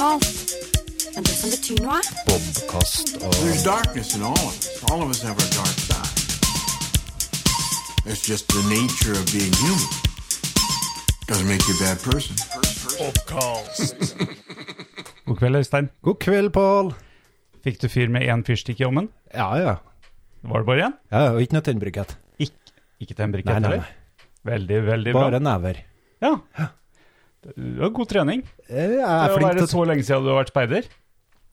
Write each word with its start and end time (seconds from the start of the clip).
galt. 0.00 0.26
Men 1.14 1.22
det 1.26 1.34
som 1.40 1.50
betyr 1.52 1.80
noe, 1.84 1.98
Bobkast 2.28 3.16
og 3.20 3.32
There's 3.40 3.64
darkness 3.66 4.14
in 4.16 4.22
all 4.22 4.38
of 4.38 4.52
us. 4.54 4.68
All 4.90 5.02
of 5.04 5.08
us 5.12 5.20
have 5.26 5.36
our 5.42 5.50
dark 5.58 5.76
side. 5.88 6.16
It's 8.10 8.24
just 8.32 8.48
the 8.54 8.62
nature 8.70 9.14
of 9.20 9.24
being 9.34 9.52
human. 9.64 9.88
Doesn't 11.28 11.48
make 11.52 11.62
you 11.68 11.74
a 11.76 11.80
bad 11.84 11.98
person. 12.02 12.34
God 15.26 15.36
kveld, 15.38 15.56
Øystein. 15.60 15.90
God 16.02 16.18
kveld, 16.20 16.50
Pål. 16.52 16.92
Fikk 17.64 17.78
du 17.82 17.88
fyr 17.92 18.08
med 18.10 18.24
én 18.24 18.42
fyrstikk 18.46 18.80
i 18.80 18.84
ommen? 18.88 19.10
Ja, 19.34 19.50
ja. 19.60 19.74
Var 20.42 20.58
det 20.62 20.66
bare 20.66 20.86
én? 20.88 20.96
ja 21.12 21.26
og 21.34 21.42
ikke 21.44 21.58
noe 21.58 21.66
tennbrikett. 21.66 22.16
Ikke, 22.40 22.74
ikke 23.04 23.14
tennbrikett 23.18 23.60
heller? 23.60 23.84
Veldig, 24.48 24.78
veldig 24.86 25.12
Bare 25.14 25.36
bra. 25.36 25.44
never. 25.50 25.82
Ja. 26.24 26.34
Du 27.40 27.80
har 27.80 27.92
god 27.96 28.08
trening. 28.10 28.42
Jeg 28.68 28.88
Det 28.92 29.00
er 29.00 29.30
flink 29.32 29.40
til 29.40 29.46
være 29.46 29.62
til 29.62 29.70
så 29.72 29.84
lenge 29.88 30.04
siden 30.04 30.26
du 30.26 30.32
har 30.32 30.42
vært 30.42 30.52
speider. 30.52 30.88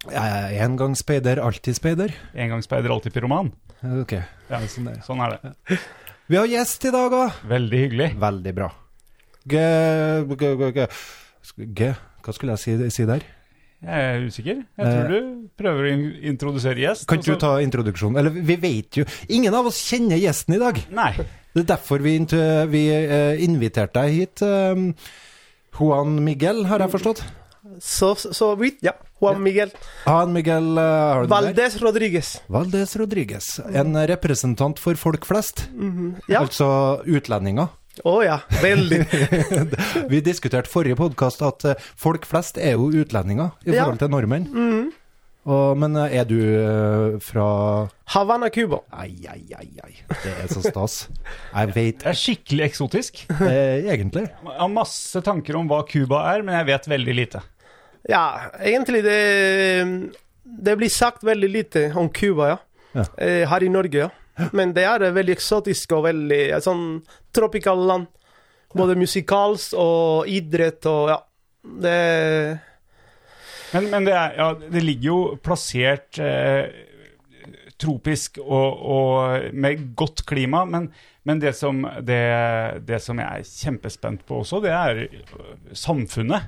Jeg 0.08 0.34
er 0.56 0.66
en 0.66 0.76
gang 0.80 0.98
speider, 1.00 1.40
alltid 1.40 1.78
speider. 1.78 2.12
En 2.36 2.52
gang 2.52 2.64
speider, 2.64 2.92
alltid 2.92 3.16
pyroman. 3.16 3.54
Ok. 4.02 4.18
Ja, 4.50 4.60
Sånn 4.68 4.90
er 4.90 4.98
det. 4.98 5.06
sånn 5.06 5.24
er 5.24 5.38
det. 5.38 5.80
Vi 6.28 6.36
har 6.36 6.50
gjest 6.52 6.84
i 6.90 6.92
dag, 6.92 7.16
òg. 7.16 7.40
Veldig 7.48 7.80
hyggelig. 7.86 8.10
Veldig 8.20 8.54
bra. 8.58 8.68
G... 9.48 9.64
G... 10.28 10.52
G... 10.76 10.88
G... 11.80 11.90
Hva 12.28 12.36
skulle 12.36 12.58
jeg 12.58 12.64
si, 12.66 12.90
si 12.92 13.08
der? 13.08 13.24
Jeg 13.88 14.08
er 14.10 14.26
usikker. 14.28 14.60
Jeg 14.82 14.92
tror 14.92 15.12
du 15.14 15.32
prøver 15.60 15.88
å 15.88 15.94
introdusere 16.34 16.82
gjest. 16.84 17.06
Kan 17.08 17.22
ikke 17.22 17.38
du 17.38 17.44
ta 17.46 17.54
introduksjonen? 17.64 18.20
Eller, 18.20 18.34
vi 18.34 18.58
vet 18.60 19.00
jo 19.00 19.06
Ingen 19.32 19.56
av 19.56 19.70
oss 19.70 19.80
kjenner 19.88 20.20
gjesten 20.20 20.58
i 20.58 20.60
dag. 20.60 20.82
Nei. 20.98 21.14
Det 21.56 21.64
er 21.64 21.70
derfor 21.72 22.04
vi, 22.04 22.18
vi 22.74 22.84
eh, 22.92 23.40
inviterte 23.48 24.04
deg 24.04 24.18
hit. 24.18 24.44
Juan 25.78 26.18
Miguel, 26.26 26.66
har 26.66 26.82
jeg 26.82 26.94
forstått? 26.96 27.24
Så, 27.84 28.16
så 28.16 28.54
vidt, 28.58 28.80
ja. 28.82 28.96
Juan 29.22 29.42
Miguel 29.44 29.70
Juan 30.06 30.32
Miguel 30.34 30.78
eh, 30.78 30.84
har 30.84 31.26
du 31.26 31.32
Valdez 31.32 31.76
der? 31.76 31.84
Rodriguez. 31.86 32.30
Valdez 32.50 32.96
Rodriguez. 32.98 33.50
En 33.74 33.98
representant 34.10 34.80
for 34.82 34.98
folk 34.98 35.26
flest. 35.30 35.68
Ja. 36.30 36.42
Altså 36.42 36.68
utlendinger. 37.06 37.70
Å 38.06 38.16
ja, 38.22 38.38
veldig. 38.62 39.00
Vi 40.12 40.22
diskuterte 40.26 40.70
forrige 40.70 40.98
podkast 41.00 41.42
at 41.46 41.66
eh, 41.66 41.88
folk 41.98 42.26
flest 42.30 42.60
er 42.62 42.78
jo 42.78 42.92
utlendinger 42.94 43.54
i 43.66 43.74
forhold 43.74 44.02
til 44.02 44.14
nordmenn. 44.14 44.50
Og, 45.48 45.78
men 45.80 45.96
eh, 45.96 46.18
er 46.20 46.26
du 46.28 46.36
eh, 46.38 47.18
fra 47.24 47.46
Havana, 48.12 48.50
Cuba. 48.52 48.82
Ai, 48.92 49.14
ai, 49.32 49.42
ai, 49.56 49.70
ai. 49.86 49.94
Det 50.12 50.34
er 50.44 50.50
så 50.52 50.60
stas. 50.66 50.98
Jeg 51.54 51.72
vet 51.76 52.02
Det 52.04 52.10
er 52.12 52.20
skikkelig 52.20 52.66
eksotisk. 52.68 53.22
eh, 53.38 53.88
egentlig. 53.88 54.26
Jeg 54.28 54.58
har 54.60 54.72
masse 54.74 55.22
tanker 55.24 55.56
om 55.60 55.70
hva 55.72 55.82
Cuba 55.88 56.26
er, 56.34 56.44
men 56.44 56.58
jeg 56.60 56.68
vet 56.74 56.90
veldig 56.92 57.16
lite. 57.22 57.44
Ja, 58.08 58.26
egentlig 58.64 59.02
det 59.04 59.18
Det 60.44 60.78
blir 60.80 60.90
sagt 60.92 61.24
veldig 61.28 61.50
lite 61.52 61.86
om 62.00 62.10
Cuba, 62.10 62.52
ja. 62.54 62.58
Ja. 62.96 63.04
Eh, 63.18 63.44
her 63.48 63.64
i 63.64 63.72
Norge, 63.72 64.08
ja. 64.08 64.50
Men 64.54 64.72
det 64.76 64.84
er 64.86 65.08
veldig 65.16 65.34
eksotisk 65.34 65.96
og 65.98 66.06
veldig 66.06 66.44
sånn 66.62 66.84
tropical 67.34 67.80
land. 67.90 68.08
Både 68.78 68.96
musikalsk 69.00 69.74
og 69.80 70.28
idrett 70.30 70.86
og 70.92 71.10
ja. 71.16 71.18
Det 71.68 71.98
Men, 73.74 73.90
men 73.92 74.06
det, 74.08 74.14
er, 74.16 74.36
ja, 74.38 74.52
det 74.72 74.84
ligger 74.84 75.10
jo 75.10 75.18
plassert 75.44 76.20
eh, 76.24 76.70
tropisk 77.78 78.40
og, 78.42 78.80
og 78.90 79.54
med 79.54 79.90
godt 80.00 80.24
klima, 80.30 80.64
men, 80.66 80.90
men 81.28 81.42
det, 81.44 81.54
som, 81.58 81.84
det, 82.08 82.22
det 82.88 83.02
som 83.04 83.20
jeg 83.22 83.42
er 83.44 83.50
kjempespent 83.50 84.24
på 84.28 84.40
også, 84.42 84.62
det 84.64 84.72
er 84.74 85.04
øh, 85.06 85.50
samfunnet. 85.78 86.48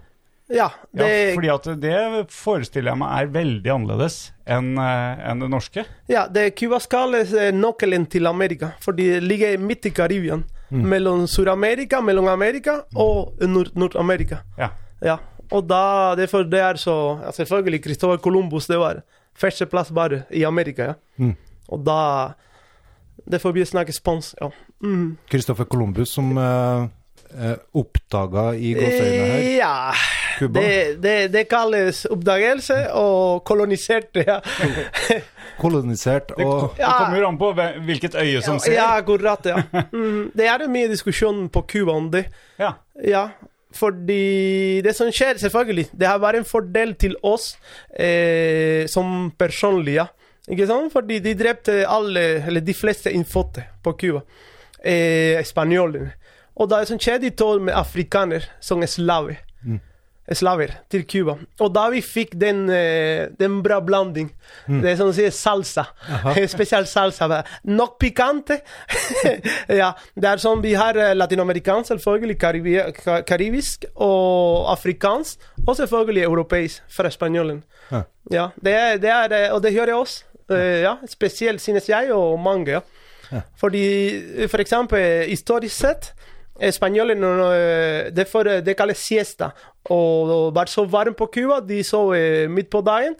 Ja, 0.49 0.65
Ja, 0.97 1.05
fordi 1.35 1.49
at 1.53 1.67
det 1.77 1.97
forestiller 2.33 2.89
jeg 2.95 2.97
meg 3.03 3.11
er 3.21 3.27
veldig 3.35 3.69
annerledes 3.69 4.15
enn 4.49 4.71
en 4.81 5.43
det 5.43 5.49
norske. 5.53 5.83
ja, 6.09 6.23
det 6.25 6.55
Cuba 6.57 6.79
kalles 6.89 7.35
eh, 7.37 7.51
nøkkelen 7.53 8.07
til 8.09 8.25
Amerika, 8.25 8.71
for 8.81 8.97
det 8.97 9.19
ligger 9.21 9.59
midt 9.61 9.85
i 9.85 9.91
Karibien. 9.93 10.47
Mellom 10.69 11.23
Sør-Amerika, 11.29 11.97
mellom 12.01 12.27
Amerika 12.29 12.79
og 12.95 13.37
Nord- 13.41 13.71
Nord-Amerika. 13.77 14.41
Ja. 14.57 14.67
Ja, 15.01 15.15
og 15.51 15.65
da, 15.69 16.15
derfor 16.19 16.43
det 16.45 16.59
er 16.61 16.77
så 16.77 16.95
ja, 17.23 17.31
Selvfølgelig, 17.31 17.83
Christopher 17.83 18.17
Columbus, 18.17 18.67
det 18.67 18.77
var 18.79 19.01
førsteplass 19.39 19.91
bare 19.95 20.23
i 20.31 20.43
Amerika, 20.43 20.83
ja. 20.83 20.93
Mm. 21.17 21.35
Og 21.69 21.83
da 21.85 21.99
Derfor 23.29 23.51
vi 23.53 23.65
snakk 23.65 23.91
spansk. 23.93 24.35
ja. 24.41 24.47
Mm. 24.81 25.17
Christopher 25.29 25.65
Columbus 25.65 26.09
som 26.15 26.31
uh, 26.37 26.87
oppdaga 27.75 28.53
i 28.55 28.71
gåseøynene 28.73 29.25
her 29.27 29.43
Eh, 29.43 29.57
Ja 29.57 29.91
Cuba. 30.39 30.59
det, 30.61 31.01
det, 31.03 31.15
det 31.33 31.43
kalles 31.51 32.05
oppdagelse 32.05 32.77
og 32.95 33.43
kolonisert. 33.45 34.15
ja. 34.15 34.39
Kolonisert 35.59 36.31
Det, 36.37 36.45
og 36.45 36.73
det 36.77 36.85
kommer 36.87 37.19
jo 37.19 37.27
an 37.27 37.37
på 37.37 37.51
hvilket 37.85 38.15
øye 38.15 38.41
som 38.41 38.59
ser. 38.59 38.77
Ja, 38.77 38.87
akkurat, 39.01 39.45
ja. 39.45 39.61
Mm. 39.91 40.31
Det 40.33 40.47
er 40.47 40.67
mye 40.71 40.87
diskusjon 40.87 41.49
på 41.49 41.61
Cuba 41.67 41.91
om 41.99 42.09
det. 42.11 42.25
Ja. 42.59 42.73
Ja, 43.03 43.27
fordi 43.75 44.81
det 44.81 44.95
som 44.97 45.11
skjer, 45.13 45.37
selvfølgelig, 45.37 45.89
det 45.93 46.07
har 46.07 46.21
vært 46.21 46.41
en 46.41 46.47
fordel 46.47 46.95
til 46.97 47.15
oss 47.23 47.51
eh, 47.93 48.87
som 48.89 49.29
personlige. 49.37 50.07
Ikke 50.49 50.65
sant? 50.69 50.93
Fordi 50.93 51.19
de 51.21 51.35
drepte 51.37 51.83
alle, 51.85 52.23
eller 52.49 52.65
de 52.65 52.73
fleste 52.73 53.13
innfødte 53.13 53.67
på 53.85 53.93
Cuba. 53.99 54.23
Eh, 54.81 55.43
spanjolene. 55.45 56.15
Og 56.59 56.69
det 56.71 56.87
som 56.89 56.99
skjedde, 56.99 57.29
de 57.29 57.35
tok 57.37 57.61
med 57.67 57.77
afrikanere 57.77 58.49
som 58.59 58.81
slaver. 58.87 59.37
Slaver 60.35 60.73
til 60.91 61.05
Cuba. 61.09 61.35
Og 61.59 61.71
da 61.73 61.87
vi 61.89 62.01
fikk 62.05 62.35
den, 62.39 62.67
eh, 62.69 63.29
den 63.39 63.59
bra 63.65 63.79
blanding, 63.81 64.29
det 64.83 64.95
som 64.99 65.11
sier 65.15 65.33
salsa, 65.33 65.87
Spesiell 66.53 66.85
salsa, 66.89 67.41
nok 67.63 67.97
pikante. 68.01 68.59
ja, 69.81 69.91
det 70.15 70.29
er 70.29 70.41
sånn 70.41 70.61
vi 70.65 70.75
har 70.77 70.97
eh, 70.99 71.15
latinamerikansk, 71.17 71.93
selvfølgelig, 71.95 72.37
karibi 72.41 72.77
karibisk 73.27 73.89
og 73.95 74.69
afrikansk, 74.75 75.49
og 75.65 75.75
selvfølgelig 75.79 76.27
europeisk 76.27 76.93
fra 76.93 77.11
spanjolen. 77.13 77.63
Ja. 77.89 78.05
Ja, 78.29 78.47
det 78.61 78.73
er, 78.77 78.97
det 79.01 79.13
er, 79.15 79.37
eh, 79.37 79.53
og 79.55 79.63
det 79.65 79.73
gjør 79.73 79.95
oss, 79.99 80.23
ja, 80.49 80.95
spesielt 81.05 81.61
synes 81.61 81.85
jeg, 81.91 82.09
og 82.09 82.39
mange, 82.41 82.79
ja. 83.29 83.43
Fordi, 83.61 84.47
for 84.49 84.57
eksempel, 84.57 85.27
historisk 85.29 85.75
sett, 85.75 86.07
Spanjolen, 86.71 87.23
eh, 87.23 88.11
derfor 88.11 88.43
det 88.43 88.77
kalles 88.77 88.97
siesta. 88.97 89.51
Og 89.89 90.27
det 90.27 90.55
var 90.55 90.65
så 90.65 90.85
varmt 90.85 91.17
på 91.17 91.25
Cuba, 91.25 91.59
de 91.59 91.83
sov 91.83 92.15
eh, 92.15 92.49
midt 92.49 92.69
på 92.69 92.81
dagen. 92.81 93.15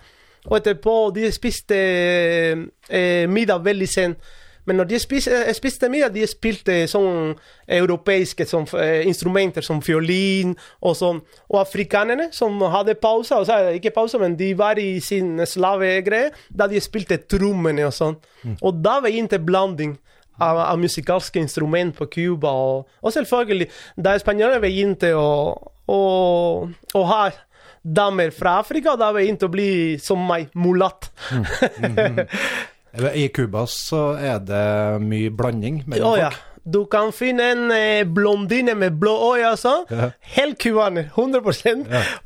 Og 0.46 0.58
etterpå 0.58 1.14
de 1.16 1.32
spiste 1.32 1.76
eh, 1.76 3.28
middag 3.30 3.64
veldig 3.64 3.88
sent. 3.88 4.18
Men 4.66 4.76
når 4.76 4.84
de 4.84 5.00
spiste, 5.00 5.54
spiste 5.54 5.90
middag, 5.90 6.14
de 6.14 6.28
spilte 6.28 6.74
sånn 6.88 7.32
europeiske 7.68 8.46
sånn, 8.46 8.68
instrumenter 9.08 9.66
som 9.66 9.80
fiolin 9.82 10.52
og 10.82 10.94
sånn. 11.00 11.24
Og 11.50 11.62
afrikanerne 11.62 12.28
som 12.36 12.60
hadde 12.62 12.94
pause, 13.02 13.34
altså 13.36 13.72
ikke 13.74 13.96
pause, 13.96 14.20
men 14.22 14.36
de 14.38 14.52
var 14.54 14.78
i 14.78 15.00
sin 15.02 15.40
slavegreie, 15.48 16.30
da 16.50 16.68
de 16.70 16.84
spilte 16.84 17.18
trommene 17.18 17.88
og 17.88 17.96
sånn. 17.96 18.20
Og 18.62 18.84
da 18.84 19.00
var 19.00 19.10
ikke 19.10 19.42
blanding 19.42 19.98
av, 20.40 20.62
av 20.66 20.80
musikalske 20.80 21.42
instrument 21.42 21.96
på 21.98 22.10
Cuba. 22.12 22.52
Og, 22.52 22.90
og 23.02 23.16
selvfølgelig, 23.16 23.70
da 23.98 24.18
spanjolene 24.20 24.64
begynte 24.64 25.14
å, 25.18 25.30
å, 25.88 26.02
å 26.70 27.06
ha 27.12 27.22
damer 27.84 28.34
fra 28.36 28.58
Afrika, 28.60 28.98
da 29.00 29.14
begynte 29.16 29.48
å 29.48 29.54
bli 29.54 29.72
som 30.02 30.22
meg, 30.28 30.52
mulatt. 30.58 31.12
I 33.14 33.28
Cuba 33.30 33.68
så 33.70 34.16
er 34.18 34.40
det 34.42 34.68
mye 35.06 35.30
blanding 35.30 35.84
mellom 35.86 36.16
oh, 36.16 36.18
folk. 36.18 36.46
Du 36.70 36.84
kan 36.92 37.14
finne 37.16 37.46
en 37.54 37.72
eh, 37.72 38.06
blondine 38.06 38.76
med 38.78 38.98
blå 39.02 39.14
øyne 39.32 39.56
sånn. 39.58 39.88
Ja. 39.90 40.10
Helt 40.36 40.60
cubaner. 40.62 41.08
100 41.16 41.40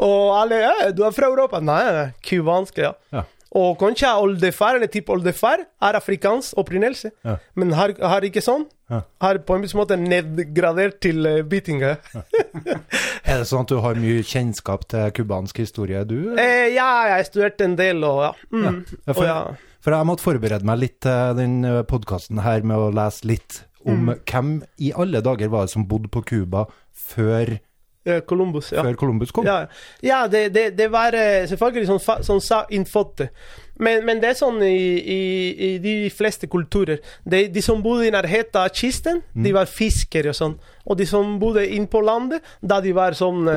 Og 0.03 0.33
alle 0.35 0.63
ja, 0.63 0.73
'Du 0.91 1.03
er 1.05 1.13
fra 1.15 1.29
Europa?' 1.29 1.61
Nei, 1.61 2.09
cubansk, 2.25 2.81
ja. 2.81 2.95
Ja. 3.13 3.23
Og 3.55 3.75
kanskje 3.77 4.09
oldefar 4.17 4.75
eller 4.79 4.89
tippoldefar 4.89 5.61
er 5.61 5.93
afrikansk 5.99 6.57
opprinnelse, 6.57 7.11
Ja. 7.23 7.35
men 7.55 7.71
har, 7.77 7.93
har 8.01 8.21
ikke 8.25 8.41
sånn. 8.41 8.63
Ja. 8.89 9.01
Har 9.21 9.37
på 9.45 9.55
en 9.55 9.61
viss 9.61 9.75
måte 9.77 9.93
nedgradert 9.97 10.99
til 11.05 11.25
uh, 11.25 11.41
bitinga. 11.45 11.97
Er 13.23 13.39
det 13.39 13.47
sånn 13.49 13.63
at 13.65 13.71
du 13.71 13.77
har 13.83 13.95
mye 13.99 14.23
kjennskap 14.25 14.87
til 14.91 15.11
cubansk 15.17 15.61
historie, 15.63 16.01
du? 16.05 16.33
eh, 16.37 16.73
ja, 16.75 16.87
jeg 17.07 17.15
har 17.19 17.27
studert 17.29 17.61
en 17.65 17.75
del, 17.79 18.03
og 18.03 18.23
ja. 18.25 18.31
Mm. 18.51 18.63
Ja, 19.07 19.13
for, 19.13 19.21
Og 19.23 19.27
ja. 19.29 19.37
for 19.85 19.97
jeg 19.97 20.09
måtte 20.09 20.25
forberede 20.25 20.65
meg 20.67 20.81
litt 20.81 20.97
til 21.05 21.37
den 21.39 21.59
podkasten 21.89 22.41
her 22.45 22.61
med 22.65 22.77
å 22.77 22.89
lese 22.93 23.25
litt 23.29 23.61
om 23.85 24.05
Mm. 24.07 24.19
hvem 24.23 24.51
i 24.79 24.93
alle 24.95 25.19
dager 25.21 25.49
var 25.51 25.65
det 25.65 25.73
som 25.73 25.83
bodde 25.85 26.07
på 26.09 26.21
Cuba 26.25 26.65
før, 26.93 27.57
Eh, 27.57 27.59
Columbus, 28.27 28.71
ja. 28.73 28.83
før 28.83 28.97
Columbus 28.99 29.31
kom. 29.31 29.47
Ja, 29.47 29.65
ja 30.03 30.25
det, 30.27 30.49
det, 30.55 30.69
det 30.77 30.89
var 30.91 31.15
eh, 31.15 31.45
selvfølgelig 31.47 31.87
som, 31.87 32.23
sånn 32.27 32.41
sa 32.43 32.63
innfødte. 32.73 33.29
Men, 33.81 34.03
men 34.05 34.19
det 34.21 34.29
er 34.29 34.37
sånn 34.37 34.59
i, 34.61 34.75
i, 34.99 35.21
i 35.67 35.69
de 35.81 35.93
fleste 36.13 36.49
kulturer. 36.51 36.99
De, 37.25 37.47
de 37.49 37.63
som 37.65 37.81
bodde 37.83 38.05
i 38.05 38.13
nærheten 38.13 38.59
av 38.61 38.69
kysten, 38.75 39.23
de 39.33 39.53
var 39.55 39.71
fiskere 39.71 40.29
og 40.29 40.37
sånn. 40.37 40.53
Og 40.83 40.99
de 40.99 41.07
som 41.09 41.39
bodde 41.41 41.63
inn 41.73 41.87
på 41.89 42.03
landet, 42.05 42.43
da 42.61 42.77
de 42.83 42.93
var 42.93 43.17
sånn 43.17 43.47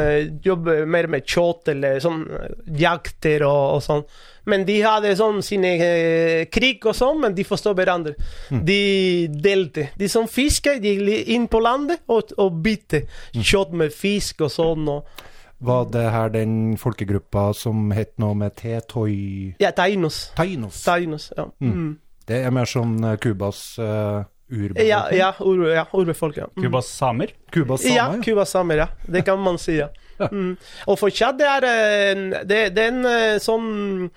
jobbet 0.46 0.86
mer 0.88 1.10
med 1.12 1.26
kjøtt 1.26 1.74
eller 1.74 2.00
sånn 2.02 2.24
eh, 2.38 2.56
jakter 2.80 3.44
og, 3.48 3.76
og 3.76 3.84
sånn. 3.84 4.06
Men 4.46 4.64
de 4.66 4.76
hadde 4.84 5.14
sånn 5.18 5.40
sine 5.42 5.72
eh, 5.82 6.42
krig 6.52 6.84
og 6.86 6.94
sånn, 6.94 7.18
men 7.24 7.34
de 7.34 7.44
forstår 7.46 7.74
hverandre. 7.78 8.14
De 8.50 9.26
delte. 9.42 9.88
De 9.98 10.08
som 10.10 10.28
fisker, 10.30 10.78
de 10.82 10.94
gikk 10.94 11.32
inn 11.34 11.48
på 11.50 11.60
landet 11.64 12.04
og, 12.06 12.30
og 12.38 12.60
bytte 12.62 13.02
kjøtt 13.34 13.74
med 13.74 13.94
fisk 13.94 14.44
og 14.46 14.52
sånn. 14.54 14.86
Og, 14.92 15.26
Var 15.66 15.90
det 15.90 16.06
her 16.14 16.32
den 16.34 16.76
folkegruppa 16.78 17.48
som 17.58 17.90
het 17.96 18.14
noe 18.22 18.38
med 18.38 18.54
Tetoi 18.60 19.56
ja, 19.62 19.72
tainos. 19.74 20.28
Tainos? 20.38 20.82
Tainos, 20.86 21.30
ja. 21.36 21.48
Mm. 21.58 21.96
Det 22.26 22.40
er 22.42 22.54
mer 22.54 22.70
sånn 22.70 22.96
eh, 23.06 23.18
Cubas 23.22 23.60
uh, 23.78 24.24
urbefolkning? 24.50 24.88
Ja, 24.88 25.04
ja, 25.14 25.34
ur, 25.42 25.66
ja 25.70 25.86
urbefolk, 25.94 26.38
ja. 26.38 26.48
Mm. 26.54 26.64
Cubas 26.64 26.90
samer? 26.90 27.34
Cubas 27.54 27.86
Ja, 27.86 28.12
samer? 28.14 28.44
Samer, 28.50 28.82
ja. 28.84 28.88
Det 29.06 29.26
kan 29.26 29.42
man 29.42 29.58
si, 29.62 29.78
ja. 29.78 29.90
Mm. 30.32 30.56
Og 30.88 30.98
fortsatt 30.98 31.38
det 31.38 31.46
er 31.46 31.64
en, 31.70 32.26
det, 32.48 32.62
det 32.76 32.82
er 32.88 32.92
en 32.94 33.04
eh, 33.10 33.38
sånn 33.42 34.10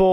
på 0.00 0.06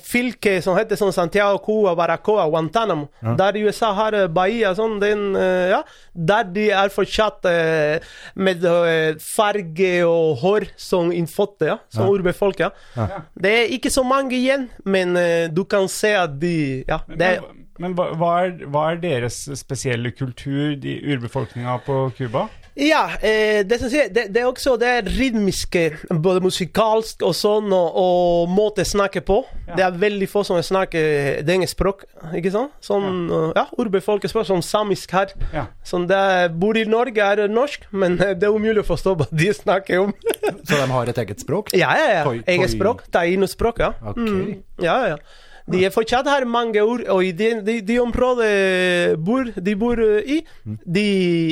fylket 0.00 0.62
som 0.64 0.76
heter 0.78 0.96
sånn 0.96 1.12
Santiago, 1.12 1.58
Cuba, 1.60 1.92
Baracoa, 1.98 2.46
Guantánamo. 2.48 3.08
Der 3.36 3.58
USA 3.60 3.90
har 3.96 4.14
eh, 4.16 4.28
Bahia 4.32 4.70
sånn, 4.78 4.94
den, 5.02 5.26
eh, 5.36 5.72
ja, 5.74 5.82
Der 6.14 6.46
de 6.54 6.68
er 6.72 6.88
fortsatt 6.94 7.44
eh, 7.50 7.98
med 8.38 8.64
eh, 8.64 9.18
farge 9.20 9.92
og 10.08 10.38
hår 10.42 10.68
som 10.80 11.12
innfødte, 11.12 11.68
ja. 11.74 11.78
Som 11.92 12.06
Ja. 12.08 12.14
urbefolk, 12.16 12.60
ja. 12.64 12.70
Ja. 12.96 13.22
Det 13.36 13.52
er 13.58 13.74
ikke 13.76 13.92
så 13.92 14.06
mange 14.06 14.38
igjen, 14.38 14.68
men 14.84 15.16
eh, 15.20 15.48
du 15.52 15.64
kan 15.68 15.88
se 15.92 16.14
at 16.16 16.38
de 16.40 16.84
Ja. 16.88 17.00
Det 17.08 17.32
er, 17.34 17.40
Men, 17.42 17.64
men 17.78 17.94
hva, 17.98 18.08
hva, 18.18 18.30
er, 18.46 18.56
hva 18.72 18.86
er 18.92 19.02
deres 19.02 19.42
spesielle 19.58 20.10
kultur, 20.16 20.74
de 20.80 20.96
urbefolkninga 21.12 21.76
på 21.84 21.98
Cuba? 22.16 22.48
Ja, 22.78 23.08
eh, 23.18 23.64
det, 23.66 23.80
som 23.80 23.90
sier, 23.90 24.06
det, 24.14 24.28
det 24.30 24.42
er 24.42 24.46
også 24.46 24.76
det 24.78 24.92
rytmiske, 25.10 25.80
både 26.22 26.42
musikalsk 26.44 27.24
og 27.26 27.34
sånn, 27.34 27.72
og, 27.74 27.96
og 27.98 28.52
måte 28.54 28.84
å 28.86 28.88
snakke 28.88 29.22
på. 29.26 29.40
Det 29.74 29.82
er 29.82 29.96
veldig 29.98 30.28
få 30.30 30.44
som 30.46 30.60
snakker 30.62 31.42
det 31.46 31.56
språk, 31.68 32.04
ikke 32.38 32.52
sant? 32.54 32.76
Sånn, 32.84 33.26
ja, 33.56 33.66
urbefolkespråk, 33.82 34.46
som 34.46 34.62
samisk 34.62 35.10
her. 35.16 35.34
Ja. 35.52 35.66
Sånn 35.86 36.06
det 36.08 36.22
bor 36.54 36.78
i 36.78 36.86
Norge 36.88 37.18
er 37.34 37.42
norsk, 37.50 37.88
men 37.90 38.14
eh, 38.22 38.36
det 38.38 38.46
er 38.46 38.54
umulig 38.54 38.84
å 38.84 38.88
forstå 38.92 39.16
hva 39.18 39.26
de 39.32 39.50
snakker 39.58 40.06
om. 40.06 40.14
Så 40.62 40.78
de 40.78 40.86
har 40.94 41.10
et 41.10 41.18
eget 41.24 41.42
språk? 41.42 41.74
ja, 41.74 41.90
ja, 41.98 42.08
ja. 42.20 42.24
Toi- 42.28 42.38
Eget 42.38 42.46
Taino-språk, 42.68 43.04
tainospråk, 43.12 43.78
ja. 43.82 43.90
Okay. 44.14 44.22
Mm, 44.24 44.62
ja, 44.86 44.96
ja. 45.16 45.18
De 45.68 45.88
fortsatt 45.92 46.28
har 46.30 46.46
mange 46.48 46.82
ord, 46.82 47.04
og 47.12 47.24
i 47.24 47.32
de, 47.36 47.50
de, 47.64 47.78
de 47.84 47.98
områdene 48.00 49.16
bor, 49.24 49.50
de 49.52 49.74
bor 49.78 50.00
eh, 50.00 50.36
i, 50.36 50.38
de, 50.64 51.08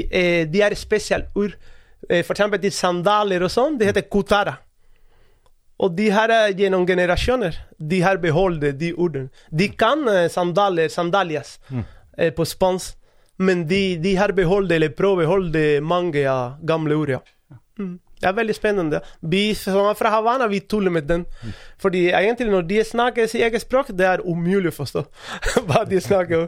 eh, 0.09 0.45
de 0.49 0.63
er 0.65 0.77
spesielle 0.79 1.29
ord. 1.37 1.57
Eh, 2.09 2.23
eksempel 2.23 2.63
de 2.63 2.71
sandaler 2.73 3.45
og 3.45 3.53
sånn, 3.53 3.77
det 3.77 3.91
heter 3.91 4.07
kutara. 4.09 4.57
Og 5.77 5.93
de 5.93 6.09
her 6.09 6.33
er 6.33 6.55
gjennom 6.57 6.87
generasjoner, 6.89 7.59
de 7.77 8.01
har 8.01 8.17
beholdt 8.23 8.71
de 8.81 8.95
ordene. 8.95 9.29
De 9.53 9.69
kan 9.77 10.07
sandaler, 10.33 10.89
sandalias, 10.89 11.59
eh, 12.17 12.33
på 12.33 12.47
spansk, 12.49 12.97
men 13.37 13.67
de, 13.69 13.99
de 14.01 14.15
har 14.17 14.33
beholdt, 14.33 14.73
eller 14.73 14.95
prøvd 14.97 15.13
å 15.13 15.21
beholde 15.21 15.65
mange 15.85 16.23
av 16.31 16.57
gamle 16.65 16.97
ord, 16.97 17.19
ja. 17.19 17.21
Mm. 17.77 17.99
Det 18.17 18.29
er 18.31 18.37
veldig 18.37 18.55
spennende. 18.57 19.01
Vi 19.21 19.51
som 19.59 19.91
er 19.91 19.97
fra 19.99 20.11
Havana, 20.15 20.47
vi 20.49 20.63
tuller 20.65 20.93
med 20.93 21.05
den. 21.09 21.27
Fordi 21.83 22.07
egentlig 22.09 22.49
når 22.49 22.65
de 22.71 22.79
snakker 22.85 23.29
sitt 23.29 23.45
eget 23.45 23.61
språk, 23.61 23.91
det 23.93 24.07
er 24.09 24.25
umulig 24.25 24.73
å 24.73 24.77
forstå 24.79 25.03
hva 25.69 25.83
de 25.89 26.01
snakker. 26.01 26.47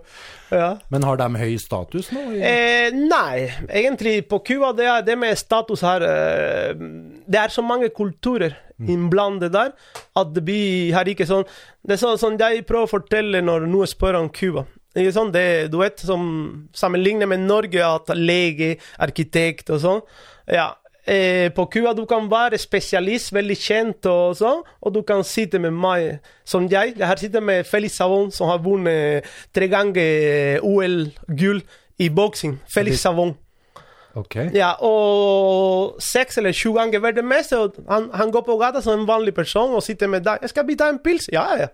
Ja. 0.49 0.71
Men 0.89 1.05
har 1.05 1.21
de 1.21 1.29
høy 1.43 1.59
status 1.61 2.09
nå? 2.15 2.25
Eh, 2.41 2.89
nei, 2.97 3.51
egentlig 3.69 4.23
på 4.31 4.41
Cuba 4.49 4.73
det, 4.73 4.89
er, 4.89 5.05
det 5.05 5.19
med 5.21 5.37
status 5.37 5.83
her 5.85 6.05
eh, 6.07 6.73
Det 7.29 7.37
er 7.43 7.53
så 7.53 7.61
mange 7.61 7.91
kulturer 7.93 8.57
innblandet 8.79 9.53
der 9.53 9.75
at 10.17 10.41
vi 10.47 10.89
har 10.95 11.09
ikke 11.11 11.27
sånn 11.27 11.43
Det 11.83 11.97
er 11.97 12.01
sånn, 12.01 12.19
sånn 12.21 12.39
jeg 12.41 12.65
prøver 12.69 12.87
å 12.87 12.93
fortelle 12.95 13.43
når 13.45 13.67
noen 13.69 13.91
spør 13.91 14.23
om 14.23 14.33
Cuba. 14.33 14.65
Ikke 14.97 15.13
sånn, 15.15 15.33
det, 15.35 15.69
du 15.73 15.79
vet, 15.83 16.01
som 16.01 16.23
sammenligner 16.77 17.29
med 17.29 17.45
Norge, 17.45 17.85
at 17.85 18.11
lege, 18.17 18.77
arkitekt 19.05 19.71
og 19.75 19.83
sånn. 19.83 20.05
Ja, 20.49 20.71
eh, 21.09 21.49
på 21.55 21.67
Cuba 21.73 21.95
du 21.97 22.05
kan 22.09 22.29
være 22.31 22.59
spesialist, 22.61 23.33
veldig 23.33 23.57
kjent 23.59 24.09
og 24.11 24.37
sånn, 24.39 24.63
og 24.85 24.95
du 24.95 25.03
kan 25.09 25.25
sitte 25.27 25.61
med 25.63 25.75
meg 25.75 26.31
som 26.45 26.69
jeg. 26.71 26.95
Jeg 26.99 27.09
har 27.09 27.21
sittet 27.21 27.45
med 27.45 27.67
Felix 27.67 27.99
Savon, 27.99 28.31
som 28.35 28.53
har 28.53 28.63
vunnet 28.65 29.27
tre 29.57 29.69
ganger 29.73 30.61
OL-gull 30.67 31.63
i 31.99 32.11
boksing. 32.15 32.59
Felix 32.71 33.01
Savon. 33.03 33.35
Okay. 34.19 34.49
Ja, 34.57 34.73
og 34.83 36.01
seks 36.03 36.41
eller 36.41 36.55
sju 36.57 36.73
ganger 36.75 37.03
verdensmester, 37.05 37.67
og 37.67 37.77
han, 37.91 38.09
han 38.15 38.33
går 38.35 38.45
på 38.47 38.59
gata 38.61 38.83
som 38.83 38.99
en 38.99 39.09
vanlig 39.09 39.35
person 39.37 39.75
og 39.77 39.85
sitter 39.85 40.11
med 40.11 40.25
deg. 40.27 40.43
'Skal 40.49 40.67
vi 40.67 40.77
ta 40.77 40.89
en 40.89 40.99
pils?' 40.99 41.31
Ja, 41.33 41.47
ja. 41.59 41.69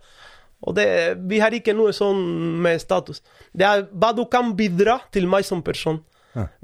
Og 0.64 0.76
det, 0.76 0.86
vi 1.28 1.38
har 1.42 1.52
ikke 1.52 1.74
noe 1.76 1.92
sånn 1.92 2.20
med 2.64 2.80
status. 2.80 3.20
Det 3.52 3.66
er 3.68 3.84
hva 3.92 4.14
du 4.16 4.24
kan 4.32 4.54
bidra 4.56 4.98
til 5.12 5.28
meg 5.28 5.44
som 5.44 5.62
person. 5.62 6.00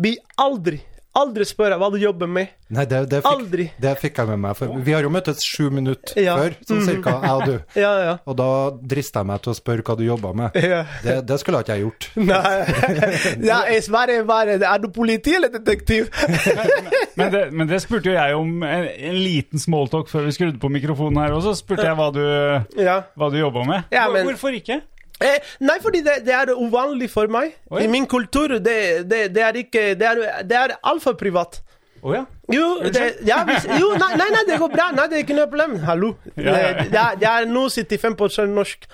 Vi 0.01 0.17
aldri, 0.41 0.81
aldri 1.19 1.45
spør 1.49 1.73
jeg 1.75 1.81
hva 1.83 1.89
du 1.91 1.97
jobber 1.99 2.29
med. 2.31 2.51
Nei, 2.71 2.85
det, 2.87 3.01
det, 3.11 3.19
fikk, 3.25 3.33
Aldri. 3.33 3.65
det 3.83 3.93
fikk 3.99 4.19
jeg 4.21 4.29
med 4.31 4.39
meg. 4.45 4.55
For 4.59 4.75
vi 4.87 4.93
har 4.95 5.03
jo 5.03 5.11
møttes 5.11 5.43
sju 5.43 5.67
minutter 5.75 6.21
Ja. 6.23 6.37
før, 6.39 6.55
sånn 6.69 6.85
cirka, 6.87 7.17
jeg 7.25 7.33
og 7.35 7.43
du. 7.49 7.57
Ja, 7.83 7.91
ja. 8.05 8.13
Og 8.31 8.37
da 8.39 8.47
drista 8.93 9.25
jeg 9.25 9.31
meg 9.33 9.43
til 9.43 9.51
å 9.53 9.57
spørre 9.59 9.83
hva 9.87 9.97
du 9.99 10.05
jobba 10.07 10.31
med. 10.39 10.55
Det, 11.03 11.17
det 11.27 11.39
skulle 11.43 11.63
ikke 11.65 11.77
jeg 11.79 11.85
gjort. 11.89 12.09
Nei. 12.31 12.55
ja, 13.51 13.59
jeg 13.73 13.83
sverre, 13.89 14.21
bare 14.29 14.59
Er 14.61 14.79
du 14.85 14.89
politi 14.95 15.35
eller 15.41 15.51
detektiv? 15.55 16.13
Men 17.19 17.35
det, 17.35 17.43
men 17.53 17.67
det 17.71 17.83
spurte 17.83 18.13
jo 18.13 18.15
jeg 18.17 18.39
om 18.39 18.63
en, 18.67 18.87
en 19.11 19.19
liten 19.19 19.61
smalltalk 19.63 20.09
før 20.13 20.29
vi 20.29 20.37
skrudde 20.37 20.63
på 20.63 20.71
mikrofonen 20.73 21.21
her 21.25 21.35
også. 21.37 21.57
Spurte 21.59 21.89
jeg 21.91 21.99
hva 21.99 22.09
du, 22.15 22.23
ja. 22.81 23.01
hva 23.19 23.33
du 23.35 23.41
jobba 23.41 23.67
med. 23.67 23.91
Ja, 23.95 24.07
men- 24.15 24.31
Hvorfor 24.31 24.55
ikke? 24.57 24.81
Eh, 25.21 25.39
nei, 25.61 25.79
fordi 25.85 26.01
det, 26.07 26.19
det 26.25 26.33
er 26.33 26.53
uvanlig 26.57 27.11
for 27.13 27.29
meg. 27.29 27.53
Oi. 27.71 27.83
I 27.85 27.89
min 27.93 28.07
kultur 28.09 28.55
det, 28.59 28.77
det, 29.11 29.27
det 29.35 29.43
er 29.45 29.59
ikke 29.61 29.83
Det 30.01 30.07
er, 30.09 30.23
er 30.63 30.77
altfor 30.83 31.19
privat. 31.21 31.61
Å 32.01 32.15
ja. 32.15 32.23
Jo, 32.49 32.67
ja, 33.29 33.43
hvis, 33.45 33.67
jo 33.77 33.91
nei, 34.01 34.09
nei, 34.17 34.27
nei, 34.33 34.41
det 34.49 34.57
går 34.59 34.71
bra. 34.73 34.87
Nei, 34.97 35.05
det 35.13 35.19
er 35.19 35.25
ikke 35.27 35.37
noe 35.37 35.51
problem. 35.53 35.75
Hallo. 35.85 36.09
Ja, 36.41 36.55
ja. 36.57 36.71
Det, 37.21 37.27
er, 37.29 37.45
nå 37.47 37.67
75 37.69 38.49
norsk. 38.57 38.87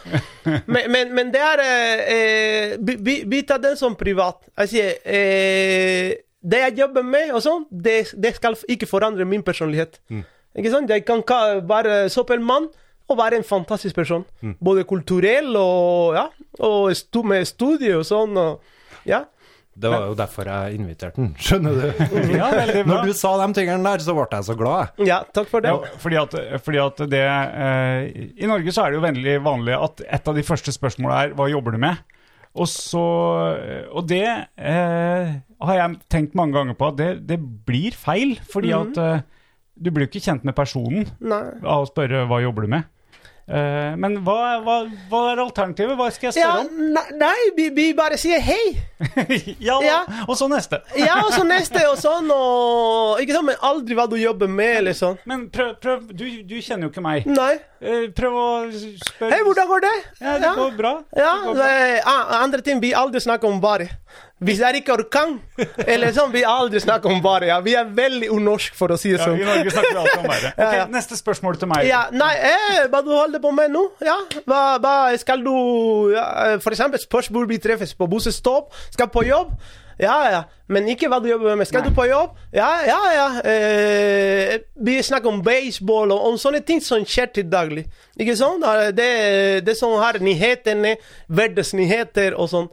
Men, 0.66 0.90
men, 0.90 1.12
men 1.14 1.30
det 1.32 1.40
er 1.46 1.62
eh, 1.62 2.02
eh, 2.16 2.74
vi, 2.82 3.20
vi- 3.30 3.44
tar 3.46 3.62
den 3.62 3.78
som 3.78 3.94
privat. 3.96 4.42
Jeg 4.64 4.72
sier 4.74 4.90
eh, 5.06 6.16
Det 6.42 6.60
jeg 6.64 6.76
jobber 6.82 7.06
med, 7.06 7.30
og 7.34 7.40
sånn, 7.46 7.64
det, 7.70 7.94
det 8.18 8.34
skal 8.40 8.58
ikke 8.74 8.86
forandre 8.90 9.24
min 9.26 9.42
personlighet. 9.46 10.00
Ikke 10.56 10.70
sant? 10.74 10.90
Jeg 10.90 11.06
kan 11.06 11.22
ka- 11.26 11.60
være 11.66 12.08
søppelmann 12.12 12.68
og 13.06 13.18
være 13.18 13.38
en 13.40 13.46
fantastisk 13.46 13.94
person. 13.94 14.24
Både 14.62 14.84
kulturell 14.88 15.54
og, 15.56 16.16
ja, 16.16 16.26
og 16.66 16.90
stu, 16.96 17.22
med 17.22 17.46
studie 17.46 17.94
og 17.96 18.04
sånn. 18.08 18.36
Og, 18.36 18.60
ja. 19.06 19.24
Det 19.76 19.90
var 19.92 20.06
jo 20.08 20.14
derfor 20.16 20.48
jeg 20.48 20.78
inviterte 20.78 21.20
den, 21.20 21.34
skjønner 21.36 21.74
du. 21.76 22.04
Ja, 22.38 22.48
veldig 22.54 22.82
bra. 22.86 22.88
Når 22.94 23.10
du 23.10 23.18
sa 23.18 23.34
de 23.42 23.48
tingene 23.58 23.84
der, 23.84 24.00
så 24.00 24.14
ble 24.16 24.24
jeg 24.32 24.46
så 24.48 24.56
glad, 24.56 25.02
ja, 25.04 25.18
takk 25.36 25.50
for 25.50 25.64
det. 25.64 25.74
Ja, 25.74 25.98
fordi 26.00 26.18
at, 26.22 26.36
fordi 26.64 26.80
at 26.80 27.02
det 27.12 27.22
eh, 27.28 28.06
I 28.40 28.48
Norge 28.48 28.72
så 28.72 28.86
er 28.86 28.94
det 28.94 29.00
jo 29.00 29.04
veldig 29.04 29.36
vanlig 29.44 29.76
at 29.76 30.00
et 30.18 30.30
av 30.32 30.38
de 30.38 30.46
første 30.48 30.72
spørsmåla 30.72 31.18
er 31.26 31.36
'hva 31.36 31.50
jobber 31.52 31.76
du 31.76 31.82
med?' 31.84 32.04
Og 32.56 32.68
så 32.72 33.04
Og 33.92 34.08
det 34.08 34.24
eh, 34.56 35.32
har 35.60 35.74
jeg 35.76 35.98
tenkt 36.08 36.34
mange 36.34 36.56
ganger 36.56 36.72
på 36.72 36.88
at 36.88 36.96
det, 36.96 37.10
det 37.28 37.36
blir 37.68 37.92
feil, 37.92 38.40
fordi 38.48 38.72
at 38.72 38.96
eh, 38.96 39.20
du 39.76 39.90
blir 39.90 40.06
jo 40.06 40.08
ikke 40.08 40.24
kjent 40.24 40.44
med 40.44 40.56
personen 40.56 41.04
Nei. 41.20 41.44
av 41.60 41.84
å 41.84 41.90
spørre 41.90 42.24
'hva 42.24 42.40
jobber 42.40 42.64
du 42.64 42.68
med?' 42.78 42.88
Eh, 43.46 43.92
men 43.94 44.16
hva, 44.26 44.56
hva, 44.64 44.76
hva 45.06 45.18
er 45.30 45.38
alternativet? 45.44 45.94
Hva 45.94 46.08
skal 46.10 46.32
jeg 46.34 46.42
Ja, 46.42 46.56
om? 46.64 46.80
nei, 46.96 47.04
nei 47.14 47.44
vi, 47.54 47.68
vi 47.76 47.84
bare 47.94 48.16
sier 48.18 48.40
hei. 48.42 48.72
ja, 49.62 49.76
Ja. 49.86 50.00
og 50.26 50.34
så 50.40 50.48
neste. 50.50 50.80
Ja, 50.98 51.20
og 51.22 51.30
så 51.30 51.44
neste 51.46 51.84
og 51.86 51.94
sånn, 52.02 52.26
og 52.34 53.20
Ikke 53.22 53.36
sånn, 53.36 53.46
men 53.52 53.60
aldri 53.62 53.94
hva 53.94 54.08
du 54.10 54.16
jobber 54.18 54.50
med, 54.50 54.80
eller 54.80 54.96
sånn. 54.98 55.20
Men 55.30 55.46
prøv, 55.54 55.76
prøv 55.78 56.08
du, 56.10 56.24
du 56.42 56.56
kjenner 56.58 56.88
jo 56.88 56.90
ikke 56.90 57.04
meg. 57.06 57.28
Nei. 57.30 57.52
Eh, 57.78 58.08
prøv 58.16 58.34
å 58.40 58.48
spørre 58.72 59.30
Hei, 59.30 59.40
hvordan 59.46 59.70
går 59.70 59.86
det? 59.86 59.94
Ja, 60.24 60.34
det 60.42 60.52
går 60.58 60.76
bra. 60.82 60.94
Ja, 61.14 61.32
Det 61.36 61.46
går 61.52 61.60
bra. 61.62 61.70
ah, 62.16 62.36
andre 62.42 62.66
ting 62.66 62.82
vi 62.82 62.90
aldri 62.98 63.22
snakker 63.22 63.46
om 63.46 63.60
bare. 63.62 63.86
Hvis 64.36 64.58
det 64.60 64.66
er 64.68 64.76
ikke 64.76 64.92
orkan, 64.92 65.38
eller 65.88 66.10
sånn, 66.12 66.28
vi 66.34 66.42
aldri 66.44 66.80
snakker 66.84 67.08
om 67.08 67.22
bare. 67.24 67.46
Ja. 67.48 67.56
Vi 67.64 67.72
er 67.72 67.86
veldig 67.96 68.28
unorsk, 68.34 68.74
for 68.76 68.92
å 68.92 68.98
si 69.00 69.14
det 69.14 69.22
Ja, 69.22 69.30
sånn. 69.30 69.38
I 69.40 69.46
Norge 69.48 69.72
snakker 69.72 69.94
vi 69.94 70.02
alltid 70.02 70.18
om 70.20 70.28
bare. 70.28 70.50
Okay, 70.52 70.66
Ja, 70.66 70.82
ja. 70.82 70.84
Neste 70.92 71.16
spørsmål 71.16 71.56
til 71.62 71.70
meg. 71.72 71.86
Ja, 71.88 72.02
nei, 72.12 72.34
eh, 72.50 72.82
hva 72.92 73.00
du 73.06 73.08
holder 73.16 73.40
på 73.40 73.54
med 73.56 73.72
nå? 73.72 73.86
Ja, 74.04 74.18
hva, 74.44 74.60
hva 74.84 74.94
skal 75.16 75.40
du 75.40 75.54
ja, 76.12 76.26
For 76.60 76.76
eksempel 76.76 77.00
spørs 77.00 77.32
hvor 77.32 77.48
vi 77.48 77.56
treffes. 77.64 77.96
På 77.96 78.10
bussestopp, 78.12 78.76
Skal 78.92 79.08
på 79.08 79.24
jobb? 79.24 79.56
Ja, 79.96 80.16
ja. 80.28 80.42
Men 80.68 80.84
ikke 80.92 81.08
hva 81.08 81.22
du 81.24 81.30
jobber 81.30 81.56
med. 81.56 81.64
Skal 81.70 81.86
du 81.86 81.94
på 81.96 82.04
jobb? 82.04 82.34
Ja, 82.52 82.68
ja, 82.84 82.98
ja. 83.16 83.26
Eh, 83.40 84.58
vi 84.84 84.98
snakker 85.02 85.32
om 85.32 85.40
baseball 85.46 86.12
og 86.12 86.26
om 86.28 86.36
sånne 86.36 86.60
ting 86.60 86.82
som 86.84 87.00
skjer 87.08 87.32
til 87.32 87.48
daglig. 87.48 87.86
Ikke 88.20 88.36
sånn? 88.36 88.60
Det, 88.92 89.64
det 89.64 89.76
som 89.78 89.96
har 90.02 90.20
nyhetene, 90.20 90.98
verdensnyheter 91.32 92.36
og 92.36 92.52
sånn. 92.52 92.68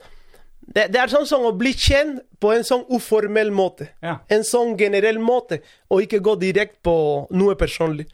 Det, 0.64 0.86
det 0.94 1.00
er 1.02 1.12
sånn 1.12 1.26
som 1.28 1.44
å 1.48 1.52
bli 1.58 1.74
kjent 1.76 2.22
på 2.42 2.54
en 2.56 2.64
sånn 2.68 2.86
uformell 2.94 3.52
måte. 3.56 3.90
Ja. 4.04 4.18
En 4.32 4.46
sånn 4.48 4.78
generell 4.80 5.20
måte, 5.22 5.60
og 5.92 6.06
ikke 6.06 6.22
gå 6.24 6.36
direkte 6.42 6.80
på 6.88 6.96
noe 7.36 7.56
personlig. 7.60 8.08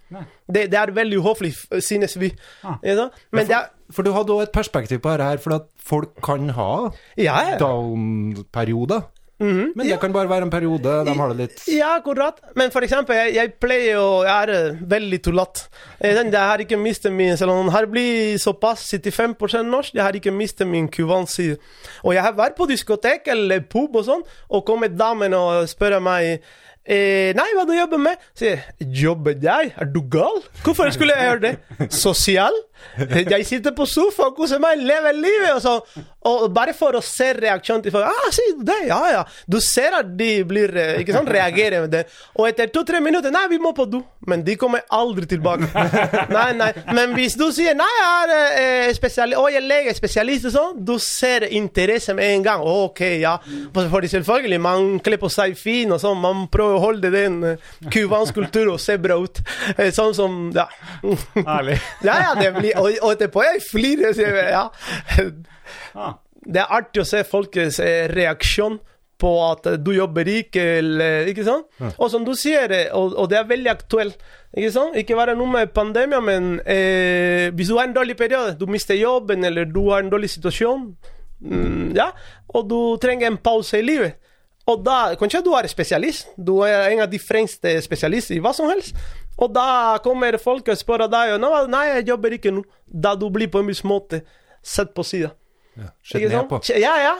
Det, 0.50 0.65
det 0.72 0.79
er 0.79 0.94
veldig 0.96 1.20
uhøflig, 1.22 1.53
synes 1.86 2.18
vi. 2.20 2.32
Ah. 2.65 2.79
Ja, 2.86 3.10
det 3.38 3.46
er 3.53 3.70
For 3.94 4.06
du 4.06 4.12
hadde 4.13 4.34
òg 4.36 4.48
et 4.48 4.53
perspektiv 4.53 5.01
på 5.01 5.13
dette 5.13 5.29
her, 5.32 5.41
for 5.41 5.60
at 5.60 5.70
folk 5.82 6.18
kan 6.25 6.51
ha 6.58 6.72
Ja, 7.18 7.38
ja. 7.53 7.58
Down-perioder. 9.39 9.65
Mhm. 9.65 9.72
Men 9.75 9.88
det 9.88 10.00
kan 10.00 10.12
bare 10.13 10.29
være 10.29 10.41
en 10.43 10.50
periode 10.50 11.05
de 11.05 11.13
har 11.17 11.29
det 11.29 11.38
litt 11.38 11.63
Ja, 11.67 11.98
akkurat. 12.00 12.39
Men 12.55 12.72
for 12.72 12.81
eksempel, 12.81 13.15
jeg, 13.15 13.34
jeg 13.36 13.53
pleier 13.60 13.98
å 13.98 14.24
Jeg 14.25 14.43
er 14.43 14.50
eh, 14.50 14.75
veldig 14.81 15.22
tullete. 15.24 15.67
Eh, 16.01 16.15
Jeg 16.15 16.34
har 16.34 16.58
ikke 16.60 16.77
mistet 16.77 17.12
min 17.12 17.38
Selv 17.38 17.51
om 17.51 17.69
den 17.69 17.91
blir 17.91 18.38
såpass 18.38 18.84
75% 18.93 19.65
norsk, 19.65 19.93
jeg 19.93 20.03
har 20.03 20.13
ikke 20.13 20.31
mistet 20.31 20.67
min 20.67 20.88
kubanske 20.88 21.29
side. 21.29 21.58
Og 22.03 22.13
jeg 22.13 22.24
har 22.24 22.34
vært 22.34 22.55
på 22.55 22.67
diskotek 22.67 23.27
eller 23.27 23.62
pub 23.62 23.96
og 23.96 24.05
sånn, 24.05 24.24
og 24.50 24.65
kommet 24.65 24.98
damen 24.98 25.34
og 25.34 25.67
spør 25.69 26.00
meg 26.01 26.41
Eh, 26.89 27.36
nei, 27.38 27.48
hva 27.53 27.65
du 27.67 27.74
jobber 27.75 28.00
med? 28.01 28.21
Sier 28.39 28.63
jobber 28.79 29.36
jeg? 29.38 29.74
Er 29.77 29.89
du 29.91 30.00
gal? 30.09 30.39
Hvorfor 30.63 30.89
skulle 30.95 31.13
jeg 31.17 31.27
gjøre 31.29 31.43
det? 31.43 31.89
Sosial? 31.93 32.55
Jeg 33.09 33.45
sitter 33.45 33.74
på 33.75 33.86
sofa 33.89 34.29
og 34.29 34.38
koser 34.38 34.62
meg, 34.63 34.79
lever 34.81 35.17
livet 35.17 35.51
og 35.57 35.62
sånn. 35.63 36.05
Og 36.29 36.45
bare 36.55 36.74
for 36.75 36.95
å 36.98 37.01
se 37.03 37.29
reaksjonen 37.36 37.83
til 37.83 37.93
folk. 37.93 38.07
Ah, 38.07 38.29
sier 38.36 38.55
du 38.57 38.63
det? 38.67 38.77
Ja, 38.89 39.00
ja. 39.12 39.21
Du 39.48 39.59
ser 39.63 39.95
at 40.00 40.09
de 40.19 40.29
blir, 40.48 40.71
eh, 40.75 41.01
ikke 41.03 41.15
sant, 41.15 41.29
reagerer 41.31 41.86
med 41.86 41.93
det. 41.95 42.05
Og 42.36 42.48
etter 42.48 42.71
to-tre 42.71 43.00
minutter, 43.03 43.31
nei, 43.31 43.45
vi 43.51 43.59
må 43.62 43.71
på 43.75 43.86
do. 43.89 44.01
Men 44.27 44.43
de 44.43 44.55
kommer 44.59 44.83
aldri 44.91 45.27
tilbake. 45.31 45.69
nei, 46.36 46.50
nei. 46.59 46.71
Men 46.95 47.15
hvis 47.15 47.38
du 47.39 47.45
sier, 47.55 47.75
nei, 47.79 47.88
jeg 48.00 48.09
er 48.09 48.33
eh, 48.63 48.93
spesialist, 48.95 49.39
og 49.39 49.48
jeg 49.51 49.62
er 49.62 49.67
lege, 49.67 49.95
spesialist 49.95 50.50
og 50.50 50.55
sånn, 50.55 50.81
du 50.86 50.95
ser 51.03 51.48
interesse 51.48 52.15
med 52.17 52.33
en 52.33 52.48
gang. 52.50 52.65
Ok, 52.67 53.03
ja. 53.21 53.38
For 53.75 54.09
selvfølgelig, 54.15 54.59
man 54.63 54.91
kler 55.03 55.21
på 55.21 55.31
seg 55.31 55.55
fin 55.59 55.95
og 55.95 56.03
sånn. 56.03 56.19
Man 56.19 56.48
prøver 56.51 56.68
holde 56.83 57.11
den 57.13 57.39
eh, 57.43 57.69
kubansk 57.91 58.38
kultur 58.38 58.73
og 58.75 58.79
se 58.83 58.97
bra 59.01 59.17
ut. 59.19 59.41
Eh, 59.75 59.89
Sånn 59.95 60.13
som, 60.17 60.39
ja. 60.55 60.67
Ærlig. 61.45 61.79
Ja, 62.07 62.19
ja, 62.29 62.35
det 62.39 62.53
blir, 62.57 62.75
og, 62.79 62.93
og 63.01 63.15
etterpå 63.15 63.43
jeg 63.47 63.63
flirer. 63.65 64.21
Ja. 64.49 64.67
Ah. 65.97 66.13
Det 66.39 66.61
er 66.61 66.77
artig 66.79 67.03
å 67.03 67.07
se 67.07 67.25
folkets 67.27 67.81
eh, 67.83 68.07
reaksjon 68.11 68.79
på 69.19 69.31
at 69.49 69.67
eh, 69.67 69.79
du 69.81 69.91
jobber 69.95 70.29
ikke, 70.31 70.63
eller 70.79 71.29
Ikke 71.29 71.45
sant? 71.47 71.67
Og 71.91 72.07
som 72.11 72.25
du 72.27 72.33
sier, 72.38 72.71
eh, 72.75 72.88
og, 72.95 73.15
og 73.19 73.29
det 73.31 73.39
er 73.41 73.49
veldig 73.49 73.71
aktuelt. 73.73 74.23
Ikke 74.55 74.71
sant? 74.73 74.97
Ikke 74.99 75.17
bare 75.19 75.35
noe 75.38 75.51
med 75.51 75.73
pandemia, 75.75 76.21
men 76.23 76.55
eh, 76.63 77.49
hvis 77.55 77.71
du 77.71 77.77
har 77.77 77.89
en 77.89 77.97
dårlig 77.97 78.17
periode, 78.19 78.55
du 78.59 78.65
mister 78.71 78.97
jobben, 78.97 79.45
eller 79.45 79.67
du 79.69 79.83
har 79.89 80.03
en 80.03 80.11
dårlig 80.11 80.31
situasjon, 80.38 80.88
mm, 81.43 81.91
ja, 81.97 82.09
og 82.55 82.71
du 82.71 82.79
trenger 83.03 83.29
en 83.29 83.41
pause 83.43 83.81
i 83.81 83.85
livet 83.85 84.17
og 84.69 84.83
da, 84.85 84.97
Kanskje 85.19 85.41
du 85.45 85.51
er 85.57 85.67
spesialist, 85.71 86.29
du 86.38 86.59
er 86.65 86.91
en 86.93 87.03
av 87.05 87.09
de 87.11 87.19
fremste 87.21 87.73
spesialister 87.83 88.38
i 88.38 88.41
hva 88.43 88.53
som 88.55 88.69
helst. 88.69 88.97
Og 89.39 89.51
da 89.55 89.97
kommer 90.03 90.35
folk 90.41 90.67
og 90.69 90.79
spør 90.79 91.05
deg 91.09 91.35
og, 91.35 91.41
«Nå, 91.41 91.51
Nei, 91.71 91.85
jeg 91.95 92.09
jobber 92.11 92.35
ikke 92.35 92.51
nå. 92.53 92.63
Da 92.85 93.15
du 93.15 93.29
blir 93.33 93.49
på 93.51 93.61
en 93.63 93.69
viss 93.71 93.85
måte 93.88 94.21
sett 94.61 94.91
på 94.95 95.05
sida. 95.07 95.31
ja, 95.79 95.88
ned 96.27 96.49
på. 96.49 96.59
Ja, 96.75 96.95
ja. 96.99 97.15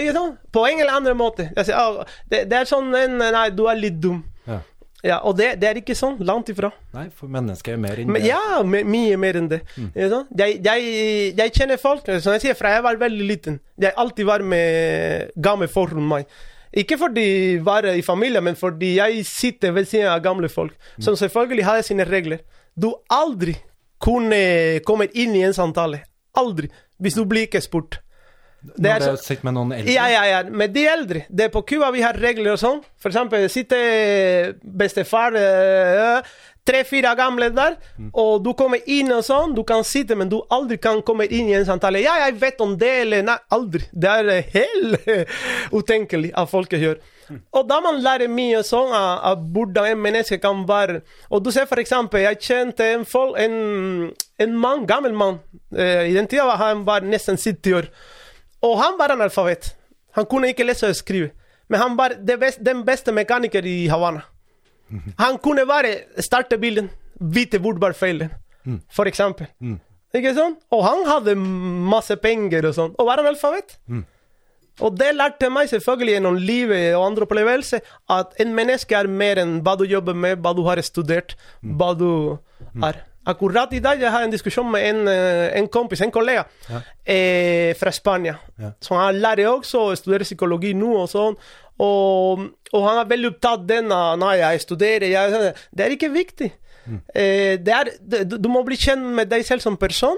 Ikke 0.00 0.16
sant? 0.16 0.40
På 0.52 0.66
en 0.66 0.80
eller 0.80 0.98
annen 0.98 1.16
måte. 1.16 1.46
Sier, 1.62 1.78
«Ah, 1.78 2.02
det, 2.28 2.44
det 2.50 2.58
er 2.62 2.68
sånn 2.68 2.90
Nei, 2.90 3.48
du 3.54 3.68
er 3.70 3.78
litt 3.78 4.00
dum. 4.02 4.24
Ja. 4.48 4.58
Ja, 5.02 5.16
og 5.26 5.34
det, 5.38 5.56
det 5.58 5.66
er 5.66 5.78
ikke 5.80 5.96
sånn. 5.98 6.20
Langt 6.22 6.50
ifra. 6.52 6.70
Nei, 6.94 7.08
for 7.14 7.30
mennesker 7.30 7.74
er 7.74 7.80
mer 7.82 7.98
enn 7.98 8.10
Men, 8.14 8.22
ja, 8.26 8.38
mye 8.62 9.16
mer 9.18 9.38
enn 9.40 9.48
det. 9.50 9.60
Mm. 9.74 9.88
Jeg, 9.98 10.60
jeg, 10.62 10.92
jeg 11.40 11.54
kjenner 11.56 11.80
folk 11.82 12.06
Som 12.22 12.36
jeg 12.36 12.44
sier, 12.44 12.58
fra 12.58 12.70
jeg 12.76 12.84
var 12.86 13.00
veldig 13.00 13.26
liten. 13.26 13.58
Jeg 13.82 13.96
alltid 13.98 14.28
var 14.28 14.44
med 14.46 15.32
gamle 15.42 15.66
folk 15.70 15.94
rundt 15.96 16.10
meg. 16.10 16.30
Ikke 16.72 16.96
fordi 16.98 17.58
var 17.64 17.84
i 17.90 18.00
familie, 18.02 18.40
men 18.40 18.54
fordi 18.56 18.94
jeg 18.96 19.26
sitter 19.26 19.72
ved 19.76 19.84
siden 19.90 20.06
av 20.08 20.22
gamle 20.24 20.48
folk. 20.48 20.72
Som 21.00 21.14
selvfølgelig 21.16 21.64
hadde 21.64 21.82
sine 21.82 22.04
regler. 22.08 22.38
Du 22.80 22.94
aldri 23.12 23.56
kunne 24.02 24.80
komme 24.86 25.06
inn 25.14 25.34
i 25.36 25.42
en 25.46 25.52
samtale. 25.54 26.00
Aldri. 26.34 26.70
Hvis 27.02 27.14
du 27.18 27.24
blir 27.28 27.44
ikke 27.46 27.60
spurt. 27.60 27.98
Det 28.62 28.78
Når 28.78 28.90
er 28.94 28.98
det 29.00 29.18
så- 29.18 29.24
sitter 29.26 29.44
med 29.44 29.54
noen 29.54 29.72
eldre. 29.72 29.92
ja, 29.92 30.06
ja, 30.08 30.22
ja. 30.24 30.42
Med 30.48 30.72
de 30.72 30.86
eldre. 30.86 31.24
Det 31.28 31.44
er 31.44 31.48
på 31.48 31.62
Cuba 31.66 31.90
vi 31.90 32.00
har 32.00 32.14
regler 32.14 32.52
og 32.52 32.58
sånn. 32.58 32.80
For 32.96 33.10
eksempel 33.10 33.48
sitter 33.50 34.54
bestefar 34.62 35.34
eh, 35.34 36.22
tre-fire 36.66 37.14
gamle 37.18 37.48
der, 37.54 37.76
og 38.14 38.42
du 38.44 38.52
kommer 38.58 38.82
inn 38.86 39.10
og 39.12 39.24
sånn. 39.26 39.54
Du 39.56 39.62
kan 39.66 39.82
sitte, 39.86 40.14
men 40.18 40.30
du 40.30 40.40
aldri 40.52 40.78
kan 40.78 41.02
komme 41.02 41.26
inn 41.26 41.50
i 41.50 41.56
en 41.58 41.66
samtale. 41.66 42.02
Ja, 42.04 42.18
jeg 42.26 42.38
vet 42.40 42.60
om 42.62 42.76
det, 42.78 42.92
eller 43.02 43.24
Nei, 43.26 43.38
aldri. 43.54 43.82
Det 43.92 44.12
er 44.12 44.30
eh, 44.30 44.52
helt 44.54 45.08
eh, 45.10 45.42
utenkelig 45.72 46.32
at 46.38 46.50
folk 46.50 46.72
gjør. 46.78 47.00
Og 47.54 47.68
da 47.68 47.80
man 47.80 48.00
lærer 48.04 48.28
mye 48.28 48.62
sånn 48.66 48.92
av, 48.92 49.10
av 49.30 49.44
hvordan 49.54 49.92
en 49.92 50.00
menneske 50.04 50.36
kan 50.42 50.66
være 50.68 50.98
Og 51.32 51.40
du 51.40 51.48
ser 51.54 51.70
eksempel, 51.80 52.20
jeg 52.26 52.40
kjente 52.44 52.84
en, 52.92 53.06
folk, 53.08 53.38
en, 53.40 54.10
en 54.42 54.58
mann, 54.58 54.86
gammel 54.86 55.14
mann. 55.16 55.38
Eh, 55.74 56.10
I 56.10 56.16
den 56.18 56.28
tida 56.28 56.46
var 56.50 56.60
han 56.60 56.84
var 56.88 57.06
nesten 57.06 57.38
70 57.40 57.78
år. 57.78 57.88
Og 58.62 58.76
han 58.78 58.98
var 58.98 59.14
analfabet. 59.14 59.72
Han 60.18 60.28
kunne 60.28 60.52
ikke 60.52 60.66
lese 60.66 60.90
og 60.92 60.98
skrive. 60.98 61.32
Men 61.72 61.80
han 61.80 61.96
var 61.96 62.18
den 62.20 62.84
beste 62.84 63.14
mekaniker 63.16 63.64
i 63.64 63.86
Havana. 63.88 64.26
Han 65.18 65.38
kunne 65.42 65.66
bare 65.68 65.94
starte 66.20 66.58
bilen, 66.58 66.90
vite 67.18 67.60
hvor 67.62 67.78
var 67.80 67.94
feilen, 67.96 68.30
for 68.90 69.10
eksempel. 69.10 69.46
Ikke 70.12 70.34
sånn? 70.36 70.58
Og 70.74 70.82
han 70.84 71.06
hadde 71.08 71.36
masse 71.36 72.16
penger 72.20 72.66
og 72.68 72.74
sånn, 72.76 72.96
og 72.98 73.08
var 73.08 73.22
analfabet. 73.22 73.78
Og 74.80 74.96
det 74.96 75.10
lærte 75.14 75.50
meg 75.52 75.68
selvfølgelig 75.68 76.14
gjennom 76.16 76.36
livet 76.40 76.94
og 76.96 77.06
andre 77.10 77.26
opplevelser 77.26 77.80
at 78.10 78.36
en 78.40 78.54
menneske 78.56 78.96
er 78.96 79.08
mer 79.08 79.40
enn 79.42 79.58
hva 79.64 79.76
du 79.76 79.84
jobber 79.84 80.16
med, 80.16 80.40
hva 80.40 80.54
du 80.56 80.62
har 80.64 80.80
studert, 80.84 81.36
hva 81.60 81.92
du 81.96 82.38
er. 82.82 83.02
Akkurat 83.22 83.70
i 83.70 83.78
dag 83.78 84.00
jeg 84.02 84.10
har 84.10 84.24
en 84.24 84.32
diskusjon 84.32 84.66
med 84.66 84.82
en, 84.82 85.08
eh, 85.08 85.52
en 85.58 85.68
kompis, 85.70 86.00
en 86.02 86.10
kollega, 86.10 86.42
eh, 87.06 87.72
fra 87.78 87.92
Spania. 87.92 88.38
Ja. 88.58 88.72
Så 88.80 88.96
han 88.98 89.20
lærer 89.20 89.46
også 89.46 89.78
å 89.92 89.96
studere 89.96 90.26
psykologi 90.26 90.72
nå 90.74 90.90
og 91.04 91.08
sånn. 91.08 91.36
Og, 91.80 92.42
og 92.72 92.82
han 92.88 92.98
er 93.00 93.08
veldig 93.10 93.30
opptatt 93.32 93.64
den 93.66 93.92
av 93.92 94.18
Nei, 94.20 94.36
jeg 94.42 94.60
studerer 94.60 95.08
jeg, 95.10 95.54
Det 95.74 95.86
er 95.86 95.94
ikke 95.96 96.12
viktig. 96.12 96.50
Eh, 97.14 97.56
det 97.62 97.68
er, 97.72 97.90
du- 98.26 98.36
du 98.38 98.48
må 98.48 98.62
bli 98.66 98.76
kjent 98.76 99.02
med 99.14 99.28
deg 99.30 99.44
selv 99.46 99.60
som 99.62 99.76
person. 99.76 100.16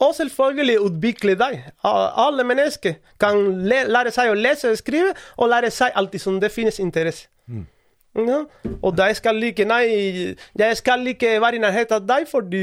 Og 0.00 0.14
selvfølgelig 0.14 0.80
utvikle 0.80 1.34
deg. 1.38 1.60
Alle 1.84 2.44
mennesker 2.44 2.96
kan 3.20 3.38
le, 3.68 3.84
lære 3.88 4.10
seg 4.12 4.30
å 4.32 4.34
lese 4.34 4.70
og 4.72 4.76
skrive, 4.80 5.12
og 5.38 5.48
lære 5.48 5.70
seg 5.70 5.92
alltid 5.94 6.20
som 6.20 6.40
det 6.40 6.50
finnes 6.52 6.78
interesse. 6.82 7.28
Ja. 8.14 8.44
Og 8.82 8.96
jeg 8.96 9.16
skal 9.16 9.34
like 9.42 9.64
Nei, 9.66 10.34
jeg 10.58 10.76
skal 10.78 11.06
ikke 11.10 11.40
være 11.42 11.56
i 11.56 11.62
nærheten 11.62 11.96
av 11.96 12.04
deg 12.06 12.28
fordi 12.30 12.60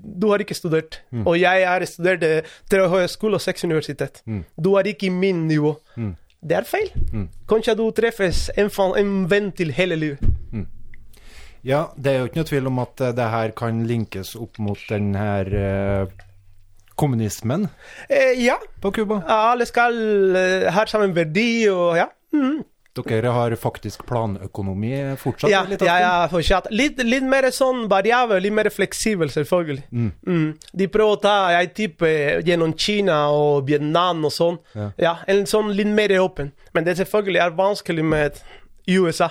du 0.00 0.28
har 0.30 0.38
ikke 0.40 0.54
studert. 0.56 1.00
Og 1.26 1.36
jeg 1.40 1.66
har 1.68 1.84
studert 1.84 2.22
eh, 2.24 2.42
tre 2.70 2.86
høyskoler 2.88 3.34
og 3.36 3.40
seks 3.44 3.64
universitet. 3.64 4.22
Du 4.56 4.74
er 4.76 4.88
ikke 4.92 5.06
i 5.06 5.10
min 5.12 5.46
nivå. 5.48 5.74
Det 6.46 6.54
er 6.60 6.66
feil. 6.68 6.90
Kanskje 7.50 7.74
du 7.78 7.84
treffes 7.96 8.44
en, 8.56 8.70
en 9.00 9.14
venn 9.30 9.48
til 9.56 9.72
hele 9.74 9.96
livet. 9.98 10.18
Ja, 11.66 11.88
det 11.98 12.12
er 12.12 12.20
jo 12.20 12.26
ikke 12.28 12.38
noe 12.38 12.46
tvil 12.46 12.68
om 12.70 12.76
at 12.78 13.00
eh, 13.02 13.14
det 13.18 13.24
her 13.32 13.50
kan 13.58 13.80
linkes 13.88 14.36
opp 14.38 14.60
mot 14.62 14.78
den 14.86 15.08
her 15.18 15.48
eh, 15.50 16.12
kommunismen 16.94 17.66
Eh, 18.08 18.36
ja, 18.44 18.54
på 18.80 18.92
Cuba. 18.94 19.18
alle 19.26 19.66
skal 19.66 19.98
eh, 20.38 20.68
ha 20.72 20.84
samme 20.86 21.10
verdi 21.16 21.66
og 21.72 21.96
ja. 21.98 22.06
Mhm. 22.32 22.60
Dere 23.04 23.32
har 23.34 23.54
faktisk 23.60 24.06
planøkonomi 24.08 24.92
fortsatt? 25.20 25.50
Ja, 25.52 25.62
litt 25.68 25.84
ja, 25.84 25.98
ja, 26.00 26.12
fortsatt. 26.32 26.70
Litt, 26.72 27.02
litt 27.04 27.26
mer 27.28 27.48
sånn 27.54 27.86
variabel, 27.92 28.40
litt 28.42 28.56
mer 28.56 28.70
fleksibel, 28.72 29.30
selvfølgelig. 29.32 29.84
Mm. 29.92 30.46
De 30.72 30.88
prøver 30.92 31.16
å 31.18 31.20
ta, 31.20 31.36
jeg 31.58 31.72
tipper, 31.76 32.42
gjennom 32.46 32.72
Kina 32.78 33.26
og 33.34 33.66
Vietnam 33.68 34.24
og 34.26 34.34
sånn. 34.34 34.60
Ja. 34.76 34.90
Ja. 35.00 35.16
en 35.26 35.46
sånn 35.48 35.72
litt 35.76 35.92
mer 35.92 36.14
åpen. 36.20 36.52
Men 36.74 36.86
det 36.86 36.96
selvfølgelig 37.00 37.42
er 37.44 37.58
vanskelig 37.58 38.04
med 38.04 38.40
USA. 38.86 39.30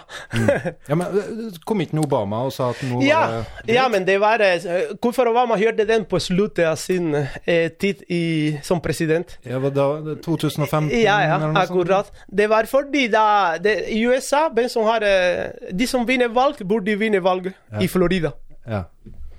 Ja, 0.88 0.96
men 0.96 1.08
eh, 1.08 1.60
Kom 1.64 1.82
ikke 1.82 2.00
Obama 2.04 2.42
og 2.46 2.54
sa 2.54 2.70
at 2.74 2.82
nå 2.86 3.00
ja, 3.06 3.22
var 3.22 3.46
det 3.66 3.76
ja, 3.76 3.86
men 3.92 4.06
det 4.08 4.18
var 4.22 4.42
eh, 4.44 4.92
Hvorfor 5.02 5.30
Obama 5.32 5.58
gjorde 5.60 5.86
den 5.88 6.06
på 6.10 6.20
slutten 6.20 6.68
av 6.70 6.76
sin 6.80 7.14
eh, 7.16 7.72
tid 7.72 8.04
i, 8.12 8.58
som 8.64 8.82
president? 8.84 9.38
Ja, 9.48 9.60
var 9.64 9.74
da 9.76 9.88
2015? 10.26 10.92
Ja, 11.00 11.22
ja, 11.24 11.38
noe 11.40 11.54
sånt? 11.54 11.62
akkurat. 11.64 12.12
Det 12.28 12.50
var 12.52 12.68
fordi 12.70 13.08
da 13.14 13.28
det, 13.62 13.78
I 13.96 14.02
USA, 14.06 14.48
hvem 14.54 14.70
som 14.72 14.88
har 14.90 15.06
eh, 15.08 15.72
De 15.72 15.88
som 15.88 16.06
vinner 16.08 16.32
valg, 16.36 16.60
burde 16.68 16.98
vinne 17.00 17.24
valget 17.24 17.56
i 17.82 17.88
Florida. 17.92 18.34
Ja, 18.68 18.84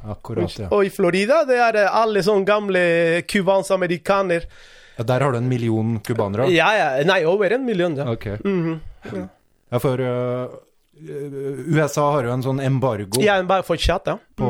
akkurat, 0.06 0.58
ja. 0.58 0.70
Og 0.70 0.86
i 0.86 0.90
Florida 0.92 1.42
det 1.48 1.60
er 1.60 1.82
alle 1.90 2.22
sånne 2.24 2.46
gamle 2.48 2.82
cubanske 3.28 3.74
amerikanere 3.74 4.48
Ja, 4.96 5.04
Der 5.04 5.20
har 5.20 5.32
du 5.32 5.38
en 5.38 5.48
million 5.48 5.98
cubanere? 6.00 6.48
Ja, 6.54 6.72
ja. 6.76 6.90
Nei, 7.04 7.24
over 7.28 7.52
en 7.52 7.66
million, 7.66 7.96
ja. 7.96 8.08
Ok. 8.12 8.26
-hmm. 8.26 8.78
Ja, 9.12 9.28
for 9.82 10.00
uh, 10.00 10.54
USA 10.96 12.06
har 12.14 12.24
jo 12.24 12.32
en 12.32 12.42
sånn 12.44 12.60
embargo 12.64 13.20
Ja, 13.20 13.36
bare 13.44 13.64
fortsatt, 13.66 14.06
ja. 14.08 14.14
på 14.38 14.48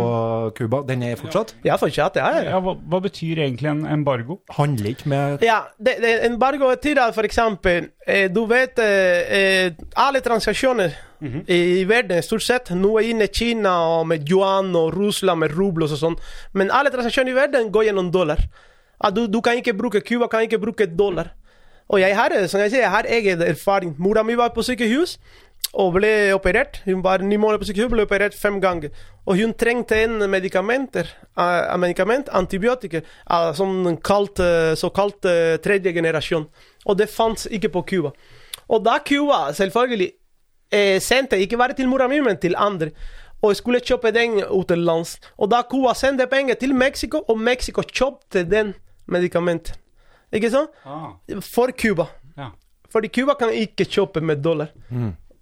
Cuba. 0.55 0.83
Den 0.87 1.03
er 1.03 1.17
fortsatt? 1.19 1.57
Ja, 1.67 1.75
fortsatt, 1.81 2.19
ja. 2.21 2.29
ja, 2.31 2.43
ja. 2.45 2.51
Ja, 2.55 2.61
hva, 2.63 2.77
hva 2.79 3.01
betyr 3.03 3.41
egentlig 3.43 3.71
en 3.73 3.83
embargo? 3.91 4.39
Handler 4.55 4.93
ikke 4.93 5.11
med 5.11 5.43
Ja, 5.45 5.65
det, 5.79 5.97
det, 6.05 6.13
embargo 6.29 6.71
betyr 6.71 7.01
at 7.03 7.19
eksempel 7.27 7.91
eh, 8.07 8.29
Du 8.31 8.45
vet 8.47 8.79
eh, 8.79 9.33
eh, 9.39 9.83
Alle 9.99 10.23
transaksjoner 10.23 10.95
i, 11.27 11.81
i 11.81 11.85
verden, 11.89 12.23
stort 12.23 12.45
sett 12.45 12.71
Nå 12.77 12.93
er 13.01 13.11
inne 13.11 13.27
Kina 13.33 13.73
og 13.97 14.07
med 14.13 14.29
yuan 14.31 14.71
og 14.79 14.93
Russland 14.95 15.43
med 15.43 15.55
rublos 15.57 15.95
og 15.97 16.03
sånn. 16.03 16.17
Men 16.55 16.71
alle 16.71 16.93
transaksjoner 16.95 17.33
i 17.33 17.39
verden 17.39 17.71
går 17.75 17.89
gjennom 17.89 18.13
dollar. 18.13 18.43
At 19.01 19.17
du, 19.17 19.25
du 19.27 19.41
kan 19.45 19.59
ikke 19.59 19.75
bruke 19.77 20.05
Cuba, 20.05 20.29
kan 20.31 20.45
ikke 20.47 20.61
bruke 20.61 20.87
dollar. 20.87 21.33
Og 21.89 22.01
jeg 22.01 22.17
har, 22.19 22.35
som 22.51 22.61
jeg 22.61 22.73
sier, 22.73 22.83
jeg 22.83 22.91
har 22.91 23.07
egen 23.09 23.43
erfaring. 23.47 23.95
Mora 23.99 24.25
mi 24.27 24.35
var 24.39 24.51
på 24.55 24.65
sykehus 24.67 25.17
og 25.77 25.93
ble 25.97 26.33
operert. 26.35 26.81
Hun 26.87 27.03
var 27.05 27.23
ni 27.23 27.39
måneder 27.39 27.63
på 27.63 27.69
sykehus, 27.69 27.91
ble 27.93 28.07
operert 28.07 28.35
fem 28.35 28.59
ganger. 28.63 28.91
Og 29.27 29.39
hun 29.39 29.55
trengte 29.59 29.99
en 30.03 30.19
medikamenter, 30.31 31.09
uh, 31.39 31.77
medikament, 31.79 32.31
antibiotika, 32.35 33.03
sånn 33.59 33.99
kalt, 34.03 34.43
eh, 34.43 34.75
såkalt 34.79 35.27
eh, 35.27 35.57
tredje 35.63 35.93
generasjon. 35.95 36.49
Og 36.87 36.99
det 36.99 37.11
fantes 37.11 37.47
ikke 37.51 37.73
på 37.75 37.85
Cuba. 37.91 38.13
Og 38.67 38.83
da 38.83 38.99
Cuba 39.07 39.53
selvfølgelig 39.55 40.11
eh, 40.75 40.99
sendte 41.03 41.39
ikke 41.43 41.59
bare 41.59 41.79
til 41.79 41.91
mora 41.91 42.09
mi, 42.11 42.21
men 42.21 42.39
til 42.39 42.59
andre. 42.59 42.91
Og 43.43 43.55
skulle 43.59 43.83
kjøpe 43.85 44.15
den 44.15 44.41
utenlands. 44.43 45.19
Og 45.39 45.51
da 45.51 45.63
Cuba 45.71 45.95
sendte 45.95 46.27
penger 46.27 46.59
til 46.59 46.75
Mexico, 46.75 47.23
og 47.29 47.39
Mexico 47.39 47.83
kjøpte 47.83 48.47
den 48.49 48.75
medikamentet. 49.07 49.77
Ikke 50.35 50.51
sant? 50.51 50.71
Ah, 50.85 51.13
For 51.43 51.71
Cuba. 51.73 52.09
ja. 52.37 52.51
Fordi 52.93 53.09
Cuba 53.13 53.35
kan 53.37 53.51
ikke 53.53 53.85
kjøpe 53.85 54.21
med 54.23 54.39
dollar 54.43 54.69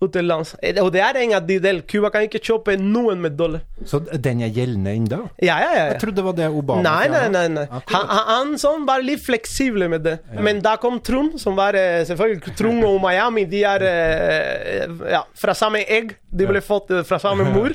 utenlands. 0.05 0.55
Eh, 0.61 0.77
Og 0.83 0.91
det 0.93 1.01
er 1.01 1.17
en 1.23 1.33
av 1.37 1.47
de 1.47 1.59
del. 1.63 1.83
Cuba 1.89 2.11
kan 2.11 2.25
ikke 2.27 2.41
kjøpe 2.43 2.75
noen 2.81 3.21
med 3.23 3.37
dollar. 3.39 3.61
Så 3.87 4.01
den 4.01 4.41
er 4.43 4.51
gjeldende 4.53 4.91
ennå? 4.97 5.21
Ja, 5.41 5.59
ja, 5.63 5.71
ja. 5.77 5.85
Jeg 5.93 6.01
trodde 6.03 6.17
det 6.19 6.25
var 6.27 6.35
det 6.37 6.49
Obama 6.51 6.83
Nei, 6.83 7.07
nei, 7.09 7.29
nei. 7.33 7.45
nei. 7.55 7.65
Han, 7.71 8.09
han, 8.11 8.25
han 8.29 8.53
sånn 8.61 8.85
var 8.89 9.01
litt 9.05 9.23
fleksibel 9.25 9.87
med 9.89 10.03
det. 10.05 10.17
Men 10.45 10.61
da 10.65 10.75
kom 10.83 10.99
Trond, 11.05 11.39
som 11.41 11.57
var 11.57 11.79
eh, 11.79 12.03
selvfølgelig 12.09 12.57
Trond 12.59 12.85
og 12.89 12.99
Miami. 13.05 13.47
De 13.49 13.63
er 13.65 13.87
eh, 13.89 14.89
ja, 15.15 15.23
fra 15.41 15.55
samme 15.57 15.85
egg. 15.87 16.17
De 16.29 16.49
ble 16.51 16.61
fått 16.65 16.91
fra 17.09 17.21
samme 17.23 17.47
mor. 17.55 17.73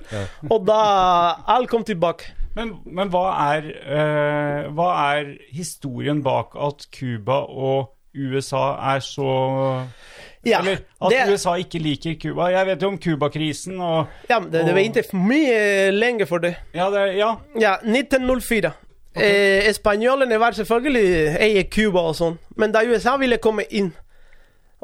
Og 0.50 0.66
da 0.68 0.82
alt 1.56 1.70
kom 1.72 1.86
tilbake. 1.88 2.36
Men, 2.60 2.74
men 2.86 3.12
hva, 3.14 3.24
er, 3.54 3.70
uh, 3.88 4.70
hva 4.76 4.90
er 5.14 5.32
historien 5.56 6.20
bak 6.26 6.58
at 6.60 6.90
Cuba 6.92 7.46
og 7.48 7.94
USA 8.18 8.74
er 8.96 9.04
så 9.06 9.30
Ja, 10.44 10.60
Eller 10.60 10.82
at 11.00 11.12
det, 11.14 11.24
USA 11.32 11.54
ikke 11.60 11.80
liker 11.84 12.18
Cuba? 12.20 12.50
Jeg 12.52 12.68
vet 12.68 12.84
jo 12.84 12.92
om 12.92 13.00
Cuba-krisen 13.00 13.80
og 13.80 14.30
ja, 14.30 14.40
det, 14.40 14.66
det 14.66 14.76
var 14.76 14.84
ikke 14.84 15.04
mye 15.20 15.92
lenge 15.92 16.28
for 16.28 16.44
det. 16.44 16.56
Ja, 16.76 16.90
det, 16.92 17.06
ja. 17.20 17.34
Ja, 17.60 17.74
1904. 17.84 18.72
Eh, 19.20 19.74
Spanjolene 19.74 20.40
var 20.40 20.56
selvfølgelig 20.56 21.36
eier 21.42 21.66
Cuba 21.72 22.06
og 22.12 22.16
sånn, 22.16 22.38
men 22.56 22.72
da 22.76 22.84
USA 22.88 23.18
ville 23.20 23.40
komme 23.42 23.66
inn 23.72 23.92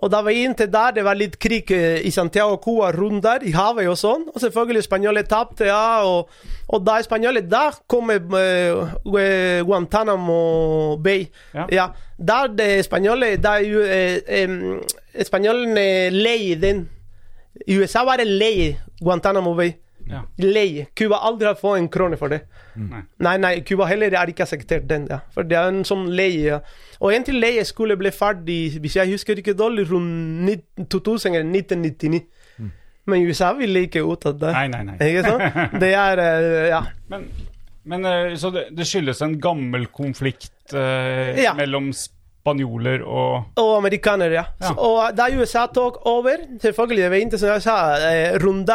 Og 0.03 0.11
da 0.11 0.19
var 0.25 0.35
inntil 0.35 0.67
der, 0.71 0.91
det 0.97 1.03
var 1.07 1.15
litt 1.15 1.37
krig 1.39 1.71
eh, 1.71 2.01
i 2.03 2.11
Santiago 2.11 2.57
Cuba 2.59 2.89
rundt 2.91 3.23
der, 3.23 3.45
i 3.47 3.53
havet 3.55 3.87
og 3.87 3.95
sånn. 3.99 4.25
Og 4.33 4.41
selvfølgelig 4.43 4.83
spanjolene 4.83 5.27
tapte, 5.29 5.69
ja. 5.69 6.03
Og, 6.03 6.33
og 6.67 6.83
da 6.83 6.97
spanjolene 7.05 7.47
Da 7.47 7.69
kom 7.87 8.11
eh, 8.11 9.61
Guantánamo 9.63 10.97
Bay. 11.03 11.29
Ja. 11.55 11.67
Ja. 11.71 11.87
Der 12.17 12.47
det 12.55 12.69
spanjolene 12.87 13.39
Da 13.43 13.55
jo, 13.63 13.81
eh, 13.87 14.19
em, 14.41 14.59
spanjolene 15.23 15.87
lei 16.11 16.55
den. 16.59 16.89
USA 17.71 18.03
var 18.03 18.19
lei 18.25 18.75
Guantánamo 18.99 19.55
Bay. 19.55 19.77
Ja. 20.09 20.21
Leie. 20.37 20.87
Cuba 20.95 21.15
aldri 21.25 21.47
har 21.47 21.55
fått 21.59 21.77
en 21.79 21.89
krone 21.89 22.17
for 22.17 22.29
det. 22.29 22.41
Nei. 22.75 23.01
Nei, 23.23 23.37
nei, 23.37 23.53
Cuba 23.65 23.85
heller 23.89 24.11
har 24.17 24.27
ikke 24.29 24.43
akseptert 24.45 24.87
den. 24.89 25.07
Ja. 25.09 25.19
For 25.33 25.43
det 25.47 25.57
er 25.57 25.67
en 25.71 25.83
sånn 25.87 26.07
leie. 26.15 26.43
Ja. 26.45 26.59
Og 26.99 27.11
egentlig 27.13 27.39
leie 27.41 27.65
skulle 27.65 27.97
bli 27.99 28.11
ferdig, 28.15 28.79
hvis 28.83 28.95
jeg 28.99 29.11
husker 29.15 29.39
ikke 29.41 29.55
dårlig, 29.57 29.87
rundt 29.91 30.45
19 30.49 30.85
2000 30.91 31.35
eller 31.35 31.49
1999. 31.51 32.23
Men 33.05 33.21
USA 33.29 33.51
ville 33.53 33.83
ikke 33.85 34.01
ut 34.01 34.25
av 34.25 34.39
det. 34.41 34.51
Nei, 34.55 34.67
nei, 34.67 34.83
nei. 34.87 34.95
Ikke 35.11 35.23
sant? 35.27 35.59
Det 35.81 35.91
er 35.93 36.21
eh, 36.23 36.67
Ja. 36.71 36.79
Men, 37.11 37.27
men 37.85 38.05
eh, 38.09 38.35
så 38.41 38.49
det, 38.49 38.63
det 38.73 38.87
skyldes 38.89 39.21
en 39.21 39.35
gammel 39.39 39.85
konflikt 39.93 40.73
eh, 40.73 41.37
Ja. 41.43 41.53
mellom 41.53 41.91
spanjoler 41.93 43.03
og 43.05 43.59
Og 43.61 43.77
amerikanere, 43.77 44.33
ja. 44.33 44.45
Ja. 44.59 44.71
Så, 44.71 44.73
og 44.81 45.13
da 45.17 45.29
USA 45.37 45.67
tok 45.67 46.01
over, 46.09 46.37
selvfølgelig, 46.61 47.03
det 47.03 47.11
var 47.11 47.17
ikke 47.17 47.37
som 47.37 48.65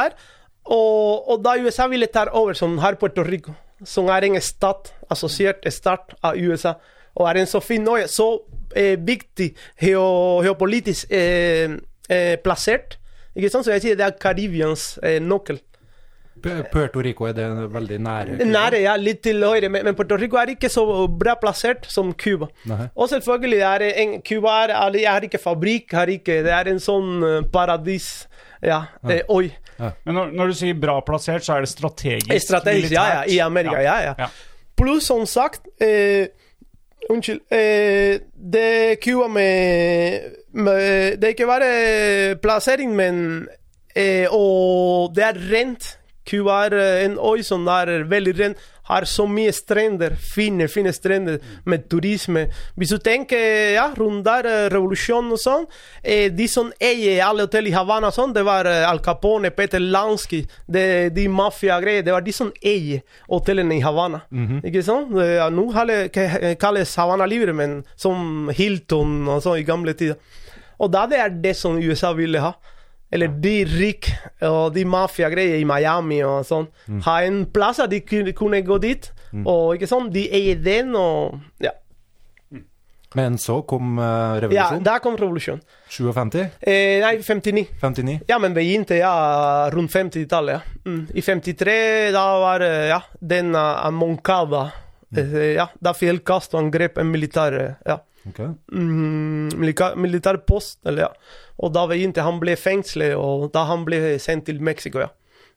Og, 0.70 1.28
og 1.30 1.42
da 1.44 1.56
USA 1.59 1.88
ville 1.90 2.06
ta 2.06 2.28
over, 2.30 2.54
som 2.54 2.78
har 2.78 2.98
Puerto 3.00 3.24
Rico, 3.26 3.54
som 3.85 4.09
er 4.12 4.28
en 4.28 4.38
stat, 4.44 4.92
assosiert 5.11 5.66
stat 5.72 6.14
av 6.22 6.38
USA, 6.38 6.76
og 7.18 7.26
er 7.28 7.40
en 7.40 7.50
så 7.50 7.61
fin 7.64 7.88
øye, 7.88 8.06
så 8.09 8.28
eh, 8.76 8.94
viktig 8.94 9.50
geo, 9.83 10.04
geopolitisk 10.44 11.11
eh, 11.11 11.74
eh, 12.09 12.37
plassert. 12.44 13.00
Ikke 13.35 13.50
sant? 13.50 13.66
Så 13.66 13.74
jeg 13.74 13.83
sier 13.83 13.98
det 13.98 14.06
er 14.06 14.20
Karibiens 14.20 14.92
eh, 15.02 15.18
nøkkel. 15.22 15.59
Puerto 16.40 17.02
Rico 17.04 17.26
er 17.28 17.35
det 17.37 17.46
veldig 17.72 17.98
nære? 18.00 18.37
Cuba? 18.38 18.48
Nære, 18.48 18.80
ja, 18.85 18.94
litt 18.96 19.20
til 19.24 19.42
høyre, 19.44 19.68
men, 19.68 19.92
Puerto 19.96 20.16
Rico 20.16 20.38
er 20.40 20.54
ikke 20.54 20.70
så 20.72 20.85
bra 21.20 21.35
plassert 21.40 21.88
som 21.90 22.14
Cuba. 22.14 22.48
Og 22.94 23.11
selvfølgelig 23.11 23.61
er 23.66 23.85
en 23.90 24.14
Cuba 24.26 24.56
er, 24.64 24.74
er, 24.78 24.98
er 25.14 25.28
ikke 25.28 25.42
fabrikk, 25.42 25.92
har 25.98 26.12
ikke, 26.12 26.40
det 26.46 26.54
er 26.54 26.70
en 26.72 26.80
sånn 26.83 27.26
eh, 27.26 27.40
paradis. 27.52 28.11
Ja, 28.64 28.85
eh, 29.09 29.22
Men 30.04 30.16
når, 30.18 30.32
når 30.36 30.52
du 30.52 30.58
sier 30.60 30.78
bra 30.80 30.98
plassert, 31.06 31.44
så 31.46 31.56
er 31.56 31.64
det 31.64 31.72
strategisk? 31.72 32.46
Strategisk, 32.46 32.92
ja, 32.94 33.06
ja, 33.14 33.22
i 33.28 33.38
Amerika, 33.44 33.80
ja, 33.82 33.96
ja. 34.10 34.14
ja. 34.18 34.28
Pluss, 34.80 35.08
som 35.10 35.26
sagt 35.28 35.66
eh, 35.82 36.28
Unnskyld. 37.10 37.40
Eh, 37.52 38.20
det 38.52 39.00
Cuba 39.02 39.28
med, 39.28 40.20
med 40.52 41.16
Det 41.18 41.24
er 41.24 41.34
ikke 41.34 41.48
bare 41.48 42.36
plassering, 42.42 42.92
men 42.96 43.48
eh, 43.96 44.28
Og 44.30 45.14
det 45.16 45.24
er 45.24 45.40
rent. 45.52 45.96
Cuba 46.30 46.64
er 46.68 46.76
eh, 46.78 47.04
en 47.04 47.18
øy 47.18 47.42
som 47.42 47.66
er 47.66 48.04
veldig 48.08 48.34
ren. 48.40 48.54
Har 48.90 49.07
så 49.07 49.26
mye 49.31 49.53
strender, 49.55 50.16
fine, 50.18 50.66
fine 50.68 50.92
strender 50.92 51.38
med 51.70 51.87
turisme. 51.90 52.46
Hvis 52.74 52.94
du 52.94 52.98
tenker 52.98 53.74
ja, 53.76 53.87
der, 54.26 54.48
revolusjonen 54.72 55.37
og 55.37 55.40
sånn 55.40 55.66
eh, 56.03 56.31
De 56.33 56.48
som 56.50 56.72
eier 56.81 57.22
alle 57.24 57.46
hotell 57.46 57.68
i 57.70 57.74
Havana, 57.74 58.11
sånn, 58.14 58.35
det 58.35 58.42
var 58.46 58.66
eh, 58.66 58.88
Al 58.88 59.03
Capone, 59.05 59.53
Peter 59.55 59.81
Lansky, 59.81 60.42
det, 60.66 61.14
de 61.14 61.29
mafiagreier. 61.31 62.03
Det 62.07 62.14
var 62.14 62.26
de 62.26 62.35
som 62.35 62.50
eier 62.61 63.05
hotellene 63.31 63.79
i 63.79 63.85
Havana. 63.85 64.24
Ikke 64.66 64.83
sant? 64.85 65.14
Ja, 65.14 65.48
nå 65.53 65.68
kalles 66.61 66.96
Havana 66.98 67.26
Libre, 67.31 67.55
men 67.57 67.81
som 67.98 68.50
Hilton 68.55 69.22
og 69.29 69.42
sånn 69.44 69.61
i 69.61 69.66
gamle 69.66 69.94
tider. 69.96 70.18
Og 70.81 70.90
da 70.92 71.07
det 71.09 71.20
er 71.20 71.40
det 71.44 71.55
som 71.59 71.79
USA 71.79 72.12
ville 72.16 72.42
ha. 72.42 72.55
Eller 73.12 73.29
de 73.42 73.64
rik 73.66 74.07
og 74.46 74.73
de 74.75 74.85
mafiagreier 74.87 75.59
i 75.59 75.66
Miami 75.66 76.20
og 76.23 76.44
sånn. 76.46 76.68
Ha 77.07 77.16
en 77.27 77.44
plass 77.51 77.81
der 77.83 77.90
de 77.90 78.01
kunne, 78.07 78.62
gå 78.62 78.79
dit. 78.83 79.11
Og 79.44 79.75
ikke 79.77 79.88
sånn, 79.90 80.11
de 80.14 80.29
eier 80.35 80.59
den 80.62 80.94
og 80.99 81.40
Ja, 81.62 81.73
Men 83.14 83.38
så 83.42 83.57
kom 83.66 83.99
revolusjonen? 83.99 84.53
ja 84.55 84.79
da 84.87 84.99
kom 85.03 85.16
revolusjonen. 85.18 85.62
57? 85.90 86.44
Eh, 86.62 87.01
nei, 87.03 87.16
59. 87.18 87.64
59? 87.83 88.20
Ja, 88.31 88.38
men 88.38 88.55
begynte 88.55 88.94
ja, 89.01 89.68
rundt 89.75 89.90
50-tallet. 89.90 90.61
Ja. 90.61 90.61
Mm. 90.87 91.09
I 91.14 91.23
53 91.27 92.12
da 92.14 92.25
var 92.38 92.62
eh, 92.62 92.87
ja, 92.92 93.01
den 93.18 93.57
av 93.59 93.90
Moncada. 93.92 94.68
Eh, 95.16 95.57
ja, 95.57 95.66
da 95.83 95.90
Fidel 95.99 96.20
Castro 96.23 96.61
angrep 96.62 96.99
en 97.03 97.11
militær 97.11 97.57
eh, 97.59 97.75
ja, 97.90 97.99
Ok. 98.28 98.40
mm, 98.72 99.54
militær, 99.56 99.96
militær 99.96 100.37
post. 100.46 100.78
Eller, 100.85 101.09
ja. 101.09 101.09
Og 101.61 101.72
da 101.72 101.87
begynte 101.88 102.22
han 102.24 102.40
ble 102.42 102.56
fengslet, 102.56 103.14
og 103.16 103.50
da 103.54 103.64
han 103.70 103.85
ble 103.88 104.18
sendt 104.20 104.46
til 104.50 104.61
Mexico. 104.61 105.00
ja. 105.06 105.09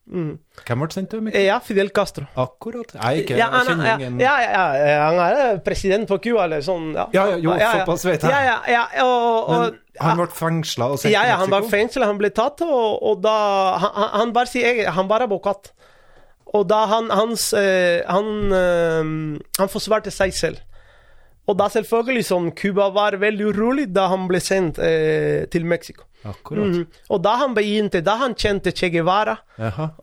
Mm. 0.03 0.33
Hvem 0.67 0.81
ble 0.83 0.91
sendt 0.91 1.09
til 1.13 1.21
Mexico? 1.23 1.39
Eh, 1.39 1.45
ja, 1.47 1.59
Fidel 1.63 1.89
Castro. 1.95 2.25
Akkurat. 2.35 2.89
Nei, 2.99 3.21
ikke, 3.21 3.37
Ja, 3.39 3.45
han, 3.53 3.79
ja, 3.85 3.93
ja, 4.19 4.33
ja, 4.43 4.63
ja, 4.75 4.97
han 5.07 5.19
er 5.23 5.37
eh, 5.53 5.59
president 5.63 6.07
på 6.09 6.17
Cuba, 6.25 6.43
eller 6.43 6.59
sånn. 6.65 6.89
Ja, 6.97 7.05
Ja, 7.15 7.23
ja, 7.31 7.37
jo, 7.39 7.53
såpass 7.55 8.03
vet 8.09 8.25
jeg. 8.27 8.31
Ja, 8.33 8.41
ja, 8.43 8.57
ja, 8.67 9.05
og, 9.05 9.47
og, 9.47 9.61
Men 9.61 10.03
han 10.09 10.19
ble 10.19 10.27
fengsla 10.35 10.89
og 10.91 10.99
sendt 10.99 11.13
ja, 11.13 11.23
ja, 11.29 11.37
til 11.37 11.45
han 11.45 11.53
var 11.55 11.69
fengsla, 11.71 12.09
han 12.11 12.19
ble 12.19 12.33
tatt, 12.35 12.65
og, 12.67 12.99
og 12.99 13.21
da 13.23 13.37
Han, 13.79 14.09
han- 14.19 14.33
var 14.35 14.45
sin 14.51 14.65
egen 14.67 14.91
Han 14.91 15.07
var 15.07 15.23
advokat. 15.23 15.71
Og 16.53 16.67
da 16.67 16.85
han 16.85 17.07
hans, 17.09 17.53
eh, 17.53 18.03
Han, 18.07 18.51
han 19.57 19.69
forsvarte 19.71 20.11
seg 20.11 20.33
selv. 20.35 20.59
Og 21.43 21.57
da 21.59 21.67
selvfølgelig, 21.71 22.23
som 22.25 22.51
Cuba 22.55 22.87
var 22.95 23.17
veldig 23.19 23.49
urolig 23.51 23.87
da 23.91 24.07
han 24.13 24.27
ble 24.29 24.39
sendt 24.43 24.79
eh, 24.79 25.43
til 25.51 25.65
Mexico. 25.67 26.05
Akkurat. 26.23 26.77
Mm. 26.77 26.99
Og 27.11 27.19
da 27.23 27.33
han 27.41 27.55
begynte, 27.55 27.99
da 28.03 28.15
han 28.21 28.35
kjente 28.39 28.71
Che 28.71 28.87
Guevara, 28.93 29.35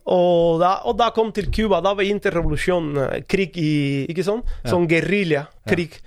og 0.05 0.59
da, 0.61 0.75
og 0.85 0.99
da 0.99 1.09
kom 1.15 1.31
til 1.33 1.49
Cuba, 1.53 1.79
da 1.81 1.95
begynte 1.97 2.33
revolusjon, 2.33 2.91
eh, 3.07 3.15
krig 3.25 3.57
i 3.57 3.71
Ikke 4.11 4.25
sånn? 4.27 4.43
Sånn 4.67 4.85
geriljakrig. 4.91 5.97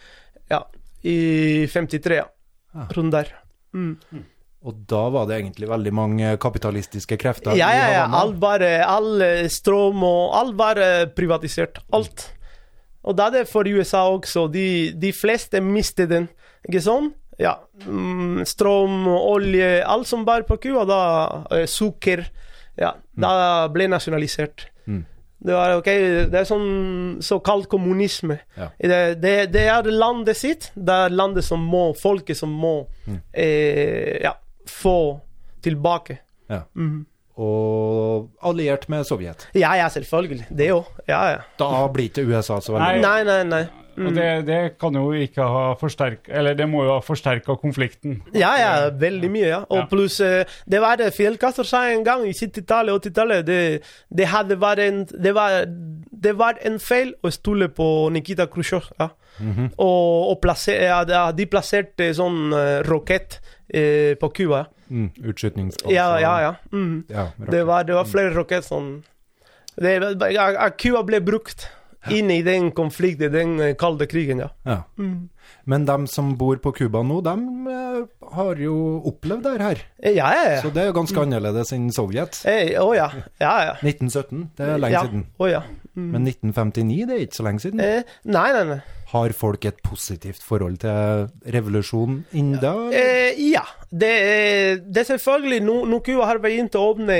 Ja. 0.52 0.62
i 1.04 1.66
53, 1.68 2.14
ja. 2.16 2.28
Ah. 2.74 2.86
Rundt 2.94 3.12
der. 3.12 3.28
Mm. 3.74 4.22
Og 4.64 4.78
da 4.88 5.02
var 5.12 5.26
det 5.28 5.40
egentlig 5.40 5.66
veldig 5.68 5.92
mange 5.92 6.30
kapitalistiske 6.40 7.18
krefter 7.20 7.58
Ja, 7.58 7.68
ja, 7.74 7.90
ja. 7.92 8.04
Alt 8.16 8.38
var 8.40 8.62
all 8.62 9.20
strøm 9.52 10.00
og 10.06 10.38
alt 10.38 10.56
var 10.56 10.80
privatisert. 11.12 11.82
Alt. 11.92 12.30
Og 13.04 13.16
da 13.18 13.26
er 13.28 13.34
det 13.40 13.48
for 13.50 13.68
USA 13.68 14.04
også. 14.08 14.46
De, 14.52 14.92
de 14.96 15.12
fleste 15.12 15.60
mistet 15.60 16.08
den. 16.12 16.28
Ikke 16.68 16.80
sånn? 16.84 17.10
Ja. 17.38 17.56
Mm, 17.84 18.44
strøm, 18.48 19.06
olje, 19.10 19.82
alt 19.84 20.06
som 20.08 20.22
var 20.24 20.46
på 20.48 20.56
Cuba, 20.62 20.84
da 20.88 21.00
eh, 21.58 21.66
Sukker. 21.68 22.22
Ja. 22.80 22.94
Da 23.14 23.68
ble 23.74 23.88
nasjonalisert. 23.92 24.68
Mm. 24.88 25.02
Det 25.44 25.52
var 25.52 25.74
okay, 25.76 26.24
det 26.32 26.38
er 26.40 26.46
sånn 26.48 27.18
såkalt 27.20 27.66
kommunisme. 27.68 28.38
Ja. 28.56 28.70
Det, 28.80 29.00
det, 29.20 29.34
det 29.52 29.66
er 29.68 29.90
landet 29.92 30.38
sitt. 30.40 30.70
Det 30.74 30.94
er 31.04 31.12
landet 31.12 31.44
som 31.44 31.60
må, 31.68 31.90
folket 32.00 32.38
som 32.40 32.54
må 32.54 32.86
Mm. 33.04 33.18
eh, 33.36 34.22
ja, 34.24 34.32
få 34.70 35.20
tilbake. 35.62 36.16
Ja. 36.48 36.62
Mhm. 36.72 37.02
Og 37.36 38.28
alliert 38.46 38.88
med 38.88 39.06
Sovjet. 39.08 39.48
Ja, 39.58 39.72
ja, 39.74 39.88
selvfølgelig. 39.90 40.46
Det 40.54 40.70
òg. 40.72 40.84
Ja, 41.08 41.22
ja. 41.32 41.40
Da 41.58 41.86
blir 41.92 42.10
ikke 42.12 42.22
USA 42.28 42.60
så 42.62 42.76
veldig 42.76 43.02
Nei. 43.02 43.24
Nei, 43.26 43.42
nei, 43.50 43.64
Mm. 43.96 44.06
Og 44.06 44.14
det, 44.16 44.46
det 44.46 44.78
kan 44.80 44.96
jo 44.98 45.12
ikke 45.14 45.44
ha 45.46 45.74
forsterka 45.78 46.32
Eller 46.34 46.56
det 46.58 46.66
må 46.66 46.82
jo 46.82 46.96
ha 46.96 47.00
forsterka 47.04 47.54
konflikten. 47.62 48.22
Ja, 48.34 48.50
ja, 48.58 48.90
veldig 48.90 49.30
mye. 49.30 49.46
ja. 49.46 49.60
Og 49.68 49.76
Ja. 49.78 49.86
pluss 49.90 50.20
eh, 50.20 50.44
Det 50.70 50.80
var 50.80 50.96
det 50.96 51.12
Fidel 51.14 51.38
Castro 51.38 51.62
sa 51.62 51.84
en 51.90 52.04
gang 52.04 52.26
i 52.26 52.32
70-tallet 52.32 52.90
og 52.92 53.02
80-tallet. 53.04 53.46
Det, 53.46 53.82
det, 54.10 54.26
hadde 54.26 54.60
vært 54.60 54.78
en, 54.78 55.04
det, 55.06 55.34
var, 55.34 55.64
det 56.10 56.38
var 56.38 56.58
en 56.62 56.80
feil 56.80 57.14
å 57.22 57.30
stole 57.30 57.68
på 57.68 58.10
Nikita 58.10 58.46
Khrusjtsjov. 58.46 58.90
Ja. 58.98 59.08
Mhm. 59.38 59.70
Og, 59.78 60.30
og 60.30 60.40
plasser, 60.42 60.82
ja, 60.86 61.30
de 61.32 61.46
plasserte 61.46 62.12
sånn 62.14 62.52
uh, 62.54 62.82
rakett 62.86 63.40
eh, 63.68 64.14
på 64.18 64.30
Cuba. 64.34 64.66
Mm. 64.94 65.08
Ja, 65.90 66.08
ja, 66.22 66.34
ja. 66.44 66.52
Mm. 66.72 67.04
ja 67.10 67.28
Det 67.50 67.64
var, 67.66 67.84
det 67.88 67.96
var 67.98 68.06
flere 68.06 68.34
raketter 68.36 68.68
som 68.68 68.92
det, 69.74 69.98
Cuba 70.78 71.02
ble 71.02 71.18
brukt 71.24 71.66
inn 72.12 72.30
i 72.30 72.42
den 72.44 72.70
konflikten, 72.76 73.32
den 73.32 73.54
eh, 73.60 73.74
kalde 73.80 74.06
krigen, 74.06 74.42
ja. 74.44 74.50
ja. 74.68 74.82
Mm. 74.98 75.30
Men 75.64 75.86
dem 75.88 76.06
som 76.10 76.34
bor 76.40 76.58
på 76.60 76.72
Cuba 76.76 77.02
nå, 77.06 77.20
dem 77.24 77.68
eh, 77.70 78.02
har 78.36 78.60
jo 78.60 78.76
opplevd 79.08 79.46
det 79.46 79.54
her. 79.62 79.82
Eh, 80.02 80.12
Ja, 80.18 80.28
ja, 80.36 80.44
ja. 80.56 80.60
Så 80.64 80.72
det 80.74 80.84
er 80.84 80.90
jo 80.90 80.98
ganske 80.98 81.24
annerledes 81.24 81.72
enn 81.76 81.88
Sovjet. 81.94 82.42
Eh, 82.48 82.74
Å 82.80 82.90
ja. 82.96 83.08
Ja, 83.40 83.54
ja. 83.70 83.74
1917, 83.80 84.50
det 84.58 84.68
er 84.68 84.84
lenge 84.84 84.98
ja. 84.98 85.04
siden. 85.08 85.26
Å 85.40 85.50
ja. 85.50 85.64
Mm. 85.94 86.10
Men 86.10 86.26
1959, 86.26 87.06
det 87.06 87.14
er 87.14 87.24
ikke 87.24 87.38
så 87.38 87.46
lenge 87.46 87.62
siden. 87.62 87.80
Eh, 87.84 88.14
nei, 88.26 88.48
nei, 88.56 88.62
nei. 88.72 88.78
Har 89.14 89.34
folk 89.38 89.66
et 89.68 89.76
positivt 89.86 90.42
forhold 90.42 90.80
til 90.82 91.28
revolusjonen 91.54 92.24
innen 92.34 92.58
da? 92.62 92.72
Eh, 92.90 93.38
ja. 93.52 93.62
Det, 93.94 94.10
det 94.90 95.04
er 95.04 95.06
selvfølgelig 95.12 95.60
Nå 95.62 95.76
nå 95.86 96.00
har 96.26 96.40
begynt 96.42 96.74
å 96.74 96.88
åpne 96.90 97.18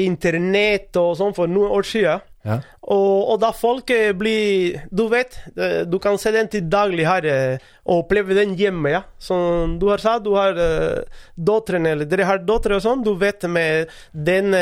internett 0.00 0.96
og 0.96 1.18
sånn 1.20 1.36
for 1.36 1.50
noen 1.52 1.74
år 1.76 1.84
siden. 1.88 2.24
Ja. 2.44 2.58
Og, 2.92 3.30
og 3.32 3.38
da 3.40 3.48
folk 3.56 3.88
eh, 3.94 4.10
blir 4.12 4.82
Du 4.92 5.06
vet, 5.08 5.38
eh, 5.56 5.82
du 5.88 5.96
kan 6.02 6.18
se 6.20 6.28
den 6.34 6.50
til 6.52 6.66
daglig 6.68 7.06
her 7.08 7.24
eh, 7.24 7.70
og 7.84 8.02
oppleve 8.02 8.36
den 8.36 8.52
hjemme. 8.56 8.92
ja. 8.92 9.02
Som 9.20 9.78
du 9.80 9.88
har 9.88 10.00
sagt, 10.00 10.24
du 10.24 10.34
har 10.36 10.56
uh, 10.56 11.02
døtrene, 11.36 11.90
eller 11.92 12.08
dere 12.08 12.24
har 12.24 12.38
døtre 12.40 12.78
og 12.78 12.80
sånn. 12.80 13.02
Du 13.04 13.10
vet 13.20 13.44
med 13.44 13.92
den 14.12 14.56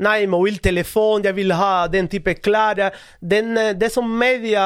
Nei, 0.00 0.24
mobiltelefon, 0.32 1.26
jeg 1.28 1.36
vil 1.36 1.52
ha 1.52 1.84
den 1.92 2.08
type 2.08 2.32
klær. 2.40 2.80
Den, 3.20 3.52
det 3.76 3.90
som 3.92 4.08
media 4.08 4.64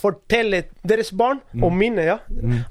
forteller 0.00 0.66
deres 0.82 1.12
barn, 1.14 1.38
og 1.62 1.70
mine, 1.78 2.08
ja. 2.08 2.18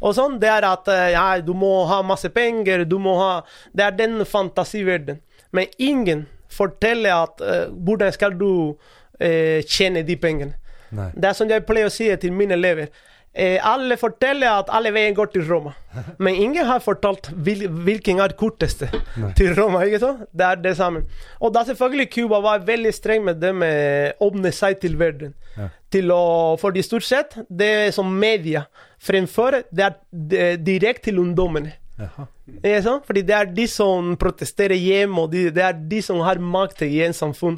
Og 0.02 0.18
sånn, 0.20 0.36
det 0.42 0.52
er 0.52 0.68
at 0.68 0.92
ja, 1.16 1.26
du 1.40 1.54
må 1.56 1.86
ha 1.88 2.02
masse 2.04 2.28
penger, 2.36 2.84
du 2.84 2.98
må 3.00 3.16
ha 3.22 3.32
Det 3.72 3.88
er 3.88 3.96
den 3.96 4.20
fantasiverdenen. 4.28 5.24
Men 5.56 5.72
ingen 5.80 6.28
forteller 6.52 7.24
at 7.24 7.44
hvordan 7.72 8.12
skal 8.12 8.36
du 8.36 8.76
eh, 9.20 9.62
tjene 9.66 10.04
de 10.08 10.18
pengene. 10.20 10.58
Nei. 10.96 11.12
Det 11.16 11.30
er 11.30 11.36
som 11.36 11.50
jeg 11.52 11.66
pleier 11.68 11.90
å 11.90 11.94
si 11.94 12.08
til 12.22 12.36
mine 12.36 12.56
elever. 12.56 12.92
Eh, 13.38 13.60
alle 13.62 14.00
forteller 14.02 14.50
at 14.50 14.70
alle 14.74 14.90
veien 14.96 15.14
går 15.14 15.28
til 15.30 15.44
Roma, 15.46 15.76
men 16.24 16.40
ingen 16.42 16.66
har 16.66 16.80
fortalt 16.82 17.30
hvil, 17.36 17.68
hvilken 17.86 18.22
er 18.24 18.34
korteste 18.40 18.88
til 19.38 19.52
Roma. 19.58 19.84
ikke 19.86 20.00
sant? 20.02 20.24
Det 20.34 20.48
er 20.48 20.62
det 20.64 20.74
samme. 20.80 21.04
Og 21.38 21.54
da 21.54 21.62
selvfølgelig 21.68 22.10
Cuba 22.16 22.40
var 22.42 22.66
veldig 22.66 22.94
streng 22.96 23.28
med 23.28 23.38
det 23.44 23.54
med 23.54 24.18
å 24.18 24.32
åpne 24.32 24.54
seg 24.56 24.80
til 24.82 24.98
verden. 24.98 25.36
Ja. 25.58 25.70
Til 25.94 26.10
å, 26.16 26.22
fordi 26.58 26.82
stort 26.86 27.06
sett, 27.06 27.38
det 27.50 27.94
som 27.94 28.10
media 28.10 28.66
fremfører, 29.06 29.68
det 29.70 29.86
er 29.86 30.58
direkte 30.58 31.12
til 31.12 31.22
ungdommene. 31.22 31.76
Fordi 33.06 33.22
det 33.26 33.36
er 33.36 33.50
de 33.54 33.66
som 33.70 34.16
protesterer 34.20 34.78
hjemme, 34.78 35.24
og 35.24 35.32
de, 35.34 35.48
det 35.54 35.64
er 35.66 35.78
de 35.78 36.02
som 36.06 36.22
har 36.26 36.42
makt 36.42 36.84
i 36.88 37.02
en 37.06 37.16
samfunn. 37.16 37.58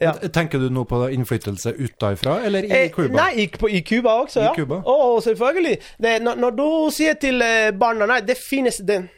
Ja. 0.00 0.14
Tenker 0.32 0.58
du 0.58 0.70
nå 0.72 0.86
på 0.88 0.98
innflytelse 1.12 1.74
utenfra, 1.76 2.38
eller 2.48 2.64
i 2.64 2.70
Eh, 2.72 3.08
Nei, 3.12 3.30
i, 3.42 3.48
på, 3.48 3.68
i 3.68 3.82
Cuba 3.84 4.14
også, 4.22 4.40
I. 4.40 4.54
Cuba? 4.56 4.80
Oh, 4.88 5.20
selvfølgelig. 5.22 5.78
Det, 6.00 6.22
når, 6.22 6.38
når 6.40 6.56
du 6.56 6.68
sier 6.94 7.18
til 7.20 7.42
eh, 7.44 7.70
barna 7.76 8.08
Nei, 8.08 8.20
det 8.24 8.38
finnes 8.40 8.80
den. 8.88 9.10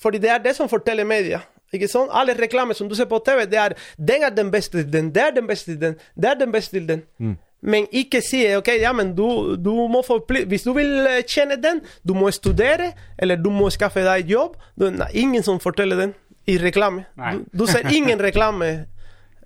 Fordi 0.00 0.18
det 0.22 0.30
er 0.30 0.38
det 0.38 0.54
som 0.56 0.70
forteller 0.70 1.04
media. 1.04 1.42
Ikke 1.74 1.88
sånn? 1.90 2.08
Alle 2.14 2.34
reklamer 2.38 2.74
som 2.74 2.88
du 2.90 2.96
ser 2.98 3.06
på 3.10 3.18
TV, 3.26 3.44
det 3.50 3.58
er 3.58 3.74
Den 3.98 4.24
er 4.26 4.34
den 4.34 4.50
beste 4.50 4.80
til 4.80 4.90
den, 4.90 5.12
det 5.14 5.22
er 5.22 5.34
den 5.36 5.46
beste 5.46 5.72
til 5.72 5.80
den, 5.80 5.96
det 6.16 6.30
er 6.30 6.38
den 6.40 6.52
beste 6.54 6.78
til 6.78 6.86
den. 6.88 7.02
Mm. 7.18 7.36
Men 7.60 7.86
ikke 7.92 8.22
si 8.24 8.40
ok, 8.56 8.70
ja, 8.80 8.92
men 8.96 9.12
du, 9.14 9.56
du 9.60 9.74
må 9.92 10.00
få 10.06 10.16
Hvis 10.48 10.62
du 10.64 10.72
vil 10.72 11.06
eh, 11.06 11.20
tjene 11.28 11.58
den, 11.60 11.82
du 12.06 12.14
må 12.16 12.30
studere, 12.30 12.92
eller 13.18 13.36
du 13.36 13.50
må 13.50 13.68
skaffe 13.70 14.02
deg 14.06 14.30
jobb. 14.30 14.56
Du, 14.78 14.88
nei, 14.90 15.10
ingen 15.20 15.44
som 15.46 15.60
forteller 15.60 16.00
den 16.00 16.14
i 16.48 16.56
reklame. 16.58 17.04
Nei. 17.20 17.36
Du, 17.52 17.62
du 17.62 17.66
ser 17.70 17.86
ingen 17.92 18.18
reklame 18.22 18.70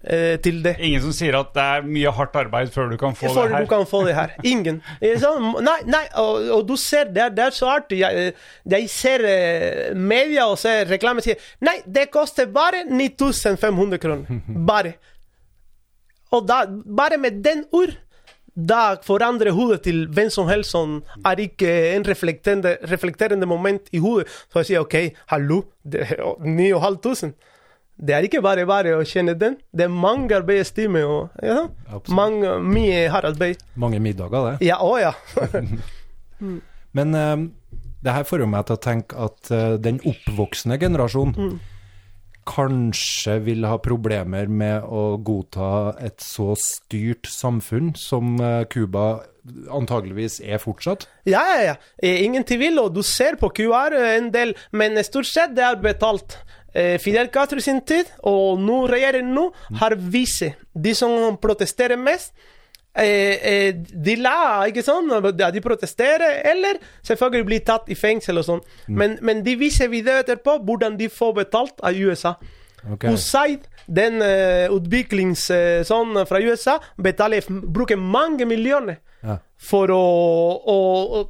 eh, 0.06 0.36
til 0.44 0.60
det. 0.64 0.76
Ingen 0.78 1.02
som 1.04 1.14
sier 1.16 1.38
at 1.38 1.52
det 1.56 1.64
er 1.76 1.88
mye 1.88 2.12
hardt 2.16 2.36
arbeid 2.40 2.72
før 2.74 2.92
du 2.92 2.96
kan 3.00 3.16
få 3.16 3.32
før 3.32 3.48
det 3.48 3.56
her. 3.56 3.64
du 3.64 3.70
kan 3.72 3.86
få 3.88 4.02
det 4.06 4.14
her. 4.16 4.36
Ingen. 4.52 4.82
Ikke? 5.00 5.32
Nei, 5.64 5.78
nei 5.90 6.04
og, 6.20 6.50
og 6.58 6.68
du 6.68 6.76
ser, 6.80 7.10
det 7.14 7.32
det 7.38 7.48
er 7.48 7.56
så 7.56 7.72
artig. 7.74 8.00
Jeg, 8.02 8.34
jeg 8.76 8.90
ser 8.92 9.26
eh, 9.28 9.96
media 9.96 10.48
og 10.50 10.58
ser 10.60 10.88
reklame 10.90 11.24
sier 11.24 11.40
Nei, 11.64 11.78
det 11.86 12.10
koster 12.14 12.46
bare 12.52 12.84
9500 12.90 14.02
kroner. 14.02 14.40
Bare. 14.70 14.96
Og 16.34 16.42
da, 16.48 16.64
bare 16.66 17.16
med 17.20 17.44
den 17.44 17.62
ord 17.72 17.92
da 18.54 18.96
forandrer 19.02 19.54
hodet 19.54 19.80
til 19.86 20.04
hvem 20.14 20.30
som 20.30 20.46
helst 20.48 20.74
som 20.74 21.00
er 21.26 21.40
ikke 21.42 21.70
en 21.96 22.06
reflekterende, 22.06 22.76
reflekterende 22.90 23.46
moment 23.46 23.90
i 23.92 23.98
hodet. 24.02 24.28
Så 24.52 24.62
jeg 24.62 24.66
sier 24.70 24.84
OK, 24.84 24.94
hallo, 25.32 25.62
det 25.82 26.06
er 26.06 26.22
9500. 26.38 27.34
Det 27.96 28.14
er 28.16 28.26
ikke 28.26 28.42
bare 28.42 28.64
bare 28.66 28.96
å 28.98 29.04
kjenne 29.06 29.36
den. 29.38 29.56
Det 29.70 29.86
er 29.86 29.92
mange 29.92 30.34
arbeidstimer 30.34 31.04
og 31.06 31.44
ja, 31.44 31.68
mange, 32.10 32.56
mye 32.64 33.04
hardt 33.12 33.30
arbeid. 33.30 33.62
Mange 33.78 34.00
middager, 34.02 34.50
det. 34.50 34.66
Ja, 34.66 34.80
å 34.82 34.96
ja. 34.98 35.12
Men 36.98 37.14
eh, 37.14 37.36
det 38.04 38.16
her 38.16 38.26
får 38.28 38.44
meg 38.50 38.66
til 38.68 38.76
å 38.76 38.82
tenke 38.82 39.28
at 39.28 39.52
uh, 39.54 39.76
den 39.80 40.02
oppvoksende 40.04 40.78
generasjon 40.82 41.32
Mm. 41.38 41.54
kanskje 42.44 43.38
vil 43.46 43.64
ha 43.64 43.78
problemer 43.80 44.50
med 44.52 44.84
å 44.84 45.16
godta 45.16 45.94
et 45.96 46.20
så 46.20 46.52
styrt 46.60 47.30
samfunn 47.32 47.94
som 47.96 48.36
Cuba 48.68 49.06
uh, 49.22 49.30
antageligvis 49.72 50.40
er 50.44 50.60
fortsatt. 50.60 51.06
Ja, 51.24 51.40
ja, 51.54 51.62
ja. 51.70 51.74
Eh, 52.02 52.24
Ingen 52.24 52.44
tvil, 52.44 52.78
og 52.82 52.94
du 52.94 53.02
ser 53.02 53.38
på 53.40 53.48
QR 53.56 53.96
en 53.96 54.30
del, 54.34 54.54
men 54.72 55.00
stort 55.04 55.28
sett 55.30 55.56
det 55.56 55.64
er 55.64 55.80
betalt. 55.80 56.38
Eh, 56.74 56.96
Fidel 56.98 57.30
Castro 57.30 57.60
i 57.60 57.64
sin 57.64 57.80
tid, 57.86 58.10
og 58.26 58.58
nå 58.58 58.80
regjeringen 58.90 59.34
nå, 59.36 59.46
har 59.78 59.94
vist 59.96 60.42
de 60.74 60.94
som 60.98 61.36
protesterer 61.38 62.00
mest. 62.00 62.34
Eh, 62.94 63.38
eh, 63.42 63.70
de 63.74 64.14
la, 64.22 64.66
ikke 64.70 64.84
sånn, 64.86 65.08
de 65.34 65.62
protesterer, 65.62 66.40
eller 66.46 66.78
selvfølgelig 67.02 67.46
blir 67.48 67.64
tatt 67.66 67.88
i 67.90 67.96
fengsel 67.98 68.38
og 68.38 68.46
sånn. 68.46 68.60
Men, 68.86 69.16
men 69.22 69.42
de 69.46 69.56
viser 69.58 69.90
videoer 69.90 70.22
etterpå 70.22 70.60
hvordan 70.62 70.98
de 71.00 71.08
får 71.10 71.32
betalt 71.40 71.82
av 71.82 71.98
USA. 71.98 72.36
Okay. 72.84 73.14
USAID, 73.14 73.64
den 73.86 74.20
uh, 74.20 74.68
utviklings 74.76 75.46
eh, 75.54 75.80
sånn 75.88 76.18
fra 76.28 76.40
USA, 76.44 76.76
betaler, 77.00 77.46
bruker 77.48 78.00
mange 78.00 78.46
millioner 78.48 79.00
Ja. 79.24 79.38
for 79.56 79.88
å, 79.88 80.04
å, 80.68 80.78
å 81.16 81.20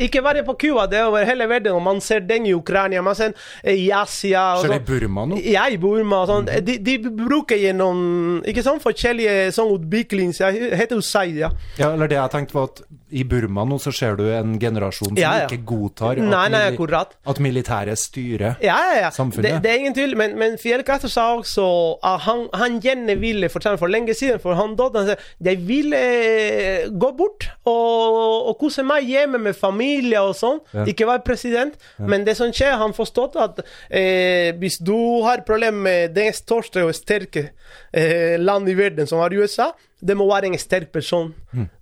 Ikke 0.00 0.22
bare 0.22 0.42
på 0.46 0.54
Cuba, 0.58 0.86
det 0.90 0.98
er 0.98 1.08
over 1.10 1.24
hele 1.24 1.46
verden. 1.48 1.72
Og 1.76 1.82
man 1.82 2.00
ser 2.00 2.20
den 2.20 2.46
i 2.46 2.54
Ukraina, 2.54 3.02
man 3.02 3.14
ser 3.18 3.32
i 3.64 3.90
Asia 3.90 4.54
og 4.56 4.62
Ser 4.64 4.72
det 4.72 4.76
i 4.76 4.80
sånn. 4.80 4.86
Burma 4.90 5.26
nå? 5.30 5.40
Ja, 5.44 5.66
i 5.68 5.76
Burma 5.80 6.22
og 6.24 6.30
Mm. 6.30 6.64
de, 6.64 6.78
de 6.78 6.98
bruker 7.10 7.56
gjennom 7.58 8.42
ikke 8.46 8.62
sånn 8.64 8.80
forskjellige 8.80 9.50
sånn 9.52 9.72
utviklings... 9.74 10.40
Jeg 10.40 10.76
heter 10.78 10.96
USAID, 10.96 11.36
ja. 11.42 11.50
Ja, 11.78 11.92
eller 11.92 12.08
det 12.08 12.16
jeg 12.16 12.30
tenkte 12.30 12.54
var 12.54 12.70
at 12.70 12.82
i 13.10 13.24
Burma 13.28 13.64
nå 13.68 13.78
så 13.82 13.92
ser 13.94 14.16
du 14.18 14.24
en 14.32 14.56
generasjon 14.60 15.12
som 15.12 15.18
Ja, 15.18 15.32
ja. 15.42 15.48
ikke 15.48 15.64
godtar 15.66 16.18
at, 16.18 16.24
Nei, 16.24 16.46
nei, 16.52 17.00
at 17.32 17.40
militæret 17.42 17.98
styrer. 17.98 18.58
Ja, 18.64 18.76
ja, 18.90 18.96
ja. 19.06 19.10
Samfunnet. 19.14 19.58
Det, 19.58 19.62
det 19.64 19.72
er 19.72 19.82
ingen 19.82 19.96
tvil. 19.96 20.16
Men, 20.18 20.36
men 20.38 20.56
Fidel 20.60 20.84
Castro 20.86 21.10
sa 21.12 21.26
også 21.38 21.66
at 22.06 22.24
han, 22.26 22.46
han 22.56 22.78
gjerne 22.82 23.16
ville, 23.20 23.50
for 23.52 23.60
for 23.80 23.92
lenge 23.92 24.14
siden, 24.16 24.40
for 24.42 24.58
han 24.58 24.76
døde, 24.78 24.98
han 24.98 25.12
sa 25.12 25.16
jeg 25.44 25.60
ville 25.68 25.98
eh, 26.00 26.88
gå 26.90 27.10
bort 27.16 27.46
og, 27.68 28.48
og 28.50 28.56
kose 28.60 28.82
meg 28.86 29.08
hjemme 29.08 29.40
med 29.42 29.56
familie 29.58 30.20
og 30.22 30.34
sånn. 30.38 30.60
Ikke 30.88 31.08
være 31.08 31.24
president. 31.26 31.76
Men 31.98 32.24
det 32.26 32.36
som 32.38 32.52
skjer, 32.54 32.78
han 32.80 32.96
forstått 32.96 33.38
at 33.40 33.62
eh, 33.88 34.50
hvis 34.60 34.80
du 34.84 34.96
har 35.26 35.44
problemer 35.46 35.80
med 35.80 36.16
det 36.16 36.30
største 36.38 36.84
og 36.86 36.94
sterke 36.96 37.50
eh, 37.92 38.36
landet 38.40 38.74
i 38.74 38.78
verden, 38.80 39.08
som 39.10 39.22
er 39.24 39.36
USA, 39.40 39.70
det 40.00 40.16
må 40.16 40.26
være 40.30 40.48
en 40.48 40.58
sterk 40.58 40.88
person 40.94 41.30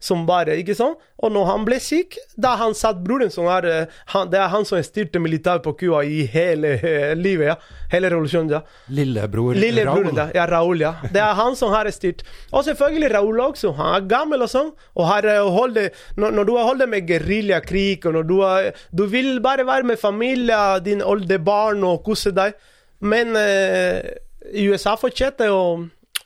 som 0.02 0.24
bare 0.26 0.56
Ikke 0.58 0.74
sant? 0.74 0.98
Og 1.22 1.32
når 1.34 1.44
han 1.48 1.64
ble 1.66 1.78
syk, 1.82 2.16
da 2.38 2.54
han 2.60 2.74
satt 2.78 3.00
broren 3.04 3.30
som 3.30 3.48
er 3.50 3.66
eh, 3.66 3.96
han, 4.12 4.30
Det 4.30 4.38
er 4.38 4.50
han 4.52 4.66
som 4.66 4.80
styrte 4.82 5.20
militæret 5.22 5.64
på 5.64 5.74
Cuba 5.78 6.04
i 6.06 6.24
hele 6.30 6.76
uh, 6.78 7.12
livet, 7.18 7.52
ja. 7.52 7.56
Hele 7.92 8.10
revolusjonen, 8.12 8.52
ja. 8.56 8.60
Lillebror 8.94 9.56
Lillebroren, 9.58 10.10
Raoul. 10.10 10.18
da. 10.18 10.28
Ja, 10.36 10.46
Raúl, 10.50 10.82
ja. 10.82 10.92
Det 11.14 11.22
er 11.22 11.34
han 11.38 11.56
som 11.58 11.72
har 11.74 11.90
styrt. 11.94 12.22
Og 12.52 12.64
selvfølgelig 12.66 13.10
Raúl 13.14 13.42
også. 13.48 13.72
Han 13.78 13.94
er 13.96 14.06
gammel 14.10 14.44
og 14.46 14.52
sånn. 14.52 14.70
Og 14.94 15.08
har 15.08 15.26
eh, 15.26 15.42
holdt 15.58 15.98
når, 16.20 16.36
når 16.38 16.48
du 16.48 16.54
har 16.58 16.68
holdt 16.68 16.88
med 16.90 17.08
geriljakrig, 17.08 17.98
og 18.06 18.18
når 18.18 18.28
du 18.28 18.36
har 18.42 18.70
Du 18.94 19.06
vil 19.10 19.38
bare 19.44 19.66
være 19.66 19.88
med 19.88 19.98
familien, 20.00 20.82
dine 20.84 21.06
oldebarn 21.06 21.82
og 21.86 22.02
kose 22.06 22.34
deg. 22.34 22.54
Men 23.00 23.34
uh, 23.38 23.98
USA 24.54 24.94
fortsetter 24.98 25.52
å, 25.52 25.62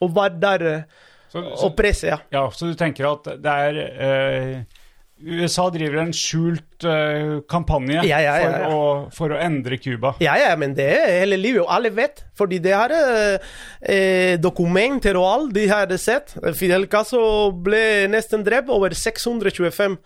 å 0.02 0.08
være 0.12 0.40
der 0.42 0.66
eh, 0.70 1.00
Så, 1.32 1.40
så, 1.40 1.66
og 1.66 1.74
presse, 1.78 2.10
ja. 2.10 2.20
ja, 2.34 2.44
så 2.52 2.68
du 2.68 2.76
tenker 2.76 3.08
at 3.08 3.28
det 3.40 3.52
er 3.66 3.78
eh, 3.80 4.80
USA 5.22 5.68
driver 5.70 6.00
en 6.02 6.12
skjult 6.16 6.84
eh, 6.88 7.38
kampanje 7.50 8.02
Ja, 8.08 8.18
ja, 8.20 8.34
ja. 8.42 8.50
For, 8.50 8.74
å, 8.74 8.80
for 9.14 9.34
å 9.36 9.38
endre 9.40 9.78
Cuba. 9.80 10.14
Ja, 10.22 10.34
ja, 10.40 10.50
men 10.58 10.74
det 10.76 10.88
er 10.96 11.20
hele 11.20 11.38
livet, 11.38 11.62
og 11.62 11.70
alle 11.72 11.92
vet. 11.94 12.24
Fordi 12.38 12.58
det 12.62 12.74
har 12.74 12.94
eh, 12.96 13.52
eh, 13.80 14.34
dokumenter 14.42 15.18
og 15.20 15.28
alt 15.28 15.54
de 15.54 15.68
har 15.70 15.94
sett. 16.02 16.34
Fidel 16.58 16.88
Castro 16.90 17.52
ble 17.54 18.10
nesten 18.10 18.42
drept. 18.46 18.72
Over 18.72 18.96
625 18.98 19.96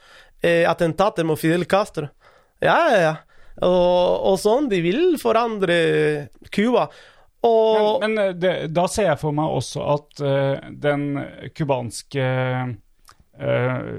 eh, 0.44 0.64
attentater 0.68 1.26
mot 1.26 1.40
Fidel 1.40 1.64
Castro. 1.70 2.10
Ja, 2.60 2.76
ja, 2.92 3.00
ja. 3.00 3.14
Og, 3.64 4.32
og 4.32 4.40
sånn. 4.42 4.68
De 4.68 4.82
vil 4.84 5.16
forandre 5.22 5.78
Cuba. 6.52 6.90
Og 7.46 8.00
Men, 8.02 8.14
men 8.16 8.24
eh, 8.24 8.34
det, 8.34 8.54
da 8.74 8.86
ser 8.90 9.10
jeg 9.12 9.20
for 9.22 9.36
meg 9.36 9.54
også 9.60 9.84
at 9.94 10.22
uh, 10.24 10.70
den 10.82 11.06
cubanske 11.56 12.26
uh, 13.40 13.96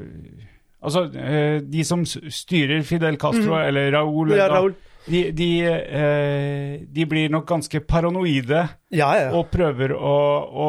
Altså, 0.77 1.07
uh, 1.09 1.57
de 1.65 1.83
som 1.87 2.03
styrer 2.05 2.83
Fidel 2.85 3.17
Castro, 3.19 3.57
eller 3.59 3.89
Raúl, 3.95 4.35
ja, 4.37 4.45
Raúl. 4.51 4.75
de, 5.07 5.23
de, 5.35 5.47
eh, 5.65 6.75
de 6.93 7.05
blir 7.09 7.31
nok 7.33 7.47
ganske 7.49 7.79
paranoide 7.87 8.67
Ja, 8.93 9.09
ja. 9.17 9.31
og 9.35 9.49
prøver 9.51 9.93
å, 9.97 10.15
å 10.47 10.67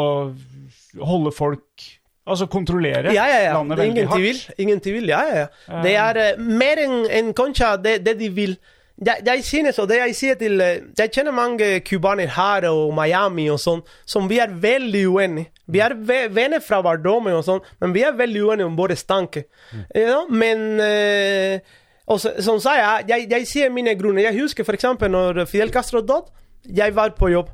holde 1.04 1.32
folk 1.34 1.86
Altså 2.28 2.46
kontrollere 2.52 3.12
Ja, 3.16 3.24
ja, 3.30 3.38
ja. 3.46 3.52
landet 3.56 3.78
veldig 3.80 3.94
veldig 3.94 4.02
ingen 4.02 4.10
tvil. 4.16 4.40
hardt. 4.42 4.58
Ingen 4.64 4.80
tvil, 4.84 5.06
ja, 5.08 5.20
ja, 5.28 5.44
ja. 5.44 5.78
Det 5.84 5.94
er 5.96 6.18
eh, 6.24 6.42
mer 6.44 6.82
enn 6.82 6.96
en 7.20 7.30
kanskje 7.36 7.70
det, 7.86 7.94
det 8.04 8.18
de 8.20 8.28
vil. 8.36 8.52
Jeg, 8.98 9.22
jeg 9.26 9.44
synes, 9.46 9.78
og 9.78 9.86
det 9.88 10.00
jeg 10.00 10.14
sier 10.18 10.38
til 10.40 10.58
eh, 10.60 10.80
Jeg 10.98 11.12
kjenner 11.14 11.34
mange 11.34 11.66
cubanere 11.86 12.32
her 12.34 12.64
og 12.72 12.90
Miami 12.96 13.44
og 13.52 13.60
sånn, 13.62 13.84
som 14.02 14.26
vi 14.30 14.40
er 14.42 14.50
veldig 14.50 15.04
uenige. 15.06 15.52
Vi 15.70 15.82
ve 16.08 16.24
venner 16.34 16.62
fra 16.64 16.80
barndommen 16.82 17.36
og 17.38 17.44
sånn, 17.46 17.60
men 17.78 17.94
vi 17.94 18.02
er 18.02 18.16
veldig 18.18 18.42
uenige 18.48 18.66
om 18.66 18.78
våre 18.78 18.96
tanker. 18.96 19.44
Ja, 19.94 20.24
men 20.26 20.80
eh, 20.82 21.60
og 22.08 22.18
så, 22.22 22.32
som 22.42 22.58
sa 22.62 22.74
jeg, 22.78 23.06
jeg, 23.12 23.28
jeg 23.30 23.46
sier 23.46 23.70
mine 23.70 23.94
grunner. 24.00 24.24
Jeg 24.24 24.40
husker 24.40 24.64
f.eks. 24.64 24.88
når 25.12 25.44
Fidel 25.46 25.72
Castro 25.72 26.00
døde. 26.00 26.32
Jeg 26.64 26.94
var 26.96 27.12
på 27.14 27.28
jobb. 27.30 27.52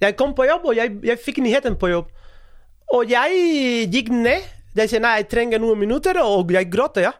Jeg 0.00 0.16
kom 0.16 0.34
på 0.36 0.44
jobb, 0.44 0.68
og 0.68 0.76
jeg, 0.76 0.92
jeg 1.02 1.18
fikk 1.18 1.40
nyheten 1.42 1.78
på 1.80 1.88
jobb. 1.90 2.12
Og 2.94 3.10
jeg 3.10 3.88
gikk 3.90 4.12
ned. 4.12 4.44
Jeg 4.76 4.92
sa 4.92 5.00
nei, 5.00 5.14
jeg 5.22 5.30
trenger 5.32 5.62
noen 5.62 5.80
minutter, 5.80 6.20
og 6.20 6.52
jeg 6.52 6.68
gråter 6.68 7.08
ja. 7.08 7.14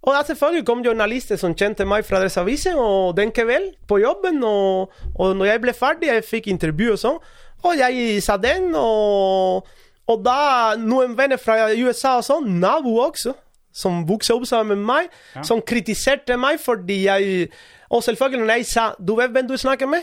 Og 0.00 0.14
da 0.16 0.22
selvfølgelig 0.24 0.64
kom 0.64 0.80
journalister 0.84 1.36
som 1.36 1.52
kjente 1.52 1.84
meg 1.84 2.06
fra 2.08 2.16
Adresseavisen, 2.20 2.78
og 2.80 3.16
den 3.18 3.32
kveld 3.36 3.74
på 3.88 3.98
jobben. 4.00 4.40
Og, 4.44 4.94
og 5.14 5.36
når 5.36 5.50
jeg 5.50 5.62
ble 5.66 5.74
ferdig, 5.76 6.08
jeg 6.08 6.24
fikk 6.24 6.48
intervju 6.48 6.94
og 6.94 7.02
sånn, 7.02 7.18
og 7.60 7.76
jeg 7.76 8.22
sa 8.24 8.38
den, 8.40 8.70
og, 8.78 9.66
og 10.08 10.22
da 10.24 10.38
noen 10.80 11.12
venner 11.18 11.40
fra 11.40 11.68
USA 11.76 12.16
og 12.22 12.24
sånn, 12.24 12.48
nabo 12.62 12.96
også, 13.04 13.34
som 13.76 14.00
vokste 14.08 14.34
opp 14.34 14.48
sammen 14.48 14.80
med 14.80 14.88
meg, 14.88 15.18
som 15.46 15.60
kritiserte 15.62 16.34
meg 16.40 16.56
fordi 16.58 17.04
jeg 17.04 17.50
Og 17.94 18.02
selvfølgelig 18.02 18.40
når 18.40 18.56
jeg 18.58 18.66
sa 18.66 18.86
Du 18.98 19.12
vet 19.14 19.30
hvem 19.30 19.46
du 19.46 19.54
snakker 19.58 19.86
med? 19.86 20.02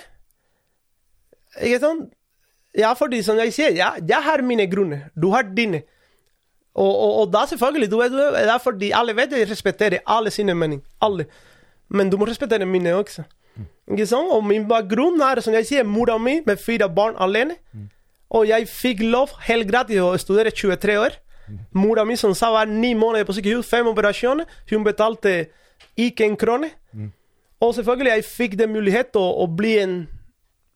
Ikke 1.60 1.79
sant? 1.81 2.13
Ja, 2.77 2.93
fordi 2.95 3.19
som 3.25 3.39
jeg 3.41 3.51
sier, 3.55 3.73
ja, 3.75 3.89
jeg 3.97 4.23
har 4.23 4.43
mine 4.45 4.69
grunner. 4.71 5.10
Du 5.15 5.31
har 5.33 5.43
dine. 5.43 5.81
Og, 6.77 6.93
og, 6.93 7.13
og 7.21 7.33
da 7.33 7.45
selvfølgelig, 7.49 7.89
du 7.91 7.97
vet, 7.97 8.13
du 8.13 8.21
er 8.21 8.45
det 8.45 8.53
er 8.53 8.61
fordi 8.61 8.91
alle 8.93 9.15
vet 9.17 9.33
jeg 9.33 9.49
respekterer 9.49 10.05
alle 10.05 10.31
sine 10.31 10.53
meninger. 10.53 10.85
Alle. 11.01 11.25
Men 11.89 12.09
du 12.09 12.17
må 12.17 12.27
respektere 12.29 12.65
mine 12.65 12.93
også. 12.95 13.23
Ikke 13.91 14.05
sant? 14.05 14.31
Og 14.31 14.43
min 14.45 14.67
bakgrunn 14.69 15.21
er, 15.23 15.41
som 15.41 15.55
jeg 15.55 15.65
sier, 15.65 15.87
mora 15.87 16.17
mi 16.21 16.41
med 16.45 16.59
fire 16.61 16.89
barn 16.89 17.15
alene. 17.19 17.55
Og 18.29 18.47
jeg 18.47 18.67
fikk 18.67 19.01
lov 19.07 19.31
helt 19.47 19.69
gratis 19.69 20.03
å 20.03 20.11
studere 20.19 20.51
23 20.51 20.97
år. 20.99 21.15
Mora 21.73 22.03
mi 22.05 22.17
som 22.19 22.33
sa 22.35 22.51
var 22.51 22.67
ni 22.67 22.91
måneder 22.93 23.25
på 23.25 23.37
sykehus, 23.37 23.69
fem 23.69 23.87
operasjoner. 23.87 24.45
Hun 24.69 24.83
betalte 24.83 25.47
ikke 25.97 26.27
en 26.27 26.37
krone. 26.37 26.69
Og 27.63 27.73
selvfølgelig, 27.73 28.11
jeg 28.11 28.23
fikk 28.25 28.57
den 28.59 28.75
muligheten 28.75 29.21
å, 29.21 29.31
å 29.43 29.47
bli 29.49 29.77
en 29.81 29.95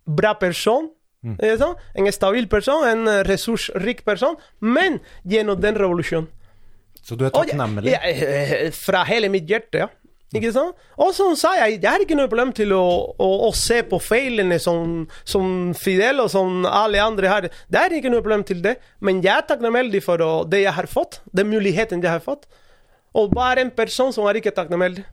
bra 0.07 0.33
person. 0.33 0.89
Ikke 1.21 1.57
sant? 1.61 1.77
En 1.95 2.11
stabil 2.11 2.47
person, 2.49 2.83
en 2.87 3.07
eh, 3.07 3.23
ressursrik 3.27 4.03
person. 4.07 4.37
Men 4.59 4.99
gjennom 5.27 5.59
den 5.61 5.77
revolusjonen. 5.77 6.29
Så 7.01 7.17
du 7.17 7.25
er 7.25 7.33
takknemlig? 7.33 7.93
eh, 7.97 8.71
fra 8.77 9.03
hele 9.09 9.29
mitt 9.33 9.49
hjerte, 9.49 9.83
ja. 9.85 9.89
Ikke 10.31 10.51
sant? 10.55 10.77
Og 11.01 11.09
som 11.13 11.33
sa 11.35 11.51
jeg, 11.59 11.81
jeg 11.81 11.91
har 11.91 11.99
ikke 12.05 12.15
noe 12.15 12.29
problem 12.31 12.53
til 12.55 12.71
å, 12.71 12.83
å, 13.19 13.29
å 13.47 13.51
se 13.57 13.81
på 13.83 13.97
feilene 13.99 14.57
som, 14.63 15.01
som 15.27 15.73
Fidel 15.75 16.23
og 16.23 16.29
som 16.31 16.61
alle 16.69 17.01
andre 17.03 17.27
har. 17.27 17.47
Det 17.67 17.81
er 17.81 17.97
ikke 17.97 18.13
noe 18.13 18.23
problem 18.23 18.45
til 18.47 18.61
det. 18.63 18.77
Men 19.03 19.19
jeg 19.25 19.33
er 19.33 19.47
takknemlig 19.49 19.99
for 20.05 20.23
det 20.47 20.61
jeg 20.63 20.73
har 20.77 20.87
fått. 20.87 21.19
Den 21.35 21.51
muligheten 21.51 21.99
jeg 22.01 22.13
har 22.13 22.23
fått. 22.23 22.47
Og 23.19 23.33
bare 23.35 23.65
en 23.65 23.73
person 23.75 24.13
som 24.15 24.23
er 24.31 24.39
ikke 24.39 24.55
takknemlig. 24.55 25.03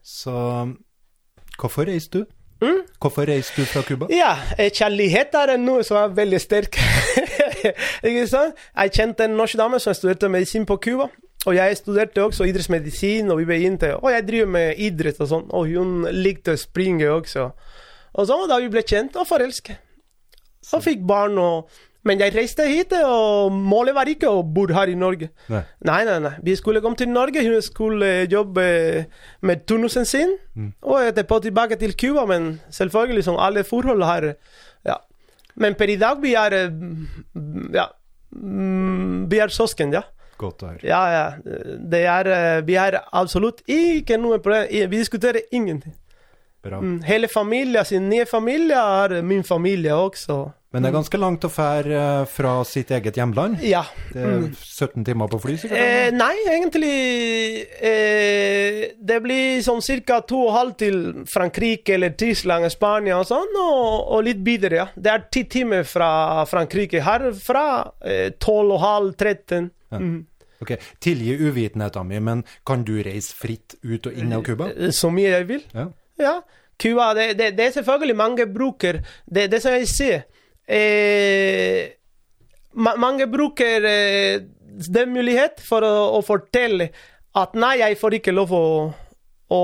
Så 0.00 0.32
hvorfor 1.60 1.84
reiste 1.90 2.24
du? 2.24 2.32
Mm? 2.64 2.80
Hvorfor 3.00 3.28
reiste 3.28 3.60
du 3.60 3.68
fra 3.68 3.82
Cuba? 3.84 4.08
Ja, 4.12 4.32
eh, 4.56 4.70
kjærlighet 4.72 5.36
er 5.36 5.54
noe 5.60 5.84
som 5.84 5.98
er 6.00 6.14
veldig 6.16 6.40
sterk. 6.40 6.78
ikke 8.08 8.26
sant? 8.30 8.56
Jeg 8.72 8.94
kjente 8.96 9.28
en 9.28 9.36
norsk 9.36 9.58
dame 9.60 9.80
som 9.82 9.96
studerte 9.96 10.32
medisin 10.32 10.64
på 10.68 10.78
Cuba. 10.80 11.10
Og 11.44 11.56
jeg 11.58 11.76
studerte 11.76 12.24
også 12.24 12.46
idrettsmedisin, 12.48 13.28
og 13.30 13.42
vi 13.42 13.44
begynte 13.44 13.90
Og 13.98 14.08
jeg 14.12 14.24
driver 14.24 14.46
med 14.54 14.78
idrett 14.80 15.20
og 15.20 15.28
sånn, 15.28 15.48
og 15.52 15.68
hun 15.68 16.06
likte 16.08 16.54
å 16.54 16.60
springe 16.60 17.10
også. 17.12 17.50
Og 18.14 18.28
så 18.30 18.38
da 18.48 18.60
vi 18.62 18.70
ble 18.72 18.84
kjent 18.86 19.18
og 19.20 19.28
forelsket. 19.28 19.82
Så 20.64 20.80
fikk 20.80 21.02
barn 21.04 21.36
og 21.38 21.68
Men 22.04 22.20
jeg 22.20 22.34
reiste 22.34 22.66
hit, 22.68 22.92
og 23.00 23.52
målet 23.52 23.94
var 23.96 24.08
ikke 24.12 24.28
å 24.28 24.42
bo 24.44 24.66
her 24.76 24.90
i 24.92 24.94
Norge. 24.98 25.30
Nei. 25.48 25.62
Nei, 25.88 26.02
nei, 26.04 26.18
nei. 26.20 26.32
Vi 26.44 26.52
skulle 26.60 26.82
komme 26.84 26.98
til 27.00 27.08
Norge, 27.08 27.40
hun 27.46 27.62
skulle 27.64 28.10
jobbe 28.28 28.64
med 29.40 29.62
turnusen 29.66 30.04
sin. 30.04 30.34
Og 30.84 31.00
etterpå 31.08 31.38
tilbake 31.46 31.78
til 31.80 31.94
Cuba, 31.96 32.26
men 32.28 32.60
selvfølgelig 32.70 33.24
som 33.24 33.38
alle 33.40 33.64
forhold 33.64 34.04
her. 34.04 34.34
Ja. 34.84 34.98
Men 35.56 35.74
per 35.80 35.88
i 35.88 35.96
dag 35.96 36.20
vi 36.20 36.34
er 36.34 36.52
eh, 36.52 36.70
Ja. 37.72 37.86
mm, 38.32 39.30
Vi 39.30 39.38
er 39.40 39.48
søsken, 39.48 39.92
ja. 39.94 40.02
Godt 40.38 40.62
å 40.66 40.72
høre. 40.72 40.82
Ja, 40.82 41.02
ja. 41.14 41.24
Det 41.78 42.00
er 42.10 42.26
eh, 42.34 42.60
Vi 42.66 42.74
er 42.80 42.98
absolutt 43.12 43.62
ikke 43.70 44.18
noe 44.20 44.40
problem. 44.42 44.66
Vi 44.90 44.98
diskuterer 44.98 45.40
ingenting. 45.54 45.94
Bra. 46.64 46.80
Mm, 46.80 47.02
Hele 47.04 47.28
familien, 47.28 47.84
sin 47.84 48.08
nye 48.08 48.26
familie, 48.26 48.76
er 48.76 49.22
min 49.22 49.44
familie 49.44 49.92
også. 49.94 50.38
Men 50.74 50.82
det 50.82 50.90
er 50.90 50.96
ganske 50.96 51.18
langt 51.22 51.44
å 51.46 51.50
fære 51.54 51.94
eh, 51.94 52.24
fra 52.26 52.52
sitt 52.66 52.90
eget 52.90 53.14
hjemland. 53.20 53.60
Ja. 53.62 53.84
Det 54.10 54.24
er 54.26 54.48
17 54.58 55.04
timer 55.06 55.30
på 55.30 55.38
fly, 55.44 55.54
sikkert? 55.62 55.78
Eh, 55.78 56.08
nei, 56.16 56.32
egentlig 56.50 56.94
eh, 57.78 58.80
Det 58.98 59.20
blir 59.22 59.62
sånn 59.62 59.82
ca. 60.02 60.18
to 60.26 60.40
og 60.42 60.50
en 60.50 60.56
halv 60.58 60.74
til 60.82 60.98
Frankrike 61.30 61.94
eller 61.94 62.16
Tyskland, 62.18 62.66
Spania 62.74 63.20
og 63.20 63.28
sånn, 63.30 63.54
og, 63.54 64.10
og 64.16 64.26
litt 64.26 64.42
videre, 64.46 64.82
ja. 64.82 64.86
Det 64.96 65.14
er 65.14 65.26
ti 65.30 65.44
timer 65.54 65.86
fra 65.86 66.10
Frankrike. 66.50 67.02
Herfra 67.06 67.66
tolv 68.42 68.74
og 68.76 68.80
halv, 68.82 69.14
13. 69.14 69.70
Mhm. 69.94 70.14
Ok, 70.64 70.76
Tilgi 71.02 71.34
uvitenheten 71.44 72.06
min, 72.08 72.24
men 72.24 72.44
kan 72.66 72.84
du 72.86 72.94
reise 73.04 73.34
fritt 73.36 73.74
ut 73.84 74.06
og 74.08 74.14
inn 74.16 74.32
av 74.32 74.44
Cuba? 74.46 74.70
Eh, 74.72 74.90
Så 74.94 75.10
mye 75.12 75.34
jeg 75.34 75.48
vil. 75.50 75.64
Ja. 75.74 75.88
Ja. 76.18 76.34
Cuba, 76.80 77.12
det, 77.14 77.34
det, 77.38 77.52
det 77.58 77.68
er 77.68 77.74
selvfølgelig 77.76 78.16
mange 78.18 78.44
bruker 78.50 78.96
Det, 79.30 79.44
det 79.50 79.60
som 79.62 79.74
jeg 79.76 79.86
sier 79.86 80.24
eh, 80.66 81.94
ma, 82.72 82.94
Mange 83.00 83.26
bruker 83.30 83.88
eh, 83.88 84.44
den 84.74 85.12
mulighet 85.14 85.62
for 85.64 85.86
å, 85.86 85.94
å 86.18 86.22
fortelle 86.24 86.90
at 87.34 87.56
nei, 87.58 87.78
jeg 87.82 87.98
får 87.98 88.18
ikke 88.20 88.34
lov 88.34 88.52
å, 88.54 88.64
å, 89.50 89.62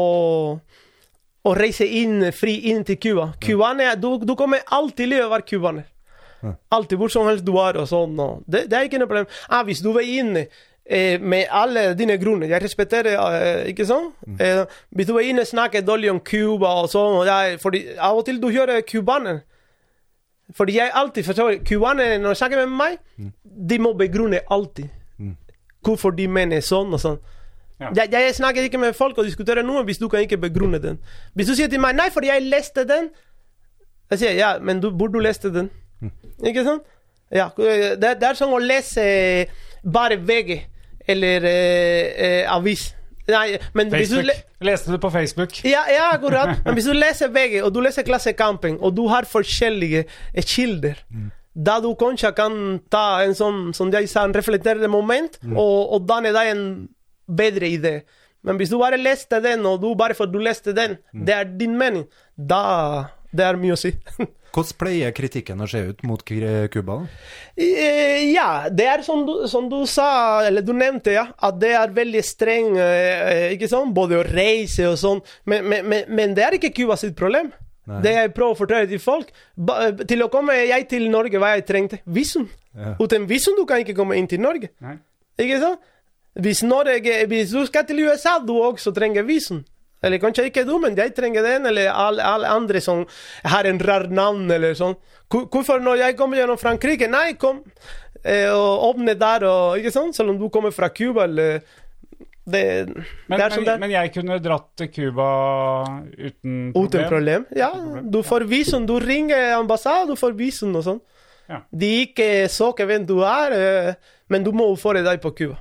å 1.47 1.55
reise 1.55 1.87
inn, 1.87 2.33
fri 2.35 2.57
inn 2.73 2.83
til 2.87 2.99
Cuba. 2.99 3.31
Cubaner, 3.43 3.95
du, 3.99 4.17
du 4.27 4.35
kommer 4.39 4.65
alltid 4.67 5.07
til 5.07 5.23
å 5.23 5.31
være 5.31 5.47
cubaner. 5.47 5.87
Alltid, 6.73 6.97
hvor 6.99 7.13
som 7.13 7.29
helst 7.29 7.45
du 7.45 7.53
er 7.61 7.77
og 7.83 7.87
sånn. 7.91 8.17
Og 8.17 8.43
det, 8.49 8.65
det 8.71 8.79
er 8.79 8.89
ikke 8.89 9.01
noe 9.03 9.11
problem. 9.11 9.31
Ah, 9.53 9.63
hvis 9.67 9.83
du 9.85 9.91
vil 9.93 10.09
inn 10.19 10.39
eh, 10.41 11.21
med 11.21 11.51
alle 11.53 11.91
dine 11.99 12.17
grunner, 12.21 12.49
jeg 12.51 12.65
respekterer 12.65 13.19
eh, 13.37 13.69
ikke 13.75 13.87
sant? 13.89 14.17
Eh, 14.41 14.63
hvis 14.97 15.11
du 15.11 15.15
vil 15.19 15.31
inn 15.31 15.43
og 15.43 15.49
snakke 15.51 15.85
dårlig 15.85 16.11
om 16.15 16.23
Cuba 16.25 16.73
og 16.81 16.91
sånn, 16.93 17.21
og 17.21 17.29
jeg, 17.29 17.61
fordi 17.63 17.85
av 17.99 18.23
og 18.23 18.27
til 18.27 18.41
du 18.41 18.49
hører 18.49 18.83
cubaner 18.89 19.43
fordi 20.57 20.77
jeg 20.77 20.91
alltid 20.95 21.25
forstår 21.25 21.59
Cubanere, 21.69 22.19
når 22.19 22.35
de 22.35 22.41
snakker 22.41 22.67
med 22.67 22.77
meg, 22.77 22.99
de 23.69 23.79
må 23.79 23.93
begrunne 23.99 24.41
alltid 24.51 24.89
hvorfor 25.85 26.13
de 26.17 26.27
mener 26.29 26.61
sånn 26.65 26.93
og 26.93 27.01
sånn. 27.01 27.19
Ja. 27.81 27.89
Jeg, 27.97 28.13
jeg 28.13 28.35
snakker 28.37 28.67
ikke 28.69 28.81
med 28.81 28.97
folk 28.97 29.19
og 29.19 29.25
diskuterer 29.25 29.65
noe 29.65 29.85
hvis 29.89 30.01
du 30.01 30.09
kan 30.13 30.21
ikke 30.21 30.37
begrunne 30.43 30.81
den. 30.83 30.99
Hvis 31.35 31.49
du 31.49 31.55
sier 31.57 31.71
til 31.73 31.81
meg 31.81 31.97
'nei, 31.97 32.11
fordi 32.13 32.29
jeg 32.29 32.43
leste 32.43 32.85
den', 32.85 33.09
jeg 34.11 34.19
sier 34.19 34.33
'ja, 34.37 34.59
men 34.61 34.81
du 34.81 34.91
burde 34.91 35.23
leste 35.23 35.49
den'. 35.49 35.71
Ikke 36.45 36.65
sant? 36.65 36.83
Ja, 37.33 37.49
det, 37.57 38.21
det 38.21 38.29
er 38.29 38.35
som 38.35 38.53
å 38.53 38.59
lese 38.59 39.47
bare 39.85 40.19
VG 40.19 40.67
eller 41.09 41.45
eh, 41.45 42.43
eh, 42.43 42.55
avis. 42.55 42.95
Nei, 43.33 43.59
men 43.77 43.91
hvis 43.95 44.13
du 44.13 44.21
le. 44.27 44.37
Leste 44.67 44.93
du 44.93 44.99
på 45.01 45.11
Facebook? 45.15 45.55
ja, 45.65 45.83
ja, 45.89 46.11
akkurat. 46.15 46.61
Men 46.65 46.77
hvis 46.77 46.89
du 46.91 46.95
leser 47.05 47.33
VG, 47.33 47.61
og 47.65 47.73
du 47.75 47.81
leser 47.85 48.07
Klassekampen, 48.07 48.79
og 48.81 48.95
du 48.97 49.07
har 49.13 49.29
forskjellige 49.29 50.05
kilder 50.35 50.71
kilder, 50.71 51.31
da 51.55 51.79
du 51.83 51.91
kanskje 51.99 52.31
kan 52.37 52.57
ta 52.93 53.23
en 53.25 53.35
sånn, 53.37 53.61
som 53.77 53.91
jeg 53.93 54.09
sa, 54.11 54.25
en 54.25 54.35
reflekterende 54.37 54.91
moment, 54.93 55.39
og, 55.51 55.95
og 55.97 56.09
danne 56.09 56.33
deg 56.37 56.53
en 56.53 56.65
bedre 57.27 57.71
idé. 57.71 57.95
Men 58.47 58.57
hvis 58.57 58.71
du 58.73 58.79
bare 58.81 59.01
leste 59.01 59.41
den, 59.45 59.67
og 59.69 59.81
du 59.83 59.91
bare 59.99 60.17
for 60.17 60.31
du 60.31 60.39
leste 60.41 60.73
den, 60.77 60.97
det 61.13 61.35
er 61.37 61.49
din 61.61 61.77
mening, 61.79 62.07
da 62.37 63.11
det 63.31 63.45
er 63.47 63.59
mye 63.61 63.77
å 63.77 63.79
si. 63.81 63.93
Hvordan 64.51 64.77
pleier 64.81 65.15
kritikken 65.15 65.63
å 65.63 65.69
se 65.71 65.81
ut 65.93 66.03
mot 66.09 66.23
Cuba? 66.27 66.97
Eh, 67.55 68.33
ja, 68.33 68.67
det 68.71 68.87
er 68.91 69.05
som 69.07 69.23
du, 69.27 69.35
som 69.51 69.69
du 69.71 69.79
sa, 69.87 70.43
eller 70.47 70.65
du 70.67 70.73
nevnte, 70.75 71.15
ja, 71.15 71.29
at 71.39 71.59
det 71.63 71.71
er 71.79 71.95
veldig 71.95 72.23
streng, 72.27 72.73
eh, 72.77 73.53
ikke 73.55 73.71
sant, 73.71 73.95
både 73.95 74.19
å 74.19 74.27
reise 74.27 74.89
og 74.91 74.99
sånn, 74.99 75.23
men, 75.47 75.67
men, 75.71 75.87
men, 75.87 76.09
men 76.11 76.35
det 76.35 76.47
er 76.47 76.59
ikke 76.59 76.73
Cuba 76.75 76.99
sitt 76.99 77.15
problem. 77.19 77.53
Nei. 77.91 78.01
Det 78.05 78.13
jeg 78.15 78.33
prøver 78.37 78.55
å 78.55 78.59
fortelle 78.59 78.91
til 78.91 79.03
folk, 79.03 79.31
eh, 79.31 80.03
til 80.07 80.27
å 80.27 80.31
komme 80.33 80.59
jeg 80.59 80.89
til 80.91 81.07
Norge, 81.13 81.39
hva 81.43 81.55
jeg 81.57 81.67
trengte? 81.71 82.03
Visum. 82.07 82.49
Ja. 82.75 82.95
Uten 83.01 83.27
visum 83.31 83.57
du 83.59 83.65
kan 83.67 83.83
ikke 83.83 83.97
komme 83.99 84.19
inn 84.19 84.29
til 84.31 84.43
Norge. 84.43 84.71
Nei. 84.83 84.99
Ikke 85.41 85.59
sant? 85.63 85.87
Hvis, 86.41 86.63
Norge, 86.63 87.15
hvis 87.27 87.51
du 87.51 87.65
skal 87.67 87.87
til 87.89 88.05
USA, 88.07 88.37
du 88.39 88.55
også 88.55 88.93
trenger 88.95 89.27
visum. 89.27 89.65
Eller 90.03 90.21
kanskje 90.23 90.47
ikke 90.49 90.65
du, 90.65 90.75
men 90.81 90.97
jeg 90.97 91.13
trenger 91.17 91.45
den, 91.45 91.67
eller 91.69 91.91
alle, 91.93 92.25
alle 92.25 92.49
andre 92.49 92.81
som 92.81 93.03
har 93.45 93.69
en 93.69 93.81
rar 93.85 94.09
navn, 94.09 94.47
eller 94.51 94.77
sånn. 94.79 94.97
Hvorfor 95.31 95.83
når 95.85 96.07
jeg 96.07 96.17
kommer 96.19 96.41
gjennom 96.41 96.61
Frankrike? 96.61 97.09
Nei, 97.11 97.35
kom 97.41 97.61
eh, 98.25 98.49
og 98.49 98.89
åpne 98.91 99.15
der, 99.21 99.45
og, 99.49 99.77
ikke 99.79 99.93
sant? 99.95 100.17
Selv 100.17 100.33
om 100.33 100.41
du 100.41 100.49
kommer 100.53 100.73
fra 100.75 100.89
Cuba, 100.95 101.27
eller 101.29 101.61
det, 102.51 102.65
Men, 103.29 103.37
det 103.37 103.45
er 103.45 103.53
sånn 103.53 103.63
men, 103.63 103.69
det 103.69 103.77
men 103.83 103.93
jeg 103.93 104.13
kunne 104.15 104.39
dratt 104.43 104.71
til 104.81 104.89
Cuba 104.91 105.27
uten 106.17 106.71
Uten 106.75 107.05
problem. 107.07 107.45
Ja, 107.55 107.71
du 108.03 108.23
får 108.27 108.47
visum. 108.51 108.89
Du 108.89 108.97
ringer 109.03 109.59
ambassaden, 109.59 110.11
du 110.11 110.19
får 110.19 110.35
visum 110.39 110.75
og 110.81 110.87
sånn. 110.87 111.03
Ja. 111.51 111.61
De 111.71 111.91
ikke 112.07 112.49
søker 112.51 112.89
hvem 112.89 113.05
du 113.07 113.19
er, 113.27 113.55
eh, 113.55 114.17
men 114.31 114.47
du 114.47 114.53
må 114.57 114.71
oppføre 114.73 115.05
deg 115.07 115.21
på 115.23 115.35
Cuba. 115.37 115.61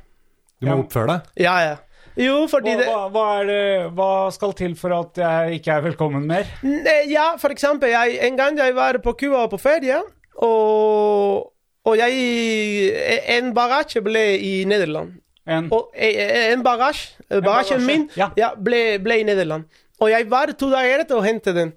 Du 0.59 0.67
må 0.69 0.81
oppføre 0.83 1.15
deg. 1.15 1.29
Ja, 1.43 1.55
ja. 1.65 1.77
Jo, 2.19 2.41
fordi 2.51 2.73
Hva, 2.75 2.79
det 2.81 2.87
hva, 2.89 3.03
hva, 3.13 3.27
det, 3.47 3.59
hva 3.95 4.09
skal 4.35 4.51
til 4.59 4.73
for 4.75 4.91
at 4.97 5.19
jeg 5.21 5.59
ikke 5.61 5.71
er 5.77 5.85
velkommen 5.87 6.25
mer? 6.27 6.49
Ne- 6.65 7.05
Ja, 7.07 7.29
for 7.39 7.53
eksempel, 7.55 7.89
jeg, 7.93 8.17
en 8.27 8.35
gang 8.39 8.57
jeg 8.59 8.75
var 8.75 8.99
på 9.03 9.13
Cuba 9.19 9.45
på 9.51 9.59
ferie, 9.61 10.01
og, 10.39 11.53
og 11.85 11.97
jeg 11.97 12.11
En 13.37 13.53
bagasje 13.55 14.01
ble 14.03 14.23
i 14.37 14.53
Nederland. 14.67 15.15
En, 15.49 15.69
Og 15.73 15.89
eh, 15.95 16.51
en 16.53 16.61
bagasje, 16.63 17.15
bagasjen 17.29 17.43
bagasje, 17.45 17.79
min, 17.87 18.09
ja. 18.19 18.27
ja, 18.37 18.51
ble, 18.55 18.99
ble 19.01 19.21
i 19.21 19.25
Nederland. 19.25 19.65
Og 19.99 20.11
jeg 20.11 20.27
var 20.31 20.51
to 20.59 20.69
dager 20.71 21.01
etter 21.05 21.17
å 21.17 21.23
hente 21.25 21.53
den. 21.55 21.71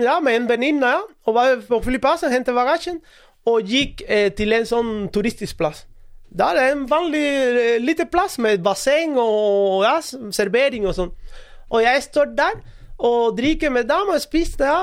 Ja, 0.00 0.16
med 0.20 0.34
en 0.40 0.48
venninne, 0.50 0.88
ja. 0.96 1.02
Og 1.28 1.36
var 1.36 1.60
på 1.68 1.78
flyplassen, 1.84 2.32
hentet 2.34 2.56
bagasjen, 2.56 2.98
og 3.46 3.68
gikk 3.70 4.02
eh, 4.08 4.30
til 4.34 4.52
en 4.56 4.66
sånn 4.66 4.90
turistisk 5.14 5.60
plass. 5.60 5.84
Der 6.34 6.58
er 6.58 6.72
en 6.72 6.86
vanlig 6.90 7.80
liten 7.84 8.08
plass 8.10 8.38
med 8.42 8.62
basseng 8.64 9.14
og 9.22 9.84
ja, 9.86 9.98
servering 10.34 10.88
og 10.90 10.96
sånn. 10.96 11.12
Og 11.70 11.84
jeg 11.84 12.02
står 12.08 12.32
der 12.34 12.56
og 12.98 13.36
drikker 13.38 13.70
med 13.74 13.86
dem 13.90 14.10
og 14.14 14.22
spiser 14.22 14.66
ja, 14.66 14.80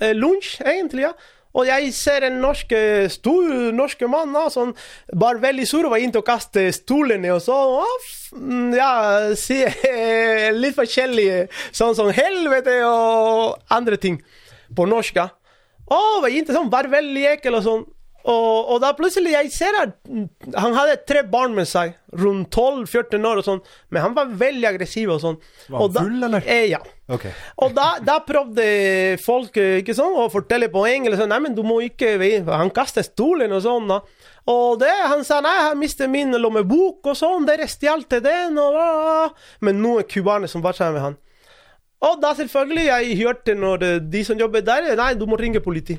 eh, 0.00 0.12
lunsj, 0.16 0.58
egentlig. 0.60 1.06
ja. 1.08 1.12
Og 1.52 1.66
jeg 1.68 1.90
ser 1.92 2.24
en 2.24 2.38
norsk, 2.40 2.70
eh, 2.72 3.08
stor 3.12 3.48
norsk 3.76 4.04
mann 4.08 4.32
ja, 4.36 4.46
som 4.52 4.72
var 5.12 5.40
veldig 5.40 5.66
sur 5.68 5.84
og 5.84 5.92
var 5.92 6.00
inne 6.04 6.16
og 6.20 6.24
kastet 6.24 6.72
stolene 6.78 7.32
og 7.34 7.42
så 7.44 7.56
og, 7.80 8.06
mm, 8.36 8.70
Ja, 8.76 8.92
si 9.36 9.60
eh, 9.64 10.48
litt 10.56 10.76
forskjellig, 10.76 11.48
sånn 11.72 11.96
som 11.96 12.12
helvete 12.12 12.78
og 12.88 13.60
andre 13.72 13.96
ting 14.00 14.20
på 14.76 14.88
norsk. 14.88 15.16
ja. 15.16 15.28
Og 15.92 16.22
var 16.24 16.32
inte 16.32 16.52
sånn, 16.56 16.70
var 16.72 16.88
veldig 16.88 17.26
ekkel 17.34 17.58
og 17.58 17.64
sånn. 17.66 17.84
Og, 18.22 18.70
og 18.70 18.78
da 18.82 18.92
plutselig 18.94 19.32
jeg 19.32 19.48
ser 19.50 19.76
at 19.80 19.96
han 20.54 20.76
hadde 20.76 21.00
tre 21.08 21.24
barn 21.26 21.56
med 21.56 21.66
seg, 21.66 21.96
rundt 22.14 22.54
12-14 22.54 23.24
år 23.26 23.40
og 23.40 23.46
sånn, 23.46 23.62
men 23.90 24.04
han 24.04 24.14
var 24.14 24.30
veldig 24.38 24.68
aggressiv 24.68 25.10
og 25.10 25.22
sånn. 25.24 25.38
Var 25.72 25.82
han 25.82 25.96
full, 25.96 26.26
eller? 26.28 26.46
Eh, 26.46 26.68
ja. 26.70 26.78
Okay. 27.12 27.32
Og 27.64 27.74
da, 27.74 27.88
da 28.04 28.20
prøvde 28.24 28.66
folk 29.24 29.58
eh, 29.60 29.80
ikke 29.80 29.96
sånn, 29.98 30.14
å 30.22 30.28
fortelle 30.32 30.70
på 30.72 30.84
engelsk 30.88 31.26
Nei, 31.28 31.40
men 31.44 31.56
du 31.56 31.60
må 31.66 31.80
ikke 31.84 32.14
Han 32.46 32.70
kastet 32.72 33.10
stolen 33.10 33.52
og 33.52 33.64
sånn. 33.64 33.90
da. 33.90 33.98
Og 34.52 34.78
det, 34.80 34.92
han 35.10 35.26
sa 35.26 35.40
nei, 35.44 35.56
jeg 35.58 35.80
mistet 35.82 36.10
min 36.12 36.34
lommebok 36.38 37.10
og 37.10 37.18
sånn. 37.18 37.46
Dere 37.48 37.68
stjal 37.70 38.06
den. 38.06 38.56
og 38.58 38.78
bla, 38.78 38.86
bla. 39.02 39.26
Men 39.66 39.82
noen 39.82 40.06
cubanere 40.08 40.50
som 40.50 40.64
var 40.64 40.78
sammen 40.78 40.98
med 40.98 41.06
han. 41.08 41.20
Og 42.02 42.22
da 42.22 42.32
selvfølgelig, 42.34 42.86
jeg 42.88 43.18
hørte 43.20 43.54
når 43.58 43.84
eh, 43.88 44.00
de 44.14 44.24
som 44.26 44.38
jobber 44.38 44.64
der 44.66 44.94
Nei, 44.98 45.12
du 45.18 45.26
må 45.30 45.38
ringe 45.38 45.62
politi. 45.62 45.98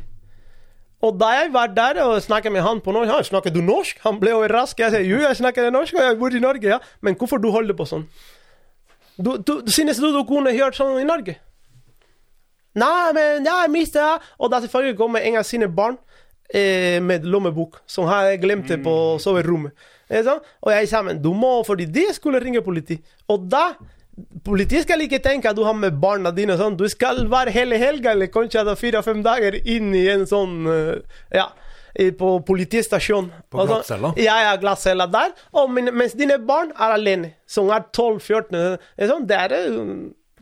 Og 1.03 1.17
da 1.19 1.33
jeg 1.35 1.49
var 1.51 1.71
der 1.75 1.99
og 2.05 2.21
snakket 2.23 2.53
med 2.55 2.63
han 2.63 2.79
på 2.81 2.93
norsk 2.95 3.11
Han 3.11 3.25
snakker 3.27 3.51
du 3.51 3.59
norsk? 3.61 3.99
Han 4.05 4.19
ble 4.21 4.35
overrasket. 4.37 4.85
Jeg 4.85 4.93
sier 4.93 5.09
jo, 5.09 5.17
jeg 5.25 5.39
snakker 5.39 5.71
norsk, 5.73 5.97
og 5.97 6.05
jeg 6.05 6.19
bor 6.19 6.35
i 6.35 6.39
Norge. 6.39 6.67
ja. 6.67 6.79
Men 7.01 7.17
hvorfor 7.19 7.41
du 7.43 7.49
holder 7.51 7.75
på 7.75 7.87
sånn? 7.89 8.05
Du, 9.17 9.35
du, 9.37 9.59
synes 9.67 9.99
du 10.01 10.09
du 10.13 10.23
kunne 10.25 10.55
hørt 10.55 10.77
sånn 10.79 10.95
i 11.01 11.07
Norge? 11.07 11.35
Nei, 12.79 13.11
men 13.13 13.45
ja, 13.45 13.59
jeg 13.65 13.73
mistet 13.73 14.01
ja. 14.01 14.15
Og 14.39 14.49
da 14.49 14.61
selvfølgelig 14.63 14.97
kommer 14.97 15.21
en 15.21 15.37
av 15.41 15.45
sine 15.45 15.67
barn 15.69 15.99
eh, 16.49 17.01
med 17.03 17.27
lommebok, 17.27 17.83
som 17.85 18.07
han 18.09 18.31
glemte 18.41 18.79
på 18.81 18.95
soverommet. 19.21 19.75
Ikke? 20.09 20.39
Og 20.63 20.71
jeg 20.73 20.89
sa, 20.89 21.03
men 21.05 21.21
du 21.21 21.33
må, 21.37 21.59
fordi 21.67 21.85
de 21.89 22.07
skulle 22.15 22.41
ringe 22.41 22.63
politi. 22.65 22.97
Og 23.27 23.45
da 23.51 23.73
Politiet 24.45 24.85
skal 24.85 25.01
ikke 25.01 25.21
tenke 25.23 25.49
at 25.49 25.57
du 25.57 25.63
har 25.65 25.73
med 25.77 25.95
barna 26.01 26.29
dine 26.35 26.57
sånn. 26.59 26.75
Du 26.77 26.85
skal 26.91 27.23
være 27.31 27.53
hele 27.55 27.79
helga 27.81 28.11
eller 28.13 28.29
kanskje 28.29 28.75
fire-fem 28.77 29.23
dager 29.25 29.57
inn 29.63 29.93
i 29.97 30.05
en 30.13 30.27
sånn 30.29 30.67
eh, 30.69 31.21
Ja, 31.33 31.47
på 32.19 32.33
politistasjon. 32.45 33.31
På 33.49 33.63
Og 33.63 33.71
glattcella? 33.71 34.13
Ja, 34.21 34.39
ja, 34.47 34.57
glattcella 34.61 35.07
der. 35.09 35.33
Og 35.53 35.71
men, 35.73 35.89
mens 35.97 36.13
dine 36.17 36.37
barn 36.41 36.73
er 36.77 36.97
alene, 36.97 37.33
som 37.49 37.71
er 37.73 37.87
12-14 37.89 38.51
Det 38.53 39.07
er 39.07 39.09
sånn, 39.09 39.25
det 39.29 39.41
eh, 39.57 39.81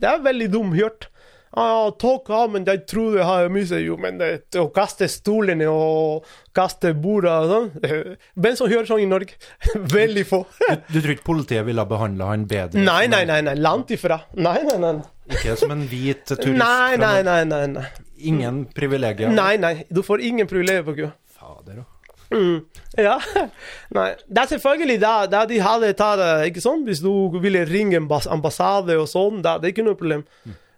det 0.02 0.10
er 0.10 0.22
veldig 0.24 0.48
dumt 0.50 0.74
hørt. 0.74 1.08
Takk, 1.52 2.30
ja, 2.32 2.46
men 2.48 2.64
jeg 2.64 2.86
trodde 2.88 3.18
jeg 3.18 3.28
hadde 3.28 3.48
mistet 3.52 3.82
Jo, 3.84 3.98
men 4.00 4.16
det, 4.16 4.30
å 4.56 4.70
kaste 4.72 5.04
stolene 5.12 5.66
og 5.68 6.28
kaste 6.56 6.94
bordet 6.96 7.32
og 7.32 7.50
sånn 7.50 7.96
Hvem 8.40 8.56
som 8.56 8.72
gjør 8.72 8.88
sånn 8.88 9.02
i 9.04 9.08
Norge? 9.10 9.36
Veldig 9.98 10.24
få. 10.28 10.42
Du 10.88 11.00
tror 11.00 11.12
ikke 11.12 11.28
politiet 11.28 11.66
ville 11.68 11.84
ha 11.84 11.88
behandla 11.88 12.30
han 12.32 12.46
bedre? 12.48 12.80
Nei, 12.80 13.04
nei, 13.12 13.26
nei, 13.28 13.42
nei, 13.44 13.56
langt 13.60 13.92
ifra. 13.92 14.22
Nei, 14.32 14.62
nei, 14.64 14.78
nei. 14.80 14.94
Ikke 15.32 15.56
som 15.60 15.74
en 15.74 15.84
hvit 15.90 16.24
turist? 16.32 16.56
Nei, 16.56 16.96
nei, 17.00 17.18
nei, 17.26 17.42
nei, 17.48 17.66
nei. 17.76 17.88
Ingen 18.32 18.64
privilegier? 18.72 19.32
Nei, 19.34 19.56
nei, 19.60 19.74
du 19.92 20.00
får 20.06 20.24
ingen 20.24 20.48
privilegier 20.48 20.86
på 20.86 20.96
Cuba. 20.96 21.12
Fader, 21.36 21.82
da. 21.82 21.88
Mm. 22.32 22.64
Ja. 22.96 23.18
Nei. 23.96 24.08
Det 24.24 24.40
er 24.40 24.50
selvfølgelig 24.54 24.98
da, 25.02 25.12
da 25.28 25.42
de 25.48 25.58
hadde 25.60 25.90
tatt 25.98 26.22
ikke 26.48 26.62
sånn, 26.64 26.86
Hvis 26.88 27.02
du 27.04 27.36
ville 27.42 27.66
ringe 27.68 28.00
ambassade 28.00 28.96
og 28.96 29.08
sånn, 29.10 29.42
da 29.44 29.58
det 29.60 29.68
er 29.68 29.74
ikke 29.74 29.84
noe 29.84 29.98
problem. 30.00 30.24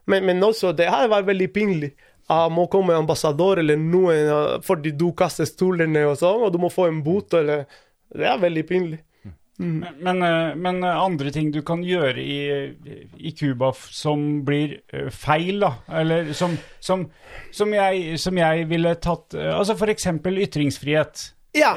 Men, 0.06 0.26
men 0.28 0.44
også, 0.44 0.74
det 0.76 0.90
her 0.90 1.08
vært 1.08 1.30
veldig 1.30 1.50
pinlig. 1.52 1.94
jeg 2.28 2.52
må 2.52 2.66
komme 2.72 2.96
ambassadør 2.96 3.60
eller 3.60 3.76
noen 3.76 4.30
ah, 4.32 4.60
fordi 4.64 4.94
du 4.96 5.12
kaster 5.16 5.44
stolene 5.48 6.06
og 6.08 6.16
sånn, 6.20 6.46
og 6.46 6.52
du 6.52 6.58
må 6.58 6.70
få 6.72 6.88
en 6.88 7.02
bot 7.04 7.34
eller 7.34 7.66
Det 8.14 8.26
er 8.30 8.38
veldig 8.38 8.66
pinlig. 8.68 9.00
Men, 9.56 9.86
men, 10.00 10.22
eh, 10.22 10.54
men 10.56 10.82
eh, 10.82 11.02
andre 11.02 11.30
ting 11.30 11.52
du 11.54 11.60
kan 11.62 11.82
gjøre 11.86 12.18
i, 12.18 12.38
i 13.22 13.30
Cuba 13.38 13.70
som 13.74 14.42
blir 14.46 14.80
eh, 14.90 15.10
feil, 15.14 15.62
da, 15.62 15.70
eller 16.00 16.32
som, 16.34 16.56
som, 16.82 17.04
som, 17.54 17.74
jeg, 17.76 18.18
som 18.18 18.38
jeg 18.38 18.66
ville 18.70 18.96
tatt 18.98 19.36
Altså 19.38 19.76
eksempel 19.92 20.40
ytringsfrihet. 20.42 21.30
Ja. 21.54 21.70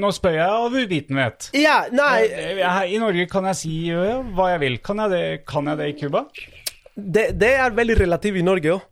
Nå 0.00 0.08
spør 0.16 0.32
jeg 0.32 0.48
av 0.48 0.72
uvitenhet. 0.72 1.50
Ja, 1.52 1.82
nei, 1.92 2.24
I 2.88 2.96
Norge 3.02 3.26
kan 3.28 3.50
jeg 3.50 3.58
si 3.58 3.74
hva 3.92 4.46
jeg 4.54 4.62
vil. 4.62 4.78
Kan 4.80 5.02
jeg 5.04 5.12
det, 5.12 5.24
kan 5.44 5.68
jeg 5.68 5.76
det 5.76 5.90
i 5.90 5.96
Cuba? 5.98 6.22
Det, 6.96 7.30
det 7.40 7.54
er 7.56 7.70
veldig 7.76 7.98
relativt 8.00 8.36
i 8.36 8.42
Norge 8.46 8.76
òg. 8.78 8.86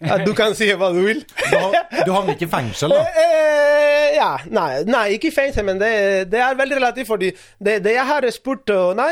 At 0.00 0.22
du 0.24 0.30
kan 0.36 0.54
si 0.56 0.64
hva 0.76 0.88
du 0.94 1.00
vil. 1.04 1.18
Du, 1.50 1.56
har- 1.60 2.04
du 2.06 2.10
havner 2.12 2.32
ikke 2.36 2.46
i 2.46 2.50
fengsel, 2.52 2.92
da? 2.94 3.00
Eh, 3.20 4.14
ja, 4.16 4.28
nei, 4.52 4.82
nei, 4.88 5.02
ikke 5.16 5.28
i 5.28 5.32
fengsel, 5.34 5.64
men 5.66 5.80
det, 5.80 5.90
det 6.32 6.40
er 6.40 6.56
veldig 6.56 6.78
relativt. 6.78 7.06
fordi 7.08 7.28
det, 7.60 7.74
det 7.84 7.92
jeg 7.96 8.06
har 8.08 8.26
spurt 8.32 8.70
og 8.72 8.94
Nei, 8.96 9.10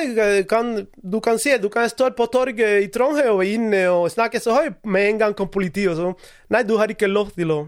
kan, 0.48 0.70
du 0.96 1.18
kan 1.24 1.38
si 1.40 1.52
du 1.60 1.68
kan 1.72 1.88
stå 1.92 2.08
på 2.16 2.26
torget 2.32 2.84
i 2.86 2.88
Trondheim 2.94 3.34
og 3.34 3.44
inne 3.44 3.82
og 3.92 4.08
snakke 4.12 4.40
så 4.40 4.54
høyt 4.56 4.78
med 4.84 5.10
en 5.10 5.18
gang 5.24 5.40
om 5.44 5.48
politiet 5.52 5.92
og 5.92 6.00
sånn. 6.00 6.16
Nei, 6.56 6.62
du 6.68 6.76
har 6.80 6.88
ikke 6.94 7.10
lov 7.10 7.34
til 7.36 7.52
å 7.52 7.60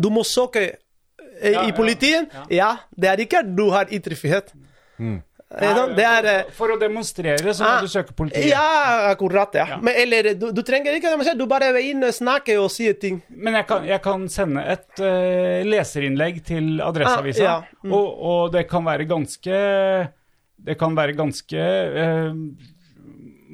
Du 0.00 0.08
må 0.10 0.24
søke 0.24 0.64
eh, 0.64 1.52
Ja, 1.52 1.66
i 1.66 1.68
ja, 1.68 1.76
politiet. 1.76 2.32
Ja. 2.50 2.72
det 2.96 3.08
er 3.12 3.20
ikke 3.26 3.44
at 3.44 3.52
du 3.56 3.68
har 3.74 3.92
ytringsfrihet. 3.92 4.54
Eh, 5.00 5.20
Det 5.20 5.33
er 5.62 6.26
eh, 6.30 6.50
For 6.56 6.72
å 6.74 6.78
demonstrere 6.80 7.54
så 7.54 7.64
må 7.64 7.70
Ah, 7.76 7.80
du 7.84 7.88
søke 7.88 8.12
politiet. 8.16 8.48
Ja, 8.50 9.10
akkurat. 9.12 9.54
ja. 9.54 9.66
Ja. 9.74 9.78
Men, 9.80 9.94
eller 10.02 10.34
du, 10.34 10.48
du 10.52 10.62
trenger 10.66 10.94
ikke 10.98 11.10
demonstrere, 11.12 11.38
du 11.38 11.46
bare 11.50 11.70
er 11.72 11.78
inne 11.82 12.10
snakker 12.12 12.58
og 12.62 12.70
sier 12.74 12.94
ting. 13.00 13.20
Men 13.30 13.54
jeg 13.60 13.66
kan, 13.70 13.84
jeg 13.86 14.02
kan 14.04 14.28
sende 14.28 14.64
et 14.74 14.88
uh, 15.00 15.62
leserinnlegg 15.68 16.42
til 16.44 16.80
Adresseavisa, 16.84 17.44
Ah, 17.44 17.62
ja. 17.70 17.82
Mm. 17.84 17.92
og, 17.92 18.08
og 18.32 18.52
det 18.54 18.66
kan 18.70 18.84
være 18.84 19.04
ganske 19.10 19.60
Det 20.64 20.78
kan 20.80 20.94
være 20.96 21.12
ganske 21.18 21.60
uh, 21.60 22.34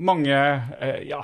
mange 0.01 0.37
uh, 0.81 1.01
Ja, 1.09 1.23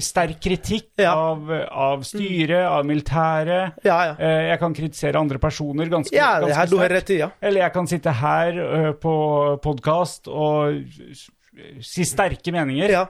sterk 0.00 0.38
kritikk 0.40 0.88
Ja. 0.98 1.12
Mm. 1.12 1.50
av, 1.50 1.50
av 1.70 2.02
styret, 2.08 2.64
av 2.66 2.84
militæret. 2.88 3.74
Ja, 3.84 3.98
ja. 4.10 4.14
Eh, 4.18 4.48
jeg 4.50 4.58
kan 4.62 4.74
kritisere 4.74 5.20
andre 5.20 5.38
personer 5.38 5.86
ganske, 5.92 6.14
Ja, 6.16 6.40
ganske 6.40 6.56
her, 6.56 6.66
sterkt. 6.66 6.90
rett 6.96 7.08
ja. 7.18 7.30
Eller 7.42 7.60
jeg 7.66 7.72
kan 7.74 7.86
sitte 7.86 8.10
her 8.10 8.56
uh, 8.62 8.92
på 8.92 9.14
podkast 9.62 10.28
og 10.28 10.80
si 11.84 12.04
sterke 12.08 12.52
meninger. 12.52 12.90
ja. 12.90 13.06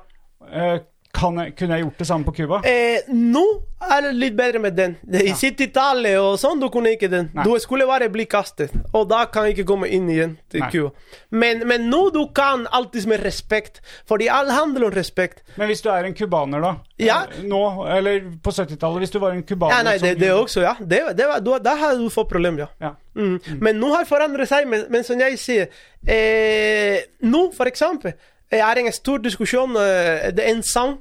Eh, 0.52 0.78
kan 1.16 1.38
jeg, 1.40 1.54
kunne 1.56 1.78
jeg 1.78 1.86
gjort 1.86 2.02
det 2.02 2.06
samme 2.08 2.26
på 2.28 2.34
Cuba? 2.36 2.58
Eh, 2.68 3.08
nå 3.12 3.42
er 3.86 4.02
det 4.04 4.10
litt 4.16 4.34
bedre 4.36 4.60
med 4.60 4.76
den. 4.76 4.96
I 5.08 5.30
I 5.30 5.32
70-tallet 5.36 6.18
og 6.20 6.34
sånn, 6.40 6.60
du 6.60 6.68
kunne 6.72 6.92
ikke 6.96 7.08
den. 7.12 7.30
Nei. 7.36 7.44
Du 7.46 7.54
skulle 7.62 7.86
bare 7.88 8.08
bli 8.12 8.26
kastet, 8.28 8.74
og 8.92 9.06
da 9.10 9.22
kan 9.32 9.46
jeg 9.48 9.56
ikke 9.56 9.68
komme 9.70 9.88
inn 9.92 10.10
igjen 10.12 10.34
til 10.52 10.64
Nei. 10.64 10.68
Cuba. 10.74 10.92
Men, 11.30 11.64
men 11.68 11.88
nå 11.92 12.02
du 12.14 12.20
kan 12.36 12.66
alltid 12.76 13.08
med 13.08 13.24
respekt, 13.24 13.80
fordi 14.08 14.28
alt 14.32 14.52
handler 14.56 14.88
om 14.90 14.94
respekt. 14.96 15.42
Men 15.56 15.70
hvis 15.72 15.84
du 15.84 15.90
er 15.92 16.08
en 16.08 16.16
cubaner, 16.16 16.62
da? 16.64 16.74
Ja. 17.00 17.22
Eh, 17.30 17.42
Nå, 17.48 17.62
eller 17.92 18.30
på 18.42 18.52
70-tallet, 18.52 19.04
hvis 19.04 19.16
du 19.16 19.20
var 19.22 19.36
en 19.36 19.44
cubaner 19.46 19.76
Ja, 19.76 19.82
nei, 19.86 19.96
det, 20.02 20.14
det 20.20 20.32
også, 20.32 20.62
ja. 20.64 20.76
Det, 20.80 21.02
det 21.16 21.28
var, 21.28 21.42
da, 21.44 21.58
da 21.64 21.76
har 21.80 21.98
du 22.00 22.06
fått 22.12 22.30
problemer, 22.32 22.66
ja. 22.66 22.70
Ja. 22.90 22.94
Mm. 23.16 23.38
Men 23.64 23.78
nå 23.80 23.92
har 23.94 24.08
forandret 24.08 24.48
seg, 24.50 24.68
men, 24.68 24.86
men 24.92 25.04
som 25.04 25.20
jeg 25.20 25.38
sier 25.40 25.70
eh, 26.04 26.98
Nå, 27.24 27.46
for 27.56 27.68
eksempel, 27.70 28.12
er 28.50 28.80
en 28.80 28.92
stor 28.92 29.18
diskusjon 29.18 29.76
eh, 29.80 30.30
Det 30.32 30.44
er 30.44 30.54
en 30.54 30.62
sang 30.62 30.96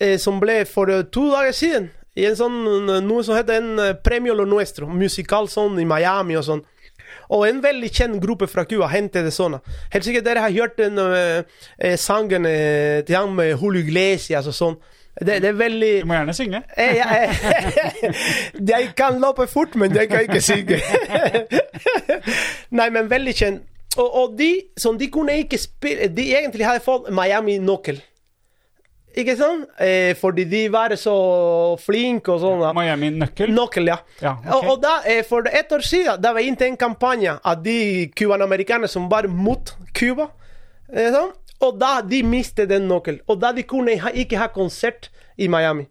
eh, 0.00 0.18
som 0.18 0.40
ble 0.40 0.64
for 0.68 0.90
eh, 0.92 1.04
to 1.12 1.28
dager 1.32 1.56
siden 1.56 1.90
i 2.16 2.24
en 2.24 2.36
sånn, 2.38 2.54
noe 3.04 3.22
som 3.26 3.36
heter 3.36 3.58
en 3.60 3.80
Premio 4.00 4.32
Lo 4.32 4.46
Nuestro, 4.48 4.86
musikal 4.88 5.50
sånn 5.52 5.74
i 5.82 5.84
Miami 5.84 6.38
og 6.40 6.46
sånn. 6.46 6.62
Og 7.28 7.42
en 7.44 7.58
veldig 7.60 7.90
kjent 7.92 8.16
gruppe 8.22 8.48
fra 8.48 8.64
Cuba 8.64 8.88
hentet 8.88 9.26
det 9.26 9.34
sånn. 9.36 9.58
Helt 9.92 10.06
sikkert 10.06 10.24
dere 10.24 10.46
har 10.46 10.54
hørt 10.54 10.78
den 10.80 10.96
eh, 10.96 11.98
sangen 12.00 12.48
til 13.04 13.18
han 13.18 13.36
med 13.36 13.52
Julio 13.58 13.84
Iglesias 13.84 14.48
og 14.48 14.56
sånn. 14.56 14.78
Det, 15.20 15.42
det 15.42 15.48
er 15.48 15.52
veldig 15.52 16.00
Du 16.00 16.06
må 16.06 16.14
gjerne 16.14 16.34
synge. 16.34 16.62
Eh, 16.76 16.96
jeg, 16.96 17.30
jeg 18.72 18.90
kan 18.96 19.20
løpe 19.20 19.46
fort, 19.46 19.74
men 19.74 19.94
jeg 19.96 20.08
kan 20.08 20.20
ikke 20.20 20.40
synge. 20.40 20.80
Nei, 22.78 22.90
men 22.90 23.10
veldig 23.10 23.34
kjent. 23.34 23.64
Og, 23.96 24.08
og 24.20 24.36
de 24.38 24.50
som 24.76 24.98
de 24.98 25.08
kunne 25.12 25.38
ikke 25.40 25.58
spille 25.60 26.10
De 26.12 26.26
egentlig 26.36 26.66
hadde 26.66 26.84
fått 26.84 27.08
Miami-nøkkel. 27.14 28.02
Ikke 29.16 29.32
sant? 29.38 29.64
Eh, 29.80 30.12
fordi 30.20 30.44
de 30.44 30.66
var 30.72 30.92
så 31.00 31.14
flinke 31.80 32.34
og 32.34 32.42
sånn. 32.42 32.64
Miami-nøkkel. 32.76 33.52
Nøkkel, 33.56 33.88
ja. 33.88 33.96
Ja, 34.20 34.34
okay. 34.36 34.52
og, 34.52 34.68
og 34.74 34.82
da, 34.82 34.98
eh, 35.08 35.22
For 35.24 35.48
et 35.48 35.72
år 35.72 35.84
siden 35.88 36.20
da 36.20 36.34
var 36.36 36.44
ikke 36.44 36.68
en 36.68 36.76
kampanje 36.76 37.38
av 37.40 37.62
de 37.64 37.78
cubanamerikanerne 38.12 38.92
som 38.92 39.08
var 39.08 39.30
mot 39.32 39.72
Cuba. 39.96 40.28
Eh, 40.92 41.08
sånn. 41.14 41.32
Og 41.64 41.78
da 41.80 42.02
de 42.04 42.20
mistet 42.28 42.68
den 42.68 42.90
nøkkelen. 42.90 43.22
Og 43.32 43.40
da 43.40 43.54
de 43.56 43.64
kunne 43.64 43.96
ha, 44.02 44.12
ikke 44.12 44.36
ha 44.36 44.50
konsert 44.52 45.08
i 45.40 45.48
Miami. 45.48 45.88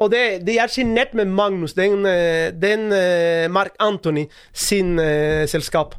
Og 0.00 0.08
det, 0.12 0.40
de 0.46 0.56
er 0.58 0.70
signert 0.72 1.12
med 1.14 1.28
Magnus, 1.28 1.74
den, 1.76 2.06
eh, 2.08 2.48
den 2.56 2.88
eh, 2.92 3.50
Mark 3.52 3.76
Anthony 3.78 4.24
sin 4.52 4.98
uh, 4.98 5.44
selskap. 5.46 5.94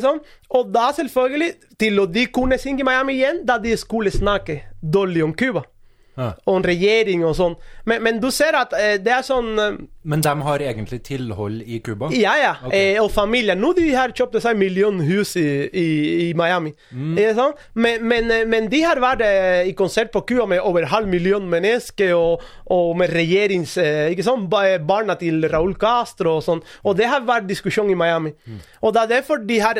Sant? 0.00 0.28
Og 0.50 0.68
da 0.74 0.90
selvfølgelig, 0.96 1.52
til 1.80 2.00
å 2.02 2.06
de 2.06 2.26
kunne 2.28 2.58
synge 2.60 2.84
Miami 2.84 3.16
igjen, 3.16 3.40
da 3.48 3.56
de 3.58 3.72
skulle 3.80 4.12
snakke 4.12 4.60
dårlig 4.82 5.24
om 5.24 5.32
Cuba. 5.32 5.64
Ja. 6.12 6.34
en 6.52 6.62
regjering 6.66 7.22
og 7.24 7.32
sånn. 7.38 7.54
Men, 7.88 8.02
men 8.04 8.18
du 8.20 8.26
ser 8.30 8.52
at 8.58 8.74
eh, 8.76 8.98
det 9.00 9.12
er 9.14 9.22
sånn 9.24 9.46
eh, 9.58 9.78
Men 10.04 10.20
de 10.20 10.32
har 10.44 10.60
egentlig 10.60 10.98
tilhold 11.06 11.62
i 11.64 11.78
Cuba? 11.80 12.10
ja, 12.12 12.34
ja. 12.36 12.50
Okay. 12.66 12.94
Eh, 12.96 12.98
og 13.00 13.08
familien. 13.14 13.56
Nå 13.62 13.70
de 13.78 13.86
har 13.94 14.12
kjøpt 14.12 14.36
seg 14.44 14.58
millionhus 14.60 15.32
i, 15.40 15.46
i, 15.72 15.86
i 16.26 16.26
Miami. 16.36 16.74
Ikke 16.92 17.32
Sånn? 17.38 17.54
Men, 17.80 18.04
men, 18.10 18.28
eh, 18.30 18.44
men 18.44 18.68
de 18.68 18.82
har 18.84 19.00
vært 19.00 19.24
eh, 19.24 19.62
i 19.70 19.72
konsert 19.78 20.12
på 20.12 20.20
Cuba 20.28 20.44
med 20.52 20.60
over 20.60 20.84
halv 20.92 21.08
million 21.08 21.48
mennesker, 21.48 22.12
og, 22.18 22.44
og 22.68 22.92
med 23.00 23.08
regjerings... 23.16 23.78
eh, 23.80 24.10
Ikke 24.12 24.26
sånn? 24.28 24.44
Ba- 24.52 24.76
Barna 24.84 25.16
til 25.16 25.48
Raúl 25.48 25.72
Castro 25.80 26.36
og 26.42 26.44
sånn. 26.44 26.60
Og 26.84 26.98
det 27.00 27.08
har 27.08 27.24
vært 27.24 27.48
diskusjon 27.48 27.88
i 27.88 27.96
Miami. 27.96 28.34
Og 28.82 28.92
det 28.92 29.06
er 29.06 29.12
derfor 29.16 29.40
de 29.48 29.58
har 29.64 29.78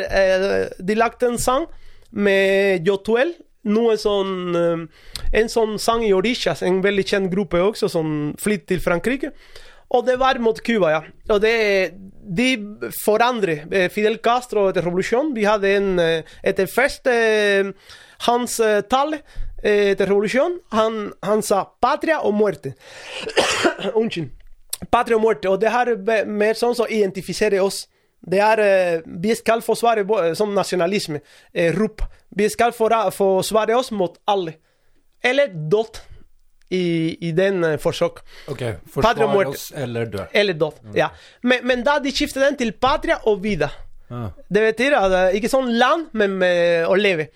De 0.81 0.95
lagt 0.97 1.21
en 1.29 1.37
sang 1.37 1.69
med 2.11 2.87
Yotuel. 2.87 3.35
Noe 3.63 3.95
sånn 3.99 4.55
eh, 4.59 4.81
En 5.39 5.51
sånn 5.51 5.77
sang 5.79 6.03
i 6.03 6.13
Orishas, 6.15 6.63
en 6.65 6.81
veldig 6.83 7.05
kjent 7.07 7.31
gruppe 7.31 7.61
også, 7.63 7.89
som 7.91 8.33
flyttet 8.41 8.73
til 8.73 8.83
Frankrike. 8.83 9.31
Og 9.93 10.05
det 10.07 10.17
var 10.21 10.39
mot 10.41 10.57
Cuba, 10.65 10.89
ja. 10.89 11.01
Og 11.31 11.39
det, 11.43 11.55
de 12.23 12.49
forandret 12.97 13.71
eh, 13.71 13.89
Fidel 13.93 14.19
Castro 14.23 14.67
etter 14.69 14.85
revolusjonen. 14.87 15.33
Vi 15.37 15.47
hadde 15.47 15.73
en 15.77 15.89
eh, 16.01 16.35
Etter 16.43 16.69
første 16.71 17.15
hans 18.27 18.59
tale 18.91 19.23
etter 19.63 20.09
revolusjonen, 20.09 20.57
han, 20.75 20.95
han 21.23 21.41
sa 21.43 21.61
'patria 21.79 22.17
og 22.27 22.33
muerte'. 22.35 22.73
Unnskyld. 23.99 24.31
Patria 24.91 25.15
og 25.15 25.23
muerte. 25.23 25.47
Og 25.47 25.61
det 25.61 25.71
har 25.71 25.91
mer 26.27 26.59
sånn 26.59 26.75
som 26.75 26.89
identifiserer 26.91 27.63
oss. 27.63 27.85
Det 28.23 28.39
er 28.39 28.61
eh, 28.63 29.01
Vi 29.05 29.35
skal 29.35 29.61
forsvare 29.61 30.03
eh, 30.03 30.33
som 30.37 30.53
nasjonalisme. 30.55 31.21
Eh, 31.53 31.73
rop. 31.75 32.01
Vi 32.35 32.49
skal 32.49 32.73
forsvare 32.73 33.75
oss 33.75 33.91
mot 33.91 34.15
alle. 34.27 34.55
Eller 35.23 35.51
død 35.53 35.99
i, 36.73 37.17
i 37.27 37.31
den 37.31 37.77
forsøk. 37.79 38.23
Ok, 38.49 38.59
Padre 38.59 38.73
og 38.73 38.93
forsvar 38.95 39.33
muerte. 39.33 39.49
oss 39.49 39.71
eller 39.75 40.05
dø. 40.09 40.23
Eller 40.33 40.53
død. 40.53 40.79
Ja. 40.97 41.09
Men, 41.43 41.67
men 41.67 41.83
da 41.85 41.99
de 42.01 42.11
skiftet 42.11 42.41
den 42.43 42.57
til 42.59 42.73
patria 42.73 43.19
og 43.29 43.43
vida. 43.43 43.69
Ah. 44.09 44.31
Det 44.49 44.63
betyr 44.71 44.95
at 44.97 45.35
ikke 45.37 45.51
sånn 45.51 45.69
land, 45.77 46.09
men 46.17 46.39
med 46.41 46.87
å 46.89 46.97
leve. 46.97 47.29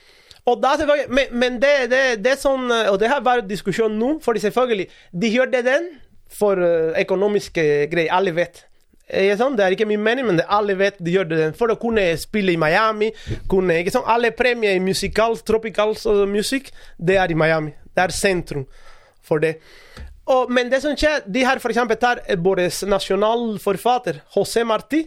Og 0.47 0.57
da 0.63 0.73
selvfølgelig, 0.79 1.13
men, 1.13 1.37
men 1.37 1.61
det, 1.61 1.73
det, 1.91 2.01
det 2.23 2.31
er 2.31 2.37
sånn 2.39 2.71
Og 2.71 2.95
det 3.01 3.09
har 3.11 3.19
vært 3.19 3.49
diskusjon 3.49 3.97
nå, 3.99 4.13
fordi 4.23 4.39
selvfølgelig 4.45 4.85
De 5.11 5.31
gjør 5.33 5.49
det 5.51 5.59
den 5.67 5.89
for 6.31 6.59
økonomiske 6.99 7.63
greier. 7.91 8.13
Alle 8.15 8.33
vet. 8.35 8.63
Ikke 9.07 9.37
sant? 9.39 9.55
Det 9.55 9.63
er 9.63 9.71
ikke 9.71 9.87
min 9.87 10.03
mening, 10.03 10.25
men 10.27 10.39
det 10.39 10.45
alle 10.51 10.75
vet 10.75 10.97
de 10.99 11.13
gjør 11.13 11.27
det 11.29 11.43
for 11.55 11.71
å 11.71 11.77
kunne 11.79 12.03
spille 12.19 12.51
i 12.51 12.59
Miami. 12.59 13.13
Kunne, 13.47 13.79
ikke 13.79 13.93
sant? 13.95 14.07
Alle 14.11 14.33
premier 14.35 14.75
i 14.75 14.83
musikal, 14.83 15.37
tropical 15.47 15.95
eh, 15.95 16.23
musikk, 16.27 16.73
det 16.99 17.15
er 17.21 17.31
i 17.31 17.37
Miami. 17.39 17.71
Det 17.95 18.03
er 18.03 18.15
sentrum 18.15 18.65
for 19.23 19.39
det. 19.43 19.55
Og, 20.27 20.51
men 20.51 20.67
det 20.71 20.81
som 20.83 20.95
skjer, 20.99 21.23
de 21.23 21.45
her 21.47 21.61
for 21.63 21.71
eksempel 21.71 21.99
tar 22.01 22.19
eh, 22.27 22.35
vår 22.35 22.65
nasjonalforfatter 22.91 24.25
José 24.35 24.65
Martí, 24.67 25.05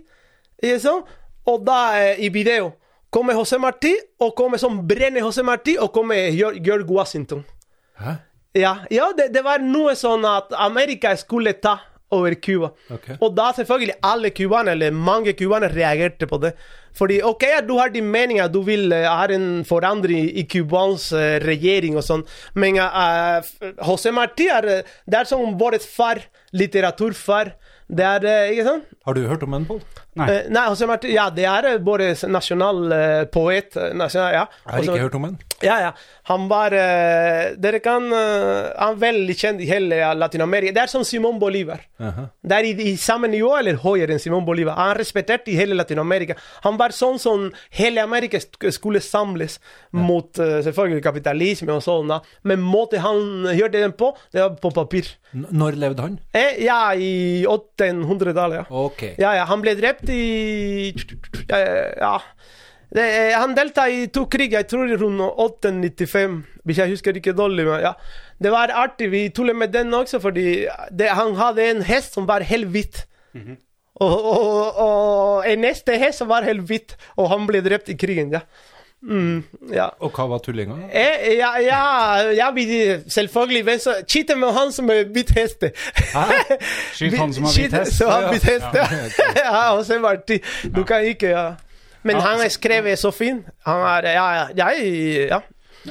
ikke 0.62 0.80
sant? 0.80 1.16
og 1.48 1.64
da 1.66 1.80
eh, 1.98 2.24
i 2.24 2.32
video 2.32 2.72
kommer 3.12 3.36
José 3.36 3.60
Martí, 3.60 3.92
og 4.22 4.32
kommer 4.38 4.60
som 4.62 4.80
brenner 4.88 5.20
José 5.20 5.44
Martí, 5.44 5.76
og 5.76 5.92
kommer 5.92 6.30
Georg 6.32 6.64
George 6.64 6.88
Washington. 6.88 7.44
Hæ? 8.00 8.16
Ja, 8.56 8.74
ja 8.90 9.12
det, 9.16 9.28
det 9.34 9.44
var 9.44 9.60
noe 9.62 9.92
sånn 9.98 10.24
at 10.26 10.54
Amerika 10.56 11.12
skulle 11.18 11.52
ta 11.62 11.76
over 12.10 12.34
Cuba. 12.34 12.72
Okay. 12.90 13.16
Og 13.20 13.34
da 13.36 13.50
selvfølgelig 13.56 13.96
alle 14.02 14.30
cubanere, 14.34 14.74
eller 14.74 14.90
mange 14.90 15.34
cubanere, 15.38 15.74
reagerte 15.74 16.26
på 16.26 16.40
det. 16.42 16.54
Fordi 16.96 17.20
ok, 17.22 17.44
du 17.68 17.76
har 17.78 17.92
din 17.94 18.10
mening 18.10 18.40
at 18.42 18.52
du 18.52 18.62
vil 18.66 18.92
uh, 18.92 19.06
ha 19.06 19.26
en 19.30 19.64
forandring 19.64 20.26
i 20.26 20.42
Cubans 20.50 21.12
eh, 21.14 21.38
regjering 21.44 21.94
og 21.94 22.02
sånn, 22.02 22.24
men 22.58 22.80
uh, 22.82 23.38
José 23.86 24.10
Martí 24.14 24.48
er 24.50 24.66
eh, 24.66 24.96
Det 25.06 25.20
er 25.20 25.28
som 25.28 25.54
vår 25.58 25.78
far, 25.84 26.24
litteraturfar. 26.56 27.54
Det 27.90 28.06
er 28.06 28.26
eh, 28.26 28.52
Ikke 28.54 28.66
sant? 28.66 28.90
Har 29.06 29.16
du 29.16 29.24
hørt 29.26 29.42
om 29.46 29.54
den, 29.56 29.66
Pål? 29.66 29.80
Nei. 30.18 30.26
Eh, 30.26 30.46
nei, 30.50 30.64
José 30.72 30.88
Marti, 30.90 31.12
ja, 31.14 31.28
det 31.30 31.44
er 31.46 31.68
eh, 31.70 31.76
både 31.86 32.08
nasjonal 32.26 32.80
eh, 32.96 33.20
poet 33.30 33.76
nasjonal, 33.94 34.32
ja. 34.34 34.46
Jeg 34.64 34.72
har 34.74 34.86
ikke 34.88 35.04
hørt 35.04 35.18
om 35.20 35.26
ham. 35.28 35.36
Ja, 35.62 35.76
ja. 35.84 35.90
Han 36.30 36.46
var 36.48 36.72
Dere 37.60 37.80
kan 37.84 38.06
Han 38.08 38.94
er 38.94 39.00
veldig 39.02 39.34
kjent 39.36 39.60
i 39.60 39.66
hele 39.68 39.98
Latin-Amerika. 40.16 40.72
Det 40.72 40.82
er 40.84 40.90
som 40.92 41.04
Simon 41.04 41.36
Bolivar. 41.42 41.82
Aha. 42.00 42.28
Det 42.40 42.56
er 42.56 42.68
i, 42.70 42.72
i 42.92 42.94
samme 42.96 43.28
nivå 43.28 43.50
eller 43.58 43.76
høyere 43.82 44.14
enn 44.14 44.22
Simon 44.22 44.46
Bolivar. 44.46 44.78
Han 44.78 44.94
er 44.94 45.02
respektert 45.02 45.50
i 45.52 45.58
hele 45.58 45.76
Latin-Amerika. 45.76 46.38
Han 46.64 46.78
var 46.80 46.94
sånn 46.96 47.18
som 47.20 47.48
hele 47.76 48.00
Amerika 48.02 48.40
skulle 48.40 49.02
samles 49.04 49.58
mot 49.92 50.38
eh, 50.40 50.60
selvfølgelig 50.64 51.04
kapitalisme 51.04 51.76
og 51.76 51.84
sånn. 51.84 52.14
da. 52.14 52.20
Men 52.46 52.62
måten 52.64 53.04
han 53.04 53.50
gjorde 53.58 53.82
den 53.84 53.96
på, 53.98 54.14
det 54.32 54.44
var 54.44 54.56
på 54.62 54.72
papir. 54.80 55.12
N 55.36 55.44
når 55.54 55.76
levde 55.78 56.06
han? 56.06 56.16
Eh, 56.34 56.62
ja, 56.64 56.80
i 56.94 57.44
800-tallet. 57.46 58.62
ja. 58.64 58.86
Okay. 58.86 59.14
Ja, 59.20 59.34
ja, 59.36 59.44
han 59.50 59.62
ble 59.62 59.76
drept 59.78 59.99
i 60.08 60.94
eh, 61.48 61.92
Ja. 62.00 62.18
Det, 62.90 63.04
eh, 63.06 63.36
han 63.38 63.54
delta 63.54 63.84
i 63.86 64.08
to 64.10 64.24
krig, 64.26 64.50
jeg 64.52 64.66
tror 64.66 64.90
rundt 64.98 65.22
1895, 65.22 66.40
hvis 66.66 66.78
jeg 66.78 66.90
husker 66.90 67.14
ikke 67.14 67.36
dårlig. 67.38 67.66
Men 67.68 67.84
ja. 67.84 67.92
Det 68.42 68.50
var 68.50 68.72
artig, 68.74 69.10
vi 69.12 69.28
tuller 69.28 69.54
med 69.54 69.70
den 69.72 69.94
også, 69.94 70.18
fordi 70.18 70.66
det, 70.90 71.12
han 71.14 71.36
hadde 71.38 71.70
en 71.70 71.82
hest 71.86 72.14
som 72.14 72.26
var 72.26 72.42
helt 72.42 72.66
hvit. 72.72 73.04
og, 74.00 74.24
og, 74.24 74.78
og 74.80 75.46
en 75.46 75.62
neste 75.62 75.94
hest 76.00 76.18
som 76.18 76.28
var 76.28 76.42
helt 76.42 76.66
hvit, 76.66 76.96
og 77.16 77.28
han 77.30 77.46
ble 77.46 77.60
drept 77.62 77.92
i 77.92 77.98
krigen. 78.00 78.32
ja. 78.32 78.40
Mm, 79.02 79.44
ja. 79.72 79.86
Og 80.04 80.12
hva 80.12 80.26
var 80.28 80.42
tullinga? 80.44 80.74
Eh, 80.92 81.38
ja, 81.38 81.54
ja, 81.64 81.78
ja, 82.36 82.50
selvfølgelig. 83.08 83.64
Men 83.64 83.78
så 83.80 83.94
skyter 84.04 84.36
med 84.36 84.52
han 84.52 84.72
som 84.76 84.90
er 84.92 85.04
hvit 85.08 85.30
hest. 85.38 85.64
Skyt 86.98 87.16
han 87.18 87.32
som 87.32 87.44
har 87.48 87.54
hvit 87.56 87.72
hest. 87.78 87.96
Så 87.96 88.10
har 88.10 88.22
Ja. 88.26 88.30
hvit 88.34 88.44
hest, 88.44 88.76
ja. 88.76 88.84
ja, 89.40 89.62
og 89.76 89.84
så 89.88 89.98
Marti. 90.02 90.40
Du 90.74 90.84
kan 90.84 91.04
ikke, 91.08 91.28
ja. 91.32 91.46
Men 92.02 92.16
Ja, 92.16 92.20
han 92.30 92.40
er 92.44 92.48
skrevet 92.52 92.98
så 92.98 93.10
fin. 93.12 93.42
Han 93.66 93.80
er 93.88 94.10
Ja, 94.12 94.28
ja. 94.56 94.68
Ja. 95.28 95.40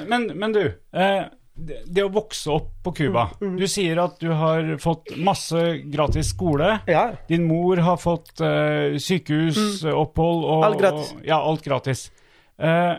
Men, 0.08 0.32
men 0.38 0.54
du, 0.54 0.62
eh, 0.94 1.24
det, 1.60 1.80
det 1.90 2.04
å 2.06 2.12
vokse 2.14 2.50
opp 2.54 2.70
på 2.86 2.92
Cuba 2.96 3.28
Mm, 3.42 3.58
Du 3.58 3.66
sier 3.68 3.98
at 4.04 4.20
du 4.22 4.30
har 4.38 4.78
fått 4.80 5.16
masse 5.18 5.82
gratis 5.92 6.30
skole. 6.30 6.80
ja. 6.88 7.08
Din 7.28 7.44
mor 7.50 7.78
har 7.78 7.98
fått 7.98 8.40
eh, 8.42 8.98
sykehusopphold 9.02 10.46
og 10.46 10.60
Mm. 10.60 10.64
Alt 10.70 10.80
gratis. 10.82 11.12
Og, 11.18 11.26
ja, 11.26 11.42
alt 11.42 11.64
gratis. 11.66 12.12
Eh, 12.60 12.96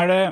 er 0.00 0.06
det 0.12 0.24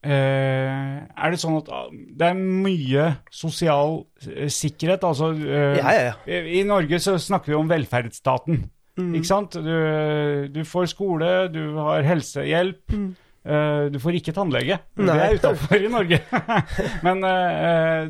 Uh, 0.00 1.04
Er 1.12 1.28
det 1.34 1.36
sånn 1.42 1.58
at 1.58 1.66
ah, 1.76 1.90
det 1.92 2.24
er 2.30 2.38
mye 2.40 3.02
sosial 3.36 3.98
uh, 4.24 4.46
sikkerhet? 4.48 5.02
Altså 5.04 5.26
uh, 5.36 5.74
Ja, 5.76 5.90
ja, 5.92 6.06
ja. 6.06 6.38
I, 6.40 6.62
Norge 6.64 6.96
så 7.04 7.18
snakker 7.20 7.52
vi 7.52 7.58
om 7.58 7.68
velferdsstaten. 7.68 8.62
Mm. 8.96 9.10
Ikke 9.18 9.28
sant? 9.28 9.58
Du, 9.60 10.48
du 10.56 10.62
får 10.64 10.88
skole, 10.94 11.28
du 11.52 11.76
har 11.76 12.00
helsehjelp. 12.08 12.96
eh, 12.96 13.84
du 13.92 14.00
får 14.00 14.16
ikke 14.22 14.32
tannlege. 14.40 14.80
Det 14.96 15.04
Mm. 15.04 15.10
Nei. 15.12 15.18
er 15.26 15.36
utafor 15.36 15.76
i 15.84 15.92
Norge. 15.92 16.18
Men 17.04 17.20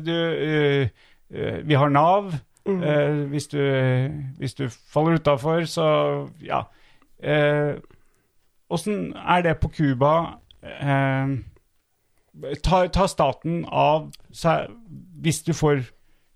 du 0.07 0.15
Vi 1.67 1.75
har 1.75 1.89
Nav. 1.91 2.31
Mm. 2.67 3.27
Hvis, 3.35 3.47
du, 3.51 3.59
hvis 4.39 4.55
du 4.55 4.69
faller 4.71 5.19
utafor, 5.19 5.67
så 5.67 5.85
ja. 6.39 6.63
Åssen 8.71 9.11
er 9.15 9.43
det 9.45 9.57
på 9.61 9.69
Cuba? 9.75 10.11
Eh, 10.63 11.33
tar, 12.63 12.87
tar 12.87 13.09
staten 13.11 13.65
av 13.67 14.11
seg 14.33 14.71
hvis 15.21 15.43
du 15.47 15.53
får 15.57 15.83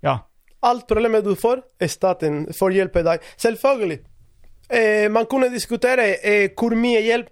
Ja. 0.05 0.19
Alt 0.65 0.87
problemet 0.89 1.23
du 1.25 1.35
får, 1.37 1.61
staten 1.87 2.47
får 2.53 2.73
hjelpe 2.73 3.03
deg. 3.05 3.21
Selvfølgelig. 3.37 3.99
Eh, 4.69 5.07
man 5.13 5.27
kunne 5.29 5.51
diskutere 5.53 6.15
eh, 6.25 6.49
hvor 6.57 6.73
mye 6.73 7.03
hjelp 7.05 7.29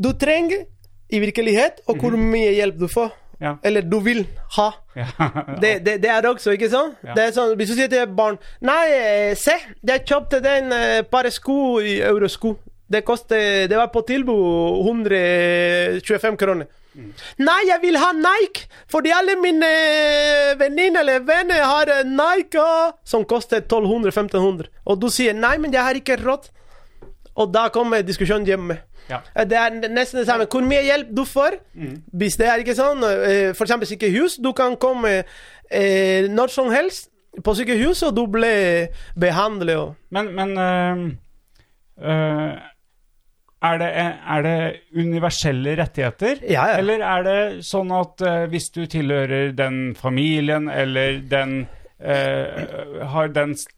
du 0.00 0.12
trenger 0.16 0.64
i 1.12 1.20
virkelighet, 1.20 1.82
og 1.88 1.98
hvor 2.00 2.16
mye 2.16 2.52
hjelp 2.56 2.78
du 2.80 2.86
får. 2.88 3.10
Ja. 3.40 3.56
Eller 3.62 3.82
du 3.82 3.98
vil 4.00 4.24
ha. 4.56 4.70
ja. 4.96 5.06
Det, 5.62 5.78
det, 5.86 5.98
det 6.02 6.10
er 6.10 6.26
også, 6.28 6.50
ikke 6.56 6.70
sant? 6.70 6.96
Ja. 7.04 7.14
Det 7.14 7.26
er 7.28 7.34
sånn, 7.36 7.52
Hvis 7.58 7.70
du 7.70 7.76
sier 7.78 7.90
til 7.90 8.00
et 8.02 8.14
barn 8.18 8.38
Nei, 8.66 8.80
eh, 8.96 9.34
se, 9.38 9.54
jeg 9.86 10.02
kjøpte 10.08 10.40
den 10.42 10.72
eh, 10.74 11.02
par 11.06 11.28
sko 11.30 11.78
i 11.78 12.00
eurosko. 12.02 12.56
Det 12.88 13.02
koster 13.04 13.66
Det 13.68 13.76
var 13.76 13.90
på 13.92 14.00
tilbud 14.08 14.84
125 14.88 16.36
kroner. 16.40 16.66
Nei, 17.38 17.58
jeg 17.68 17.78
vil 17.82 17.98
ha 18.00 18.08
Nike, 18.16 18.64
fordi 18.90 19.12
alle 19.14 19.36
mine 19.38 19.68
eh, 19.68 20.54
venninner 20.58 21.04
eller 21.04 21.20
venner 21.22 21.60
har 21.62 21.90
eh, 21.94 22.00
Nike 22.08 22.64
som 23.06 23.22
koster 23.28 23.60
1200-1500. 23.60 24.66
Og 24.88 24.98
du 24.98 25.06
sier 25.12 25.36
nei, 25.36 25.52
men 25.62 25.70
jeg 25.74 25.84
har 25.84 26.00
ikke 26.00 26.16
råd. 26.24 26.48
Og 27.38 27.52
da 27.54 27.68
kommer 27.70 28.02
diskusjonen 28.02 28.48
hjemme. 28.48 28.80
Ja. 29.12 29.20
Eh, 29.36 29.46
Det 29.46 29.60
er 29.60 29.76
nesten 29.92 30.18
det 30.22 30.26
samme. 30.26 30.48
Hvor 30.50 30.64
mye 30.66 30.82
hjelp 30.88 31.12
du 31.14 31.22
får. 31.28 31.60
Hvis 32.18 32.40
det 32.40 32.48
er 32.50 32.64
ikke 32.64 32.74
sånn, 32.80 33.04
for 33.54 33.68
eksempel 33.68 33.86
sykehus, 33.92 34.40
du 34.42 34.50
kan 34.58 34.74
komme 34.80 35.20
eh, 35.70 36.26
når 36.26 36.50
som 36.56 36.72
helst 36.74 37.12
på 37.44 37.54
sykehus, 37.54 38.02
og 38.08 38.16
du 38.16 38.24
ble 38.26 38.88
behandlet. 39.20 39.94
Men, 40.10 40.32
men 40.34 40.58
øh, 40.58 41.06
eh, 42.02 42.67
er, 43.62 43.78
det, 43.80 43.88
er 44.34 44.42
det 44.46 44.58
universelle 44.94 45.76
rettigheter? 45.80 46.38
Ja, 46.46 46.66
ja. 46.70 46.76
Eller 46.78 47.02
er 47.02 47.24
det 47.26 47.38
sånn 47.66 47.90
at 47.96 48.22
uh, 48.22 48.44
hvis 48.52 48.70
du 48.74 48.84
tilhører 48.86 49.50
den 49.58 49.94
familien, 49.98 50.68
eller 50.70 51.18
den 51.30 51.64
uh, 51.98 53.08
Har 53.14 53.28
den 53.34 53.56
st 53.58 53.74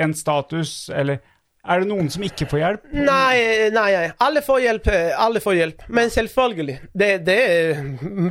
en 0.00 0.14
status, 0.16 0.88
eller 0.88 1.18
Er 1.64 1.80
det 1.80 1.88
noen 1.88 2.08
som 2.10 2.22
ikke 2.24 2.46
får 2.50 2.58
hjelp? 2.60 2.86
Nei, 2.92 3.68
nei. 3.72 3.90
Alle 4.20 4.40
får 4.44 4.60
hjelp. 4.60 4.88
eh, 4.92 5.12
Alle 5.16 5.40
får 5.40 5.54
hjelp. 5.56 5.84
Men 5.88 6.10
selvfølgelig, 6.12 6.78
det, 6.92 7.10
det 7.26 7.38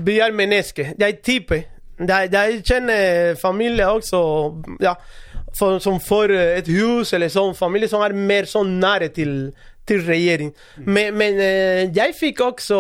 vi 0.06 0.20
er 0.22 0.34
mennesker. 0.38 0.92
Jeg 1.00 1.20
tipper. 1.26 1.64
Jeg, 2.00 2.30
jeg 2.34 2.60
kjenner 2.66 3.36
familier 3.42 3.90
også 3.94 4.20
ja, 4.82 4.94
for, 5.58 5.80
som 5.82 5.98
får 6.02 6.34
et 6.60 6.70
hus, 6.74 7.14
eller 7.14 7.30
sånn 7.34 7.54
familie 7.58 7.90
som 7.90 8.02
er 8.06 8.14
mer 8.18 8.46
sånn 8.50 8.76
nære 8.82 9.10
til, 9.18 9.34
til 9.88 10.04
regjering. 10.08 10.54
Men, 10.86 11.14
men 11.20 11.40
eh, 11.42 11.84
jeg 11.96 12.16
fikk 12.18 12.42
også 12.46 12.80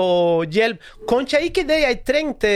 hjelp. 0.51 0.81
Kanskje 1.09 1.43
ikke 1.49 1.67
det 1.67 1.79
jeg 1.83 2.01
trengte, 2.07 2.51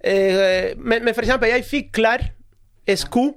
eh, 0.00 0.72
men, 0.76 1.04
men 1.04 1.12
eksempel, 1.14 1.52
jeg 1.54 1.66
fikk 1.68 1.92
klær, 2.00 2.24
eh, 2.86 2.98
sko. 3.00 3.28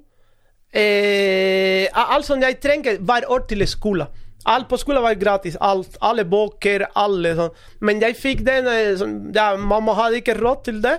Alt 0.69 2.27
som 2.27 2.41
jeg 2.43 2.59
trenger 2.61 2.99
hver 3.01 3.29
år 3.31 3.47
til 3.49 3.65
skolen. 3.67 4.09
Alt 4.49 4.69
på 4.69 4.77
skolen 4.79 5.03
var 5.03 5.17
gratis. 5.19 5.57
Alt, 5.61 5.97
alle 6.05 6.23
bøker, 6.25 6.85
alle 6.97 7.33
sånn. 7.35 7.55
Men 7.85 7.99
jeg 8.01 8.15
fikk 8.17 8.43
den 8.47 8.69
sånn, 8.97 9.15
ja, 9.35 9.51
Mamma 9.57 9.95
hadde 9.97 10.21
ikke 10.21 10.37
råd 10.37 10.63
til 10.69 10.79
det. 10.85 10.95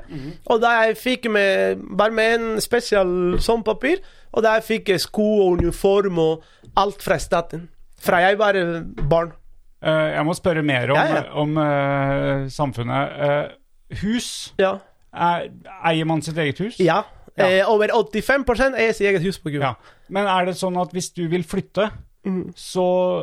Og 0.51 0.61
da 0.63 0.75
jeg 0.85 0.99
fikk 1.01 1.31
med, 1.33 1.81
bare 1.99 2.15
med 2.15 2.35
en 2.37 2.61
spesial 2.61 3.39
sånn 3.41 3.65
papir, 3.67 4.03
og 4.35 4.45
da 4.45 4.59
jeg 4.59 4.67
fikk 4.69 4.93
sko 5.03 5.29
og 5.47 5.63
uniform 5.65 6.19
og 6.23 6.45
alt 6.79 7.03
fra 7.03 7.19
staten. 7.19 7.69
Fra 8.01 8.21
jeg 8.27 8.39
var 8.41 8.59
barn. 9.09 9.33
Eh, 9.83 10.11
jeg 10.17 10.25
må 10.29 10.35
spørre 10.37 10.63
mer 10.63 10.91
om, 10.93 10.97
Ja, 10.97 11.15
ja. 11.15 11.23
om 11.41 11.57
eh, 11.59 12.47
samfunnet. 12.53 13.17
Eh, 13.29 13.97
hus. 14.03 14.53
Ja. 14.61 14.75
Er, 15.15 15.49
eier 15.85 16.05
man 16.07 16.23
sitt 16.23 16.37
eget 16.39 16.59
hus? 16.59 16.79
ja. 16.79 17.03
Over 17.67 17.89
85 17.89 18.75
eier 18.77 18.93
sitt 18.93 19.07
eget 19.09 19.23
hus 19.25 19.39
på 19.41 19.49
Cuba. 19.51 19.71
Ja. 19.71 19.75
Men 20.13 20.27
er 20.29 20.45
det 20.51 20.57
sånn 20.61 20.77
at 20.83 20.91
hvis 20.93 21.11
du 21.17 21.27
vil 21.29 21.43
flytte, 21.43 21.91
Mm. 22.21 22.53
så 22.55 22.83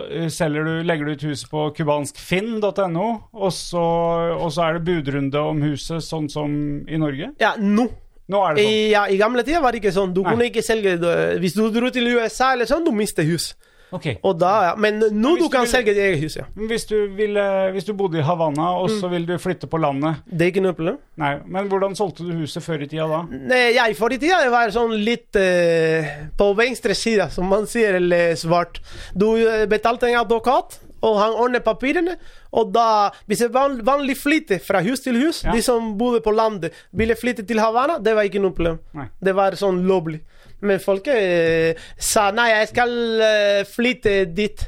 du, 0.10 0.82
legger 0.82 1.06
du 1.06 1.12
ut 1.12 1.22
huset 1.22 1.48
på 1.52 1.68
cubanskfinn.no, 1.78 3.08
og, 3.34 3.52
så- 3.54 4.38
og 4.42 4.50
så 4.52 4.64
er 4.64 4.80
det 4.80 4.86
budrunde 4.88 5.36
om 5.38 5.62
huset, 5.62 6.02
sånn 6.02 6.28
som 6.32 6.84
i 6.90 6.98
Norge? 6.98 7.30
Ja, 7.40 7.54
nå. 7.60 7.88
Nå 8.28 8.42
er 8.50 8.56
det 8.56 8.64
sånn. 8.66 8.72
I, 8.74 8.90
ja, 8.92 9.04
I 9.06 9.18
gamle 9.18 9.44
tider 9.44 9.62
var 9.62 9.72
det 9.72 9.82
ikke 9.84 9.94
sånn. 9.94 10.14
Du 10.14 10.22
Nei. 10.24 10.32
kunne 10.34 10.50
ikke 10.50 10.64
selge. 10.66 10.98
Hvis 11.40 11.54
du 11.54 11.70
dro 11.72 11.90
til 11.90 12.08
USA, 12.18 12.54
eller 12.54 12.66
sånn, 12.66 12.84
du 12.84 12.92
mister 12.92 13.24
hus. 13.24 13.54
Ok. 13.92 14.06
Og 14.24 14.38
da, 14.40 14.52
ja. 14.66 14.76
Men 14.76 15.00
nå 15.00 15.36
du 15.38 15.48
du 15.48 15.50
vil- 15.50 15.68
selge 15.68 15.94
ditt 15.94 15.98
eget 16.04 16.20
hus, 16.20 16.36
ja. 16.36 16.44
Hvis 16.56 16.86
du, 16.90 17.08
vil, 17.16 17.34
hvis 17.72 17.86
du 17.88 17.94
bodde 17.94 18.20
i 18.20 18.22
Havanna, 18.22 18.72
og 18.82 18.90
Mm. 18.90 19.00
så 19.02 19.10
vil 19.10 19.26
du 19.26 19.38
flytte 19.38 19.68
på 19.68 19.80
landet 19.80 20.16
Det 20.28 20.42
er 20.42 20.52
ikke 20.52 20.62
noe 20.64 20.74
problem. 20.74 20.98
Nei, 21.18 21.40
men 21.46 21.70
hvordan 21.70 21.96
solgte 21.96 22.26
du 22.28 22.34
huset 22.34 22.62
før 22.64 22.82
i 22.84 22.88
tida 22.88 23.08
da? 23.08 23.22
Nei, 23.32 23.94
før 23.94 24.12
I 24.14 24.18
tida 24.18 24.42
det 24.44 24.52
var 24.52 24.68
sånn 24.70 24.92
litt 25.04 25.36
eh, 25.36 26.28
på 26.38 26.54
venstre 26.56 26.94
side, 26.96 27.30
som 27.32 27.48
man 27.48 27.66
sier, 27.66 27.96
eller 27.96 28.36
svart. 28.36 28.80
Du 29.16 29.36
eh, 29.38 29.66
betalte 29.66 30.04
en 30.10 30.20
advokat, 30.20 30.80
og 31.02 31.18
han 31.20 31.34
ordnet 31.34 31.64
papirene. 31.64 32.18
Og 32.58 32.72
da, 32.74 33.12
hvis 33.28 33.40
det 33.40 33.52
var 33.54 33.70
vanlig 33.86 34.16
flytte 34.18 34.60
fra 34.64 34.80
hus 34.82 35.00
til 35.04 35.14
hus, 35.16 35.44
Ja. 35.44 35.52
de 35.54 35.62
som 35.62 35.96
bodde 35.98 36.22
på 36.24 36.34
landet, 36.34 36.74
ville 36.92 37.14
flytte 37.16 37.46
til 37.48 37.60
Havanna, 37.60 38.00
det 38.02 38.16
var 38.16 38.24
ikke 38.24 38.42
noe 38.42 38.52
problem. 38.52 38.80
Nei. 38.94 39.06
Det 39.22 39.36
var 39.36 39.52
sånn 39.52 39.86
lovlig. 39.86 40.22
Men 40.62 40.80
folk 40.82 41.08
eh, 41.14 41.78
sa 42.02 42.32
nei, 42.34 42.50
jeg 42.56 42.72
skal 42.74 42.98
eh, 43.22 43.62
flytte 43.70 44.26
dit. 44.34 44.64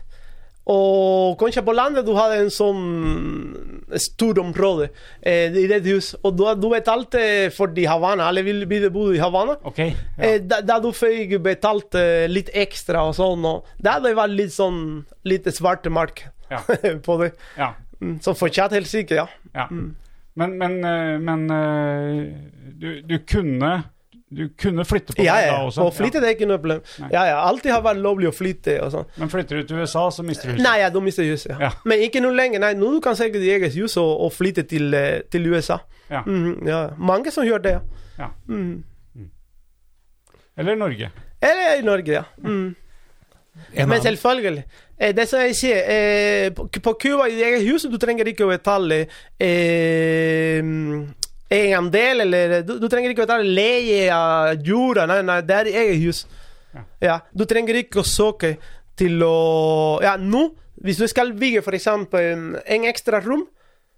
Og 0.70 1.34
kanskje 1.42 1.64
på 1.66 1.74
landet 1.74 2.06
du 2.06 2.12
hadde 2.14 2.44
en 2.44 2.52
sånn 2.54 2.82
stor 3.98 4.38
område 4.44 4.92
eh, 5.26 5.50
i 5.58 5.64
det 5.72 5.80
hus. 5.88 6.12
Og 6.22 6.36
du, 6.38 6.44
du 6.62 6.68
betalte 6.70 7.22
for 7.56 7.72
de 7.74 7.88
Havana. 7.90 8.28
Alle 8.30 8.44
ville 8.46 8.92
bo 8.94 9.08
i 9.16 9.18
Havana. 9.22 9.56
Okay, 9.66 9.96
Ja. 10.20 10.28
Eh, 10.28 10.38
da, 10.46 10.60
da 10.62 10.78
du 10.84 10.92
fikk 10.94 11.40
betalt 11.42 11.98
eh, 11.98 12.28
litt 12.30 12.52
ekstra 12.54 13.02
og 13.10 13.16
sånn. 13.18 13.48
Og 13.50 13.66
da 13.82 13.98
det 14.04 14.14
var 14.20 14.30
litt 14.30 14.54
sånn 14.54 15.02
litt 15.26 15.50
svarte 15.58 15.90
mark 15.90 16.28
Ja. 16.54 16.62
på 17.06 17.18
det. 17.24 17.34
ja. 17.58 17.74
Mm, 18.00 18.20
Så 18.24 18.32
fortsatt 18.38 18.72
helt 18.78 18.88
sikkert, 18.88 19.18
ja. 19.18 19.26
ja. 19.58 19.66
Men, 20.40 20.54
men, 20.62 20.78
eh, 20.88 21.18
men 21.20 21.42
eh, 21.52 22.22
du, 22.80 22.88
du 23.10 23.18
kunne 23.28 23.74
Du 24.30 24.44
kunne 24.62 24.84
flytte 24.86 25.16
på 25.18 25.24
Ja, 25.26 25.36
deg 25.40 25.48
ja. 25.48 25.54
da 25.58 25.66
også? 25.66 25.86
Og 25.88 25.94
flytte 25.98 26.20
det 26.22 26.28
er 26.30 26.36
ikke 26.36 26.48
noe 26.50 26.60
problem. 26.62 26.82
Nei. 27.02 27.08
Ja, 27.16 27.24
ja. 27.26 27.38
Alltid 27.50 27.72
har 27.74 27.82
vært 27.82 27.98
lovlig 28.04 28.28
å 28.30 28.34
flytte 28.36 28.76
og 28.86 28.92
sånn. 28.94 29.08
Men 29.18 29.32
flytter 29.34 29.58
du 29.58 29.64
til 29.72 29.80
USA, 29.82 30.04
så 30.14 30.26
mister 30.28 30.52
du 30.52 30.54
huset? 30.54 30.64
Nei, 30.68 30.76
ja, 30.84 30.90
du 30.94 31.00
mister 31.02 31.26
huset. 31.26 31.50
Ja. 31.56 31.58
Ja. 31.66 31.72
Men 31.90 32.04
ikke 32.06 32.22
noe 32.22 32.36
lenger. 32.38 32.62
Nei, 32.62 32.74
nå 32.78 32.92
du 32.94 33.00
kan 33.02 33.18
selge 33.18 33.42
ditt 33.42 33.50
eget 33.56 33.74
hus 33.80 33.98
og, 33.98 34.12
og 34.28 34.34
flytte 34.36 34.68
til, 34.70 34.94
eh, 34.94 35.24
til 35.34 35.50
USA. 35.50 35.80
Ja. 36.12 36.22
Mhm, 36.28 36.68
ja. 36.70 36.84
Mange 36.98 37.34
som 37.34 37.48
gjør 37.48 37.64
det, 37.66 37.74
ja. 37.80 37.82
Ja. 38.20 38.30
Mm. 38.52 38.84
Eller 40.60 40.76
Norge? 40.76 41.10
Eller 41.42 41.80
i 41.80 41.82
Norge, 41.88 42.12
ja. 42.20 42.24
Mm. 42.44 42.76
Men 43.88 44.02
selvfølgelig. 44.02 44.64
Eh, 45.00 45.14
det 45.16 45.26
som 45.30 45.40
jeg 45.42 45.56
sier, 45.56 45.82
eh, 45.90 46.50
på 46.56 46.68
på 46.84 46.94
Cuba 47.02 47.26
i 47.32 47.42
eget 47.44 47.66
hus 47.68 47.88
du 47.90 47.98
trenger 47.98 48.28
ikke 48.28 48.46
å 48.46 48.52
betale 48.52 49.06
eh, 49.40 50.62
en 51.50 51.76
andel, 51.80 52.22
eller 52.28 52.60
du, 52.66 52.76
du 52.78 52.88
trenger 52.92 53.14
ikke 53.14 53.26
å 53.26 53.30
ta 53.30 53.40
leie 53.42 54.08
av 54.14 54.62
jorda. 54.66 55.08
Nei, 55.10 55.22
nei, 55.26 55.40
det 55.46 55.56
er 55.58 55.72
eget 55.72 56.04
hus. 56.04 56.24
Ja. 56.74 56.84
Ja. 57.02 57.16
Du 57.34 57.46
trenger 57.50 57.80
ikke 57.80 58.04
å 58.04 58.08
søke 58.08 58.56
til 59.00 59.24
å 59.26 59.36
Ja, 60.04 60.18
nå, 60.20 60.50
hvis 60.84 61.00
du 61.02 61.08
skal 61.10 61.34
bygge 61.38 61.64
f.eks. 61.64 61.88
en 61.90 62.90
ekstra 62.92 63.22
rom, 63.26 63.48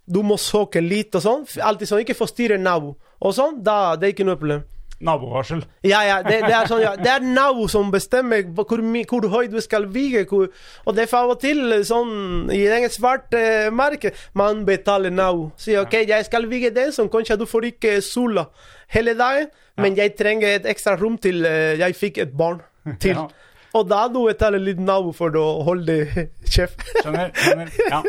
du 0.06 0.22
må 0.26 0.38
søke 0.42 0.82
litt 0.84 1.16
og 1.16 1.24
sånn. 1.26 1.44
Alltid 1.62 1.90
sånn, 1.90 2.04
ikke 2.06 2.18
forstyrre 2.18 2.60
nabo. 2.62 2.96
Og 3.22 3.36
sånn, 3.38 3.60
da 3.64 3.96
det 4.00 4.08
er 4.08 4.16
ikke 4.16 4.28
noe 4.28 4.40
problem. 4.40 4.64
Nabovarsel? 5.02 5.64
Ja, 5.88 6.02
ja, 6.06 6.20
det, 6.26 6.42
det 6.46 6.54
er 6.54 6.70
sånn, 6.70 6.84
ja. 6.84 6.94
Det 7.00 7.10
er 7.10 7.26
nabo 7.26 7.68
som 7.72 7.92
bestemmer 7.94 8.46
hvor, 8.56 8.82
hvor 9.10 9.28
høyt 9.34 9.54
du 9.54 9.60
skal 9.64 9.88
bygge. 9.92 10.26
Hvor, 10.30 10.50
og 10.86 10.98
det 10.98 11.08
er 11.08 11.16
av 11.20 11.34
og 11.34 11.40
til 11.42 11.76
sånn 11.88 12.52
I 12.54 12.62
den 12.70 12.88
svarte 12.94 13.72
marken, 13.74 14.18
man 14.38 14.66
betaler 14.68 15.14
nabo. 15.14 15.50
Sier 15.62 15.86
OK, 15.86 16.02
jeg 16.06 16.28
skal 16.30 16.50
bygge 16.52 16.74
den, 16.76 16.94
så 16.96 17.08
kanskje 17.12 17.40
du 17.42 17.48
får 17.50 17.72
ikke 17.74 17.98
sola 18.06 18.48
hele 18.92 19.16
dagen, 19.18 19.50
men 19.82 19.96
jeg 19.98 20.16
trenger 20.20 20.58
et 20.58 20.68
ekstra 20.70 20.98
rom 21.00 21.18
til 21.22 21.46
eh, 21.48 21.78
jeg 21.80 21.98
fikk 21.98 22.22
et 22.26 22.36
barn 22.38 22.62
til. 23.00 23.18
Og 23.78 23.88
da 23.88 24.02
du 24.12 24.26
betaler 24.26 24.60
litt 24.60 24.80
nabo 24.84 25.14
for 25.16 25.36
å 25.40 25.46
holde 25.64 26.04
kjeft. 26.54 26.84
Skjønner. 27.00 27.32
skjønner. 27.40 27.72
Ja. 27.88 28.02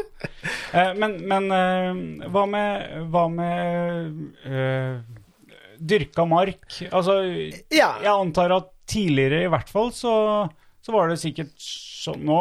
Eh, 0.72 0.92
men 0.98 1.16
men 1.30 1.48
eh, 1.54 2.28
hva 2.34 2.44
med, 2.50 2.96
hva 3.12 3.26
med 3.30 4.08
eh, 4.48 4.96
dyrka 5.88 6.24
mark? 6.28 6.62
Altså, 6.92 7.16
Ja. 7.72 7.94
jeg 8.02 8.12
antar 8.12 8.54
at 8.56 8.68
tidligere 8.86 9.44
i 9.46 9.50
hvert 9.52 9.68
fall 9.72 9.90
så, 9.94 10.12
så 10.82 10.92
var 10.94 11.08
det 11.12 11.18
sikkert 11.22 11.52
sånn 11.56 12.24
nå 12.26 12.38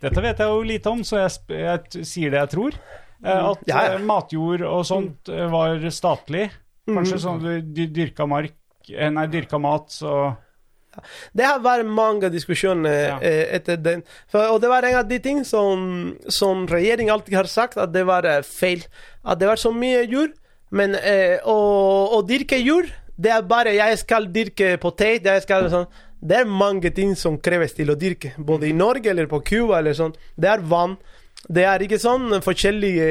Dette 0.00 0.22
vet 0.22 0.38
jeg 0.38 0.48
jo 0.52 0.60
lite 0.62 0.90
om, 0.92 1.02
så 1.06 1.18
jeg, 1.24 1.32
jeg 1.58 2.04
sier 2.06 2.30
det 2.34 2.40
jeg 2.44 2.52
tror. 2.54 2.78
eh, 3.24 3.42
at 3.50 3.64
Ja, 3.66 3.82
ja. 3.88 3.94
eh, 3.98 4.04
matjord 4.06 4.62
og 4.68 4.84
sånt 4.86 5.28
eh, 5.32 5.46
var 5.50 5.78
statlig. 5.90 6.50
Kanskje 6.86 7.18
sånn 7.22 7.40
du 7.74 7.86
dyrka 7.86 8.26
mark 8.28 8.54
Nei, 8.88 9.26
dyrka 9.32 9.56
mat, 9.58 9.86
så 9.88 10.36
Det 11.34 11.42
har 11.48 11.58
vært 11.64 11.88
mange 11.88 12.28
diskusjoner 12.30 13.08
Ja. 13.08 13.16
etter 13.56 13.76
den. 13.82 14.02
For, 14.30 14.44
og 14.52 14.60
det 14.62 14.68
var 14.70 14.84
en 14.86 14.98
av 15.00 15.08
de 15.08 15.18
ting 15.18 15.40
som, 15.44 16.14
som 16.28 16.66
regjeringen 16.70 17.10
alltid 17.16 17.34
har 17.34 17.48
sagt, 17.50 17.76
at 17.80 17.90
det 17.92 18.04
var 18.06 18.22
feil. 18.46 18.84
At 19.24 19.40
det 19.40 19.48
var 19.48 19.56
så 19.58 19.72
mye 19.74 20.04
jord. 20.06 20.36
Men 20.70 20.94
eh, 20.94 21.38
å, 21.44 21.56
å 22.16 22.22
dyrke 22.26 22.58
jord, 22.62 22.88
det 23.16 23.30
er 23.30 23.44
bare 23.46 23.74
jeg 23.76 23.98
skal 24.00 24.26
dyrke 24.32 24.74
potet. 24.82 25.26
Jeg 25.26 25.44
skal 25.44 25.68
sånn. 25.72 25.86
Det 26.24 26.40
er 26.40 26.48
mange 26.48 26.90
ting 26.96 27.12
som 27.20 27.36
kreves 27.36 27.76
til 27.76 27.92
å 27.92 27.98
dyrke. 28.00 28.32
Både 28.38 28.70
i 28.70 28.76
Norge 28.76 29.10
eller 29.12 29.28
på 29.30 29.42
Cuba 29.44 29.78
eller 29.78 29.96
sånn. 29.96 30.14
Det 30.40 30.48
er 30.50 30.64
vann. 30.64 30.96
Det 31.44 31.66
er 31.68 31.82
ikke 31.84 32.00
sånn 32.00 32.40
forskjellige 32.44 33.08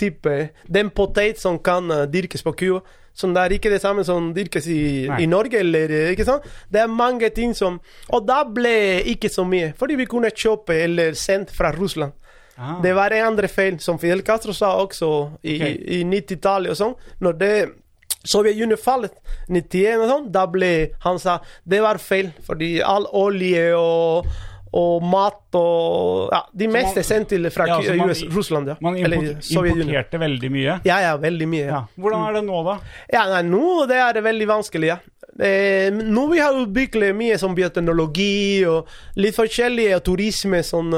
typer. 0.00 0.46
Den 0.64 0.90
potet 0.96 1.40
som 1.42 1.58
kan 1.60 1.90
eh, 1.92 2.06
dyrkes 2.08 2.44
på 2.46 2.54
Cuba, 2.56 2.80
som 3.14 3.34
det 3.34 3.42
er 3.44 3.54
ikke 3.58 3.70
det 3.70 3.82
samme 3.82 4.02
som 4.06 4.32
dyrkes 4.34 4.66
i, 4.72 5.06
i 5.06 5.26
Norge, 5.30 5.60
eller 5.60 5.92
eh, 5.92 6.12
ikke 6.14 6.26
sant? 6.26 6.46
Det 6.72 6.80
er 6.82 6.90
mange 6.90 7.28
ting 7.36 7.52
som 7.54 7.76
Og 8.08 8.24
da 8.26 8.40
ble 8.48 9.04
ikke 9.12 9.30
så 9.30 9.44
mye, 9.46 9.74
fordi 9.78 10.00
vi 10.00 10.08
kunne 10.10 10.32
kjøpe 10.32 10.74
eller 10.86 11.14
sendt 11.18 11.52
fra 11.54 11.70
Russland. 11.76 12.16
Ah, 12.56 12.80
Det 12.82 12.92
var 12.94 13.10
en 13.10 13.26
andre 13.32 13.48
feil, 13.48 13.78
som 13.80 13.98
Fidel 13.98 14.22
Castro 14.26 14.52
sa 14.52 14.74
også 14.82 15.10
i, 15.42 15.56
okay. 15.56 15.78
i 16.00 16.02
90-tallet 16.04 16.74
og 16.74 16.80
sånn. 16.80 16.94
Når 17.24 17.40
det 17.40 17.54
Sovjetunionen 18.24 18.80
fallet, 18.80 19.12
91 19.52 20.00
og 20.00 20.08
sånn, 20.08 20.26
da 20.32 20.46
ble 20.48 20.72
Han 21.04 21.20
sa 21.20 21.38
det 21.68 21.82
var 21.84 22.00
feil, 22.00 22.32
fordi 22.46 22.78
all 22.80 23.04
olje 23.12 23.66
og, 23.76 24.30
og 24.74 25.04
mat 25.04 25.58
og 25.60 26.32
Ja, 26.32 26.40
de 26.56 26.68
meste 26.72 27.02
er 27.02 27.08
sendt 27.08 27.34
til 27.34 27.44
fra 27.52 27.68
Ja, 27.68 27.78
altså 27.82 27.96
man- 28.00 28.10
US, 28.10 28.24
Russland, 28.32 28.72
ja. 28.72 28.78
Man 28.80 28.96
import, 28.96 29.44
Sovjetunionen. 29.44 29.90
importerte 29.90 30.22
veldig 30.24 30.50
mye. 30.56 30.78
Ja, 30.88 31.00
ja, 31.04 31.16
veldig 31.20 31.48
mye. 31.52 31.66
Ja. 31.68 31.82
Hvordan 32.00 32.28
er 32.28 32.38
det 32.38 32.44
nå, 32.48 32.62
da? 32.64 32.78
Ja, 33.12 33.26
nei, 33.28 33.42
nå 33.50 33.86
det 33.92 34.00
er 34.00 34.16
det 34.16 34.24
veldig 34.24 34.48
vanskelig, 34.48 34.94
ja. 34.94 34.98
Eh, 35.34 35.90
nå 35.90 36.28
vi 36.30 36.38
har 36.38 36.54
utviklet 36.54 37.14
mye 37.18 37.36
som 37.38 37.54
bioteknologi 37.54 38.64
og 38.70 38.86
litt 39.18 39.34
forskjellig, 39.36 39.90
og 39.96 40.04
turisme 40.06 40.62
sånn 40.62 40.94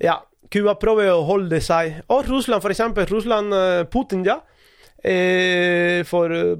Ja, 0.00 0.18
Cuba 0.56 0.72
prøver 0.80 1.10
å 1.12 1.24
holde 1.28 1.60
seg. 1.60 1.98
Og 2.08 2.28
Russland, 2.30 2.62
for 2.64 2.72
eksempel. 2.72 3.04
Russland, 3.10 3.52
eh, 3.52 4.22
ja. 4.24 4.40
Eh, 5.04 6.04
for 6.08 6.32
eh, 6.32 6.56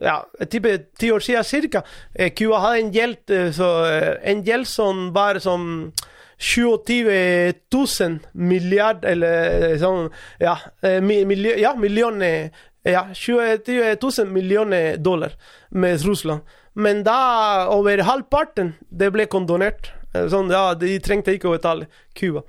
ja, 0.00 0.22
type 0.46 0.76
ti 0.98 1.10
år 1.10 1.20
siden 1.20 1.44
cirka. 1.44 1.82
Eh, 2.14 2.30
Cuba 2.30 2.60
hadde 2.62 2.84
en 2.84 2.92
gjeld, 2.92 3.30
eh, 3.30 4.14
en 4.22 4.44
gjeld 4.44 4.66
som 4.66 5.10
var 5.12 5.40
som 5.40 5.92
27 6.38 7.52
000 7.74 8.20
milliard, 8.34 9.04
eller 9.04 9.76
sånn 9.78 10.12
Ja, 10.38 10.54
miljo, 11.02 11.56
ja 11.58 11.74
millioner 11.74 12.52
ja, 12.84 13.08
20 13.12 13.98
000 14.00 14.30
millioner 14.30 14.96
dollar 14.96 15.34
med 15.70 16.00
Russland. 16.06 16.40
Men 16.74 17.02
da, 17.02 17.66
over 17.74 17.98
halvparten, 17.98 18.76
det 18.88 19.10
ble 19.10 19.26
kondonert. 19.26 19.90
Sånn, 20.14 20.48
ja, 20.54 20.74
de 20.78 20.94
trengte 21.02 21.34
ikke 21.34 21.50
å 21.50 21.56
betale 21.56 21.90
Cuba. 22.14 22.44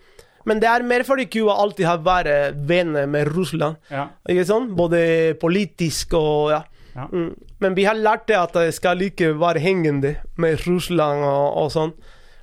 Men 0.48 0.62
det 0.62 0.70
er 0.72 0.86
mer 0.88 1.04
fordi 1.08 1.28
Cuba 1.32 1.58
alltid 1.60 1.88
har 1.90 2.04
vært 2.06 2.60
venner 2.70 3.08
med 3.10 3.32
Russland. 3.34 3.80
Ja. 3.92 4.10
Ikke 4.30 4.48
sånn? 4.48 4.72
Både 4.78 5.02
politisk 5.42 6.16
og 6.20 6.54
ja. 6.56 6.64
Ja. 6.96 7.06
Mm. 7.12 7.36
Men 7.60 7.76
vi 7.78 7.86
har 7.86 7.98
lært 7.98 8.28
det 8.28 8.38
at 8.40 8.56
det 8.56 8.74
skal 8.76 9.02
ikke 9.06 9.34
være 9.40 9.62
hengende 9.64 10.16
med 10.40 10.64
Russland 10.66 11.24
og, 11.28 11.46
og 11.64 11.72
sånn. 11.74 11.94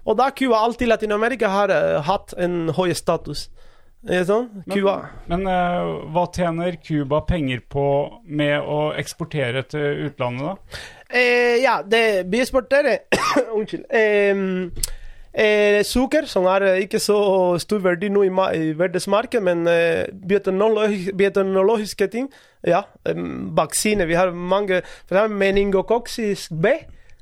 Og 0.06 0.16
da 0.18 0.30
Cuba 0.30 0.62
alltid 0.62 0.90
Latin-Amerika 0.92 1.50
har 1.50 1.72
eh, 1.74 2.00
hatt 2.06 2.36
en 2.38 2.70
høy 2.76 2.92
status. 2.94 3.48
Sånn? 4.06 4.44
Cuba 4.70 5.08
Men 5.26 5.48
uh, 5.50 6.04
hva 6.14 6.28
tjener 6.30 6.76
Cuba 6.78 7.24
penger 7.26 7.64
på 7.66 7.86
med 8.22 8.62
å 8.62 8.92
eksportere 8.94 9.64
til 9.66 10.04
utlandet, 10.06 10.46
da? 10.46 10.84
Eh, 11.10 11.56
ja, 11.62 11.80
det 11.82 12.26
vi 12.30 12.38
eksporterer 12.44 13.08
Unnskyld. 13.56 13.88
Eh, 13.90 14.38
eh, 15.36 15.82
sukker, 15.84 16.26
som 16.30 16.48
er 16.50 16.64
eh, 16.70 16.82
ikke 16.86 17.00
så 17.02 17.18
stor 17.62 17.82
verdi 17.84 18.08
nå 18.12 18.24
i, 18.26 18.32
i 18.56 18.72
verdensmarkedet, 18.78 19.42
men 19.44 19.66
eh, 19.70 20.04
bioteknologi- 20.10 21.12
bioteknologiske 21.16 22.08
ting. 22.12 22.30
Ja, 22.66 22.82
vaksiner. 23.54 24.08
Vi 24.08 24.16
har 24.18 24.32
mange 24.34 24.80
For 25.06 25.28
meningokoksis 25.30 26.48
B. 26.50 26.72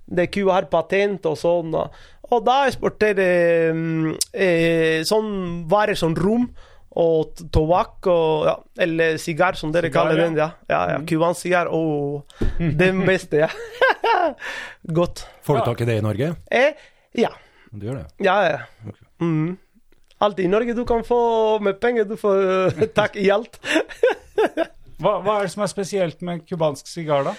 Det 0.06 0.30
Cuba 0.32 0.54
har 0.56 0.70
patent 0.72 1.26
og 1.28 1.36
sånn. 1.40 1.74
Og 1.74 2.44
da 2.44 2.62
eksporterer 2.68 3.74
mm, 3.76 4.14
eh, 4.32 5.02
sånn 5.04 5.66
varer 5.68 5.98
som 5.98 6.14
rom 6.16 6.46
og 6.94 7.40
tobakk 7.52 8.06
og 8.06 8.44
ja, 8.46 8.54
Eller 8.86 9.16
sigar, 9.18 9.58
som 9.58 9.72
dere 9.74 9.90
cigar, 9.90 10.06
kaller 10.06 10.22
den. 10.22 10.36
Ja, 10.38 10.52
ja, 10.70 10.80
ja. 10.94 10.98
Cubansk 11.08 11.44
sigar. 11.44 11.68
Og 11.74 12.24
den 12.82 13.02
beste, 13.04 13.44
ja. 13.44 13.50
Godt. 14.98 15.26
Får 15.44 15.60
du 15.60 15.64
tak 15.66 15.82
i 15.84 15.88
det 15.90 15.98
i 16.00 16.04
Norge? 16.04 16.34
Eh, 16.48 16.72
ja. 17.18 17.32
Du 17.74 17.88
gjør 17.88 18.00
det? 18.02 18.06
Ja, 18.22 18.36
ja. 18.46 18.94
Mm. 19.22 19.56
Alt 20.22 20.40
i 20.40 20.48
Norge 20.48 20.76
du 20.76 20.84
kan 20.86 21.02
få 21.06 21.18
med 21.64 21.80
penger, 21.82 22.06
du 22.06 22.16
får 22.18 22.42
eh, 22.70 22.88
takk 22.98 23.18
i 23.20 23.28
alt. 23.34 23.58
Hva, 25.02 25.18
hva 25.20 25.40
er 25.40 25.48
det 25.48 25.52
som 25.52 25.64
er 25.64 25.68
spesielt 25.72 26.20
med 26.24 26.44
cubansk 26.46 26.86
sigar, 26.86 27.24
da? 27.26 27.32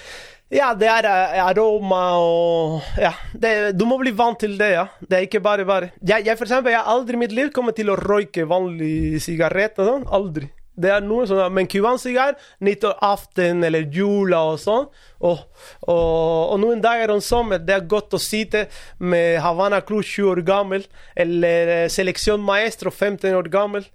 Ja, 0.54 0.74
det 0.78 0.90
er 0.92 1.08
eh, 1.08 1.40
aroma 1.42 2.02
og 2.22 3.00
Ja, 3.02 3.14
det, 3.34 3.54
du 3.80 3.86
må 3.90 3.96
bli 4.02 4.12
vant 4.14 4.38
til 4.44 4.58
det, 4.60 4.74
ja. 4.76 4.84
Det 5.00 5.18
er 5.18 5.26
ikke 5.26 5.42
bare 5.42 5.66
bare. 5.66 5.90
Jeg, 6.04 6.28
jeg 6.28 6.38
for 6.38 6.46
eksempel, 6.46 6.76
jeg 6.76 6.84
har 6.84 6.92
aldri 6.92 7.18
i 7.18 7.22
mitt 7.24 7.34
liv 7.34 7.50
kommet 7.56 7.80
til 7.80 7.90
å 7.90 7.98
røyke 7.98 8.46
vanlig 8.50 9.24
sigarett 9.24 9.80
og 9.82 9.90
sånn. 9.90 10.06
Aldri. 10.20 10.52
Det 10.76 10.92
er 10.92 11.04
noe 11.06 11.24
sånn, 11.28 11.54
Men 11.56 11.70
cubansigar 11.72 12.36
nyttårsaften 12.64 13.64
eller 13.64 13.88
jula 13.92 14.42
og 14.52 14.60
sånn. 14.60 14.88
Og, 15.26 15.44
og, 15.88 16.52
og 16.54 16.60
noen 16.62 16.84
dager 16.84 17.14
om 17.16 17.22
sommer 17.24 17.62
det 17.64 17.78
er 17.78 17.88
godt 17.90 18.18
å 18.18 18.22
sitte 18.22 18.66
med 19.00 19.40
Havana 19.44 19.80
Cruz 19.86 20.10
20 20.12 20.32
år 20.34 20.44
gammel, 20.48 20.88
eller 21.16 21.72
eh, 21.78 21.86
Seleksjon 21.92 22.44
Maestro 22.44 22.92
15 22.92 23.32
år 23.36 23.50
gammel, 23.54 23.88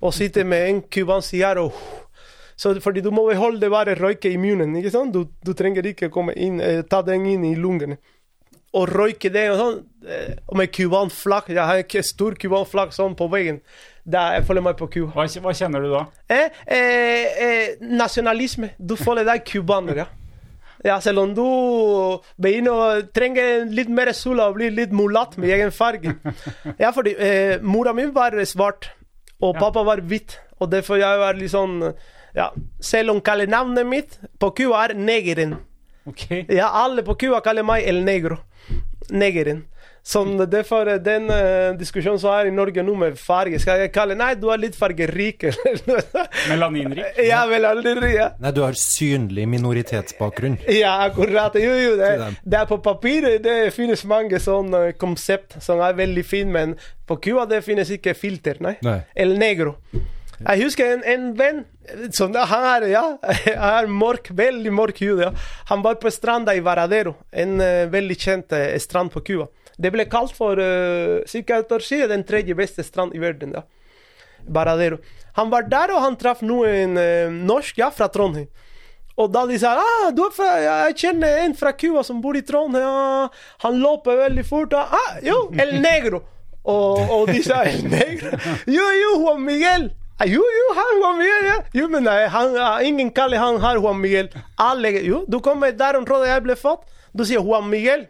og 0.00 0.14
sitte 0.16 0.46
med 0.48 0.68
en 0.68 0.80
cubansigar 0.86 1.60
og 1.60 1.74
så, 2.60 2.74
fordi 2.84 3.00
du 3.00 3.08
må 3.08 3.22
beholde 3.24 3.70
bare 3.72 3.94
røyke 3.96 4.28
i 4.28 4.36
munnen. 4.36 4.74
ikke 4.76 4.90
sant? 4.92 5.14
Du, 5.14 5.30
du 5.46 5.54
trenger 5.56 5.86
ikke 5.88 6.10
komme 6.12 6.34
inn, 6.36 6.58
eh, 6.60 6.82
ta 6.84 7.00
den 7.06 7.24
inn 7.24 7.46
i 7.48 7.54
lungene. 7.56 7.96
Og 8.76 8.86
røyke 8.86 9.32
det 9.34 9.48
og 9.50 9.58
sånn. 9.58 9.78
Eh, 10.06 10.36
og 10.46 10.60
med 10.60 10.70
cubanflagg. 10.74 11.50
Jeg 11.50 11.66
har 11.66 11.82
en 11.82 12.06
stor 12.06 12.36
cubanflagg 12.38 12.94
sånn 12.94 13.16
på 13.18 13.26
veggen. 13.32 13.58
Da 14.06 14.30
jeg 14.36 14.46
føler 14.46 14.64
meg 14.64 14.78
på 14.78 14.88
Cuba. 14.92 15.12
Hva, 15.16 15.26
hva 15.42 15.54
kjenner 15.56 15.82
du 15.82 15.90
da? 15.92 16.04
Eh, 16.30 16.62
eh, 16.66 17.42
eh, 17.46 17.82
nasjonalisme. 17.82 18.72
Du 18.78 18.96
føler 18.98 19.26
deg 19.26 19.44
cubaner, 19.48 20.04
ja. 20.04 20.08
Ja, 20.80 20.94
selv 21.04 21.20
om 21.20 21.34
du 21.36 21.42
begynner 22.40 22.72
å 22.72 22.84
trenger 23.12 23.66
litt 23.68 23.90
mer 23.92 24.12
sol 24.16 24.40
og 24.40 24.54
blir 24.56 24.72
litt 24.72 24.94
mulatt 24.96 25.36
med 25.36 25.52
egen 25.52 25.74
farge. 25.76 26.14
Ja, 26.80 26.88
fordi 26.96 27.12
eh, 27.20 27.58
mora 27.60 27.92
mi 27.92 28.06
var 28.14 28.38
svart, 28.48 28.88
og 29.44 29.58
pappa 29.60 29.84
var 29.84 30.00
hvit. 30.00 30.38
Og 30.60 30.70
derfor 30.72 31.00
jeg 31.00 31.20
var 31.20 31.36
litt 31.36 31.52
sånn 31.52 31.80
Ja, 32.36 32.50
selv 32.84 33.10
om 33.10 33.20
kallenavnet 33.24 33.88
mitt 33.88 34.16
på 34.38 34.52
Cuba 34.56 34.84
er 34.86 34.94
negeren. 34.94 35.56
Ok. 36.06 36.46
Ja, 36.48 36.70
alle 36.84 37.02
på 37.04 37.16
Cuba 37.18 37.40
kaller 37.44 37.66
meg 37.66 37.84
El 37.90 38.04
Negro. 38.06 38.38
Negeren. 39.10 39.64
Sånn, 40.00 40.32
derfor 40.48 40.88
for 40.88 41.00
den 41.04 41.26
uh, 41.28 41.76
diskusjonen 41.76 42.18
som 42.22 42.32
er 42.32 42.48
i 42.48 42.52
Norge 42.54 42.82
nå 42.82 42.94
med 42.96 43.18
farge, 43.20 43.58
skal 43.60 43.82
jeg 43.82 43.90
kalle 43.92 44.16
Nei, 44.16 44.32
du 44.40 44.46
er 44.52 44.62
litt 44.62 44.78
fargerik. 44.78 45.44
eller. 45.50 46.06
Melaninrik? 46.50 47.18
ja, 47.26 47.42
melaninrik. 47.50 48.14
Ja. 48.16 48.30
Nei, 48.40 48.52
du 48.56 48.62
har 48.64 48.78
synlig 48.80 49.44
minoritetsbakgrunn. 49.52 50.56
Ja, 50.72 50.96
akkurat. 51.04 51.58
Jo, 51.60 51.74
jo, 51.76 51.92
det, 52.00 52.14
det 52.40 52.62
er 52.62 52.70
på 52.70 52.80
papiret 52.84 53.44
det 53.44 53.58
finnes 53.76 54.06
mange 54.08 54.40
sånne 54.40 54.94
konsept 55.00 55.58
som 55.62 55.82
er 55.84 55.98
veldig 56.00 56.24
fine, 56.24 56.54
men 56.54 56.74
på 57.06 57.20
Cuba 57.20 57.44
det 57.50 57.60
finnes 57.66 57.92
ikke 57.92 58.16
filter, 58.16 58.62
nei. 58.64 58.78
Nei. 58.86 59.02
El 59.20 59.36
negro. 59.40 59.76
Jeg 60.40 60.62
husker 60.64 60.94
en, 60.94 61.02
en 61.04 61.24
venn 61.36 61.58
som 62.16 62.32
Han 62.32 62.66
er 62.70 62.86
ja, 62.88 63.04
er 63.52 63.88
mørk, 63.90 64.30
veldig 64.36 64.72
mørk 64.72 65.02
hud. 65.04 65.20
Ja. 65.20 65.32
Han 65.68 65.82
var 65.84 65.98
på 66.00 66.12
stranda 66.12 66.54
i 66.56 66.62
Varadero, 66.64 67.16
en 67.30 67.58
uh, 67.60 67.90
veldig 67.92 68.16
kjent 68.16 68.54
uh, 68.56 68.72
strand 68.80 69.12
på 69.12 69.20
Cuba. 69.26 69.50
Det 69.80 69.92
ble 69.92 70.06
kalt 70.08 70.32
for 70.36 70.56
uh, 70.56 71.20
ca. 71.28 71.60
et 71.60 71.76
år 71.76 71.84
siden 71.84 72.14
den 72.14 72.24
tredje 72.24 72.56
beste 72.56 72.84
strand 72.86 73.16
i 73.16 73.20
verden. 73.20 73.52
Ja. 73.58 73.66
Varadero. 74.48 75.00
Han 75.36 75.52
var 75.52 75.68
der, 75.68 75.92
og 75.92 76.04
han 76.06 76.16
traff 76.20 76.40
noen 76.46 76.96
uh, 76.96 77.28
norsk 77.28 77.82
ja, 77.82 77.90
fra 77.92 78.08
Trondheim. 78.08 78.48
Og 79.20 79.28
da 79.28 79.44
de 79.44 79.58
sa 79.60 79.74
ah, 79.76 80.08
du 80.16 80.22
er 80.24 80.32
fra, 80.32 80.50
jeg 80.64 80.96
kjenner 81.02 81.42
en 81.42 81.52
fra 81.58 81.74
Cuba 81.76 82.00
som 82.06 82.22
bor 82.24 82.38
i 82.38 82.44
Trondheim, 82.46 83.28
han 83.60 83.80
løper 83.82 84.22
veldig 84.24 84.44
fort. 84.48 84.72
Ah, 84.72 85.18
jo, 85.20 85.50
El 85.60 85.76
Negro. 85.82 86.22
Og, 86.64 87.00
og 87.12 87.28
de 87.28 87.42
sa 87.44 87.60
El 87.68 87.84
Negro. 87.90 88.32
Jo, 88.70 88.86
jo, 88.96 89.16
Juan 89.20 89.44
Miguel. 89.44 89.90
Jo, 90.28 90.40
jo, 90.44 90.64
han 90.76 90.98
Juan 91.00 91.18
Miguel, 91.18 91.46
ja. 91.48 91.58
Jo, 91.72 91.86
men 91.88 92.04
nei, 92.04 92.26
han, 92.28 92.56
ingen 92.84 93.10
kaller 93.16 93.40
han 93.40 93.60
her 93.62 93.78
Juan 93.80 94.00
Miguel. 94.02 94.28
Alle, 94.60 94.90
jo, 95.06 95.22
du 95.28 95.38
kommer 95.40 95.72
der 95.72 95.96
området 95.96 96.28
jeg 96.28 96.44
ble 96.44 96.56
født, 96.60 96.84
du 97.16 97.24
sier 97.24 97.40
Juan 97.40 97.70
Miguel. 97.72 98.08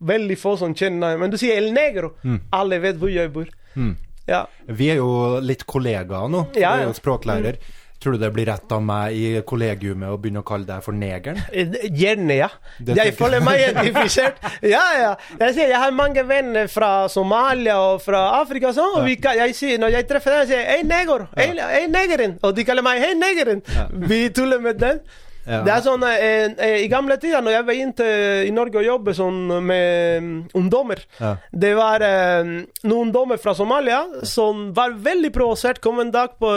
Veldig 0.00 0.36
få 0.40 0.54
som 0.56 0.72
kjenner 0.72 1.18
men 1.20 1.32
du 1.32 1.36
sier 1.36 1.58
El 1.60 1.72
Negro. 1.76 2.14
Alle 2.56 2.78
vet 2.80 2.96
hvor 3.00 3.10
jeg 3.12 3.32
bor. 3.34 3.50
Ja. 4.30 4.44
Vi 4.66 4.88
er 4.92 5.00
jo 5.00 5.40
litt 5.42 5.66
kollegaer 5.68 6.30
nå. 6.30 6.44
Ja, 6.54 6.76
ja. 6.84 6.92
språklærer. 6.94 7.58
Tror 8.00 8.14
du 8.16 8.18
det 8.22 8.30
blir 8.32 8.46
rett 8.48 8.72
av 8.72 8.80
meg 8.80 9.12
i 9.12 9.24
kollegiumet 9.44 10.08
å 10.08 10.16
begynne 10.16 10.40
å 10.40 10.46
kalle 10.48 10.64
deg 10.64 10.80
for 10.86 10.96
negeren? 10.96 11.36
Gjerne, 11.52 12.36
ja. 12.38 12.48
Det 12.80 12.96
jeg 12.96 13.12
føler 13.18 13.42
meg 13.44 13.60
identifisert. 13.66 14.38
Ja, 14.64 14.80
ja. 14.96 15.10
Jeg, 15.36 15.54
sier, 15.58 15.68
jeg 15.68 15.76
har 15.82 15.92
mange 15.92 16.24
venner 16.24 16.70
fra 16.72 17.08
Somalia 17.12 17.76
og 17.90 18.00
fra 18.00 18.22
Afrika. 18.40 18.72
Så, 18.72 18.86
og 18.96 19.04
vi, 19.04 19.18
kan- 19.20 19.36
jeg 19.36 19.52
sier, 19.58 19.76
når 19.82 19.92
jeg 19.98 20.08
treffer 20.08 20.32
dem, 20.32 20.40
jeg 20.46 20.48
sier 20.48 20.64
'hei, 20.64 20.80
neger'. 20.88 21.26
Hei, 21.36 21.86
negeren. 21.92 22.38
Og 22.42 22.56
de 22.56 22.64
kaller 22.64 22.82
meg 22.88 23.02
'hei, 23.04 23.12
negeren'. 23.20 23.60
Vi 24.08 24.28
tuller 24.30 24.58
med 24.64 24.80
den. 24.80 25.00
Ja. 25.46 25.62
Det 25.64 25.72
er 25.72 25.84
sånn, 25.84 26.02
eh, 26.04 26.52
eh, 26.60 26.76
I 26.84 26.88
gamle 26.92 27.16
tider, 27.20 27.40
når 27.42 27.54
jeg 27.54 27.66
var 27.66 27.78
inn 27.80 27.92
til, 27.96 28.44
i 28.46 28.52
Norge 28.54 28.80
og 28.80 28.84
jobbet 28.84 29.16
sånn 29.16 29.38
med 29.64 30.22
mm, 30.22 30.34
ungdommer 30.60 31.00
Ja. 31.18 31.32
Det 31.64 31.70
var 31.78 32.04
eh, 32.04 32.50
noen 32.84 33.08
ungdommer 33.08 33.40
fra 33.40 33.54
Somalia 33.56 34.02
som 34.28 34.68
var 34.76 34.92
veldig 35.00 35.32
provosert. 35.34 35.80
Kom 35.80 36.00
en 36.02 36.12
dag 36.12 36.36
på 36.40 36.50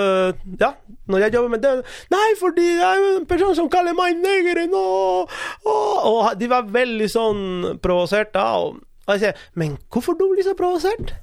Ja, 0.60 0.74
når 1.08 1.26
jeg 1.26 1.36
jobber 1.38 1.56
med 1.56 1.64
det 1.64 1.74
Nei, 2.12 2.28
fordi 2.40 2.68
det 2.76 2.88
er 2.90 3.08
en 3.16 3.28
person 3.30 3.56
som 3.56 3.72
kaller 3.72 3.96
meg 3.98 4.20
neger 4.20 4.64
og, 4.74 5.32
og, 5.66 6.08
og 6.10 6.40
de 6.40 6.50
var 6.52 6.68
veldig 6.72 7.10
sånn 7.12 7.44
provosert 7.84 8.34
da. 8.36 8.50
Og, 8.60 8.82
og 9.08 9.16
jeg 9.16 9.24
sier 9.26 9.48
Men 9.60 9.78
hvorfor 9.92 10.20
du 10.20 10.28
blir 10.34 10.46
så 10.46 10.58
provosert? 10.60 11.16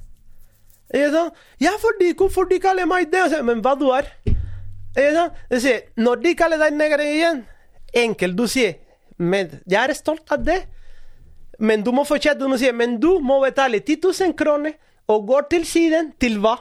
Jeg 0.91 1.11
sa, 1.13 1.29
ja, 1.61 1.71
fordi 1.79 2.11
Hvorfor 2.17 2.49
de 2.49 2.59
kaller 2.59 2.89
meg 2.89 3.11
det? 3.11 3.21
Og 3.21 3.29
jeg 3.29 3.35
sier, 3.37 3.47
Men 3.47 3.61
hva 3.63 3.77
du 3.79 3.87
er? 3.95 4.09
Sa, 4.95 5.25
sier, 5.55 5.85
når 5.95 6.21
de 6.25 6.35
kaller 6.35 6.59
deg 6.59 6.75
neger 6.75 7.03
igjen, 7.05 7.43
enkelt, 7.95 8.35
du 8.35 8.47
sier 8.47 8.75
Men 9.17 9.51
jeg 9.69 9.79
er 9.79 9.93
stolt 9.95 10.31
av 10.33 10.41
det. 10.43 10.63
Men 11.61 11.83
du 11.85 11.91
må 11.93 12.03
fortsette, 12.07 12.39
du 12.41 12.49
må 12.49 12.57
si 12.57 12.71
Men 12.73 12.97
du 12.99 13.19
må 13.21 13.39
betale 13.43 13.79
10 13.79 13.99
000 14.01 14.33
kroner 14.39 14.73
og 15.11 15.27
gå 15.27 15.41
til 15.51 15.65
siden. 15.67 16.11
Til 16.19 16.39
hva? 16.41 16.57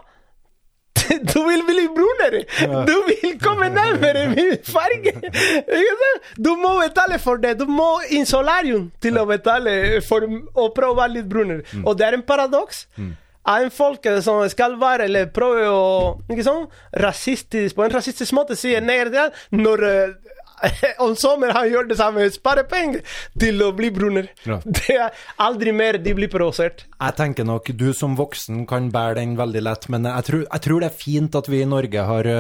Du 1.31 1.41
vil 1.47 1.63
bli 1.67 1.87
brunere! 1.95 2.43
Du 2.87 2.93
vil 3.09 3.33
komme 3.43 3.69
nærmere 3.75 4.29
min 4.35 4.53
farge! 4.67 5.15
Du 6.45 6.53
må 6.61 6.77
betale 6.81 7.19
for 7.23 7.41
det. 7.43 7.57
Du 7.59 7.67
må 7.67 7.89
inn 8.15 8.27
solarium 8.29 8.91
til 9.03 9.19
å 9.19 9.25
betale 9.29 10.01
for 10.07 10.23
å 10.55 10.69
prøve 10.77 10.93
å 10.93 10.99
være 11.01 11.17
litt 11.19 11.29
brunere. 11.31 11.65
Og 11.85 11.97
det 11.99 12.07
er 12.07 12.19
en 12.19 12.27
paradoks. 12.27 12.85
En 13.49 13.71
folk 13.73 14.05
som 14.25 14.43
skal 14.53 14.77
være 14.81 15.07
eller 15.09 15.31
prøve 15.33 15.69
å 15.73 15.87
ikke 16.29 16.45
sånn, 16.45 16.67
rasistisk, 17.01 17.77
på 17.77 17.87
en 17.87 17.95
rasistisk 17.95 18.37
måte 18.37 18.59
si 18.59 18.75
neger 18.85 19.09
til 19.09 19.23
han, 19.23 19.39
når 19.57 19.85
eh, 19.89 20.37
om 21.05 21.15
sommeren 21.17 21.57
han 21.57 21.71
gjør 21.71 21.89
det 21.91 21.99
samme, 22.01 22.27
sparer 22.33 22.67
penger 22.69 23.05
til 23.41 23.63
å 23.65 23.71
bli 23.77 23.91
brunere. 23.95 24.33
Ja. 24.45 24.61
Det 24.81 24.97
er 24.97 25.23
aldri 25.41 25.73
mer 25.77 25.99
de 26.03 26.15
blir 26.17 26.31
provosert. 26.33 26.85
Jeg 27.01 27.17
tenker 27.19 27.49
nok 27.49 27.73
du 27.77 27.91
som 27.97 28.17
voksen 28.19 28.67
kan 28.71 28.91
bære 28.93 29.21
den 29.21 29.37
veldig 29.41 29.65
lett, 29.65 29.89
men 29.93 30.09
jeg 30.09 30.29
tror, 30.29 30.45
jeg 30.47 30.67
tror 30.67 30.85
det 30.85 30.91
er 30.91 31.01
fint 31.01 31.41
at 31.41 31.51
vi 31.51 31.63
i 31.63 31.69
Norge 31.69 32.07
har 32.11 32.31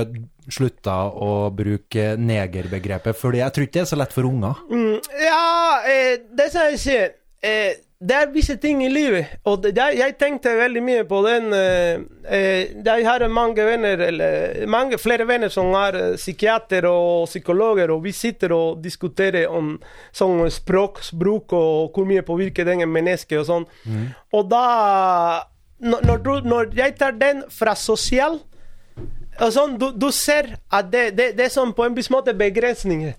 slutta 0.51 0.96
å 1.14 1.51
bruke 1.55 2.14
negerbegrepet, 2.18 3.16
fordi 3.18 3.42
jeg 3.42 3.55
tror 3.55 3.66
ikke 3.66 3.78
det 3.78 3.84
er 3.84 3.92
så 3.92 4.01
lett 4.01 4.16
for 4.16 4.28
unger. 4.28 4.64
Ja, 5.20 5.80
eh, 5.86 6.16
det 6.36 6.51
som 6.53 6.68
jeg 6.68 6.82
sier 6.82 7.07
eh, 7.46 7.78
Det 8.01 8.16
er 8.16 8.30
visse 8.32 8.55
ting 8.57 8.78
i 8.80 8.88
livet, 8.88 9.34
og 9.44 9.59
det, 9.61 9.74
jeg, 9.76 10.14
tenkte 10.16 10.55
veldig 10.57 10.80
mye 10.80 11.03
på 11.05 11.18
den 11.26 11.51
eh, 11.53 11.98
eh, 12.24 12.70
Jeg 12.80 13.05
har 13.05 13.26
mange 13.28 13.61
venner, 13.61 14.01
eller 14.07 14.64
mange, 14.72 14.96
flere 14.96 15.26
venner 15.28 15.53
som 15.53 15.68
er 15.76 15.98
eh, 15.98 16.14
psykiater 16.16 16.88
og 16.88 17.28
psykologer, 17.28 17.92
og 17.92 18.01
vi 18.07 18.14
sitter 18.16 18.55
og 18.57 18.80
diskuterer 18.80 19.53
om 19.53 19.74
sånn 20.16 20.46
språksbruk 20.48 21.53
og 21.53 21.92
hvor 21.92 22.09
mye 22.09 22.24
påvirker 22.24 22.64
den 22.64 22.86
en 22.86 22.94
menneske 22.94 23.36
og 23.36 23.44
sånn. 23.51 23.68
Og 24.32 24.48
da 24.48 24.64
når, 25.84 26.24
du, 26.24 26.32
når 26.48 26.72
jeg 26.80 26.96
tar 26.96 27.20
den 27.20 27.44
fra 27.53 27.76
sosial 27.76 28.40
og 29.40 29.53
sånn, 29.53 29.76
du, 29.76 29.90
du 29.92 30.09
ser 30.09 30.55
at 30.72 30.88
det, 30.88 31.11
det, 31.20 31.34
det 31.36 31.51
er 31.51 31.53
sånn 31.53 31.76
på 31.76 31.84
en 31.84 32.01
viss 32.01 32.09
måte 32.12 32.32
begrensninger. 32.32 33.12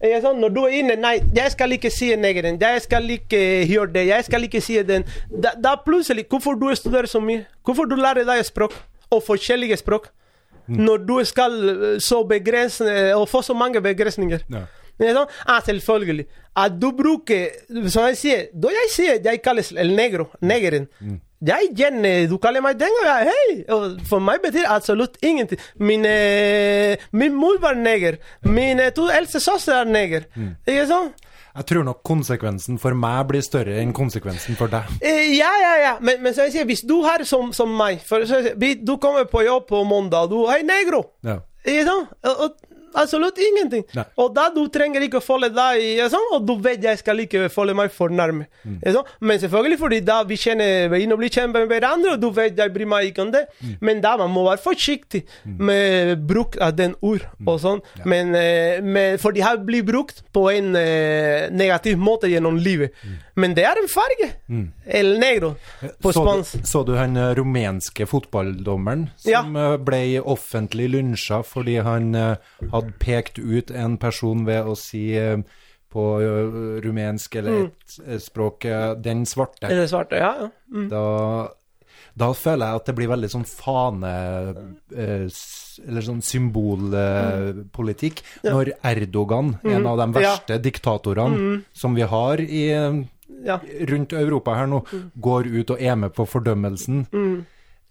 Er 0.00 0.22
sånn, 0.24 0.40
når 0.42 0.54
du 0.54 0.60
er 0.64 0.76
inne 0.80 0.96
Nei, 1.00 1.16
jeg 1.36 1.52
skal 1.54 1.74
ikke 1.76 1.90
si 1.92 2.10
negeren. 2.16 2.58
Jeg 2.60 2.82
skal 2.86 3.10
ikke 3.16 3.40
gjøre 3.68 3.92
det. 3.94 4.06
Jeg 4.08 4.26
skal 4.26 4.46
ikke 4.46 4.62
si 4.64 4.78
den. 4.86 5.04
Da, 5.30 5.54
da 5.56 5.76
plutselig 5.84 6.26
Hvorfor 6.30 6.58
du 6.58 6.68
studerer 6.76 7.10
så 7.10 7.20
mye? 7.24 7.44
Hvorfor 7.66 7.88
du 7.90 7.96
lærer 8.00 8.26
deg 8.28 8.44
språk? 8.48 8.74
Og 9.10 9.22
forskjellige 9.26 9.80
språk? 9.80 10.10
Når 10.70 11.02
du 11.06 11.16
skal 11.26 11.56
eh, 11.70 11.96
så 11.98 12.22
begrense 12.28 12.84
Og 13.16 13.28
få 13.28 13.42
så 13.42 13.54
mange 13.54 13.80
begrensninger. 13.82 14.44
Ja. 14.50 14.66
Sånn, 15.00 15.32
ah, 15.48 15.62
selvfølgelig. 15.64 16.26
At 16.60 16.76
du 16.76 16.90
bruker 16.92 17.48
Som 17.88 18.10
jeg 18.10 18.18
sier 18.20 18.46
Da 18.52 18.72
jeg 18.74 18.90
sier 18.92 19.20
jeg 19.24 19.42
kalles 19.42 19.72
el 19.72 19.94
negro, 19.96 20.28
negeren. 20.40 20.88
Jeg 21.40 21.70
gjerne 21.76 22.28
Du 22.28 22.36
kaller 22.36 22.60
meg 22.64 22.76
den, 22.80 22.92
og 23.00 23.06
jeg 23.08 23.30
hei! 23.30 23.56
Og 23.72 24.04
for 24.08 24.20
meg 24.20 24.42
betyr 24.44 24.68
absolutt 24.68 25.16
ingenting. 25.24 25.60
Min, 25.80 26.04
eh, 26.04 27.00
min 27.12 27.34
mor 27.34 27.56
var 27.62 27.78
neger. 27.78 28.20
Min 28.44 28.80
eh, 28.80 28.92
to 28.92 29.08
eldste 29.08 29.40
søstre 29.40 29.80
er 29.80 29.88
neger. 29.88 30.28
Ikke 30.68 30.86
sånn? 30.90 31.12
Jeg 31.50 31.66
tror 31.66 31.86
nok 31.86 32.02
konsekvensen 32.06 32.78
for 32.78 32.94
meg 32.94 33.24
blir 33.30 33.42
større 33.42 33.80
enn 33.80 33.94
konsekvensen 33.96 34.58
for 34.58 34.70
deg. 34.70 34.86
Eh, 35.02 35.32
ja, 35.34 35.50
ja, 35.62 35.72
ja. 35.82 35.94
Men, 35.98 36.20
men 36.22 36.36
så 36.36 36.46
jeg 36.46 36.58
sier, 36.58 36.68
hvis 36.68 36.84
du 36.86 37.00
har 37.06 37.24
som, 37.26 37.54
som 37.56 37.72
meg 37.74 38.04
for, 38.06 38.22
sier, 38.28 38.54
Du 38.84 38.98
kommer 39.02 39.26
på 39.30 39.42
jobb 39.46 39.66
på 39.72 39.82
mandag, 39.88 40.30
du 40.30 40.44
er 40.52 40.62
negro! 40.66 41.06
Ja. 41.26 41.40
Ikke 41.64 41.86
sant? 41.88 42.12
Og, 42.24 42.44
og, 42.44 42.69
absolutt 42.94 43.38
ingenting. 43.38 43.84
Nei. 43.94 44.04
Og 44.16 44.34
da 44.34 44.48
du 44.54 44.62
trenger 44.72 45.02
ikke 45.06 45.20
å 45.20 45.24
følge 45.24 45.50
deg 45.54 46.02
sånn, 46.12 46.28
og 46.36 46.46
du 46.46 46.54
vet 46.64 46.82
jeg 46.82 46.98
skal 47.00 47.20
ikke 47.24 47.48
følge 47.52 47.74
meg 47.78 47.90
for 47.94 48.08
nærme. 48.10 48.46
Mm. 48.64 48.80
Sant? 48.92 49.06
Men 49.20 49.40
selvfølgelig 49.42 49.78
fordi 49.78 50.00
da 50.06 50.22
vi 50.24 50.36
kjenner 50.40 50.88
begynner 50.92 51.18
å 51.18 51.22
bli 51.22 51.30
kjent 51.30 51.52
med 51.54 51.68
hverandre, 51.70 52.14
og 52.16 52.20
du 52.20 52.30
vet 52.36 52.58
jeg 52.58 52.72
bryr 52.74 52.86
meg 52.90 53.10
ikke 53.10 53.22
om 53.26 53.32
det. 53.34 53.46
Mm. 53.60 53.76
Men 53.80 54.00
da 54.04 54.16
man 54.20 54.30
må 54.34 54.46
være 54.48 54.62
forsiktig 54.64 55.24
med 55.44 56.26
bruk 56.26 56.56
av 56.60 56.76
den 56.78 56.94
ord 57.00 57.20
Mm. 57.40 57.48
og 57.48 57.56
sånn. 57.60 57.80
Men, 58.04 58.34
eh, 58.34 58.80
men, 58.80 59.18
for 59.18 59.32
de 59.32 59.40
har 59.40 59.56
blitt 59.64 59.86
brukt 59.86 60.22
på 60.32 60.46
en 60.52 60.74
eh, 60.76 61.48
negativ 61.50 61.98
måte 61.98 62.28
gjennom 62.28 62.56
livet. 62.60 62.92
Men 63.40 63.54
det 63.56 63.64
er 63.68 63.76
en 63.80 63.88
farge. 63.90 64.28
El 65.00 65.14
negro 65.22 65.54
på 65.80 66.10
Mm. 66.10 66.12
så, 66.12 66.24
spansk. 66.24 66.66
så 66.66 66.82
du 66.86 66.94
han 66.98 67.16
eh, 67.16 67.32
rumenske 67.38 68.06
fotballdommeren 68.10 69.08
som 69.16 69.56
ja. 69.56 69.76
ble 69.80 70.02
offentlig 70.20 70.90
lunsja 70.92 71.40
fordi 71.46 71.78
han 71.86 72.14
eh, 72.14 72.36
hadde 72.72 72.92
pekt 73.00 73.38
ut 73.38 73.70
en 73.70 73.96
person 74.00 74.44
ved 74.48 74.66
å 74.68 74.74
si 74.78 75.10
eh, 75.18 75.38
på 75.90 76.02
eh, 76.22 76.82
rumensk 76.84 77.34
eller 77.40 77.52
et 77.64 77.96
mm. 78.06 78.18
språk 78.22 78.64
eh, 78.68 78.92
'den 78.94 79.24
svarte'. 79.26 79.68
Den 79.68 79.88
svarte, 79.90 80.16
ja. 80.20 80.34
ja. 80.44 80.48
Mm. 80.70 80.88
Da, 80.92 81.04
da 82.14 82.28
føler 82.36 82.66
jeg 82.66 82.74
at 82.82 82.86
det 82.86 82.94
blir 82.98 83.08
veldig 83.14 83.30
sånn 83.32 83.46
fane... 83.48 84.12
eh, 84.94 85.28
eller 85.88 86.02
sånn 86.04 86.20
symbolpolitikk. 86.20 88.20
Når 88.44 88.72
Erdogan, 88.84 89.54
en 89.64 89.86
av 89.86 89.96
de 90.02 90.06
verste 90.18 90.52
Ja. 90.52 90.58
Mm. 90.58 90.62
diktatorene 90.66 91.62
som 91.72 91.94
vi 91.96 92.02
har 92.02 92.40
i, 92.40 92.68
eh, 92.74 92.92
ja. 93.44 93.58
rundt 93.90 94.12
Europa 94.12 94.54
her 94.54 94.66
nå, 94.66 94.82
Mm. 94.92 95.10
går 95.20 95.46
ut 95.60 95.70
og 95.70 95.80
er 95.82 95.94
med 95.96 96.12
på 96.14 96.26
fordømmelsen, 96.28 97.06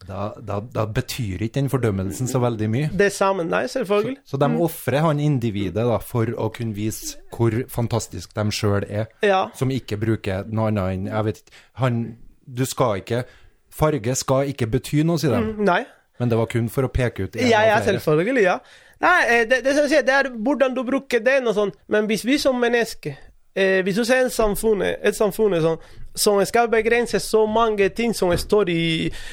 da, 0.07 0.29
da, 0.39 0.59
da 0.73 0.85
betyr 0.87 1.41
ikke 1.43 1.57
den 1.59 1.67
fordømmelsen 1.69 2.27
så 2.31 2.39
veldig 2.39 2.69
mye. 2.71 2.89
Det 2.95 3.09
samme, 3.13 3.43
nei, 3.43 3.65
selvfølgelig. 3.67 4.17
Så 4.25 4.39
de 4.39 4.47
ofrer 4.63 5.01
han 5.03 5.19
individet 5.19 5.83
da, 5.85 5.97
for 5.99 6.25
å 6.39 6.47
kunne 6.55 6.73
vise 6.77 7.17
hvor 7.35 7.51
fantastisk 7.67 8.33
de 8.37 8.45
sjøl 8.55 8.85
er, 8.89 9.07
Ja. 9.21 9.49
som 9.55 9.69
ikke 9.69 9.99
bruker 9.99 10.45
noe 10.47 10.67
annet 10.71 10.93
enn 10.93 11.05
Jeg 11.07 11.25
vet 11.25 11.37
ikke 11.43 11.51
han, 11.83 12.17
Du 12.51 12.65
skal 12.65 13.01
ikke 13.03 13.23
Farge 13.69 14.15
skal 14.15 14.47
ikke 14.49 14.65
bety 14.71 15.03
noe, 15.05 15.17
sier 15.21 15.35
de. 15.35 15.63
Nei. 15.63 15.83
Men 16.19 16.29
det 16.29 16.37
var 16.39 16.47
kun 16.47 16.67
for 16.69 16.83
å 16.83 16.89
peke 16.91 17.23
ut 17.27 17.35
en 17.35 17.47
Ja, 17.47 17.61
ja, 17.67 17.79
selvfølgelig, 17.85 18.41
ja. 18.43 18.59
Nei, 18.99 19.19
eh, 19.29 19.45
det, 19.47 19.63
det, 19.63 19.75
det 20.05 20.09
er 20.15 20.29
hvordan 20.35 20.73
du 20.75 20.81
bruker 20.83 21.19
den 21.23 21.47
og 21.47 21.55
sånn, 21.55 21.71
men 21.87 22.07
hvis 22.07 22.25
vi 22.27 22.37
som 22.41 22.57
mennesker 22.59 23.15
eh, 23.55 23.83
Hvis 23.83 23.95
du 23.95 24.03
ser 24.03 24.23
en 24.23 24.29
samfunn, 24.29 24.81
et 24.81 25.15
samfunn 25.15 25.57
sånn, 25.61 25.79
som 26.19 26.39
skal 26.45 26.67
begrense 26.71 27.19
så 27.23 27.45
mange 27.47 27.87
ting 27.95 28.13
som 28.15 28.31
står 28.37 28.69
i 28.73 28.83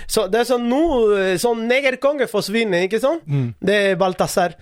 så 0.06 0.26
Det 0.30 0.40
er 0.44 0.48
sånn 0.52 0.68
nå 0.70 0.82
som 1.36 1.46
Sånn 1.46 1.66
negerkonge 1.70 2.26
forsvinner, 2.28 2.82
ikke 2.88 2.98
sant? 3.00 3.22
Det 3.62 3.74
er 3.92 3.94
Balthazar. 4.00 4.56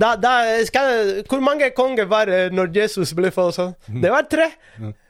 da, 0.00 0.14
da 0.16 0.32
skal, 0.64 1.22
hvor 1.28 1.42
mange 1.44 1.68
konger 1.76 2.08
var 2.08 2.26
det 2.30 2.46
når 2.56 2.70
Jesus 2.74 3.12
ble 3.14 3.28
født? 3.34 3.74
Mm. 3.90 4.00
Det 4.02 4.10
var 4.12 4.24
tre. 4.30 4.46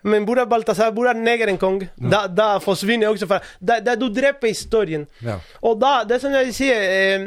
Men 0.03 0.25
hvor 0.25 0.39
er 0.41 0.49
Balthazar? 0.49 0.91
Hvor 0.97 1.07
er 1.11 1.15
negeren 1.19 1.59
konge? 1.61 1.91
Da, 2.01 2.25
da 2.27 2.49
forsvinner 2.65 3.11
også 3.13 3.29
fra 3.31 3.39
da, 3.61 3.79
da 3.85 3.95
Du 4.01 4.09
dreper 4.09 4.49
historien. 4.51 5.07
Ja. 5.23 5.39
Og 5.63 5.79
da, 5.83 6.01
det 6.09 6.19
som 6.23 6.35
jeg 6.35 6.55
sier 6.57 6.85
eh, 6.89 7.27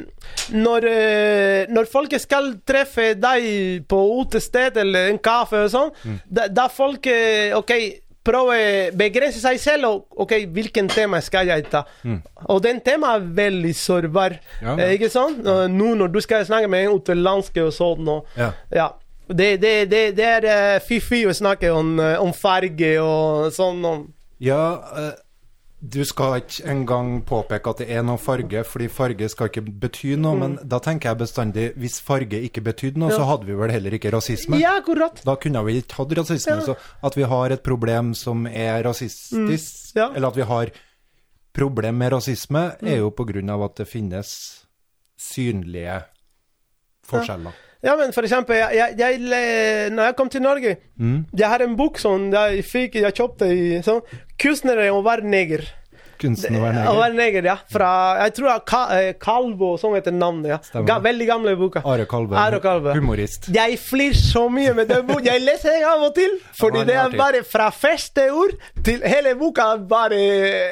når, 0.57 0.87
eh, 0.89 1.71
når 1.71 1.87
folk 1.91 2.15
skal 2.19 2.53
treffe 2.67 3.13
deg 3.19 3.85
på 3.89 4.01
utested 4.19 4.77
eller 4.83 5.11
en 5.13 5.21
kaffe 5.23 5.63
og 5.67 5.71
sånn, 5.73 5.91
Mm. 6.03 6.17
da, 6.27 6.47
da 6.51 6.67
folk 6.73 7.05
eh, 7.07 7.53
OK, 7.55 7.71
prøver 8.23 8.91
begrense 8.97 9.39
seg 9.43 9.59
selv 9.59 9.85
og 9.89 10.05
OK, 10.23 10.33
hvilken 10.55 10.87
tema 10.89 11.19
skal 11.21 11.47
jeg 11.51 11.65
ta? 11.71 11.83
Og 12.47 12.61
den 12.63 12.79
temaet 12.85 13.21
er 13.21 13.31
veldig 13.43 13.73
sårbar, 13.75 14.37
Mm. 14.61 14.67
Ja, 14.67 14.75
ja. 14.77 14.85
eh, 14.87 14.93
ikke 14.97 15.09
sant? 15.11 15.43
Nå 15.43 15.93
når 15.99 16.11
du 16.13 16.19
skal 16.23 16.45
snakke 16.45 16.69
med 16.71 16.85
en 16.87 16.97
utenlandsk 16.99 17.57
og 17.65 17.73
sånn 17.75 18.07
og 18.07 18.25
Ja. 18.39 18.51
ja. 18.71 18.89
Det, 19.27 19.53
det, 19.61 19.89
det, 19.89 20.01
det 20.17 20.25
er 20.27 20.45
eh, 20.51 20.79
fy-fy 20.83 21.21
å 21.25 21.33
snakke 21.33 21.69
om, 21.73 21.93
eh, 21.99 22.17
om 22.21 22.33
farge 22.35 22.89
og 23.01 23.53
sånn. 23.55 23.79
Og. 23.87 24.01
Ja, 24.43 24.81
eh, 24.99 25.13
du 25.83 26.05
skal 26.05 26.37
ikke 26.39 26.63
engang 26.71 27.25
påpeke 27.27 27.69
at 27.73 27.77
det 27.83 27.89
er 27.91 28.03
noe 28.07 28.17
farge, 28.17 28.61
fordi 28.63 28.87
farge 28.87 29.27
skal 29.29 29.49
ikke 29.49 29.65
bety 29.81 30.13
noe, 30.15 30.37
men 30.39 30.53
da 30.63 30.79
tenker 30.79 31.09
jeg 31.09 31.17
bestandig, 31.19 31.65
hvis 31.75 31.99
farge 32.01 32.39
ikke 32.39 32.61
betydde 32.63 32.97
noe, 33.01 33.09
Mm. 33.09 33.11
Ja. 33.11 33.17
så 33.19 33.25
hadde 33.27 33.45
vi 33.45 33.53
vel 33.59 33.71
heller 33.71 33.91
ikke 33.91 34.11
rasisme. 34.13 34.59
ja, 34.61 34.77
akkurat. 34.79 35.19
Da 35.25 35.35
kunne 35.35 35.63
vi 35.65 35.81
ikke 35.81 35.95
hatt 35.99 36.15
rasisme. 36.17 36.55
Ja. 36.55 36.61
Så 36.61 36.75
at 37.03 37.15
vi 37.17 37.23
har 37.23 37.51
et 37.51 37.63
problem 37.63 38.13
som 38.13 38.47
er 38.47 38.81
rasistisk, 38.83 39.35
Mm. 39.35 39.99
Ja. 39.99 40.09
eller 40.15 40.27
at 40.29 40.35
vi 40.35 40.41
har 40.43 40.71
problem 41.53 41.95
med 41.97 42.11
rasisme, 42.13 42.77
Mm. 42.81 42.87
er 42.87 42.97
jo 42.97 43.09
på 43.11 43.25
grunn 43.27 43.49
av 43.49 43.61
at 43.63 43.75
det 43.75 43.87
finnes 43.87 44.63
synlige 45.19 46.03
forskjeller. 47.05 47.51
Ja, 47.83 47.97
men 47.99 48.13
for 48.15 48.23
eksempel, 48.23 48.55
jeg, 48.55 48.95
jeg, 48.97 48.97
jeg, 49.27 49.91
når 49.91 50.03
jeg 50.11 50.15
kom 50.15 50.29
til 50.31 50.41
Norge 50.41 50.77
Jeg 51.37 51.47
har 51.51 51.59
en 51.65 51.75
bok 51.75 51.97
som 51.99 52.29
jeg 52.31 52.63
fikk, 52.63 52.95
jeg 53.03 53.13
kjøpte 53.17 53.49
i 53.51 53.81
sånn, 53.83 54.01
'Kunstnere 54.39 54.89
å 54.91 55.01
være 55.03 55.23
neger'. 55.27 55.65
Kunsten 56.23 56.55
å 56.55 56.61
være 56.63 56.77
Å 56.77 56.93
neger. 56.93 56.99
være 57.01 57.15
neger, 57.17 57.43
ja. 57.49 57.55
Fra 57.67 57.89
jeg 58.23 58.33
tror 58.37 58.61
Ka, 58.65 58.81
eh, 58.95 59.13
Calvo, 59.19 59.73
som 59.77 59.93
heter 59.97 60.11
navnet. 60.15 60.47
ja. 60.73 60.81
Ga, 60.87 60.99
veldig 61.03 61.27
gamle 61.27 61.55
boka. 61.59 61.81
Are 61.83 62.05
Kalve, 62.05 62.37
Are 62.39 62.59
Kalve. 62.63 62.93
humorist. 62.95 63.49
Jeg 63.53 63.77
flirer 63.79 64.15
så 64.15 64.45
mye 64.49 64.73
med 64.73 64.87
den 64.87 65.05
boka. 65.07 65.25
Jeg 65.25 65.41
leser 65.41 65.75
den 65.75 65.83
av 65.83 66.01
og 66.07 66.15
til, 66.15 66.29
fordi 66.55 66.85
det 66.85 66.95
er 66.95 67.09
bare 67.17 67.43
fra 67.43 67.69
første 67.71 68.29
ord 68.31 68.55
til 68.83 69.01
hele 69.03 69.35
boka 69.35 69.75
bare 69.77 70.71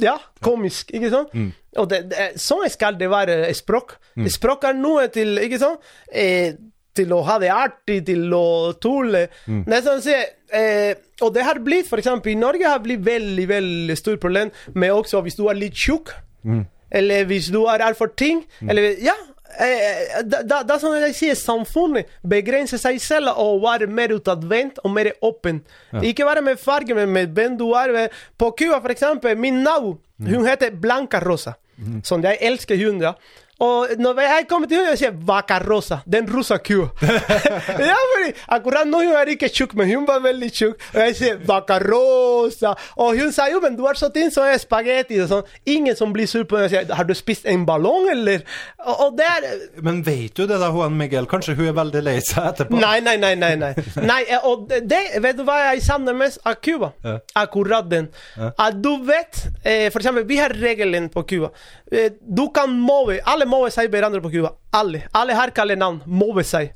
ja, 0.00 0.16
komisk, 0.42 0.90
ikke 0.92 1.10
sant? 1.10 1.32
Mm. 1.34 1.52
Og 1.78 1.88
det, 1.90 2.02
det, 2.10 2.30
sånn 2.42 2.66
skal 2.72 2.98
det 2.98 3.10
være 3.10 3.40
språk. 3.56 3.96
Språk 4.30 4.64
er 4.68 4.76
noe 4.78 5.06
til, 5.14 5.36
ikke 5.44 5.60
sant? 5.62 5.84
Eh, 6.12 6.56
til 6.98 7.12
å 7.14 7.20
ha 7.26 7.38
det 7.42 7.50
artig, 7.54 8.00
til 8.08 8.32
å 8.34 8.72
tulle. 8.82 9.26
Mm. 9.46 9.62
Er 9.70 9.84
sånn 9.86 10.02
eh, 10.10 10.92
og 11.22 11.32
det 11.34 11.46
har 11.46 11.60
blitt, 11.64 11.90
eksempel 11.94 12.34
i 12.34 12.38
Norge 12.38 12.68
har 12.68 12.82
blitt 12.84 13.04
veldig, 13.06 13.46
veldig 13.50 13.98
stort 13.98 14.22
problem 14.22 14.52
med 14.74 14.94
også 14.94 15.22
hvis 15.26 15.38
du 15.38 15.46
er 15.50 15.58
litt 15.58 15.78
tjukk, 15.78 16.14
Mm. 16.46 16.60
eller 16.94 17.24
hvis 17.26 17.48
du 17.50 17.64
er 17.66 17.82
altfor 17.82 18.12
tynn, 18.16 18.44
eller 18.62 18.94
ja, 19.02 19.12
eh, 19.58 20.20
da, 20.22 20.38
da, 20.46 20.60
da 20.62 20.76
som 20.78 20.94
jeg 20.94 21.16
sier, 21.18 21.34
samfunnet 21.36 22.06
begrenser 22.22 22.78
seg 22.78 23.00
selv 23.02 23.34
og 23.42 23.64
være 23.64 23.88
mer 23.90 24.14
utadvendt 24.14 24.78
og 24.84 24.94
mer 24.94 25.10
åpen. 25.26 25.58
Ikke 25.98 26.24
bare 26.28 26.44
med 26.46 26.62
farge, 26.62 26.94
men 26.94 27.10
med 27.12 27.34
hvem 27.34 27.58
du 27.58 27.66
er. 27.74 28.06
På 28.38 28.52
Cuba, 28.56 28.78
eksempel, 28.94 29.36
min 29.36 29.64
nabo, 29.66 29.96
hun 30.22 30.46
heter 30.46 30.70
Blanca 30.78 31.20
Rosa. 31.26 31.56
Som 32.04 32.22
jeg 32.24 32.38
elsker 32.40 32.76
hun, 32.84 33.00
ja. 33.02 33.12
Og 33.58 33.88
når 33.98 34.20
jeg 34.22 34.44
kommer 34.48 34.68
til 34.70 34.78
henne, 34.78 34.92
jeg 34.94 35.00
sier 35.00 35.14
Vaca 35.26 35.56
Rosa. 35.58 35.96
Den 36.06 36.28
rosa 36.30 36.60
kua. 36.62 36.86
ja, 37.02 37.96
fordi 38.12 38.28
akkurat 38.54 38.86
nå 38.86 39.00
hun 39.02 39.16
er 39.18 39.32
ikke 39.32 39.48
tjukk, 39.50 39.74
men 39.78 39.90
hun 39.90 40.04
var 40.06 40.20
veldig 40.22 40.50
tjukk. 40.54 40.84
Og 40.94 41.00
jeg 41.02 41.16
sier 41.18 41.40
Vaca 41.48 41.80
Rosa. 41.82 42.74
Og 43.02 43.18
hun 43.18 43.32
sa 43.34 43.48
jo, 43.50 43.58
men 43.64 43.74
du 43.78 43.82
er 43.90 43.98
så 43.98 44.12
tynn 44.14 44.30
som 44.30 44.46
en 44.46 44.60
spagetti. 44.62 45.18
Og 45.24 45.30
sånn. 45.32 45.50
Ingen 45.74 45.98
som 45.98 46.12
blir 46.14 46.30
sur 46.30 46.44
på 46.46 46.60
henne. 46.60 46.68
Jeg 46.70 46.86
sier, 46.86 46.94
har 47.00 47.08
du 47.08 47.14
spist 47.18 47.48
en 47.50 47.64
ballong, 47.66 48.06
eller? 48.12 48.44
Og, 48.84 48.94
og 49.08 49.18
det 49.18 49.26
er 49.26 49.48
Men 49.82 50.04
vet 50.06 50.38
du 50.38 50.44
det 50.46 50.60
da, 50.62 50.70
Juan 50.74 50.94
Miguel? 50.98 51.26
Kanskje 51.30 51.56
hun 51.58 51.72
er 51.72 51.74
veldig 51.80 52.04
lei 52.06 52.16
seg 52.22 52.52
etterpå? 52.52 52.78
Nei, 52.78 53.00
nei, 53.02 53.16
nei. 53.18 53.34
nei, 53.42 53.50
nei. 53.58 53.72
nei 54.12 54.20
eh, 54.28 54.46
og 54.46 54.68
det- 54.70 55.18
vet 55.24 55.38
du 55.38 55.42
hva 55.48 55.58
jeg 55.72 55.82
savner 55.88 56.14
mest 56.14 56.38
av 56.46 56.60
Cuba? 56.62 56.92
Ja. 57.02 57.16
Akkurat 57.42 57.90
den. 57.90 58.06
At 58.54 58.78
du 58.84 58.92
vet 59.08 59.42
eh, 59.64 59.88
For 59.90 59.98
eksempel, 59.98 60.28
vi 60.30 60.38
har 60.38 60.54
regelen 60.54 61.10
på 61.10 61.26
Cuba. 61.26 61.50
Eh, 61.90 62.12
du 62.22 62.46
kan 62.54 62.70
move 62.70 63.18
Alle 63.26 63.47
mover 63.48 63.72
seg 63.74 63.90
hverandre 63.92 64.20
på 64.24 64.30
Cuba. 64.32 64.54
Alle. 64.76 65.06
Alle 65.16 65.36
her 65.38 65.52
kaller 65.56 65.78
navn. 65.80 66.02
Move 66.06 66.44
seg. 66.46 66.74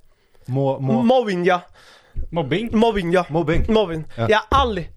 Må, 0.50 0.78
må, 0.82 1.02
Mobbing, 1.06 1.44
ja. 1.46 1.60
Mobbing. 2.34 2.72
Mobbing, 2.74 3.12
ja. 3.14 3.24
Mobbing. 3.30 3.68
Mobbing. 3.70 4.04
Ja. 4.16 4.26
Ja, 4.28 4.42
alle. 4.50 4.88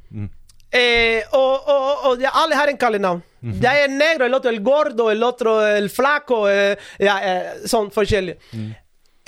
Eh, 0.75 1.23
og, 1.31 1.67
og, 1.71 2.07
og 2.09 2.23
ja, 2.23 2.33
alle 2.35 2.57
har 2.57 2.71
en 2.71 2.79
kallenavn. 2.79 3.21
Jeg 3.61 3.83
er 3.83 3.91
negro, 3.93 4.25
el 4.25 4.33
otro 4.33 4.49
el 4.49 4.63
gordo, 4.65 5.09
el 5.11 5.23
otro 5.23 5.59
el 5.61 5.89
flaco. 5.93 6.45
Eh, 6.49 6.73
ja, 6.99 7.19
eh, 7.21 7.51
sånn 7.69 7.91
forskjellig. 7.93 8.35
Mm. 8.55 8.73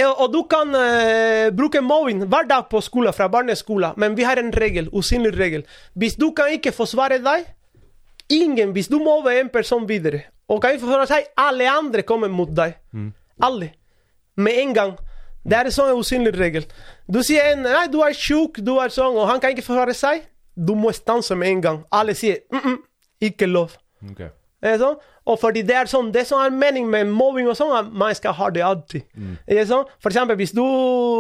Og 0.07 0.27
du 0.33 0.41
kan 0.49 0.73
eh, 0.77 1.49
bruke 1.57 1.81
mobbing 1.81 2.25
hver 2.29 2.49
dag 2.49 2.67
på 2.69 2.81
skolen, 2.85 3.15
fra 3.17 3.29
barneskolen, 3.33 3.95
men 3.97 4.17
vi 4.17 4.25
har 4.27 4.37
en 4.41 4.51
regel, 4.53 4.89
usynlig 4.93 5.33
regel. 5.37 5.63
Hvis 5.97 6.17
du 6.17 6.31
kan 6.37 6.51
ikke 6.53 6.73
forsvare 6.75 7.21
deg, 7.23 7.53
ingen 8.29 8.73
Hvis 8.75 8.89
du 8.91 8.97
mobber 8.99 9.37
en 9.39 9.49
person 9.49 9.85
videre, 9.87 10.25
og 10.47 10.61
kan 10.63 10.75
ikke 10.75 10.85
forsvare 10.85 11.09
seg, 11.09 11.27
alle 11.37 11.67
andre 11.71 12.03
kommer 12.07 12.31
mot 12.31 12.51
deg. 12.55 12.77
Alle. 13.43 13.73
Med 14.37 14.59
en 14.63 14.73
gang. 14.73 14.95
Det 15.47 15.55
er 15.55 15.69
en 15.69 15.75
sånn 15.75 15.95
usynlig 15.95 16.33
regel. 16.35 16.65
Du 17.07 17.21
sier 17.23 17.53
en 17.53 17.63
Nei, 17.63 17.85
du 17.91 18.01
er 18.03 18.15
tjukk, 18.15 18.59
du 18.63 18.75
er 18.83 18.91
sånn, 18.91 19.15
og 19.15 19.29
han 19.29 19.39
kan 19.43 19.53
ikke 19.53 19.65
forsvare 19.65 19.95
seg. 19.95 20.25
Du 20.55 20.73
må 20.75 20.91
stanse 20.95 21.35
med 21.37 21.51
en 21.51 21.61
gang. 21.63 21.79
Alle 21.91 22.15
sier 22.15 22.41
mm 22.51 22.59
-mm, 22.59 22.77
ikke 23.21 23.47
lov. 23.47 23.77
Ok. 24.11 24.21
Sant? 24.63 24.99
Og 25.27 25.35
fordi 25.41 25.59
det 25.67 25.75
er 25.75 25.89
sånn, 25.91 26.07
det 26.15 26.21
som 26.29 26.39
er 26.39 26.53
meningen 26.55 26.87
med 26.89 27.09
mobbing 27.11 27.49
og 27.51 27.57
sånn, 27.59 27.73
at 27.75 27.89
man 27.91 28.15
skal 28.15 28.31
ha 28.37 28.45
det 28.49 28.61
alltid. 28.63 29.03
Ikke 29.43 29.65
Sånn? 29.67 29.89
For 29.99 30.13
eksempel 30.13 30.37
hvis 30.39 30.53
du 30.55 30.63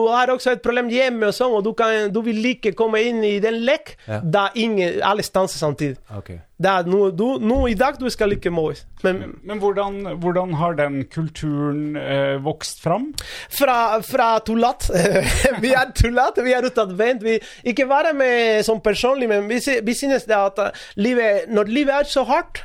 har 0.07 0.31
også 0.31 0.53
et 0.55 0.61
problem 0.63 0.87
hjemme 0.89 1.27
og 1.27 1.35
sånn, 1.35 1.51
og 1.57 1.65
du, 1.65 1.73
kan, 1.75 2.07
du 2.15 2.21
vil 2.23 2.39
ikke 2.53 2.71
komme 2.77 3.01
inn 3.03 3.19
i 3.27 3.37
den 3.43 3.59
lek, 3.67 3.97
Ja. 4.07 4.21
da 4.23 4.45
ingen, 4.55 5.01
alle 5.03 5.25
stanser 5.27 5.59
samtidig. 5.59 5.97
Okay. 6.15 6.39
Er 6.63 6.87
nå, 6.87 7.11
du, 7.11 7.25
nå 7.43 7.57
i 7.69 7.75
dag 7.77 7.99
du 7.99 8.07
skal 8.09 8.31
ikke 8.33 8.49
mobbes. 8.49 8.85
Men 9.03 9.35
Men 9.43 9.59
hvordan, 9.59 9.99
hvordan 10.23 10.53
har 10.57 10.73
den 10.79 11.03
kulturen 11.11 11.95
eh, 11.99 12.37
vokst 12.41 12.81
fram? 12.81 13.11
fra, 13.49 13.99
fra 14.01 14.39
tullat. 14.39 14.87
vi 15.63 15.73
er 15.75 15.91
tullat, 15.93 16.39
vi 16.43 16.55
er 16.55 16.65
utadvendt. 16.65 17.23
Vi 17.27 17.37
ikke 17.69 17.85
bare 17.91 18.15
med 18.15 18.63
som 18.63 18.79
personlig, 18.81 19.27
men 19.29 19.49
vi, 19.51 19.59
vi 19.83 19.93
synes 19.93 20.23
det 20.23 20.35
at 20.39 20.57
uh, 20.57 20.71
livet, 20.95 21.51
når 21.51 21.63
livet 21.69 21.93
er 21.99 22.03
så 22.09 22.23
hardt 22.23 22.63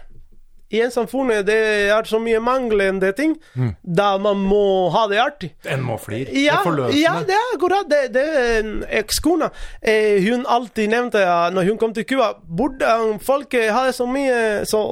i 0.72 0.80
en 0.82 0.92
samfunn, 0.92 1.30
det 1.46 1.56
er 1.92 2.08
så 2.08 2.20
mye 2.22 2.40
manglende 2.42 3.12
ting, 3.16 3.36
da 3.82 4.16
man 4.22 4.40
må 4.48 4.88
ha 4.94 5.06
det 5.10 5.20
artig. 5.22 5.52
En 5.68 5.84
må 5.84 5.98
flire. 6.00 6.32
Ja, 6.32 6.58
det 6.58 6.58
er 6.58 6.66
forløsende. 6.66 7.00
ja, 7.02 7.14
det 7.28 7.38
er 7.38 7.54
akkurat 7.54 7.90
det. 7.90 8.02
det 8.14 8.26
er 8.42 8.70
Ekskona 9.02 9.50
eh, 9.80 10.22
hun 10.24 10.46
alltid 10.48 10.92
nevnte 10.92 11.22
ja, 11.22 11.50
når 11.52 11.68
hun 11.70 11.80
kom 11.80 11.92
til 11.96 12.06
Cuba, 12.08 12.32
hvordan 12.48 13.18
folk 13.22 13.52
hadde 13.52 13.92
så 13.96 14.06
mye 14.08 14.38
så, 14.68 14.82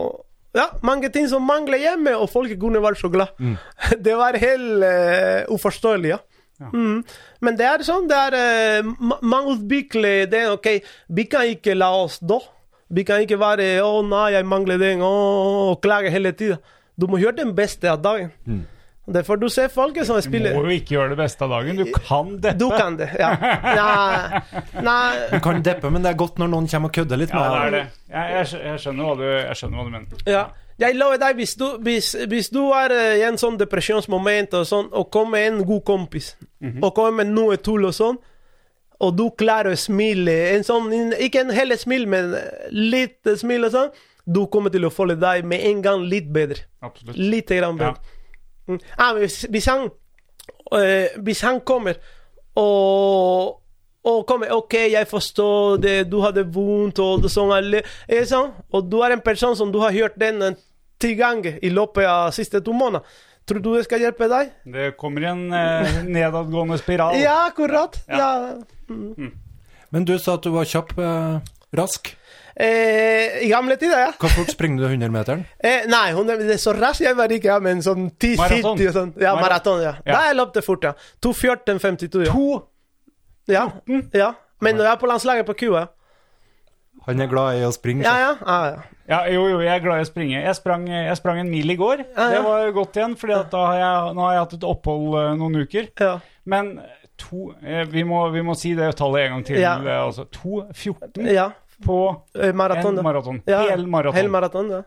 ja, 0.56 0.68
mange 0.86 1.08
ting 1.14 1.28
som 1.30 1.46
mangler 1.46 1.80
hjemme, 1.80 2.16
og 2.16 2.30
folk 2.32 2.52
kunne 2.60 2.82
være 2.82 3.00
så 3.00 3.08
glad. 3.12 3.32
Det 4.04 4.16
var 4.16 4.38
helt 4.40 4.84
eh, 4.84 5.48
uforståelig, 5.48 6.16
ja. 6.16 6.20
Mm. 6.60 7.04
Men 7.40 7.56
det 7.56 7.64
er 7.64 7.84
sånn, 7.86 8.08
det 8.10 8.16
er 8.16 8.82
uh, 8.84 9.12
Man 9.24 9.46
utvikler 9.54 10.26
det. 10.28 10.42
Ok, 10.52 10.66
vi 11.08 11.24
kan 11.30 11.48
ikke 11.48 11.72
la 11.72 11.88
oss 12.02 12.18
da. 12.20 12.36
Vi 12.90 13.04
kan 13.06 13.22
ikke 13.22 13.38
være 13.38 13.80
'Å 13.80 14.02
nei, 14.02 14.32
jeg 14.34 14.46
mangler 14.46 14.78
den', 14.78 15.02
oh, 15.02 15.70
og 15.70 15.80
klage 15.80 16.10
hele 16.10 16.32
tida. 16.32 16.58
Du 16.98 17.06
må 17.06 17.18
gjøre 17.18 17.36
den 17.36 17.54
beste 17.54 17.90
av 17.90 18.02
dagen. 18.02 18.32
Derfor 19.10 19.36
du 19.36 19.48
ser 19.48 19.68
folk 19.68 19.96
som 20.04 20.20
spiller 20.22 20.52
Du 20.54 20.60
må 20.60 20.70
jo 20.70 20.76
ikke 20.78 20.94
gjøre 20.94 21.14
det 21.14 21.18
beste 21.18 21.44
av 21.44 21.50
dagen. 21.50 21.76
Du 21.76 21.84
kan 21.92 22.34
deppe. 22.36 22.58
du 22.58 22.68
kan 22.70 22.96
det, 22.98 23.08
ja. 23.18 23.30
Nei, 23.80 24.82
nei 24.84 25.28
Du 25.32 25.40
kan 25.42 25.62
deppe, 25.62 25.90
men 25.90 26.04
det 26.04 26.12
er 26.12 26.18
godt 26.20 26.38
når 26.38 26.52
noen 26.52 26.68
kommer 26.70 26.92
og 26.92 26.94
kødder 26.94 27.18
litt 27.22 27.34
med 27.34 27.42
Ja, 27.42 27.50
det 27.50 27.66
er 27.66 27.76
det. 27.76 27.84
Jeg, 28.12 28.46
jeg, 28.66 28.82
skjønner 28.84 29.08
hva 29.08 29.14
du, 29.18 29.24
jeg 29.24 29.56
skjønner 29.56 29.80
hva 29.80 29.84
du 29.84 29.94
mener. 29.98 30.26
ja. 30.26 30.48
Jeg 30.80 30.96
lover 30.96 31.18
deg, 31.20 31.34
hvis 31.36 31.54
du, 31.60 31.66
hvis, 31.84 32.06
hvis 32.28 32.46
du 32.48 32.62
er 32.72 32.92
eh, 32.96 33.18
i 33.20 33.24
en 33.28 33.36
sånn 33.36 33.58
depresjonsmoment 33.60 34.54
og 34.56 34.62
sånn, 34.64 34.86
og 34.96 35.10
kommer 35.12 35.42
en 35.44 35.58
god 35.68 35.82
kompis, 35.84 36.30
og 36.80 36.94
kommer 36.96 37.18
med 37.18 37.34
noe 37.34 37.58
tull 37.60 37.84
og 37.84 37.92
sånn, 37.92 38.16
og 39.00 39.16
du 39.16 39.30
klarer 39.40 39.72
å 39.72 39.80
smile, 39.80 40.34
en 40.54 40.64
sånn, 40.66 40.90
ikke 41.16 41.40
en 41.46 41.52
hel 41.56 41.72
smil, 41.78 42.06
men 42.10 42.34
litt 42.70 43.26
smil 43.40 43.64
og 43.68 43.72
sånn, 43.74 43.92
du 44.28 44.44
kommer 44.52 44.70
til 44.70 44.84
å 44.86 44.92
føle 44.92 45.16
deg 45.18 45.46
med 45.48 45.64
en 45.70 45.80
gang 45.82 46.04
litt 46.06 46.28
bedre. 46.32 46.66
Absolutt. 46.84 47.16
Litt 47.16 47.48
grann 47.48 47.78
Ja. 47.80 47.94
bedre. 47.94 48.18
Mm. 48.68 48.80
Ah, 48.98 49.14
hvis, 49.16 49.46
hvis 49.50 49.66
han 49.66 49.88
uh, 50.70 51.06
Hvis 51.18 51.40
han 51.42 51.60
kommer 51.66 51.96
og 52.60 53.56
og 54.00 54.22
kommer 54.26 54.48
OK, 54.56 54.72
jeg 54.94 55.08
forstår 55.10 55.76
det, 55.82 55.96
du 56.08 56.22
hadde 56.24 56.46
vondt 56.48 56.98
og 57.04 57.26
sånn 57.28 57.50
alle, 57.52 57.82
sånn? 58.24 58.54
Og 58.72 58.86
du 58.88 59.02
er 59.04 59.12
en 59.12 59.20
person 59.20 59.52
som 59.58 59.68
du 59.72 59.76
har 59.82 59.92
hørt 59.92 60.16
den 60.16 60.56
ti 60.98 61.10
ganger 61.18 61.58
i 61.60 61.68
løpet 61.68 62.08
av 62.08 62.30
siste 62.32 62.62
to 62.64 62.72
måneder. 62.72 63.04
Tror 63.48 63.62
du 63.64 63.70
det 63.76 63.84
skal 63.86 64.00
hjelpe 64.04 64.28
deg? 64.30 64.50
Det 64.70 64.90
kommer 65.00 65.24
i 65.24 65.28
en 65.30 65.46
eh, 65.52 66.02
nedadgående 66.06 66.76
spiral. 66.78 67.16
Ja, 67.18 67.46
akkurat. 67.48 67.96
Ja. 68.06 68.28
Men 69.90 70.04
du 70.06 70.16
sa 70.22 70.36
at 70.38 70.44
du 70.46 70.50
var 70.54 70.64
kjapp. 70.70 70.92
Eh, 70.98 71.40
rask. 71.76 72.12
Eh, 72.60 73.40
I 73.46 73.48
gamle 73.50 73.76
tider, 73.80 73.98
ja. 74.04 74.10
Hvor 74.20 74.30
fort 74.34 74.50
springer 74.52 74.82
du 74.84 74.88
100-meteren? 74.92 75.44
Eh, 75.66 75.86
nei, 75.90 76.10
100 76.12 76.34
meter 76.36 76.48
det 76.50 76.56
er 76.58 76.62
så 76.62 76.74
raskt 76.76 77.04
jeg 77.06 77.16
var 77.16 77.32
ikke, 77.32 77.48
ja, 77.52 77.58
men 77.62 77.80
sånn 77.84 78.08
10-70 78.10 78.36
Maraton. 78.42 78.82
og 78.86 78.94
sånn. 78.96 79.12
Ja, 79.22 79.32
Mara- 79.34 79.44
maraton, 79.46 79.82
ja. 79.84 79.92
Ja. 80.04 80.12
Da 80.12 80.20
jeg 80.28 80.36
løpte 80.38 80.62
fort, 80.66 80.84
ja. 80.84 80.92
2.14,52, 81.24 82.26
ja. 82.26 82.34
2? 82.34 82.60
Ja, 83.50 83.64
ja. 84.14 84.30
Men 84.60 84.76
når 84.76 84.84
jeg 84.90 84.92
er 84.92 85.00
på 85.00 85.08
landslaget 85.10 85.46
på 85.48 85.54
Cuba 85.62 85.86
Han 87.06 87.20
er 87.24 87.28
glad 87.30 87.58
i 87.58 87.64
å 87.66 87.70
springe. 87.74 88.04
Ja, 88.04 88.16
ja. 88.20 88.32
Ah, 88.44 88.64
ja. 88.70 88.80
Ja, 89.10 89.20
jo, 89.32 89.46
jo, 89.50 89.58
jeg 89.64 89.72
er 89.74 89.82
glad 89.82 89.98
i 90.02 90.04
å 90.04 90.08
springe. 90.08 90.38
Jeg 90.44 90.54
sprang, 90.54 90.84
jeg 90.86 91.16
sprang 91.18 91.40
en 91.42 91.48
mil 91.50 91.72
i 91.72 91.76
går. 91.78 92.04
Ja, 92.04 92.26
ja. 92.26 92.28
Det 92.36 92.42
var 92.46 92.70
godt 92.76 92.98
igjen, 93.00 93.16
for 93.18 93.32
da 93.32 93.62
har 93.66 93.78
jeg, 93.80 94.12
nå 94.14 94.22
har 94.26 94.36
jeg 94.36 94.44
hatt 94.44 94.54
et 94.60 94.66
opphold 94.70 95.16
eh, 95.18 95.30
noen 95.40 95.56
uker. 95.64 95.88
ja. 95.98 96.12
Men 96.50 96.70
to 97.20 97.50
eh, 97.60 97.82
vi, 97.90 98.04
må, 98.08 98.22
vi 98.32 98.40
må 98.46 98.54
si 98.56 98.70
det 98.78 98.92
tallet 98.96 99.26
en 99.26 99.34
gang 99.36 99.42
til. 99.50 99.58
Ja. 99.60 99.74
eh, 99.82 99.98
Altså 100.04 100.24
2.14 100.38 101.26
ja. 101.34 101.50
på 101.84 101.98
Maraton, 102.54 102.96
en 102.98 103.04
maraton. 103.04 103.42
Ja, 103.50 103.64
Hel 103.68 103.84
maraton. 103.90 104.16
Hel 104.16 104.30
maraton, 104.32 104.70
ja. 104.78 104.82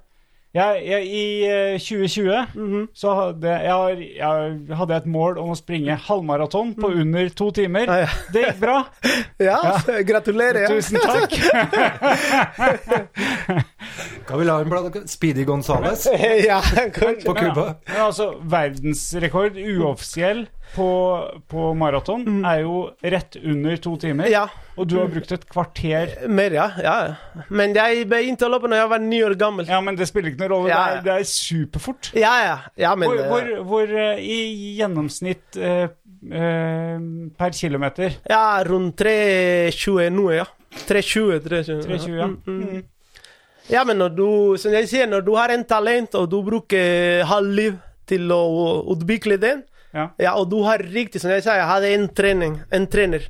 Jeg, 0.54 0.84
jeg, 0.86 1.06
I 1.10 1.50
eh, 1.50 1.80
2020 1.80 2.46
-hmm. 2.56 2.88
så 2.94 3.14
hadde 3.14 3.50
jeg, 3.50 4.10
jeg 4.18 4.60
hadde 4.78 4.96
et 4.96 5.06
mål 5.06 5.38
om 5.38 5.50
å 5.50 5.56
springe 5.58 5.96
halvmaraton 5.96 6.76
på 6.78 6.88
under 6.88 7.30
to 7.30 7.52
timer. 7.52 7.90
Ah, 7.90 7.98
ja. 7.98 8.08
Det 8.34 8.46
gikk 8.46 8.60
bra. 8.60 8.84
Ja, 9.40 9.58
gratulerer. 10.12 10.68
Tusen 10.68 11.00
takk. 11.02 11.34
kan 14.28 14.40
vi 14.40 14.46
la 14.46 14.62
en 14.62 14.70
blad? 14.70 15.10
Speedy 15.10 15.44
Gonzales 15.44 16.08
ja, 16.46 16.62
på 17.26 17.34
Cuba? 17.34 17.76
Men 17.88 18.02
altså, 18.06 18.34
verdensrekord 18.44 19.58
uoffisiell 19.58 20.48
på, 20.74 20.88
på 21.50 21.70
maraton 21.78 22.26
er 22.46 22.64
jo 22.64 22.78
rett 23.14 23.38
under 23.40 23.78
to 23.82 23.96
timer. 24.02 24.28
Mm. 24.28 24.34
Ja, 24.34 24.44
Og 24.78 24.88
du 24.90 24.96
har 24.98 25.10
brukt 25.12 25.32
et 25.36 25.46
kvarter. 25.50 26.16
mer, 26.28 26.56
ja. 26.56 26.68
ja. 26.82 26.96
Men 27.54 27.76
jeg 27.78 28.08
begynte 28.10 28.48
å 28.48 28.52
løpe 28.54 28.72
når 28.72 28.82
jeg 28.82 28.92
var 28.94 29.04
ni 29.04 29.20
år 29.26 29.36
gammel. 29.40 29.68
Ja, 29.70 29.82
men 29.86 29.98
det 30.00 30.08
spiller 30.10 30.32
ikke 30.32 30.44
noen 30.44 30.54
rolle. 30.56 30.72
Ja, 30.72 30.84
Det, 30.84 30.98
er, 30.98 31.04
det 31.06 31.14
er 31.14 31.30
superfort. 31.30 32.12
Ja, 32.18 32.34
ja. 32.44 32.56
ja 32.88 32.96
men 32.96 33.12
Hvor, 33.12 33.22
eh, 33.22 33.30
hvor, 33.30 33.52
hvor 33.70 33.94
eh, 34.06 34.24
i 34.24 34.40
gjennomsnitt 34.80 35.60
eh, 35.62 35.86
eh, 36.32 37.06
per 37.38 37.54
kilometer 37.58 38.18
Ja, 38.30 38.64
rundt 38.66 39.02
3,20 39.04 40.10
nå, 40.18 40.32
ja. 40.40 40.48
3,20. 40.88 41.44
3,20. 41.46 41.86
320, 41.86 42.18
ja. 42.18 42.28
Mm, 42.34 42.64
mm. 42.64 42.90
Ja, 43.72 43.84
men 43.88 44.02
når 44.02 44.16
du, 44.18 44.28
som 44.60 44.74
jeg 44.76 44.90
sier, 44.92 45.08
når 45.08 45.22
du 45.24 45.36
har 45.38 45.54
en 45.54 45.64
talent, 45.64 46.18
og 46.20 46.28
du 46.32 46.42
bruker 46.44 47.24
halvt 47.30 47.56
liv 47.56 47.78
til 48.10 48.34
å 48.36 48.42
utvikle 48.92 49.38
den, 49.40 49.62
Ja. 49.94 50.08
ja, 50.18 50.32
og 50.40 50.50
du 50.50 50.60
har 50.66 50.82
riktig, 50.82 51.22
som 51.22 51.30
jeg 51.30 51.44
sa, 51.46 51.56
jeg 51.60 51.70
hadde 51.70 51.92
en 51.94 52.08
trening, 52.18 52.56
en 52.74 52.88
trener, 52.90 53.28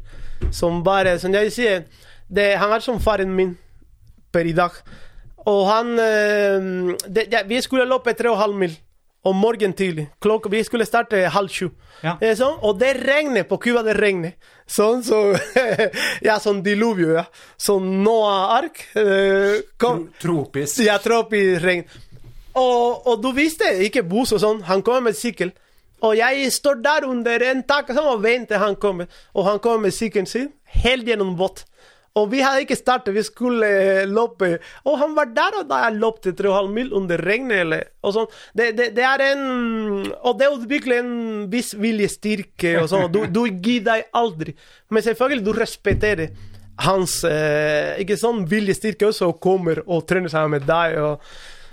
som 0.56 0.80
bare, 0.86 1.18
som 1.20 1.34
jeg 1.36 1.52
sier, 1.52 1.84
det, 2.32 2.54
han 2.62 2.72
er 2.72 2.84
som 2.84 3.02
faren 3.04 3.34
min 3.36 3.58
per 4.34 4.48
i 4.48 4.56
dag. 4.56 4.78
Og 5.44 5.66
han, 5.68 5.92
eh, 6.00 6.96
det, 7.12 7.28
ja, 7.34 7.44
vi 7.48 7.60
skulle 7.62 7.88
løpe 7.90 8.16
tre 8.16 8.32
og 8.32 8.40
halv 8.40 8.56
mil, 8.56 8.78
om 9.24 9.38
morgenen 9.40 9.76
tidlig. 9.76 10.10
Klokka, 10.24 10.50
vi 10.52 10.64
skulle 10.68 10.88
starte 10.88 11.20
halv 11.32 11.52
sju. 11.52 11.70
Ja. 12.04 12.18
Eh, 12.20 12.34
sånn, 12.36 12.58
og 12.64 12.80
det 12.80 12.94
regner, 13.00 13.46
på 13.48 13.60
Cuba 13.64 13.84
det 13.84 13.96
regner. 13.96 14.34
Sånn, 14.68 15.04
så, 15.04 15.20
ja, 16.28 16.40
sånn 16.44 16.60
diluvio, 16.64 17.14
ja. 17.20 17.26
Sånn 17.60 18.02
Noah-ark. 18.04 18.82
Eh, 19.00 19.62
kom, 19.80 20.10
Tropisk. 20.20 20.82
ja, 20.84 20.98
tropisk 21.04 21.64
regn. 21.64 21.86
Og, 22.60 23.08
og 23.10 23.22
du 23.24 23.32
visste, 23.36 23.68
ikke 23.88 24.04
buss 24.08 24.36
og 24.36 24.44
sånn, 24.44 24.64
han 24.68 24.84
kommer 24.86 25.08
med 25.08 25.20
sykkel. 25.20 25.54
Og 26.04 26.18
jeg 26.20 26.50
står 26.52 26.82
der 26.84 27.06
under 27.08 27.46
en 27.50 27.64
tak 27.64 27.92
og 27.96 28.24
venter 28.24 28.60
han 28.60 28.76
kommer. 28.76 29.08
Og 29.34 29.48
han 29.48 29.62
kommer 29.64 29.88
med 29.88 29.96
sykkelen 29.96 30.28
sin, 30.28 30.52
helt 30.84 31.08
gjennom 31.08 31.38
vått. 31.40 31.64
Og 32.14 32.28
vi 32.30 32.44
hadde 32.46 32.62
ikke 32.62 32.78
startet, 32.78 33.16
vi 33.16 33.24
skulle 33.26 33.66
eh, 33.66 34.04
løpe. 34.06 34.60
Og 34.86 35.00
han 35.02 35.16
var 35.18 35.32
der, 35.34 35.56
og 35.62 35.70
da 35.72 35.80
jeg 35.88 35.98
løpte 35.98 36.36
3,5 36.38 36.70
mil 36.76 36.92
under 36.94 37.22
regnet. 37.26 37.64
Eller, 37.64 37.88
og 38.06 38.14
sånn. 38.14 38.28
det, 38.54 38.68
det, 38.78 38.92
det 39.00 39.06
er 39.08 39.24
en 39.32 39.46
Og 40.12 40.38
det 40.38 40.52
utvikler 40.54 41.02
en 41.02 41.16
viss 41.50 41.74
viljestyrke 41.74 42.76
og 42.84 42.92
sånn. 42.92 43.08
Du, 43.14 43.24
du 43.26 43.42
gir 43.50 43.82
deg 43.88 44.06
aldri. 44.14 44.54
Men 44.94 45.06
selvfølgelig, 45.06 45.48
du 45.48 45.54
respekterer 45.58 46.36
hans 46.84 47.20
eh, 47.26 47.98
ikke 48.02 48.18
sånn 48.18 48.46
viljestyrke 48.50 49.10
også, 49.10 49.32
og 49.34 49.42
kommer 49.42 49.82
og 49.88 50.06
trener 50.10 50.30
sammen 50.30 50.60
med 50.60 50.70
deg. 50.70 51.00
og 51.02 51.22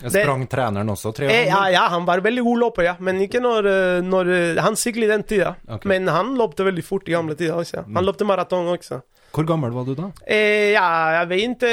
Jeg 0.00 0.12
sprang 0.24 0.46
treneren 0.48 0.88
også, 0.92 1.12
tre 1.16 1.28
Eh, 1.28 1.46
ja, 1.50 1.60
ja, 1.72 1.82
han 1.92 2.06
var 2.08 2.22
veldig 2.24 2.42
god 2.46 2.58
løper, 2.64 2.86
ja. 2.88 2.94
Men 3.00 3.20
ikke 3.20 3.40
når, 3.42 3.66
eh, 3.68 4.00
når 4.06 4.30
eh, 4.32 4.62
Han 4.64 4.76
syklet 4.76 5.04
i 5.08 5.12
den 5.12 5.22
tida. 5.28 5.54
Okay. 5.68 5.88
Men 5.92 6.08
han 6.08 6.34
løpte 6.38 6.64
veldig 6.64 6.84
fort 6.84 7.08
i 7.08 7.12
gamle 7.16 7.36
tider 7.36 7.58
også. 7.60 7.84
Han 7.94 8.04
løpte 8.06 8.24
maraton 8.28 8.68
også. 8.72 9.02
Hvor 9.30 9.46
gammel 9.46 9.70
var 9.70 9.84
du 9.86 9.92
da? 9.94 10.08
Eh, 10.26 10.72
ja, 10.74 10.86
jeg 11.20 11.28
begynte 11.30 11.68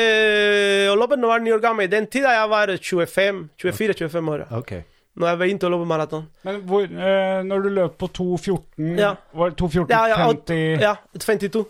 å 0.92 0.98
løpe 1.00 1.18
når 1.18 1.26
jeg 1.26 1.34
var 1.34 1.40
ni 1.46 1.54
år 1.56 1.64
gammel. 1.64 1.88
I 1.88 1.94
den 1.96 2.06
tida 2.12 2.36
jeg 2.36 2.50
var 2.52 2.68
25, 2.76 3.40
24-25 3.64 4.30
år. 4.36 4.46
Okay. 4.60 4.84
Ok. 4.84 4.94
Når 5.18 5.32
jeg 5.32 5.38
begynte 5.42 5.66
å 5.66 5.72
løpe 5.74 5.88
maraton. 5.90 6.28
Men 6.46 6.60
hvor, 6.70 6.84
eh, 6.86 7.40
når 7.48 7.64
du 7.66 7.70
løp 7.74 7.96
på 7.98 8.12
2.14 8.20 9.00
Ja. 9.02 9.16
Var 9.34 9.50
det 9.50 9.58
2.14 9.64 9.90
Ja, 9.90 10.04
ja, 10.12 10.20
50, 10.28 10.82
Ja, 10.84 10.92
52. 11.18 11.64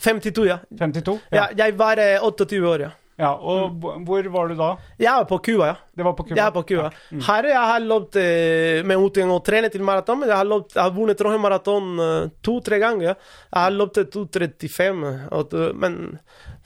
52, 0.00 0.46
ja. 0.48 0.58
52? 0.78 1.18
ja. 1.32 1.48
Jeg 1.56 1.76
var 1.76 2.00
eh, 2.00 2.16
28 2.24 2.62
år, 2.64 2.86
ja. 2.86 2.90
Ja, 3.16 3.30
og 3.32 3.78
b- 3.80 3.94
hvor 4.04 4.26
var 4.34 4.50
du 4.50 4.54
da? 4.58 4.66
Jeg 5.00 5.08
var 5.08 5.24
på 5.30 5.38
Cuba, 5.46 5.66
ja. 5.70 5.76
Det 5.96 6.04
var 6.04 6.12
på 6.18 6.26
Cuba? 6.26 6.36
Jeg 6.36 6.44
er 6.44 6.52
på 6.52 6.62
Cuba. 6.68 6.90
Her 7.28 7.48
jeg 7.48 7.62
har 7.70 7.80
løpt 7.80 8.18
eh, 8.20 8.82
med 8.84 9.00
uten 9.00 9.32
å 9.32 9.38
trene 9.44 9.70
til 9.72 9.84
maraton, 9.88 10.20
men 10.20 10.28
jeg 10.28 10.36
har, 10.36 10.48
løpt, 10.50 10.74
jeg 10.76 10.82
har 10.82 10.92
vunnet 10.92 11.16
Trondheim 11.16 11.40
Maraton 11.46 11.86
eh, 12.04 12.28
to-tre 12.44 12.78
ganger. 12.82 13.14
Jeg 13.14 13.56
har 13.56 13.72
løpt 13.72 14.02
2.35, 14.12 15.72
men 15.80 15.96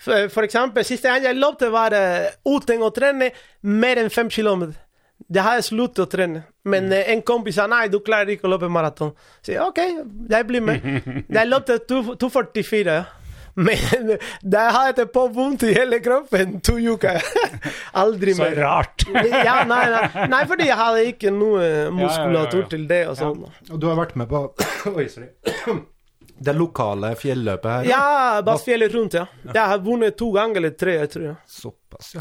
for, 0.00 0.26
for 0.34 0.48
eksempel, 0.48 0.86
siste 0.88 1.12
gang 1.12 1.28
jeg 1.28 1.38
løpte, 1.38 1.70
var 1.70 1.94
eh, 1.94 2.32
uten 2.50 2.82
å 2.82 2.90
trene 2.96 3.30
mer 3.62 4.02
enn 4.02 4.10
fem 4.10 4.30
kilometer. 4.32 4.74
Det 5.30 5.42
har 5.44 5.58
jeg 5.60 5.68
sluttet 5.68 6.02
å 6.02 6.08
trene. 6.10 6.42
Men 6.66 6.88
mm. 6.90 6.96
en 7.14 7.22
kompis 7.28 7.60
sa 7.60 7.68
nei, 7.70 7.84
du 7.92 8.00
klarer 8.02 8.34
ikke 8.34 8.48
å 8.48 8.54
løpe 8.56 8.70
maraton. 8.72 9.12
Så 9.44 9.52
jeg, 9.54 9.62
OK, 9.62 9.78
jeg 10.32 10.46
blir 10.48 10.64
med. 10.64 10.82
Jeg 11.36 11.46
løpte 11.46 11.78
2.44. 11.86 12.82
ja. 12.90 13.04
Men 13.66 14.16
det 14.42 14.64
har 14.76 14.90
jeg 14.90 15.08
på 15.14 15.26
vondt 15.34 15.64
i 15.68 15.74
hele 15.76 16.00
kroppen 16.04 16.58
to 16.64 16.76
uker. 16.78 17.20
Aldri 18.02 18.34
mer. 18.38 18.54
Så 18.54 18.60
rart. 18.60 19.06
Ja, 19.50 19.62
nei, 19.68 19.84
nei, 19.90 20.26
nei, 20.30 20.40
fordi 20.48 20.66
jeg 20.68 20.76
hadde 20.78 21.06
ikke 21.10 21.32
noe 21.34 21.64
muskulatur 21.94 22.60
ja, 22.60 22.64
ja. 22.64 22.70
til 22.74 22.84
det 22.90 23.00
og 23.10 23.16
sånn. 23.18 23.46
Og 23.70 23.80
du 23.80 23.88
har 23.90 23.98
vært 23.98 24.16
med 24.20 24.30
på 24.30 24.44
Oi, 24.96 25.06
sorry. 25.10 25.30
Det 26.40 26.54
lokale 26.56 27.10
fjelløpet 27.20 27.70
her. 27.70 27.88
Ja, 27.90 28.40
bare 28.46 28.58
fjellet 28.64 28.94
rundt, 28.96 29.12
ja. 29.18 29.26
Jeg 29.52 29.60
har 29.72 29.78
vunnet 29.84 30.16
to 30.16 30.30
ganger 30.32 30.56
eller 30.62 30.72
tre, 30.72 30.94
jeg 31.02 31.10
tror. 31.12 31.24
jeg. 31.28 31.36
Såpass, 31.52 32.14
ja. 32.16 32.20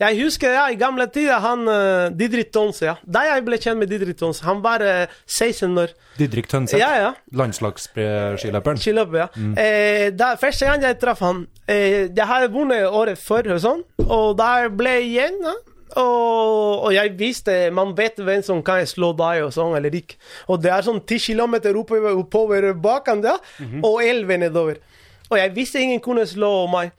Ja, 0.00 0.06
jeg 0.06 0.22
husker 0.24 0.54
ja, 0.56 0.62
i 0.72 0.78
gamle 0.80 1.04
tider 1.12 1.42
han 1.44 1.66
uh, 1.68 2.08
Didrik 2.16 2.48
Tonse, 2.54 2.86
ja. 2.88 2.94
Da 3.04 3.26
jeg 3.28 3.44
ble 3.44 3.58
kjent 3.60 3.82
med 3.82 3.92
Didrik 3.92 4.16
Tonse, 4.20 4.40
han 4.48 4.62
var 4.64 4.80
uh, 4.80 5.04
16 5.26 5.76
år. 5.84 5.92
Didrik 6.16 6.48
Tønseth, 6.48 6.80
Ja, 6.80 6.90
ja. 6.96 7.10
landslagsskiløperen. 7.36 8.78
Skiløper, 8.80 9.18
ja. 9.26 9.28
Eh, 9.62 10.08
da, 10.16 10.32
første 10.40 10.66
gang 10.68 10.82
jeg 10.88 10.98
traff 11.00 11.20
han 11.24 11.44
eh, 11.68 12.08
Jeg 12.08 12.26
hadde 12.26 12.48
vunnet 12.54 12.86
året 12.88 13.18
før, 13.20 13.52
og 13.56 13.60
sånn, 13.62 13.84
og 14.08 14.36
da 14.38 14.68
ble 14.72 14.96
jeg 14.98 15.10
igjen. 15.12 15.42
Ja. 15.44 15.54
Og, 15.96 16.84
og 16.84 16.92
jeg 16.92 17.14
visste 17.18 17.70
Man 17.72 17.94
vet 17.96 18.18
hvem 18.20 18.42
som 18.44 18.62
kan 18.62 18.84
slå 18.86 19.12
deg, 19.16 19.42
og 19.46 19.52
sånn, 19.54 19.76
eller 19.78 19.94
ikke. 19.94 20.18
Og 20.48 20.60
det 20.62 20.72
er 20.74 20.84
sånn 20.84 21.00
10 21.00 21.24
kilometer 21.30 21.76
oppover, 21.80 22.18
oppover 22.18 22.72
bakken 22.74 23.22
der, 23.24 23.40
og 23.82 24.02
11 24.04 24.42
nedover. 24.44 24.82
Og 25.30 25.38
jeg 25.38 25.54
visste 25.56 25.80
ingen 25.80 26.00
kunne 26.00 26.26
slå 26.26 26.66
meg. 26.72 26.92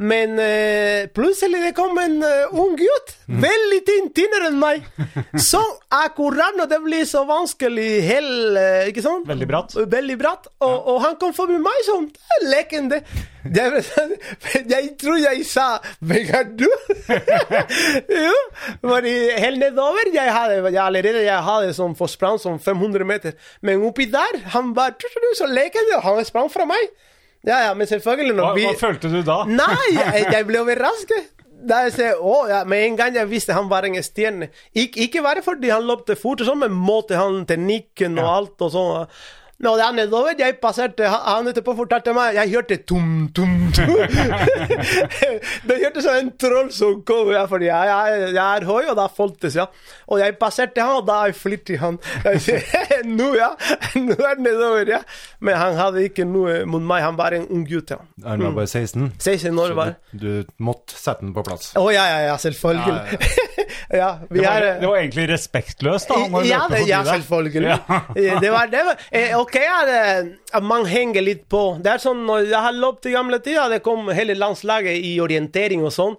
Men 0.00 0.38
uh, 0.40 1.08
plutselig 1.12 1.60
det 1.60 1.74
kom 1.76 1.98
en 2.00 2.22
uh, 2.24 2.54
ung 2.56 2.72
gutt, 2.78 3.10
veldig 3.28 3.80
tynn, 3.84 4.06
tynnere 4.16 4.48
enn 4.48 4.60
meg. 4.60 4.86
Så 5.50 5.60
akkurat 5.92 6.56
når 6.56 6.70
det 6.70 6.78
blir 6.86 7.04
så 7.08 7.26
vanskelig 7.28 7.88
hel, 8.06 8.30
uh, 8.56 8.88
ikke 8.88 9.04
sant? 9.04 9.28
Veldig 9.28 9.48
bratt. 9.50 9.76
Veldig 9.76 10.16
bratt. 10.20 10.48
Og, 10.64 10.76
og 10.94 11.02
han 11.04 11.18
kom 11.20 11.34
forbi 11.36 11.58
meg 11.60 11.84
sånn. 11.84 12.08
Lekende. 12.48 13.02
Det, 13.44 13.66
jeg 14.72 14.88
tror 15.00 15.20
jeg 15.20 15.44
sa 15.48 15.68
er 16.00 16.48
du? 16.48 16.66
jo, 18.08 18.40
Men 18.88 19.06
helt 19.44 19.60
nedover 19.60 20.10
jeg 20.12 20.32
hadde, 20.32 20.62
jeg 20.68 20.82
allerede 20.82 21.26
jeg 21.26 21.44
hadde 21.44 21.76
sånn 21.76 21.96
forsprang 21.98 22.40
som 22.40 22.56
500 22.56 23.04
meter. 23.04 23.36
Men 23.60 23.84
oppi 23.84 24.08
der, 24.08 24.40
han 24.56 24.72
var 24.76 24.96
så 25.36 25.48
lekende, 25.48 26.00
og 26.00 26.08
han 26.08 26.24
sprang 26.24 26.48
fra 26.52 26.64
meg. 26.68 26.88
Ja, 27.46 27.58
ja, 27.64 27.74
men 27.74 27.88
selvfølgelig 27.88 28.36
Hva, 28.36 28.54
vi 28.56 28.64
hva 28.68 28.76
følte 28.76 29.08
du 29.08 29.20
da? 29.24 29.42
Nei, 29.48 29.92
jeg, 29.96 30.24
jeg 30.34 30.48
ble 30.48 30.60
overrasket. 30.60 31.36
Da 31.70 31.82
jeg 31.84 31.92
ser, 31.92 32.20
å, 32.24 32.46
ja, 32.48 32.62
Med 32.68 32.86
en 32.86 32.96
gang 32.96 33.16
jeg 33.16 33.28
visste 33.28 33.56
han 33.56 33.68
var 33.68 33.84
en 33.88 33.98
stjerne. 34.04 34.50
Ik 34.76 34.96
ikke 35.08 35.24
bare 35.24 35.44
fordi 35.44 35.72
han 35.72 35.88
løpte 35.88 36.16
fort, 36.20 36.40
og 36.40 36.48
sånn, 36.48 36.62
men 36.64 36.76
måte 36.76 37.20
han 37.20 37.44
teknikken 37.48 38.20
og 38.20 38.30
alt 38.32 38.66
og 38.66 38.72
sånn. 38.76 39.20
Når 39.60 39.76
det 39.76 39.84
er 39.84 39.96
nedover, 39.98 40.34
jeg 40.40 40.56
passerte 40.62 41.08
Han 41.10 41.20
han 41.40 41.50
etterpå 41.50 41.74
fortalte 41.76 42.14
meg 42.16 42.36
Jeg 42.38 42.52
hørte 42.54 42.76
tum, 42.88 43.28
tum, 43.36 43.56
tum. 43.76 43.92
det 45.68 45.76
hørtes 45.82 46.04
som 46.06 46.16
en 46.16 46.30
troll 46.40 46.70
som 46.74 47.00
kom, 47.06 47.30
ja, 47.34 47.44
fordi 47.50 47.68
jeg, 47.68 47.90
jeg, 47.90 48.30
jeg 48.34 48.40
er 48.40 48.66
høy, 48.68 48.88
og 48.92 48.96
da 48.98 49.06
foltes, 49.12 49.56
ja. 49.58 49.66
Og 50.10 50.20
jeg 50.22 50.36
passerte 50.40 50.82
han, 50.84 51.00
og 51.00 51.06
da 51.08 51.18
flyttet 51.36 51.40
flirte 51.40 51.78
han. 51.80 51.98
Nå, 53.18 53.30
ja. 53.38 53.50
Nå 54.00 54.16
er 54.16 54.38
det 54.38 54.44
nedover, 54.44 54.92
ja. 54.96 55.00
Men 55.44 55.58
han 55.60 55.78
hadde 55.78 56.04
ikke 56.08 56.26
noe 56.28 56.60
mot 56.68 56.84
meg. 56.84 57.04
Han 57.04 57.18
var 57.20 57.36
en 57.36 57.46
ung 57.52 57.64
gutt, 57.68 57.92
ja. 57.94 58.00
Han 58.26 58.44
var 58.44 58.56
bare 58.60 58.70
16, 58.70 59.10
16 59.18 59.60
år 59.60 59.74
var 59.78 59.94
du, 60.12 60.18
du 60.20 60.52
måtte 60.62 60.96
sette 60.98 61.24
den 61.24 61.34
på 61.36 61.44
plass. 61.46 61.72
Å 61.78 61.86
ja, 61.94 62.04
ja, 62.10 62.20
ja, 62.30 62.36
selvfølgelig. 62.40 63.20
Ja, 64.00 64.10
vi 64.30 64.40
Det 64.40 64.46
var, 64.46 64.66
er 64.66 64.80
det 64.80 64.90
var 64.90 65.00
egentlig 65.00 65.28
respektløst, 65.32 66.10
da. 66.10 66.20
han 66.26 66.48
ja, 66.48 66.60
det, 66.70 66.82
ja, 66.88 67.02
selvfølgelig. 67.08 67.70
Ja. 67.70 68.38
Det 68.40 68.52
var 68.54 68.70
det. 68.72 68.84
var- 68.88 69.06
eh, 69.10 69.36
Ok, 69.50 69.56
er 69.58 70.60
man 70.62 70.84
henger 70.86 71.24
litt 71.26 71.48
på. 71.50 71.60
Det 71.82 71.90
er 71.90 71.98
sånn 71.98 72.20
når 72.22 72.44
jeg 72.52 72.60
har 72.62 72.76
løpt 72.76 73.08
i 73.10 73.14
gamle 73.16 73.40
tider, 73.42 73.72
det 73.72 73.80
kom 73.82 74.06
hele 74.14 74.36
landslaget 74.38 74.94
i 75.02 75.16
orientering 75.18 75.82
og 75.82 75.90
sånn. 75.90 76.14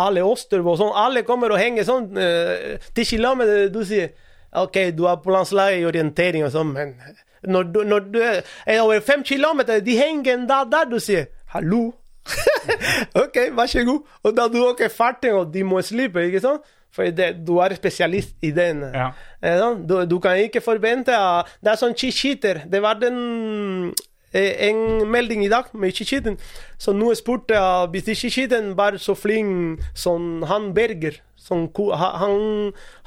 Alle 0.00 0.22
Osterbo 0.24 0.72
og 0.72 0.78
sånn. 0.80 0.94
Alle 0.96 1.20
kommer 1.28 1.52
og 1.52 1.60
henger 1.60 1.84
sånn. 1.84 2.06
eh, 2.16 2.78
Ti 2.96 3.04
kilometer, 3.04 3.66
du 3.68 3.82
sier 3.84 4.14
OK, 4.56 4.78
du 4.96 5.04
er 5.10 5.20
på 5.20 5.34
landslaget 5.34 5.82
i 5.82 5.86
orientering 5.90 6.46
og 6.46 6.54
sånn, 6.54 6.72
men 6.72 6.94
når 7.44 7.68
du, 7.74 7.78
når 7.84 8.08
du 8.14 8.18
er 8.24 8.40
er 8.64 8.80
over 8.80 9.04
fem 9.04 9.22
kilometer, 9.28 9.84
de 9.84 9.98
henger 10.00 10.38
en 10.38 10.48
dag 10.48 10.72
der 10.72 10.88
du 10.88 10.96
sier 10.98 11.28
hallo. 11.52 11.92
OK, 13.22 13.42
vær 13.60 13.68
så 13.68 13.84
god. 13.84 14.08
Og 14.24 14.36
da 14.36 14.48
du 14.48 14.58
åker 14.64 14.88
farten, 14.88 15.36
og 15.36 15.52
de 15.52 15.62
må 15.68 15.82
slippe, 15.84 16.24
ikke 16.30 16.40
sant? 16.40 16.64
For 16.90 17.10
det, 17.14 17.46
du 17.46 17.58
er 17.62 17.74
spesialist 17.78 18.34
i 18.42 18.50
den. 18.50 18.82
Ja. 18.94 19.10
Eh. 19.42 19.62
Du, 19.86 19.96
du 20.10 20.18
kan 20.20 20.38
ikke 20.42 20.60
forvente 20.64 21.14
Det 21.62 21.70
er 21.72 21.78
sånn 21.78 21.94
chichiter. 21.94 22.64
Det 22.66 22.82
var 22.82 22.98
den 22.98 23.92
eh, 24.32 24.68
en 24.68 25.06
melding 25.10 25.44
i 25.46 25.50
dag 25.52 25.70
med 25.72 25.94
chichiten. 25.94 26.38
Så 26.78 26.92
nå 26.96 27.12
spurte 27.18 27.54
jeg 27.54 27.90
hvis 27.94 28.18
chichiten 28.18 28.74
var 28.78 28.98
så 28.98 29.14
flink 29.14 29.82
som 29.94 30.42
han 30.50 30.72
Berger. 30.74 31.20
Som, 31.40 31.70
han, 31.96 32.34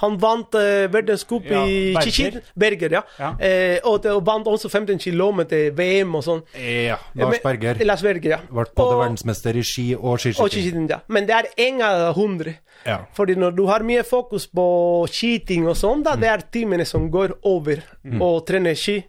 han 0.02 0.16
vant 0.20 0.56
uh, 0.58 0.88
verdenscup 0.92 1.46
Ja, 1.46 1.62
i 1.70 1.94
chichit. 2.02 2.40
Berger, 2.58 2.96
ja. 2.98 3.02
Ja. 3.20 3.30
Eh, 3.38 3.78
og, 3.86 4.00
det, 4.04 4.10
og 4.12 4.24
vant 4.26 4.50
også 4.50 4.72
15 4.74 4.98
km 4.98 5.44
VM 5.78 6.18
og 6.18 6.24
sånn. 6.26 6.42
Ja, 6.58 6.98
Lars 7.16 7.44
Berger 7.46 7.78
Lars 7.86 8.02
Berger, 8.02 8.34
ja. 8.34 8.40
ble 8.50 8.66
både 8.74 8.88
Og- 8.98 9.04
verdensmester 9.04 9.54
i 9.56 9.62
ski 9.64 9.86
og 9.94 10.18
skiskyting, 10.24 10.90
ja. 10.90 11.04
Men 11.14 11.30
det 11.30 11.38
er 11.38 11.52
én 11.70 11.80
av 11.86 12.16
hundre. 12.18 12.58
Ja. 12.86 13.00
Fordi 13.16 13.36
når 13.40 13.56
du 13.56 13.64
har 13.70 13.86
mye 13.86 14.04
fokus 14.04 14.46
på 14.52 14.66
cheating 15.12 15.68
og 15.70 15.78
sånn, 15.80 16.04
da 16.04 16.18
det 16.20 16.30
er 16.30 16.46
timene 16.52 16.86
som 16.88 17.10
går 17.12 17.38
over 17.48 17.84
og 18.20 18.44
trener 18.48 18.76
ski. 18.78 19.00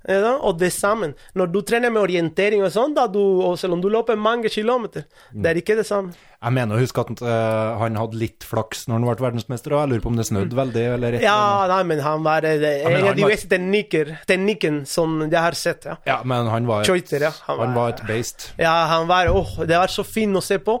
Da, 0.00 0.30
og 0.40 0.56
det 0.58 0.70
sammen. 0.72 1.12
Når 1.36 1.50
du 1.52 1.60
trener 1.68 1.92
med 1.92 2.00
orientering 2.00 2.62
og 2.64 2.70
sånn, 2.72 2.94
da 2.96 3.04
du, 3.06 3.20
og 3.44 3.58
selv 3.60 3.76
om 3.76 3.82
du 3.84 3.88
løper 3.92 4.16
mange 4.16 4.48
kilometer, 4.48 5.04
det 5.34 5.50
er 5.50 5.58
ikke 5.60 5.76
det 5.76 5.84
samme. 5.86 6.14
Jeg 6.40 6.54
mener 6.56 6.78
å 6.78 6.80
huske 6.80 7.02
at 7.04 7.20
uh, 7.20 7.76
han 7.82 7.98
hadde 8.00 8.16
litt 8.16 8.46
flaks 8.48 8.86
når 8.88 8.96
han 8.96 9.04
ble 9.04 9.24
verdensmester, 9.26 9.74
og 9.76 9.82
jeg 9.82 9.90
lurer 9.90 10.04
på 10.06 10.08
om 10.08 10.16
det 10.16 10.24
snødde 10.24 10.56
veldig, 10.56 10.84
eller 10.94 11.16
et 11.18 11.24
Ja, 11.26 11.66
nei, 11.68 11.82
men 11.90 12.00
han 12.00 12.24
var 12.24 12.46
eh, 12.48 12.64
en 12.88 12.96
av 13.10 13.18
de 13.18 13.26
beste 13.28 13.58
teknikken 14.30 14.78
som 14.88 15.18
jeg 15.26 15.36
har 15.36 15.52
sett. 15.58 15.84
Ja, 15.84 15.98
Ja, 16.08 16.16
men 16.24 16.48
han 16.48 16.64
var, 16.70 16.80
et, 16.80 16.88
Skøyter, 16.88 17.26
ja. 17.28 17.32
Han 17.44 17.58
han 17.60 17.74
var- 17.74 17.76
var 17.82 17.88
et 17.92 18.06
beist. 18.08 18.52
ja 18.56 18.72
han 18.88 19.06
var 19.06 19.28
åh, 19.28 19.52
det 19.68 19.76
var 19.76 19.92
så 19.92 20.02
fint 20.02 20.34
å 20.34 20.40
se 20.40 20.56
på. 20.64 20.78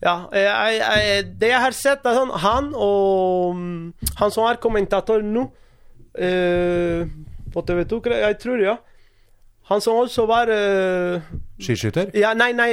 Ja, 0.00 0.16
jeg, 0.32 0.80
jeg, 0.80 1.26
det 1.38 1.52
jeg 1.52 1.60
har 1.60 1.76
sett, 1.76 2.06
er 2.08 2.16
sånn 2.16 2.32
Han 2.42 2.72
og 2.74 3.52
mm, 3.54 3.92
han 4.16 4.32
som 4.32 4.48
er 4.48 4.56
kommentator 4.64 5.20
nå 5.22 5.44
eh, 6.18 7.04
på 7.52 7.64
TV 7.68 7.84
2, 7.88 8.00
jeg 8.16 8.38
tror, 8.42 8.64
ja. 8.64 8.76
Han 9.70 9.80
som 9.80 10.00
også 10.02 10.26
var 10.26 10.50
uh, 10.50 11.22
Skiskytter? 11.62 12.10
Ja, 12.18 12.32
nei, 12.34 12.50
nei, 12.56 12.72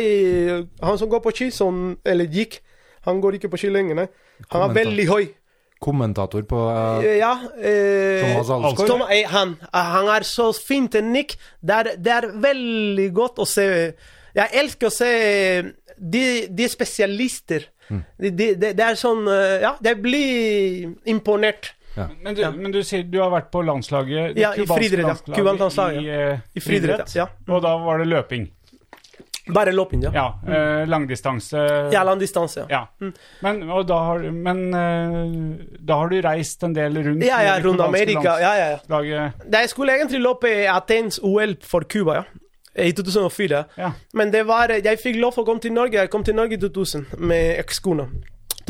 han 0.82 0.97
som 0.97 1.09
går 1.09 1.21
på 1.21 1.34
ski, 1.36 1.51
som 1.53 1.99
Eller 2.05 2.25
gikk. 2.25 2.59
Han 3.05 3.21
går 3.21 3.38
ikke 3.38 3.51
på 3.53 3.59
ski 3.61 3.69
lenger, 3.73 3.95
nei. 4.01 4.07
Han 4.49 4.65
er 4.65 4.73
veldig 4.75 5.05
høy. 5.09 5.27
Kommentator 5.80 6.43
på 6.49 6.59
uh, 6.59 7.05
Ja. 7.05 7.36
Uh, 7.55 8.25
Thomas 8.25 8.49
Alsgaard. 8.55 8.89
Tom, 8.89 9.03
eh, 9.07 9.27
han, 9.30 9.55
han 9.71 10.09
er 10.17 10.27
så 10.27 10.49
fin 10.55 10.89
teknikk. 10.91 11.38
Det 11.61 11.95
det 12.03 12.15
er 12.15 12.32
veldig 12.41 13.09
godt 13.15 13.39
å 13.39 13.47
se 13.47 13.67
Jeg 14.36 14.49
elsker 14.61 14.89
å 14.89 14.93
se 14.93 15.11
de, 15.97 16.23
de 16.49 16.65
er 16.65 16.71
spesialister. 16.71 17.69
Mm. 17.89 18.01
De, 18.19 18.30
de, 18.30 18.47
det, 18.59 18.73
det 18.77 18.86
er 18.86 18.99
sånn 18.99 19.25
Ja, 19.61 19.77
jeg 19.84 20.01
blir 20.03 20.95
imponert. 21.09 21.73
Men 21.96 22.36
du, 22.36 22.44
men 22.56 22.72
du 22.72 22.80
sier 22.86 23.04
du 23.10 23.18
har 23.22 23.32
vært 23.34 23.50
på 23.52 23.64
landslaget 23.66 24.38
Ja, 24.38 24.54
i 24.56 24.66
friidrett, 24.70 25.26
ja. 25.28 25.44
landslaget 25.44 26.02
i, 26.02 26.06
ja. 26.08 26.20
eh, 26.36 26.40
I 26.56 26.64
friidrett, 26.64 27.16
ja. 27.16 27.26
Og 27.50 27.62
da 27.66 27.76
var 27.82 28.00
det 28.04 28.08
løping. 28.12 28.48
Bare 29.50 29.72
løping, 29.74 30.04
ja. 30.04 30.12
Ja. 30.14 30.26
eh, 30.46 30.88
langdistanse. 30.88 31.58
Ja, 31.94 32.04
langdistanse. 32.06 32.66
Ja. 32.70 32.84
Ja. 33.02 33.12
Men, 33.42 33.64
og 33.70 33.88
da 33.90 33.98
har, 34.06 34.20
men 34.32 34.62
eh, 34.78 35.80
da 35.90 35.98
har 36.04 36.12
du 36.12 36.20
reist 36.22 36.64
en 36.64 36.76
del 36.78 37.00
rundt 37.04 37.26
Ja, 37.26 37.42
ja, 37.44 37.56
rundt 37.64 37.82
Amerika. 37.82 38.38
Ja, 38.40 38.54
ja, 38.60 38.78
ja. 38.78 39.32
Jeg 39.52 39.70
skulle 39.74 39.98
egentlig 39.98 40.22
løpe 40.22 40.54
Athens 40.70 41.20
OL 41.24 41.58
for 41.66 41.88
Cuba, 41.90 42.20
ja. 42.22 42.24
I 42.80 42.92
2004. 42.94 43.64
Ja. 43.78 43.92
Men 44.14 44.30
det 44.32 44.46
var 44.48 44.70
Jeg 44.70 45.00
fikk 45.02 45.18
lov 45.20 45.40
å 45.42 45.44
komme 45.46 45.60
til 45.60 45.74
Norge. 45.74 45.98
Jeg 45.98 46.10
kom 46.14 46.24
til 46.24 46.36
Norge 46.38 46.54
i 46.56 46.62
2000 46.62 47.18
med 47.18 47.58
ekskona. 47.60 48.06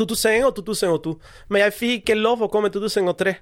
2001 0.00 0.48
og 0.48 0.56
2002. 0.58 1.14
Men 1.48 1.64
jeg 1.66 1.76
fikk 1.76 2.02
ikke 2.02 2.18
lov 2.18 2.42
å 2.46 2.50
komme 2.52 2.72
i 2.72 2.74
2003. 2.74 3.36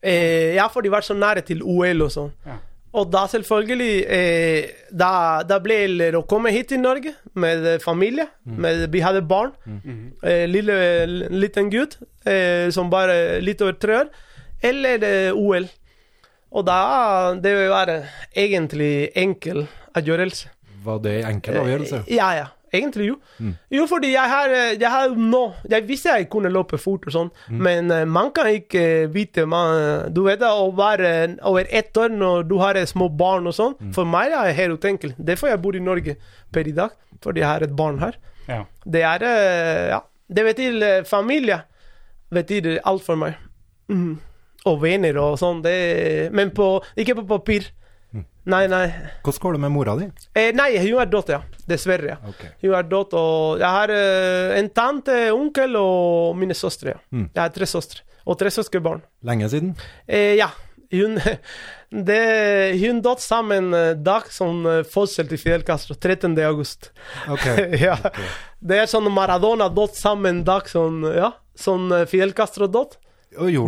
Eh, 0.00 0.56
ja, 0.56 0.66
for 0.72 0.84
de 0.84 0.92
var 0.92 1.04
så 1.04 1.16
nære 1.16 1.44
til 1.46 1.62
OL 1.62 2.06
og 2.06 2.12
sånn. 2.14 2.32
Ja. 2.48 2.58
Og 2.98 3.06
da 3.12 3.22
selvfølgelig 3.30 3.90
eh, 4.10 4.70
da, 4.90 5.10
da 5.46 5.60
ble 5.62 5.76
det 6.00 6.10
å 6.18 6.24
komme 6.26 6.50
hit 6.50 6.72
til 6.72 6.80
Norge 6.82 7.12
med 7.38 7.62
familie. 7.84 7.84
familie. 7.84 8.26
Med, 8.64 8.86
vi 8.90 9.02
hadde 9.04 9.22
barn. 9.22 9.52
Eh, 10.26 10.46
lille, 10.50 10.78
liten 11.30 11.70
gutt 11.70 12.00
eh, 12.26 12.66
som 12.74 12.90
bare 12.90 13.38
litt 13.44 13.62
over 13.62 13.78
tre 13.78 14.00
år. 14.00 14.10
Eller 14.66 15.06
eh, 15.06 15.36
OL. 15.36 15.68
Og 16.50 16.66
da 16.66 17.34
Det 17.38 17.52
var 17.70 17.92
egentlig 18.34 19.12
enkel 19.14 19.68
avgjørelse. 19.94 20.50
Var 20.82 20.98
det 21.04 21.14
en 21.20 21.36
enkel 21.36 21.60
avgjørelse? 21.60 22.02
Ja, 22.10 22.32
ja. 22.34 22.48
Egentlig 22.72 23.08
jo. 23.08 23.16
Jo, 23.74 23.86
fordi 23.90 24.12
jeg 24.12 24.30
har, 24.30 24.52
eh, 24.54 24.76
jeg 24.78 24.90
har 24.90 25.08
nå 25.18 25.40
Jeg 25.68 25.86
visste 25.88 26.12
jeg 26.14 26.28
kunne 26.30 26.52
løpe 26.52 26.78
fort 26.78 27.06
og 27.08 27.12
sånn, 27.12 27.30
men 27.50 27.90
eh, 27.90 28.04
man 28.06 28.30
kan 28.30 28.46
ikke 28.46 29.08
vite 29.10 29.46
man, 29.46 30.12
Du 30.14 30.22
vet 30.28 30.38
da, 30.38 30.52
å 30.54 30.70
være 30.76 31.38
over 31.42 31.66
ett 31.68 31.96
år 31.98 32.14
når 32.14 32.46
du 32.48 32.56
har 32.62 32.76
eh, 32.78 32.86
små 32.86 33.08
barn 33.10 33.46
og 33.50 33.54
sånn, 33.56 33.74
for 33.92 34.04
meg 34.06 34.30
er 34.32 34.46
det 34.46 34.54
helt 34.60 34.78
utenkelig. 34.78 35.16
Derfor 35.18 35.50
jeg 35.50 35.62
bor 35.62 35.74
i 35.76 35.80
Norge 35.82 36.16
per 36.52 36.68
i 36.68 36.72
dag, 36.76 36.90
fordi 37.22 37.40
jeg 37.42 37.48
har 37.50 37.62
et 37.66 37.74
barn 37.76 37.98
her. 37.98 38.16
Ja. 38.48 38.64
Det 38.86 39.02
er 39.02 39.26
eh, 39.26 39.88
Ja. 39.96 40.00
Det 40.30 40.44
betyr 40.46 40.82
eh, 40.86 41.02
familie. 41.02 41.64
Betyr 42.30 42.78
alt 42.86 43.02
for 43.02 43.16
meg. 43.18 43.34
Mhm. 43.90 44.18
Og 44.68 44.76
venner 44.82 45.16
og 45.18 45.38
sånn. 45.40 45.62
Det 45.64 46.30
Men 46.32 46.50
på, 46.54 46.82
ikke 46.96 47.16
på 47.18 47.26
papir. 47.26 47.66
Nei, 48.48 48.64
nei. 48.72 48.86
Hvordan 49.24 49.42
går 49.42 49.56
det 49.56 49.60
med 49.60 49.72
mora 49.74 49.96
di? 49.98 50.06
Eh, 50.32 50.48
nei, 50.56 50.70
hun 50.80 51.02
er 51.02 51.10
død, 51.12 51.32
ja. 51.34 51.42
Dessverre. 51.68 52.14
ja. 52.14 52.16
Ok. 52.30 52.46
Hun 52.62 52.76
er 52.78 52.88
død, 52.88 53.16
og 53.20 53.60
jeg 53.60 53.68
har 53.76 53.92
eh, 53.92 54.54
en 54.58 54.70
tante, 54.72 55.18
onkel 55.34 55.76
og 55.76 56.38
mine 56.40 56.56
søstre. 56.56 56.94
Ja. 56.96 57.02
Mm. 57.12 57.28
Jeg 57.34 57.42
har 57.42 57.52
tre 57.54 57.68
søstre. 57.68 58.06
Og 58.24 58.38
tre 58.40 58.50
søskenbarn. 58.52 59.04
Lenge 59.26 59.48
siden? 59.52 59.74
Eh, 60.08 60.36
ja. 60.40 60.48
Hun, 60.90 61.20
det, 62.08 62.22
hun 62.80 63.02
døde 63.04 63.22
samme 63.22 63.60
eh, 63.76 63.92
dag 63.94 64.26
som 64.32 64.64
eh, 64.66 64.80
fødsel 64.88 65.28
til 65.30 65.38
Fidel 65.38 65.66
Castro. 65.66 65.94
13. 65.94 66.32
august. 66.48 66.90
Ok. 67.30 67.46
ja. 67.86 67.98
Det 68.60 68.80
er 68.82 68.90
sånn 68.90 69.06
Maradona 69.12 69.68
døde 69.68 69.98
sammen 69.98 70.42
dag 70.48 70.68
som, 70.70 71.04
ja, 71.14 71.34
som 71.54 71.92
eh, 71.92 72.08
Fidel 72.10 72.34
Castro 72.36 72.70
døde. 72.70 72.98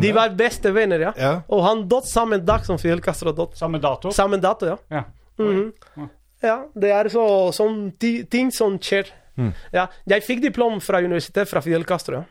De 0.03 0.13
var 0.13 0.35
beste 0.37 0.73
venner, 0.75 1.01
ja. 1.01 1.13
Ja. 1.17 1.33
Og 1.49 1.63
han 1.65 1.85
døde 1.89 2.11
samme 2.11 2.39
dag 2.43 2.65
som 2.67 2.79
Fidel 2.79 3.03
Castro 3.03 3.33
døde. 3.33 3.57
Samme 3.57 3.79
dato? 3.79 4.11
Samme 4.11 4.41
dato, 4.43 4.67
ja. 4.67 4.77
Ja. 4.91 5.05
Mm 5.39 5.73
-hmm. 5.97 6.09
Ja, 6.43 6.67
det 6.75 6.91
er 6.91 7.09
så, 7.09 7.53
sånn 7.53 7.93
ti, 7.99 8.25
ting 8.25 8.51
som 8.53 8.79
skjer. 8.79 9.07
Mm. 9.39 9.53
Ja, 9.73 9.87
jeg 10.07 10.23
fikk 10.23 10.43
diplom 10.43 10.81
fra 10.81 10.99
universitetet 10.99 11.49
fra 11.49 11.61
Fidel 11.61 11.85
Castro. 11.85 12.17
Ja, 12.17 12.25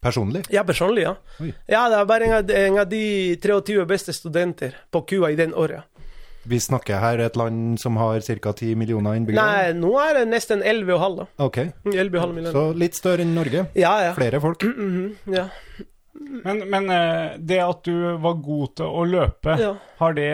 Personlig? 0.00 0.44
ja 0.50 0.62
personlig, 0.64 1.02
ja. 1.02 1.16
Oi. 1.40 1.52
Ja, 1.66 1.88
det 1.88 2.06
bare 2.06 2.24
en 2.24 2.32
av, 2.32 2.50
en 2.50 2.78
av 2.78 2.88
de 2.88 3.36
23 3.42 3.84
beste 3.86 4.12
studenter 4.12 4.74
på 4.90 5.00
Cuba 5.02 5.30
i 5.30 5.36
den 5.36 5.54
året. 5.54 5.82
Vi 6.46 6.60
snakker 6.60 7.00
her 7.02 7.18
et 7.18 7.36
land 7.36 7.80
som 7.80 7.96
har 7.96 8.20
ca. 8.20 8.52
10 8.52 8.76
millioner 8.78 9.16
innbyggere? 9.18 9.42
Nei, 9.42 9.72
nå 9.74 9.90
er 9.98 10.20
det 10.20 10.28
nesten 10.30 10.62
11,5. 10.62 11.26
Okay. 11.42 11.72
Ok, 11.82 11.94
11,5 11.94 12.32
millioner. 12.32 12.52
så 12.52 12.72
litt 12.78 12.94
større 12.94 13.26
enn 13.26 13.34
Norge. 13.34 13.66
Ja, 13.74 13.96
ja. 14.04 14.14
Flere 14.14 14.40
folk. 14.40 14.62
Mhm, 14.86 15.34
ja. 15.34 15.48
Men, 16.44 16.60
men 16.70 16.90
eh, 16.92 17.36
det 17.38 17.58
at 17.62 17.82
du 17.86 17.92
var 18.22 18.34
god 18.44 18.74
til 18.78 18.86
å 18.86 19.04
løpe, 19.08 19.54
Ja. 19.60 19.72
har 20.00 20.14
det 20.16 20.26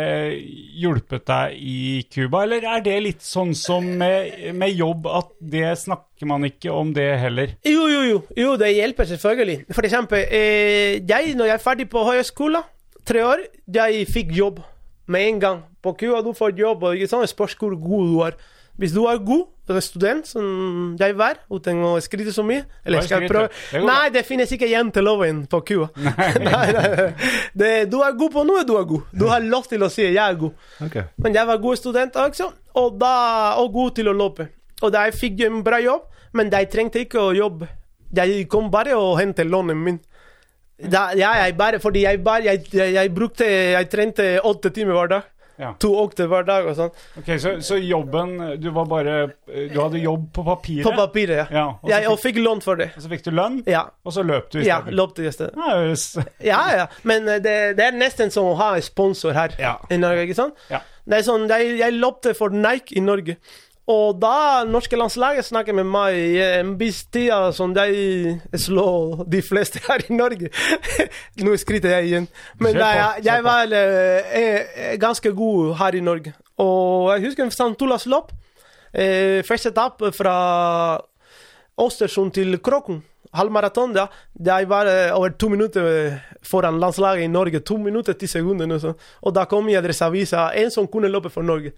hjulpet 0.83 1.25
deg 1.29 1.57
i 1.59 2.03
Cuba, 2.13 2.43
eller 2.47 2.65
er 2.75 2.83
det 2.85 2.97
litt 3.05 3.25
sånn 3.25 3.55
som 3.57 3.87
med, 3.99 4.55
med 4.59 4.75
jobb, 4.77 5.07
at 5.07 5.31
det 5.41 5.73
snakker 5.83 6.29
man 6.31 6.45
ikke 6.49 6.73
om 6.75 6.93
det 6.97 7.09
heller? 7.23 7.55
Jo, 7.67 7.87
jo, 7.91 8.03
jo. 8.09 8.21
Jo, 8.39 8.55
det 8.61 8.73
hjelper 8.77 9.09
selvfølgelig. 9.13 9.59
For 9.75 9.89
eksempel, 9.89 10.25
eh, 10.29 11.01
jeg, 11.01 11.35
når 11.39 11.53
jeg 11.53 11.59
er 11.59 11.65
ferdig 11.67 11.89
på 11.93 12.05
høyskolen, 12.09 12.63
tre 13.09 13.25
år, 13.27 13.47
jeg 13.75 14.07
fikk 14.11 14.35
jobb 14.37 14.61
med 15.11 15.29
en 15.29 15.41
gang. 15.43 15.63
På 15.83 15.97
Cuba 15.99 16.21
du 16.23 16.33
får 16.39 16.55
jobb, 16.59 16.85
og 16.87 16.95
ikke 16.99 17.11
sånn, 17.11 17.27
spørs 17.31 17.57
hvor 17.59 17.75
god 17.75 18.11
du 18.13 18.21
er. 18.29 18.37
Hvis 18.79 18.95
du 18.95 19.03
er 19.11 19.19
god 19.21 19.49
student, 19.81 20.27
som 20.29 20.97
jeg 21.01 21.17
var, 21.17 21.39
uten 21.51 21.81
å 21.87 21.95
skrive 22.05 22.33
så 22.35 22.45
mye 22.47 22.65
Eller 22.85 23.07
skal 23.07 23.25
jeg 23.25 23.31
prøve 23.33 23.83
Nei, 23.87 24.11
det 24.13 24.25
finnes 24.29 24.53
ikke 24.53 24.69
jenteloven 24.69 25.47
på 25.51 25.63
Cuba. 25.67 25.89
Det, 27.55 27.71
du 27.91 27.99
er 28.05 28.17
god 28.19 28.33
på 28.33 28.45
noe, 28.47 28.65
du 28.67 28.75
er 28.79 28.87
god. 28.89 29.09
Du 29.17 29.27
har 29.31 29.41
lov 29.45 29.67
til 29.71 29.83
å 29.83 29.89
si 29.93 30.03
'jeg 30.03 30.17
er 30.19 30.37
god'. 30.39 30.55
Okay. 30.87 31.03
Men 31.17 31.35
jeg 31.35 31.47
var 31.47 31.59
god 31.59 31.77
student 31.77 32.17
også, 32.17 32.51
og, 32.75 32.99
da, 33.01 33.55
og 33.61 33.73
god 33.73 33.91
til 33.97 34.09
å 34.09 34.13
løpe. 34.17 34.49
Og 34.83 34.93
da 34.93 35.05
jeg 35.07 35.15
fikk 35.15 35.45
en 35.47 35.63
bra 35.65 35.81
jobb, 35.81 36.09
men 36.33 36.51
jeg 36.51 36.71
trengte 36.73 37.05
ikke 37.05 37.21
å 37.21 37.35
jobbe. 37.37 37.69
Jeg 38.17 38.49
kom 38.49 38.71
bare 38.71 38.97
og 38.97 39.19
hentet 39.21 39.47
lånet 39.47 39.77
min. 39.77 40.01
Da, 40.83 41.13
ja, 41.15 41.31
jeg 41.45 41.57
bare, 41.57 41.79
fordi 41.81 42.03
jeg, 42.03 42.25
bare, 42.25 42.45
jeg, 42.45 42.65
jeg, 42.73 42.95
jeg 42.97 43.11
brukte 43.15 43.47
Jeg 43.47 43.89
trente 43.93 44.25
åtte 44.43 44.73
timer 44.75 44.97
hver 44.97 45.13
dag. 45.13 45.29
Ja. 45.61 45.75
To 45.79 45.91
økter 46.05 46.27
hver 46.31 46.47
dag 46.49 46.67
og 46.67 46.77
sånn. 46.79 46.91
Ok, 47.21 47.29
så, 47.39 47.51
så 47.63 47.77
jobben 47.77 48.33
Du 48.61 48.71
var 48.73 48.87
bare 48.91 49.17
Du 49.47 49.77
hadde 49.81 50.01
jobb 50.01 50.31
på 50.35 50.45
papiret? 50.47 50.83
På 50.87 50.95
papiret, 50.97 51.37
ja. 51.37 51.47
Ja, 51.53 51.65
og 51.83 51.91
Jeg, 51.93 52.07
fikk, 52.09 52.23
fikk 52.25 52.41
lønn 52.45 52.63
for 52.65 52.77
det. 52.81 52.91
og 52.97 53.03
så 53.05 53.09
fikk 53.13 53.25
du 53.25 53.31
lønn, 53.37 53.63
Ja. 53.69 53.85
og 54.05 54.13
så 54.17 54.25
løp 54.25 54.49
du 54.51 54.59
Ja, 54.63 54.81
isteden? 54.81 54.97
løpte 54.97 55.27
i 55.29 55.33
stedet. 55.33 55.53
Ja. 55.57 56.23
Ja, 56.53 56.63
ja. 56.77 56.87
Men 57.05 57.29
eh, 57.29 57.39
det, 57.45 57.77
det 57.77 57.85
er 57.91 57.93
nesten 57.99 58.31
som 58.33 58.49
å 58.51 58.57
ha 58.57 58.75
en 58.77 58.83
sponsor 58.83 59.33
her 59.37 59.55
Ja. 59.61 59.77
i 59.91 59.97
Norge, 60.01 60.25
ikke 60.27 60.35
sant? 60.41 60.55
Ja. 60.71 60.81
Det 61.05 61.19
er 61.19 61.23
sånn, 61.27 61.49
jeg, 61.51 61.77
jeg 61.81 61.93
løpte 61.99 62.35
for 62.39 62.51
Nike 62.55 62.97
i 62.97 63.01
Norge. 63.05 63.37
Og 63.91 64.21
da 64.23 64.63
norske 64.69 64.97
landslaget 64.97 65.49
snakket 65.49 65.75
med 65.75 65.89
meg 65.91 66.15
i 66.15 66.39
en 66.61 66.77
viss 66.79 67.01
tid 67.11 67.33
som 67.57 67.75
jeg 67.75 68.37
slår 68.55 69.25
de 69.27 69.41
fleste 69.43 69.83
her 69.89 70.05
i 70.07 70.15
Norge. 70.15 70.53
Nå 71.43 71.57
skryter 71.59 71.97
jeg 71.97 72.11
igjen. 72.13 72.29
Men 72.63 72.79
da, 72.79 72.93
jeg, 72.95 73.25
jeg 73.27 73.45
var 73.45 73.75
eh, 73.75 74.37
eh, 74.39 74.95
ganske 75.03 75.35
god 75.35 75.75
her 75.83 75.99
i 75.99 76.05
Norge. 76.05 76.35
Og 76.63 77.11
jeg 77.17 77.27
husker 77.27 77.51
St. 77.51 77.75
Olavs 77.83 78.07
løp. 78.07 78.31
Eh, 78.95 79.43
første 79.49 79.73
etappe 79.73 80.13
fra 80.15 80.37
Østersund 81.83 82.31
til 82.39 82.61
Kroken. 82.63 83.03
Halvmaraton, 83.35 83.97
ja. 83.97 84.07
Jeg 84.37 84.69
var 84.69 84.87
eh, 84.87 85.11
over 85.17 85.35
to 85.35 85.49
minutter 85.49 86.21
foran 86.45 86.79
landslaget 86.79 87.25
i 87.25 87.33
Norge. 87.33 87.61
To 87.61 87.77
minutter, 87.77 88.13
ti 88.13 88.27
sekunder. 88.27 88.79
Og, 88.79 88.95
og 89.23 89.35
da 89.35 89.45
kom 89.45 89.69
i 89.69 89.77
Adresseavisa 89.77 90.53
en 90.55 90.71
som 90.71 90.87
kunne 90.87 91.09
løpe 91.09 91.33
for 91.33 91.43
Norge. 91.43 91.73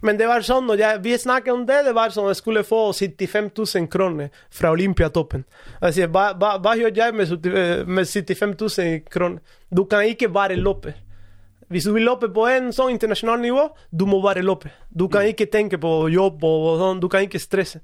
Men 0.00 0.16
det 0.16 0.28
var 0.30 0.44
sånn, 0.44 0.64
når 0.68 0.80
jeg, 0.80 1.00
vi 1.04 1.18
snakket 1.20 1.52
om 1.52 1.66
det, 1.68 1.82
det 1.84 1.92
var 1.96 2.12
sånn 2.14 2.28
at 2.28 2.34
jeg 2.34 2.40
skulle 2.40 2.64
få 2.64 2.80
75 2.96 3.50
000 3.52 3.90
kroner 3.92 4.30
fra 4.54 4.72
Olympiatoppen. 4.72 5.44
Sier, 5.92 6.08
hva, 6.12 6.30
hva, 6.40 6.54
hva 6.62 6.74
gjør 6.78 6.94
jeg 6.96 7.16
med, 7.16 7.28
70 7.28 7.60
eh, 7.60 7.84
med 7.84 8.08
75 8.08 8.56
000 8.56 8.98
kroner? 9.12 9.56
Du 9.68 9.84
kan 9.90 10.08
ikke 10.08 10.30
bare 10.32 10.56
løpe. 10.56 10.94
Hvis 11.70 11.86
du 11.86 11.92
vil 11.94 12.08
løpe 12.08 12.26
på 12.34 12.48
en 12.50 12.72
sånn 12.74 12.96
internasjonal 12.96 13.38
nivå, 13.44 13.68
du 13.94 14.02
må 14.10 14.18
bare 14.24 14.42
løpe. 14.42 14.72
Du 14.90 15.06
kan 15.12 15.28
ikke 15.28 15.46
tenke 15.52 15.78
på 15.78 15.92
jobb 16.10 16.42
og 16.48 16.70
sånn, 16.80 17.02
du 17.02 17.06
kan 17.12 17.22
ikke 17.22 17.38
stresse. 17.38 17.78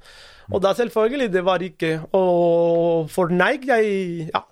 Og 0.51 0.63
da 0.63 0.73
selvfølgelig, 0.79 1.29
det 1.35 1.43
var 1.43 1.63
ikke 1.63 1.89
Og 2.15 3.11
for 3.11 3.31
Nike, 3.35 3.67
jeg, 3.67 4.29
ja, 4.31 4.43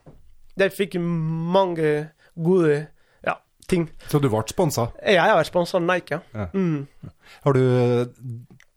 jeg 0.58 0.74
fikk 0.74 0.96
mange 1.00 2.10
gode 2.34 2.84
ting. 3.68 3.88
Så 4.10 4.20
du 4.22 4.28
ble 4.28 4.42
sponsa? 4.50 4.88
Jeg 5.04 5.20
har 5.20 5.36
vært 5.38 5.52
sponset 5.52 5.80
av 5.80 5.86
Nike, 5.86 6.20
ja. 6.34 6.48
Mm. 6.54 6.86
Har 7.44 7.56
du 7.56 7.64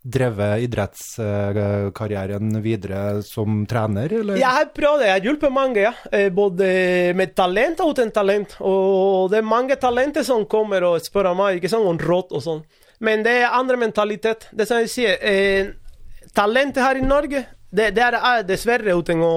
drevet 0.08 0.62
idrettskarrieren 0.64 2.62
videre 2.64 3.22
som 3.28 3.66
trener, 3.68 4.14
eller? 4.22 4.40
Jeg 4.40 4.54
har 4.60 4.70
prøvd. 4.76 5.04
Jeg 5.04 5.16
har 5.16 5.26
hjulpet 5.26 5.54
mange, 5.54 5.84
ja. 5.84 5.94
Eh, 6.12 6.30
Både 6.34 6.70
med 7.18 7.36
talent 7.36 7.82
og 7.84 7.92
uten 7.96 8.14
talent. 8.16 8.56
Og 8.62 9.32
det 9.32 9.42
er 9.42 9.48
mange 9.48 9.76
talenter 9.82 10.24
som 10.28 10.46
kommer 10.50 10.86
og 10.88 11.04
spør 11.04 11.34
meg 11.38 11.60
ikke 11.60 11.72
sånn, 11.74 11.88
om 11.92 12.00
råd 12.00 12.32
og 12.38 12.46
sånn. 12.46 12.64
Men 13.04 13.26
det 13.26 13.36
er 13.44 13.54
andre 13.54 13.78
mentalitet. 13.78 14.48
Det 14.56 14.68
som 14.70 14.80
jeg 14.82 14.94
sier, 14.94 15.20
eh, 15.22 15.74
talentet 16.34 16.84
her 16.84 16.98
i 16.98 17.06
Norge 17.06 17.46
det, 17.70 17.92
det 17.96 18.04
er 18.04 18.46
dessverre 18.48 18.96
uten 18.96 19.22
å, 19.22 19.34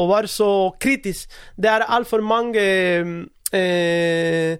å 0.00 0.08
være 0.08 0.30
så 0.30 0.50
kritisk. 0.80 1.28
Det 1.56 1.68
er 1.68 1.84
altfor 1.84 2.24
mange 2.24 2.64
eh, 3.52 4.56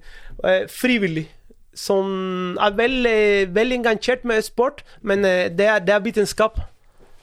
eh, 0.46 0.68
frivillige 0.70 1.30
som 1.74 2.54
er 2.62 2.76
veldig, 2.78 3.54
veldig 3.54 3.80
engasjert 3.80 4.24
med 4.24 4.44
sport, 4.46 4.84
men 5.02 5.24
eh, 5.26 5.50
det, 5.50 5.66
er, 5.66 5.82
det 5.82 5.94
er 5.94 6.04
vitenskap. 6.04 6.60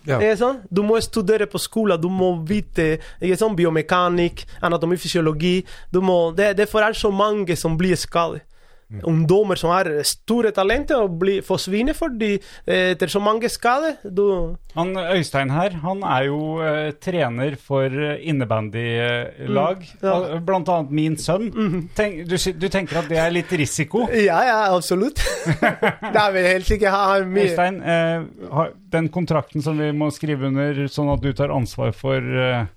Ja. 0.07 0.17
Sånn? 0.35 0.63
Du 0.73 0.81
må 0.83 0.97
studere 1.03 1.45
på 1.45 1.61
skolen, 1.61 1.99
du 2.01 2.09
må 2.09 2.33
vite 2.47 2.95
sånn, 3.37 3.55
biomekanikk, 3.57 4.47
anatomi, 4.65 4.97
fysiologi. 4.97 5.59
Du 5.93 6.01
må, 6.01 6.31
det, 6.35 6.55
det 6.57 6.65
er 6.65 6.71
for 6.71 6.97
så 6.97 7.11
mange 7.13 7.55
som 7.59 7.77
blir 7.77 7.99
skadet. 7.99 8.41
Ungdommer 9.07 9.59
som 9.59 9.71
har 9.71 9.87
store 10.07 10.51
talenter 10.55 10.99
og 11.05 11.17
blir, 11.21 11.41
forsvinner 11.45 11.95
fordi 11.97 12.33
eh, 12.35 12.91
etter 12.91 13.11
så 13.11 13.21
mange 13.23 13.49
skader 13.51 14.01
du, 14.03 14.57
Han 14.75 14.95
Øystein 14.97 15.51
her, 15.53 15.77
han 15.83 16.03
er 16.03 16.27
jo 16.27 16.41
eh, 16.63 16.91
trener 17.01 17.55
for 17.59 17.87
eh, 17.87 18.19
innebandylag. 18.31 19.85
Mm, 20.01 20.03
ja. 20.03 20.39
Blant 20.45 20.71
annet 20.71 20.91
min 20.95 21.17
sønn. 21.19 21.49
Tenk, 21.97 22.23
du, 22.29 22.35
du 22.35 22.67
tenker 22.71 23.01
at 23.01 23.09
det 23.11 23.19
er 23.21 23.33
litt 23.33 23.51
risiko? 23.51 24.07
Ja, 24.21 24.37
ja, 24.45 24.59
absolutt. 24.75 25.17
det 25.47 26.19
er 26.19 26.33
vel 26.35 26.45
helt 26.45 26.67
sikkert 26.67 26.93
ha 26.93 27.15
mye 27.25 27.47
Øystein, 27.47 27.79
eh, 27.81 28.67
den 28.93 29.09
kontrakten 29.13 29.63
som 29.65 29.79
vi 29.81 29.89
må 29.95 30.11
skrive 30.13 30.51
under, 30.51 30.85
sånn 30.91 31.09
at 31.13 31.23
du 31.23 31.31
tar 31.37 31.53
ansvar 31.53 31.95
for 31.97 32.19
eh, 32.19 32.67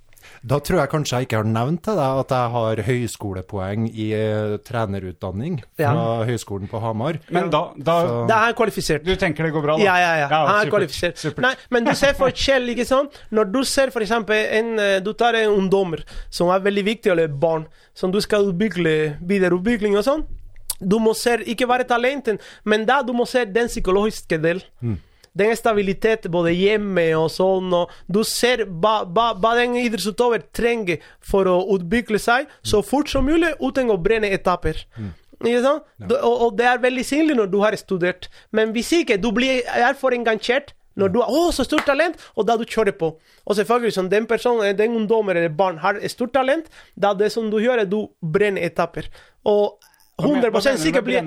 Da 0.42 0.58
tror 0.60 0.80
jeg 0.82 0.90
kanskje 0.92 1.18
jeg 1.20 1.28
ikke 1.28 1.38
har 1.40 1.48
nevnt 1.48 1.82
til 1.86 1.96
deg 1.98 2.20
at 2.24 2.34
jeg 2.36 2.52
har 2.54 2.82
høyskolepoeng 2.88 3.86
i 3.90 4.08
eh, 4.16 4.56
trenerutdanning 4.66 5.60
fra 5.78 6.04
Høgskolen 6.28 6.68
på 6.70 6.80
Hamar. 6.82 7.18
Men 7.32 7.50
da, 7.52 7.62
da 7.76 7.96
Det 8.28 8.38
er 8.38 8.56
kvalifisert. 8.58 9.06
Du 9.06 9.14
tenker 9.20 9.48
det 9.48 9.52
går 9.54 9.64
bra, 9.64 9.78
da? 9.78 9.84
Ja, 9.86 9.96
ja, 10.00 10.12
ja. 10.24 10.28
Han 10.32 10.60
er 10.66 10.72
kvalifisert. 10.72 11.22
Nei, 11.44 11.54
men 11.74 11.88
du 11.88 11.94
ser 11.98 12.16
forskjell, 12.18 12.68
ikke 12.74 12.86
sant? 12.88 13.16
Når 13.34 13.50
du 13.54 13.60
ser 13.68 13.92
for 13.94 14.04
eksempel 14.04 14.36
en 14.58 14.78
eh, 14.78 15.00
Du 15.04 15.12
tar 15.12 15.36
en 15.38 15.56
ungdommer 15.58 16.04
som 16.30 16.50
er 16.52 16.62
veldig 16.64 16.84
viktig, 16.86 17.12
eller 17.14 17.28
barn, 17.28 17.66
som 17.94 18.12
du 18.12 18.20
skal 18.24 18.50
utvikle, 18.52 19.16
videreutvikling 19.24 19.96
og 19.98 20.06
sånn. 20.06 20.24
Du 20.80 20.98
må 21.00 21.14
se 21.16 21.38
ikke 21.48 21.68
bare 21.70 21.86
talenten, 21.88 22.40
men 22.64 22.84
da 22.88 23.00
du 23.06 23.12
må 23.16 23.26
se 23.30 23.44
den 23.46 23.70
psykologiske 23.70 24.38
Den 25.36 25.56
stabilitet 25.58 26.28
både 26.30 26.52
hjemme 26.54 27.08
og 27.18 27.26
sånn, 27.34 27.72
og 27.74 27.90
du 28.06 28.20
ser 28.24 28.64
hva, 28.68 29.00
hva, 29.04 29.32
hva 29.34 29.54
den 29.58 29.74
idrettsutøver 29.80 30.44
trenger 30.54 31.00
for 31.20 31.44
å 31.50 31.56
utvikle 31.74 32.20
seg 32.22 32.46
så 32.62 32.82
fort 32.86 33.10
som 33.10 33.26
mulig 33.26 33.50
uten 33.60 33.90
å 33.90 33.98
brenne 33.98 34.30
etapper. 34.30 34.78
Sant? 35.42 35.82
Du- 35.98 36.14
Og, 36.16 36.40
og 36.46 36.56
det 36.56 36.64
er 36.70 36.78
veldig 36.78 37.04
synlig 37.04 37.34
når 37.36 37.50
du 37.50 37.58
har 37.60 37.74
studert. 37.76 38.28
Men 38.52 38.72
hvis 38.72 38.92
ikke, 39.02 39.18
du 39.20 39.32
blir 39.32 39.62
er 39.66 39.94
for 39.98 40.14
engasjert 40.14 40.72
når 40.96 41.10
du 41.12 41.18
har 41.20 41.28
å, 41.34 41.50
så 41.50 41.64
stort 41.66 41.84
talent, 41.84 42.14
og 42.38 42.46
da 42.46 42.54
du 42.56 42.62
kjører 42.64 42.94
på. 42.94 43.08
Og 43.44 43.56
selvfølgelig, 43.58 43.92
som 43.96 44.08
den 44.08 44.26
personen, 44.30 44.76
den 44.78 44.94
ungdommen 44.94 45.34
eller 45.36 45.48
barn 45.50 45.78
har 45.82 45.98
stort 46.08 46.32
talent, 46.32 46.70
da 46.96 47.10
det 47.18 47.32
som 47.34 47.50
du 47.50 47.58
gjør, 47.58 47.80
er 47.82 47.84
du 47.90 48.06
brenner 48.22 48.62
etapper. 48.62 49.10
Og 49.44 49.74
100 50.22 50.78
sikkert 50.78 51.02
blir 51.04 51.18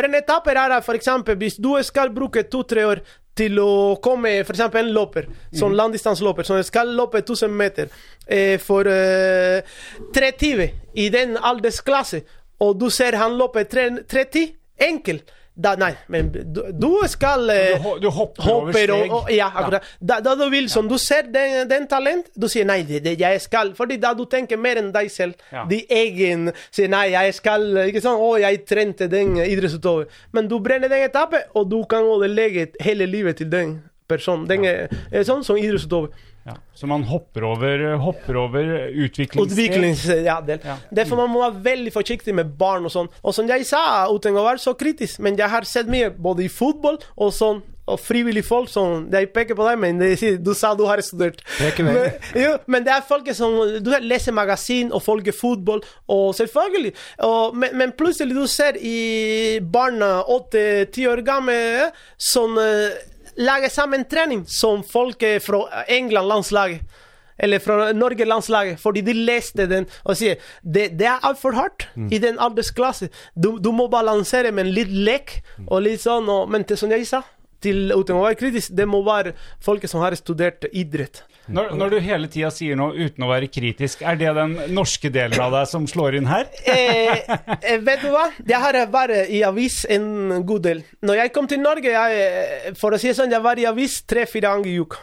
brenne 0.00 0.16
etapper? 0.22 0.56
Er 0.56 0.68
eksempel 0.96 1.36
hvis 1.36 1.58
du 1.60 1.74
skal 1.84 2.08
bruke 2.08 2.42
to-tre 2.48 2.86
år 2.88 3.02
til 3.38 3.58
å 3.62 3.96
komme 4.04 4.34
eksempel 4.42 4.86
en 4.86 4.94
løper, 4.94 5.28
sånn 5.56 5.76
langdistanseløper, 5.78 6.46
som 6.46 6.60
skal 6.66 6.92
løpe 6.96 7.22
1000 7.22 7.54
meter 7.56 7.92
eh, 8.26 8.58
for 8.60 8.88
eh, 8.88 9.64
3.20 10.12 10.98
i 11.00 11.08
den 11.12 11.38
aldersklasse, 11.40 12.22
og 12.62 12.76
du 12.80 12.90
ser 12.92 13.16
han 13.20 13.38
løpe 13.40 13.64
3.10, 13.68 14.52
enkel. 14.82 15.22
Da, 15.54 15.74
nei, 15.76 15.90
men 16.08 16.30
du, 16.32 16.62
du 16.72 16.88
skal 17.12 17.50
eh, 17.52 17.74
Du 17.76 17.82
ho- 17.84 17.98
du 18.00 18.06
hopper 18.08 18.42
over 18.48 18.70
hopper 18.72 18.92
og- 18.94 19.02
steg. 19.02 19.10
og- 19.12 19.30
ja, 19.30 19.50
akkurat. 19.52 19.82
Da, 20.00 20.20
da 20.24 20.34
du 20.34 20.46
vil, 20.50 20.68
som 20.72 20.88
du 20.88 20.96
ser 20.98 21.22
den, 21.28 21.68
den 21.68 21.86
talent, 21.86 22.30
du 22.34 22.48
sier 22.48 22.64
nei, 22.64 22.78
det, 22.88 23.02
det 23.04 23.18
jeg 23.20 23.40
skal. 23.44 23.74
Fordi 23.76 23.98
da 24.00 24.14
du 24.14 24.24
tenker 24.24 24.56
mer 24.56 24.76
enn 24.80 24.88
deg 24.94 25.10
selv. 25.12 25.34
Ja. 25.52 25.66
De 25.68 25.82
egen 25.90 26.52
sier 26.70 26.88
nei, 26.88 27.10
jeg 27.12 27.34
skal 27.34 27.68
Ikke 27.84 28.00
sånn, 28.00 28.16
Å, 28.16 28.40
jeg 28.40 28.64
trente 28.64 29.08
den 29.12 29.36
idrettsutøver. 29.36 30.06
Men 30.32 30.48
du 30.48 30.58
brenner 30.58 30.88
den 30.88 31.04
etappen, 31.10 31.44
og 31.54 31.68
du 31.68 31.84
kan 31.84 32.02
ødelegge 32.04 32.70
hele 32.80 33.04
livet 33.06 33.36
til 33.36 33.50
den 33.52 33.82
personen. 34.08 34.46
Den 34.48 34.64
er, 34.64 34.88
er 35.12 35.22
sånn 35.28 35.44
som 35.44 35.56
idrettsutøver. 35.60 36.08
Ja. 36.44 36.56
Så 36.74 36.88
man 36.90 37.04
hopper 37.06 37.44
over, 37.46 37.84
hopper 38.02 38.36
over 38.36 38.70
utviklings... 38.88 39.52
Utviklings... 39.52 40.06
Ja, 40.26 40.40
del. 40.42 40.62
Ja. 40.64 40.78
Derfor 40.90 41.20
man 41.22 41.30
må 41.30 41.42
være 41.44 41.62
veldig 41.64 41.92
forsiktig 41.94 42.34
med 42.34 42.54
barn 42.58 42.88
og 42.88 42.94
sånn. 42.94 43.10
Og 43.22 43.36
som 43.36 43.46
jeg 43.50 43.66
sa, 43.68 43.82
uten 44.10 44.38
å 44.38 44.46
være 44.46 44.62
så 44.62 44.74
kritisk, 44.78 45.22
men 45.22 45.38
jeg 45.38 45.52
har 45.52 45.68
sett 45.68 45.90
mye 45.90 46.10
både 46.10 46.48
i 46.48 46.50
fotball 46.50 46.98
og 47.14 47.30
sånn. 47.36 47.62
Og 47.90 47.98
frivillige 47.98 48.46
folk 48.46 48.68
som 48.70 49.08
De 49.10 49.24
peker 49.26 49.56
på 49.58 49.64
deg, 49.66 49.78
men 49.82 49.98
de 49.98 50.12
sier 50.14 50.36
du 50.38 50.52
sa 50.54 50.70
du 50.78 50.84
har 50.86 51.00
studert. 51.02 51.40
Men, 51.82 51.96
jo, 52.38 52.52
men 52.70 52.84
det 52.86 52.92
er 52.94 53.02
folk 53.02 53.26
som 53.34 53.56
Du 53.82 53.90
leser 54.04 54.34
magasin 54.36 54.92
og 54.94 55.02
følger 55.02 55.34
fotball, 55.34 55.82
og 56.06 56.28
selvfølgelig. 56.38 56.92
Og, 57.26 57.56
men, 57.58 57.74
men 57.80 57.94
plutselig 57.98 58.38
du 58.38 58.46
ser 58.46 58.78
i 58.78 59.58
barna 59.62 60.20
åtte-ti 60.22 61.08
år 61.10 61.24
gamle 61.26 61.58
eh, 61.58 62.04
som 62.22 62.54
eh, 62.62 63.02
lager 63.36 63.72
sammen 63.72 64.04
trening 64.08 64.44
som 64.48 64.82
folk 64.84 65.24
fra 65.44 65.84
England, 65.88 66.28
landslaget. 66.28 67.00
Eller 67.42 67.58
fra 67.58 67.92
Norge-landslaget, 67.96 68.78
fordi 68.78 69.00
de 69.02 69.14
leste 69.16 69.64
den 69.66 69.86
og 70.04 70.14
sier 70.20 70.36
det, 70.62 70.92
det 71.00 71.08
er 71.08 71.24
altfor 71.26 71.56
hardt 71.56 71.88
i 72.12 72.20
den 72.22 72.36
aldersklassen. 72.38 73.10
Du, 73.34 73.56
du 73.58 73.72
må 73.74 73.88
balansere 73.90 74.52
med 74.54 74.70
litt 74.70 74.92
lek 74.92 75.40
og 75.66 75.82
litt 75.82 76.04
sånn. 76.04 76.28
Og, 76.30 76.52
men 76.52 76.66
det, 76.68 76.78
som 76.78 76.92
jeg 76.92 77.08
sa, 77.08 77.24
til, 77.62 77.92
uten 77.92 78.18
å 78.18 78.24
være 78.24 78.38
kritisk, 78.40 78.72
det 78.76 78.86
må 78.88 79.02
være 79.06 79.34
folk 79.62 79.84
som 79.90 80.02
har 80.04 80.16
studert 80.18 80.66
idrett. 80.70 81.22
Når, 81.52 81.72
når 81.74 81.90
du 81.90 81.96
hele 82.04 82.28
tida 82.30 82.52
sier 82.54 82.78
noe 82.78 82.94
uten 82.94 83.24
å 83.26 83.30
være 83.32 83.48
kritisk, 83.50 84.04
er 84.06 84.18
det 84.20 84.30
den 84.36 84.52
norske 84.76 85.10
delen 85.10 85.40
av 85.42 85.54
deg 85.56 85.70
som 85.70 85.88
slår 85.90 86.20
inn 86.20 86.28
her? 86.30 86.46
eh, 86.70 87.24
eh, 87.58 87.80
vet 87.82 88.04
du 88.04 88.12
hva? 88.14 88.28
Det 88.38 88.60
har 88.62 88.78
vært 88.92 89.32
i 89.34 89.42
avis 89.46 89.80
en 89.90 90.44
god 90.46 90.68
del. 90.68 90.84
Når 91.02 91.24
jeg 91.24 91.32
kom 91.34 91.48
til 91.50 91.62
Norge, 91.64 91.90
jeg, 91.90 92.28
eh, 92.28 92.68
for 92.78 92.94
å 92.94 93.00
si 93.00 93.10
det 93.10 93.16
sånn, 93.18 93.34
jeg 93.34 93.42
var 93.42 93.58
i 93.58 93.66
avis 93.70 93.98
tre-fire 94.06 94.52
ganger 94.52 94.70
i 94.70 94.76
uka. 94.84 95.02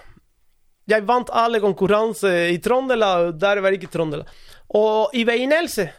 Jeg 0.90 1.06
vant 1.06 1.30
alle 1.38 1.60
konkurranser 1.61 2.48
i 2.53 2.57
Trøndelag, 2.64 3.34
der 3.38 3.60
var 3.61 3.76
ikke 3.76 3.91
Trøndelag. 3.94 4.31
Og 4.80 5.14
i 5.18 5.26
Veinelse 5.27 5.90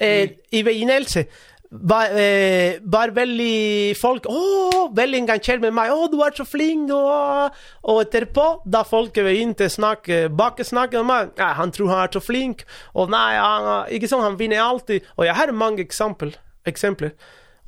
eh, 0.00 0.38
I 0.54 0.62
Veinelse 0.66 1.24
var, 1.70 2.10
eh, 2.16 2.78
var 2.82 3.12
veldig 3.12 3.96
folk 3.98 4.26
Å, 4.28 4.88
veldig 4.94 5.22
engasjert 5.22 5.60
med 5.60 5.74
meg. 5.76 5.90
'Å, 5.90 6.10
du 6.10 6.20
er 6.24 6.32
så 6.36 6.46
flink.' 6.48 6.92
Og, 6.94 7.58
og 7.84 8.00
etterpå, 8.04 8.46
da 8.64 8.82
folk 8.88 9.12
begynte 9.14 9.68
å 9.68 9.72
snakke 9.72 10.28
bakesnakke 10.32 11.02
med 11.02 11.06
meg 11.06 11.30
ja, 11.36 11.52
'Han 11.54 11.72
tror 11.72 11.88
han 11.92 12.06
er 12.06 12.12
så 12.12 12.24
flink.' 12.24 12.64
Og 12.94 13.10
nei, 13.10 13.36
han, 13.36 13.90
ikke 13.90 14.08
sånn, 14.08 14.24
han 14.24 14.38
vinner 14.38 14.64
alltid. 14.64 15.04
Og 15.16 15.26
jeg 15.26 15.34
har 15.34 15.52
mange 15.52 15.84
eksempel, 15.84 16.34
eksempler. 16.66 17.12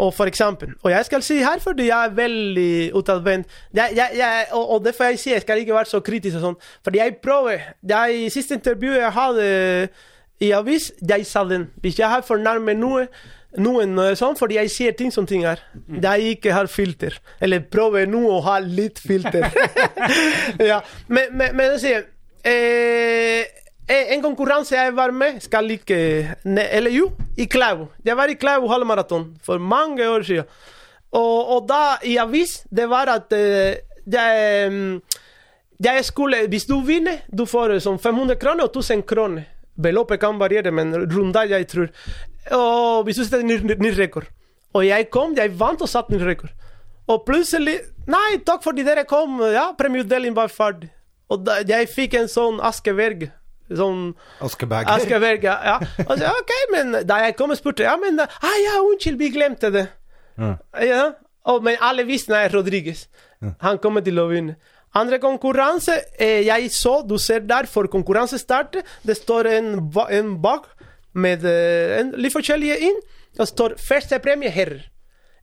Og 0.01 0.15
for 0.15 0.25
eksempel, 0.25 0.71
og 0.81 0.91
jeg 0.91 1.05
skal 1.05 1.23
si 1.23 1.43
her 1.45 1.59
fordi 1.61 1.91
jeg 1.91 2.07
er 2.07 2.15
veldig 2.17 2.93
utadvendt, 2.97 3.51
og, 3.77 4.71
og 4.71 4.85
derfor 4.85 5.11
jeg 5.11 5.19
sier 5.21 5.35
jeg 5.35 5.43
skal 5.43 5.61
ikke 5.61 5.75
være 5.77 5.91
så 5.91 6.01
kritisk 6.01 6.39
og 6.39 6.45
sånn, 6.47 6.57
fordi 6.83 7.03
jeg 7.03 7.19
prøver, 7.21 7.67
i 8.09 8.31
siste 8.33 8.57
intervju 8.57 8.95
jeg 8.97 9.13
hadde 9.13 9.51
i 10.41 10.51
avis, 10.57 10.89
jeg 11.05 11.27
sa 11.29 11.45
den, 11.45 11.69
hvis 11.85 11.99
jeg 12.01 12.09
har 12.09 12.25
fornærmet 12.25 12.81
noe, 12.81 13.11
noen 13.59 13.99
eh, 13.99 14.15
sånn, 14.19 14.37
fordi 14.39 14.59
jeg 14.61 14.71
ser 14.71 14.97
ting 14.99 15.11
som 15.15 15.27
ting 15.27 15.45
er, 15.49 15.63
jeg 15.91 16.37
ikke 16.37 16.55
har 16.55 16.71
filter, 16.71 17.17
eller 17.43 17.65
prøver 17.67 18.07
nå 18.11 18.23
å 18.31 18.41
ha 18.47 18.59
litt 18.63 19.01
filter. 19.03 19.49
ja, 20.71 20.81
men, 21.09 21.33
men, 21.35 21.57
men 21.59 21.79
sier, 21.83 22.07
eh, 22.47 23.43
eh, 23.91 24.13
en 24.15 24.23
konkurranse 24.23 24.79
jeg 24.79 24.95
var 24.97 25.15
med, 25.17 25.41
skal 25.43 25.71
ikke 25.75 26.01
ne, 26.47 26.67
Eller 26.71 26.95
jo, 26.95 27.11
i 27.37 27.49
Klæbu. 27.51 27.89
Jeg 28.07 28.17
var 28.17 28.31
i 28.31 28.39
Klæbu 28.39 28.69
halvmaraton 28.71 29.33
for 29.43 29.59
mange 29.59 30.07
år 30.09 30.27
siden. 30.27 30.61
Og, 31.11 31.57
og 31.57 31.65
da, 31.67 31.99
i 32.07 32.17
avis, 32.23 32.61
det 32.71 32.87
var 32.91 33.11
at 33.11 33.33
eh, 33.35 33.83
jeg, 34.07 34.71
mm, 34.71 35.01
jeg 35.83 36.05
skulle 36.05 36.47
Hvis 36.49 36.69
du 36.71 36.81
vinner, 36.87 37.25
du 37.27 37.47
får 37.47 37.81
sånn 37.83 37.99
500 37.99 38.39
kroner 38.39 38.69
og 38.69 38.77
1000 38.77 39.03
kroner. 39.09 39.49
Beløpet 39.81 40.21
kan 40.21 40.39
variere, 40.39 40.71
men 40.71 40.93
rundt 41.09 41.39
jeg 41.49 41.67
tror. 41.67 41.89
Og 42.57 43.05
hvis 43.07 43.21
du 43.21 43.25
setter 43.25 43.45
ny, 43.47 43.59
ny 43.61 43.93
rekord. 43.97 44.29
Og 44.75 44.87
jeg 44.87 45.09
kom, 45.13 45.35
jeg 45.37 45.53
vant 45.59 45.83
og 45.83 45.91
satte 45.91 46.15
ny 46.15 46.23
rekord. 46.25 46.53
Og 47.11 47.25
plutselig 47.27 47.81
Nei, 48.11 48.41
takk 48.43 48.65
fordi 48.65 48.83
dere 48.83 49.05
kom. 49.07 49.37
Ja, 49.53 49.69
premieutdeling 49.79 50.35
var 50.35 50.51
ferdig. 50.51 50.89
Og 51.31 51.45
da, 51.47 51.61
jeg 51.63 51.87
fikk 51.93 52.17
en 52.19 52.31
sånn 52.31 52.59
askeverg. 52.65 53.29
Sånn 53.71 54.09
Askeberg. 54.43 54.89
Askeberg, 54.91 55.45
ja. 55.47 55.77
Og 56.09 56.17
så, 56.19 56.33
ok, 56.41 56.53
men 56.73 56.97
da 57.07 57.21
jeg 57.23 57.37
kom 57.39 57.53
og 57.55 57.61
spurte 57.61 57.85
Ja, 57.87 57.95
men 58.01 58.19
ah, 58.19 58.57
ja, 58.65 58.81
unnskyld, 58.83 59.21
vi 59.21 59.31
glemte 59.31 59.71
det. 59.71 59.87
Ja. 60.41 61.05
Og, 61.47 61.63
men 61.63 61.79
alle 61.85 62.03
visste 62.09 62.35
nei, 62.35 62.49
Rodriguez. 62.51 63.07
Han 63.63 63.79
kommer 63.83 64.03
til 64.05 64.19
å 64.19 64.27
vinne. 64.33 64.59
Andre 64.99 65.21
konkurranse 65.23 66.01
eh, 66.19 66.41
jeg 66.49 66.73
så, 66.75 66.97
du 67.07 67.15
ser 67.23 67.45
der, 67.47 67.69
for 67.71 67.87
konkurransestart, 67.93 68.81
det 69.07 69.17
står 69.21 69.47
en, 69.53 69.69
en 70.11 70.33
bak 70.43 70.67
med 71.13 71.45
eh, 71.49 71.99
en, 72.01 72.13
litt 72.21 72.35
forskjellige 72.35 72.79
inn. 72.89 72.99
Det 73.37 73.47
står 73.49 73.79
første 73.81 74.19
premie 74.23 74.51
herrer. 74.53 74.85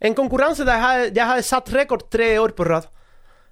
En 0.04 0.16
konkurranse 0.18 0.66
der 0.68 0.78
jeg 0.78 1.12
jeg 1.16 1.26
har 1.26 1.42
satt 1.46 1.74
rekord 1.74 2.06
tre 2.14 2.36
år 2.40 2.54
på 2.58 2.68
rad. 2.68 2.88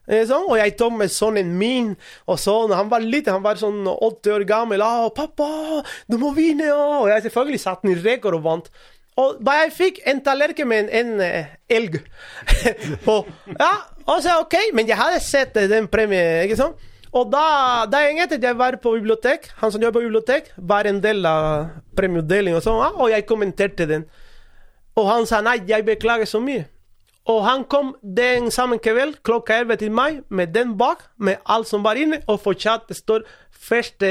Eh, 0.08 0.26
Sånn, 0.30 0.46
og 0.50 0.60
jeg 0.60 0.76
tok 0.78 0.94
med 1.00 1.12
sønnen 1.12 1.56
min, 1.58 1.94
og 2.30 2.38
sånn, 2.40 2.74
han 2.78 2.92
var 2.92 3.02
liten, 3.02 3.34
han 3.34 3.46
var 3.46 3.58
sånn 3.58 3.88
åtte 3.90 4.36
år 4.36 4.46
gammel. 4.46 4.82
og 4.82 5.16
'Pappa, 5.16 5.84
du 6.08 6.18
må 6.18 6.34
vinne!' 6.36 6.70
Og 6.72 7.10
jeg 7.10 7.24
selvfølgelig 7.24 7.60
satte 7.60 7.90
i 7.90 7.96
rekord 7.96 8.36
og 8.36 8.44
vant. 8.44 8.70
Og 9.18 9.38
da 9.40 9.62
jeg 9.64 9.72
fikk 9.72 10.00
en 10.06 10.20
tallerken 10.22 10.68
med 10.68 10.90
en, 10.90 10.90
en 10.92 11.22
eh, 11.24 11.46
elg 11.72 12.02
på 13.06 13.26
Ja, 13.56 13.72
og 14.06 14.20
så 14.22 14.42
OK, 14.42 14.58
men 14.74 14.88
jeg 14.88 15.00
hadde 15.00 15.22
sett 15.24 15.56
den 15.56 15.88
premien, 15.88 16.44
ikke 16.44 16.58
sant? 16.60 16.76
Og 17.16 17.32
da, 17.32 17.86
dagen 17.88 18.20
etter 18.20 18.42
jeg 18.44 18.58
var 18.60 18.76
på 18.84 18.92
bibliotek, 18.98 19.48
han 19.62 19.72
som 19.72 19.84
jobber 19.84 20.02
på 20.02 20.10
bibliotek, 20.10 20.52
var 20.58 20.88
en 20.90 21.00
del 21.04 21.24
av 21.30 21.70
premieutdelingen, 21.96 22.60
og 22.60 22.66
sånn, 22.66 23.00
og 23.00 23.12
jeg 23.14 23.28
kommenterte 23.30 23.88
den. 23.88 24.04
Og 25.00 25.08
han 25.08 25.28
sa 25.28 25.40
nei, 25.44 25.62
jeg 25.68 25.86
beklager 25.88 26.28
så 26.28 26.42
mye. 26.44 26.66
Og 27.32 27.40
han 27.42 27.64
kom 27.66 27.96
den 28.04 28.52
samme 28.54 28.78
kveld 28.84 29.16
klokka 29.26 29.56
11 29.64 29.80
til 29.82 29.96
meg 29.96 30.20
med 30.30 30.54
den 30.54 30.76
bak, 30.78 31.08
med 31.18 31.40
alt 31.50 31.72
som 31.72 31.84
var 31.88 31.98
inne, 31.98 32.20
og 32.30 32.44
fortsatt 32.44 32.92
står 32.94 33.26
første 33.66 34.10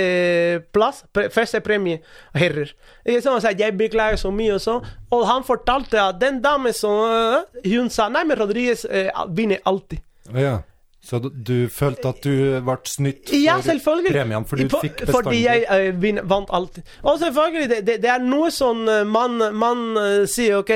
plass, 0.74 1.04
pre, 1.14 1.28
første 1.30 1.60
premie, 1.62 2.00
herrer. 2.34 2.72
Ikke 3.04 3.20
så, 3.22 3.36
Han 3.36 3.44
sa 3.44 3.52
jeg 3.54 3.76
beklager 3.78 4.18
så 4.18 4.32
mye 4.34 4.56
og 4.56 4.64
sånn. 4.64 4.82
Og 5.14 5.26
han 5.28 5.46
fortalte 5.46 6.00
at 6.00 6.18
den 6.20 6.40
damen 6.42 6.74
som 6.74 7.04
øh, 7.06 7.44
Hun 7.68 7.90
sa 7.90 8.08
nei, 8.08 8.24
men 8.26 8.40
Rodriguez 8.40 8.84
eh, 8.84 9.12
vinner 9.30 9.62
alltid. 9.64 10.02
Ja. 10.34 10.58
Så 11.04 11.18
du, 11.20 11.66
følte 11.68 12.10
at 12.14 12.24
du 12.24 12.60
ble 12.64 12.76
snytt 12.88 13.28
for 13.28 13.36
Ja, 13.36 13.58
premien 13.60 14.06
premiene, 14.08 14.46
for 14.48 14.56
du 14.56 14.70
fikk 14.72 15.02
Fordi 15.12 15.42
jeg 15.42 15.66
uh, 15.68 16.20
vant 16.30 16.52
alltid. 16.56 16.86
Og 17.02 17.18
selvfølgelig, 17.20 17.66
det, 17.74 17.80
det, 17.84 17.96
det 18.06 18.12
er 18.14 18.24
noe 18.24 18.48
sånn 18.54 18.86
eh, 18.88 19.02
man, 19.04 19.36
man 19.52 19.82
uh, 19.98 20.22
sier 20.30 20.62
OK 20.62 20.72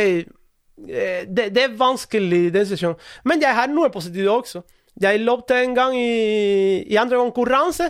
det, 0.78 1.48
det 1.50 1.62
er 1.64 1.72
vanskelig 1.74 2.42
i 2.46 2.50
den 2.54 2.66
situasjonen. 2.68 3.00
Men 3.26 3.40
jeg 3.42 3.56
har 3.56 3.72
noe 3.72 3.88
positivt 3.90 4.28
også. 4.30 4.60
Jeg 5.02 5.24
løpte 5.24 5.56
en 5.58 5.72
gang 5.74 5.96
i, 5.98 6.84
i 6.86 7.00
andre 7.00 7.18
konkurranse, 7.18 7.88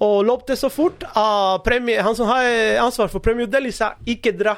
og 0.00 0.22
løpte 0.24 0.56
så 0.56 0.70
fort 0.72 1.04
at 1.04 1.68
uh, 1.68 1.90
han 2.06 2.16
som 2.16 2.30
har 2.30 2.46
ansvar 2.86 3.10
for 3.12 3.20
premieutdeling, 3.20 3.74
sa 3.76 3.90
ikke 4.08 4.32
dra. 4.38 4.54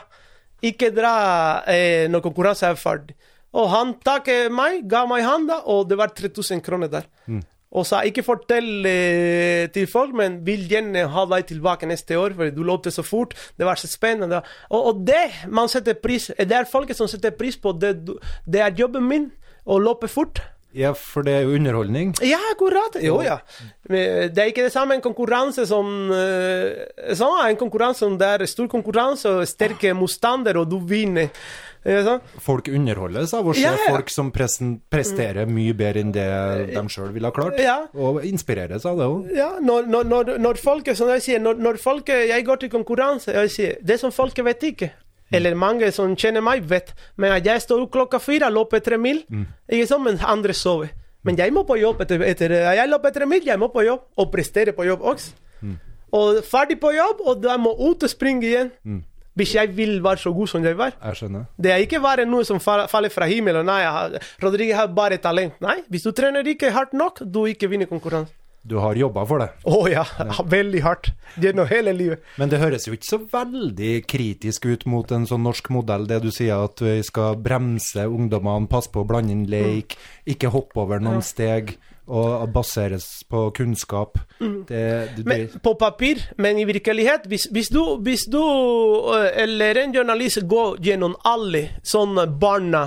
Ikke 0.63 0.93
dra 0.95 1.17
eh, 1.67 2.07
når 2.13 2.23
konkurransen 2.23 2.71
er 2.71 2.79
ferdig. 2.79 3.17
Og 3.53 3.69
han 3.73 3.97
takket 4.05 4.53
meg, 4.55 4.85
ga 4.89 5.05
meg 5.09 5.27
handa, 5.27 5.63
og 5.69 5.89
det 5.91 5.99
var 6.01 6.15
3000 6.17 6.63
kroner 6.65 6.93
der. 6.93 7.09
Og 7.73 7.87
sa 7.89 8.03
ikke 8.05 8.25
fortell 8.25 8.85
eh, 8.89 9.67
til 9.73 9.87
folk, 9.89 10.13
men 10.17 10.41
vil 10.45 10.67
gjerne 10.69 11.07
ha 11.09 11.25
deg 11.31 11.47
tilbake 11.49 11.89
neste 11.89 12.19
år, 12.21 12.35
for 12.37 12.53
du 12.53 12.63
løpte 12.69 12.93
så 12.93 13.05
fort. 13.05 13.33
Det 13.57 13.69
var 13.69 13.81
så 13.81 13.89
spennende. 13.89 14.43
Og, 14.69 14.91
og 14.91 15.05
det 15.09 15.49
man 15.49 15.73
setter 15.73 15.97
pris 15.97 16.29
Det 16.37 16.53
er 16.53 16.69
folket 16.69 17.01
som 17.01 17.09
setter 17.09 17.33
pris 17.37 17.57
på 17.57 17.73
det. 17.73 17.95
Det 18.45 18.61
er 18.61 18.77
jobben 18.77 19.09
min 19.09 19.31
å 19.65 19.81
løpe 19.81 20.11
fort. 20.11 20.43
Ja, 20.73 20.95
for 20.97 21.25
det 21.25 21.33
er 21.37 21.43
jo 21.45 21.57
underholdning. 21.59 22.15
Ja, 22.25 22.39
akkurat. 22.51 22.97
Jo, 23.05 23.19
ja. 23.25 23.39
Det 23.85 24.41
er 24.41 24.49
ikke 24.49 24.65
det 24.65 24.73
samme 24.73 24.97
en 24.97 25.05
konkurranse 25.05 25.67
som 25.69 26.09
eh, 26.17 27.13
sånn, 27.17 27.43
En 27.45 27.59
konkurranse 27.61 28.07
som 28.07 28.17
det 28.21 28.31
er 28.37 28.47
stor 28.49 28.71
konkurranse 28.73 29.29
og 29.29 29.49
sterke 29.49 29.93
motstandere, 29.97 30.65
og 30.65 30.73
du 30.73 30.79
vinner. 30.89 31.29
Folk 32.39 32.69
underholdes 32.69 33.33
av 33.35 33.47
å 33.47 33.55
se 33.55 33.61
Ja, 33.65 33.73
ja. 33.75 33.91
folk 33.91 34.11
som 34.11 34.31
presterer 34.33 35.47
mye 35.51 35.75
bedre 35.75 36.01
enn 36.05 36.13
det 36.15 36.27
de 36.73 36.83
sjøl 36.89 37.13
ville 37.13 37.27
ha 37.27 37.35
klart, 37.35 37.59
Ja. 37.59 37.87
og 37.95 38.23
inspireres 38.25 38.87
av 38.87 38.99
det 38.99 39.07
òg. 39.11 39.33
Ja, 39.35 39.59
når, 39.61 39.89
når, 39.91 40.39
når, 40.39 40.61
folket, 40.63 40.97
som 40.97 41.09
jeg 41.09 41.23
sier, 41.23 41.41
når, 41.43 41.59
når 41.59 41.81
folket, 41.83 42.29
jeg 42.29 42.45
går 42.47 42.57
til 42.63 42.71
konkurranse, 42.71 43.33
jeg 43.35 43.51
sier, 43.51 43.77
det 43.83 43.99
som 44.01 44.13
folket 44.15 44.45
vet 44.45 44.63
ikke, 44.63 44.91
eller 45.33 45.55
mange 45.57 45.91
som 45.93 46.15
kjenner 46.15 46.43
meg 46.45 46.63
vet, 46.69 46.93
men 47.17 47.33
at 47.33 47.45
jeg 47.45 47.61
står 47.65 47.83
opp 47.87 47.93
klokka 47.95 48.19
fire, 48.21 48.51
løper 48.53 48.81
tre 48.85 48.99
mil, 49.01 49.23
ikke 49.69 49.87
sånn, 49.89 50.05
mens 50.05 50.23
andre 50.23 50.53
sover. 50.55 50.91
Men 51.25 51.37
jeg 51.39 51.53
må 51.55 51.63
på 51.65 51.77
jobb 51.79 52.01
etter, 52.03 52.23
etter 52.27 52.51
jeg 52.77 52.89
løper 52.91 53.11
tre 53.15 53.27
mil, 53.27 53.43
jeg 53.47 53.59
må 53.59 53.69
på 53.73 53.85
jobb, 53.87 54.01
og 54.19 54.31
prestere 54.33 54.73
på 54.75 54.85
jobb 54.87 55.03
også. 55.03 55.33
Og 56.13 56.43
ferdig 56.45 56.77
på 56.79 56.91
jobb, 56.93 57.23
og 57.25 57.41
da 57.41 57.55
må 57.57 57.71
ut 57.79 58.03
og 58.05 58.11
springe 58.11 58.45
igjen. 58.45 58.71
Hvis 59.39 59.55
jeg 59.57 59.71
vil 59.77 60.03
være 60.05 60.21
så 60.21 60.33
god 60.37 60.49
som 60.51 60.65
jeg 60.65 60.77
var. 60.77 60.93
Jeg 61.01 61.17
skjønner. 61.17 61.47
Det 61.57 61.71
er 61.73 61.81
ikke 61.87 62.03
bare 62.05 62.27
noe 62.29 62.45
som 62.45 62.59
faller 62.61 63.09
fra 63.11 63.25
himmelen. 63.31 63.65
Nei, 63.65 63.83
har- 63.85 64.19
Rodriguez 64.43 64.77
har 64.77 64.89
bare 64.93 65.17
talent. 65.19 65.55
Nei, 65.65 65.79
hvis 65.89 66.03
du 66.05 66.13
trener 66.13 66.45
ikke 66.45 66.71
hardt 66.73 66.93
nok, 66.93 67.23
du 67.25 67.47
ikke 67.49 67.69
vinner 67.73 67.87
konkurransen. 67.89 68.35
Du 68.65 68.77
har 68.79 68.95
jobba 68.95 69.25
for 69.27 69.41
det. 69.43 69.49
Å 69.67 69.79
ja, 69.91 70.05
veldig 70.57 70.83
hardt. 70.85 71.09
Gjennom 71.43 71.67
hele 71.67 71.91
livet. 71.97 72.21
Men 72.39 72.49
det 72.53 72.61
høres 72.63 72.85
jo 72.87 72.93
ikke 72.95 73.09
så 73.09 73.19
veldig 73.33 74.05
kritisk 74.07 74.69
ut 74.71 74.85
mot 74.87 75.11
en 75.11 75.25
sånn 75.27 75.43
norsk 75.43 75.71
modell, 75.75 76.05
det 76.07 76.21
du 76.23 76.29
sier 76.31 76.63
at 76.69 76.79
vi 76.79 77.01
skal 77.03 77.35
bremse 77.43 78.05
ungdommene, 78.07 78.69
passe 78.71 78.93
på 78.93 79.03
å 79.03 79.09
blande 79.09 79.33
inn 79.35 79.49
leik, 79.51 79.97
ikke 80.31 80.53
hoppe 80.55 80.79
over 80.85 81.01
noen 81.03 81.25
steg, 81.27 81.75
og 82.07 82.49
baseres 82.53 83.23
på 83.31 83.51
kunnskap. 83.55 84.19
Det, 84.39 85.09
det, 85.17 85.25
Men, 85.27 85.49
på 85.63 85.75
papir, 85.79 86.19
men 86.39 86.59
i 86.59 86.65
virkelighet 86.65 87.27
Hvis, 87.27 87.47
hvis 87.51 87.69
du, 87.69 87.97
hvis 88.03 88.25
du 88.27 88.43
eh, 89.15 89.43
eller 89.43 89.79
en 89.79 89.95
journalist 89.95 90.43
går 90.49 90.81
gjennom 90.83 91.15
alle 91.25 91.69
sånne 91.87 92.27
barna 92.27 92.83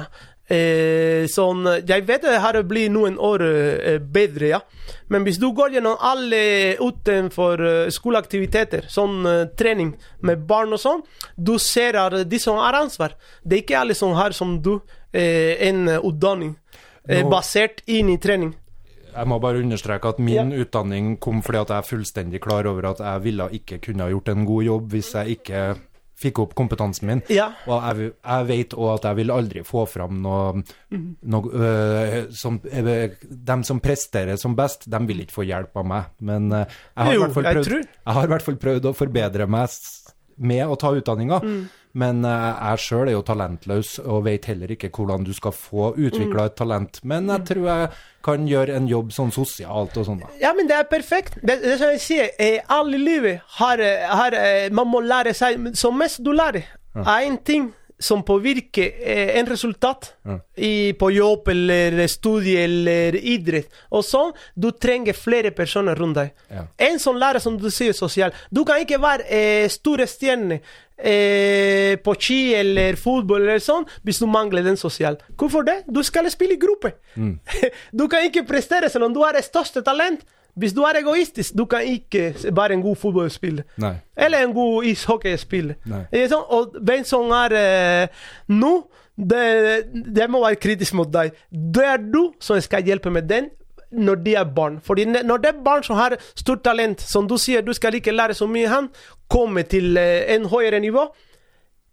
eh, 0.52 1.26
sånn, 1.32 1.64
Jeg 1.88 2.06
vet 2.08 2.26
det 2.26 2.42
her 2.44 2.60
blir 2.68 2.92
noen 2.92 3.18
år 3.18 3.44
eh, 3.46 4.00
bedre, 4.00 4.50
ja. 4.52 4.60
Men 5.08 5.24
hvis 5.26 5.40
du 5.42 5.48
går 5.56 5.78
gjennom 5.78 5.98
alle 6.00 6.76
utenfor 6.82 7.66
eh, 7.66 7.94
skoleaktiviteter, 7.94 8.90
sånn 8.92 9.26
eh, 9.30 9.48
trening 9.58 9.96
med 10.26 10.44
barn 10.50 10.76
og 10.76 10.82
sånn, 10.82 11.06
du 11.36 11.56
ser 11.62 11.98
at 12.02 12.20
de 12.30 12.42
som 12.42 12.60
har 12.62 12.78
ansvar 12.78 13.16
Det 13.44 13.58
er 13.58 13.64
ikke 13.64 13.80
alle 13.80 13.96
som 13.98 14.14
har 14.18 14.36
som 14.36 14.60
du 14.62 14.76
eh, 15.14 15.56
en 15.70 15.88
utdanning 16.02 16.56
basert 17.30 17.84
inn 17.86 18.08
i 18.10 18.16
trening. 18.18 18.56
Jeg 19.16 19.32
må 19.32 19.40
bare 19.40 19.64
understreke 19.64 20.12
at 20.12 20.22
min 20.24 20.54
utdanning 20.56 21.16
kom 21.24 21.42
fordi 21.46 21.62
at 21.62 21.74
jeg 21.74 21.78
er 21.84 21.90
fullstendig 21.90 22.42
klar 22.44 22.68
over 22.70 22.92
at 22.92 23.04
jeg 23.04 23.24
ville 23.24 23.50
ikke 23.60 23.80
kunne 23.88 24.06
ha 24.06 24.14
gjort 24.14 24.32
en 24.34 24.48
god 24.48 24.64
jobb 24.68 24.96
hvis 24.96 25.12
jeg 25.16 25.38
ikke 25.40 25.68
fikk 26.16 26.40
opp 26.46 26.54
kompetansen 26.56 27.10
min. 27.10 27.22
Ja. 27.34 27.50
Og 27.68 27.84
jeg, 27.84 28.12
jeg 28.16 28.48
vet 28.48 28.76
òg 28.78 28.92
at 28.94 29.08
jeg 29.10 29.20
vil 29.20 29.34
aldri 29.36 29.64
få 29.68 29.84
fram 29.90 30.22
noe, 30.24 30.64
noe 31.28 31.52
øh, 31.52 32.18
som 32.36 32.60
øh, 32.64 33.02
De 33.20 33.58
som 33.68 33.82
presterer 33.84 34.40
som 34.40 34.56
best, 34.56 34.88
de 34.92 35.02
vil 35.10 35.26
ikke 35.26 35.36
få 35.36 35.48
hjelp 35.48 35.82
av 35.82 35.90
meg. 35.92 36.12
Men 36.24 36.52
øh, 36.52 36.64
jeg 36.64 37.04
har, 37.04 37.12
i 37.12 37.18
Jo, 37.18 37.26
jeg 37.28 37.36
prøvd, 37.36 37.74
jeg 37.76 38.18
har 38.20 38.30
i 38.30 38.34
hvert 38.34 38.48
fall 38.48 38.62
prøvd 38.64 38.92
å 38.92 38.96
forbedre 38.96 39.50
meg 39.52 39.76
med 40.36 40.72
å 40.72 40.80
ta 40.80 40.94
utdanninga. 40.96 41.42
Mm. 41.44 41.66
Men 41.95 42.26
øh, 42.27 42.31
jeg 42.72 42.81
sjøl 42.84 43.07
er 43.07 43.13
jo 43.15 43.22
talentløs 43.23 43.93
og 44.03 44.26
vet 44.26 44.45
heller 44.51 44.73
ikke 44.76 44.89
hvordan 44.91 45.23
du 45.23 45.31
skal 45.34 45.53
få 45.55 45.93
utvikla 45.95 46.41
Mm. 46.43 46.49
et 46.51 46.55
talent. 46.59 46.99
Men 47.07 47.27
jeg 47.31 47.45
tror 47.47 47.67
jeg 47.69 47.89
kan 48.26 48.47
gjøre 48.49 48.76
en 48.76 48.88
jobb 48.91 49.13
sånn 49.15 49.31
sosialt 49.31 49.95
og 49.97 50.05
sånn, 50.09 50.19
da. 50.19 50.27
Ja, 50.41 50.51
men 50.57 50.67
det 50.67 50.76
er 50.76 50.84
perfekt. 50.91 51.38
Det, 51.41 51.61
det 51.63 51.77
som 51.80 51.93
jeg 51.93 52.01
sier, 52.03 52.30
eh, 52.39 52.59
alle 52.67 52.97
i 52.99 53.03
livet 53.05 53.41
har, 53.61 53.80
eh, 53.80 54.05
har 54.09 54.34
eh, 54.34 54.69
Man 54.76 54.88
må 54.91 54.99
lære 55.05 55.34
seg 55.34 55.72
Som 55.77 55.97
mest 55.97 56.19
du 56.26 56.31
lærer, 56.35 56.63
er 56.95 57.26
en 57.30 57.38
ting 57.38 57.72
som 57.97 58.23
påvirker 58.27 58.89
eh, 59.07 59.38
en 59.39 59.45
resultat 59.47 60.09
i, 60.59 60.91
på 60.99 61.07
jobb 61.15 61.47
eller 61.47 62.07
studie 62.11 62.57
eller 62.65 63.15
idrett. 63.15 63.69
Og 63.95 64.03
sånn, 64.03 64.34
du 64.53 64.67
trenger 64.72 65.15
flere 65.15 65.51
personer 65.55 65.95
rundt 65.95 66.17
deg. 66.19 66.34
Ja. 66.51 66.65
En 66.89 66.99
som 66.99 67.15
lærer, 67.15 67.39
som 67.39 67.55
du 67.57 67.69
sier, 67.72 67.93
sosial. 67.95 68.34
Du 68.51 68.65
kan 68.67 68.81
ikke 68.84 68.99
være 68.99 69.23
eh, 69.31 69.69
store 69.72 70.09
stjerne 70.11 70.57
eh, 70.97 71.95
på 72.03 72.15
ski 72.19 72.39
eller 72.55 72.95
fotball 72.99 73.43
eller 73.45 73.61
sånn 73.63 73.85
hvis 74.05 74.22
du 74.22 74.27
mangler 74.31 74.65
den 74.65 74.80
sosial. 74.80 75.17
Hvorfor 75.35 75.65
det? 75.67 75.81
Du 75.88 76.01
skal 76.03 76.30
spille 76.31 76.57
i 76.57 76.61
gruppe. 76.61 76.95
du 77.99 78.07
kan 78.11 78.26
ikke 78.27 78.45
prestere 78.47 78.89
selv 78.89 79.09
om 79.09 79.15
du 79.15 79.22
har 79.23 79.38
det 79.38 79.45
største 79.47 79.84
talent. 79.85 80.26
Hvis 80.55 80.72
du 80.72 80.85
er 80.88 81.01
egoistisk, 81.01 81.51
du 81.51 81.65
kan 81.67 81.84
ikke 81.84 82.30
være 82.55 82.77
en 82.77 82.84
god 82.84 82.95
fotballspiller. 82.95 83.65
Eller 84.15 84.45
en 84.45 84.53
god 84.55 84.85
ishockeyspiller. 84.88 85.76
Sånn, 86.31 86.45
Og 86.47 86.77
hvem 86.80 87.03
som 87.03 87.34
er 87.35 87.55
eh, 87.59 88.22
nå, 88.55 88.72
det, 89.15 89.43
det 89.91 90.30
må 90.31 90.39
være 90.43 90.59
kritisk 90.63 90.95
mot 90.95 91.11
deg. 91.11 91.35
Det 91.51 91.84
er 91.84 91.99
du 91.99 92.30
som 92.39 92.59
skal 92.63 92.88
hjelpe 92.88 93.11
med 93.11 93.27
den 93.27 93.51
når 93.95 94.15
de 94.26 94.35
er 94.35 94.47
barn. 94.55 94.80
Fordi 94.84 95.05
når 95.05 95.38
det 95.43 95.51
er 95.51 95.61
barn 95.63 95.84
som 95.84 95.95
har 95.95 96.17
stort 96.35 96.63
talent, 96.63 97.01
som 97.01 97.27
du 97.27 97.38
sier, 97.39 97.61
du 97.61 97.73
skal 97.73 97.95
ikke 97.95 98.15
lære 98.15 98.35
så 98.35 98.47
mye 98.47 98.67
han, 98.72 98.89
komme 99.31 99.64
til 99.69 99.97
eh, 99.97 100.26
en 100.35 100.47
høyere 100.52 100.80
nivå, 100.84 101.07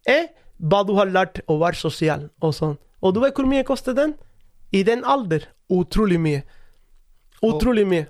er 0.08 0.28
hva 0.62 0.82
du 0.86 0.94
har 0.98 1.10
lært 1.10 1.40
å 1.50 1.58
være 1.62 1.78
sosial 1.78 2.28
og 2.42 2.54
sånn. 2.54 2.76
Og 3.02 3.14
du 3.14 3.22
vet 3.22 3.34
hvor 3.34 3.48
mye 3.50 3.66
koster 3.66 3.96
den? 3.96 4.14
I 4.72 4.84
den 4.86 5.02
alder, 5.04 5.48
utrolig 5.72 6.20
mye. 6.22 6.44
Utrolig 7.42 7.84
mye. 7.88 8.06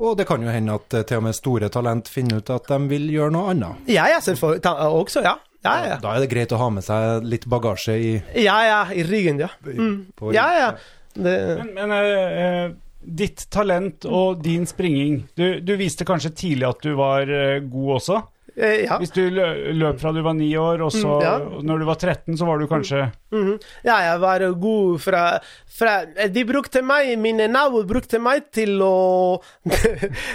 Og 0.00 0.16
det 0.16 0.24
kan 0.28 0.40
jo 0.40 0.48
hende 0.48 0.78
at 0.80 0.94
eh, 0.96 1.04
til 1.04 1.20
og 1.20 1.26
med 1.28 1.36
store 1.36 1.68
talent 1.72 2.08
finner 2.08 2.40
ut 2.40 2.50
at 2.54 2.70
de 2.72 2.78
vil 2.88 3.10
gjøre 3.12 3.34
noe 3.36 3.52
annet. 3.52 3.88
Ja, 3.92 4.06
ja, 4.08 4.20
selvfølgelig. 4.24 4.64
Også, 4.96 5.22
ja. 5.26 5.36
Ja, 5.60 5.74
ja. 5.84 5.96
Da 6.00 6.14
er 6.16 6.22
det 6.24 6.30
greit 6.32 6.52
å 6.56 6.60
ha 6.60 6.70
med 6.72 6.84
seg 6.86 7.26
litt 7.28 7.44
bagasje 7.50 7.96
i 8.00 8.12
Ja, 8.40 8.56
ja, 8.64 8.78
i 8.96 9.04
ryggen, 9.04 9.42
ja. 9.42 9.50
Mm. 9.66 10.06
Ja, 10.32 10.46
ja. 10.56 10.70
Det, 11.12 11.34
Men, 11.58 11.74
men 11.76 11.92
eh, 11.98 12.38
eh, 12.40 12.70
ditt 13.02 13.44
talent 13.50 14.06
og 14.06 14.44
din 14.44 14.62
springing 14.68 15.16
Du, 15.34 15.58
du 15.58 15.72
viste 15.74 16.06
kanskje 16.06 16.30
tidlig 16.38 16.68
at 16.68 16.84
du 16.86 16.92
var 16.94 17.26
eh, 17.26 17.58
god 17.66 17.96
også? 17.98 18.20
Eh, 18.56 18.84
ja. 18.86 18.98
Hvis 18.98 19.12
du 19.14 19.22
løp 19.30 20.00
fra 20.00 20.12
du 20.12 20.20
var 20.22 20.34
ni 20.34 20.50
år, 20.56 20.82
og 20.82 20.92
så 20.92 21.18
Mm, 21.20 21.22
ja. 21.22 21.38
når 21.62 21.78
du 21.78 21.84
var 21.86 21.94
13, 22.00 22.36
så 22.38 22.46
var 22.46 22.58
du 22.58 22.66
kanskje 22.66 23.12
Mhm. 23.32 23.60
ja, 23.84 23.96
jeg 24.10 24.20
var 24.20 24.40
god 24.58 25.00
fra, 25.00 25.38
fra 25.70 26.04
De 26.28 26.42
brukte 26.44 26.82
meg, 26.82 27.16
mine 27.18 27.46
naboer 27.48 27.84
brukte 27.86 28.18
meg 28.20 28.50
til 28.52 28.80
å 28.82 29.40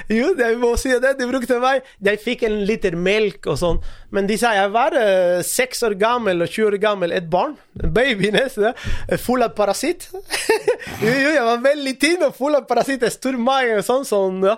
Jo, 0.10 0.32
jeg 0.38 0.58
må 0.62 0.78
si 0.80 0.90
det. 1.00 1.18
De 1.20 1.28
brukte 1.28 1.60
meg 1.60 1.84
Jeg 2.04 2.22
fikk 2.24 2.44
en 2.48 2.62
liter 2.66 2.96
melk 2.96 3.46
og 3.52 3.58
sånn. 3.60 3.82
Men 4.12 4.28
de 4.28 4.38
sa 4.38 4.54
jeg 4.56 4.72
var 4.72 4.96
seks 5.44 5.66
seks 5.66 5.84
år 5.84 5.96
gammel 6.00 6.42
og 6.46 6.48
20 6.48 6.68
år 6.70 6.78
gammel. 6.80 7.12
Et 7.12 7.26
barn. 7.30 7.56
En 7.84 7.92
baby 7.92 8.30
nesten. 8.36 8.72
eh, 9.10 9.18
Full 9.18 9.44
av 9.44 9.56
parasitt. 9.58 10.08
jo, 11.04 11.10
jo, 11.12 11.32
jeg 11.36 11.44
var 11.44 11.58
veldig 11.66 11.96
tynn 12.00 12.24
og 12.30 12.36
full 12.38 12.56
av 12.56 12.68
parasitt. 12.70 13.04
Stor 13.12 13.36
mage 13.42 13.80
og 13.80 13.84
sånn. 13.88 14.06
sånn 14.08 14.44
ja. 14.46 14.56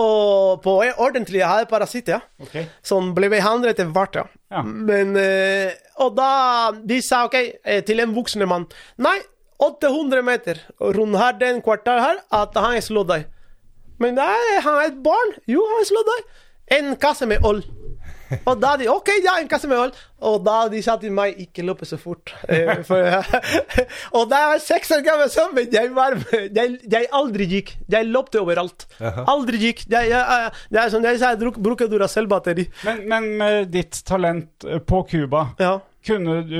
Og 0.00 0.62
på 0.64 0.72
ordentlig 0.82 1.38
jeg 1.38 1.48
hadde 1.48 1.70
parasitt, 1.70 2.08
ja. 2.10 2.18
Okay. 2.42 2.66
Som 2.82 3.12
ble 3.14 3.28
behandlet 3.30 3.76
etter 3.76 3.92
hvert, 3.94 4.16
ja. 4.18 4.24
Ja. 4.50 4.62
Men 4.64 5.14
eh, 5.18 5.74
Og 6.02 6.16
da 6.16 6.72
de 6.74 6.98
sa 7.02 7.24
OK 7.28 7.36
eh, 7.38 7.80
til 7.86 8.02
en 8.02 8.12
voksen 8.14 8.42
mann 8.46 8.66
Nei, 9.02 9.16
800 9.62 10.22
meter 10.26 10.60
rundt 10.80 11.18
her 11.18 11.38
den 11.38 11.62
kvartal 11.62 12.00
her, 12.02 12.18
at 12.34 12.56
han 12.58 12.80
slår 12.82 13.06
deg. 13.08 13.26
Men 14.02 14.18
nei, 14.18 14.58
han 14.64 14.80
er 14.80 14.88
et 14.90 14.98
barn. 15.04 15.36
Jo, 15.48 15.62
han 15.76 15.86
slår 15.86 16.08
deg. 16.10 16.24
En 16.74 16.96
kasse 17.00 17.28
med 17.30 17.44
øl. 17.46 17.62
Og 18.48 18.58
da 18.62 18.74
de 18.80 18.88
OK, 18.90 19.10
ja, 19.24 19.36
en 19.40 19.48
kasse 19.50 19.68
med 19.70 19.78
øl. 19.78 19.92
Og 20.24 20.38
da 20.46 20.56
de 20.72 20.80
sa 20.84 20.94
til 21.00 21.12
meg 21.14 21.36
ikke 21.44 21.64
løpe 21.66 21.86
så 21.88 21.98
fort. 22.00 22.32
Eh, 22.48 22.80
for, 22.88 23.04
og 24.16 24.28
da 24.30 24.40
jeg 24.44 24.50
var 24.54 24.62
seks 24.64 24.92
år 24.96 25.02
gammel, 25.06 25.30
så, 25.32 25.46
men 25.54 25.68
jeg, 25.72 25.90
var, 25.96 26.16
jeg, 26.32 26.76
jeg 26.90 27.08
aldri 27.14 27.48
gikk. 27.50 27.74
Jeg 27.92 28.08
løpte 28.10 28.40
overalt. 28.42 28.86
Aldri 29.28 29.60
gikk. 29.66 29.84
Jeg, 29.92 30.10
jeg, 30.14 30.52
det 30.72 30.80
er 30.84 30.92
som 30.94 31.04
jeg 31.04 31.20
sa, 31.20 31.34
jeg 31.34 31.52
bruker 31.60 31.90
Duracell-batteri. 31.92 32.68
Men, 32.88 33.02
men 33.12 33.28
med 33.42 33.72
ditt 33.74 34.00
talent 34.08 34.64
eh, 34.68 34.80
på 34.80 35.04
Cuba, 35.10 35.50
Ja. 35.60 35.76
kunne 36.04 36.40
du, 36.48 36.58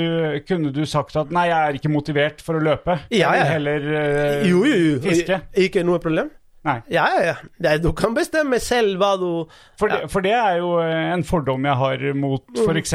kunne 0.48 0.70
du 0.72 0.84
sagt 0.88 1.16
at 1.20 1.32
nei, 1.34 1.48
jeg 1.50 1.58
er 1.72 1.80
ikke 1.80 1.90
motivert 1.92 2.44
for 2.44 2.56
å 2.60 2.62
løpe? 2.64 2.98
Ja, 3.12 3.32
ja. 3.36 3.48
heller 3.54 3.84
eh, 3.92 4.46
Jo, 4.48 4.62
jo, 4.68 4.78
jo. 4.94 4.96
fiske? 5.04 5.40
Ikke 5.66 5.84
noe 5.84 6.00
problem. 6.00 6.30
Nei. 6.64 6.78
Ja, 6.88 7.04
ja, 7.20 7.34
ja. 7.60 7.76
Du 7.78 7.90
kan 7.92 8.14
bestemme 8.16 8.56
selv 8.62 8.96
hva 9.02 9.10
du 9.20 9.26
For, 9.76 9.88
Ja. 9.90 9.98
det, 10.00 10.10
for 10.10 10.24
det 10.24 10.32
er 10.32 10.58
jo 10.62 10.70
eh, 10.80 11.12
en 11.12 11.22
fordom 11.28 11.66
jeg 11.68 11.76
har 11.76 12.04
mot 12.16 12.44
f.eks. 12.56 12.94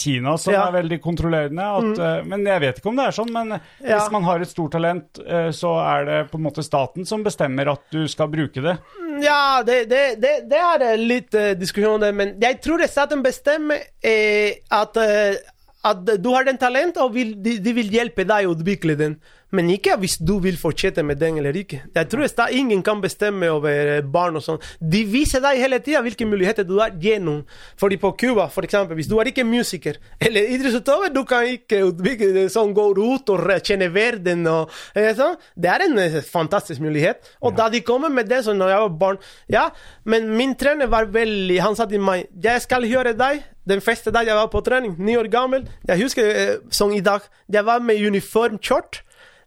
Kina, 0.00 0.36
som 0.36 0.52
Mm. 0.52 0.56
Ja. 0.56 0.64
Mm. 0.64 0.68
er 0.74 0.82
veldig 0.82 0.98
kontrollerende. 1.04 1.68
At, 1.78 2.00
mm. 2.24 2.28
Men 2.32 2.44
jeg 2.50 2.60
vet 2.64 2.78
ikke 2.80 2.88
om 2.90 2.96
det 2.98 3.06
er 3.06 3.16
sånn. 3.20 3.30
Men 3.32 3.48
Ja. 3.54 3.98
hvis 4.00 4.10
man 4.12 4.24
har 4.24 4.40
et 4.42 4.48
stort 4.50 4.72
talent, 4.72 5.18
eh, 5.26 5.50
så 5.54 5.76
er 5.84 6.04
det 6.10 6.30
på 6.32 6.38
en 6.40 6.44
måte 6.48 6.64
staten 6.66 7.06
som 7.06 7.22
bestemmer 7.22 7.70
at 7.72 7.82
du 7.94 8.06
skal 8.08 8.28
bruke 8.28 8.60
det. 8.60 8.78
Ja, 9.22 9.62
det, 9.62 9.88
det, 9.88 10.20
det, 10.20 10.34
det 10.50 10.58
er 10.58 10.82
eh, 10.82 10.96
litt 10.98 11.34
uh, 11.38 11.52
diskusjon 11.54 11.94
om 11.94 12.00
det, 12.00 12.12
men 12.18 12.34
jeg 12.42 12.60
tror 12.64 12.78
det 12.82 12.90
staten 12.90 13.22
bestemmer 13.22 13.78
eh, 14.02 14.56
at, 14.74 14.96
eh, 14.98 15.36
at 15.84 16.02
du 16.18 16.28
har 16.34 16.44
den 16.48 16.58
talent, 16.58 16.96
og 16.98 17.14
vil, 17.14 17.34
de, 17.44 17.58
de 17.62 17.72
vil 17.76 17.92
hjelpe 17.94 18.24
deg 18.26 18.48
å 18.48 18.56
utvikle 18.56 18.96
den. 18.98 19.14
Men 19.54 19.68
ikke 19.70 19.94
hvis 20.02 20.16
du 20.18 20.32
vil 20.42 20.56
fortsette 20.58 21.04
med 21.06 21.20
den 21.22 21.38
eller 21.38 21.54
ikke. 21.60 21.78
Jeg 21.94 22.08
tror 22.10 22.26
sta- 22.30 22.48
ingen 22.50 22.82
kan 22.82 23.00
bestemme 23.04 23.46
over 23.54 23.90
eh, 23.98 24.00
barn 24.02 24.34
og 24.40 24.42
sånn. 24.42 24.58
De 24.80 25.04
viser 25.06 25.42
deg 25.44 25.60
hele 25.62 25.78
tida 25.84 26.00
hvilke 26.02 26.26
muligheter 26.26 26.66
du 26.66 26.74
har 26.80 26.90
gjennom. 27.00 27.44
Fordi 27.78 27.98
på 28.02 28.10
Cuba, 28.18 28.48
for 28.50 28.66
eksempel, 28.66 28.98
hvis 28.98 29.06
du 29.10 29.14
er 29.22 29.30
ikke 29.30 29.44
musiker 29.46 30.00
eller 30.20 30.50
idrettsutøver, 30.56 31.12
du 31.14 31.22
kan 31.28 31.46
ikke 31.52 31.82
utvikle 31.92 32.32
det 32.34 32.46
sånn, 32.54 32.74
gå 32.74 32.88
ut 32.98 33.30
og 33.34 33.44
re- 33.46 33.60
kjenne 33.62 33.90
verden 33.94 34.42
og 34.50 34.72
eh, 34.96 35.12
sånn. 35.18 35.38
Det 35.54 35.70
er 35.70 35.86
en 35.86 35.98
eh, 36.02 36.18
fantastisk 36.26 36.82
mulighet. 36.82 37.22
Og 37.44 37.54
da 37.56 37.68
de 37.70 37.84
kommer 37.86 38.10
med 38.10 38.26
det 38.32 38.42
sånn 38.48 38.58
når 38.58 38.74
jeg 38.74 38.82
var 38.88 38.98
barn 39.04 39.18
Ja, 39.52 39.68
men 40.08 40.30
min 40.36 40.54
trener 40.58 40.88
var 40.90 41.06
veldig 41.12 41.60
Han 41.62 41.76
sa 41.78 41.84
til 41.90 42.00
meg 42.02 42.26
Jeg 42.42 42.62
skal 42.64 42.84
høre 42.90 43.12
deg 43.16 43.44
den 43.64 43.80
første 43.80 44.10
dag 44.12 44.26
jeg 44.28 44.36
var 44.36 44.50
på 44.52 44.60
trening, 44.60 44.92
ni 45.00 45.14
år 45.16 45.24
gammel. 45.32 45.62
Jeg 45.88 46.02
husker 46.02 46.26
eh, 46.36 46.50
som 46.68 46.90
i 46.92 46.98
dag. 47.00 47.22
Jeg 47.48 47.64
var 47.64 47.80
med 47.80 47.96
uniformskjort. 47.96 48.98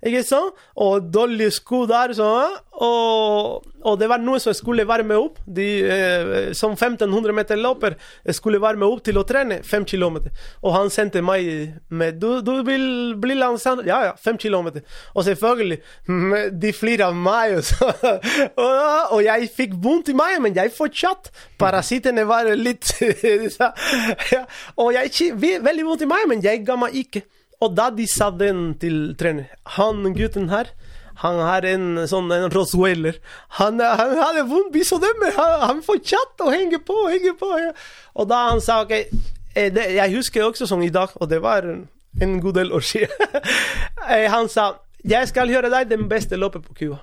Ikke 0.06 0.24
sant? 0.26 0.58
Og 0.78 1.10
dårlige 1.14 1.52
sko 1.58 1.86
der. 1.90 2.14
Sånn, 2.18 2.58
og, 2.78 3.66
og 3.82 3.96
det 3.98 4.10
var 4.12 4.22
noe 4.22 4.40
som 4.42 4.54
skulle 4.54 4.86
varme 4.88 5.18
opp. 5.18 5.40
De 5.46 5.68
eh, 5.82 6.52
som 6.58 6.76
1500 6.76 7.34
meter 7.36 7.58
løper 7.60 7.96
skulle 8.36 8.62
varme 8.62 8.86
opp 8.86 9.02
til 9.06 9.18
å 9.18 9.26
trene 9.28 9.60
5 9.66 9.88
km. 9.90 10.20
Og 10.62 10.76
han 10.76 10.92
sendte 10.94 11.24
meg 11.26 11.80
med 11.90 12.20
Du, 12.22 12.42
du 12.46 12.62
vil 12.68 13.16
bli 13.20 13.38
landslags... 13.38 13.86
Ja, 13.88 14.04
ja, 14.10 14.14
5 14.22 14.38
km. 14.42 14.70
Og 15.16 15.26
selvfølgelig, 15.26 15.80
de 16.62 16.74
flirer 16.74 17.08
av 17.10 17.18
meg. 17.18 17.58
Og, 17.58 17.66
så, 17.66 17.90
og, 18.64 19.16
og 19.18 19.24
jeg 19.26 19.50
fikk 19.58 19.78
vondt 19.82 20.14
i 20.14 20.18
meg, 20.18 20.38
men 20.44 20.58
jeg 20.58 20.74
fortsatt. 20.78 21.32
Parasittene 21.58 22.28
var 22.30 22.50
litt 22.58 22.94
ja, 24.34 24.44
Og 24.78 24.94
jeg 24.94 25.14
fikk 25.14 25.42
veldig 25.66 25.88
vondt 25.88 26.06
i 26.06 26.10
meg, 26.10 26.30
men 26.30 26.46
jeg 26.46 26.62
ga 26.68 26.78
meg 26.80 27.02
ikke. 27.02 27.26
Og 27.64 27.74
da 27.78 27.90
de 27.90 28.06
sa 28.10 28.30
den 28.30 28.76
til 28.78 29.16
trener 29.18 29.50
Han 29.80 30.06
gutten 30.14 30.52
her 30.52 30.70
han 31.18 31.40
har 31.42 31.66
en 31.66 32.04
sånn 32.06 32.30
en 32.30 32.52
rottweiler. 32.54 33.16
Han, 33.58 33.80
han 33.82 34.12
hadde 34.20 34.44
vondt 34.52 34.70
biso 34.76 35.00
dem, 35.02 35.16
men 35.18 35.32
han, 35.34 35.56
han 35.64 35.80
fortsatte 35.82 36.46
å 36.46 36.52
henge 36.54 36.78
på, 36.86 36.94
henge 37.10 37.34
på. 37.40 37.50
Og 38.14 38.28
da 38.30 38.44
han 38.52 38.62
sa 38.62 38.84
OK 38.84 38.94
eh, 38.94 39.72
det, 39.74 39.88
Jeg 39.96 40.14
husker 40.14 40.46
også 40.46 40.68
som 40.70 40.84
i 40.86 40.92
dag, 40.94 41.16
og 41.18 41.32
det 41.32 41.40
var 41.42 41.66
en 41.66 42.36
god 42.44 42.60
del 42.62 42.74
år 42.74 42.86
siden. 42.86 43.34
Eh, 44.08 44.30
han 44.32 44.46
sa 44.48 44.70
jeg 45.04 45.28
skal 45.28 45.50
gjøre 45.52 45.68
deg 45.74 45.90
den 45.90 46.06
beste 46.08 46.38
løpet 46.40 46.64
på 46.64 46.76
Cuba, 46.78 47.02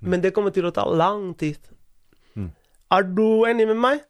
men 0.00 0.22
det 0.22 0.30
kommer 0.32 0.54
til 0.54 0.64
å 0.68 0.70
ta 0.72 0.86
lang 0.88 1.34
tid. 1.36 1.58
Er 2.94 3.02
du 3.02 3.44
enig 3.44 3.66
med 3.66 3.78
meg? 3.82 4.00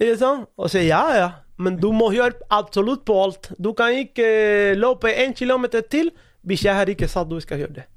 Er 0.00 0.14
det 0.14 0.18
sånn? 0.22 0.46
Og 0.56 0.72
sier 0.72 0.88
ja, 0.88 1.02
ja. 1.14 1.28
Men 1.58 1.76
du 1.80 1.90
må 1.94 2.12
gjøre 2.14 2.38
absolutt 2.50 3.04
på 3.08 3.16
alt. 3.22 3.50
Du 3.58 3.72
kan 3.76 3.94
ikke 3.94 4.74
løpe 4.78 5.12
en 5.12 5.34
kilometer 5.36 5.84
til 5.84 6.12
hvis 6.42 6.64
jeg 6.66 6.74
har 6.74 6.88
ikke 6.90 7.10
sagt 7.10 7.30
du 7.30 7.38
skal 7.42 7.60
gjøre 7.62 7.82
det. 7.82 7.88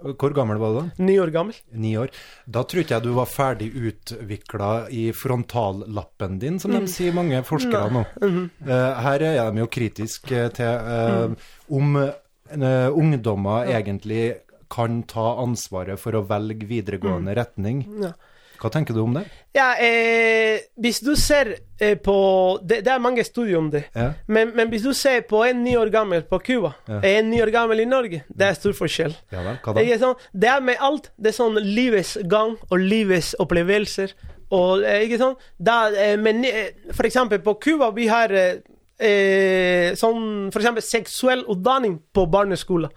Hvor 0.00 0.32
gammel 0.32 0.56
var 0.60 0.72
du 0.72 0.78
da? 0.78 1.04
Ni 1.04 1.18
år 1.20 1.32
gammel. 1.34 1.56
Ni 1.76 1.92
år. 2.00 2.12
Da 2.48 2.62
tror 2.64 2.82
ikke 2.82 2.96
jeg 2.96 3.04
du 3.04 3.12
var 3.16 3.28
ferdig 3.28 3.68
utvikla 3.76 4.70
i 4.96 5.10
frontallappen 5.16 6.38
din, 6.40 6.58
som 6.62 6.72
de 6.72 6.86
sier 6.88 7.16
mange 7.16 7.42
forskere 7.46 7.90
nå. 7.92 8.04
Eh, 8.24 9.02
her 9.04 9.26
er 9.26 9.40
de 9.52 9.62
jo 9.62 9.68
kritiske 9.72 10.46
til 10.56 10.92
eh, 10.96 11.50
om 11.76 11.98
uh, 12.00 12.88
ungdommer 12.96 13.68
egentlig 13.70 14.40
kan 14.70 15.02
ta 15.10 15.34
ansvaret 15.42 16.00
for 16.00 16.16
å 16.16 16.24
velge 16.30 16.68
videregående 16.70 17.34
retning. 17.36 17.84
Ja. 18.00 18.14
Hva 18.60 18.68
tenker 18.72 18.92
du 18.94 19.00
om 19.00 19.14
det? 19.16 19.22
Ja, 19.56 19.70
eh, 19.80 20.60
hvis 20.76 20.98
du 21.00 21.14
ser 21.16 21.54
eh, 21.80 21.94
på 21.96 22.14
det, 22.62 22.82
det 22.84 22.92
er 22.92 23.00
mange 23.02 23.24
studier 23.24 23.56
om 23.58 23.70
det. 23.72 23.86
Ja. 23.96 24.10
Men, 24.28 24.52
men 24.56 24.68
hvis 24.68 24.82
du 24.84 24.92
ser 24.94 25.22
på 25.28 25.40
en 25.48 25.62
ni 25.64 25.76
år 25.80 25.88
gammel 25.94 26.22
på 26.28 26.38
Cuba 26.44 26.74
Ja. 26.88 27.00
en 27.00 27.30
ni 27.32 27.40
år 27.42 27.50
gammel 27.54 27.80
i 27.80 27.88
Norge, 27.88 28.22
det 28.28 28.46
er 28.50 28.58
stor 28.58 28.76
forskjell. 28.76 29.14
Ja 29.32 29.42
da? 29.46 29.54
Ikke 29.80 29.98
sant? 30.02 30.26
Det 30.32 30.48
er 30.52 30.60
med 30.60 30.76
alt. 30.80 31.08
Det 31.16 31.32
er 31.32 31.38
sånn 31.40 31.56
livets 31.56 32.18
gang 32.28 32.58
og 32.70 32.78
livets 32.78 33.32
opplevelser. 33.40 34.12
Og, 34.50 34.82
eh, 34.84 35.06
ikke 35.06 35.18
sånn? 35.22 35.36
Da, 35.62 35.78
eh, 35.94 36.16
men, 36.18 36.44
eh, 36.44 36.70
for 36.92 37.06
eksempel 37.08 37.38
på 37.40 37.54
Cuba 37.62 37.90
vi 37.96 38.08
har 38.10 38.32
eh, 38.34 38.58
eh, 39.00 39.94
sånn 39.96 40.50
for 40.52 40.60
eksempel 40.60 40.84
seksuell 40.84 41.44
utdanning 41.48 42.00
på 42.12 42.26
barneskolen. 42.30 42.90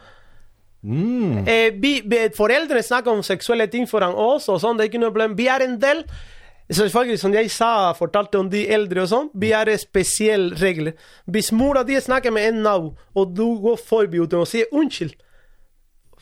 Mm. 0.84 1.48
Eh, 1.48 1.72
vi, 1.80 2.02
vi, 2.06 2.22
foreldrene 2.36 2.84
snakker 2.84 3.12
om 3.12 3.24
seksuelle 3.24 3.70
ting 3.72 3.88
foran 3.88 4.16
oss, 4.20 4.50
og 4.52 4.60
sånn, 4.62 4.78
det 4.78 4.86
er 4.86 4.92
ikke 4.92 5.04
noe 5.04 5.16
problem. 5.16 5.38
Vi 5.40 5.50
er 5.52 5.68
en 5.68 5.80
del 5.82 6.06
Selvfølgelig, 6.74 7.20
som 7.20 7.34
jeg 7.36 7.50
sa, 7.52 7.92
fortalte 7.92 8.40
om 8.40 8.48
de 8.50 8.62
eldre 8.72 9.02
og 9.04 9.10
sånn, 9.12 9.26
vi 9.38 9.50
har 9.52 9.68
spesielle 9.78 10.56
regler. 10.56 10.94
Hvis 11.28 11.52
mora 11.52 11.84
di 11.84 11.98
snakker 12.00 12.32
med 12.32 12.48
en 12.48 12.62
nabo, 12.64 12.94
og 13.20 13.34
du 13.36 13.60
går 13.62 13.76
forbi 13.84 14.22
uten 14.24 14.40
å 14.40 14.48
si 14.48 14.64
unnskyld 14.72 15.12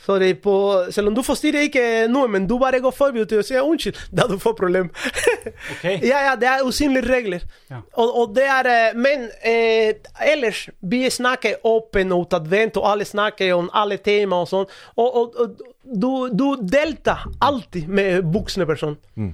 så 0.06 0.18
det 0.22 0.30
er 0.30 0.38
på, 0.42 0.56
Selv 0.92 1.12
om 1.12 1.16
du 1.16 1.22
forstyrrer 1.26 1.68
ikke 1.68 1.86
noe, 2.12 2.30
men 2.32 2.48
du 2.50 2.58
bare 2.62 2.82
går 2.82 2.94
forbi 2.96 3.22
og 3.24 3.34
å 3.38 3.44
si 3.46 3.58
unnskyld, 3.58 4.00
da 4.18 4.28
du 4.30 4.38
får 4.42 4.56
problem. 4.58 4.92
okay. 5.74 6.00
Ja, 6.06 6.24
ja, 6.30 6.36
det 6.40 6.50
er 6.50 6.66
usynlige 6.66 7.10
regler. 7.10 7.46
Ja. 7.70 7.82
Og, 7.94 8.16
og 8.24 8.36
det 8.36 8.48
er 8.50 8.72
Men 8.98 9.28
eh, 9.46 10.00
ellers, 10.20 10.70
vi 10.80 11.04
snakker 11.10 11.62
åpent 11.68 12.14
og 12.16 12.28
utadvendt, 12.28 12.78
og 12.82 12.90
alle 12.92 13.06
snakker 13.06 13.54
om 13.56 13.70
alle 13.74 13.98
temaer 14.02 14.48
og 14.48 14.50
sånn. 14.50 14.74
Og, 14.98 15.22
og, 15.22 15.38
og 15.38 15.62
du, 15.84 16.12
du 16.34 16.48
deltar 16.62 17.28
alltid 17.40 17.88
med 17.88 18.34
voksne 18.34 18.66
personer. 18.70 19.34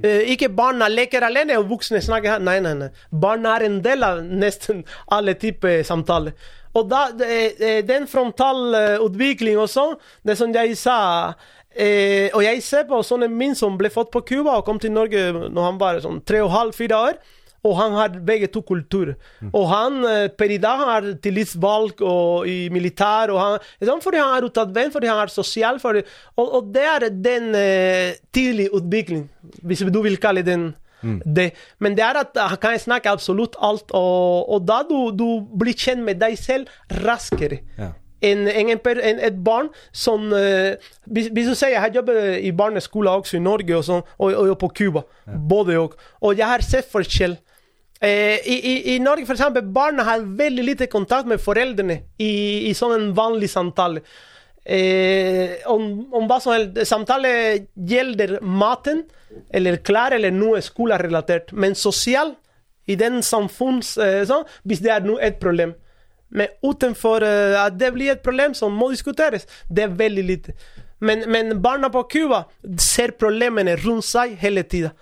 Eh, 0.00 0.30
ikke 0.32 0.48
barna 0.48 0.88
leker 0.88 1.24
alene, 1.26 1.58
og 1.60 1.68
voksne 1.68 2.00
snakker 2.00 2.36
her. 2.36 2.44
Nei, 2.44 2.58
nei, 2.64 2.72
nei. 2.78 2.88
Barna 3.12 3.58
er 3.58 3.66
en 3.66 3.80
del 3.84 4.06
av 4.06 4.22
nesten 4.24 4.86
alle 5.12 5.34
typer 5.40 5.82
samtaler. 5.84 6.32
Og 6.78 6.88
da, 6.88 7.08
eh, 7.26 7.82
den 7.84 8.06
frontalutvikling 8.08 9.58
og 9.60 9.68
sånn, 9.70 9.98
det 10.24 10.38
som 10.40 10.52
jeg 10.54 10.76
sa 10.80 11.34
eh, 11.76 12.30
Og 12.32 12.42
jeg 12.44 12.62
ser 12.64 12.86
på 12.88 13.02
sønnen 13.04 13.32
min 13.36 13.54
som 13.58 13.76
ble 13.80 13.90
født 13.92 14.12
på 14.14 14.24
Cuba 14.28 14.56
og 14.58 14.66
kom 14.68 14.80
til 14.80 14.94
Norge 14.94 15.30
når 15.32 15.62
han 15.68 15.80
var 15.80 16.00
sånn 16.04 16.22
tre 16.24 16.42
og 16.44 16.52
halv, 16.54 16.76
fire 16.76 17.04
år. 17.10 17.22
Og 17.62 17.76
han 17.78 17.94
har 17.94 18.14
begge 18.26 18.48
to 18.50 18.60
kulturer. 18.66 19.14
Og 19.52 19.68
han 19.70 20.00
eh, 20.08 20.26
per 20.34 20.50
i 20.50 20.58
dag 20.62 20.80
har 20.82 21.06
tillitsvalg 21.22 22.02
og 22.02 22.48
i 22.50 22.66
militær. 22.74 23.30
Og 23.30 23.38
han, 23.38 23.68
sånn, 23.78 24.02
fordi 24.02 24.18
han 24.18 24.34
er 24.34 24.48
utadvendt, 24.48 24.94
fordi 24.96 25.10
han 25.12 25.22
er 25.22 25.30
sosial. 25.30 25.78
Fordi, 25.82 26.02
og, 26.34 26.48
og 26.58 26.72
det 26.74 26.86
er 26.90 27.06
den 27.14 27.52
eh, 27.54 28.18
tidlige 28.34 28.74
utvikling, 28.80 29.28
hvis 29.62 29.84
du 29.86 30.00
vil 30.02 30.18
kalle 30.22 30.42
den 30.46 30.72
det. 31.02 31.50
Men 31.78 31.96
det 31.98 32.04
er 32.04 32.20
at 32.22 32.38
han 32.38 32.60
kan 32.62 32.78
snakke 32.78 33.10
absolutt 33.10 33.56
alt, 33.60 33.90
og, 33.90 34.48
og 34.48 34.62
da 34.68 34.82
du, 34.88 35.10
du 35.16 35.26
blir 35.58 35.74
kjent 35.74 36.04
med 36.06 36.20
deg 36.22 36.38
selv 36.38 36.70
raskere 37.02 37.62
Ja. 37.78 37.92
en, 38.22 38.48
en, 38.48 38.70
en, 38.78 39.22
et 39.28 39.38
barn 39.44 39.68
som 39.92 40.28
uh, 40.30 40.74
hvis, 41.06 41.30
hvis 41.34 41.48
du 41.48 41.54
sier 41.54 41.74
jeg 41.74 41.80
har 41.82 41.94
jobbet 41.94 42.38
i 42.46 42.52
barneskole 42.54 43.10
også 43.10 43.36
i 43.36 43.42
Norge 43.42 43.76
og, 43.76 43.84
sånn, 43.84 44.04
og, 44.18 44.34
og, 44.34 44.58
på 44.60 44.68
Cuba, 44.78 45.02
både 45.26 45.78
og, 45.80 45.96
og 46.20 46.38
jeg 46.38 46.46
har 46.46 46.62
sett 46.62 46.90
forskjell. 46.92 47.38
Eh, 48.02 48.38
i, 48.50 48.56
i, 48.58 48.74
I 48.94 48.98
Norge 48.98 49.28
eksempel, 49.30 49.62
barna 49.62 50.02
har 50.02 50.24
veldig 50.26 50.64
lite 50.66 50.86
kontakt 50.90 51.28
med 51.30 51.38
foreldrene 51.38 52.00
i, 52.18 52.32
i 52.66 52.72
sånn 52.74 52.96
en 52.96 53.12
vanlig 53.14 53.50
samtale. 53.52 54.02
Eh, 54.64 55.58
om, 55.66 56.06
om 56.14 56.28
hva 56.30 56.38
som 56.40 56.54
helst. 56.54 56.78
Samtale 56.86 57.32
gjelder 57.74 58.38
maten, 58.42 59.04
eller 59.50 59.80
klær, 59.82 60.14
eller 60.16 60.34
noe 60.34 60.62
skolerelatert. 60.62 61.52
Men 61.52 61.76
sosial, 61.78 62.36
i 62.86 62.96
den 62.98 63.22
samfunns... 63.26 63.96
Eh, 63.98 64.22
sånn, 64.28 64.46
hvis 64.68 64.82
det 64.84 64.94
er 64.94 65.06
noe, 65.06 65.20
et 65.22 65.40
problem. 65.42 65.74
Men 66.32 66.52
utenfor 66.64 67.26
eh, 67.26 67.58
at 67.60 67.76
det 67.80 67.92
blir 67.96 68.14
et 68.14 68.24
problem 68.24 68.54
som 68.56 68.74
må 68.74 68.92
diskuteres, 68.92 69.48
det 69.68 69.86
er 69.86 69.96
veldig 69.98 70.26
lite. 70.28 70.56
Men, 71.02 71.24
men 71.30 71.56
barna 71.62 71.90
på 71.90 72.04
Cuba 72.10 72.44
ser 72.78 73.16
problemene 73.18 73.74
rundt 73.82 74.06
seg 74.06 74.36
hele 74.38 74.62
tida. 74.62 74.92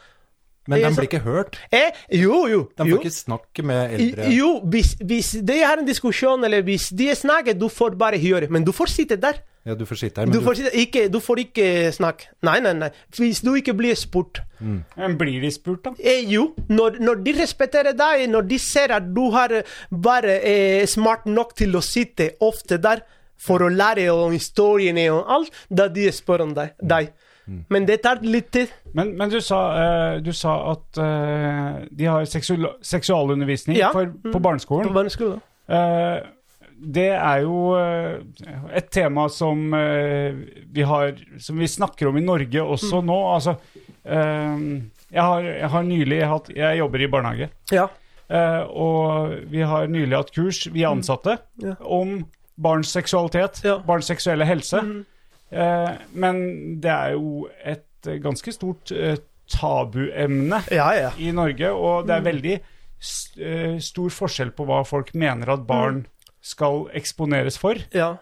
Men 0.70 0.84
de 0.84 0.90
blir 0.94 1.08
ikke 1.08 1.22
hørt. 1.24 1.56
Eh, 1.74 1.90
jo, 2.20 2.44
jo. 2.48 2.64
De 2.78 2.86
jo. 2.88 2.98
ikke 3.00 3.12
snakke 3.12 3.64
med 3.66 3.94
eldre. 3.96 4.28
Jo, 4.32 4.50
hvis, 4.70 4.94
hvis 5.02 5.32
de 5.44 5.56
har 5.60 5.80
en 5.80 5.88
diskusjon, 5.88 6.44
eller 6.46 6.64
hvis 6.66 6.90
de 6.96 7.10
snakker, 7.16 7.56
du 7.58 7.66
får 7.72 7.96
bare 8.00 8.20
høre. 8.22 8.48
Men 8.52 8.64
du 8.64 8.72
får 8.76 8.92
sitte 8.92 9.18
der. 9.20 9.40
Ja, 9.66 9.74
du 9.76 9.84
får 9.84 9.98
sitte 10.00 10.20
her, 10.22 10.26
men 10.26 10.32
Du 10.32 10.38
du, 10.40 10.44
får, 10.44 10.54
sitte, 10.56 10.70
ikke, 10.80 11.02
du 11.12 11.18
får 11.20 11.38
ikke 11.42 11.92
snakke. 11.92 12.30
Nei, 12.48 12.58
nei, 12.64 12.72
nei. 12.78 12.88
Hvis 13.18 13.42
du 13.44 13.50
ikke 13.58 13.74
blir 13.76 13.94
spurt. 13.94 14.40
Men 14.60 15.18
blir 15.20 15.40
de 15.42 15.50
spurt, 15.52 15.82
da? 15.84 15.92
Eh, 16.00 16.22
jo, 16.32 16.54
når, 16.68 16.96
når 17.04 17.20
de 17.26 17.34
respekterer 17.42 17.92
deg, 17.96 18.26
når 18.32 18.48
de 18.48 18.58
ser 18.58 18.92
at 18.96 19.08
du 19.14 19.26
har 19.34 19.52
bare 19.92 20.38
eh, 20.48 20.86
smart 20.88 21.26
nok 21.28 21.52
til 21.60 21.76
å 21.76 21.82
sitte 21.84 22.30
ofte 22.40 22.78
der 22.80 23.04
for 23.40 23.60
å 23.64 23.68
lære 23.72 24.08
om 24.12 24.32
historiene 24.32 25.06
og 25.12 25.28
alt, 25.32 25.52
da 25.68 25.88
de 25.92 26.08
spør 26.12 26.46
om 26.48 26.54
deg. 26.56 26.72
deg. 26.80 27.12
Men 27.68 27.86
det 27.88 28.00
tar 28.04 28.20
litt 28.22 28.50
tid. 28.54 28.68
Men, 28.94 29.14
men 29.18 29.30
du, 29.32 29.40
sa, 29.42 29.56
uh, 29.74 30.18
du 30.22 30.28
sa 30.36 30.52
at 30.70 31.00
uh, 31.02 31.80
de 31.90 32.04
har 32.06 32.24
seksual, 32.30 32.76
seksualundervisning 32.84 33.76
Ja. 33.80 33.88
for, 33.92 34.06
på 34.22 34.32
På 34.36 34.38
barneskolen. 34.44 34.92
barneskolen. 34.94 35.40
Det 36.80 37.10
er 37.12 37.42
jo 37.44 37.74
eh, 37.76 38.20
et 38.78 38.86
tema 38.90 39.26
som 39.28 39.74
eh, 39.76 40.32
vi 40.72 40.82
har 40.88 41.12
Som 41.38 41.58
vi 41.60 41.66
snakker 41.68 42.08
om 42.08 42.16
i 42.16 42.22
Norge 42.24 42.62
også 42.64 43.02
nå. 43.04 43.18
Altså 43.34 43.56
eh, 44.04 44.62
jeg, 45.10 45.20
har, 45.22 45.42
jeg 45.44 45.68
har 45.74 45.82
nylig 45.84 46.20
hatt 46.30 46.48
Jeg 46.56 46.78
jobber 46.80 47.02
i 47.04 47.10
barnehage. 47.12 47.50
Ja. 47.74 47.88
og 48.70 49.32
vi 49.50 49.60
har 49.66 49.88
nylig 49.90 50.14
hatt 50.16 50.28
kurs, 50.32 50.60
vi 50.70 50.84
ansatte, 50.86 51.38
Ja. 51.58 51.72
om 51.82 52.24
barns 52.56 52.92
seksualitet, 52.94 53.58
Ja. 53.66 53.78
barns 53.82 54.06
seksuelle 54.06 54.46
helse. 54.46 54.78
Mm. 54.86 55.00
men 56.14 56.36
det 56.80 56.90
er 56.94 57.16
jo 57.16 57.48
et 57.66 58.06
ganske 58.22 58.52
stort 58.54 58.92
tabuemne 59.50 60.60
i 61.18 61.32
Norge, 61.34 61.72
og 61.74 62.06
det 62.06 62.14
er 62.16 62.22
veldig 62.28 62.54
s- 63.00 63.32
eh, 63.40 63.78
stor 63.82 64.08
forskjell 64.14 64.52
på 64.54 64.64
hva 64.68 64.84
folk 64.86 65.12
mener 65.14 65.50
at 65.50 65.66
barn 65.66 66.04
skal 66.42 66.88
eksponeres 66.96 67.58
for. 67.58 67.80
Ja. 67.94 68.14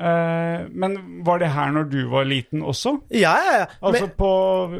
Eh, 0.00 0.60
men 0.70 0.94
var 1.26 1.40
det 1.42 1.50
her 1.52 1.72
når 1.74 1.88
du 1.92 1.98
var 2.08 2.24
liten 2.24 2.62
også? 2.64 2.94
Ja, 3.12 3.34
ja, 3.36 3.56
ja. 3.58 3.66
Altså 3.82 4.06
Men, 4.06 4.12
på 4.16 4.30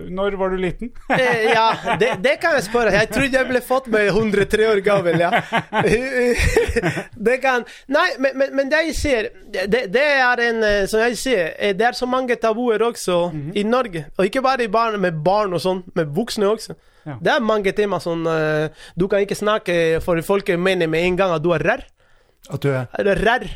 Når 0.09 0.37
var 0.41 0.49
du 0.49 0.57
liten? 0.57 0.93
eh, 1.13 1.51
ja, 1.53 1.67
det, 2.01 2.09
det 2.25 2.39
kan 2.41 2.57
jeg 2.57 2.65
spørre. 2.65 2.95
Jeg 2.95 3.11
trodde 3.11 3.37
jeg 3.37 3.49
ble 3.49 3.61
fått 3.61 3.91
med 3.93 4.09
103 4.09 4.69
år 4.71 4.81
gammel, 4.87 5.21
ja. 5.21 5.31
Det 7.29 7.37
kan 7.43 7.67
Nei, 7.93 8.07
men, 8.19 8.39
men, 8.39 8.57
men 8.57 8.73
det 8.73 8.81
jeg 8.87 8.97
sier, 8.97 9.31
det, 9.53 9.85
det 9.93 10.07
er 10.07 10.45
en 10.47 10.65
eh, 10.65 10.87
Som 10.89 11.05
jeg 11.05 11.21
sier, 11.21 11.53
eh, 11.59 11.77
det 11.77 11.91
er 11.91 12.01
så 12.01 12.09
mange 12.09 12.39
tabuer 12.41 12.81
også 12.89 13.21
i 13.55 13.67
Norge. 13.67 14.07
Og 14.17 14.25
ikke 14.25 14.43
bare 14.47 14.65
i 14.65 14.73
barn, 14.73 14.97
med 15.01 15.21
barn 15.25 15.53
og 15.53 15.61
sånn, 15.61 15.85
med 15.95 16.17
voksne 16.17 16.49
også. 16.49 16.79
Ja. 17.05 17.21
Det 17.21 17.33
er 17.33 17.45
mange 17.45 17.73
tema 17.73 17.97
som 18.01 18.27
uh, 18.29 18.69
Du 18.93 19.07
kan 19.09 19.23
ikke 19.25 19.37
snakke 19.39 19.75
for 20.05 20.21
folk 20.21 20.51
mener 20.61 20.89
med 20.89 21.07
en 21.07 21.17
gang 21.17 21.33
at 21.37 21.45
du 21.45 21.53
er 21.57 21.65
rar. 21.65 21.85
At 22.49 22.63
du 22.63 22.71
er 22.73 22.87
rar. 23.27 23.47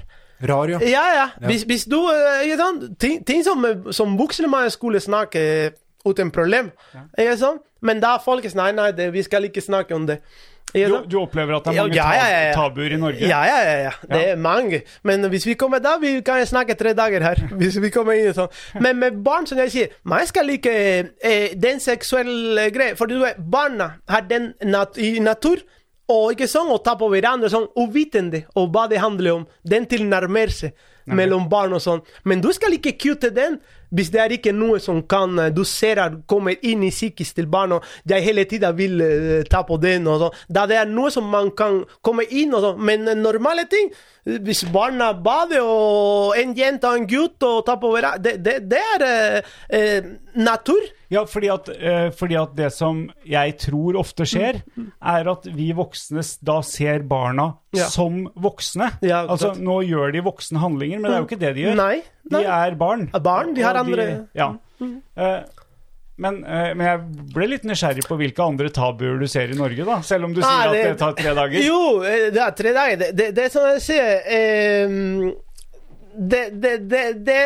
rar, 0.49 0.69
ja. 0.69 0.79
Ja, 0.83 1.05
ja. 1.15 1.29
Hvis, 1.47 1.63
hvis 1.63 1.85
du 1.85 1.99
eh, 2.11 2.45
ikke 2.45 2.59
sant? 2.61 2.89
Ting, 3.01 3.23
ting 3.27 3.45
som, 3.45 3.65
som 3.91 4.19
voksne 4.19 4.51
mann 4.51 4.71
skulle 4.71 5.01
snakke 5.01 5.41
eh, 5.41 5.71
uten 6.05 6.31
problem. 6.31 6.71
Ikke 7.19 7.37
sant? 7.41 7.63
Men 7.85 8.01
da 8.01 8.17
folk 8.25 8.45
sier 8.45 8.61
Nei, 8.61 8.73
nei, 8.77 8.91
det, 8.97 9.13
vi 9.13 9.23
skal 9.25 9.49
ikke 9.49 9.65
snakke 9.65 9.97
om 9.97 10.07
det. 10.09 10.21
Du, 10.75 10.95
du 11.07 11.19
opplever 11.21 11.55
at 11.55 11.69
det 11.69 11.71
er 11.77 11.83
mange 11.85 11.95
ja, 11.95 12.07
ja, 12.17 12.23
ja, 12.29 12.39
ja. 12.49 12.55
tabuer 12.57 12.93
i 12.93 12.97
Norge? 12.99 13.29
Ja, 13.29 13.45
ja, 13.47 13.59
ja, 13.63 13.75
ja. 13.85 13.91
Det 14.11 14.31
er 14.31 14.37
mange. 14.37 14.81
Men 15.07 15.29
hvis 15.31 15.47
vi 15.47 15.55
kommer 15.55 15.79
da, 15.79 15.93
vi 16.03 16.17
kan 16.27 16.47
snakke 16.47 16.75
tre 16.75 16.95
dager 16.99 17.23
her. 17.23 17.43
Hvis 17.61 17.79
vi 17.83 17.93
kommer 17.95 18.19
inn 18.19 18.35
sånn. 18.35 18.51
Men 18.83 18.99
med 18.99 19.21
barn, 19.25 19.47
som 19.47 19.61
jeg 19.63 19.71
sier, 19.71 19.95
man 20.03 20.27
skal 20.27 20.49
like 20.51 20.73
eh, 20.75 21.55
den 21.55 21.79
seksuelle 21.81 22.71
greia. 22.75 22.99
For 22.99 23.07
du 23.07 23.21
vet, 23.23 23.39
barna 23.39 23.93
har 24.11 24.27
den 24.27 24.53
nat 24.67 24.99
i 24.99 25.15
natur. 25.23 25.63
Og 26.13 26.35
ikke 26.35 26.49
sånn 26.51 26.73
å 26.73 26.81
ta 26.85 26.97
på 27.01 27.09
hverandre 27.13 27.49
sånn 27.53 27.71
uvitende 27.81 28.45
og 28.61 28.75
hva 28.75 28.89
det 28.91 29.01
handler 29.01 29.39
om. 29.39 29.47
Den 29.65 29.87
tilnærmer 29.89 30.53
seg 30.53 30.75
mellom 31.05 31.49
barn 31.51 31.75
og 31.77 31.83
sånn. 31.85 32.03
Men 32.25 32.43
du 32.45 32.51
skal 32.57 32.77
ikke 32.77 32.97
kutte 33.01 33.31
den 33.35 33.59
hvis 33.95 34.11
det 34.11 34.19
er 34.19 34.33
ikke 34.35 34.51
noe 34.55 34.81
som 34.83 35.03
kan 35.07 35.39
eh, 35.39 35.53
Du 35.55 35.63
ser 35.69 36.01
at 36.03 36.17
kommer 36.31 36.57
inn 36.67 36.83
i 36.83 36.91
psykisk 36.91 37.37
til 37.37 37.47
barn, 37.51 37.77
og 37.77 37.85
jeg 38.11 38.25
hele 38.25 38.43
tida 38.51 38.73
vil 38.75 38.99
uh, 38.99 39.45
ta 39.47 39.63
på 39.67 39.79
den. 39.79 40.09
og 40.11 40.19
sånn. 40.23 40.41
Da 40.49 40.65
det 40.67 40.81
er 40.81 40.91
noe 40.91 41.13
som 41.15 41.29
man 41.31 41.53
kan 41.55 41.83
komme 42.03 42.27
inn 42.27 42.55
og 42.57 42.65
sånn. 42.65 42.83
Men 42.83 43.07
eh, 43.09 43.19
normale 43.19 43.69
ting 43.71 43.93
Hvis 44.25 44.65
barna 44.73 45.13
bader, 45.13 45.61
og 45.61 46.35
en 46.41 46.55
jente 46.57 46.89
og 46.89 46.97
en 46.97 47.07
gutt 47.07 47.45
og 47.45 47.67
tar 47.67 47.77
på 47.77 47.91
hverandre 47.93 48.23
Det, 48.25 48.39
det, 48.41 48.55
det 48.73 48.83
er 48.97 49.07
uh, 49.07 49.55
uh, 49.79 50.13
natur. 50.35 50.91
Ja, 51.13 51.25
fordi 51.29 51.49
at, 51.53 51.69
eh, 51.69 52.11
fordi 52.17 52.37
at 52.41 52.55
det 52.57 52.71
som 52.73 53.11
jeg 53.29 53.57
tror 53.59 53.99
ofte 54.01 54.25
skjer, 54.29 54.63
er 55.03 55.29
at 55.31 55.45
vi 55.55 55.73
voksne 55.77 56.23
da 56.43 56.61
ser 56.63 57.01
barna 57.09 57.51
Ja. 57.77 57.85
som 57.93 58.25
voksne. 58.37 58.93
Ja, 59.03 59.27
altså, 59.27 59.53
nå 59.59 59.81
gjør 59.87 60.13
de 60.13 60.21
voksne 60.25 60.59
handlinger, 60.63 61.01
men 61.01 61.11
det 61.11 61.17
er 61.19 61.21
jo 61.23 61.29
ikke 61.29 61.41
det 61.41 61.55
de 61.57 61.67
gjør. 61.67 61.77
Nei. 61.77 62.03
De 62.31 62.45
er 62.45 62.75
barn. 62.81 63.11
Barn, 63.23 63.53
de 63.55 63.63
har 63.63 63.75
andre- 63.77 64.27
Ja. 64.35 64.55
Eh, 64.81 65.43
men, 66.17 66.45
eh, 66.45 66.75
men 66.75 66.87
jeg 66.87 67.33
ble 67.35 67.47
litt 67.49 67.65
nysgjerrig 67.65 68.05
på 68.07 68.17
hvilke 68.17 68.39
andre 68.47 68.69
tabuer 68.71 69.19
du 69.19 69.27
ser 69.27 69.51
i 69.51 69.55
Norge, 69.59 69.85
da. 69.85 70.01
Selv 70.01 70.25
om 70.25 70.33
du 70.35 70.41
sier 70.41 70.51
Ah, 70.51 70.69
at 70.71 70.73
det 70.73 70.99
tar 70.99 71.13
tre 71.13 71.35
dager. 71.35 71.59
Jo, 71.65 72.01
det 72.01 72.37
er 72.39 72.51
tre 72.53 72.73
dager. 72.73 72.97
Det, 72.97 73.17
det, 73.17 73.35
det 73.35 73.51
som 73.53 73.63
jeg 73.73 73.81
sier 73.83 74.23
eh, 74.25 75.33
det, 76.15 76.43
det, 76.63 76.75
det, 76.91 77.03
det 77.27 77.39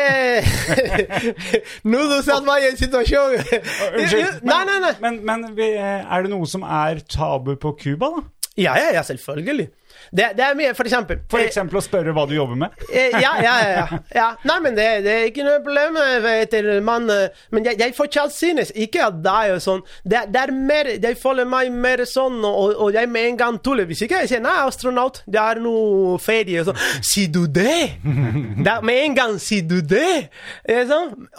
Nå 1.89 2.03
du 2.09 2.17
satte 2.21 2.45
meg 2.45 2.65
i 2.65 2.69
en 2.69 2.77
situasjon 2.79 3.35
Unnskyld. 3.39 4.43
Nei, 4.45 4.59
nei, 4.69 4.77
nei. 4.83 4.93
Men, 5.01 5.19
men 5.25 5.47
eh, 5.55 6.03
er 6.03 6.25
det 6.25 6.31
noe 6.33 6.47
som 6.49 6.65
er 6.65 7.01
tabu 7.09 7.55
på 7.59 7.73
Cuba, 7.81 8.11
da? 8.17 8.23
Ja, 8.59 8.75
ja, 8.77 8.89
ja, 8.97 9.03
selvfølgelig. 9.07 9.69
Det, 10.11 10.31
det 10.37 10.43
er 10.45 10.55
mye, 10.57 10.73
for 10.77 10.87
eksempel 10.89 11.19
For 11.29 11.43
eksempel 11.43 11.77
å 11.79 11.83
spørre 11.85 12.13
hva 12.15 12.23
du 12.29 12.33
jobber 12.35 12.57
med? 12.57 12.73
Eh, 12.89 13.13
ja, 13.21 13.33
ja, 13.43 13.53
ja, 13.61 13.71
ja, 13.75 13.99
ja. 14.15 14.27
Nei, 14.49 14.57
men 14.63 14.77
det, 14.77 14.87
det 15.05 15.13
er 15.13 15.27
ikke 15.29 15.45
noe 15.45 15.59
problem. 15.65 15.99
eh, 16.01 16.27
Etter 16.43 16.69
man, 16.85 17.05
eh, 17.13 17.35
men 17.53 17.67
jeg, 17.67 17.79
jeg 17.81 17.95
fortsatt 17.97 18.33
synes 18.33 18.73
ikke 18.73 19.03
at 19.05 19.19
det 19.25 19.35
er 19.49 19.61
sånn 19.63 19.83
det, 20.03 20.23
det 20.33 20.41
er 20.41 20.53
mer, 20.55 20.91
Jeg 20.97 21.19
føler 21.21 21.47
meg 21.49 21.71
mer 21.73 22.03
sånn, 22.09 22.39
og, 22.47 22.73
og 22.75 22.93
jeg 22.97 23.09
med 23.11 23.31
en 23.33 23.39
gang 23.43 23.59
tuller. 23.63 23.87
Hvis 23.89 24.05
ikke 24.05 24.23
jeg 24.23 24.31
sier 24.33 24.43
nei, 24.43 24.55
astronaut, 24.65 25.21
det 25.29 25.41
er 25.41 25.61
noe 25.63 26.17
ferie. 26.23 26.63
Sånn. 26.67 26.79
Sier 27.05 27.31
du 27.33 27.43
det? 27.45 27.77
er, 28.69 28.85
med 28.85 29.03
en 29.03 29.17
gang 29.17 29.37
sier 29.41 29.67
du 29.69 29.79
det! 29.85 30.29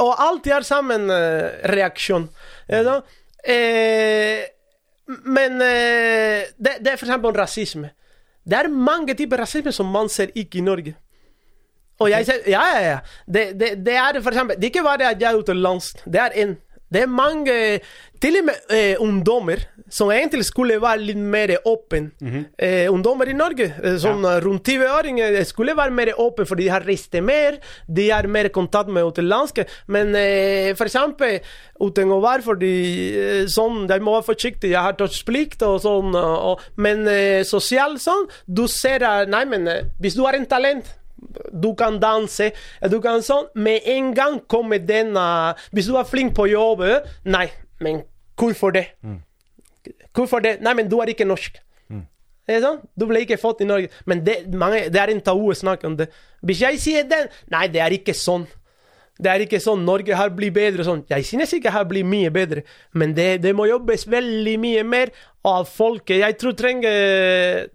Og 0.01 0.13
alt 0.21 0.47
er 0.51 0.67
sammen 0.67 1.11
reaksjon. 1.75 2.29
Eh, 2.71 4.43
men 5.27 5.63
eh, 5.65 6.51
det, 6.59 6.77
det 6.85 6.93
er 6.93 6.99
for 7.01 7.09
eksempel 7.09 7.35
rasisme. 7.35 7.91
Det 8.51 8.59
er 8.59 8.69
mange 8.73 9.15
typer 9.15 9.45
rasisme 9.45 9.73
som 9.73 9.87
man 9.87 10.09
ser 10.11 10.33
ikke 10.35 10.59
i 10.59 10.65
Norge. 10.67 10.97
Og 12.01 12.09
jeg 12.11 12.27
sier, 12.27 12.47
ja, 12.49 12.63
ja, 12.75 12.81
ja. 12.87 12.99
Det, 13.29 13.45
det, 13.61 13.71
det 13.85 13.95
er 14.01 14.19
for 14.25 14.33
eksempel, 14.33 14.57
det 14.57 14.67
er 14.69 14.73
ikke 14.73 14.85
bare 14.87 15.11
at 15.13 15.21
jeg 15.21 15.29
er 15.29 15.39
utenlands. 15.39 15.93
Det 16.07 16.21
er 16.23 16.37
en. 16.43 16.57
Det 16.91 17.05
er 17.05 17.11
mange, 17.11 17.57
til 18.21 18.41
og 18.41 18.49
med 18.49 18.73
eh, 18.75 18.97
ungdommer, 19.01 19.63
som 19.91 20.11
egentlig 20.15 20.45
skulle 20.47 20.79
være 20.83 21.03
litt 21.03 21.19
mer 21.19 21.53
åpen. 21.67 22.11
eh, 22.59 22.91
ungdommer 22.91 23.31
i 23.31 23.35
Norge, 23.35 23.69
eh, 23.83 23.97
sånn 23.99 24.23
ja. 24.27 24.39
rundt 24.43 24.69
20-åringer, 24.69 25.39
skulle 25.47 25.77
være 25.79 25.95
mer 25.95 26.13
åpne, 26.19 26.47
fordi 26.47 26.67
de 26.67 26.71
har 26.75 26.87
reist 26.87 27.15
mer, 27.23 27.59
de 27.89 28.11
har 28.11 28.27
mer 28.27 28.49
kontakt 28.49 28.91
med 28.91 29.07
utenlandske. 29.07 29.67
Men 29.87 30.15
eh, 30.15 30.75
for 30.79 30.91
eksempel, 30.91 31.41
uten 31.81 32.11
å 32.11 32.21
være 32.23 32.43
fordi 32.47 32.75
eh, 33.15 33.47
sånn, 33.51 33.87
de 33.91 34.01
må 34.03 34.19
være 34.19 34.29
forsiktige, 34.33 34.75
jeg 34.75 34.83
har 34.83 34.99
touchplikt 34.99 35.63
og 35.67 35.81
sånn, 35.83 36.15
og, 36.15 36.61
men 36.77 37.07
eh, 37.09 37.43
sosialt 37.47 38.03
sånn, 38.03 38.27
du 38.47 38.67
ser 38.71 39.07
nei, 39.31 39.45
men 39.49 39.67
eh, 39.71 39.87
hvis 40.01 40.19
du 40.19 40.25
har 40.27 40.37
en 40.39 40.47
talent, 40.51 40.91
du 41.53 41.73
kan 41.79 41.99
danse, 42.01 42.51
du 42.91 42.99
kan 43.05 43.25
sånn. 43.25 43.49
Med 43.55 43.87
en 43.89 44.13
gang 44.17 44.39
kommer 44.51 44.81
den 44.83 45.17
uh, 45.19 45.57
Hvis 45.75 45.91
du 45.91 45.97
er 46.01 46.09
flink 46.09 46.35
på 46.37 46.49
jobb, 46.51 46.85
nei, 47.29 47.49
men 47.85 48.05
hvorfor 48.41 48.73
det? 48.75 48.87
Hvorfor 50.17 50.43
det? 50.45 50.59
Nei, 50.65 50.75
men 50.79 50.89
du 50.91 50.99
er 51.01 51.13
ikke 51.13 51.29
norsk. 51.29 51.61
Er 52.51 52.59
det 52.59 52.65
sånn? 52.65 52.81
Du 52.99 53.07
ble 53.07 53.23
ikke 53.23 53.39
fått 53.39 53.61
i 53.63 53.69
Norge. 53.69 53.91
Men 54.11 54.25
det, 54.27 54.41
mange, 54.59 54.87
det 54.91 54.99
er 54.99 55.13
en 55.13 55.23
tabu 55.23 55.51
å 55.53 55.57
snakke 55.57 55.87
om 55.87 55.95
det. 56.01 56.09
Hvis 56.47 56.65
jeg 56.65 56.81
sier 56.83 57.07
den 57.07 57.29
Nei, 57.53 57.69
det 57.71 57.83
er 57.85 57.95
ikke 57.95 58.15
sånn. 58.17 58.47
Det 59.21 59.31
er 59.31 59.45
ikke 59.45 59.61
sånn 59.63 59.85
Norge 59.85 60.17
har 60.17 60.33
blitt 60.35 60.57
bedre 60.57 60.87
sånn. 60.87 61.05
Jeg 61.11 61.29
synes 61.29 61.53
ikke 61.55 61.73
har 61.75 61.87
blitt 61.87 62.09
mye 62.09 62.31
bedre, 62.33 62.65
men 62.97 63.13
det, 63.15 63.43
det 63.45 63.53
må 63.55 63.69
jobbes 63.69 64.07
veldig 64.09 64.55
mye 64.63 64.85
mer 64.89 65.13
av 65.47 65.69
folket. 65.69 66.23
Jeg 66.23 66.39
tror 66.41 66.57
trenger 66.57 67.69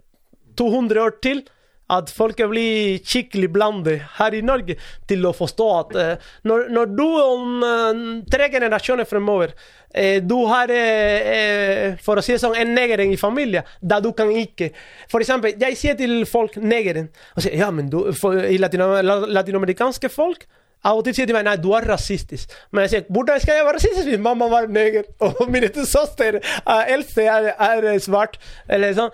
200 0.58 1.04
år 1.04 1.14
til 1.22 1.44
at 1.92 2.10
folk 2.10 2.40
blir 2.50 2.98
skikkelig 3.06 3.50
blandet 3.54 4.04
her 4.18 4.34
i 4.34 4.42
Norge 4.44 4.76
til 5.06 5.26
å 5.26 5.34
forstå 5.36 5.66
at 5.76 5.96
eh, 6.00 6.28
når, 6.48 6.68
når 6.74 6.92
du 6.98 7.06
om 7.06 7.66
eh, 7.66 8.00
tre 8.32 8.48
generasjoner 8.52 9.06
fremover 9.06 9.54
eh, 9.94 10.18
du 10.22 10.36
har, 10.50 10.72
eh, 10.74 11.30
eh, 11.36 11.96
for 12.02 12.18
å 12.18 12.24
si 12.24 12.34
det 12.34 12.42
sånn, 12.42 12.58
en 12.58 12.74
neger 12.74 13.04
i 13.06 13.18
familien, 13.20 13.66
da 13.80 14.00
du 14.02 14.10
kan 14.16 14.32
ikke 14.34 14.72
For 15.10 15.22
eksempel, 15.22 15.54
jeg 15.60 15.78
sier 15.78 15.98
til 15.98 16.24
folk 16.28 16.58
negeren 16.58 17.10
og 17.36 17.44
sier, 17.44 17.58
ja, 17.60 17.70
men 17.70 17.90
du, 17.92 18.00
for, 18.18 18.34
I 18.34 18.58
latinamerikanske 18.58 20.10
folk 20.10 20.48
Av 20.86 21.00
og 21.00 21.06
til 21.06 21.16
sier 21.16 21.26
de 21.26 21.34
meg 21.34 21.46
nei, 21.46 21.56
du 21.58 21.70
er 21.74 21.86
rasistisk. 21.88 22.52
Men 22.70 22.84
jeg 22.84 22.92
sier 22.92 23.06
hvordan 23.10 23.40
skal 23.42 23.58
jeg 23.58 23.66
være 23.66 23.78
rasistisk 23.78 24.10
hvis 24.10 24.22
mamma 24.22 24.48
var 24.52 24.68
neger 24.70 25.08
og 25.24 25.42
min 25.52 25.66
søster 25.82 26.38
uh, 26.38 26.84
eldste 26.84 27.26
er, 27.26 27.50
er 27.56 27.98
svart? 28.02 28.38
Eller 28.68 28.94
sånn. 28.96 29.12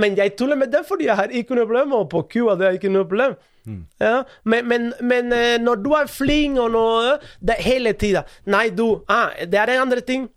Men 0.00 0.16
jeg 0.18 0.36
tuller 0.38 0.58
med 0.60 0.72
det 0.72 0.86
fordi 0.88 1.10
jeg 1.10 1.18
har 1.18 1.34
ikke 1.34 1.58
noe 1.58 1.68
problem, 1.68 1.96
og 1.98 2.08
på 2.12 2.24
Cuba 2.32 2.56
det 2.56 2.68
er 2.68 2.80
ikke 2.80 2.92
noe 2.92 3.08
problem. 3.08 3.36
Ja, 4.00 4.22
men, 4.48 4.68
men, 4.68 4.86
men 5.04 5.32
eh, 5.36 5.58
når 5.60 5.82
du 5.84 5.90
er 5.94 6.08
flink 6.10 6.58
og 6.58 6.70
noe 6.74 7.18
det 7.44 7.58
er 7.58 7.66
Hele 7.66 7.92
tida. 7.92 8.24
Nei, 8.48 8.70
du 8.74 9.02
ah, 9.06 9.36
Det 9.46 9.58
er 9.60 9.74
en 9.74 9.84
andre 9.84 10.00
ting. 10.00 10.28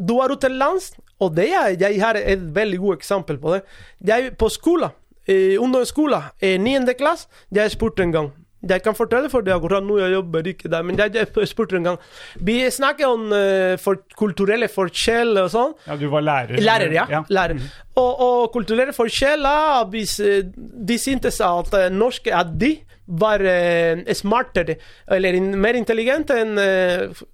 Du 0.00 0.16
er 0.24 0.32
utenlands, 0.32 0.94
og 1.20 1.36
det 1.36 1.50
er, 1.52 1.74
jeg 1.78 2.00
har 2.00 2.16
et 2.18 2.42
veldig 2.56 2.78
godt 2.80 3.02
eksempel 3.02 3.38
på 3.38 3.52
det. 3.54 3.60
Jeg 4.08 4.32
på 4.40 4.48
skolen, 4.50 4.90
eh, 5.28 5.60
ungdomsskolen, 5.60 6.32
eh, 6.40 6.56
niende 6.58 6.96
klasse, 6.98 7.28
jeg 7.52 7.70
spurte 7.76 8.02
en 8.02 8.14
gang 8.16 8.32
jeg 8.68 8.82
kan 8.84 8.94
fortelle 8.94 9.30
for 9.30 9.42
deg 9.42 9.56
akkurat 9.56 9.82
nå, 9.82 9.96
jeg 9.98 10.14
jobber 10.14 10.46
ikke 10.52 10.70
der, 10.70 10.84
men 10.86 10.98
jeg, 10.98 11.12
jeg 11.18 11.48
spurte 11.50 11.78
en 11.78 11.88
gang 11.90 11.98
Vi 12.38 12.60
snakker 12.70 13.10
om 13.10 13.24
uh, 13.34 13.74
for, 13.82 14.04
kulturelle 14.18 14.68
forskjeller 14.70 15.48
og 15.48 15.52
sånn. 15.52 15.74
Ja, 15.88 15.96
du 15.98 16.06
var 16.12 16.22
lærer? 16.26 16.62
Lærer, 16.62 16.94
ja. 16.94 17.22
lærer. 17.32 17.62
Og, 17.98 18.22
og 18.26 18.52
kulturelle 18.54 18.94
forskjeller 18.96 19.88
hvis, 19.92 20.16
eh, 20.22 20.46
De 20.54 20.98
syntes 21.00 21.40
at 21.44 21.74
uh, 21.74 21.88
norske 21.92 22.32
at 22.34 22.52
de 22.58 22.76
var 23.22 23.42
uh, 23.42 24.04
smartere 24.14 24.78
eller 25.10 25.40
mer 25.58 25.76
intelligente 25.76 26.36
enn 26.38 26.54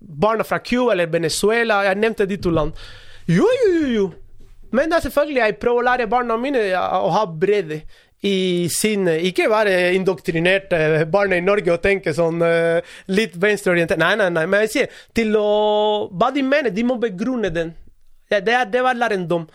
barna 0.01 0.47
fra 0.49 0.63
Cuba 0.65 0.95
eller 0.95 1.13
Venezuela. 1.13 1.83
Jeg 1.91 2.01
nevnte 2.01 2.27
de 2.27 2.41
to 2.41 2.55
land. 2.55 2.73
Jo, 3.29 3.45
jo, 3.45 3.69
jo. 3.77 3.93
jo. 3.99 4.09
Men 4.73 4.91
da 4.93 4.99
selvfølgelig, 5.01 5.41
jeg 5.41 5.57
prøver 5.63 5.81
å 5.81 5.87
lære 5.87 6.09
barna 6.13 6.37
mine 6.41 6.61
å 6.77 7.09
ha 7.15 7.23
bredde 7.29 7.83
i 8.27 8.67
sin 8.73 9.07
Ikke 9.07 9.47
være 9.51 9.95
indoktrinert 9.95 10.73
barn 11.13 11.33
i 11.37 11.41
Norge 11.45 11.71
og 11.77 11.83
tenke 11.85 12.15
sånn 12.15 12.43
uh, 12.43 12.81
litt 13.15 13.37
venstreorientert. 13.39 14.01
Nei, 14.01 14.17
nei, 14.19 14.29
nei. 14.35 14.47
Men 14.51 14.65
jeg 14.67 14.73
sier 14.73 15.05
til 15.15 15.37
å 15.39 16.09
Hva 16.11 16.33
de 16.35 16.43
mener, 16.43 16.75
de 16.75 16.85
må 16.87 16.99
begrunne 16.99 17.53
den. 17.55 17.75
Ja, 18.29 18.41
det, 18.41 18.57
det 18.73 18.83
var 18.85 18.99
lærendom. 18.99 19.47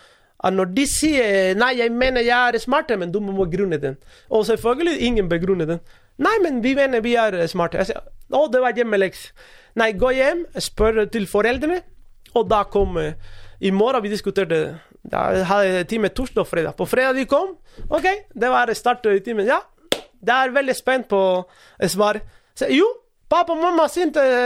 At 0.44 0.56
når 0.56 0.72
de 0.76 0.85
sier 0.90 1.60
nei, 1.60 1.73
jeg 1.80 1.91
mener 1.91 2.23
jeg 2.23 2.56
er 2.56 2.60
smarte, 2.60 2.98
men 2.99 3.11
du 3.11 3.19
må 3.23 3.35
begrunne 3.45 3.80
den. 3.80 3.99
Og 4.30 4.45
selvfølgelig 4.48 4.99
ingen 5.07 5.30
begrunner 5.31 5.69
den. 5.69 5.84
Nei, 6.23 6.34
men 6.44 6.64
vi 6.64 6.73
mener 6.77 7.03
vi 7.03 7.15
er 7.19 7.35
smarte. 7.52 7.80
Jeg 7.80 7.91
sier 7.91 8.02
å, 8.34 8.48
det 8.52 8.64
var 8.64 8.76
hjemmeleks. 8.77 9.27
Nei, 9.80 9.91
gå 9.98 10.11
hjem, 10.14 10.44
spør 10.61 11.03
til 11.11 11.27
foreldrene, 11.30 11.80
og 12.38 12.49
da 12.49 12.64
kom 12.69 12.98
I 12.99 13.72
morgen 13.72 14.03
vi 14.03 14.11
diskuterte 14.11 14.60
jeg 15.12 15.46
hadde 15.46 15.84
time 15.84 16.10
torsdag 16.10 16.42
og 16.42 16.48
fredag. 16.48 16.76
På 16.78 16.86
fredag 16.86 17.16
de 17.16 17.26
kom. 17.26 17.58
OK, 17.90 18.06
det 18.34 18.50
var 18.50 18.74
start 18.74 19.06
i 19.06 19.20
timen. 19.20 19.46
Ja, 19.46 19.60
jeg 20.28 20.48
er 20.48 20.56
veldig 20.56 20.76
spent 20.76 21.08
på 21.08 21.20
svaret. 21.88 22.24
Jo, 22.70 22.88
pappa 23.30 23.54
og 23.54 23.62
mamma 23.62 23.88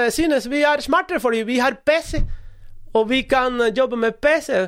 synes 0.10 0.50
vi 0.50 0.64
er 0.64 0.82
smartere 0.82 1.20
fordi 1.20 1.44
vi 1.46 1.60
har 1.60 1.78
PC, 1.86 2.22
og 2.94 3.10
vi 3.10 3.22
kan 3.22 3.62
jobbe 3.78 3.98
med 3.98 4.12
PC. 4.22 4.68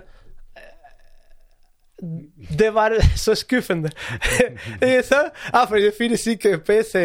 Det 2.59 2.73
var 2.73 2.93
så 3.25 3.35
skuffende. 3.35 3.91
ja, 4.81 5.65
for 5.65 5.75
det 5.75 5.93
finnes 5.97 6.27
ikke 6.27 6.57
PC. 6.57 6.95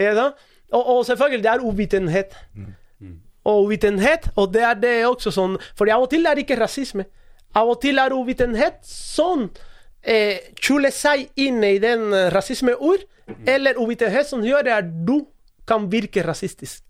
Ja, 0.00 0.30
og, 0.72 0.86
og 0.86 1.06
selvfølgelig, 1.06 1.44
det 1.44 1.50
er 1.50 1.58
uvitenhet. 1.60 2.36
Og 3.44 3.64
uvitenhet, 3.64 4.30
og 4.36 4.54
det 4.54 4.62
er 4.62 4.74
det 4.74 5.06
også 5.06 5.30
sånn 5.32 5.56
For 5.78 5.88
av 5.88 6.02
og 6.04 6.10
til 6.12 6.26
er 6.28 6.36
det 6.36 6.44
ikke 6.44 6.60
rasisme. 6.60 7.06
Av 7.56 7.70
og 7.70 7.80
til 7.82 7.98
er 7.98 8.14
uvitenhet 8.14 8.78
sånn 8.86 9.48
eh, 10.02 10.52
skjule 10.60 10.92
seg 10.94 11.28
inne 11.40 11.74
i 11.76 11.80
den 11.82 12.10
uh, 12.14 12.28
rasismeord, 12.34 13.06
eller 13.46 13.78
uvitenhet 13.78 14.28
som 14.28 14.44
gjør 14.44 14.70
at 14.74 14.92
du 15.06 15.24
kan 15.68 15.86
virke 15.90 16.22
rasistisk. 16.26 16.82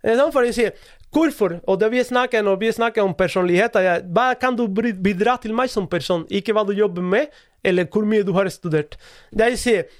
Det 0.00 0.14
er 0.14 0.20
sånn 0.20 0.32
for 0.32 0.46
å 0.46 0.54
si 0.54 0.70
Hvorfor? 1.10 1.56
Og 1.66 1.80
det 1.80 1.88
vi 1.90 2.02
snakker 2.06 2.44
når 2.46 2.58
vi 2.60 2.68
snakker 2.70 3.02
om 3.02 3.16
personligheter, 3.18 3.82
ja, 3.82 3.96
hva 4.14 4.28
kan 4.38 4.54
du 4.54 4.62
bidra 4.70 5.34
til 5.42 5.56
meg 5.58 5.72
som 5.72 5.88
person? 5.90 6.22
Ikke 6.30 6.54
hva 6.54 6.62
du 6.62 6.70
jobber 6.70 7.02
med, 7.02 7.32
eller 7.66 7.88
hvor 7.90 8.06
mye 8.06 8.22
du 8.22 8.30
har 8.36 8.46
studert. 8.54 8.94
Jeg 9.34 9.58
sier 9.58 9.90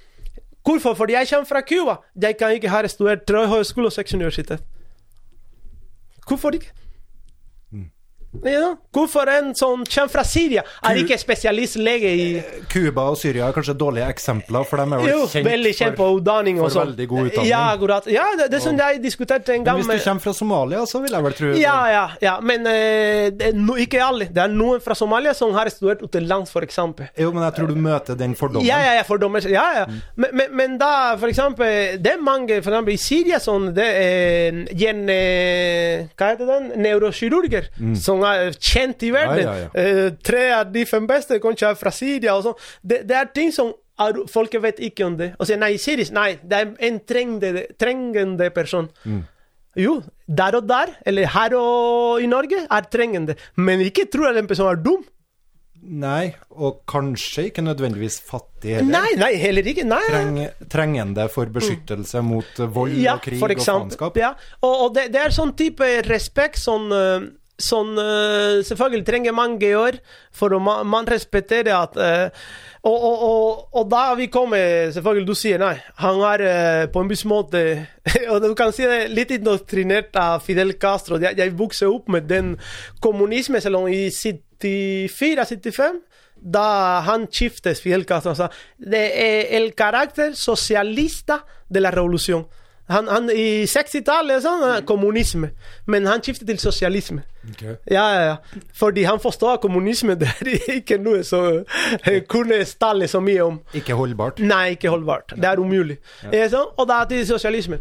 Hvorfor? 0.60 0.94
Fordi 0.94 1.16
jeg 1.16 1.26
kommer 1.30 1.48
fra 1.48 1.60
Cuba. 1.64 1.96
Jeg 2.22 2.36
kan 2.38 2.52
ikke 2.52 2.68
ha 2.68 2.86
studert 2.86 3.24
tre 3.26 3.46
høyskole 3.48 3.88
og 3.88 3.92
seks 3.92 4.14
universitet. 4.14 4.60
Hvorfor 6.28 6.54
ikke? 6.54 6.70
Ja. 8.46 8.76
Hvorfor 8.94 9.26
en 9.30 9.50
sånn 9.58 9.82
kommer 9.90 10.10
fra 10.12 10.22
Syria? 10.26 10.62
Er 10.86 10.98
ikke 11.00 11.16
spesialistlege 11.18 12.10
i 12.14 12.26
Cuba 12.70 13.08
og 13.10 13.18
Syria 13.18 13.48
er 13.48 13.56
kanskje 13.56 13.74
dårlige 13.78 14.06
eksempler, 14.14 14.66
for 14.68 14.78
de 14.78 14.86
er 14.86 15.02
jo, 15.02 15.08
jo, 15.10 15.24
kjent, 15.32 15.48
veldig 15.48 15.72
kjent 15.74 15.98
for, 15.98 16.18
utdanning 16.20 16.60
og 16.62 16.70
sånn. 16.70 16.92
veldig 16.92 17.06
god 17.10 17.30
utdanning. 17.30 17.50
Ja, 17.50 17.62
akkurat. 17.74 18.06
Ja, 18.10 18.28
det, 18.38 18.46
det 18.52 18.60
er 18.60 18.64
sånn 18.64 18.78
jeg 18.78 19.00
diskuterte 19.02 19.56
en 19.56 19.66
gang 19.66 19.80
Men 19.80 19.90
hvis 19.90 20.04
du 20.04 20.06
kommer 20.06 20.24
fra 20.28 20.34
Somalia, 20.38 20.84
så 20.86 21.02
vil 21.02 21.16
jeg 21.16 21.26
vel 21.26 21.36
tro 21.40 21.50
Ja, 21.58 21.74
ja, 21.90 22.04
ja. 22.22 22.36
Men 22.52 22.68
det 22.70 23.50
er 23.50 23.58
no, 23.58 23.74
ikke 23.82 24.02
alle. 24.04 24.30
Det 24.30 24.44
er 24.44 24.54
noen 24.54 24.84
fra 24.84 24.94
Somalia 24.98 25.34
som 25.36 25.54
har 25.58 25.70
studert 25.74 26.04
utenlands, 26.06 26.54
f.eks. 26.54 26.80
Jo, 27.18 27.32
men 27.34 27.44
jeg 27.48 27.56
tror 27.58 27.74
du 27.74 27.82
møter 27.82 28.18
den 28.18 28.38
fordommen. 28.38 28.68
Ja, 28.68 28.78
ja, 28.84 28.94
ja, 29.00 29.04
fordommer. 29.08 29.42
Ja, 29.50 29.66
ja. 29.80 29.84
Mm. 29.90 29.98
Men, 30.14 30.36
men, 30.38 30.54
men, 30.62 30.78
da, 30.80 30.92
eksempel 31.30 31.98
Det 31.98 32.14
er 32.14 32.22
mange, 32.22 32.60
for 32.62 32.70
eksempel 32.70 32.94
i 32.94 33.00
Syria, 33.00 33.42
sånn 33.42 33.70
Det 33.74 33.90
er 33.90 34.62
en... 34.90 35.04
Hva 36.14 36.32
heter 36.32 36.46
den? 36.46 36.70
Neurokirurger 36.80 37.70
mm. 37.74 37.94
som 37.98 38.19
er 38.28 38.56
kjent 38.56 39.04
i 39.06 39.12
verden. 39.14 39.42
Ja, 39.44 39.54
ja, 39.56 39.68
ja. 39.68 39.84
Eh, 39.84 40.12
tre 40.24 40.46
av 40.56 40.72
de 40.72 40.84
fem 40.88 41.06
beste 41.10 41.40
kanskje 41.42 41.72
er 41.72 41.78
fra 41.80 41.92
Syria. 41.94 42.36
og 42.36 42.48
sånn. 42.48 42.58
Det, 42.82 43.02
det, 43.08 43.16
er 43.16 43.30
ting 43.34 43.52
som 43.54 43.72
er, 44.00 44.22
folk 44.30 44.56
vet 44.62 44.80
ikke 44.90 45.06
om 45.08 45.18
det. 45.20 45.32
Og 45.38 45.48
sier 45.48 45.60
nei, 45.60 45.74
Syris, 45.80 46.12
nei, 46.16 46.32
det 46.42 46.62
er 46.62 46.72
en 46.88 46.98
trengende, 47.06 47.66
trengende 47.80 48.50
person. 48.54 48.90
Mm. 49.04 49.22
Jo, 49.78 50.00
der 50.26 50.58
og 50.58 50.66
der, 50.66 50.96
eller 51.06 51.30
her 51.30 51.54
og 51.58 52.22
i 52.22 52.28
Norge, 52.30 52.66
er 52.66 52.90
trengende. 52.90 53.38
Men 53.56 53.82
ikke 53.84 54.08
tro 54.10 54.26
at 54.28 54.38
en 54.40 54.50
person 54.50 54.70
er 54.70 54.82
dum. 54.82 55.04
Nei, 55.80 56.34
og 56.60 56.82
kanskje 56.90 57.46
ikke 57.48 57.62
nødvendigvis 57.64 58.18
fattig 58.28 58.74
heller. 58.76 58.90
Nei, 58.92 59.14
nei, 59.16 59.30
heller 59.40 59.68
ikke. 59.70 59.86
Nei. 59.88 60.02
Treng, 60.10 60.40
trengende 60.68 61.24
for 61.32 61.48
beskyttelse 61.54 62.20
mot 62.24 62.60
vold 62.74 62.98
ja, 63.00 63.16
og 63.16 63.24
krig 63.24 63.40
og 63.40 63.62
faenskap. 63.64 64.18
Ja, 64.20 64.34
og, 64.60 64.74
og 64.74 64.90
det, 64.98 65.06
det, 65.14 65.22
er 65.24 65.34
sånn 65.34 65.54
type 65.56 65.88
respekt 66.04 66.60
uh, 66.60 66.66
Sånn 66.66 66.92
uh, 67.62 68.64
Selvfølgelig 68.66 69.06
trenger 69.06 69.32
mange 69.36 69.76
år 69.76 70.00
for 70.32 70.58
man, 70.58 70.86
man 70.86 71.08
respekterer 71.08 71.74
at 71.76 71.96
uh, 71.96 72.30
og, 72.82 73.02
og, 73.02 73.22
og, 73.22 73.68
og, 73.76 73.90
da 73.90 74.14
vi 74.16 74.26
kommer 74.32 74.90
Selvfølgelig, 74.94 75.26
du 75.28 75.34
sier 75.36 75.60
nei. 75.60 75.74
Han 76.00 76.20
er 76.24 76.44
uh, 76.46 76.84
på 76.92 77.02
en 77.02 77.10
viss 77.10 77.26
måte 77.28 77.86
Og 78.32 78.40
du 78.42 78.54
kan 78.58 78.72
si 78.72 78.88
det 78.88 79.10
litt 79.12 79.30
indoktrinert 79.36 80.16
av 80.16 80.40
Fidel 80.44 80.72
Castro. 80.80 81.20
Jeg, 81.20 81.36
jeg 81.38 81.58
vokste 81.58 81.90
opp 81.90 82.08
med 82.08 82.28
den 82.30 82.54
kommunismen 83.04 83.60
i 83.92 84.08
74-75 84.08 86.06
da 86.40 87.00
han 87.04 87.26
skiftet 87.28 87.78
Fidel 87.80 88.06
Castro 88.08 88.32
sa 88.32 88.48
det 88.80 89.02
er 89.20 89.50
el 89.58 89.74
karakter 89.76 90.32
socialista 90.32 91.42
de 91.68 91.80
la 91.80 91.90
revolución. 91.90 92.46
Han, 92.90 93.08
han, 93.08 93.30
I 93.30 93.64
60-tallet 93.70 94.42
sånn, 94.42 94.64
kommunisme, 94.88 95.52
men 95.90 96.08
han 96.10 96.22
skiftet 96.24 96.48
til 96.50 96.58
sosialisme. 96.58 97.22
Okay. 97.52 97.76
Ja, 97.90 98.04
ja, 98.14 98.22
ja. 98.26 98.62
Fordi 98.76 99.04
han 99.06 99.20
forstår 99.22 99.56
at 99.56 99.64
kommunisme 99.64 100.16
det 100.20 100.30
er 100.42 100.80
ikke 100.80 100.98
noe 101.00 101.22
som 101.26 101.62
kunne 102.30 102.60
stalle 102.68 103.08
så 103.10 103.22
mye 103.24 103.46
om. 103.46 103.60
Ikke 103.78 103.96
holdbart? 103.98 104.42
Nei, 104.42 104.72
ikke 104.76 104.92
holdbart. 104.92 105.36
Det 105.36 105.48
er 105.48 105.62
umulig. 105.62 106.00
Ja. 106.26 106.48
Sånn? 106.52 106.72
Og 106.76 106.88
da 106.90 107.04
til 107.10 107.22
sosialisme. 107.28 107.80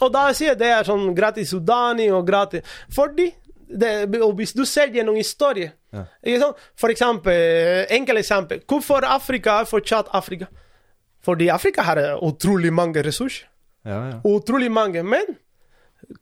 Og 0.00 0.12
da 0.14 0.28
sier 0.36 0.52
jeg 0.52 0.60
det 0.60 0.70
er 0.70 0.86
sånn 0.86 1.10
gratis 1.16 1.50
utdanning 1.56 2.12
og 2.14 2.22
gratis 2.28 2.62
Fordi 2.94 3.32
det, 3.68 4.06
og 4.22 4.36
hvis 4.38 4.54
du 4.56 4.62
ser 4.64 4.92
gjennom 4.94 5.18
historie 5.18 5.72
ja. 5.92 6.06
sånn? 6.40 6.54
For 6.78 6.92
eksempel, 6.92 7.84
enkelt 7.92 8.22
eksempel. 8.22 8.62
Hvorfor 8.64 9.04
Afrika 9.04 9.58
er 9.60 9.68
fortsatt 9.68 10.08
Afrika? 10.16 10.48
Fordi 11.24 11.50
Afrika 11.52 11.84
har 11.84 12.00
utrolig 12.24 12.72
mange 12.72 13.02
ressurser. 13.04 13.44
Ja, 13.88 14.00
ja. 14.12 14.16
Utrolig 14.28 14.70
mange. 14.72 15.02
Men 15.02 15.36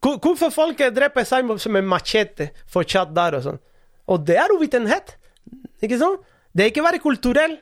hvorfor 0.00 0.52
folk 0.54 0.80
dreper 0.94 1.26
seg 1.26 1.46
med 1.46 1.86
machete 1.86 2.50
fortsatt 2.70 3.14
der 3.16 3.38
og 3.38 3.46
sånn? 3.46 3.62
Og 4.06 4.22
det 4.26 4.38
er 4.38 4.54
uvitenhet. 4.54 5.16
Ikke 5.82 5.98
sant? 6.00 6.22
Det 6.54 6.64
er 6.64 6.72
ikke 6.72 6.86
bare 6.86 7.02
kulturell. 7.02 7.58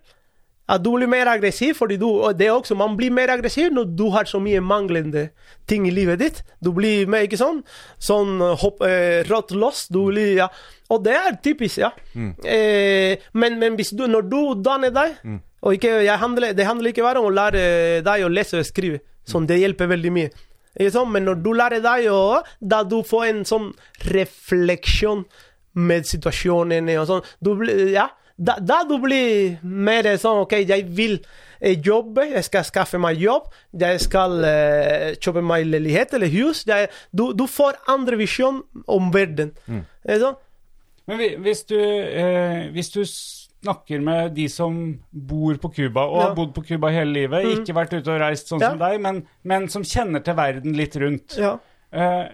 At 0.64 0.80
du 0.80 0.94
blir 0.94 1.08
mer 1.10 1.28
aggressiv, 1.28 1.74
fordi 1.76 1.98
du, 2.00 2.06
og 2.08 2.38
det 2.38 2.46
er 2.46 2.54
også, 2.54 2.72
man 2.78 2.94
blir 2.96 3.12
mer 3.12 3.28
aggressiv 3.34 3.68
når 3.74 3.90
du 3.98 4.06
har 4.14 4.24
så 4.24 4.38
mye 4.40 4.62
manglende 4.64 5.26
ting 5.68 5.84
i 5.84 5.92
livet 5.92 6.22
ditt. 6.22 6.38
Du 6.64 6.70
blir 6.72 7.04
mer, 7.10 7.26
ikke 7.26 7.36
sånn, 7.36 7.60
sånn 8.00 8.40
hopp, 8.62 8.80
eh, 8.88 9.20
rått 9.28 9.52
loss. 9.52 9.84
Du 9.92 10.06
blir, 10.06 10.38
ja. 10.38 10.48
Og 10.88 11.02
det 11.04 11.18
er 11.18 11.36
typisk, 11.44 11.82
ja. 11.82 11.90
Mm. 12.16 12.30
Eh, 12.48 13.26
men, 13.36 13.58
men 13.60 13.76
du, 13.76 14.06
når 14.08 14.30
du 14.30 14.40
danner 14.64 14.94
deg 14.94 15.18
mm. 15.20 15.40
og 15.68 15.76
ikke, 15.76 15.98
handler, 16.22 16.56
Det 16.56 16.66
handler 16.70 16.94
ikke 16.94 17.04
bare 17.04 17.20
om 17.20 17.28
å 17.28 17.34
lære 17.34 18.00
deg 18.06 18.24
å 18.24 18.32
lese 18.32 18.62
og 18.62 18.64
skrive. 18.64 19.02
Sånn, 19.28 19.46
det 19.48 19.60
hjelper 19.60 19.88
veldig 19.90 20.12
mye. 20.14 20.32
Men 21.06 21.28
når 21.28 21.38
du 21.38 21.52
lærer 21.54 21.78
deg 21.78 22.08
å 22.10 22.42
Da 22.58 22.82
du 22.82 22.96
får 23.06 23.28
en 23.28 23.44
sånn 23.46 23.68
refleksjon 24.10 25.24
med 25.74 26.06
situasjonen 26.06 26.90
og 26.98 27.06
sånn 27.06 27.22
du, 27.38 27.52
Ja, 27.92 28.08
da, 28.36 28.56
da, 28.58 28.82
du 28.82 28.96
blir 28.98 29.60
mer 29.62 30.08
sånn 30.18 30.42
OK, 30.42 30.56
jeg 30.66 30.88
vil 30.90 31.20
eh, 31.60 31.78
jobbe, 31.78 32.26
jeg 32.32 32.46
skal 32.46 32.66
skaffe 32.66 32.98
meg 32.98 33.20
jobb, 33.22 33.46
jeg 33.78 34.00
skal 34.02 34.42
eh, 34.48 35.12
kjøpe 35.22 35.42
meg 35.46 35.68
leilighet 35.68 36.16
eller 36.18 36.32
hus. 36.32 36.64
Jeg, 36.66 36.90
du, 37.14 37.28
du 37.34 37.46
får 37.46 37.78
andre 37.90 38.18
visjon 38.18 38.64
om 38.90 39.12
verden. 39.14 39.54
Mm. 39.70 39.84
Men 41.06 41.22
hvis 41.44 41.62
du, 41.70 41.78
eh, 41.78 42.70
hvis 42.74 42.90
du 42.94 43.04
snakker 43.64 44.00
med 44.04 44.34
de 44.36 44.46
som 44.52 44.76
bor 45.12 45.56
på 45.58 45.72
Cuba, 45.74 46.04
og 46.06 46.20
Ja. 46.20 46.28
har 46.28 46.34
bodd 46.36 46.54
på 46.54 46.62
Cuba 46.68 46.90
hele 46.94 47.12
livet, 47.16 47.44
ikke 47.56 47.74
vært 47.74 47.96
ute 47.98 48.12
og 48.14 48.20
reist 48.20 48.48
sånn 48.52 48.60
Ja. 48.62 48.70
som 48.70 48.78
deg, 48.78 49.00
men, 49.00 49.26
men 49.42 49.68
som 49.68 49.82
kjenner 49.82 50.22
til 50.24 50.34
verden 50.38 50.76
litt 50.76 50.94
rundt, 50.96 51.36
Ja. 51.40 51.58
eh, 51.92 52.28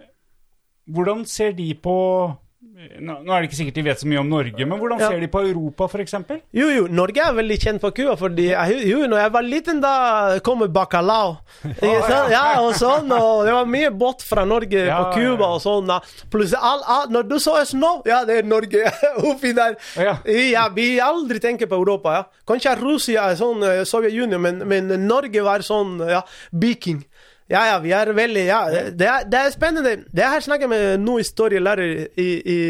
hvordan 0.90 1.24
ser 1.26 1.52
de 1.52 1.72
på 1.74 2.36
nå, 2.60 3.14
nå 3.24 3.32
er 3.32 3.40
det 3.40 3.48
ikke 3.48 3.56
sikkert 3.56 3.76
de 3.78 3.82
vet 3.86 4.00
så 4.02 4.08
mye 4.10 4.18
om 4.20 4.28
Norge, 4.28 4.64
men 4.68 4.78
hvordan 4.78 4.98
Ja. 5.00 5.08
ser 5.08 5.20
de 5.22 5.28
på 5.32 5.40
Europa, 5.48 5.86
f.eks.? 5.88 6.12
Jo, 6.52 6.66
jo, 6.68 6.82
Norge 6.92 7.22
er 7.24 7.32
veldig 7.32 7.56
kjent 7.62 7.80
på 7.80 7.90
Cuba, 7.96 8.16
fordi 8.20 8.50
jeg, 8.50 8.74
jo, 8.90 8.98
når 9.08 9.22
jeg 9.22 9.32
var 9.32 9.46
liten, 9.46 9.80
da 9.80 9.92
kom 10.44 10.60
bacalao. 10.68 11.38
Sant? 11.80 12.30
Ja, 12.34 12.60
og 12.60 12.74
sånn, 12.76 13.08
og 13.16 13.46
det 13.48 13.54
var 13.56 13.64
mye 13.70 13.90
båt 13.90 14.20
fra 14.28 14.44
Norge 14.44 14.84
Ja, 14.86 14.98
på 15.06 15.14
Cuba 15.16 15.46
ja, 15.46 15.48
ja. 15.48 15.54
og 15.56 15.62
sånn. 15.64 15.94
Plutselig, 16.30 16.60
all, 16.60 16.84
all, 16.84 17.08
når 17.16 17.30
du 17.30 17.38
så 17.40 17.56
snø, 17.64 17.94
ja, 18.06 18.20
det 18.28 18.42
er 18.42 18.50
Norge 18.52 18.84
oppi 19.30 19.54
der. 19.56 19.78
Ja. 19.96 20.18
Ja, 20.28 20.68
vi 20.74 20.90
aldri 21.00 21.40
tenker 21.40 21.66
på 21.70 21.80
Europa, 21.80 22.12
ja. 22.18 22.24
Kanskje 22.50 22.76
Russia 22.80 23.30
er 23.30 23.40
sånn, 23.40 23.64
eh, 23.64 23.84
Sovjetunionen, 23.88 24.40
men, 24.40 24.60
men 24.68 25.06
Norge 25.08 25.40
var 25.46 25.64
sånn, 25.64 25.96
ja, 26.10 26.20
viking. 26.52 27.00
Ja, 27.50 27.64
ja, 27.66 27.78
vi 27.82 27.90
er 27.96 28.12
veldig 28.14 28.44
Ja, 28.46 28.60
det 28.70 29.06
er, 29.08 29.24
det 29.26 29.38
er 29.40 29.50
spennende. 29.50 29.96
Det 30.14 30.24
her 30.24 30.40
snakker 30.44 30.68
jeg 30.68 30.72
med 30.72 31.02
noen 31.02 31.24
historielærer 31.24 32.06
i, 32.16 32.28
i, 32.38 32.60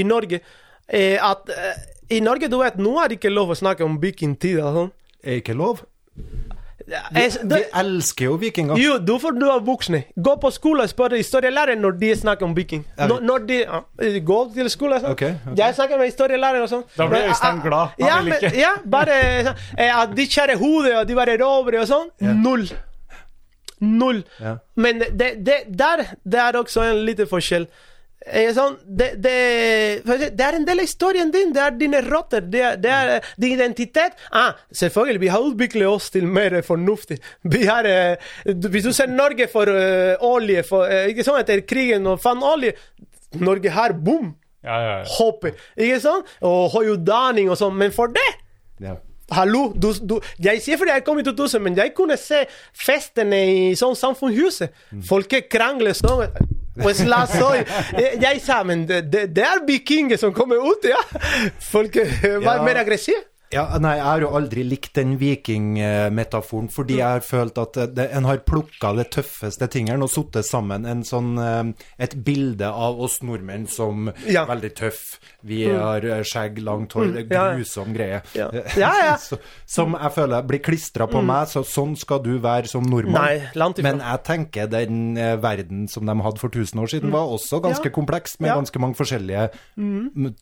i 0.00 0.06
Norge, 0.08 0.40
eh, 0.88 1.18
at 1.20 1.52
eh, 1.52 1.82
i 2.16 2.20
Norge, 2.24 2.48
du 2.50 2.58
vet, 2.62 2.78
nå 2.80 2.96
er 2.98 3.10
det 3.10 3.20
ikke 3.20 3.30
lov 3.32 3.52
å 3.52 3.58
snakke 3.58 3.84
om 3.86 4.00
vikingtid 4.02 4.58
og 4.64 4.78
sånn. 4.78 4.94
Er 5.22 5.42
ikke 5.42 5.54
lov? 5.54 5.84
Vi, 6.90 7.22
Vi 7.46 7.58
elsker 7.76 8.24
jo 8.24 8.36
vikinger. 8.40 8.78
Jo, 8.80 8.96
du 8.98 9.12
får 9.22 9.36
du 9.38 9.46
er 9.46 9.60
voksne. 9.62 10.00
Gå 10.18 10.32
på 10.42 10.50
skolen 10.50 10.88
og 10.88 10.90
spør 10.90 11.14
historielæreren 11.14 11.78
når 11.84 12.00
de 12.00 12.10
snakker 12.18 12.48
om 12.48 12.54
viking. 12.56 12.82
Når, 12.98 13.22
når 13.28 13.46
de 13.46 13.60
ja, 13.60 13.80
går 14.26 14.50
til 14.56 14.70
skolen 14.72 15.04
sånn. 15.04 15.14
okay, 15.14 15.36
okay. 15.44 15.56
Jeg 15.60 15.76
snakker 15.78 16.00
med 16.00 16.10
historielæreren 16.10 16.66
og 16.66 16.72
sånn. 16.72 16.84
Da 16.96 17.06
blir 17.12 17.28
Øystein 17.30 17.60
ah, 17.60 17.64
glad. 17.68 17.94
Han 18.00 18.08
Ja, 18.08 18.20
vil 18.24 18.34
men, 18.34 18.58
ja, 18.58 18.72
bare 18.96 19.18
sånn, 19.46 19.64
eh, 19.76 19.96
at 20.02 20.16
de 20.18 20.26
skjærer 20.26 20.58
hodet, 20.58 20.96
og 20.98 21.06
de 21.06 21.18
bare 21.20 21.36
rovere 21.40 21.84
og 21.84 21.90
sånn. 21.92 22.10
Null. 22.42 22.66
Null. 23.80 24.24
Ja. 24.40 24.58
Men 24.76 25.00
det, 25.00 25.30
det, 25.44 25.62
der 25.68 26.04
det 26.24 26.42
er 26.42 26.58
også 26.60 26.84
en 26.84 27.04
liten 27.06 27.28
forskjell. 27.30 27.68
Eh, 28.26 28.50
sånn, 28.52 28.74
det, 28.84 29.14
det, 29.24 29.36
det 30.36 30.44
er 30.44 30.58
en 30.58 30.66
del 30.68 30.82
av 30.82 30.84
historien 30.84 31.30
din. 31.32 31.54
Det 31.56 31.62
er 31.64 31.76
dine 31.80 32.02
rotter. 32.04 32.44
Det 32.44 32.74
det 32.84 32.90
er 32.92 33.24
din 33.40 33.54
identitet. 33.56 34.18
Ah, 34.36 34.52
selvfølgelig, 34.76 35.22
vi 35.22 35.30
har 35.32 35.46
utviklet 35.46 35.88
oss 35.88 36.10
til 36.12 36.28
mer 36.28 36.58
fornuftig. 36.66 37.16
Vi 37.48 37.64
har, 37.64 37.88
eh, 37.88 38.30
hvis 38.44 38.84
du 38.84 38.92
ser 38.92 39.08
Norge 39.08 39.48
for 39.48 39.72
eh, 39.72 40.20
olje 40.20 40.64
for, 40.68 40.84
eh, 40.92 41.08
Ikke 41.14 41.24
sånn 41.24 41.40
etter 41.40 41.64
krigen 41.64 42.06
og 42.06 42.20
fant 42.20 42.44
olje 42.44 42.76
Norge 43.40 43.72
har 43.72 43.94
boom! 43.96 44.34
Ja, 44.60 44.76
ja, 44.76 44.96
ja. 45.00 45.04
Hopper. 45.16 45.54
Ikke 45.80 46.00
sant? 46.02 46.28
Og 46.44 46.74
høy 46.74 46.90
utdanning 46.98 47.48
og 47.48 47.56
sånn. 47.56 47.76
Men 47.80 47.94
for 47.96 48.12
det 48.12 48.28
Ja. 48.84 48.98
Hallo, 49.30 49.72
du, 49.74 49.92
du, 50.02 50.16
jeg 50.42 50.62
sier 50.64 50.78
fordi 50.80 50.94
jeg 50.96 51.04
kom 51.06 51.18
i 51.20 51.26
2000, 51.26 51.62
men 51.62 51.76
jeg 51.78 51.94
kunne 51.94 52.16
se 52.20 52.44
festene 52.74 53.40
i 53.46 53.74
sånn 53.78 53.94
samfunnshuset. 53.98 54.74
Folk 55.06 55.34
krangler 55.52 55.94
sånn. 55.94 56.26
Slåss 56.80 57.34
jeg, 58.24 58.40
sa, 58.40 58.62
men 58.64 58.86
det, 58.88 59.02
det, 59.10 59.42
er 59.44 59.64
vikinger 59.66 60.16
som 60.20 60.32
kommer 60.32 60.62
ut, 60.64 60.86
ja. 60.88 61.00
Folk 61.70 61.96
eh, 62.00 62.38
var 62.40 62.60
Ja. 62.60 62.62
mer 62.64 62.80
aggressive. 62.80 63.26
Ja, 63.50 63.64
nei, 63.82 63.96
jeg 63.98 64.04
har 64.06 64.22
jo 64.22 64.28
aldri 64.38 64.62
likt 64.62 64.92
den 64.94 65.16
vikingmetaforen, 65.18 66.68
fordi 66.70 67.00
jeg 67.00 67.16
har 67.16 67.24
følt 67.26 67.58
at 67.58 67.78
det, 67.96 68.04
en 68.14 68.28
har 68.28 68.38
plukka 68.46 68.92
det 68.94 69.08
tøffeste 69.16 69.66
tingene 69.74 70.06
og 70.06 70.12
satt 70.12 70.38
sammen 70.46 70.86
en 70.86 71.02
sånn, 71.06 71.32
eh, 71.42 71.72
et 72.06 72.14
bilde 72.24 72.68
av 72.70 73.00
oss 73.02 73.18
nordmenn 73.26 73.66
som 73.68 74.12
Ja. 74.26 74.44
veldig 74.46 74.70
tøff. 74.78 75.18
Vi 75.46 75.60
har 75.70 76.04
eh, 76.04 76.22
skjegg, 76.26 76.58
langt 76.64 76.92
hår, 76.96 77.12
det 77.14 77.24
er 77.30 77.56
grusom 77.56 77.94
greie. 77.96 78.20
Som 79.70 79.94
jeg 79.96 80.12
føler 80.14 80.46
blir 80.46 80.60
klistra 80.64 81.06
på 81.10 81.22
meg, 81.24 81.48
så 81.50 81.62
sånn 81.66 81.94
skal 81.98 82.22
du 82.24 82.32
være 82.42 82.68
som 82.70 82.84
nordmann. 82.86 83.16
Nei. 83.54 83.72
Men 83.84 84.02
jeg 84.02 84.22
tenker 84.26 84.70
den 84.70 85.16
eh, 85.20 85.36
verden 85.40 85.86
som 85.90 86.08
de 86.08 86.16
hadde 86.26 86.42
for 86.42 86.52
1000 86.52 86.82
år 86.82 86.92
siden, 86.92 87.12
var 87.14 87.30
også 87.32 87.60
ganske 87.64 87.92
kompleks, 87.94 88.38
med 88.40 88.52
ganske 88.52 88.82
mange 88.82 88.98
forskjellige 88.98 89.48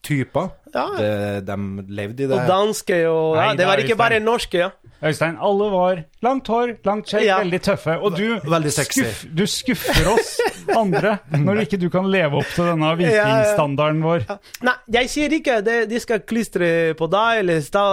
typer. 0.04 0.50
Ja. 0.74 0.86
Det, 0.98 1.46
de 1.48 1.56
levde 1.88 2.24
i 2.24 2.28
det. 2.28 2.34
Og 2.36 2.48
danske 2.50 2.98
og 3.08 3.36
ja, 3.38 3.46
Nei, 3.48 3.56
Det 3.56 3.68
var 3.68 3.82
ikke 3.82 3.96
bare 3.98 4.20
norske, 4.20 4.66
ja. 4.66 4.70
Øystein, 4.98 5.36
alle 5.38 5.66
var 5.70 5.98
langt 6.26 6.48
hår, 6.50 6.72
langt 6.84 7.06
skjegg, 7.06 7.24
Ja. 7.28 7.36
veldig 7.38 7.60
tøffe. 7.62 7.94
Og 8.02 8.16
du, 8.16 8.40
skuff, 8.74 9.20
du 9.30 9.44
skuffer 9.46 10.08
oss 10.10 10.32
andre 10.74 11.18
når 11.38 11.60
ikke 11.62 11.78
du 11.78 11.86
kan 11.92 12.08
leve 12.10 12.40
opp 12.40 12.50
til 12.54 12.66
denne 12.66 12.88
vikingstandarden 12.98 14.02
vår. 14.02 14.24
Nei, 14.66 14.74
jeg 14.98 15.12
sier 15.12 15.36
ikke 15.38 15.60
at 15.60 15.70
de 15.90 16.00
skal 16.02 16.24
klistre 16.26 16.70
på 16.98 17.06
deg, 17.12 17.44
eller 17.44 17.62
sta, 17.62 17.84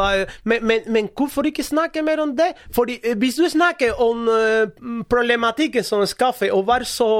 men, 0.49 0.65
men, 0.65 0.81
men 0.89 1.09
hvorfor 1.13 1.45
ikke 1.45 1.63
snakke 1.67 2.01
mer 2.05 2.23
om 2.25 2.33
det? 2.35 2.51
Fordi 2.73 2.97
eh, 3.03 3.13
hvis 3.21 3.37
du 3.37 3.45
snakker 3.53 4.01
om 4.01 4.25
eh, 4.31 4.65
problematikken 5.09 5.85
som 5.85 6.01
skaffer 6.09 6.49
å 6.55 6.63
være 6.65 6.89
så 6.89 7.11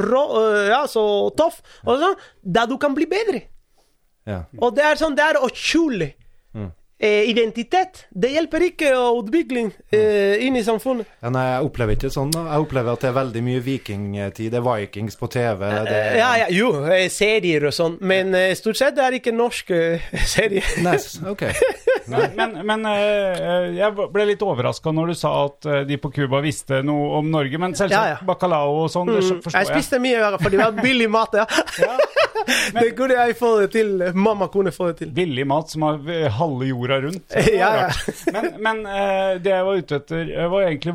rå, 0.00 0.24
eh, 0.40 0.68
ja, 0.72 0.86
så 0.88 1.04
tøff, 1.36 1.60
sånn, 1.84 2.16
da 2.40 2.64
du 2.70 2.78
kan 2.80 2.96
bli 2.96 3.06
bedre. 3.10 3.44
Ja. 4.24 4.46
Og 4.56 4.72
det 4.76 4.88
er 4.88 4.96
sånn, 4.96 5.12
det 5.18 5.24
er 5.34 5.36
å 5.44 5.50
skjule 5.52 6.14
identitet. 6.98 8.04
Det 8.14 8.30
hjelper 8.32 8.62
ikke 8.68 8.92
å 8.96 9.08
utvikling 9.18 9.72
eh, 9.92 10.40
inn 10.46 10.54
i 10.56 10.62
samfunnet. 10.64 11.08
Ja, 11.24 11.30
nei, 11.34 11.42
jeg 11.50 11.66
opplever 11.66 11.96
ikke 11.98 12.10
sånn. 12.14 12.30
da. 12.32 12.44
Jeg 12.54 12.64
opplever 12.64 12.94
at 12.94 13.02
det 13.04 13.08
er 13.10 13.16
veldig 13.18 13.42
mye 13.44 13.62
vikingtid. 13.64 14.52
Det 14.54 14.60
er 14.60 14.64
Vikings 14.64 15.18
på 15.20 15.28
TV. 15.34 15.64
Det 15.88 15.96
er... 15.98 16.18
Ja, 16.20 16.30
ja, 16.44 16.46
jo, 16.54 16.70
eh, 16.86 17.08
serier 17.12 17.66
og 17.68 17.74
sånn, 17.76 17.98
men 18.00 18.30
eh, 18.38 18.54
stort 18.58 18.78
sett 18.80 18.94
det 18.96 19.04
er 19.08 19.18
ikke 19.18 19.34
norske 19.34 19.80
eh, 19.98 20.06
serier. 20.36 20.70
Nei, 20.86 20.94
ok. 21.32 21.44
Men, 22.36 22.58
men 22.68 22.86
eh, 22.90 23.72
jeg 23.78 24.08
ble 24.12 24.26
litt 24.28 24.42
overraska 24.44 24.92
når 24.94 25.12
du 25.14 25.18
sa 25.18 25.30
at 25.46 25.68
eh, 25.70 25.82
de 25.88 25.96
på 25.98 26.12
Cuba 26.14 26.42
visste 26.44 26.82
noe 26.86 27.18
om 27.18 27.30
Norge. 27.32 27.58
Men 27.60 27.74
selvsagt 27.74 27.94
Ja, 27.96 28.14
ja. 28.14 28.22
bacalao 28.28 28.84
og 28.84 28.90
sånn, 28.92 29.10
det 29.10 29.22
Mm, 29.24 29.38
forstår 29.40 29.56
jeg 29.56 29.66
jeg. 29.70 29.74
spiste 29.78 29.98
mye, 30.04 30.18
ja, 30.20 30.30
for 30.36 30.52
det 30.52 30.58
var 30.60 30.74
billig 30.84 31.06
mat. 31.10 31.32
Ja. 31.40 31.46
det 32.76 32.90
kunne 32.98 33.16
jeg 33.16 33.36
få 33.38 33.54
det 33.62 33.70
til. 33.72 33.94
Mamma 34.14 34.50
kunne 34.52 34.72
få 34.74 34.90
det 34.92 34.98
til. 35.00 35.12
Billig 35.16 35.46
mat 35.48 35.72
som 35.72 35.86
har 35.88 36.00
eh, 36.12 36.26
halve 36.38 36.68
jorda 36.68 36.83
rundt. 36.90 37.24
Det 37.34 37.54
Ja, 37.56 37.70
ja. 37.84 38.14
Men, 38.32 38.50
men 38.62 38.82
eh, 38.86 39.36
det 39.42 39.52
jeg 39.52 39.66
var 39.68 39.80
ute 39.80 40.00
etter, 40.00 40.32
eh, 40.32 40.50
var 40.50 40.66
egentlig 40.66 40.94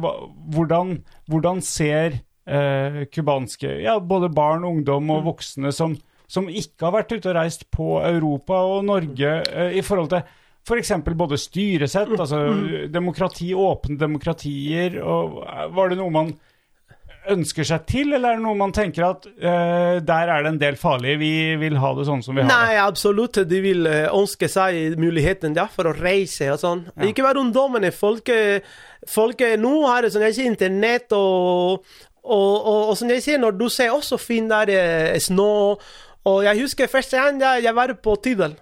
hvordan, 0.56 0.98
hvordan 1.30 1.62
ser 1.66 2.20
eh, 2.50 3.06
cubanske 3.14 3.80
ja, 3.84 4.00
både 4.00 4.32
barn, 4.34 4.66
ungdom 4.68 5.10
og 5.16 5.26
voksne 5.32 5.72
som, 5.76 5.96
som 6.30 6.50
ikke 6.50 6.88
har 6.88 6.98
vært 7.00 7.16
ute 7.16 7.32
og 7.32 7.40
reist 7.40 7.66
på 7.74 7.98
Europa 8.02 8.62
og 8.76 8.86
Norge 8.90 9.34
eh, 9.50 9.80
i 9.80 9.86
forhold 9.86 10.14
til 10.14 10.24
F.eks. 10.70 10.92
både 11.18 11.38
styresett, 11.40 12.12
altså 12.20 12.44
demokrati, 12.92 13.54
åpne 13.56 13.98
demokratier, 13.98 15.00
og 15.02 15.42
eh, 15.46 15.68
var 15.74 15.90
det 15.90 16.00
noe 16.02 16.14
man 16.14 16.34
ønsker 17.30 17.68
seg 17.68 17.86
til, 17.90 18.14
eller 18.16 18.32
er 18.32 18.40
det 18.40 18.44
noe 18.46 18.58
man 18.58 18.72
tenker 18.74 19.06
at 19.06 19.26
uh, 19.28 20.00
der 20.02 20.32
er 20.34 20.44
det 20.46 20.52
en 20.54 20.60
del 20.62 20.78
farlige, 20.80 21.20
vi 21.22 21.32
vil 21.62 21.78
ha 21.82 21.92
det 21.98 22.06
sånn 22.08 22.24
som 22.26 22.38
vi 22.38 22.44
har 22.44 22.50
det? 22.50 22.56
Nei, 22.56 22.78
absolutt. 22.82 23.42
De 23.50 23.62
vil 23.64 23.86
eh, 23.90 24.08
ønske 24.16 24.50
seg 24.50 24.96
muligheten 25.00 25.54
der 25.58 25.70
for 25.74 25.90
å 25.90 25.96
reise 25.98 26.48
og 26.54 26.62
sånn. 26.62 26.86
Ikke 27.06 27.26
bare 27.26 27.42
ungdommene. 27.42 27.92
Folk, 27.96 28.32
eh, 28.34 28.64
folk 29.10 29.42
eh, 29.46 29.58
nå 29.60 29.74
har 29.88 30.08
det, 30.08 30.14
som 30.16 30.24
jeg 30.26 30.38
sier, 30.38 30.50
internett 30.50 31.12
og, 31.18 31.86
og, 32.24 32.56
og, 32.56 32.82
og 32.92 32.96
som 33.00 33.12
jeg 33.12 33.26
sier, 33.26 33.42
når 33.42 33.60
du 33.60 33.68
ser 33.74 33.94
også 33.94 34.18
fin 34.22 34.50
der 34.50 34.74
eh, 34.74 35.20
snø 35.22 35.76
Og 36.30 36.44
jeg 36.44 36.62
husker 36.62 36.90
første 36.92 37.18
gang 37.18 37.40
jeg, 37.42 37.64
jeg 37.64 37.76
var 37.76 37.94
på 38.04 38.16
Tidal 38.24 38.58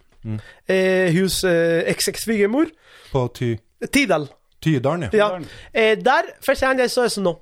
eh, 0.70 1.10
hos 1.16 1.44
eh, 1.48 1.84
eks-svigermor. 1.92 2.70
På 3.12 3.28
ty 3.34 3.56
Tidal. 3.92 4.28
Tydalen, 4.62 5.08
ja. 5.14 5.18
Ja. 5.18 5.40
Eh, 5.74 5.98
der 6.02 6.32
første 6.46 6.66
gang 6.66 6.80
jeg 6.80 6.92
så 6.92 7.08
snø. 7.10 7.34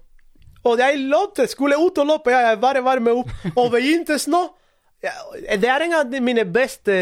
Og 0.66 0.82
jeg 0.82 1.02
lovte 1.10 1.48
skulle 1.52 1.78
ut 1.78 1.98
og 2.02 2.10
løpe, 2.10 2.34
jeg 2.34 2.62
bare 2.62 2.84
varme 2.86 3.14
opp. 3.22 3.34
Og 3.60 3.72
begynte 3.76 4.20
snø. 4.22 4.48
Det 5.06 5.70
er 5.70 5.84
en 5.86 6.00
av 6.00 6.16
mine 6.24 6.48
beste 6.50 6.96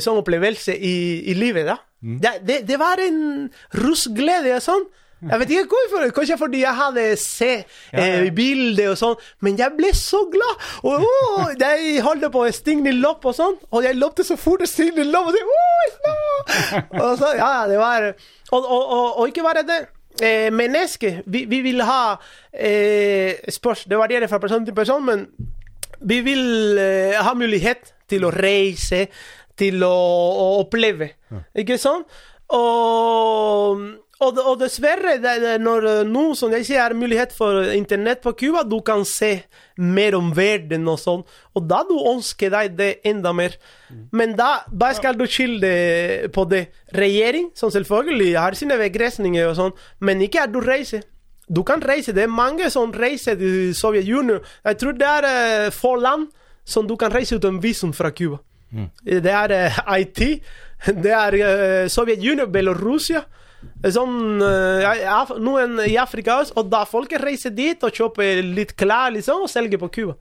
sånn 0.00 0.20
opplevelser 0.22 0.78
i, 0.80 0.96
i 1.28 1.34
livet. 1.36 1.68
da. 1.68 1.76
Det, 2.00 2.32
det, 2.48 2.62
det 2.68 2.78
var 2.80 3.02
en 3.04 3.50
russglede 3.76 4.54
og 4.56 4.64
sånn. 4.64 4.88
Jeg 5.20 5.36
vet 5.42 5.50
ikke 5.52 5.76
hvorfor, 5.76 6.04
kanskje 6.16 6.36
fordi 6.40 6.62
jeg 6.62 6.76
hadde 6.78 7.02
sett 7.20 7.68
eh, 7.92 8.30
bilder 8.32 8.94
og 8.94 8.96
sånn, 8.96 9.18
men 9.44 9.58
jeg 9.60 9.74
ble 9.76 9.90
så 9.96 10.22
glad. 10.32 10.64
Og 10.88 11.04
oh, 11.10 11.50
jeg 11.60 12.00
holdt 12.06 12.24
på 12.32 12.46
å 12.46 12.52
stigne 12.56 12.94
lopp 12.96 13.28
og 13.28 13.36
sånn, 13.36 13.58
og 13.68 13.84
jeg 13.84 13.98
løpte 14.00 14.24
så 14.24 14.38
fort 14.40 14.64
og 14.64 14.70
stigne 14.70 15.04
lopp, 15.10 15.28
og 15.28 15.36
det, 15.36 15.44
«Åh, 15.44 15.84
snø!» 15.98 16.16
og 17.04 17.12
så, 17.20 17.34
ja, 17.36 17.52
det 17.68 17.76
var 17.82 18.08
Og, 18.08 18.62
og, 18.64 18.80
og, 18.80 19.06
og 19.20 19.28
ikke 19.28 19.44
bare 19.44 19.66
det. 19.68 19.82
Eh, 20.20 20.50
menneske. 20.52 21.22
vi, 21.26 21.44
vi 21.48 21.60
vil 21.64 21.80
ha 21.80 22.16
eh, 22.52 23.40
Spørs, 23.48 23.86
det 23.88 23.98
varierer 23.98 24.28
fra 24.28 24.38
person 24.38 24.66
til 24.66 24.74
person, 24.76 25.04
men 25.06 25.26
vi 26.00 26.20
vil 26.20 26.78
eh, 26.78 27.16
ha 27.16 27.32
mulighet 27.34 27.94
til 28.08 28.26
å 28.28 28.32
reise, 28.34 29.06
til 29.56 29.84
å, 29.84 29.88
å 29.88 30.46
oppleve. 30.60 31.12
Ikke 31.56 31.78
sant? 31.80 32.08
Og, 32.56 33.80
og, 34.20 34.38
og 34.38 34.56
dessverre, 34.60 35.14
det, 35.22 35.34
det, 35.40 35.52
når 35.64 35.86
eh, 35.88 36.00
nå 36.08 36.24
som 36.36 36.52
jeg 36.52 36.66
sier, 36.68 36.82
er 36.84 36.96
mulighet 36.98 37.32
for 37.32 37.70
internett 37.72 38.20
på 38.24 38.34
Cuba, 38.36 38.64
du 38.68 38.78
kan 38.84 39.04
se 39.08 39.30
mer 39.80 40.16
om 40.18 40.28
verden 40.36 40.84
og 40.92 40.98
sånn, 41.00 41.22
og 41.56 41.68
da 41.68 41.80
du 41.88 41.94
ønsker 42.10 42.52
deg 42.52 42.74
det 42.76 42.90
enda 43.08 43.32
mer. 43.36 43.56
Men 44.12 44.36
da, 44.36 44.66
da 44.68 44.90
skal 44.96 45.16
du 45.16 45.24
skylde 45.24 45.70
på 46.34 46.44
det? 46.50 46.66
Regjering, 46.92 47.48
som 47.56 47.72
selvfølgelig 47.72 48.34
har 48.36 48.58
sine 48.58 48.76
begrensninger 48.80 49.48
og 49.48 49.56
sånn, 49.56 49.74
men 50.04 50.20
ikke 50.26 50.44
at 50.44 50.52
du 50.52 50.60
reiser. 50.64 51.06
Du 51.50 51.64
kan 51.66 51.82
reise. 51.82 52.12
Det 52.14 52.26
er 52.26 52.30
mange 52.30 52.68
som 52.70 52.92
reiser 52.94 53.34
til 53.40 53.72
Sovjetunionen. 53.74 54.44
Jeg 54.68 54.78
tror 54.78 54.94
det 54.94 55.08
er 55.08 55.26
uh, 55.26 55.72
få 55.74 55.96
land 55.98 56.28
som 56.62 56.86
du 56.86 56.94
kan 57.00 57.10
reise 57.10 57.40
uten 57.40 57.58
visum 57.62 57.90
fra 57.96 58.12
Cuba. 58.14 58.38
Det 59.02 59.32
er 59.34 59.56
uh, 59.58 59.80
IT, 59.96 60.20
det 61.02 61.14
er 61.16 61.38
uh, 61.40 61.88
Sovjetunionen, 61.90 62.52
Belorusia. 62.52 63.24
Sånn, 63.92 64.40
eh, 64.44 64.86
i 65.00 65.40
noen 65.40 65.78
i 65.86 65.96
Afrika 66.00 66.38
også, 66.42 66.56
og 66.60 66.70
da 66.72 66.84
folk 66.88 67.12
reiser 67.20 67.52
dit 67.56 67.80
og 67.84 67.92
kjøper 67.96 68.42
litt 68.44 68.74
klær 68.76 69.12
liksom, 69.14 69.46
og 69.46 69.52
selger 69.52 69.80
på 69.80 69.88
Cuba. 69.92 70.16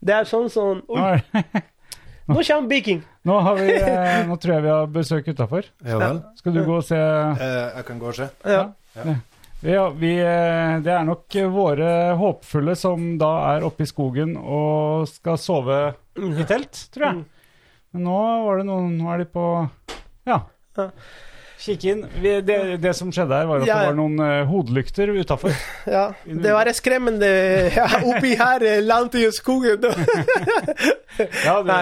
Det 0.00 0.14
er 0.14 0.28
sånn 0.28 0.50
sånn 0.52 0.82
Oi, 0.92 1.16
nå 2.28 2.40
kommer 2.40 2.68
Viking! 2.68 3.00
Nå, 3.26 3.38
vi, 3.58 3.70
eh, 3.74 4.20
nå 4.28 4.36
tror 4.40 4.54
jeg 4.54 4.64
vi 4.66 4.72
har 4.72 4.90
besøk 4.92 5.30
utafor. 5.32 5.68
Ja. 5.84 6.10
Skal 6.38 6.54
du 6.56 6.60
gå 6.66 6.76
og 6.78 6.84
se 6.86 6.98
Eh, 7.00 7.78
jeg 7.78 7.86
kan 7.88 8.02
gå 8.02 8.12
og 8.12 8.18
se. 8.20 8.28
Ja. 8.44 8.68
Ja, 9.64 9.88
vi, 9.90 10.12
eh, 10.20 10.76
det 10.84 10.92
er 10.92 11.06
nok 11.08 11.32
våre 11.52 11.88
håpfulle 12.20 12.76
som 12.76 13.16
da 13.18 13.30
er 13.54 13.64
oppe 13.66 13.86
i 13.86 13.88
skogen 13.88 14.36
og 14.36 15.08
skal 15.10 15.40
sove 15.40 15.78
i 16.20 16.44
telt, 16.46 16.76
tror 16.94 17.08
jeg. 17.08 17.24
Men 17.96 18.04
nå 18.04 18.20
var 18.44 18.60
det 18.60 18.66
noen 18.68 18.92
Nå 19.00 19.08
er 19.14 19.24
de 19.24 19.28
på 19.32 19.46
Ja. 20.28 20.42
Kikk 21.56 21.84
inn. 21.88 22.02
Vi, 22.20 22.32
det, 22.44 22.56
det 22.82 22.92
som 22.96 23.08
skjedde 23.14 23.38
her, 23.38 23.46
var 23.48 23.62
at 23.64 23.68
Ja. 23.70 23.78
det 23.80 23.90
var 23.90 23.96
noen 23.98 24.20
uh, 24.20 24.44
hodelykter 24.50 25.12
utafor. 25.16 25.54
Ja, 25.88 26.10
det 26.26 26.52
var 26.52 26.70
skremmende 26.76 27.30
ja, 27.72 27.86
oppi 28.04 28.34
her, 28.36 28.64
eh, 28.66 28.82
langt 28.84 29.16
i 29.18 29.26
skogen. 29.34 29.86
Ja, 31.16 31.62
det, 31.64 31.76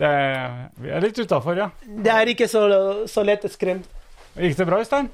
det 0.00 0.08
er, 0.08 0.54
vi 0.82 0.90
er 0.90 1.04
litt 1.04 1.18
utafor, 1.22 1.54
ja. 1.54 1.68
Det 1.86 2.10
er 2.10 2.30
ikke 2.32 2.48
så, 2.50 2.64
så 3.06 3.22
lett 3.22 3.44
skremt. 3.52 3.86
Gikk 4.34 4.56
det 4.58 4.66
bra, 4.66 4.80
Øystein? 4.82 5.06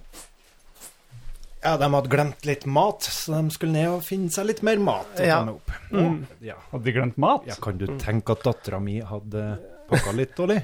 Ja, 1.60 1.74
de 1.76 1.88
hadde 1.92 2.08
glemt 2.08 2.46
litt 2.48 2.64
mat, 2.70 3.04
så 3.04 3.34
de 3.34 3.52
skulle 3.52 3.74
ned 3.74 3.90
og 3.98 4.06
finne 4.06 4.32
seg 4.32 4.46
litt 4.48 4.62
mer 4.64 4.80
mat. 4.80 5.20
Ja. 5.20 5.42
Mm. 5.90 6.22
Ja. 6.40 6.56
Hadde 6.70 6.86
de 6.86 6.94
glemt 6.96 7.18
mat? 7.20 7.44
ja, 7.50 7.58
kan 7.60 7.76
du 7.76 7.84
tenke 8.00 8.38
at 8.38 8.46
dattera 8.46 8.80
mi 8.80 9.00
hadde 9.04 9.44
pakka 9.88 10.12
litt 10.16 10.34
dårlig? 10.38 10.60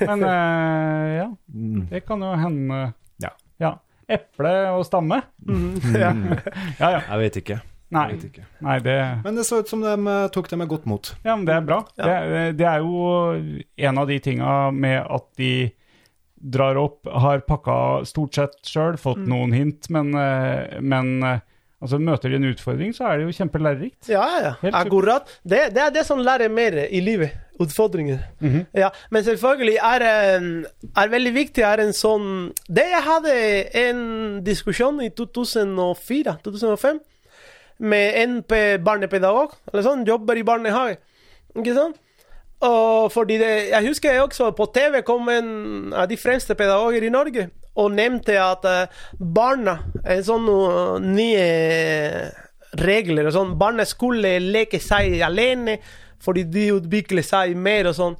Men 0.00 0.24
uh, 0.24 1.08
ja, 1.16 1.28
Mm. 1.54 1.86
det 1.90 2.04
kan 2.06 2.22
jo 2.22 2.34
hende. 2.38 2.92
Ja. 3.22 3.30
ja. 3.58 3.72
Eple 4.10 4.52
og 4.74 4.84
stamme? 4.86 5.20
Mm, 5.46 5.74
ja. 5.94 6.12
Ja, 6.78 6.90
ja. 6.96 7.00
Jeg 7.08 7.18
vet 7.24 7.36
ikke. 7.44 7.60
Nei, 7.90 8.04
Jeg 8.12 8.16
vet 8.20 8.24
ikke. 8.28 8.44
nei 8.62 8.76
det 8.86 8.96
Men 9.24 9.34
det 9.34 9.44
så 9.48 9.58
ut 9.64 9.68
som 9.70 9.80
de 9.82 9.90
eh, 10.12 10.28
tok 10.30 10.46
det 10.52 10.58
med 10.60 10.68
godt 10.70 10.84
mot. 10.86 11.08
Ja, 11.26 11.34
men 11.34 11.42
det 11.48 11.56
er 11.56 11.64
bra. 11.66 11.80
Ja. 11.98 12.06
Det, 12.06 12.42
det 12.60 12.66
er 12.70 12.84
jo 12.84 13.00
en 13.90 13.98
av 13.98 14.06
de 14.06 14.18
tinga 14.22 14.52
med 14.70 15.00
at 15.10 15.26
de 15.40 15.50
drar 16.40 16.78
opp, 16.80 17.04
har 17.10 17.42
pakka 17.44 17.74
stort 18.08 18.38
sett 18.38 18.54
sjøl, 18.64 18.94
fått 18.96 19.18
Mm. 19.20 19.28
noen 19.28 19.52
hint, 19.58 19.90
men, 19.90 20.14
eh, 20.14 20.78
men 20.80 21.18
altså, 21.82 21.98
møter 21.98 22.28
de 22.28 22.36
en 22.36 22.48
utfordring, 22.50 22.94
så 22.96 23.04
er 23.10 23.18
det 23.20 23.28
jo 23.28 23.36
kjempelærerikt. 23.36 24.08
Ja, 24.08 24.24
ja. 24.44 24.52
Helt 24.62 24.74
Akkurat. 24.76 25.28
Det, 25.42 25.62
det 25.74 25.82
er 25.86 25.94
det 25.94 26.06
som 26.06 26.18
lærer 26.24 26.48
mer 26.52 26.76
i 26.88 27.00
livet. 27.04 27.36
Utfordringer. 27.60 28.18
Mhm. 28.40 28.66
Ja, 28.74 28.88
men 29.10 29.24
selvfølgelig 29.24 29.76
er, 29.84 30.02
eh, 30.08 30.44
er 30.96 31.08
veldig 31.12 31.32
viktig 31.34 31.60
er 31.60 31.82
en 31.82 31.92
sånn 31.92 32.54
Det 32.68 32.86
jeg 32.88 33.02
hadde 33.04 33.34
en 33.82 34.00
diskusjon 34.44 35.02
i 35.04 35.10
2004-2005 35.10 37.00
med 37.80 38.16
en 38.22 38.42
barnepedagog, 38.84 39.54
eller 39.72 39.84
sånn, 39.84 40.06
jobber 40.08 40.36
i 40.36 40.44
barnehage. 40.44 40.96
Ikke 41.56 41.74
sant? 41.74 41.96
Og 42.60 43.12
fordi 43.12 43.38
det, 43.40 43.70
Jeg 43.70 43.86
husker 43.86 44.20
også 44.20 44.50
på 44.56 44.66
TV 44.74 45.02
kom 45.02 45.28
en 45.28 45.92
av 45.96 46.08
de 46.08 46.16
fremste 46.16 46.54
pedagoger 46.54 47.02
i 47.06 47.12
Norge 47.12 47.48
og 47.80 47.94
nevnte 47.96 48.36
at 48.40 48.66
eh, 48.68 49.00
barna 49.18 49.78
er 50.04 50.22
sånn 50.26 50.46
uh, 50.50 51.00
nye 51.00 51.46
regler 52.80 53.30
og 53.30 53.34
sånn. 53.34 53.56
Barna 53.60 53.86
skulle 53.88 54.36
leke 54.44 54.80
seg 54.82 55.18
alene 55.24 55.78
fordi 56.20 56.44
de 56.52 56.66
utvikler 56.76 57.24
seg 57.24 57.56
mer 57.56 57.88
og 57.90 57.96
sånn. 57.96 58.16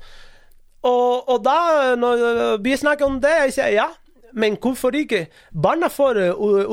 Og, 0.88 1.28
og 1.28 1.42
da, 1.44 1.92
når 2.00 2.62
vi 2.64 2.78
snakker 2.80 3.04
om 3.04 3.18
det, 3.20 3.34
jeg 3.44 3.56
sier 3.58 3.74
ja, 3.76 3.88
men 4.32 4.56
hvorfor 4.56 4.96
ikke? 4.96 5.26
Barna 5.52 5.90
får 5.92 6.22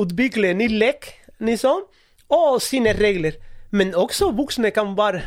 utvikle 0.00 0.54
ny 0.56 0.70
lek, 0.72 1.10
liksom, 1.44 1.84
og 2.32 2.62
sine 2.64 2.94
regler. 2.96 3.36
Men 3.76 3.92
også 3.92 4.30
voksne 4.36 4.72
kan 4.72 4.94
bare 4.96 5.20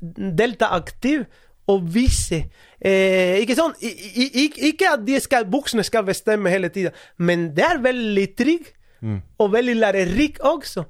delta 0.00 0.72
aktivt 0.74 1.30
og 1.70 1.86
vise 1.94 2.44
eh, 2.80 3.38
Ikke 3.42 3.56
sånn 3.56 3.74
i, 3.80 3.88
i, 3.88 4.26
i- 4.44 4.68
Ikke 4.72 4.92
at 4.92 5.08
skal, 5.22 5.44
buksene 5.44 5.84
skal 5.84 6.04
bestemme 6.04 6.50
hele 6.50 6.68
tida, 6.68 6.90
men 7.18 7.50
det 7.54 7.64
er 7.64 7.78
veldig 7.84 8.26
trygg 8.36 8.72
og 9.38 9.52
veldig 9.52 9.74
lærerik 9.76 10.38
også. 10.42 10.82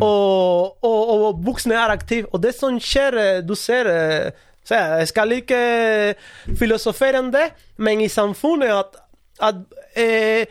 Og, 0.00 0.76
og, 0.86 1.08
og 1.26 1.40
buksene 1.44 1.74
er 1.74 1.90
aktive. 1.92 2.26
Og 2.32 2.40
det 2.42 2.54
som 2.54 2.78
skjer, 2.80 3.16
eh, 3.18 3.40
du 3.42 3.54
ser 3.54 3.86
eh, 3.90 4.30
så 4.64 4.74
Jeg 5.00 5.08
skal 5.08 5.32
ikke 5.32 6.14
filosofere 6.58 7.18
om 7.18 7.30
det, 7.32 7.50
men 7.78 8.00
i 8.00 8.08
samfunnet 8.08 8.70
at, 8.70 8.98
at 9.40 9.56
eh, 9.96 10.46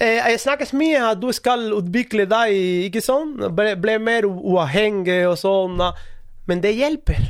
eh, 0.00 0.18
Jeg 0.30 0.40
snakkes 0.40 0.72
mye 0.72 1.00
at 1.10 1.20
du 1.20 1.30
skal 1.32 1.66
utvikle 1.76 2.24
deg, 2.30 2.54
ikke 2.88 3.02
sånn? 3.04 3.34
Ble 3.54 3.98
mer 3.98 4.24
uavhengig 4.28 5.24
og 5.28 5.36
sånn. 5.40 5.80
Men 6.48 6.60
det 6.64 6.74
hjelper. 6.78 7.20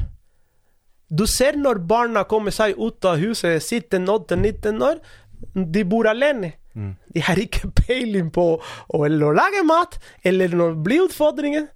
Du 1.09 1.25
ser 1.27 1.57
når 1.57 1.81
barna 1.89 2.25
kommer 2.29 2.53
seg 2.53 2.77
ut 2.77 3.05
av 3.09 3.19
huset, 3.23 3.63
17-18-19 3.65 4.83
år, 4.85 4.99
de 5.55 5.85
bor 5.89 6.09
alene. 6.11 6.53
De 7.15 7.23
har 7.25 7.39
ikke 7.41 7.71
peiling 7.75 8.29
på 8.35 8.45
å, 8.61 8.99
eller 9.05 9.31
å 9.31 9.35
lage 9.35 9.65
mat, 9.67 9.97
eller 10.27 10.53
når 10.55 10.77
det 10.77 10.85
blir 10.87 11.07
utfordringer. 11.09 11.69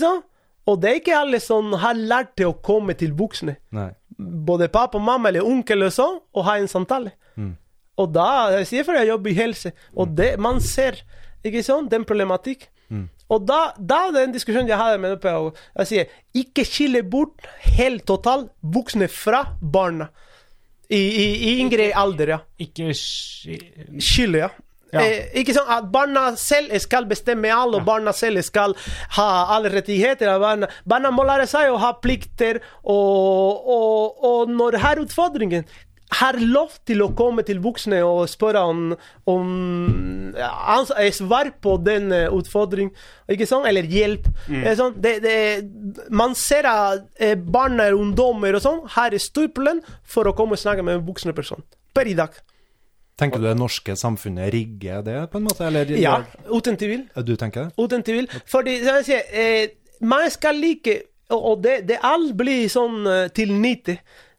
Sant? 0.00 0.26
Og 0.68 0.80
det 0.80 0.90
er 0.90 0.98
ikke 1.00 1.16
alle 1.18 1.40
som 1.44 1.74
har 1.80 1.96
lært 1.96 2.34
til 2.40 2.50
å 2.50 2.56
komme 2.64 2.96
til 2.96 3.12
voksne. 3.16 3.58
Nei. 3.76 3.90
Både 4.18 4.70
pappa, 4.72 5.00
mamma 5.02 5.28
eller 5.28 5.44
onkel 5.44 5.84
og 5.86 5.92
sånn, 5.92 6.20
og 6.32 6.46
ha 6.48 6.58
en 6.60 6.70
samtale. 6.70 7.14
Og 8.00 8.10
da, 8.10 8.28
jeg 8.58 8.66
sier 8.70 8.86
for 8.86 8.98
jeg 8.98 9.06
jobber 9.12 9.30
i 9.30 9.38
helse, 9.38 9.70
og 9.94 10.16
det, 10.18 10.32
man 10.42 10.60
ser 10.64 10.98
ikke 11.44 11.62
sant, 11.62 11.92
den 11.92 12.06
problematikk. 12.08 12.66
Og 13.34 13.46
da, 13.48 13.60
da 13.78 14.02
den 14.14 14.34
diskusjonen 14.34 14.70
jeg 14.70 14.78
hadde 14.80 15.00
med 15.02 15.16
PH, 15.22 15.48
jeg 15.82 15.90
sier 15.90 16.12
ikke 16.44 16.64
skille 16.68 17.02
bort 17.10 17.46
helt 17.76 18.04
totalt 18.08 18.52
voksne 18.62 19.08
fra 19.10 19.44
barna. 19.60 20.10
I, 20.92 21.00
i, 21.00 21.24
i 21.48 21.54
yngre 21.64 21.88
alder, 21.96 22.34
ja. 22.36 22.38
Ikke 22.60 22.92
sk- 22.94 23.98
Skille, 24.04 24.44
ja. 24.44 24.50
Ja. 24.94 25.00
Eh, 25.02 25.32
ikke 25.40 25.50
sånn 25.56 25.70
at 25.74 25.88
barna 25.90 26.20
selv 26.38 26.70
skal 26.78 27.08
bestemme 27.10 27.50
alt, 27.50 27.74
og 27.80 27.82
barna 27.88 28.12
selv 28.14 28.44
skal 28.46 28.76
ha 29.16 29.24
alle 29.56 29.72
rettigheter. 29.72 30.28
Barna, 30.38 30.68
barna 30.86 31.10
må 31.10 31.24
lære 31.26 31.48
seg 31.50 31.72
å 31.72 31.80
ha 31.82 31.88
plikter, 31.98 32.60
og, 32.84 33.64
og, 33.74 34.22
og 34.28 34.52
når 34.54 34.78
her 34.84 35.00
utfordringen 35.02 35.66
har 36.12 36.36
lov 36.38 36.76
til 36.86 37.02
å 37.02 37.10
komme 37.16 37.42
til 37.46 37.58
voksne 37.64 37.98
og 38.06 38.28
spørre 38.30 38.60
om, 38.68 38.82
om 39.30 40.34
eh, 40.36 41.10
svar 41.16 41.50
på 41.64 41.76
den 41.82 42.12
eh, 42.12 42.28
utfordringen, 42.32 42.92
ikke 43.30 43.48
sant? 43.48 43.66
Eller 43.68 43.88
hjelp. 43.88 44.28
Mm. 44.48 44.64
sånn, 44.78 44.96
det, 45.00 45.14
det, 45.24 45.36
man 46.14 46.36
ser 46.38 46.68
at 46.70 47.06
eh, 47.18 47.34
barn 47.34 47.80
og 47.82 48.00
ungdommer 48.00 48.58
og 48.58 48.64
sånn 48.64 48.82
har 48.96 49.16
stor 49.18 49.48
problem 49.54 49.82
for 50.02 50.28
å 50.28 50.34
komme 50.36 50.58
og 50.58 50.62
snakke 50.62 50.84
med 50.86 51.00
en 51.00 51.06
voksen 51.06 51.34
person. 51.34 51.64
Per 51.94 52.10
i 52.10 52.16
dag. 52.18 52.34
Tenker 53.18 53.38
du 53.38 53.46
det 53.46 53.54
norske 53.58 53.94
samfunnet 53.96 54.50
rigger 54.50 55.02
det, 55.06 55.18
på 55.30 55.38
en 55.38 55.46
måte? 55.46 55.66
Eller, 55.68 55.90
Ja, 55.98 56.18
uten 56.50 56.76
tvil. 56.76 57.06
Du 57.22 57.36
tenker 57.38 57.68
det? 57.68 57.74
Uten 57.78 58.02
tvil. 58.02 58.26
Fordi 58.50 58.80
sier, 59.06 59.22
eh, 59.30 59.68
man 60.00 60.30
skal 60.30 60.58
like 60.58 61.02
Og 61.32 61.44
og 61.50 61.62
det, 61.64 61.88
det 61.88 61.96
alt 62.04 62.34
blir 62.36 62.66
sånn 62.68 63.06
eh, 63.08 63.28
til 63.32 63.54
nytte. 63.56 63.94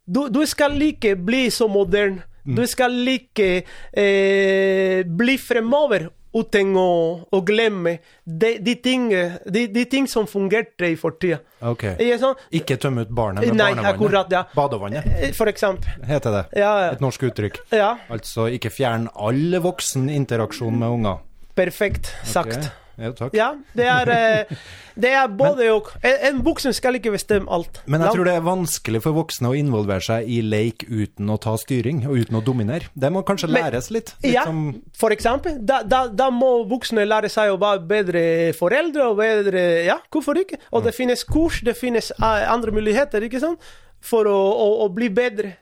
Du, 0.06 0.28
du 0.30 0.46
skal 0.48 0.76
like 0.78 1.16
bli 1.18 1.48
så 1.52 1.68
moderne. 1.68 2.22
Du 2.46 2.62
skal 2.70 2.94
like 2.94 3.64
eh, 4.06 5.02
bli 5.06 5.34
fremover 5.42 6.10
uten 6.36 6.76
å, 6.78 6.90
å 7.32 7.40
glemme 7.48 7.94
de, 8.28 8.52
de, 8.62 8.74
ting, 8.84 9.06
de, 9.10 9.64
de 9.72 9.86
ting 9.90 10.06
som 10.12 10.28
fungerte 10.28 10.90
i 10.92 10.98
fortida. 11.00 11.40
Okay. 11.64 11.96
Ikke 12.04 12.18
sånn? 12.22 12.36
Ikke 12.60 12.78
tømme 12.84 13.06
ut 13.08 13.14
barnet 13.16 13.48
med 13.48 13.56
Nei, 13.56 13.70
barnevannet? 13.72 13.96
akkurat, 13.96 14.36
ja. 14.36 14.44
Badevannet, 14.54 15.08
Eh, 15.16 15.32
For 15.34 15.48
eksempel. 15.50 15.96
heter 16.06 16.36
det. 16.38 16.44
Ja, 16.60 16.74
ja. 16.86 16.92
Et 16.94 17.02
norsk 17.02 17.24
uttrykk. 17.32 17.62
ja. 17.74 17.94
Altså 18.12 18.50
ikke 18.52 18.70
fjern 18.70 19.08
all 19.16 19.58
voksen 19.64 20.10
interaksjon 20.12 20.76
med 20.84 21.00
unger. 21.00 21.24
Perfekt 21.56 22.12
sagt. 22.28 22.68
Ja, 22.98 23.12
takk. 23.12 23.34
Ja, 23.36 23.50
det 23.76 23.86
er, 23.92 24.10
eh, 24.14 24.60
det 24.96 25.12
er 25.12 25.28
både 25.28 25.68
og. 25.74 25.90
En, 26.02 26.16
en 26.30 26.38
voksen 26.46 26.74
skal 26.76 26.96
ikke 27.00 27.12
bestemme 27.16 27.50
alt. 27.52 27.82
Men 27.92 28.02
jeg 28.06 28.16
tror 28.16 28.28
det 28.30 28.36
er 28.38 28.46
vanskelig 28.46 29.02
for 29.04 29.18
voksne 29.18 29.52
å 29.52 29.58
involvere 29.58 30.04
seg 30.06 30.30
i 30.32 30.40
leik 30.46 30.86
uten 30.88 31.32
å 31.34 31.38
ta 31.42 31.58
styring, 31.60 32.06
og 32.08 32.22
uten 32.24 32.40
å 32.40 32.44
dominere. 32.46 32.88
Det 32.96 33.12
må 33.12 33.24
kanskje 33.28 33.50
Men- 33.52 33.64
læres 33.68 33.92
litt. 33.92 34.14
litt 34.24 34.34
Ja, 34.34 34.44
som- 34.44 34.82
for 34.94 35.10
eksempel. 35.10 35.58
Da, 35.66 35.82
da, 35.84 36.08
da 36.08 36.30
må 36.32 36.68
voksne 36.70 37.06
lære 37.06 37.30
seg 37.30 37.52
å 37.52 37.60
være 37.60 37.86
bedre 37.88 38.54
foreldre 38.54 39.10
og 39.12 39.18
bedre 39.18 39.86
Ja, 39.86 40.00
hvorfor 40.12 40.36
ikke? 40.40 40.58
Og 40.72 40.84
det 40.84 40.96
finnes 40.96 41.24
kurs, 41.24 41.62
det 41.62 41.76
finnes 41.78 42.12
eh, 42.12 42.52
andre 42.52 42.72
muligheter, 42.72 43.22
ikke 43.22 43.40
sant? 43.40 43.60
For 44.02 44.26
å, 44.26 44.36
å, 44.36 44.86
å 44.86 44.90
bli 44.94 45.10
bedre 45.10 45.58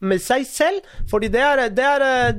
med 0.00 0.20
seg 0.20 0.46
selv. 0.46 0.80
Fordi 1.10 1.28
det 1.28 1.40
er, 1.40 1.68
det 1.68 1.84
er, 1.84 2.32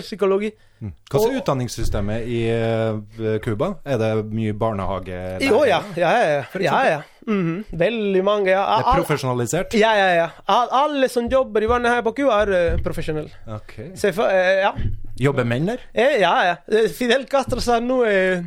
psykologi 0.00 0.50
det 0.50 0.65
enkel. 0.82 0.94
Hva 1.10 1.22
er 1.26 1.40
utdanningssystemet 1.40 2.26
i 2.28 2.40
eh, 2.52 3.38
Cuba? 3.44 3.76
Er 3.84 4.00
det 4.02 4.12
mye 4.30 4.54
barnehage? 4.56 5.20
Jo, 5.44 5.64
ja. 5.68 5.82
Ja, 5.96 6.12
ja. 6.18 6.40
ja. 6.40 6.60
ja, 6.60 6.80
ja. 6.90 7.02
-hmm. 7.26 7.64
Veldig 7.70 8.24
mange. 8.24 8.50
Ja. 8.50 8.60
Det 8.60 8.84
er 8.84 8.90
Al- 8.92 9.02
profesjonalisert? 9.04 9.74
ja, 9.74 9.92
ja, 9.96 10.14
ja. 10.14 10.28
Al- 10.46 10.68
Alle 10.70 11.08
som 11.08 11.28
jobber 11.28 11.62
i 11.62 11.66
barnehage 11.66 12.02
på 12.02 12.12
Cuba, 12.12 12.42
er 12.42 12.74
uh, 12.74 12.82
profesjonelle. 12.82 13.30
Ok. 13.46 13.74
Se 13.94 14.08
eh, 14.08 14.60
ja. 14.62 14.72
Jobber 15.18 15.44
menn 15.44 15.66
der? 15.66 15.80
Eh, 15.94 16.20
ja, 16.20 16.34
ja. 16.44 16.56
Eh, 16.68 16.90
Fidel 16.92 17.24
Castro 17.26 17.60
sa 17.60 17.80
nå 17.80 18.02
eh, 18.04 18.44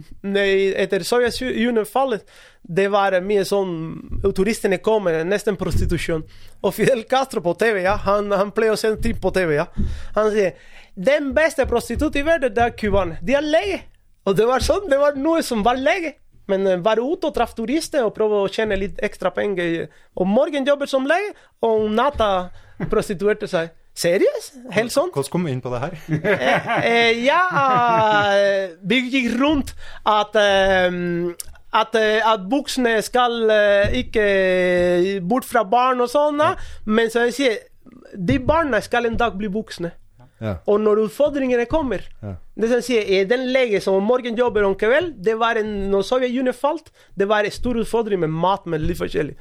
etter 0.77 1.03
Sovjetunionen-fallet 1.03 2.25
Det 2.61 2.87
var 2.91 3.13
eh, 3.17 3.23
mye 3.25 3.45
sånn 3.47 4.21
Turistene 4.35 4.77
kommer, 4.77 5.23
nesten 5.25 5.57
prostitusjon. 5.57 6.23
Og 6.61 6.73
Fidel 6.75 7.05
Castro 7.09 7.41
på 7.41 7.55
TV, 7.57 7.81
ja, 7.87 7.95
han, 8.05 8.31
han 8.31 8.51
pleier 8.51 8.75
å 8.75 8.79
se 8.79 8.93
ting 9.01 9.17
på 9.19 9.31
TV. 9.33 9.55
ja. 9.57 9.65
Han 10.15 10.29
sier 10.35 10.53
den 10.99 11.31
beste 11.35 11.65
prostitutt 11.69 12.17
i 12.19 12.25
verden, 12.27 12.53
det 12.55 12.63
er 12.63 12.75
cubaner. 12.75 13.21
De 13.23 13.35
er 13.37 13.45
lege. 13.45 13.83
Og 14.27 14.35
det 14.37 14.47
var 14.49 14.63
sånn, 14.63 14.89
det 14.91 14.99
var 14.99 15.15
noe 15.19 15.43
som 15.45 15.63
var 15.65 15.79
lege. 15.79 16.17
Men 16.49 16.65
være 16.65 16.81
var 16.81 17.01
ute 17.03 17.29
og 17.29 17.35
traff 17.35 17.53
turister 17.55 18.03
og 18.05 18.15
prøvde 18.15 18.39
å 18.41 18.49
tjene 18.51 18.77
litt 18.79 19.01
ekstra 19.05 19.29
penger. 19.33 19.87
Om 20.17 20.31
morgen 20.33 20.65
jobber 20.67 20.89
som 20.89 21.05
lege, 21.07 21.35
og 21.61 21.85
om 21.85 21.93
natta 21.95 22.49
prostituerte 22.89 23.47
seg. 23.49 23.69
Seriøst? 23.99 24.57
Helt 24.71 24.93
sånn? 24.93 25.09
Hvordan 25.11 25.31
kom 25.33 25.45
vi 25.45 25.53
inn 25.53 25.61
på 25.63 25.71
det 25.73 25.81
her? 25.83 25.95
Eh, 26.89 27.19
ja, 27.25 27.41
eh, 28.31 28.75
vi 28.87 29.01
gikk 29.11 29.33
rundt 29.39 29.73
at 30.07 30.37
eh, 30.39 30.99
at, 31.75 31.95
eh, 31.99 32.19
at 32.25 32.45
buksene 32.49 32.95
skal 33.05 33.43
eh, 33.53 33.97
ikke 34.01 35.19
bort 35.27 35.45
fra 35.45 35.65
barn 35.67 36.01
og 36.01 36.09
sånn, 36.09 36.39
men 36.89 37.11
så 37.11 37.27
jeg 37.27 37.35
sier 37.35 37.57
de 38.15 38.39
barna 38.41 38.79
skal 38.81 39.05
en 39.05 39.17
dag 39.19 39.35
bli 39.37 39.51
voksne. 39.53 39.91
Ja. 40.39 40.53
Og 40.71 40.79
når 40.79 41.01
utfordringene 41.05 41.65
kommer 41.67 42.01
Ja. 42.23 42.35
Det 42.59 42.67
som 42.69 42.81
sier, 42.83 43.03
er 43.07 43.25
Den 43.27 43.45
lege 43.53 43.79
som 43.81 43.95
om 43.95 44.03
morgen 44.03 44.35
jobber 44.35 44.63
om 44.67 44.73
kvelden 44.75 45.13
det 45.23 45.37
var 45.39 45.55
en, 45.55 45.89
Når 45.91 46.01
Sovjetunionen 46.03 46.53
falt, 46.53 46.89
det 47.17 47.27
var 47.27 47.43
en 47.47 47.51
stor 47.51 47.75
utfordring 47.79 48.19
med 48.19 48.29
mat. 48.29 48.65
med 48.65 48.81
litt 48.81 48.97
forskjellig. 48.99 49.35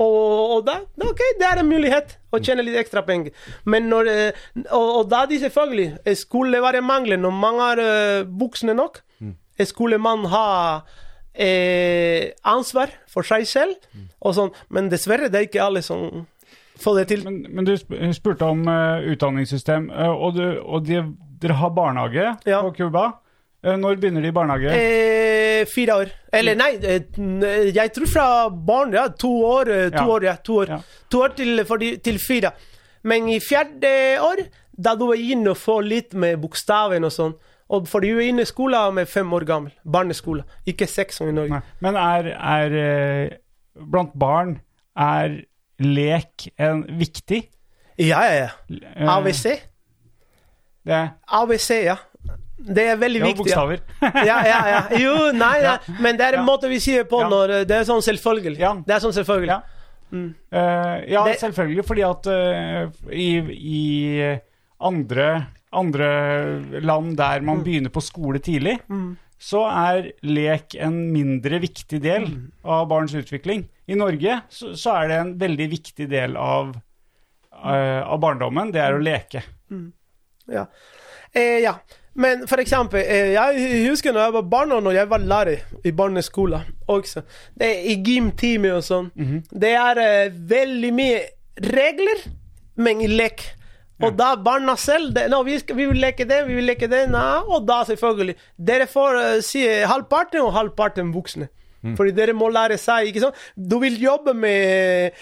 Og, 0.00 0.56
og 0.56 0.64
da, 0.66 0.78
ok, 1.04 1.20
det 1.40 1.46
er 1.48 1.60
en 1.60 1.68
mulighet 1.68 2.16
å 2.32 2.40
tjene 2.40 2.62
litt 2.64 2.76
ekstra 2.80 3.02
penger. 3.04 3.32
Men 3.64 3.88
når, 3.92 4.08
eh, 4.08 4.32
og, 4.70 4.88
og 5.02 5.08
da 5.10 5.26
de 5.26 5.38
selvfølgelig 5.40 6.16
Skulle 6.16 6.60
være 6.64 6.80
mangler 6.80 7.16
når 7.20 7.30
man 7.32 7.60
er 7.70 7.78
eh, 7.84 8.24
voksne 8.28 8.74
nok. 8.74 9.02
eh, 9.58 9.66
Skulle 9.66 9.98
man 9.98 10.24
ha 10.32 10.82
eh, 11.34 12.32
ansvar 12.44 12.90
for 13.08 13.22
seg 13.26 13.46
selv. 13.48 13.76
Og 14.22 14.34
sånn. 14.36 14.52
Men 14.70 14.88
dessverre, 14.92 15.28
det 15.32 15.38
er 15.40 15.48
ikke 15.48 15.64
alle 15.64 15.82
som 15.84 16.26
får 16.82 16.98
det 17.00 17.06
til. 17.12 17.24
Men, 17.24 17.40
men 17.50 17.64
du 17.68 17.76
spurte 18.14 18.46
om 18.48 18.64
uh, 18.68 19.00
utdanningssystem, 19.12 19.90
uh, 19.90 20.10
og, 20.12 20.34
du, 20.36 20.44
og 20.62 20.84
de, 20.86 21.02
dere 21.42 21.58
har 21.60 21.70
barnehage 21.76 22.30
Ja. 22.46 22.60
på 22.62 22.72
Cuba. 22.76 23.08
Eh, 23.64 23.76
når 23.78 24.00
begynner 24.02 24.20
de 24.24 24.28
i 24.32 24.34
barnehage? 24.34 24.72
Eh, 24.74 25.64
fire 25.70 25.94
år. 26.02 26.08
Eller 26.34 26.56
nei, 26.58 26.72
jeg 27.70 27.92
tror 27.94 28.08
fra 28.10 28.24
barn, 28.50 28.90
ja. 28.92 29.04
To 29.22 29.30
år, 29.46 29.70
to 29.94 30.02
Ja. 30.02 30.06
år, 30.10 30.24
ja. 30.26 30.34
To 30.42 30.56
år, 30.58 30.66
Ja. 30.68 30.78
to 31.10 31.20
år 31.22 31.36
til, 31.36 31.56
de, 31.80 31.96
til 32.02 32.18
fire. 32.18 32.50
Men 33.04 33.28
i 33.28 33.38
fjerde 33.38 34.18
år, 34.22 34.42
da 34.82 34.96
du 34.98 35.10
er 35.12 35.22
inne 35.22 35.50
og 35.50 35.56
får 35.56 35.82
litt 35.86 36.14
med 36.14 36.40
bokstaven 36.42 37.04
og 37.06 37.12
sånn. 37.14 37.34
Og 37.70 37.86
for 37.88 38.00
du 38.00 38.08
er 38.18 38.26
inne 38.28 38.42
i 38.42 38.50
skolen 38.50 38.94
med 38.94 39.08
fem 39.08 39.30
år 39.32 39.46
gammel. 39.46 39.72
Barneskole. 39.86 40.42
Ikke 40.66 40.88
seks 40.90 41.16
som 41.20 41.28
i 41.30 41.32
Norge. 41.32 41.50
Nei. 41.50 41.62
Men 41.80 41.96
er, 41.96 42.32
er 42.34 43.38
Blant 43.78 44.12
barn 44.18 44.58
er 44.98 45.38
lek 45.82 46.48
en 46.58 46.84
viktig? 46.98 47.42
Ja, 47.98 48.22
ja, 48.24 48.46
ja. 48.46 48.78
Eh, 48.96 49.08
ABC. 49.08 49.42
Det 50.84 50.94
er 50.96 51.10
ABC, 51.38 51.68
ja. 51.84 51.96
Det 52.62 52.84
er 52.92 52.96
veldig 53.00 53.20
ja, 53.20 53.26
viktig. 53.26 53.50
Ja. 53.50 53.62
bokstaver. 53.66 53.80
ja, 54.30 54.38
ja, 54.46 54.58
ja. 54.70 54.80
Jo, 55.02 55.14
nei, 55.34 55.56
nei. 55.64 55.76
Men 56.02 56.16
det 56.18 56.26
er 56.28 56.36
en 56.38 56.44
Ja. 56.44 56.46
måte 56.46 56.68
vi 56.70 56.78
sier 56.82 57.04
på 57.10 57.20
Ja. 57.24 57.28
når 57.28 57.50
eh, 57.60 57.64
Det 57.64 57.76
er 57.80 57.84
sånn 57.88 58.02
selvfølgelig. 58.02 58.58
Ja. 58.58 58.74
Det 58.86 58.94
er 58.96 59.00
sånn 59.02 59.14
selvfølgelig. 59.16 59.48
Ja. 59.56 59.62
Uh, 60.12 60.98
ja, 61.08 61.24
Det- 61.24 61.38
selvfølgelig, 61.40 61.84
fordi 61.88 62.02
at 62.04 62.26
uh, 62.28 62.90
i, 63.10 63.28
i 63.56 64.38
andre, 64.80 65.46
andre 65.72 66.10
land 66.84 67.16
der 67.16 67.40
Mm. 67.40 67.44
man 67.46 67.62
begynner 67.64 67.88
på 67.90 68.02
skole 68.02 68.38
tidlig, 68.38 68.78
så 69.40 69.62
er 69.66 70.12
lek 70.22 70.74
en 70.78 71.10
mindre 71.12 71.58
viktig 71.60 72.00
del 72.02 72.26
Mm. 72.26 72.52
av 72.64 72.88
barns 72.88 73.14
utvikling. 73.14 73.64
I 73.90 73.98
Norge 73.98 74.40
så, 74.52 74.74
så 74.78 74.98
er 75.00 75.10
det 75.10 75.18
en 75.18 75.32
veldig 75.40 75.66
viktig 75.72 76.06
del 76.10 76.36
av, 76.38 76.74
uh, 77.56 78.00
av 78.04 78.20
barndommen, 78.22 78.70
det 78.74 78.82
er 78.84 78.94
å 78.94 79.02
leke. 79.02 79.42
Ja. 80.52 80.66
Eh, 81.32 81.58
ja. 81.64 81.76
Men 82.14 82.44
for 82.48 82.60
eksempel, 82.60 83.00
eh, 83.00 83.32
jeg 83.32 83.88
husker 83.88 84.12
når 84.12 84.26
jeg 84.26 84.34
var 84.34 84.48
barn 84.52 84.72
og 84.76 84.82
når 84.84 84.98
jeg 84.98 85.08
var 85.08 85.24
lærer 85.24 85.62
i 85.84 85.92
barneskolen 85.96 86.66
også. 86.92 87.22
Det 87.56 87.70
er 87.70 87.88
I 87.88 87.96
gymtime 88.04 88.74
og 88.76 88.84
sånn. 88.84 89.08
Det 89.48 89.72
er 89.72 90.00
eh, 90.02 90.34
veldig 90.50 90.92
mye 90.92 91.22
regler, 91.72 92.26
men 92.76 93.00
i 93.00 93.08
lek. 93.08 93.46
Og 94.02 94.16
da 94.18 94.34
barna 94.34 94.74
selv 94.76 95.12
det, 95.14 95.28
no, 95.30 95.44
vi, 95.46 95.58
skal, 95.62 95.76
vi 95.78 95.86
vil 95.86 96.00
leke 96.02 96.24
det, 96.26 96.40
vi 96.48 96.56
vil 96.58 96.66
leke 96.66 96.88
det. 96.90 97.04
Nei, 97.12 97.38
og 97.46 97.64
da 97.68 97.84
selvfølgelig. 97.86 98.34
Dere 98.58 98.88
får 98.90 99.14
uh, 99.14 99.40
si 99.46 99.62
halvparten 99.62 100.42
og 100.42 100.56
halvparten 100.56 101.12
voksne. 101.14 101.46
Fordi 101.96 102.12
dere 102.14 102.32
må 102.36 102.48
lære 102.52 102.76
seg, 102.78 103.08
ikke 103.10 103.20
sant. 103.24 103.34
Du 103.56 103.78
vil 103.82 103.96
jobbe 104.00 104.34
med, 104.38 105.12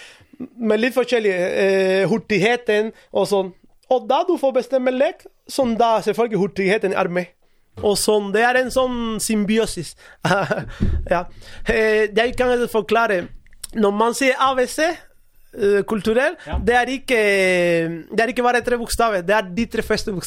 med 0.61 0.81
litt 0.81 0.95
forskjellig 0.97 1.33
eh, 1.33 2.05
hurtigheten 2.11 2.93
og 3.13 3.27
sånn. 3.31 3.53
Og 3.91 4.05
da 4.07 4.21
du 4.29 4.37
får 4.39 4.53
bestemme 4.61 4.93
lek, 4.95 5.25
som 5.51 5.73
da 5.81 5.97
selvfølgelig 6.05 6.39
hurtigheten 6.45 6.93
er 6.95 7.09
med. 7.11 7.33
Og 7.83 7.97
sånn, 7.99 8.29
Det 8.35 8.43
er 8.45 8.59
en 8.61 8.71
sånn 8.71 8.99
symbiosis. 9.25 9.95
ja. 11.15 11.25
Eh, 11.67 12.11
Jeg 12.15 12.37
kan 12.37 12.53
forklare. 12.69 13.23
Når 13.75 13.93
man 13.95 14.15
sier 14.19 14.35
ABC, 14.39 14.79
eh, 14.85 15.81
kulturell, 15.89 16.37
Ja. 16.47 16.59
det, 16.59 16.75
er 16.77 16.87
ikke, 16.99 17.21
det 18.15 18.21
er 18.25 18.33
ikke 18.35 18.43
bare 18.47 18.61
tre 18.67 18.77
bokstaver. 18.77 19.23
Det 19.23 19.35
er 19.35 19.43
de 19.57 19.67
tre 19.67 19.83
første 19.83 20.13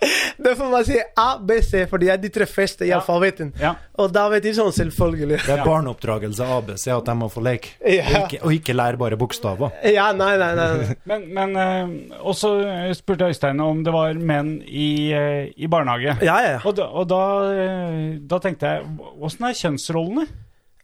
bokstaver. 0.00 0.56
får 0.56 0.70
man 0.72 0.84
si 0.84 0.96
ABC, 1.20 1.72
for 1.90 1.98
det 2.00 2.08
er 2.08 2.16
de 2.22 2.28
tre 2.32 2.46
første 2.48 2.84
i 2.86 2.88
Ja. 2.88 2.98
alfabeten. 3.00 3.52
Ja. 3.60 3.74
Og 4.00 4.12
da 4.12 4.28
vet 4.32 4.42
de 4.42 4.52
sånn, 4.56 4.72
selvfølgelig. 4.72 5.40
Det 5.46 5.52
er 5.58 5.64
barneoppdragelse 5.64 6.46
ABC 6.56 6.86
at 6.94 7.04
de 7.04 7.14
må 7.20 7.28
få 7.30 7.42
leke, 7.44 7.74
Ja. 7.84 8.04
og, 8.06 8.30
ikke, 8.32 8.42
og 8.44 8.52
ikke 8.56 8.74
lære 8.76 8.96
bare 8.98 9.16
bokstaver. 9.20 9.70
Ja, 9.84 10.12
nei, 10.12 10.36
nei, 10.40 10.54
nei. 10.54 10.96
Men, 11.10 11.26
men 11.34 11.56
eh, 11.56 12.16
også 12.24 12.94
spurte 12.96 13.28
Øystein 13.28 13.60
om 13.60 13.84
det 13.84 13.92
var 13.92 14.14
menn 14.14 14.62
i, 14.66 15.12
eh, 15.12 15.52
i 15.56 15.66
barnehage. 15.66 16.16
Ja, 16.22 16.38
ja, 16.40 16.50
ja. 16.56 16.60
Og, 16.64 16.76
da, 16.76 16.84
og 16.86 17.08
da, 17.08 17.22
eh, 17.52 18.18
da 18.26 18.38
tenkte 18.38 18.66
jeg, 18.76 18.86
åssen 19.20 19.44
er 19.48 19.58
kjønnsrollene? 19.58 20.26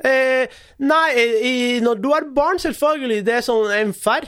Eh, 0.05 0.47
nei, 0.85 1.07
i, 1.41 1.55
når 1.81 2.03
du 2.03 2.11
er 2.13 2.27
barn, 2.37 2.59
selvfølgelig, 2.61 3.23
det 3.25 3.35
er 3.39 3.47
sånn 3.47 3.71
en 3.81 3.95
far. 3.97 4.27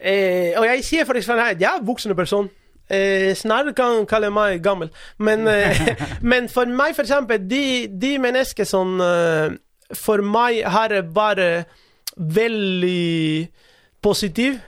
Eh, 0.00 0.54
og 0.56 0.64
jeg 0.64 0.84
sier 0.86 1.04
for 1.08 1.18
eksempel 1.18 1.42
her, 1.44 1.56
jeg 1.58 1.68
er 1.68 1.84
voksen 1.84 2.14
person. 2.16 2.48
Eh, 2.88 3.34
snarere 3.36 3.74
kan 3.76 4.06
kalle 4.08 4.30
meg 4.32 4.62
gammel. 4.64 4.88
Men, 5.18 5.48
eh, 5.48 5.76
men 6.30 6.48
for 6.48 6.64
meg, 6.66 6.94
for 6.96 7.04
eksempel, 7.04 7.42
de, 7.50 7.88
de 7.92 8.16
mennesker 8.18 8.64
som 8.64 9.00
eh, 9.00 9.58
For 9.96 10.20
meg 10.20 10.62
har 10.68 10.92
bare 11.16 11.64
veldig 12.16 13.48
positiv 14.04 14.58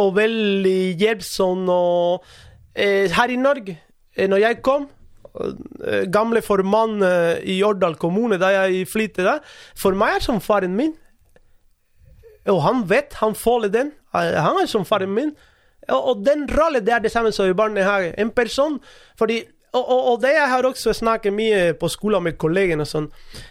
og 0.00 0.16
veldig 0.16 0.80
hjelpsom 1.00 1.68
og 1.68 2.24
eh, 2.74 3.10
Her 3.12 3.30
i 3.30 3.36
Norge, 3.36 3.76
eh, 4.16 4.28
når 4.28 4.42
jeg 4.46 4.62
kom 4.64 4.88
eh, 4.88 6.06
Gamle 6.12 6.42
formann 6.42 7.02
i 7.44 7.60
Årdal 7.62 7.96
kommune, 8.00 8.38
da 8.40 8.52
jeg 8.54 8.88
flyttet 8.88 9.26
der 9.26 9.40
For 9.78 9.94
meg 9.98 10.16
er 10.16 10.24
som 10.24 10.40
faren 10.40 10.76
min. 10.76 10.94
Og 12.50 12.62
han 12.64 12.82
vet, 12.90 13.14
han 13.20 13.34
føler 13.38 13.70
den. 13.70 13.92
Han 14.12 14.58
er 14.58 14.66
som 14.66 14.84
faren 14.84 15.12
min. 15.14 15.30
Og, 15.92 16.08
og 16.12 16.24
den 16.26 16.46
rollen 16.50 16.84
det 16.84 16.94
er 16.96 17.04
det 17.04 17.12
samme 17.12 17.32
som 17.32 17.48
i 17.48 17.56
barnehage. 17.56 18.14
En 18.18 18.30
person 18.34 18.80
fordi 19.18 19.42
og, 19.72 19.84
og, 19.88 20.00
og 20.12 20.16
det 20.20 20.34
jeg 20.34 20.48
har 20.52 20.66
også 20.68 20.92
snakket 20.96 21.32
mye 21.32 21.60
på 21.80 21.88
skolen 21.88 22.26
med 22.26 22.36
kollegene 22.40 22.84
og 22.84 22.90
sånn, 22.90 23.06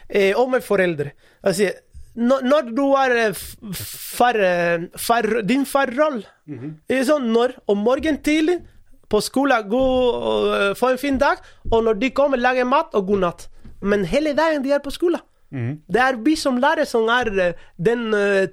eh, 0.09 0.35
og 0.37 0.51
med 0.53 0.61
foreldre. 0.61 1.15
Altså, 1.41 1.71
når, 2.13 2.43
når 2.45 2.67
du 2.77 2.83
er 2.99 3.15
eh, 3.23 3.39
far, 3.73 4.37
eh, 4.37 4.85
far 4.99 5.27
Din 5.47 5.65
farrolle 5.65 6.27
er 6.91 7.03
sånn 7.07 7.31
når 7.33 7.55
om 7.71 7.81
morgenen 7.81 8.21
tidlig 8.21 8.59
på 9.11 9.19
skolen, 9.23 9.65
gå 9.67 9.81
og 9.81 10.45
øh, 10.55 10.75
få 10.77 10.93
en 10.93 11.01
fin 11.01 11.17
dag, 11.19 11.41
og 11.71 11.83
når 11.83 11.97
de 11.99 12.11
kommer, 12.15 12.37
lager 12.39 12.69
mat 12.69 12.93
og 12.95 13.07
god 13.09 13.19
natt. 13.25 13.47
Men 13.81 14.05
hele 14.05 14.35
dagen 14.37 14.61
de 14.63 14.71
er 14.71 14.79
på 14.83 14.93
skolen. 14.93 15.19
Det 15.91 15.99
er 15.99 16.15
vi 16.23 16.37
som 16.39 16.61
lærer 16.63 16.87
som 16.87 17.09
er 17.11 17.27
den 17.75 18.05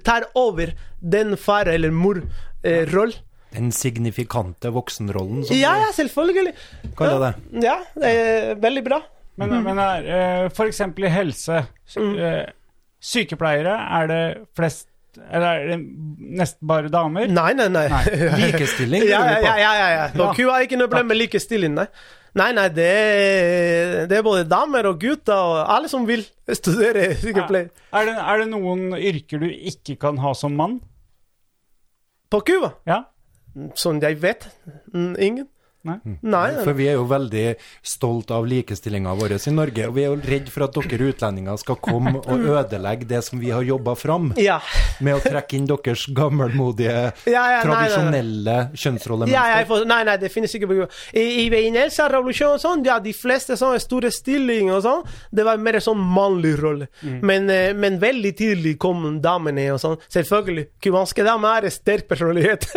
tar 0.03 0.25
over 0.35 0.73
den 0.99 1.37
far- 1.39 1.69
eller 1.71 1.93
mor-roll. 1.95 3.13
Den 3.53 3.71
signifikante 3.73 4.69
voksenrollen, 4.73 5.41
som 5.47 5.57
ja, 5.57 5.71
ja, 5.81 5.87
selvfølgelig. 5.95 6.53
du 6.83 6.91
kaller 6.97 7.23
det. 7.23 7.63
Ja, 7.65 7.79
det 7.97 8.11
er 8.13 8.59
veldig 8.61 8.83
bra. 8.85 8.99
Men, 9.39 9.55
men 9.63 9.79
er, 9.79 10.05
eh, 10.05 10.45
for 10.53 10.69
eksempel 10.69 11.07
i 11.07 11.11
helse. 11.13 11.63
eh, 11.97 12.45
Sykepleiere, 12.99 13.73
er 13.95 14.07
det 14.11 14.21
flest 14.57 14.89
Eller 15.31 15.47
er 15.47 15.67
det 15.71 15.77
nesten 16.37 16.67
bare 16.67 16.91
damer? 16.91 17.27
Nei, 17.31 17.53
nei, 17.57 17.67
nei. 17.71 17.87
Likestilling, 18.43 19.07
ja, 19.07 19.23
ja, 19.25 19.39
ja, 19.41 19.55
ja, 19.57 19.73
ja, 19.79 20.07
ja. 20.13 20.31
Q 20.35 20.43
har 20.51 20.65
ikke 20.67 20.77
noe 20.79 20.91
problem 20.91 21.09
med 21.13 21.17
likestilling, 21.23 21.73
nei. 21.79 21.87
Nei, 22.37 22.51
nei, 22.53 22.67
det 22.69 22.85
er, 22.85 23.93
det 24.11 24.19
er 24.19 24.25
både 24.25 24.43
damer 24.45 24.85
og 24.91 24.99
gutter 25.01 25.33
og 25.33 25.63
alle 25.73 25.89
som 25.89 26.05
vil 26.07 26.21
studere 26.53 27.07
sykepleier. 27.17 27.71
Er 27.89 28.05
det, 28.05 28.13
er 28.21 28.43
det 28.43 28.49
noen 28.51 28.91
yrker 28.99 29.41
du 29.41 29.47
ikke 29.49 29.97
kan 30.03 30.19
ha 30.21 30.35
som 30.37 30.53
mann? 30.59 30.77
På 32.29 32.43
Cuba, 32.45 32.75
Ja? 32.85 33.01
Som 33.75 34.01
jeg 34.01 34.21
vet, 34.21 34.49
mm, 34.93 35.15
ingen. 35.19 35.47
Nei? 35.87 35.95
Nei, 36.27 36.47
For 36.65 36.75
vi 36.75 36.89
er 36.91 36.97
jo 36.97 37.05
veldig 37.07 37.45
stolt 37.87 38.33
av 38.35 38.43
likestillinga 38.49 39.13
vår 39.15 39.37
i 39.39 39.53
Norge, 39.53 39.85
og 39.87 39.95
vi 39.95 40.03
er 40.03 40.09
jo 40.11 40.17
redd 40.19 40.49
for 40.51 40.65
at 40.65 40.75
dere 40.75 41.07
utlendinger 41.13 41.59
skal 41.61 41.77
komme 41.79 42.17
og 42.31 42.47
ødelegge 42.51 43.07
det 43.07 43.21
som 43.23 43.39
vi 43.39 43.53
har 43.53 43.63
jobba 43.63 43.95
fram, 43.95 44.33
ja. 44.39 44.57
med 44.99 45.15
å 45.15 45.21
trekke 45.23 45.55
inn 45.55 45.69
deres 45.69 46.03
gammelmodige, 46.15 47.13
Ja, 47.29 47.45
ja, 47.53 47.61
tradisjonelle 47.63 48.57
Ja, 48.57 48.65
kjønnsrollemønster. 48.75 49.85
nei, 49.87 50.01
nei, 50.09 50.17
det 50.19 50.31
finnes 50.33 50.55
ikke 50.55 50.67
på 50.67 50.77
Cuba. 50.81 50.89
I, 51.13 51.45
i, 51.45 51.47
revolusjon 51.49 52.57
og 52.57 52.61
sånn, 52.61 52.83
ja, 52.87 52.99
de 53.03 53.13
fleste 53.15 53.55
sånne 53.59 53.79
store 53.79 54.11
stillinger 54.11 54.75
og 54.77 54.83
sånn, 54.83 55.05
det 55.31 55.45
var 55.47 55.61
mer 55.63 55.79
sånn 55.83 55.99
mannlig 55.99 56.55
rolle. 56.59 56.89
Men, 57.23 57.47
eh, 57.53 57.71
men 57.77 57.99
veldig 58.01 58.33
tidlig 58.35 58.75
kom 58.81 59.07
damene 59.23 59.69
og 59.73 59.79
sånn. 59.81 59.97
Selvfølgelig, 60.11 60.67
cubanske 60.83 61.23
damer 61.27 61.69
er 61.69 61.73
sterk 61.73 62.07
personlighet. 62.09 62.67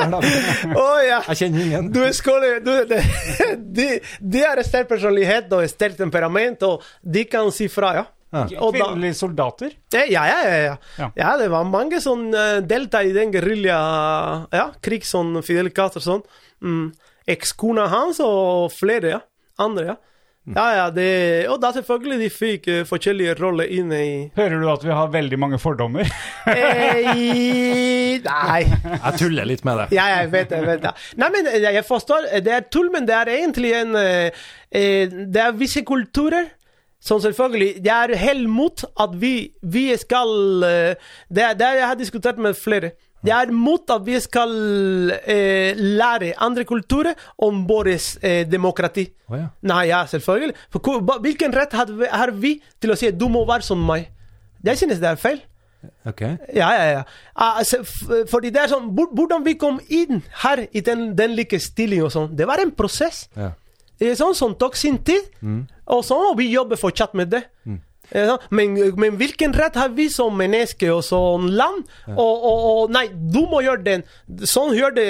Å 0.86 0.86
ja. 1.02 1.20
Jeg 1.32 1.40
kjenner 1.42 1.66
ingen. 1.66 1.90
Du 1.94 2.02
er 2.04 2.14
skole, 2.36 2.60
du, 2.60 2.84
de, 2.84 3.00
de, 3.76 3.88
de 4.20 4.44
har 4.44 4.60
en 4.60 4.66
sterk 4.66 4.88
personlighet 4.90 5.52
og 5.56 5.64
sterkt 5.70 6.00
temperament, 6.00 6.62
og 6.66 6.84
de 7.02 7.24
kan 7.30 7.50
si 7.54 7.68
fra, 7.72 7.94
ja. 8.00 8.06
Ja. 8.36 8.44
Kvinnelige 8.58 9.14
soldater? 9.14 9.70
Eh, 9.94 10.10
Ja, 10.12 10.26
ja, 10.28 10.40
ja. 10.44 10.56
ja. 10.56 10.76
Ja. 10.98 11.10
ja 11.16 11.36
det 11.38 11.46
var 11.48 11.64
mange 11.64 12.00
som 12.04 12.26
uh, 12.34 12.58
delta 12.60 13.00
i 13.06 13.14
den 13.14 13.30
gerilja 13.32 13.78
ja, 14.52 14.66
krig 14.82 15.06
som 15.06 15.38
Fidel 15.46 15.70
Castro 15.72 16.02
sånn. 16.04 16.24
Mm. 16.60 16.90
Ekskona 17.36 17.86
hans 17.88 18.20
og 18.20 18.74
flere, 18.74 19.14
ja. 19.14 19.22
Andre, 19.62 19.94
ja. 19.94 19.96
Ja, 20.54 20.66
ja, 20.76 20.90
det, 20.94 21.06
og 21.50 21.58
da 21.58 21.72
selvfølgelig 21.74 22.20
de 22.20 22.28
fikk 22.30 22.68
uh, 22.70 22.82
forskjellige 22.86 23.34
roller 23.40 23.66
inne 23.66 23.98
i 23.98 24.10
Hører 24.36 24.60
du 24.62 24.68
at 24.70 24.84
vi 24.86 24.92
har 24.94 25.08
veldig 25.10 25.38
mange 25.42 25.58
fordommer? 25.58 26.06
eh, 26.52 28.20
Nei. 28.22 28.60
Jeg 28.62 29.18
tuller 29.18 29.48
litt 29.48 29.64
med 29.66 29.80
det. 29.82 29.88
Ja, 29.96 30.04
jeg 30.20 30.30
vet 30.32 30.52
det. 30.54 30.60
Vet 30.68 30.84
det. 30.84 30.92
Nei, 31.18 31.30
men 31.34 31.50
eh, 31.50 31.66
jeg 31.66 31.82
forstår. 31.88 32.28
Det 32.46 32.54
er 32.54 32.68
tull, 32.70 32.92
men 32.94 33.08
det 33.08 33.16
er 33.16 33.32
egentlig 33.34 33.74
en 33.80 33.98
uh, 33.98 34.30
uh, 34.30 35.18
Det 35.34 35.42
er 35.42 35.58
visse 35.58 35.82
kulturer 35.86 36.52
som 37.06 37.20
selvfølgelig 37.20 37.84
Det 37.84 37.92
er 37.92 38.16
helt 38.16 38.48
mot 38.50 38.84
at 39.00 39.10
vi, 39.20 39.50
vi 39.62 39.96
skal 39.96 40.62
eh, 40.64 40.94
Det 41.28 41.52
det 41.58 41.72
jeg 41.78 41.86
har 41.86 41.94
diskutert 41.94 42.38
med 42.38 42.54
flere. 42.54 42.90
Jeg 43.26 43.46
er 43.46 43.52
mot 43.52 43.90
at 43.90 44.04
vi 44.06 44.18
skal 44.22 44.52
eh, 45.26 45.74
lære 45.76 46.32
andre 46.42 46.64
kulturer 46.68 47.14
om 47.42 47.64
vårt 47.68 48.18
eh, 48.22 48.44
demokrati. 48.48 49.08
Oh, 49.28 49.36
ja. 49.38 49.48
Nei, 49.66 49.86
ja, 49.90 50.04
selvfølgelig. 50.06 50.54
For 50.70 51.18
hvilken 51.24 51.54
rett 51.56 51.74
har 51.74 52.32
vi, 52.38 52.56
til 52.80 52.94
å 52.94 52.98
si 52.98 53.10
at 53.10 53.18
du 53.18 53.26
må 53.32 53.44
være 53.48 53.66
som 53.66 53.82
meg? 53.82 54.08
Jeg 54.66 54.78
synes 54.78 55.02
det 55.02 55.10
er 55.10 55.20
feil. 55.20 55.40
Ok. 56.08 56.22
Ja, 56.54 56.70
ja, 56.74 56.86
ja. 56.90 57.02
Ah, 57.34 57.58
Altså, 57.60 57.82
fordi 58.30 58.50
det 58.50 58.62
er 58.64 58.70
sånn, 58.72 58.88
Hvordan 58.96 59.44
vi 59.44 59.54
kom 59.60 59.76
inn 59.92 60.22
her 60.42 60.64
i 60.72 60.82
den, 60.82 61.12
den 61.18 61.36
likestillingen 61.38 62.08
og 62.08 62.14
sånn, 62.14 62.32
det 62.36 62.46
var 62.48 62.62
en 62.62 62.72
prosess. 62.74 63.26
Ja. 63.36 63.52
Det 64.00 64.12
sånn 64.18 64.34
som 64.36 64.54
tok 64.58 64.76
sin 64.76 64.98
tid, 65.04 65.30
og 65.88 66.02
så 66.04 66.18
må 66.20 66.34
vi 66.36 66.50
jobber 66.52 66.76
fortsatt 66.76 67.14
med 67.16 67.30
det. 67.32 67.46
Sånn, 67.64 67.78
Men, 68.50 68.76
men 68.96 69.16
hvilken 69.18 69.54
rett 69.56 69.74
har 69.74 69.88
vi 69.96 70.08
som 70.12 70.36
mennesker 70.38 70.92
og 70.94 71.02
som 71.06 71.48
land? 71.50 71.84
Og, 72.12 72.18
og, 72.20 72.62
og 72.70 72.94
Nei, 72.94 73.06
du 73.10 73.42
må 73.50 73.62
gjøre 73.66 73.82
den. 73.86 74.06
Sånn 74.46 74.74
gjør 74.76 74.94
det 74.96 75.08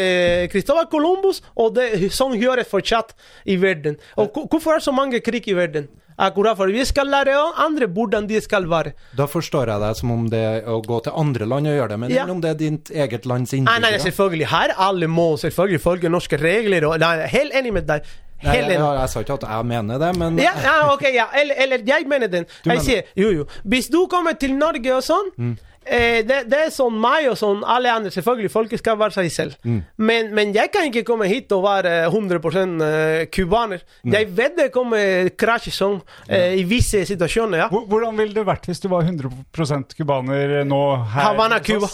Christopher 0.55 0.89
Columbus, 0.91 1.43
og 1.57 1.75
det, 1.77 1.91
sånn 2.15 2.35
gjør 2.41 2.63
det 2.63 2.69
fortsatt 2.71 3.15
i 3.45 3.59
verden. 3.61 3.99
Og 4.17 4.33
hvorfor 4.47 4.77
er 4.77 4.83
det 4.83 4.89
så 4.89 4.97
mange 4.97 5.21
krig 5.25 5.49
i 5.49 5.57
verden? 5.59 5.89
Akkurat 6.17 6.57
for 6.57 6.73
vi 6.73 6.81
skal 6.89 7.11
lære 7.13 7.35
andre 7.61 7.85
hvordan 7.93 8.25
de 8.25 8.39
skal 8.41 8.65
være. 8.71 8.95
Da 9.19 9.27
forstår 9.29 9.69
jeg 9.69 9.83
deg 9.83 9.99
som 9.99 10.13
om 10.15 10.23
det 10.33 10.41
er 10.41 10.71
å 10.73 10.79
gå 10.81 11.03
til 11.05 11.13
andre 11.13 11.45
land 11.45 11.69
og 11.69 11.77
gjøre 11.77 11.89
det, 11.93 11.99
men 12.01 12.15
Ja. 12.15 12.25
om 12.33 12.41
det 12.41 12.55
er 12.55 12.61
ditt 12.63 12.89
eget 12.89 13.27
lands 13.29 13.53
innbyggere? 13.53 13.83
nei, 13.85 13.91
nei, 13.93 13.99
selvfølgelig. 14.01 14.47
Her 14.49 14.73
alle 14.89 15.11
må 15.13 15.35
selvfølgelig 15.37 15.83
følge 15.85 16.09
norske 16.09 16.39
regler. 16.41 16.87
Og, 16.89 16.97
nei, 17.05 17.27
helt 17.29 17.53
enig 17.53 17.75
med 17.77 17.87
deg. 17.87 18.09
Nei, 18.43 18.57
jeg, 18.57 18.69
jeg, 18.69 18.81
jeg 19.01 19.09
sa 19.09 19.21
ikke 19.25 19.33
at 19.39 19.45
jeg 19.49 19.67
mener 19.67 19.99
det, 19.99 20.11
men 20.19 20.39
Ja, 20.39 20.53
ja, 20.63 20.75
ok, 20.93 21.03
ja. 21.15 21.25
Eller, 21.41 21.55
eller 21.65 21.79
jeg 21.87 22.05
mener 22.09 22.27
den. 22.29 22.45
mener 22.67 22.75
Jeg 22.75 22.83
sier, 22.85 23.03
jo, 23.17 23.31
jo. 23.33 23.47
Hvis 23.65 23.89
du 23.89 24.07
kommer 24.13 24.33
til 24.37 24.55
Norge 24.55 24.93
og 24.95 25.03
sånn, 25.03 25.31
Mm. 25.39 25.57
Eh, 25.87 26.21
det, 26.27 26.39
det 26.51 26.61
er 26.67 26.73
sånn 26.75 26.97
meg 27.01 27.29
og 27.31 27.37
sånn 27.41 27.63
alle 27.67 27.93
andre. 27.93 28.13
Selvfølgelig, 28.15 28.51
folket 28.53 28.83
skal 28.83 28.99
være 29.01 29.17
seg 29.19 29.31
selv. 29.35 29.57
Mm. 29.67 29.81
Men, 30.09 30.33
men 30.37 30.53
jeg 30.57 30.71
kan 30.75 30.89
ikke 30.91 31.05
komme 31.09 31.29
hit 31.31 31.53
og 31.57 31.65
være 31.67 31.95
100 32.11 32.41
eh, 32.87 33.27
cubaner. 33.33 33.85
Jeg 34.07 34.31
vet 34.37 34.57
det 34.59 34.69
kommer 34.75 35.31
krasj 35.39 35.71
sånn 35.75 35.99
eh, 36.29 36.57
i 36.61 36.65
visse 36.69 37.05
situasjoner, 37.09 37.65
ja. 37.65 37.69
Hvor- 37.73 37.87
Hvordan 37.87 38.17
ville 38.19 38.35
det 38.37 38.45
vært 38.47 38.67
hvis 38.69 38.83
du 38.83 38.89
var 38.93 39.07
100% 39.07 39.95
cubaner 39.97 40.59
nå 40.69 40.81
her? 41.15 41.23
Havana, 41.31 41.61
Cuba. 41.65 41.89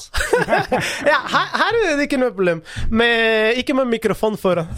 ja, 1.12 1.20
her, 1.34 1.48
her 1.62 1.72
er 1.82 1.96
det 2.00 2.08
ikke 2.08 2.20
noe 2.22 2.32
problem. 2.34 2.62
Med, 2.90 3.58
ikke 3.60 3.76
med 3.78 3.90
mikrofon 3.92 4.38
foran. 4.40 4.70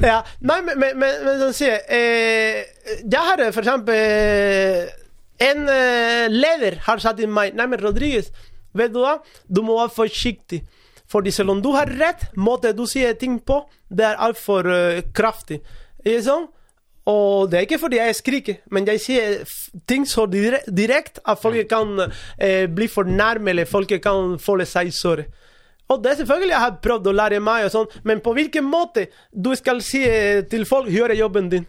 ja, 0.00 0.22
nei, 0.40 0.60
men, 0.62 0.78
men, 0.78 0.98
men, 1.00 1.18
men 1.24 1.40
sånn 1.40 1.54
sier 1.56 1.80
eh, 1.92 2.62
Jeg 3.02 3.22
har 3.30 3.42
for 3.54 3.62
eksempel 3.64 4.88
En 5.42 5.66
uh, 5.68 6.26
leder 6.32 6.78
har 6.86 7.02
sagt 7.02 7.20
til 7.20 7.28
meg 7.28 7.56
Nei, 7.56 7.66
men 7.68 7.82
Rodriguez, 7.82 8.30
vet 8.76 8.92
du 8.94 9.02
hva? 9.02 9.18
Du 9.48 9.62
må 9.66 9.76
være 9.80 9.94
forsiktig. 9.96 10.62
Fordi 11.06 11.30
selv 11.30 11.54
om 11.54 11.62
du 11.62 11.70
har 11.76 11.90
rett, 12.00 12.26
måten 12.34 12.74
du 12.76 12.86
sier 12.90 13.14
ting 13.18 13.38
på, 13.38 13.60
det 13.88 14.06
er 14.08 14.22
altfor 14.28 14.66
uh, 14.66 15.02
kraftig. 15.14 15.60
Ikke 16.02 16.22
sånn? 16.26 16.46
Og 17.06 17.50
det 17.50 17.58
er 17.58 17.66
ikke 17.68 17.78
fordi 17.78 18.00
jeg 18.00 18.14
skriker, 18.18 18.54
men 18.74 18.88
jeg 18.90 18.98
sier 19.04 19.34
ting 19.86 20.02
så 20.10 20.24
direkte 20.26 20.72
direkte 20.74 21.22
at 21.22 21.38
folk 21.38 21.68
kan 21.70 21.92
uh, 22.02 22.64
bli 22.66 22.88
fornærmet, 22.90 23.52
eller 23.52 23.70
folk 23.70 23.94
kan 24.02 24.34
føle 24.42 24.66
seg 24.66 24.90
såret. 24.94 25.30
Og 25.88 26.02
det 26.02 26.10
er 26.10 26.16
selvfølgelig 26.20 26.50
jeg 26.50 26.64
har 26.64 26.78
prøvd 26.82 27.06
å 27.06 27.14
lære 27.14 27.38
meg, 27.46 27.68
og 27.68 27.70
sånn, 27.70 27.92
men 28.02 28.22
på 28.24 28.32
hvilken 28.34 28.66
måte 28.66 29.06
du 29.30 29.52
skal 29.54 29.78
si 29.86 30.02
eh, 30.02 30.42
til 30.50 30.66
folk 30.66 30.90
'gjøre 30.90 31.14
jobben 31.14 31.50
din', 31.52 31.68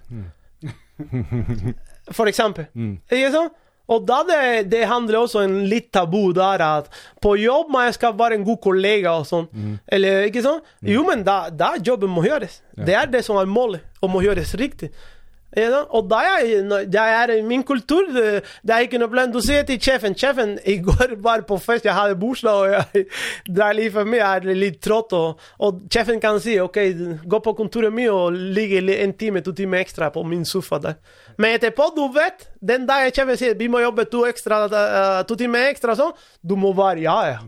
for 2.12 2.30
eksempel. 2.30 2.70
Ikke 3.12 3.32
sant? 3.34 3.64
Og 3.88 4.04
da 4.04 4.20
det, 4.28 4.40
det 4.72 4.84
handler 4.88 5.22
også 5.22 5.46
en 5.46 5.62
litt 5.72 5.92
tabu 5.96 6.34
der 6.36 6.60
at 6.64 6.90
på 7.24 7.38
jobb 7.40 7.70
man 7.72 7.94
skal 7.96 8.18
være 8.20 8.36
en 8.36 8.48
god 8.48 8.60
kollega 8.64 9.16
og 9.16 9.28
sånn. 9.30 9.48
Eller 9.88 10.28
ikke 10.28 10.44
sånn? 10.44 10.60
Jo, 10.84 11.06
men 11.08 11.24
da, 11.28 11.46
da 11.50 11.76
jobben 11.80 12.12
må 12.12 12.26
gjøres. 12.28 12.62
Det 12.76 12.98
er 13.00 13.08
det 13.12 13.24
som 13.26 13.40
er 13.40 13.48
målet, 13.48 13.88
og 14.02 14.12
må 14.12 14.26
gjøres 14.26 14.58
riktig. 14.60 14.92
Ja. 15.56 15.86
Og 15.96 16.10
da 16.12 16.20
er 16.28 17.32
i 17.34 17.42
min 17.42 17.64
kultur, 17.66 18.10
det, 18.12 18.44
er 18.68 18.84
ikke 18.84 19.00
noe 19.00 19.08
problem. 19.08 19.32
Du 19.32 19.40
sier 19.42 19.64
til 19.66 19.80
sjefen 19.82 20.14
Sjefen, 20.18 20.58
i 20.68 20.78
går 20.84 21.16
var 21.24 21.46
på 21.48 21.58
fest, 21.62 21.88
jeg 21.88 21.96
hadde 21.96 22.18
bursdag, 22.20 22.52
og 22.52 22.74
jeg 22.76 23.08
drar 23.56 23.78
litt 23.78 23.96
for 23.96 24.06
mye, 24.06 24.20
jeg 24.20 24.44
er 24.52 24.60
litt 24.60 24.82
trøtt. 24.84 25.16
Og, 25.18 25.48
og 25.64 25.80
sjefen 25.94 26.22
kan 26.22 26.42
si 26.44 26.60
OK, 26.62 26.82
gå 27.24 27.40
på 27.44 27.56
kontoret 27.58 27.96
mitt 27.96 28.12
og 28.12 28.36
ligge 28.36 28.84
en 29.00 29.16
time, 29.18 29.42
to 29.42 29.56
timer 29.56 29.82
ekstra 29.82 30.12
på 30.14 30.26
min 30.28 30.46
sofa 30.46 30.82
der. 30.84 31.00
Men 31.38 31.58
etterpå, 31.58 31.92
du 31.96 32.04
vet, 32.16 32.48
den 32.66 32.88
dagen 32.90 33.30
og 33.30 33.40
sier 33.40 33.58
vi 33.58 33.70
må 33.70 33.82
jobbe 33.84 34.08
to, 34.10 34.24
ekstra, 34.30 34.64
uh, 34.72 35.22
to 35.30 35.38
timer 35.38 35.70
ekstra, 35.72 35.94
sånn, 35.98 36.16
du 36.42 36.56
må 36.60 36.74
være 36.78 37.04
ja, 37.06 37.18
ja. 37.30 37.42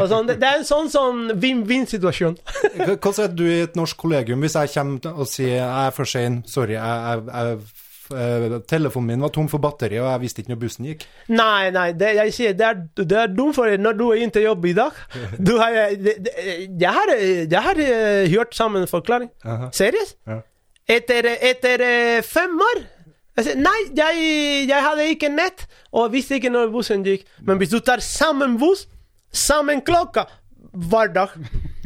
Og 0.00 0.06
sånn, 0.10 0.30
det, 0.30 0.38
det 0.40 0.48
er 0.48 0.60
en 0.62 0.68
sånn 0.68 0.92
sånn 0.92 1.24
vinn-vinn-situasjon. 1.42 2.38
Hva 3.02 3.12
sier 3.12 3.32
du 3.32 3.44
i 3.44 3.64
et 3.66 3.76
norsk 3.76 3.98
kollegium 4.00 4.44
hvis 4.44 4.56
jeg 4.56 4.72
kommer 4.76 5.12
og 5.12 5.28
sier 5.28 5.58
jeg 5.58 5.66
er 5.66 5.92
for 5.96 6.08
sein, 6.08 6.40
sorry, 6.48 6.78
jeg, 6.78 7.04
jeg, 7.10 7.26
jeg, 7.28 7.84
eh, 8.16 8.56
telefonen 8.72 9.12
min 9.12 9.28
var 9.28 9.34
tom 9.36 9.52
for 9.52 9.60
batteri, 9.60 10.00
og 10.00 10.08
jeg 10.14 10.24
visste 10.24 10.42
ikke 10.42 10.54
når 10.54 10.62
bussen 10.64 10.88
gikk? 10.88 11.06
Nei, 11.28 11.68
nei, 11.76 11.86
det, 11.98 12.14
jeg 12.22 12.34
sier 12.38 12.56
det 12.56 12.68
er, 12.70 12.82
det 13.02 13.22
er 13.26 13.36
dumt 13.36 13.58
for 13.58 13.68
deg 13.68 13.84
når 13.84 14.00
du 14.00 14.04
er 14.16 14.26
til 14.32 14.48
jobb 14.48 14.68
i 14.72 14.76
dag. 14.80 15.04
Du 15.46 15.58
har, 15.60 15.76
det, 15.92 16.18
det, 16.24 16.36
jeg 16.80 16.98
har, 17.02 17.16
jeg 17.20 17.64
har 17.68 17.84
eh, 17.84 18.26
hørt 18.32 18.56
sammen 18.56 18.88
forklaring. 18.88 19.28
Seriøst? 19.76 20.22
Ja. 20.24 20.40
Etter, 20.96 21.26
etter 21.42 21.82
eh, 21.82 22.20
fem 22.24 22.54
år? 22.62 22.86
Jeg 23.36 23.44
sier, 23.44 23.58
nei, 23.60 23.76
jeg, 23.96 24.24
jeg 24.70 24.80
hadde 24.86 25.06
ikke 25.12 25.28
nett, 25.32 25.66
og 25.92 26.10
visste 26.14 26.38
ikke 26.38 26.52
når 26.54 26.70
bussen 26.72 27.04
gikk. 27.04 27.26
Men 27.44 27.60
hvis 27.60 27.74
du 27.74 27.80
tar 27.84 28.00
sammen 28.04 28.56
buss, 28.60 28.86
sammen 29.36 29.82
klokka, 29.84 30.24
hver 30.76 31.08
dag 31.08 31.28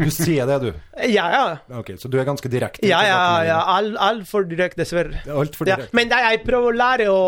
Du 0.00 0.08
sier 0.10 0.48
det, 0.48 0.56
du. 0.62 0.70
Ja, 1.12 1.26
ja. 1.30 1.42
Ok, 1.78 1.92
Så 2.00 2.08
du 2.10 2.16
er 2.18 2.24
ganske 2.26 2.48
direkte? 2.50 2.82
Ja, 2.88 3.02
ja, 3.06 3.18
ja. 3.46 3.58
Altfor 3.60 3.76
Alt 3.76 3.98
alt 4.06 4.28
for 4.30 4.46
direkte, 4.48 4.80
dessverre. 4.80 5.20
Altfor 5.28 5.68
Ja, 5.68 5.76
direkte. 5.76 5.96
men 5.96 6.10
jeg, 6.10 6.24
jeg 6.26 6.40
prøver 6.46 6.72
å 6.72 6.78
lære 6.80 7.06
å 7.12 7.18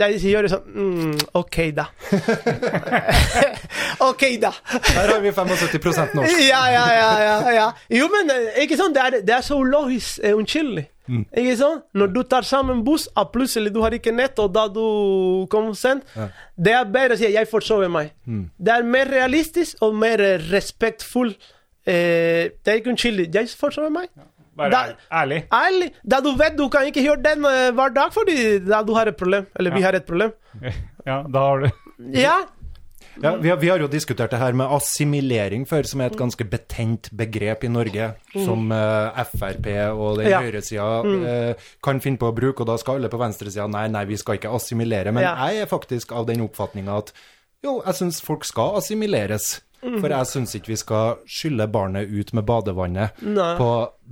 Jeg 0.00 0.18
gjør 0.32 0.48
sånn 0.54 0.64
mm, 0.74 1.18
OK, 1.38 1.58
da. 1.76 1.86
OK, 4.08 4.24
da. 4.42 4.50
Her 4.94 5.12
har 5.12 5.20
vi 5.22 5.32
75 5.36 6.16
norsk. 6.18 6.40
Ja, 6.48 6.64
ja, 6.72 6.86
ja, 6.96 7.10
ja, 7.26 7.36
ja. 7.58 7.68
Jo, 7.92 8.08
men 8.12 8.32
eh, 8.34 8.62
ikke 8.64 8.78
sånn, 8.80 8.94
det 8.96 9.04
er, 9.04 9.18
det 9.26 9.36
er 9.38 9.44
så 9.46 9.60
ulogisk 9.60 10.24
eh, 10.24 10.34
unnskyldig. 10.34 10.88
Mm. 11.08 11.24
Ikke 11.36 11.56
sant? 11.56 11.82
Når 11.94 12.12
du 12.14 12.22
tar 12.22 12.42
sammen 12.42 12.84
buss, 12.84 13.08
og 13.16 13.32
plutselig 13.32 13.72
du 13.74 13.80
har 13.82 13.90
ikke 13.92 14.12
nett, 14.14 14.38
og 14.38 14.52
da 14.54 14.66
du 14.68 15.46
kommer 15.52 15.74
sent 15.76 16.02
Det 16.56 16.72
er 16.72 16.84
bedre 16.84 17.14
å 17.14 17.18
si 17.18 17.26
'jeg 17.32 17.46
forsover 17.48 17.88
meg'. 17.88 18.10
Mm. 18.26 18.50
Det 18.58 18.72
er 18.72 18.82
mer 18.82 19.04
realistisk 19.06 19.76
og 19.82 19.94
mer 19.94 20.16
respektfull. 20.50 21.34
Eh, 21.86 22.48
det 22.64 22.66
er 22.68 22.80
ikke 22.80 22.90
unnskyldig. 22.94 23.30
'Jeg 23.34 23.48
forsover 23.48 23.90
meg'. 23.90 24.08
Bare 24.56 24.70
Da- 24.70 24.94
ærlig. 25.12 25.44
Ærlig. 25.52 25.90
Da 26.08 26.20
du 26.20 26.30
vet 26.36 26.56
du 26.56 26.68
kan 26.68 26.86
ikke 26.86 27.02
gjøre 27.04 27.22
den 27.22 27.44
eh, 27.44 27.70
hver 27.72 27.92
dag 27.94 28.12
fordi 28.12 28.58
da 28.66 28.82
du 28.82 28.94
har 28.94 29.06
et 29.08 29.16
problem. 29.16 29.46
Eller 29.56 29.74
vi 29.74 29.80
har 29.82 29.92
et 29.92 30.06
problem. 30.06 30.32
Ja, 31.06 31.22
da 31.22 31.38
har 31.38 31.58
du 31.60 31.70
Ja. 32.14 32.38
Ja, 33.22 33.36
vi, 33.36 33.48
har, 33.52 33.56
vi 33.62 33.68
har 33.70 33.78
jo 33.82 33.86
diskutert 33.90 34.32
det 34.34 34.40
her 34.40 34.56
med 34.58 34.72
assimilering 34.74 35.66
før, 35.68 35.86
som 35.86 36.00
er 36.02 36.10
et 36.10 36.18
ganske 36.18 36.44
betent 36.50 37.10
begrep 37.14 37.64
i 37.64 37.70
Norge, 37.70 38.08
som 38.32 38.72
uh, 38.74 39.22
Frp 39.34 39.68
og 39.92 40.18
den 40.18 40.30
Ja. 40.32 40.40
høyresida 40.42 40.88
uh, 41.04 41.68
kan 41.84 42.00
finne 42.02 42.18
på 42.18 42.30
å 42.30 42.34
bruke, 42.36 42.64
og 42.64 42.70
da 42.72 42.78
skal 42.80 42.98
alle 42.98 43.12
på 43.12 43.20
venstresida 43.20 43.68
nei, 43.70 43.86
nei, 43.92 44.04
vi 44.10 44.18
skal 44.20 44.40
ikke 44.40 44.50
assimilere. 44.54 45.12
Men 45.14 45.22
Ja. 45.26 45.34
jeg 45.48 45.62
er 45.62 45.70
faktisk 45.70 46.12
av 46.12 46.26
den 46.26 46.42
oppfatninga 46.46 46.98
at 47.04 47.12
jo, 47.64 47.78
jeg 47.86 47.94
syns 47.94 48.20
folk 48.20 48.44
skal 48.44 48.76
assimileres. 48.80 49.60
For 49.84 50.08
jeg 50.08 50.24
syns 50.30 50.54
ikke 50.56 50.70
vi 50.72 50.76
skal 50.80 51.18
skylle 51.28 51.66
barnet 51.68 52.08
ut 52.08 52.30
med 52.32 52.46
badevannet 52.48 53.18
Nei. 53.20 53.50
på 53.58 53.66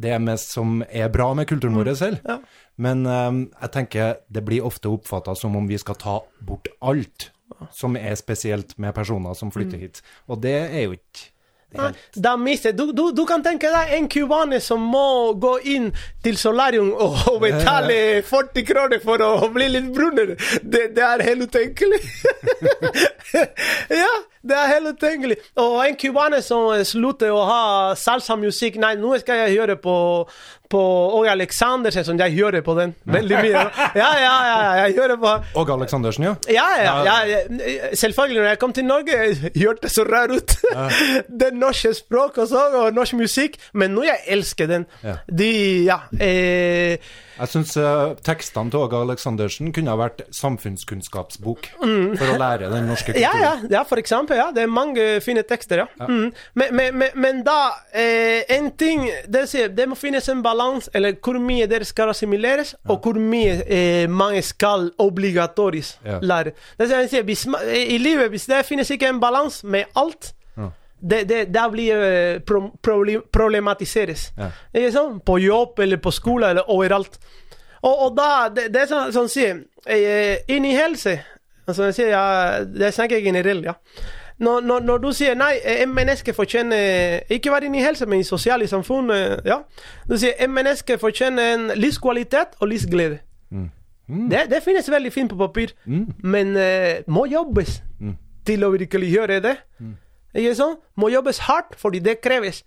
det 0.05 0.19
med, 0.21 0.37
som 0.39 0.83
er 0.93 1.09
bra 1.09 1.31
med 1.33 1.49
kulturen 1.49 1.79
vår 1.79 1.95
selv. 1.97 2.19
Ja. 2.29 2.37
Men 2.77 3.07
um, 3.09 3.39
jeg 3.57 3.73
tenker 3.73 4.19
det 4.29 4.43
blir 4.45 4.67
ofte 4.69 4.91
oppfatta 4.93 5.33
som 5.35 5.57
om 5.57 5.65
vi 5.71 5.79
skal 5.81 5.97
ta 5.97 6.19
bort 6.45 6.69
alt 6.85 7.31
som 7.75 7.97
er 7.97 8.15
spesielt 8.21 8.77
med 8.79 8.95
personer 8.95 9.35
som 9.39 9.53
flytter 9.55 9.79
hit. 9.79 10.03
Og 10.29 10.43
det 10.43 10.59
er 10.71 10.83
jo 10.87 10.99
ikke 10.99 11.33
er 11.73 11.95
Da 12.15 12.37
mister 12.37 12.73
du, 12.73 12.93
du, 12.93 13.11
du 13.13 13.23
kan 13.29 13.43
tenke 13.45 13.71
deg 13.73 13.95
en 13.97 14.09
cubaner 14.11 14.61
som 14.61 14.83
må 14.93 15.33
gå 15.41 15.55
inn 15.75 15.91
til 16.25 16.37
solarium 16.41 16.93
og, 16.93 17.17
og 17.33 17.39
betale 17.47 17.97
40 18.29 18.67
kroner 18.69 19.03
for 19.05 19.25
å 19.25 19.49
bli 19.55 19.71
litt 19.73 19.89
brunere. 19.95 20.37
Det, 20.63 20.91
det 20.97 21.07
er 21.07 21.25
helt 21.31 21.49
utenkelig. 21.49 22.03
ja, 24.03 24.13
det 24.43 24.57
er 24.59 24.73
helt 24.75 24.97
utenkelig. 24.97 25.37
Og 25.63 25.77
en 25.87 25.99
cubaner 25.99 26.43
som 26.45 26.73
slutter 26.85 27.31
å 27.35 27.45
ha 27.47 27.63
salsamusikk 27.99 28.81
Nei, 28.83 28.95
nå 28.99 29.15
skal 29.23 29.45
jeg 29.45 29.61
høre 29.61 29.77
på 29.81 29.95
på 30.73 30.83
Åge 31.19 31.31
Aleksandersen, 31.31 32.05
som 32.05 32.21
jeg 32.21 32.35
hører 32.39 32.65
på 32.65 32.75
den 32.79 32.95
veldig 33.05 33.41
mye. 33.45 33.65
Ja, 34.03 34.11
ja, 34.17 34.37
ja, 34.47 34.59
ja 34.65 34.85
jeg 34.87 34.95
hører 34.97 35.19
på 35.21 35.33
Åge 35.61 35.75
Aleksandersen, 35.77 36.25
ja. 36.25 36.35
ja, 36.49 36.69
ja, 36.81 36.95
ja, 37.05 37.17
ja. 37.29 37.91
Selvfølgelig, 37.99 38.41
når 38.41 38.49
jeg 38.49 38.61
kom 38.63 38.73
til 38.73 38.87
Norge, 38.89 39.19
hørte 39.57 39.83
det 39.83 39.93
så 39.93 40.07
rar 40.09 40.33
ut. 40.33 40.57
det 41.43 41.51
norske 41.55 41.93
språk 41.95 42.41
også, 42.47 42.63
og 42.81 42.95
norsk 42.97 43.19
musikk. 43.21 43.59
Men 43.77 43.93
nå 43.97 44.07
jeg 44.09 44.25
elsker 44.37 44.71
den. 44.71 44.87
Ja. 45.05 45.19
De, 45.29 45.51
ja 45.85 45.99
eh, 46.17 47.13
Jeg 47.37 47.53
syns 47.53 47.77
tekstene 48.25 48.73
til 48.73 48.81
Åge 48.81 49.03
Aleksandersen 49.05 49.73
kunne 49.77 49.93
ha 49.93 50.01
vært 50.01 50.25
samfunnskunnskapsbok 50.33 51.69
for 51.83 52.33
å 52.33 52.39
lære 52.41 52.73
den 52.73 52.89
norske 52.89 53.13
ja, 53.21 53.35
kulturen. 53.35 53.69
ja, 53.69 53.77
ja, 53.77 53.85
for 53.89 54.01
eksempel. 54.01 54.32
Ja, 54.37 54.51
det 54.55 54.63
er 54.63 54.73
mange 54.73 55.07
fine 55.25 55.43
tekster, 55.43 55.85
ja. 55.85 56.07
Mm. 56.09 56.33
Men, 56.55 56.77
men, 56.77 56.99
men, 56.99 57.09
men 57.15 57.41
da 57.47 57.59
eh, 57.95 58.43
En 58.53 58.71
ting 58.79 59.07
det, 59.29 59.47
sier, 59.51 59.69
det 59.69 59.89
må 59.89 59.97
finnes 59.99 60.29
en 60.29 60.43
balanse, 60.43 60.91
eller 60.95 61.17
hvor 61.23 61.39
mye 61.43 61.67
dere 61.71 61.85
skal 61.89 62.13
assimileres, 62.13 62.75
og 62.89 63.01
hvor 63.05 63.19
mye 63.21 63.63
eh, 63.67 64.09
man 64.11 64.39
skal 64.43 64.91
obligatorisk 64.99 65.99
Ja. 66.05 66.19
lære. 66.23 66.53
Det 66.79 66.91
er, 66.93 67.07
sier, 67.07 67.23
hvis, 67.23 67.47
I 67.75 67.99
livet, 67.99 68.29
hvis 68.31 68.47
det 68.47 68.65
finnes 68.67 68.91
ikke 68.91 69.09
en 69.09 69.21
balanse 69.21 69.67
med 69.67 69.85
alt 69.97 70.33
det, 71.03 71.25
det, 71.29 71.45
da 71.55 71.69
blir 71.71 71.97
eh, 71.99 72.41
pro, 72.47 72.71
problematiseres. 73.33 74.33
Ja. 74.39 74.51
Ikke 74.75 74.93
sant? 74.93 75.25
På 75.27 75.39
jobb 75.39 75.81
eller 75.83 75.97
på 75.97 76.11
skole 76.15 76.51
eller 76.51 76.71
overalt. 76.71 77.19
Og, 77.83 77.99
og 78.07 78.17
da, 78.17 78.49
det, 78.55 78.69
det 78.75 78.85
er 78.85 78.91
sånn 78.93 79.15
som 79.15 79.29
sier 79.31 79.65
eh, 79.91 80.39
Inn 80.55 80.69
i 80.69 80.77
helse 80.77 81.17
altså 81.67 81.89
jeg 81.89 81.97
sier, 81.97 82.11
ja, 82.15 82.63
Det 82.63 82.93
snakker 82.95 83.19
jeg 83.19 83.27
generelt, 83.27 83.67
ja. 83.67 83.75
Når, 84.43 84.61
når, 84.61 84.81
når 84.81 84.99
du 84.99 85.13
sier 85.15 85.37
nei, 85.39 85.53
eh, 85.63 85.83
en 85.85 85.93
menneske 85.95 86.33
fortjener 86.35 87.21
Ikke 87.31 87.53
være 87.53 87.69
inne 87.69 87.79
i 87.79 87.85
helse, 87.85 88.07
men 88.11 88.21
i 88.21 88.27
sosiale 88.27 88.67
samfunn. 88.67 89.11
eh, 89.11 89.39
ja. 89.47 89.61
Du 90.11 90.17
sier 90.19 90.35
en 90.43 90.51
menneske 90.51 90.99
fortjener 90.99 91.55
en 91.55 91.71
livskvalitet 91.79 92.59
og 92.61 92.69
livsglede. 92.69 93.19
Det, 94.31 94.41
det 94.51 94.63
finnes 94.65 94.91
veldig 94.91 95.13
fint 95.13 95.31
på 95.31 95.37
papir, 95.39 95.71
men 95.87 96.57
uh, 96.57 96.99
må 97.07 97.23
jobbes 97.31 97.83
til 98.47 98.65
å 98.67 98.71
virkelig 98.75 99.09
gjøre 99.13 99.39
det. 99.41 99.57
Ikke 100.35 100.55
sant? 100.59 100.81
Må 100.97 101.09
jobbes 101.09 101.39
hardt, 101.47 101.77
fordi 101.79 102.01
det 102.03 102.21
kreves 102.21 102.65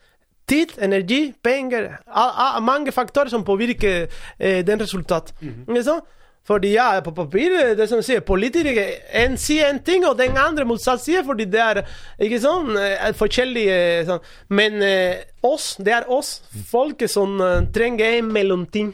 tid, 0.47 0.77
energi, 0.81 1.33
penger 1.43 1.89
a, 2.07 2.25
a, 2.55 2.59
Mange 2.59 2.91
faktorer 2.91 3.29
som 3.29 3.43
påvirker 3.43 4.07
eh, 4.39 4.65
den 4.65 4.81
resultat. 4.81 5.33
Ikke 5.67 5.83
sant? 5.83 6.03
Fordi 6.45 6.75
ja, 6.75 6.91
på 7.01 7.11
papir 7.15 7.53
eh, 7.57 7.71
det 7.77 7.87
som 7.89 8.03
sier 8.05 8.21
Politikere 8.25 8.83
en 9.17 9.37
sier 9.41 9.71
en 9.71 9.79
ting, 9.81 10.05
og 10.05 10.17
den 10.19 10.37
andre 10.37 10.65
motsatt 10.69 11.01
sier, 11.01 11.23
fordi 11.25 11.47
det 11.49 11.61
er 11.61 11.81
ikke 12.21 12.39
sånn, 12.43 12.75
eh, 12.77 13.07
forskjellige 13.17 13.79
sånn. 14.09 14.21
Men 14.53 14.77
eh, 14.85 15.23
oss, 15.45 15.71
det 15.81 15.95
er 15.97 16.09
oss, 16.13 16.35
folket, 16.69 17.09
som 17.11 17.39
eh, 17.41 17.65
trenger 17.73 18.19
en 18.19 18.31
mellomting. 18.35 18.93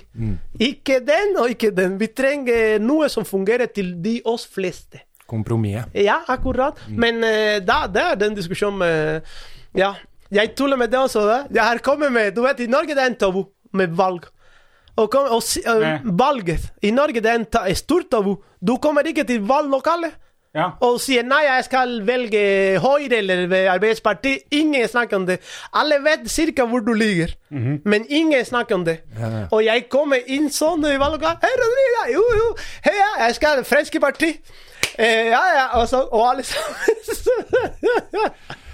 Ikke 0.64 1.02
den 1.04 1.36
og 1.42 1.52
ikke 1.52 1.74
den. 1.76 2.00
Vi 2.00 2.12
trenger 2.16 2.80
noe 2.84 3.10
som 3.12 3.28
fungerer 3.28 3.72
til 3.74 3.98
de 4.04 4.20
oss 4.32 4.48
fleste. 4.48 5.04
Kompromisset. 5.32 5.92
Ja, 5.96 6.22
akkurat. 6.32 6.80
Men 6.92 7.24
eh, 7.24 7.60
da, 7.64 7.86
det 7.92 8.08
er 8.14 8.24
den 8.28 8.40
diskusjonen 8.40 8.80
med 8.84 9.36
Ja. 9.80 9.94
Jeg 10.32 10.54
tuller 10.56 10.80
med 10.80 10.88
det 10.92 11.00
også. 11.00 11.26
Da. 11.28 11.38
Jeg 11.52 11.64
har 11.68 11.80
kommet 11.84 12.12
med 12.16 12.30
Du 12.36 12.46
vet, 12.46 12.60
i 12.64 12.68
Norge 12.72 12.96
det 12.96 13.04
er 13.04 13.10
en 13.12 13.18
tabu 13.20 13.42
med 13.76 13.92
valg. 14.00 14.30
Og, 14.98 15.10
kom, 15.12 15.28
og 15.32 15.44
eh, 15.66 16.02
valget 16.20 16.72
I 16.84 16.92
Norge 16.92 17.22
det 17.24 17.30
er 17.32 17.40
en 17.40 17.48
et 17.68 17.78
stort 17.78 18.10
tabu. 18.12 18.36
Du 18.62 18.78
kommer 18.78 19.02
ikke 19.08 19.24
til 19.24 19.42
valglokalet 19.48 20.12
Ja. 20.54 20.66
og 20.84 20.98
sier 21.00 21.24
nei, 21.24 21.46
jeg 21.46 21.64
skal 21.64 22.02
velge 22.06 22.40
Høyre 22.84 23.18
eller 23.22 23.54
Arbeiderpartiet. 23.72 24.42
Ingen 24.52 24.88
snakker 24.88 25.16
om 25.16 25.26
det. 25.26 25.38
Alle 25.74 25.96
vet 26.04 26.26
cirka 26.30 26.66
hvor 26.68 26.80
du 26.84 26.92
ligger, 26.94 27.32
men 27.86 28.04
ingen 28.10 28.46
snakker 28.46 28.76
om 28.76 28.84
det. 28.86 28.98
Ja. 29.20 29.46
Og 29.52 29.64
jeg 29.64 29.86
kommer 29.90 30.20
inn 30.28 30.50
sånn 30.52 30.84
i 30.92 30.98
valglokalet. 31.00 31.40
Hei, 31.46 31.54
Rodrigo! 31.62 32.04
Jo, 32.18 32.26
jo! 32.42 32.50
Hei, 32.84 32.98
ja, 33.00 33.08
jeg 33.26 33.36
skal 33.40 33.64
Fremskrittspartiet. 33.64 34.42
Eh, 35.00 35.30
ja, 35.32 35.40
ja, 35.56 35.66
og, 35.80 35.88
så, 35.88 36.04
og 36.12 36.30
alle 36.34 36.44
sammen 36.44 36.76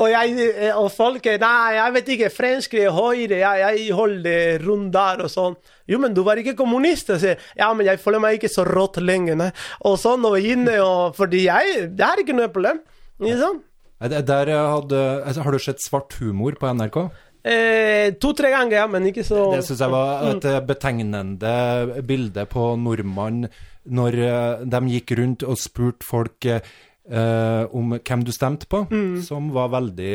og, 0.00 0.06
jeg, 0.10 0.48
eh, 0.50 0.74
og 0.76 0.90
folk 0.92 1.28
Nei, 1.40 1.76
jeg 1.76 1.94
vet 1.96 2.10
ikke. 2.14 2.32
Fransk 2.34 2.76
eller 2.76 2.96
Høyre. 2.96 3.40
Jeg, 3.40 3.62
jeg 3.64 3.96
holder 3.96 4.66
der 4.92 5.24
og 5.24 5.32
sånn. 5.32 5.56
Jo, 5.90 6.00
men 6.02 6.14
du 6.16 6.22
var 6.26 6.40
ikke 6.40 6.56
kommunist. 6.58 7.12
Sier, 7.22 7.40
ja, 7.58 7.70
men 7.76 7.88
jeg 7.88 8.02
føler 8.02 8.22
meg 8.22 8.38
ikke 8.38 8.52
så 8.52 8.66
rått 8.68 9.00
lenger. 9.02 9.38
Nei. 9.40 9.50
Og 9.88 9.98
sånn 10.00 10.26
og 10.28 10.38
inne, 10.38 10.76
og 10.84 11.16
Fordi 11.18 11.46
jeg 11.46 11.90
Det 11.96 12.06
er 12.06 12.22
ikke 12.22 12.36
noe 12.36 12.52
problem. 12.52 12.84
Liksom. 13.20 13.64
Der 14.00 14.54
hadde, 14.56 15.00
altså, 15.28 15.42
har 15.44 15.52
du 15.52 15.60
sett 15.60 15.82
Svart 15.84 16.14
humor 16.20 16.56
på 16.56 16.70
NRK? 16.72 17.02
Eh, 17.40 18.12
To-tre 18.20 18.50
ganger, 18.52 18.82
ja, 18.82 18.86
men 18.90 19.06
ikke 19.08 19.24
så 19.24 19.46
Det 19.54 19.62
syns 19.64 19.80
jeg 19.80 19.92
var 19.94 20.26
et 20.28 20.44
eh, 20.44 20.58
betegnende 20.60 22.02
bilde 22.04 22.44
på 22.52 22.74
nordmann 22.76 23.46
når 23.88 24.16
eh, 24.20 24.64
de 24.68 24.80
gikk 24.92 25.14
rundt 25.16 25.46
og 25.48 25.56
spurte 25.56 26.04
folk 26.04 26.48
eh, 27.10 27.64
om 27.76 27.96
hvem 27.98 28.24
du 28.24 28.32
stemte 28.32 28.66
på, 28.70 28.86
som 29.26 29.50
var 29.52 29.68
veldig 29.76 30.14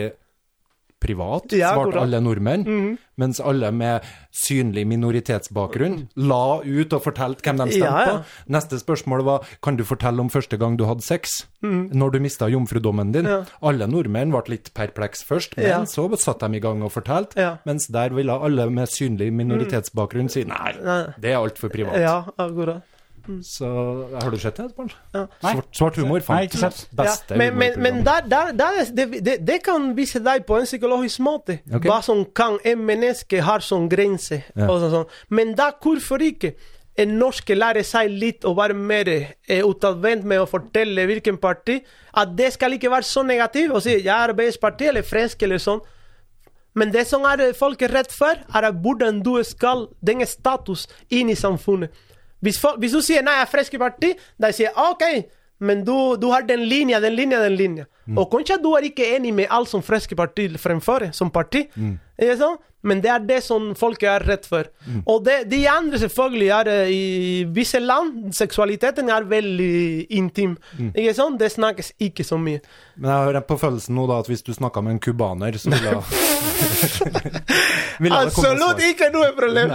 privat, 1.05 1.51
Ja, 1.53 1.73
svarte 1.76 1.99
alle 2.01 2.17
nordmenn, 2.23 2.95
mens 3.19 3.38
alle 3.43 3.67
med 3.76 4.01
synlig 4.34 4.85
minoritetsbakgrunn 4.89 5.99
la 6.15 6.61
ut 6.63 6.95
og 6.95 7.03
fortalte 7.03 7.45
hvem 7.45 7.59
de 7.61 7.67
stemte 7.76 7.84
Ja, 7.91 7.99
ja. 8.07 8.15
på. 8.23 8.49
Neste 8.55 8.80
spørsmål 8.81 9.22
var 9.27 9.45
kan 9.61 9.77
du 9.77 9.84
fortelle 9.85 10.23
om 10.23 10.31
første 10.34 10.57
gang 10.57 10.77
du 10.80 10.85
hadde 10.89 11.05
sex, 11.05 11.43
når 11.61 12.15
du 12.15 12.19
mista 12.23 12.49
jomfrudommen 12.49 13.11
din. 13.13 13.27
Alle 13.61 13.88
nordmenn 13.91 14.34
ble 14.34 14.55
litt 14.55 14.72
perpleks 14.73 15.22
først, 15.27 15.57
men 15.59 15.85
så 15.91 16.07
satt 16.17 16.41
de 16.41 16.57
i 16.57 16.63
gang 16.63 16.81
og 16.81 16.91
fortalte, 16.95 17.51
mens 17.67 17.88
der 17.91 18.15
ville 18.15 18.34
alle 18.34 18.69
med 18.72 18.89
synlig 18.89 19.30
minoritetsbakgrunn 19.35 20.31
si 20.31 20.45
Nei. 20.47 20.73
det 21.19 21.35
er 21.35 21.38
altfor 21.43 21.69
privat. 21.69 21.99
Ja, 22.01 22.23
akkurat. 22.39 22.81
Så 23.43 23.69
har 24.22 24.31
du 24.31 24.38
sett 24.39 24.60
det, 24.60 24.65
Espen? 24.69 24.91
Ja. 25.14 25.26
Svart, 25.41 25.68
svart 25.76 25.97
humor 25.99 26.23
fant 26.26 26.38
Nei, 26.38 26.45
ikke 26.49 26.61
sett. 26.61 26.85
beste 26.95 27.35
Ja, 27.35 27.39
men, 27.41 27.57
men, 27.57 27.80
men 27.81 27.99
der, 28.06 28.27
der, 28.30 28.52
der, 28.57 28.80
er- 28.81 28.93
det, 28.97 29.07
det, 29.26 29.35
det 29.47 29.60
kan 29.65 29.89
vise 29.97 30.22
deg 30.23 30.45
på 30.47 30.60
en 30.60 30.68
psykologisk 30.69 31.23
måte 31.26 31.60
okay. 31.65 31.88
hva 31.89 31.99
som 32.06 32.23
kan 32.38 32.60
en 32.64 32.85
menneske 32.85 33.41
har 33.41 33.65
som 33.65 33.89
grense. 33.89 34.43
Ja. 34.56 34.69
Og 34.69 34.85
sånn. 34.93 35.10
Men 35.30 35.56
da 35.57 35.72
hvorfor 35.81 36.23
ikke 36.23 36.56
en 36.95 37.18
norsk 37.19 37.49
lærer 37.52 37.84
seg 37.84 38.14
litt 38.14 38.45
å 38.47 38.53
være 38.56 38.76
mer 38.77 39.10
eh, 39.11 39.65
utadvendt 39.65 40.23
med 40.27 40.39
å 40.39 40.47
fortelle 40.47 41.03
hvilken 41.10 41.35
parti 41.43 41.81
At 42.15 42.31
det 42.38 42.53
skal 42.56 42.77
ikke 42.77 42.91
være 42.93 43.03
så 43.03 43.26
negativt 43.27 43.76
å 43.76 43.81
si 43.84 43.97
jeg 43.97 44.07
er 44.07 44.31
Arbeiderpartiet 44.31 44.93
eller 44.93 45.03
Fransk 45.03 45.43
eller 45.43 45.60
sånn. 45.60 45.81
Men 46.76 46.91
det 46.91 47.06
som 47.07 47.23
er 47.27 47.53
folk 47.56 47.81
er 47.84 47.93
redd 47.95 48.11
for, 48.11 48.35
er 48.35 48.68
hvordan 48.72 49.22
du 49.23 49.38
skal 49.47 49.88
den 50.03 50.23
status 50.27 50.85
inn 51.10 51.31
i 51.31 51.38
samfunnet. 51.39 51.91
Hvis, 52.45 52.59
folk, 52.61 52.77
hvis 52.80 52.93
du 52.93 53.01
sier 53.01 53.23
'nei, 53.26 53.34
jeg 53.39 53.47
er 53.47 53.51
friske 53.51 53.80
parti», 53.81 54.13
de 54.13 54.51
sier 54.53 54.69
jeg 54.69 54.77
OK, 54.77 55.03
men 55.65 55.81
du, 55.88 56.15
du 56.19 56.30
har 56.30 56.43
den 56.45 56.65
linja, 56.69 56.99
den 57.01 57.15
linja, 57.15 57.39
den 57.43 57.55
linja. 57.57 57.85
Og 58.17 58.30
kanskje 58.31 58.57
du 58.61 58.73
er 58.77 58.85
ikke 58.85 59.05
enig 59.15 59.31
med 59.34 59.47
alt 59.49 59.69
som 59.72 59.81
Fremskrittspartiet 59.81 60.59
fremfører 60.61 61.11
som 61.15 61.31
parti, 61.31 61.63
ikke 62.22 62.38
sant? 62.38 62.59
Men 62.86 63.02
det 63.03 63.12
er 63.12 63.24
det 63.26 63.41
som 63.44 63.72
folk 63.78 64.03
er 64.06 64.24
redd 64.26 64.45
for. 64.49 64.70
Og 65.06 65.24
det, 65.26 65.38
de 65.52 65.62
andre 65.70 65.99
selvfølgelig 66.02 66.49
er 66.60 66.72
eh, 66.72 66.94
i 66.94 67.44
visse 67.56 67.80
land 67.82 68.34
Seksualiteten 68.36 69.10
er 69.10 69.26
veldig 69.30 70.07
intim. 70.18 70.56
Ikke 70.94 71.14
sant? 71.18 71.40
Det 71.41 71.52
snakkes 71.53 71.94
ikke 72.02 72.26
så 72.28 72.38
mye. 72.41 72.62
Men 72.95 73.12
jeg 73.12 73.36
har 73.36 73.41
på 73.49 73.57
følelsen 73.60 73.95
nå 73.98 74.06
da 74.10 74.22
at 74.24 74.30
hvis 74.32 74.45
du 74.45 74.53
snakka 74.56 74.84
med 74.86 74.98
en 74.98 75.02
cubaner, 75.03 75.57
så 75.60 75.74
ville 75.74 75.95
komme 75.95 76.45
Absolutt 78.16 78.82
ikke 78.86 79.10
noe 79.14 79.32
problem! 79.38 79.72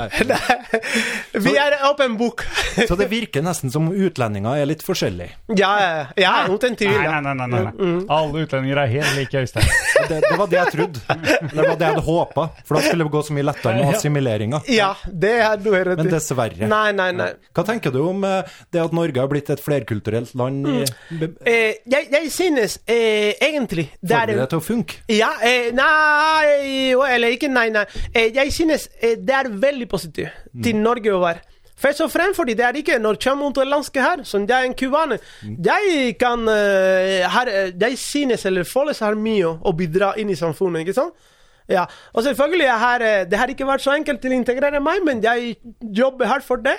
Vi 1.46 1.54
er 1.56 1.76
åpen 1.88 2.16
bok. 2.20 2.44
Så 2.88 2.96
det 2.98 3.08
virker 3.10 3.44
nesten 3.44 3.72
som 3.72 3.88
utlendinger 3.90 4.60
er 4.60 4.68
litt 4.68 4.84
forskjellige. 4.84 5.36
Ja, 5.58 5.72
ja, 5.80 6.04
ja, 6.20 6.34
uten 6.50 6.76
tvil. 6.78 6.94
Nei, 6.94 7.20
nei, 7.24 7.34
nei. 7.34 7.48
nei, 7.50 7.62
nei. 7.68 7.94
Alle 8.12 8.44
utlendinger 8.44 8.82
er 8.84 8.92
helt 8.94 9.16
like, 9.18 9.44
Øystein. 9.44 9.68
Det, 10.08 10.20
det 10.24 10.36
var 10.38 10.46
det 10.50 10.58
jeg 10.58 10.72
trodde. 10.74 11.00
Det 11.00 11.56
var 11.66 11.76
det 11.76 11.84
jeg 11.86 11.92
hadde 11.94 12.04
håpa, 12.06 12.44
for 12.64 12.76
da 12.76 12.82
skulle 12.86 13.04
det 13.06 13.12
gå 13.14 13.22
så 13.26 13.34
mye 13.36 13.46
lettere 13.50 13.74
med 13.80 13.94
assimileringa. 13.94 14.60
Ja, 14.72 14.90
det 15.06 15.32
er 15.44 15.56
du 15.60 15.70
rett. 15.74 15.96
Men 16.00 16.10
dessverre. 16.12 16.68
Nei, 16.70 16.92
nei, 16.96 17.10
nei. 17.16 17.28
Hva 17.56 17.64
tenker 17.68 17.92
du 17.94 18.00
om 18.06 18.24
eh, 18.24 18.42
det 18.72 18.80
at 18.84 18.92
Norge 18.96 19.20
har 19.20 19.28
blitt 19.32 19.50
et 19.54 19.60
flerkulturelt 19.64 20.34
land? 20.38 20.66
i- 20.66 20.78
Mm. 21.10 21.36
Eh, 21.44 21.74
jeg, 21.90 22.06
jeg 22.12 22.30
synes 22.32 22.78
eh, 22.86 23.34
egentlig 23.42 23.88
det 24.00 24.14
Får 24.16 24.26
det 24.30 24.48
til 24.52 24.58
å 24.60 24.62
funke? 24.64 24.94
Ja, 25.12 25.30
eh, 25.42 25.70
nei 25.74 26.94
Eller 27.14 27.34
ikke 27.34 27.50
nei, 27.52 27.68
nei. 27.74 27.84
Eh, 28.14 28.30
jeg 28.34 28.52
synes 28.54 28.88
eh, 29.02 29.16
det 29.18 29.34
er 29.34 29.50
veldig 29.62 29.88
positivt 29.90 30.30
til 30.64 30.76
Norge 30.80 31.12
å 31.14 31.20
være. 31.22 31.42
Først 31.80 32.02
og 32.04 32.10
fremst 32.12 32.36
fordi 32.36 32.54
det 32.58 32.64
er 32.66 32.76
ikke 32.76 32.98
Når 33.00 33.18
kommer 33.24 33.48
kommer 33.48 33.64
landske 33.64 34.02
her, 34.04 34.22
som 34.24 34.46
jeg 34.48 34.56
er 34.56 34.68
en 34.68 34.76
cubaner 34.76 35.18
Jeg 35.42 36.14
kan 36.20 36.46
eh, 36.48 37.26
her, 37.34 37.48
eh, 37.48 37.72
Jeg 37.80 37.98
synes 37.98 38.46
eller 38.46 38.64
føler 38.68 38.96
har 39.00 39.14
mye 39.14 39.56
å 39.64 39.72
bidra 39.76 40.14
inn 40.20 40.30
i 40.30 40.38
samfunnet, 40.38 40.84
ikke 40.84 40.96
sant? 40.96 41.14
Ja, 41.70 41.84
og 42.12 42.24
selvfølgelig 42.26 42.70
har, 42.82 43.02
eh, 43.02 43.24
Det 43.30 43.38
har 43.38 43.48
ikke 43.48 43.66
vært 43.68 43.84
så 43.84 43.94
enkelt 43.94 44.20
til 44.20 44.32
å 44.34 44.40
integrere 44.40 44.80
meg, 44.82 45.04
men 45.04 45.22
jeg 45.22 45.56
jobber 45.80 46.26
hardt 46.26 46.44
for 46.44 46.56
det. 46.56 46.76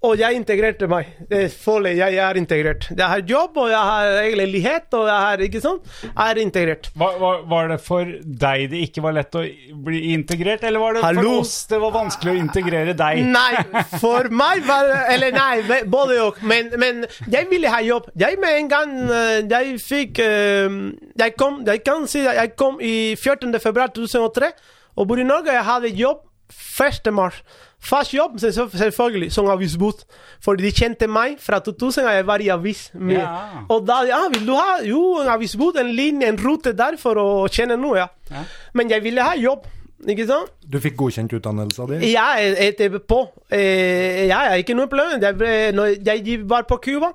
Og 0.00 0.16
jeg 0.16 0.32
integrerte 0.38 0.86
meg. 0.88 1.08
Det 1.28 1.38
er 1.44 1.50
farlig. 1.52 1.90
jeg 1.98 2.16
er 2.24 2.38
integrert. 2.40 2.86
Jeg 2.96 3.04
har 3.04 3.20
jobb, 3.28 3.58
og 3.60 3.68
jeg 3.68 3.80
har 3.90 4.36
leilighet, 4.38 4.86
og 4.96 5.04
jeg 5.10 5.24
har 5.26 5.42
Ikke 5.44 5.60
sånn. 5.60 5.80
Jeg 6.06 6.24
er 6.24 6.40
integrert. 6.40 6.88
Var, 6.96 7.18
var, 7.20 7.42
var 7.50 7.68
det 7.68 7.76
for 7.84 8.08
deg 8.24 8.64
det 8.72 8.80
ikke 8.86 9.04
var 9.04 9.16
lett 9.18 9.36
å 9.36 9.42
bli 9.84 10.00
integrert, 10.14 10.64
eller 10.64 10.80
var 10.80 10.96
det 10.96 11.04
Hallo? 11.04 11.26
for 11.26 11.42
oss 11.44 11.54
det 11.68 11.82
var 11.84 11.92
vanskelig 11.98 12.32
å 12.32 12.40
integrere 12.40 12.96
deg? 12.96 13.20
Nei, 13.28 13.84
for 14.00 14.30
meg 14.32 14.64
var 14.64 14.88
det 14.88 14.98
Eller 15.14 15.36
nei, 15.36 15.84
både 15.84 16.18
og. 16.24 16.40
Men, 16.48 16.72
men 16.80 17.04
jeg 17.28 17.50
ville 17.52 17.68
ha 17.72 17.82
jobb. 17.84 18.08
Jeg 18.20 18.40
med 18.40 18.56
en 18.56 18.72
gang 18.72 18.96
eh, 19.04 19.38
jeg 19.50 19.76
fikk 19.84 20.20
eh, 20.24 20.80
Jeg 21.20 21.36
kom 21.36 21.60
Jeg 21.68 21.84
kan 21.84 22.08
si 22.08 22.24
at 22.24 22.40
jeg 22.40 22.56
kom 22.56 22.80
i 22.80 23.12
14. 23.20 23.52
februar 23.60 23.92
2003 23.92 24.54
og 24.96 25.06
bor 25.08 25.20
i 25.20 25.24
Norge. 25.24 25.52
Jeg 25.52 25.64
hadde 25.64 25.92
jobb 25.96 26.24
1. 26.50 27.12
mars. 27.14 27.44
Fast 27.80 28.12
jobb, 28.12 28.36
selvfølgelig, 28.38 29.30
som 29.32 29.48
avisbud. 29.48 30.04
Fordi 30.44 30.66
de 30.68 30.72
kjente 30.76 31.08
meg 31.08 31.38
fra 31.40 31.58
2000, 31.64 32.04
og 32.04 32.14
jeg 32.18 32.26
var 32.28 32.42
i 32.44 32.48
avis. 32.52 32.90
Med. 32.94 33.16
Ja. 33.16 33.64
Og 33.72 33.86
da 33.88 34.02
Ja, 34.08 34.18
vil 34.32 34.46
du 34.46 34.54
ha 34.54 34.78
Jo, 34.84 35.20
en 35.22 35.28
avisbud, 35.32 35.78
en 35.80 35.92
linje, 35.96 36.28
en 36.28 36.36
rute 36.38 36.72
der 36.76 36.96
for 37.00 37.16
å 37.16 37.28
tjene 37.48 37.76
noe, 37.80 37.96
ja. 38.02 38.08
Ja. 38.30 38.44
Men 38.74 38.90
jeg 38.92 39.02
ville 39.02 39.24
ha 39.24 39.32
jobb, 39.36 39.64
ikke 40.08 40.26
sant? 40.28 40.52
Du 40.70 40.78
fikk 40.80 40.94
godkjent 41.00 41.32
utdannelsen 41.36 41.88
din? 41.90 42.04
Ja, 42.12 42.34
etterpå. 42.38 43.22
Eh, 43.52 44.26
ja, 44.28 44.44
ja, 44.50 44.54
ikke 44.60 44.76
noe 44.76 44.86
problem. 44.88 45.16
Jeg, 45.20 45.36
ble, 45.40 45.50
når 45.76 45.96
jeg 46.06 46.38
var 46.48 46.68
på 46.68 46.78
Cuba 46.84 47.12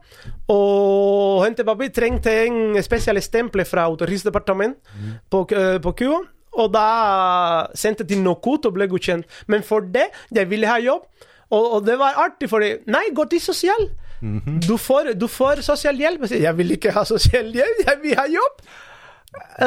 og 0.50 1.46
hentet 1.46 1.66
papir, 1.66 1.90
trengte 1.94 2.34
en 2.46 2.78
spesiell 2.86 3.22
stempel 3.24 3.64
fra 3.66 3.88
Utenriksdepartementet 3.94 4.82
på, 5.30 5.46
eh, 5.56 5.78
på 5.82 5.94
Cuba. 5.98 6.22
Og 6.56 6.72
da 6.74 6.86
sendte 7.76 8.06
til 8.08 8.22
NOKUT 8.24 8.66
og 8.70 8.76
ble 8.78 8.88
godkjent. 8.92 9.26
Men 9.52 9.64
for 9.64 9.86
det, 9.94 10.08
jeg 10.36 10.50
ville 10.50 10.70
ha 10.70 10.80
jobb. 10.80 11.04
Og, 11.52 11.66
og 11.78 11.86
det 11.86 12.00
var 12.00 12.18
artig, 12.26 12.50
fordi 12.50 12.72
Nei, 12.90 13.06
gå 13.16 13.28
til 13.30 13.42
sosial. 13.44 13.90
du, 14.68 14.78
får, 14.78 15.14
du 15.20 15.28
får 15.28 15.62
sosialhjelp. 15.62 16.24
Jeg 16.32 16.42
Jeg 16.42 16.58
vil 16.58 16.72
ikke 16.72 16.92
ha 16.96 17.04
sosialhjelp, 17.06 17.84
jeg 17.86 18.00
vil 18.04 18.16
ha 18.18 18.26
jobb. 18.32 18.64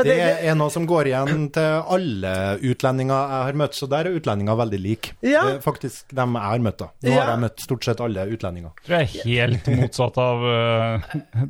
Det 0.05 0.15
er 0.45 0.55
noe 0.59 0.70
som 0.70 0.85
går 0.86 1.09
igjen 1.11 1.47
til 1.55 1.82
alle 1.95 2.32
utlendinger 2.61 3.15
jeg 3.32 3.45
har 3.49 3.57
møtt, 3.57 3.74
så 3.78 3.89
der 3.89 4.09
er 4.11 4.16
utlendinger 4.19 4.57
veldig 4.61 4.81
like. 4.85 5.12
Ja. 5.24 5.45
Det 5.49 5.62
faktisk 5.65 6.12
dem 6.15 6.35
jeg 6.36 6.43
har 6.53 6.59
møtt, 6.65 6.77
da. 6.82 6.89
Nå 7.05 7.09
Ja. 7.15 7.20
har 7.23 7.31
jeg 7.32 7.43
møtt 7.47 7.61
stort 7.65 7.85
sett 7.89 8.01
alle 8.05 8.27
utlendinger. 8.28 8.70
tror 8.86 8.99
jeg 8.99 9.09
er 9.09 9.49
helt 9.53 9.66
motsatt 9.81 10.19
av 10.19 10.45
uh, 10.45 11.01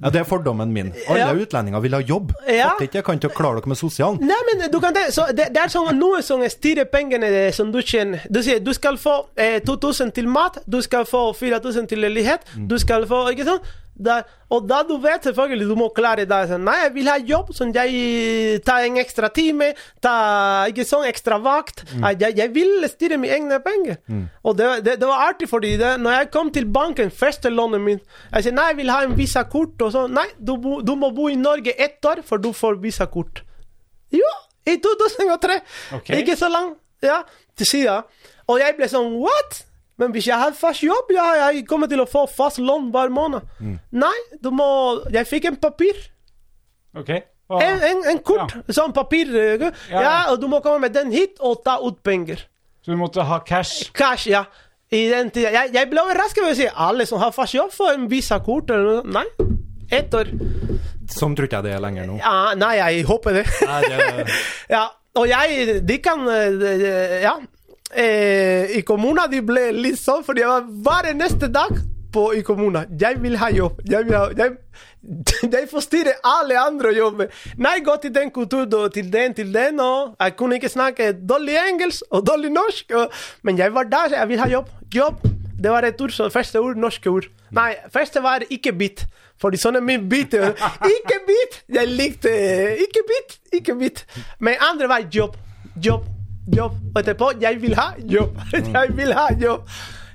Ja, 0.03 0.11
det 0.15 0.21
er 0.23 0.29
fordommen 0.29 0.73
min. 0.73 0.93
Alle 1.09 1.19
Ja. 1.19 1.33
utlendinger 1.35 1.81
vil 1.83 1.95
ha 1.95 2.01
jobb. 2.01 2.33
Ja. 2.47 2.71
Fatter 2.71 2.87
ikke 2.89 2.99
jeg 3.01 3.05
kan 3.05 3.19
ikke 3.19 3.35
klare 3.35 3.61
dere 3.61 3.69
med 3.75 3.77
sosialen. 3.81 4.21
Nei, 4.23 4.39
men 4.53 4.71
du 4.71 4.79
kan 4.81 4.95
det, 4.95 5.09
så 5.15 5.27
det, 5.35 5.49
det 5.55 5.63
er 5.65 5.69
sånn 5.75 5.91
noe 5.99 6.23
som 6.23 6.41
styrer 6.49 6.85
pengene 6.91 7.27
eh, 7.27 7.51
som 7.53 7.73
du 7.73 7.81
tjener. 7.83 8.23
Du 8.31 8.41
sier 8.43 8.61
du 8.63 8.73
skal 8.73 8.97
få 8.97 9.19
eh, 9.37 9.59
2000 9.67 10.13
til 10.15 10.29
mat, 10.29 10.59
du 10.67 10.81
skal 10.83 11.05
få 11.05 11.33
4000 11.35 11.89
til 11.89 11.99
leilighet, 12.07 12.41
du 12.69 12.79
skal 12.79 13.07
få 13.07 13.25
Ikke 13.33 13.45
sant? 13.45 13.63
Da, 13.99 14.21
og 14.55 14.69
da 14.71 14.85
du 14.87 14.93
vet 15.03 15.25
selvfølgelig 15.27 15.67
du 15.67 15.75
må 15.75 15.89
klare 15.91 16.23
deg 16.29 16.47
sånn 16.47 16.63
Nei, 16.69 16.77
jeg 16.85 16.93
vil 16.95 17.09
ha 17.11 17.17
jobb, 17.19 17.49
sånn 17.57 17.73
jeg 17.75 18.61
tar 18.63 18.85
en 18.87 18.99
ekstra 19.03 19.27
time, 19.35 19.73
ta 20.05 20.13
ikke 20.71 20.87
sånn 20.87 21.09
ekstra 21.09 21.41
vakt. 21.43 21.83
Jeg, 21.99 22.37
jeg 22.39 22.53
vil 22.55 22.87
styre 22.93 23.19
mine 23.19 23.35
egne 23.35 23.59
penger. 23.65 23.99
Og 24.47 24.57
det, 24.59 24.71
det, 24.87 24.97
det 25.03 25.11
var 25.11 25.27
artig, 25.33 25.51
fordi 25.51 25.75
det, 25.81 25.97
når 26.05 26.21
jeg 26.21 26.31
kom 26.39 26.53
til 26.55 26.71
banken, 26.71 27.11
første 27.11 27.51
lånet 27.51 27.83
mitt 27.83 28.05
Jeg 28.33 28.47
sier 28.47 28.55
nei, 28.57 28.71
jeg 28.71 28.81
vil 28.85 28.95
ha 28.95 29.03
en 29.05 29.19
visakort, 29.19 29.77
og 29.83 29.95
sånn. 29.95 30.15
Nei, 30.15 30.29
du, 30.39 30.55
du 30.87 30.95
må 30.99 31.11
bo 31.17 31.29
i 31.33 31.39
Norge 31.39 31.75
ett 31.75 32.05
år, 32.07 32.23
for 32.27 32.39
du 32.43 32.53
får 32.57 32.79
visakort. 32.83 33.43
Jo, 34.15 34.35
i 34.69 34.79
2003. 34.81 35.61
Okay. 35.99 36.23
Ikke 36.23 36.37
så 36.39 36.49
langt, 36.53 36.79
ja, 37.05 37.23
til 37.59 37.69
sida. 37.69 38.03
Og 38.49 38.63
jeg 38.63 38.77
ble 38.79 38.89
sånn 38.91 39.19
What? 39.21 39.65
Men 39.99 40.13
hvis 40.15 40.29
jeg 40.31 40.39
har 40.39 40.53
fast 40.55 40.83
jobb, 40.87 41.11
ja, 41.11 41.25
jeg 41.51 41.65
kommer 41.67 41.89
til 41.91 41.99
å 42.01 42.07
få 42.07 42.27
fast 42.31 42.59
lån 42.63 42.91
hver 42.95 43.11
måned. 43.11 43.43
Nei, 43.91 44.15
du 44.41 44.51
må 44.55 44.69
Jeg 45.13 45.27
fikk 45.27 45.45
en 45.51 45.57
papir. 45.57 45.95
OK? 46.97 47.11
Hva- 47.49 47.63
En, 47.65 47.83
en, 47.83 48.03
en 48.13 48.19
kort. 48.21 48.55
Sånn 48.69 48.93
papir. 48.95 49.31
eh, 49.35 49.59
Ja. 49.91 50.01
Ja. 50.03 50.15
og 50.33 50.41
du 50.41 50.47
må 50.49 50.61
komme 50.63 50.81
med 50.87 50.93
den 50.93 51.11
hit 51.13 51.39
og 51.41 51.65
ta 51.65 51.79
ut 51.83 52.03
penger. 52.03 52.45
Så 52.85 52.93
du 52.93 52.97
måtte 52.97 53.25
ha 53.25 53.39
cash? 53.41 53.91
Cash, 53.93 54.27
ja. 54.31 54.45
I 54.93 55.09
den 55.11 55.31
tida. 55.31 55.51
Jeg, 55.53 55.73
jeg 55.75 55.91
ble 55.91 56.01
overrasket 56.01 56.43
over 56.45 56.53
å 56.55 56.57
si 56.57 56.69
alle 56.75 57.05
som 57.07 57.19
har 57.21 57.33
fast 57.33 57.55
jobb, 57.55 57.73
får 57.75 57.95
en 57.99 58.07
visakort 58.09 58.71
eller 58.71 59.03
noe. 59.03 59.13
Nei. 59.19 59.49
Ett 59.91 60.15
år. 60.15 60.31
Sånn 61.09 61.35
tror 61.37 61.49
ikke 61.49 61.59
jeg 61.63 61.65
det 61.65 61.75
er 61.75 61.81
lenger 61.81 62.07
nå. 62.09 62.19
Ja, 62.21 62.55
nei, 62.61 62.75
jeg 62.77 63.05
håper 63.09 63.33
det. 63.41 63.45
Nei, 63.67 63.81
det, 63.89 64.27
Ja, 64.77 64.87
og 65.17 65.27
jeg 65.29 65.81
De 65.89 65.99
kan 66.05 66.27
eh, 66.29 67.23
Ja. 67.25 67.39
Eh, 67.95 68.77
I 68.79 68.83
kommunen 68.85 69.31
de 69.33 69.41
ble 69.45 69.71
litt 69.73 70.01
sånn, 70.01 70.25
for 70.25 70.37
jeg 70.37 70.49
var 70.49 70.67
hver 70.69 71.15
neste 71.17 71.49
dag 71.53 71.73
på, 72.13 72.33
i 72.37 72.43
kommunen. 72.45 72.89
Jeg 73.01 73.21
vil 73.23 73.37
ha 73.41 73.51
jobb. 73.53 73.81
Jeg 73.89 74.09
ha 74.13 74.27
jeg, 74.37 74.57
jeg 75.55 75.69
forstyrrer 75.71 76.21
alle 76.27 76.59
andre 76.61 76.93
jobber. 76.97 77.29
jobbe. 77.29 77.57
Nei, 77.65 77.79
gå 77.85 77.97
til 78.03 78.15
den 78.15 78.33
kulturen, 78.35 78.91
til 78.93 79.11
den, 79.13 79.35
til 79.35 79.53
den. 79.55 79.81
Og 79.81 80.17
jeg 80.21 80.37
kunne 80.37 80.59
ikke 80.59 80.73
snakke 80.73 81.13
dårlig 81.13 81.57
engelsk 81.65 82.03
og 82.11 82.27
dårlig 82.27 82.53
norsk. 82.53 82.93
Og, 82.95 83.13
men 83.43 83.59
jeg 83.59 83.75
var 83.75 83.89
der, 83.89 84.17
jeg 84.19 84.29
vil 84.29 84.43
ha 84.45 84.49
jobb. 84.49 84.73
Jobb. 84.95 85.29
Det 85.59 85.71
var 85.71 85.83
et 85.83 86.01
ord, 86.01 86.13
så 86.15 86.29
første 86.31 86.61
ord, 86.61 86.77
norske 86.79 87.11
ord. 87.11 87.25
Nei, 87.51 87.73
første 87.91 88.23
var 88.23 88.45
ikke 88.51 88.73
bit. 88.79 89.07
Fordi 89.43 89.59
sånn 89.59 89.79
er 89.79 89.83
min 89.83 90.05
bit. 90.11 90.35
Ikke 90.35 91.19
bit! 91.27 91.59
Jeg 91.71 91.91
likte 91.91 92.31
ikke 92.85 93.03
bit, 93.09 93.35
ikke 93.59 93.75
bit. 93.79 94.05
Men 94.39 94.63
andre 94.63 94.89
var 94.91 95.07
jobb. 95.15 95.35
Jobb, 95.83 96.07
jobb. 96.57 96.79
Og 96.93 97.01
etterpå 97.03 97.33
jeg 97.43 97.61
vil 97.63 97.77
ha 97.79 97.91
jobb. 97.99 98.39
Jeg 98.55 98.95
vil 98.97 99.15
ha 99.17 99.29
jobb. 99.41 99.69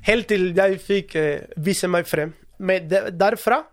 Helt 0.03 0.27
til 0.27 0.49
jeg 0.57 0.79
fikk 0.83 1.15
uh, 1.19 1.61
vise 1.63 1.87
meg 1.87 2.07
frem. 2.09 2.33
Men 2.59 2.89
de, 2.89 3.05
derfra 3.17 3.63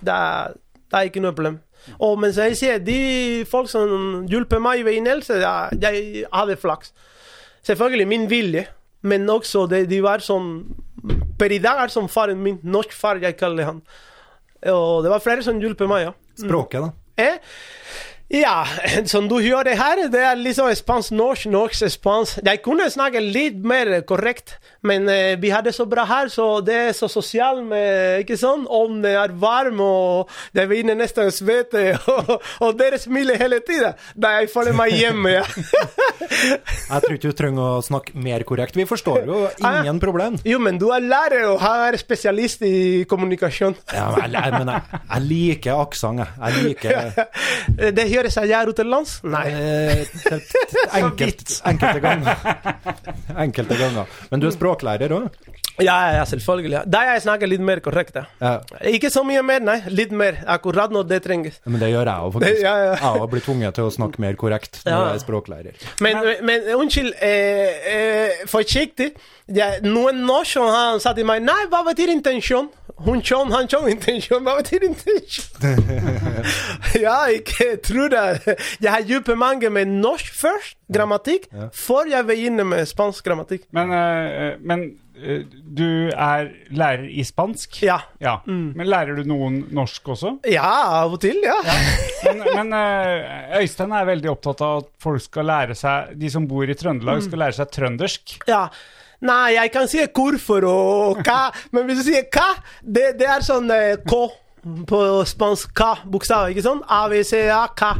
det 0.00 0.12
er, 0.12 0.56
det 0.90 0.98
er 0.98 1.10
ikke 1.10 1.22
noe 1.24 1.36
problem. 1.36 1.60
Og 2.02 2.16
mens 2.20 2.38
jeg 2.40 2.56
sier 2.58 2.80
de 2.82 3.44
folk 3.48 3.70
som 3.70 4.24
hjelper 4.28 4.60
meg 4.62 4.82
ved 4.86 4.98
innelse, 4.98 5.38
jeg 5.38 6.26
hadde 6.32 6.58
flaks. 6.60 6.92
Selvfølgelig 7.66 8.08
min 8.08 8.26
vilje, 8.30 8.66
men 9.06 9.28
også 9.30 9.66
det, 9.70 9.86
de 9.90 10.02
var 10.04 10.24
sånn 10.24 10.50
Per 11.36 11.52
i 11.52 11.60
dag 11.62 11.82
er 11.84 11.90
som 11.92 12.08
faren 12.10 12.40
min. 12.42 12.56
Norsk 12.64 12.94
far, 12.96 13.18
jeg 13.22 13.36
kaller 13.38 13.68
han. 13.68 13.80
Og 14.72 15.04
det 15.04 15.10
var 15.12 15.22
flere 15.22 15.44
som 15.44 15.58
hjelper 15.60 15.86
meg, 15.90 16.06
ja. 16.08 16.14
språket, 16.40 16.86
da. 16.86 16.88
Eh? 17.22 17.36
Ja, 18.28 18.66
som 19.06 19.28
du 19.30 19.36
det 19.64 19.76
her, 19.78 20.08
det 20.10 20.20
er 20.20 20.38
liksom 20.40 20.72
spansk, 20.74 21.12
norsk, 21.14 21.46
norsk, 21.46 21.84
spansk. 21.94 22.40
Jeg 22.42 22.62
kunne 22.64 22.88
snakke 22.90 23.22
litt 23.22 23.60
mer 23.62 24.00
korrekt, 24.02 24.56
men 24.86 25.08
eh, 25.10 25.34
vi 25.40 25.50
har 25.50 25.64
det 25.66 25.74
så 25.74 25.84
bra 25.88 26.04
her, 26.08 26.30
så 26.32 26.60
det 26.64 26.76
er 26.88 26.92
så 26.96 27.08
sosialt 27.10 27.64
med 27.66 28.22
Ikke 28.22 28.36
sånn? 28.38 28.66
Ovnen 28.70 29.04
er 29.10 29.34
varm, 29.40 29.80
og 29.82 30.30
det 30.56 30.66
vinner 30.70 30.96
nesten 30.98 31.32
svette, 31.34 31.82
og, 32.12 32.32
og 32.62 32.78
dere 32.78 33.00
smiler 33.02 33.38
hele 33.40 33.58
tida. 33.66 33.94
Da 34.14 34.36
jeg 34.38 34.50
føler 34.52 34.76
meg 34.76 34.94
hjemme, 34.96 35.36
ja. 35.38 35.44
Jeg 36.86 37.02
tror 37.02 37.14
ikke 37.16 37.30
du 37.30 37.36
trenger 37.38 37.62
å 37.78 37.82
snakke 37.84 38.14
mer 38.22 38.42
korrekt. 38.46 38.76
Vi 38.78 38.86
forstår 38.88 39.26
jo 39.26 39.38
ingen 39.58 39.98
problem. 40.02 40.36
Jo, 40.46 40.58
men 40.62 40.78
du 40.80 40.88
er 40.94 41.02
lærer, 41.04 41.46
og 41.50 41.60
han 41.62 41.86
er 41.88 41.98
spesialist 42.00 42.62
i 42.66 43.04
kommunikasjon. 43.08 43.76
Ja, 43.94 44.08
men 44.14 44.34
jeg, 44.34 44.52
men 44.54 44.70
jeg, 44.72 45.00
jeg 45.02 45.24
liker 45.26 45.82
aksent, 45.82 46.22
jeg. 46.22 46.30
Jeg 46.42 46.66
liker 46.66 46.94
Det 47.96 48.06
høres 48.10 48.36
jeg 48.38 48.50
gjør 48.52 48.72
utenlands? 48.74 49.16
Nei. 49.26 49.44
eh, 49.50 50.04
enkelt, 51.00 51.56
enkelte 51.66 52.02
ganger. 52.04 52.46
Enkelte 53.46 53.78
ganger. 53.80 54.16
Men 54.30 54.42
du 54.42 54.48
er 54.48 54.54
språklærer 54.54 54.75
òg? 55.16 55.30
Ja, 55.30 55.65
ja, 55.82 55.96
ja, 56.16 56.24
selvfølgelig. 56.28 56.82
Da 56.90 57.02
jeg 57.10 57.22
snakker 57.26 57.50
litt 57.50 57.60
mer 57.64 57.80
korrekt, 57.84 58.16
ja. 58.16 58.24
Ja. 58.40 58.52
Ikke 58.90 59.10
så 59.12 59.22
mye 59.26 59.42
mer, 59.46 59.60
nei. 59.60 59.78
Litt 59.92 60.12
mer. 60.16 60.40
Akkurat 60.56 60.92
når 60.94 61.08
det 61.10 61.22
trenges. 61.26 61.60
Men 61.66 61.80
det 61.82 61.90
gjør 61.92 62.06
jeg 62.10 62.26
òg, 62.28 62.32
faktisk. 62.38 62.62
Ja, 62.66 62.74
ja. 62.88 63.12
Jeg 63.20 63.30
blir 63.34 63.44
tvunget 63.44 63.76
til 63.78 63.88
å 63.88 63.92
snakke 63.94 64.22
mer 64.24 64.34
korrekt 64.40 64.80
når 64.86 64.92
Ja. 64.92 65.00
jeg 65.10 65.20
er 65.20 65.24
språklærer. 65.26 65.86
Men, 66.00 66.22
men 66.48 66.70
unnskyld, 66.76 67.12
eh, 67.20 67.92
eh, 67.92 68.44
forsiktig. 68.50 69.12
Ja, 69.54 69.76
noen 69.84 70.24
norsk 70.26 70.58
har 70.58 70.96
sagt 70.98 71.20
til 71.20 71.26
meg 71.28 71.44
Nei, 71.46 71.68
hva 71.70 71.84
betyr 71.86 72.10
intensjon? 72.10 72.66
Hun 73.06 73.20
kjønn, 73.22 73.52
han 73.52 73.68
kjønn, 73.70 73.90
intensjon. 73.96 74.42
Hva 74.46 74.56
betyr 74.62 74.86
intensjon? 74.88 75.76
ja, 77.06 77.18
ikke 77.36 77.76
tro 77.84 78.08
det. 78.12 78.56
Jeg 78.82 78.90
har 78.92 79.04
dype 79.06 79.36
mange 79.38 79.70
med 79.70 79.90
norsk 80.00 80.32
først, 80.34 80.76
grammatikk, 80.92 81.48
før 81.74 82.08
jeg 82.10 82.26
begynner 82.28 82.66
med 82.68 82.86
spansk 82.88 83.26
grammatikk. 83.26 83.66
Men, 83.76 83.92
eh, 83.94 84.56
men 84.62 84.84
eh, 84.86 84.94
du 85.16 86.10
er 86.12 86.50
lærer 86.76 87.06
i 87.08 87.24
spansk? 87.24 87.78
Ja. 87.86 87.98
Ja. 88.20 88.36
Men 88.46 88.88
lærer 88.88 89.16
du 89.16 89.24
noen 89.28 89.62
norsk 89.74 90.12
også? 90.14 90.34
Ja, 90.52 90.68
av 91.02 91.16
og 91.16 91.22
til, 91.24 91.40
ja. 91.44 91.56
Men, 92.26 92.44
men 92.44 92.76
eh, 92.76 93.56
Øystein 93.62 93.94
er 93.96 94.08
veldig 94.08 94.30
opptatt 94.32 94.62
av 94.66 94.84
at 94.84 94.88
folk 95.02 95.22
skal 95.24 95.46
lære 95.48 95.76
seg 95.78 96.14
De 96.20 96.30
som 96.32 96.46
bor 96.48 96.68
i 96.68 96.76
Trøndelag, 96.76 97.22
skal 97.24 97.44
lære 97.44 97.58
seg 97.60 97.72
trøndersk. 97.76 98.38
Ja. 98.50 98.66
Nei, 99.24 99.54
jeg 99.56 99.72
kan 99.72 99.88
si 99.88 100.02
hvorfor 100.04 100.66
og 100.68 101.22
hva, 101.24 101.46
men 101.72 101.86
hvis 101.88 102.02
du 102.02 102.10
sier 102.10 102.26
hva, 102.28 102.50
det, 102.82 103.14
det 103.20 103.30
er 103.32 103.46
sånn 103.46 103.70
eh, 103.72 103.94
K 104.04 104.26
på 104.90 105.00
spansk 105.30 105.72
K, 105.78 105.88
bokstav, 106.10 106.50
ikke 106.50 106.64
sånn? 106.64 106.82
A, 106.90 107.04
B, 107.08 107.22
C, 107.24 107.44
A, 107.54 107.64
K. 107.70 107.92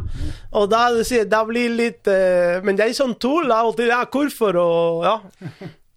Og 0.59 0.69
da, 0.73 0.89
da 1.31 1.43
blir 1.47 1.71
litt 1.79 2.11
eh, 2.11 2.59
Men 2.67 2.79
det 2.79 2.89
er 2.89 2.97
sånn 2.97 3.15
tull 3.23 3.53
av 3.55 3.71
og 3.71 3.77
til. 3.79 3.93
Ja, 3.93 4.03
hvorfor 4.11 4.59
og 4.61 5.07
ja. 5.07 5.17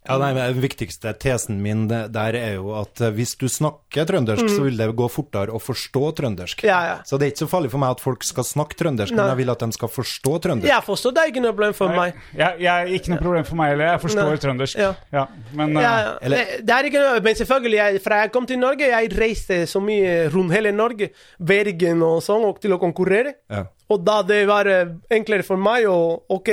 Ja, 0.08 0.16
nei, 0.16 0.30
Den 0.32 0.62
viktigste 0.62 1.12
tesen 1.20 1.58
min 1.60 1.82
der 1.90 2.36
er 2.38 2.54
jo 2.56 2.70
at 2.78 3.02
eh, 3.04 3.10
hvis 3.12 3.34
du 3.36 3.44
snakker 3.52 4.06
trøndersk, 4.08 4.48
så 4.48 4.62
vil 4.64 4.78
det 4.80 4.86
gå 4.96 5.08
fortere 5.12 5.52
å 5.52 5.60
forstå 5.60 6.02
trøndersk. 6.16 6.62
Mm. 6.64 6.68
Ja, 6.70 6.78
ja. 6.88 6.94
Så 7.04 7.18
det 7.20 7.26
er 7.26 7.32
ikke 7.34 7.42
så 7.44 7.50
farlig 7.52 7.70
for 7.74 7.82
meg 7.82 7.92
at 7.92 8.00
folk 8.00 8.24
skal 8.24 8.46
snakke 8.48 8.78
trøndersk, 8.80 9.12
men 9.12 9.28
jeg 9.28 9.40
vil 9.42 9.52
at 9.52 9.60
de 9.60 9.76
skal 9.76 9.90
forstå 9.92 10.32
trøndersk. 10.46 10.70
Jeg 10.72 10.86
forstår, 10.86 11.14
det 11.18 11.24
er 11.24 11.32
ikke 11.34 11.42
noe 11.44 11.52
problem 11.52 11.76
for 11.76 11.92
meg. 11.92 12.16
Jeg, 12.32 12.62
jeg, 12.64 12.94
ikke 12.96 13.12
noe 13.12 13.20
problem 13.26 13.48
for 13.50 13.60
meg 13.60 13.74
heller. 13.74 13.90
Jeg 13.92 14.02
forstår 14.06 14.30
Nei. 14.30 14.38
trøndersk. 14.46 14.80
Ja. 15.12 15.26
Men 15.52 15.76
eh, 15.76 15.84
Ja, 15.84 15.92
ja. 16.06 16.14
Eller- 16.22 16.46
det, 16.48 16.62
det 16.70 16.76
er 16.78 16.88
ikke 16.90 17.02
noe, 17.04 17.20
men 17.28 17.36
selvfølgelig, 17.42 17.80
jeg, 17.82 18.02
fra 18.06 18.22
jeg 18.24 18.32
kom 18.38 18.48
til 18.48 18.62
Norge, 18.62 18.88
jeg 18.94 19.12
reiste 19.20 19.60
så 19.68 19.84
mye 19.84 20.14
rundt 20.32 20.56
hele 20.56 20.72
Norge, 20.72 21.10
Bergen 21.36 22.00
og 22.08 22.22
sånn, 22.24 22.48
og 22.48 22.60
til 22.64 22.72
å 22.72 22.80
konkurrere. 22.80 23.36
Ja. 23.52 23.66
Og 23.90 24.02
da 24.06 24.20
det 24.26 24.40
var 24.48 24.68
eh, 24.70 24.92
enklere 25.12 25.46
for 25.46 25.60
meg 25.60 25.88
å 25.90 25.98
Ok, 26.30 26.50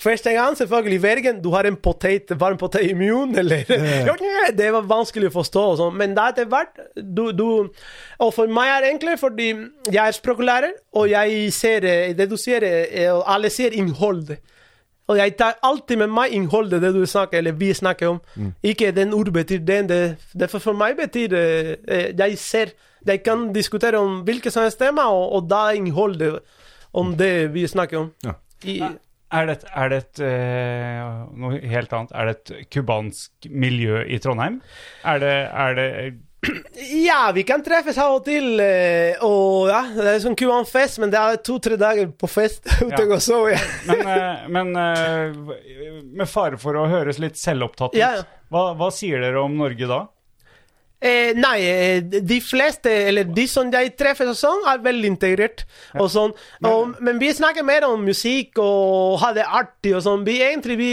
første 0.00 0.32
gang, 0.32 0.56
selvfølgelig, 0.56 0.98
i 0.98 1.02
Bergen, 1.02 1.40
du 1.44 1.50
har 1.52 1.68
en 1.68 1.76
potet, 1.76 2.32
varm 2.40 2.58
potet 2.60 2.86
i 2.88 2.94
munnen, 2.96 3.36
eller 3.42 3.68
yeah. 3.68 4.50
Det 4.58 4.70
var 4.72 4.86
vanskelig 4.88 5.30
å 5.30 5.36
forstå, 5.38 5.64
og 5.72 5.80
sånn. 5.82 5.96
Men 6.00 6.16
da 6.16 6.30
etter 6.32 6.48
hvert 6.48 6.80
du, 6.96 7.28
du 7.36 7.46
Og 8.18 8.30
for 8.34 8.50
meg 8.50 8.72
er 8.72 8.84
det 8.84 8.92
enklere, 8.94 9.20
fordi 9.20 9.48
jeg 9.92 10.02
er 10.04 10.16
språklærer, 10.16 10.76
og 10.96 11.10
jeg 11.12 11.50
ser 11.54 11.84
eh, 11.88 12.14
Det 12.16 12.28
du 12.30 12.38
sier, 12.40 12.64
eh, 12.64 13.10
og 13.12 13.24
alle 13.28 13.52
ser 13.52 13.76
innholdet. 13.76 14.40
Og 15.08 15.16
jeg 15.16 15.38
tar 15.40 15.56
alltid 15.64 16.02
med 16.02 16.12
meg 16.12 16.34
innholdet, 16.36 16.82
det 16.84 16.90
du 16.92 17.06
snakker, 17.08 17.40
eller 17.40 17.56
vi 17.56 17.70
snakker 17.72 18.10
om. 18.10 18.18
Ikke 18.62 18.90
den 18.92 19.14
ord 19.16 19.30
betyr 19.32 19.62
den. 19.64 19.88
Det, 19.88 20.00
det 20.36 20.50
for, 20.52 20.76
meg 20.76 20.98
betyr 20.98 21.32
det 21.32 21.44
Jeg 22.18 22.38
ser 22.38 22.74
Jeg 23.08 23.22
kan 23.24 23.46
diskutere 23.54 23.96
om 23.98 24.20
hvilket 24.26 24.52
som 24.52 24.66
helst 24.66 24.78
tema, 24.78 25.06
og, 25.08 25.32
og 25.32 25.48
da 25.48 25.70
innholdet 25.72 26.42
om 27.00 27.14
det 27.20 27.32
vi 27.54 27.66
snakker 27.70 28.02
om. 28.04 28.08
Ja. 28.26 28.34
I, 28.66 28.78
er 29.30 29.44
det, 29.50 29.58
et- 29.58 29.68
er 29.76 29.90
det 29.92 29.98
et 30.04 30.20
eh, 30.24 31.02
noe 31.38 31.58
helt 31.68 31.92
annet? 31.92 32.14
Er 32.16 32.30
det 32.30 32.36
et 32.38 32.70
cubansk 32.74 33.50
miljø 33.52 34.00
i 34.08 34.16
Trondheim? 34.24 34.60
Er 35.04 35.20
det, 35.22 35.34
er 35.52 35.76
det 35.78 35.88
ja, 37.08 37.32
vi 37.34 37.42
kan 37.42 37.64
treffes 37.66 37.96
av 37.98 38.14
og 38.20 38.24
til, 38.28 38.60
eh, 38.62 39.18
og 39.26 39.66
ja, 39.72 39.80
det 39.96 40.06
er 40.12 40.20
sånn 40.22 40.36
kubanfest, 40.38 41.00
men 41.02 41.10
det 41.10 41.18
er 41.18 41.40
to-tre 41.44 41.74
dager 41.80 42.12
på 42.14 42.30
fest 42.30 42.68
Ja. 42.92 43.00
og 43.04 43.18
sove. 43.24 43.56
Ja. 43.58 43.96
Men, 44.46 44.72
eh, 44.76 45.32
men 45.34 46.14
med 46.14 46.28
fare 46.30 46.56
for 46.62 46.78
å 46.78 46.86
høres 46.90 47.18
litt 47.22 47.36
selvopptatt 47.40 47.96
ut, 47.96 47.98
Ja, 48.00 48.12
ja. 48.20 48.26
Hva, 48.54 48.70
hva 48.78 48.86
sier 48.94 49.20
dere 49.20 49.42
om 49.44 49.58
Norge 49.58 49.90
da? 49.90 49.98
Eh, 51.00 51.30
nei, 51.38 51.58
eh, 51.62 52.00
de 52.02 52.40
fleste, 52.42 52.90
eller 52.90 53.22
de 53.30 53.44
som 53.46 53.68
jeg 53.70 53.92
treffer 53.96 54.26
og 54.32 54.34
sånn, 54.34 54.64
er 54.66 54.80
veldig 54.82 55.10
integrert. 55.12 55.60
Og 55.94 56.08
sånn. 56.10 56.32
Og, 56.66 56.96
men 57.06 57.20
vi 57.22 57.28
snakker 57.30 57.62
mer 57.62 57.84
om 57.86 58.02
musikk 58.02 58.58
og 58.58 59.20
ha 59.22 59.28
det 59.36 59.44
artig 59.46 59.92
og 59.94 60.02
sånn. 60.02 60.24
Vi 60.26 60.40
egentlig 60.42 60.76
vi, 60.80 60.88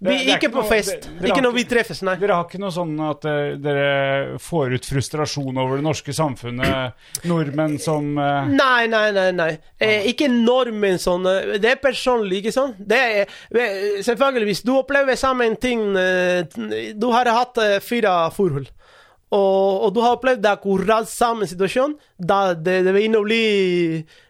vi 0.00 0.16
Det- 0.16 0.24
det 0.24 0.36
Ikke 0.38 0.48
på 0.54 0.62
noe- 0.62 0.68
fest. 0.70 0.88
det- 1.02 1.20
dere 1.20 1.28
har 1.28 1.36
ikke 1.36 1.44
når 1.44 1.52
vi 1.54 1.64
treffes, 1.64 2.00
nei. 2.02 2.14
Dere 2.16 2.32
har 2.34 2.44
ikke 2.48 2.58
noe 2.62 2.70
sånn 2.72 2.94
at 3.10 3.24
eh, 3.26 3.56
dere 3.60 4.38
får 4.38 4.72
ut 4.74 4.84
frustrasjon 4.88 5.58
over 5.58 5.76
det 5.76 5.84
norske 5.84 6.14
samfunnet? 6.16 6.94
Nordmenn 7.28 7.78
som 7.78 8.16
eh, 8.18 8.46
Nei, 8.48 8.86
nei, 8.86 9.10
nei. 9.12 9.30
nei. 9.32 9.58
Eh, 9.78 10.06
ikke 10.14 10.30
nordmenn 10.32 10.96
sånn. 10.98 11.28
Det 11.60 11.64
er 11.74 11.76
personlig, 11.76 12.40
ikke 12.40 12.52
sant? 12.56 12.76
Det 12.78 13.26
eh, 13.52 14.00
selvfølgelig, 14.00 14.46
hvis 14.48 14.64
du 14.64 14.72
opplever 14.78 15.14
samme 15.14 15.50
ting 15.60 15.92
Du 16.98 17.10
har 17.12 17.26
hatt 17.26 17.58
fire 17.84 18.30
forhold. 18.32 18.68
Og, 19.34 19.82
og 19.86 19.94
du 19.94 20.00
har 20.04 20.14
opplevd 20.14 20.42
det 20.44 20.52
akkurat 20.52 21.08
samme 21.10 21.48
situasjon, 21.50 21.96
da 22.18 22.54
det, 22.54 22.84
det 22.86 22.92
vil 22.94 23.16
bli 23.24 23.42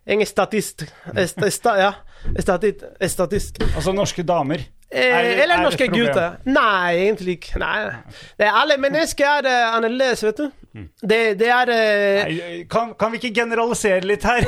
en 0.08 0.24
statist. 0.24 0.86
Est, 1.12 1.36
esta, 1.44 1.74
ja, 1.80 1.92
statist. 2.40 2.86
statist. 3.12 3.60
Altså 3.74 3.92
norske 3.92 4.24
damer? 4.24 4.64
Eh, 4.90 5.02
Er 5.02 5.24
er 5.24 5.40
eller 5.42 5.62
norske 5.64 5.88
gutter. 5.90 6.36
Nei, 6.46 6.94
egentlig 7.08 7.40
ikke. 7.40 7.58
Nei. 7.58 7.88
Det 8.38 8.46
er 8.46 8.54
alle 8.60 8.76
mennesker 8.78 9.26
er 9.40 9.48
eh, 9.50 9.74
annerledes, 9.74 10.22
vet 10.22 10.36
du. 10.44 10.50
Det, 11.00 11.18
det 11.40 11.48
er 11.48 11.70
eh, 11.72 12.28
Nei, 12.28 12.64
Kan, 12.70 12.90
kan 13.00 13.10
vi 13.10 13.16
ikke 13.18 13.30
generalisere 13.38 14.04
litt 14.04 14.22
her? 14.28 14.44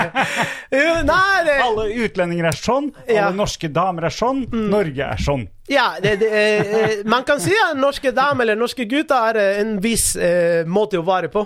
jo, 0.78 0.92
Nei, 1.08 1.40
det, 1.48 1.56
Alle 1.64 1.86
utlendinger 2.06 2.48
er 2.52 2.58
sånn, 2.58 2.92
alle 3.02 3.16
Ja. 3.18 3.28
Mm. 3.32 3.40
norske 3.42 3.70
damer 3.74 4.06
er 4.06 4.14
sånn, 4.14 4.44
Norge 4.70 5.08
er 5.16 5.20
sånn. 5.22 5.42
Ja, 5.68 5.88
det, 6.00 6.14
eh, 6.22 6.72
eh, 6.80 6.94
man 7.04 7.26
kan 7.26 7.42
si 7.42 7.50
at 7.66 7.74
norske 7.76 8.12
damer 8.14 8.46
eller 8.46 8.56
norske 8.60 8.86
gutter 8.88 9.34
er 9.36 9.58
en 9.60 9.76
viss 9.82 10.12
eh, 10.16 10.62
måte 10.70 11.00
å 11.02 11.04
være 11.06 11.28
på. 11.34 11.42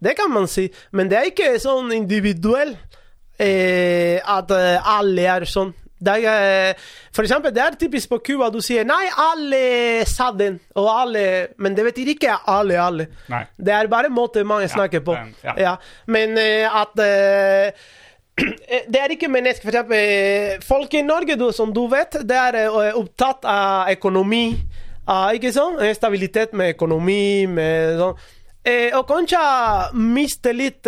Det 0.00 0.16
kan 0.16 0.32
man 0.32 0.48
si. 0.48 0.66
Men 0.92 1.08
det 1.12 1.18
er 1.20 1.28
ikke 1.30 1.54
sånn 1.62 1.92
individuell 1.96 2.74
at 3.38 4.50
alle 4.50 5.28
er 5.30 5.44
sånn. 5.46 5.70
Er, 6.06 6.70
eh, 6.70 6.74
for 7.12 7.22
eksempel, 7.26 7.50
det 7.54 7.62
er 7.62 7.76
typisk 7.78 8.08
på 8.08 8.18
Cuba. 8.18 8.50
Du 8.50 8.60
sier 8.60 8.84
'nei, 8.84 9.08
alle 9.16 10.06
sa 10.06 10.30
den', 10.30 10.60
og 10.74 11.00
alle 11.00 11.48
Men 11.58 11.74
det 11.74 11.84
betyr 11.84 12.14
ikke 12.14 12.38
alle, 12.46 12.80
alle. 12.80 13.06
Nei. 13.28 13.44
Det 13.58 13.72
er 13.74 13.86
bare 13.86 14.08
måte 14.08 14.44
mange 14.44 14.68
snakker 14.68 15.00
på. 15.00 15.12
men, 15.12 15.34
ja. 15.44 15.54
Ja. 15.56 15.76
Men 16.06 16.38
eh, 16.38 16.80
at 16.80 16.98
eh, 16.98 17.72
det 18.92 19.00
er 19.00 19.10
ikke 19.10 19.28
mennesker 19.28 19.62
For 19.62 19.70
eksempel, 19.70 20.62
folk 20.62 20.94
i 20.94 21.02
Norge, 21.02 21.36
du, 21.36 21.52
som 21.52 21.72
du 21.72 21.88
vet, 21.88 22.12
det 22.22 22.36
er 22.36 22.94
opptatt 22.94 23.44
av 23.44 23.90
økonomi. 23.90 24.56
Av, 25.08 25.34
ikke 25.34 25.52
sånn? 25.52 25.80
Stabilitet 25.94 26.52
med 26.52 26.76
økonomi, 26.76 27.46
med 27.46 27.98
sånn. 27.98 28.18
Og 28.68 29.06
kanskje 29.08 29.38
miste 29.94 30.52
litt 30.52 30.86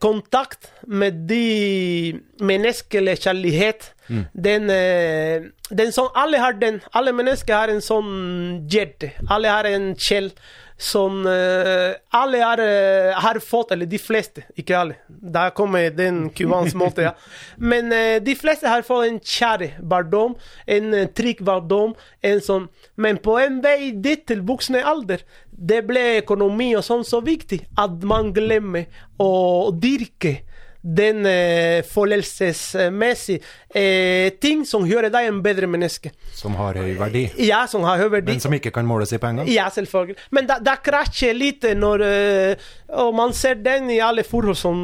kontakt 0.00 0.70
med 0.86 1.28
de 1.28 2.18
menneskelige 2.40 3.20
kjærlighet. 3.26 3.92
Den, 4.32 4.70
eh, 4.70 5.42
den 5.70 5.92
som 5.92 6.08
Alle 6.14 6.38
har 6.38 6.52
den. 6.52 6.80
Alle 6.92 7.12
mennesker 7.12 7.54
har 7.54 7.72
en 7.72 7.82
sånn 7.82 8.68
hjerte. 8.70 9.12
Alle 9.28 9.50
har 9.50 9.64
en 9.64 9.94
sjel 9.96 10.30
som 10.78 11.22
eh, 11.26 11.96
alle 12.12 12.40
har, 12.44 12.60
eh, 12.60 13.14
har 13.16 13.38
fått, 13.40 13.70
eller 13.72 13.88
de 13.88 13.96
fleste, 13.98 14.42
ikke 14.60 14.76
alle. 14.76 14.98
Der 15.08 15.54
kommer 15.56 15.88
den 15.90 16.26
cubanske 16.36 16.76
måten, 16.82 17.08
ja. 17.08 17.14
Men 17.56 17.88
de 18.24 18.34
fleste 18.36 18.68
har 18.68 18.84
fått 18.84 19.06
en 19.08 19.20
kjære 19.20 19.70
barndom, 19.80 20.36
en 20.66 20.92
trygg 21.16 21.40
barndom, 21.44 21.96
en 22.22 22.44
sånn 22.44 22.68
Men 22.96 23.18
på 23.20 23.34
en 23.40 23.58
vei 23.60 23.90
dit 23.92 24.22
til 24.28 24.40
voksen 24.40 24.76
alder, 24.80 25.20
det 25.52 25.82
ble 25.88 26.04
økonomi 26.22 26.70
og 26.76 26.84
sånn 26.84 27.04
så 27.04 27.22
viktig 27.24 27.62
at 27.80 28.04
man 28.04 28.32
glemmer 28.36 28.86
å 29.20 29.72
dyrke 29.72 30.38
den 30.86 31.24
eh, 31.26 31.82
følelsesmessige 31.82 33.40
eh, 33.74 34.28
ting 34.40 34.60
som 34.68 34.84
gjør 34.86 35.08
deg 35.10 35.26
en 35.30 35.40
bedre 35.42 35.66
menneske. 35.66 36.12
Som 36.36 36.54
har 36.60 36.78
høy 36.78 36.92
verdi, 36.98 37.24
Ja, 37.42 37.64
som 37.66 37.82
har 37.88 37.98
høy 37.98 38.08
verdi. 38.12 38.30
men 38.36 38.40
som 38.44 38.54
ikke 38.54 38.70
kan 38.70 38.86
måles 38.86 39.10
i 39.12 39.18
penger. 39.18 39.48
Ja, 39.50 39.66
selvfølgelig. 39.74 40.16
Men 40.30 40.46
da, 40.46 40.58
da 40.62 40.76
krasjer 40.78 41.34
litt 41.34 41.66
når 41.76 42.04
eh, 42.06 42.68
Og 43.02 43.14
man 43.18 43.32
ser 43.34 43.54
den 43.58 43.90
i 43.90 43.98
alle 44.00 44.22
forhold 44.24 44.56
som 44.56 44.78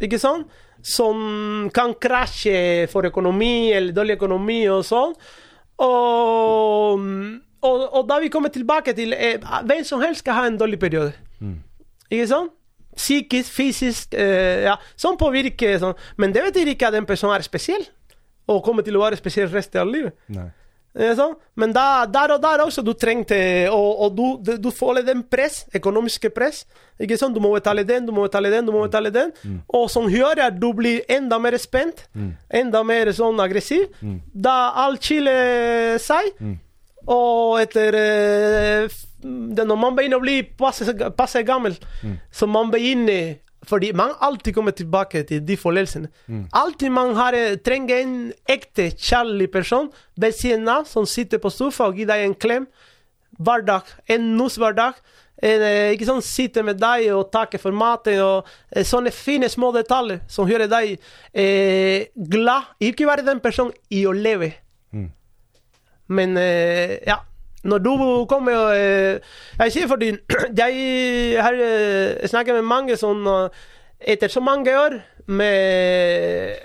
Ikke 0.00 0.18
sant? 0.22 0.46
Som 0.86 1.70
kan 1.74 1.94
krasje 1.98 2.86
for 2.92 3.08
økonomi 3.08 3.72
eller 3.74 3.92
dårlig 3.96 4.14
økonomi 4.20 4.60
og 4.70 4.84
sånn. 4.86 5.16
Og, 5.82 7.00
og, 7.66 7.82
og 7.98 8.04
da 8.08 8.20
vi 8.22 8.30
kommer 8.32 8.52
tilbake 8.54 8.94
til 8.96 9.12
eh, 9.16 9.40
Hvem 9.66 9.82
som 9.88 10.00
helst 10.04 10.22
skal 10.22 10.38
ha 10.38 10.44
en 10.46 10.58
dårlig 10.60 10.78
periode. 10.78 11.12
Ikke 12.10 12.28
sant? 12.30 12.52
Psykisk, 12.96 13.52
fysisk 13.52 14.14
eh, 14.16 14.66
Ja, 14.66 14.76
som 14.96 15.18
påvirker 15.20 15.78
sånn. 15.82 15.96
Men 16.16 16.32
det 16.32 16.46
betyr 16.48 16.72
ikke 16.72 16.90
at 16.90 16.96
en 16.98 17.08
person 17.08 17.32
er 17.34 17.44
spesiell. 17.46 17.84
Og 18.46 18.62
kommer 18.64 18.86
til 18.86 18.96
å 18.96 19.02
være 19.02 19.18
spesiell 19.18 19.50
resten 19.52 19.82
av 19.82 19.90
livet. 19.90 20.16
Nei. 20.32 20.48
Eh, 20.96 21.12
sånn. 21.18 21.34
Men 21.60 21.74
da, 21.76 22.06
der 22.08 22.32
og 22.36 22.40
der 22.40 22.62
også 22.64 22.80
du 22.80 22.94
trengte 22.96 23.36
Og, 23.68 23.88
og 24.06 24.14
du, 24.16 24.54
du, 24.56 24.70
får 24.72 25.02
den 25.04 25.20
press, 25.28 25.64
økonomiske 25.76 26.30
press. 26.32 26.62
Ikke 27.02 27.18
sant? 27.20 27.36
Du 27.36 27.42
må 27.44 27.52
betale 27.52 27.84
den, 27.84 28.06
du 28.08 28.14
må 28.16 28.24
betale 28.24 28.52
den, 28.54 28.64
du 28.64 28.72
må 28.72 28.86
betale 28.86 29.12
den. 29.12 29.34
Og 29.68 29.90
som 29.92 30.08
gjør 30.08 30.46
at 30.46 30.56
du 30.56 30.70
blir 30.76 31.02
enda 31.12 31.38
mer 31.42 31.58
spent, 31.60 32.06
enda 32.48 32.80
mer 32.86 33.12
sånn 33.16 33.42
aggressiv. 33.44 33.90
Da 34.32 34.72
alt 34.86 35.04
skiller 35.04 36.00
seg. 36.00 36.32
Og 37.06 37.60
etter 37.60 38.00
det, 39.56 39.66
Når 39.66 39.76
man 39.80 39.96
begynner 39.96 40.20
å 40.20 40.24
bli 40.24 40.42
passe, 40.58 40.94
passe 41.16 41.42
gammel, 41.46 41.76
så 42.30 42.46
man 42.46 42.70
begynner 42.70 43.36
fordi 43.66 43.88
man 43.98 44.12
alltid 44.22 44.54
kommer 44.54 44.70
tilbake 44.70 45.24
til 45.26 45.40
de 45.42 45.56
følelsene. 45.58 46.08
Alltid 46.54 46.90
man 46.94 47.14
har, 47.16 47.34
eh, 47.34 47.56
trenger 47.56 47.96
en 48.02 48.32
ekte, 48.48 48.92
kjærlig 48.94 49.50
person 49.50 49.88
ved 50.16 50.32
siden 50.32 50.68
av 50.68 50.84
som 50.86 51.06
sitter 51.06 51.38
på 51.38 51.50
sofa 51.50 51.88
og 51.88 51.96
gir 51.96 52.06
deg 52.06 52.24
en 52.26 52.34
klem 52.34 52.66
hver 53.40 53.64
dag. 53.66 53.82
En 54.08 54.36
nuss 54.36 54.56
hver 54.56 54.74
dag. 54.76 54.94
En, 55.42 55.62
eh, 55.62 55.92
ikke 55.96 56.06
sånn 56.06 56.22
sitte 56.22 56.62
med 56.64 56.78
deg 56.78 57.10
og 57.12 57.30
takke 57.32 57.58
for 57.58 57.72
maten 57.72 58.20
og 58.20 58.46
eh, 58.72 58.84
sånne 58.84 59.10
fine 59.12 59.48
små 59.48 59.72
detaljer 59.74 60.20
som 60.28 60.48
gjør 60.48 60.68
deg 60.70 60.98
eh, 61.34 62.06
glad. 62.16 62.70
Ikke 62.80 63.06
være 63.06 63.26
den 63.26 63.40
personen 63.40 63.74
i 63.90 64.06
å 64.06 64.12
leve. 64.12 64.52
Men 66.08 66.36
eh, 66.38 67.00
ja. 67.06 67.18
Når 67.66 67.82
du 67.82 67.90
kommer 68.30 68.56
og 68.56 68.76
eh, 68.76 69.18
Jeg 69.60 69.74
sier 69.74 69.90
fordi 69.90 70.12
jeg 70.62 71.42
har 71.42 71.58
eh, 71.58 72.26
snakket 72.28 72.60
med 72.60 72.70
mange 72.70 72.96
som 73.00 73.26
eh, 73.26 73.66
etter 74.00 74.32
så 74.32 74.42
mange 74.44 74.72
år 74.76 75.00
med 75.26 76.56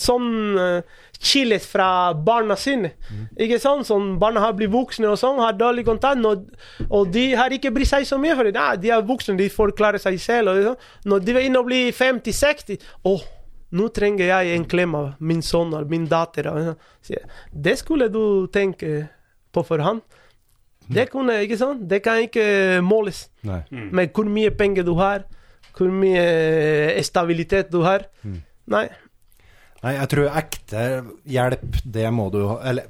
sånn 0.00 0.58
eh, 0.58 1.58
fra 1.62 2.12
barna 2.12 2.56
sine. 2.56 2.92
Ikke 3.38 3.58
sånn 3.58 3.84
som 3.84 4.18
barna 4.20 4.40
har 4.40 4.52
blitt 4.52 4.70
voksne 4.70 5.08
og 5.08 5.18
sånn, 5.18 5.40
har 5.40 5.56
dårlig 5.56 5.86
kontakt, 5.86 6.20
og, 6.24 6.44
og 6.90 7.08
de 7.12 7.34
har 7.34 7.50
ikke 7.50 7.72
brydd 7.72 7.88
seg 7.88 8.06
så 8.06 8.18
mye 8.18 8.36
for 8.36 8.50
ja, 8.50 8.74
de 8.76 8.90
er 8.90 9.06
voksne, 9.06 9.38
de 9.38 9.48
får 9.48 9.74
klare 9.78 9.98
seg 10.02 10.18
selv. 10.20 10.52
Og, 10.52 10.62
sånn. 10.62 11.10
Når 11.10 11.24
de 11.24 11.36
begynner 11.38 11.64
å 11.64 11.66
bli 11.66 11.80
50-60 11.96 12.84
Å, 13.08 13.16
nå 13.76 13.88
trenger 13.94 14.28
jeg 14.28 14.54
en 14.54 14.68
klem 14.68 14.94
av 14.94 15.08
min 15.18 15.42
sønn 15.42 15.72
eller 15.72 15.88
min 15.90 16.06
datter. 16.10 16.50
og 16.50 16.70
sånn. 16.70 17.34
Det 17.52 17.78
skulle 17.80 18.10
du 18.12 18.46
tenke 18.52 19.08
på 19.52 19.64
forhånd. 19.66 20.04
Det 20.88 21.08
kunne, 21.10 21.40
ikke 21.42 21.58
sant? 21.58 21.88
Det 21.88 22.02
kan 22.04 22.20
ikke 22.22 22.82
måles 22.84 23.26
Nei. 23.46 23.62
med 23.70 24.12
hvor 24.14 24.28
mye 24.30 24.52
penger 24.54 24.86
du 24.86 24.94
har, 25.00 25.24
hvor 25.76 25.90
mye 25.92 27.02
stabilitet 27.04 27.72
du 27.72 27.82
har. 27.86 28.06
Nei. 28.66 28.86
Nei, 29.82 29.92
jeg 30.00 30.08
tror 30.12 30.30
ekte 30.40 30.84
hjelp, 31.30 31.82
det 31.84 32.06
må 32.10 32.30
du 32.32 32.40
ha 32.48 32.56
Eller 32.66 32.86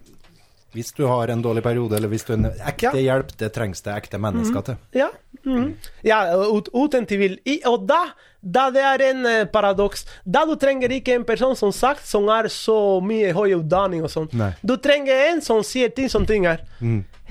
hvis 0.76 0.92
du 0.92 1.06
har 1.08 1.30
en 1.32 1.40
dårlig 1.40 1.62
periode, 1.64 1.96
eller 1.96 2.10
hvis 2.12 2.26
du 2.28 2.34
en 2.34 2.50
ekte 2.50 2.90
Ja. 2.90 2.92
hjelp, 3.00 3.30
det 3.40 3.48
trengs 3.54 3.80
det 3.80 3.94
ekte 3.96 4.18
mennesker 4.20 4.60
til. 4.62 4.76
Ja. 4.92 5.08
mhm. 5.44 5.70
ja 6.04 6.18
ut, 6.36 6.68
uten 6.74 7.06
tvil. 7.08 7.38
I, 7.48 7.62
og 7.64 7.86
da, 7.88 8.02
da 8.42 8.66
det 8.70 8.82
er 8.84 9.04
en 9.10 9.26
eh, 9.26 9.44
paradoks. 9.48 10.04
Da 10.24 10.44
du 10.44 10.54
trenger 10.60 10.92
ikke 10.92 11.14
en 11.14 11.24
person 11.24 11.56
som 11.56 11.72
sagt 11.72 12.06
som 12.06 12.28
har 12.28 12.48
så 12.52 13.00
mye 13.00 13.32
høy 13.32 13.54
utdanning 13.56 14.04
og 14.04 14.12
sånn. 14.12 14.28
Du 14.62 14.76
trenger 14.76 15.30
en 15.30 15.40
som 15.40 15.62
sier 15.64 15.88
ting 15.88 16.10
som 16.12 16.26
ting 16.28 16.44
er. 16.44 16.60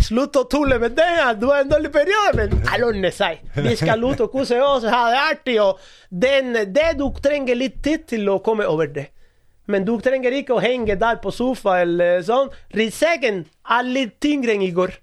Slutt 0.02 0.36
å 0.36 0.44
tulle 0.52 0.76
med 0.80 0.92
det, 0.98 1.08
du 1.40 1.48
har 1.48 1.64
en 1.64 1.70
dårlig 1.72 1.92
periode, 1.94 2.34
men 2.36 2.68
alonne 2.74 3.12
seg. 3.16 3.40
Vi 3.56 3.76
skal 3.80 4.04
ut 4.04 4.20
og 4.26 4.32
kose 4.34 4.60
oss, 4.62 4.84
ha 4.84 5.04
det 5.14 5.22
artig, 5.22 5.56
og 5.64 5.80
den, 6.10 6.52
det 6.76 6.98
du 7.00 7.08
trenger 7.24 7.56
litt 7.56 7.82
tid 7.84 8.04
til 8.12 8.28
å 8.30 8.42
komme 8.44 8.68
over 8.68 8.92
det. 8.92 9.08
Men 9.72 9.86
du 9.88 9.96
trenger 10.04 10.36
ikke 10.38 10.54
å 10.58 10.62
henge 10.62 10.98
der 11.00 11.18
på 11.24 11.32
sofa 11.34 11.80
eller 11.82 12.20
sånn. 12.22 12.52
Ryggsekken 12.76 13.46
er 13.78 13.88
litt 13.88 14.20
tyngre 14.22 14.54
enn 14.54 14.62
i 14.68 14.74
går. 14.76 14.94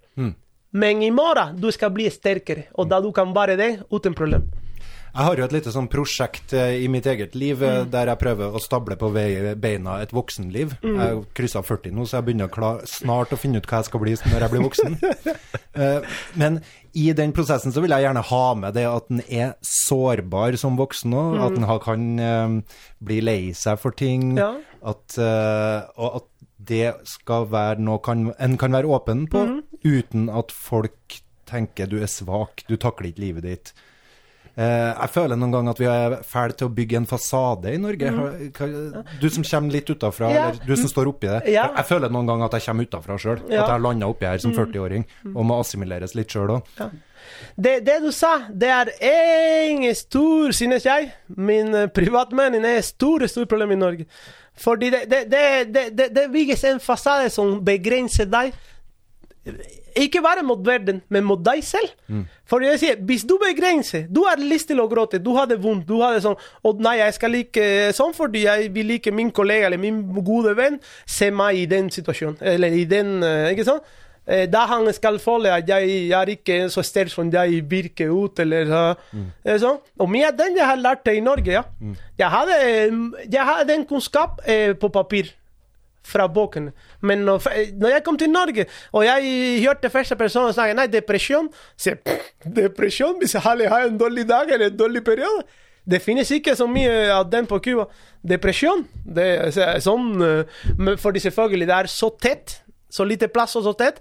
Men 0.73 1.03
i 1.03 1.11
morgen 1.11 1.57
du 1.61 1.67
skal 1.75 1.91
bli 1.93 2.07
sterkere, 2.09 2.69
og 2.79 2.87
da 2.89 3.01
du 3.05 3.11
kan 3.13 3.35
være 3.35 3.57
det 3.59 3.71
uten 3.91 4.15
problem. 4.17 4.47
Jeg 5.13 5.27
har 5.29 5.37
jo 5.37 5.45
et 5.45 5.53
lite 5.53 5.73
sånn 5.75 5.91
prosjekt 5.93 6.55
eh, 6.57 6.79
i 6.81 6.89
mitt 6.89 7.07
eget 7.09 7.35
liv 7.37 7.61
mm. 7.61 7.91
der 7.93 8.09
jeg 8.09 8.21
prøver 8.23 8.55
å 8.57 8.61
stable 8.63 8.97
på 8.97 9.11
beina 9.13 9.99
et 10.01 10.15
voksenliv. 10.17 10.79
Jeg 10.81 10.97
har 10.99 11.21
kryssa 11.37 11.61
40 11.65 11.93
nå, 11.97 12.07
så 12.09 12.19
jeg 12.19 12.29
begynner 12.31 12.53
klar, 12.53 12.81
snart 12.89 13.35
å 13.35 13.41
finne 13.41 13.61
ut 13.61 13.69
hva 13.69 13.83
jeg 13.83 13.91
skal 13.91 14.03
bli 14.03 14.15
når 14.25 14.47
jeg 14.47 14.55
blir 14.55 14.69
voksen. 14.69 14.99
Eh, 15.73 16.05
Men 16.37 16.59
i 16.93 17.07
den 17.17 17.31
prosessen 17.33 17.73
så 17.73 17.81
vil 17.81 17.95
jeg 17.95 18.05
gjerne 18.05 18.21
ha 18.29 18.41
med 18.61 18.75
det 18.77 18.83
at 18.85 19.07
en 19.09 19.23
er 19.25 19.55
sårbar 19.65 20.53
som 20.61 20.77
voksen 20.77 21.15
òg. 21.17 21.39
At 21.47 21.57
en 21.57 21.65
kan 21.81 22.03
eh, 22.21 22.83
bli 23.01 23.23
lei 23.25 23.39
seg 23.57 23.81
for 23.81 23.97
ting. 23.97 24.35
Ja. 24.37 24.51
At, 24.85 25.17
eh, 25.17 25.79
og 25.97 26.19
at 26.21 26.29
det 26.61 26.91
skal 27.09 27.49
være 27.49 27.81
noe 27.81 28.03
kan, 28.05 28.29
en 28.37 28.59
kan 28.61 28.77
være 28.77 28.93
åpen 28.93 29.25
på, 29.33 29.47
uten 29.81 30.29
at 30.29 30.53
folk 30.53 31.17
tenker 31.49 31.89
du 31.89 31.99
er 32.03 32.13
svak, 32.13 32.67
du 32.69 32.77
takler 32.77 33.11
ikke 33.11 33.25
livet 33.25 33.49
ditt. 33.49 33.73
Eh, 34.53 34.93
jeg 35.01 35.09
føler 35.15 35.39
noen 35.41 35.53
ganger 35.55 35.73
at 35.73 35.79
vi 35.81 35.87
er 35.89 36.17
fæle 36.29 36.53
til 36.61 36.69
å 36.69 36.73
bygge 36.77 36.97
en 37.01 37.07
fasade 37.09 37.71
i 37.73 37.79
Norge. 37.81 38.11
Har- 38.13 39.05
Du 39.21 39.29
som 39.31 39.43
kommer 39.43 39.73
litt 39.73 39.87
utafra, 39.89 40.31
Ja. 40.31 40.49
eller 40.51 40.67
du 40.67 40.77
som 40.77 40.89
står 40.89 41.09
oppi 41.09 41.27
det. 41.27 41.53
Ja. 41.53 41.71
Jeg, 41.77 41.87
føler 41.87 42.11
noen 42.11 42.27
ganger 42.27 42.45
at 42.45 42.53
jeg 42.53 42.63
kommer 42.67 42.85
utafra 42.85 43.17
sjøl. 43.19 43.39
Mm. 43.39 43.45
At 43.47 43.51
jeg 43.53 43.67
har 43.71 43.79
landa 43.81 44.07
oppi 44.07 44.27
her 44.27 44.39
som 44.39 44.53
40-åring 44.53 45.07
og 45.35 45.45
må 45.47 45.59
assimileres 45.61 46.15
litt 46.15 46.29
sjøl 46.29 46.49
òg. 46.59 46.63
Det, 47.57 47.85
det 47.85 48.03
du 48.03 48.11
sa, 48.13 48.41
det 48.51 48.69
er 48.69 48.91
en 49.01 49.95
stor, 49.95 50.53
synes 50.53 50.85
jeg, 50.85 51.13
min 51.37 51.75
eh, 51.75 51.87
privatmening 51.87 52.65
er 52.65 52.79
et 52.79 52.85
stort, 52.85 53.23
stort 53.31 53.49
problem 53.49 53.73
i 53.73 53.77
Norge. 53.77 54.07
Fordi 54.59 54.91
det, 54.91 55.09
det, 55.09 55.31
det, 55.31 55.73
det, 55.73 55.97
det, 55.97 56.15
det 56.15 56.27
bygges 56.33 56.65
en 56.65 56.79
fasade 56.81 57.31
som 57.33 57.65
begrenser 57.65 58.27
deg. 58.29 58.53
Ikke 59.99 60.21
bare 60.23 60.45
mot 60.47 60.61
verden, 60.67 61.01
men 61.11 61.25
mot 61.27 61.41
deg 61.43 61.65
selv. 61.67 61.91
For 62.47 62.63
jeg 62.63 62.79
sier, 62.79 63.01
hvis 63.03 63.25
du 63.27 63.35
begrenser 63.43 64.05
Du 64.07 64.23
har 64.23 64.39
lyst 64.39 64.69
til 64.71 64.79
å 64.81 64.87
gråte, 64.89 65.19
du 65.19 65.33
har 65.35 65.49
det 65.51 65.59
vondt, 65.63 65.89
du 65.89 65.99
har 66.01 66.15
det 66.15 66.23
sånn 66.23 66.37
Og 66.63 66.79
nei, 66.85 66.99
jeg 67.01 67.17
skal 67.17 67.35
like 67.35 67.65
sånn 67.97 68.15
fordi 68.15 68.45
jeg 68.45 68.71
vil 68.75 68.87
like 68.95 69.11
min 69.11 69.33
kollega 69.35 69.67
eller 69.67 69.83
min 69.83 69.99
gode 70.23 70.55
venn 70.57 70.79
se 71.07 71.31
meg 71.35 71.59
i 71.59 71.67
den 71.67 71.91
situasjonen. 71.91 72.39
Eller 72.41 72.77
i 72.77 72.85
den 72.87 73.23
eh, 73.27 73.51
Ikke 73.53 73.67
sant? 73.67 73.83
Eh, 74.27 74.47
Da 74.47 74.67
han 74.71 74.87
skal 74.95 75.19
føle 75.19 75.51
at 75.51 75.69
jeg 75.69 76.13
er 76.15 76.33
ikke 76.37 76.69
så 76.71 76.85
sterk 76.87 77.11
som 77.11 77.31
jeg 77.33 77.65
virker 77.69 78.15
ut, 78.15 78.39
eller 78.39 78.95
mm. 79.13 79.29
sånn. 79.59 79.81
Og 79.99 80.11
mye 80.11 80.31
av 80.31 80.39
den 80.39 80.57
jeg 80.57 80.67
har 80.71 80.79
lært 80.79 81.09
i 81.11 81.21
Norge, 81.21 81.51
ja. 81.51 81.65
Jeg 82.19 82.31
hadde, 82.31 82.59
jeg 83.27 83.49
hadde 83.49 83.73
den 83.73 83.87
kunnskap 83.91 84.39
eh, 84.47 84.73
på 84.79 84.89
papir 84.95 85.35
fra 86.05 86.27
boken. 86.29 86.71
Men 87.01 87.25
når, 87.27 87.47
når 87.79 87.97
jeg 87.97 88.05
kom 88.05 88.19
til 88.19 88.31
Norge, 88.31 88.67
og 88.93 89.05
jeg 89.07 89.63
hørte 89.65 89.91
første 89.91 90.17
person 90.17 90.53
snakke 90.53 90.75
nei, 90.75 90.87
depresjon 90.91 91.51
"Pff, 91.51 92.33
depresjon 92.45 93.19
hvis 93.21 93.35
jeg 93.35 93.43
har 93.43 93.87
en 93.87 93.99
dårlig 93.99 94.27
dag 94.29 94.51
eller 94.51 94.71
en 94.71 94.77
dårlig 94.77 95.05
periode? 95.05 95.45
Det 95.85 95.99
finnes 96.03 96.31
ikke 96.31 96.55
så 96.55 96.67
mye 96.71 97.11
av 97.11 97.31
den 97.31 97.47
på 97.47 97.59
Cuba. 97.59 97.89
Depresjon 98.23 98.85
det 99.03 99.25
er 99.59 99.81
sånn 99.83 100.23
eh, 100.23 100.97
Fordi 101.03 101.19
selvfølgelig, 101.19 101.67
det 101.67 101.75
er 101.75 101.91
så 101.91 102.11
tett. 102.23 102.61
Så 102.93 103.07
lite 103.09 103.29
plass 103.33 103.57
og 103.57 103.65
så 103.65 103.73
tett. 103.73 103.99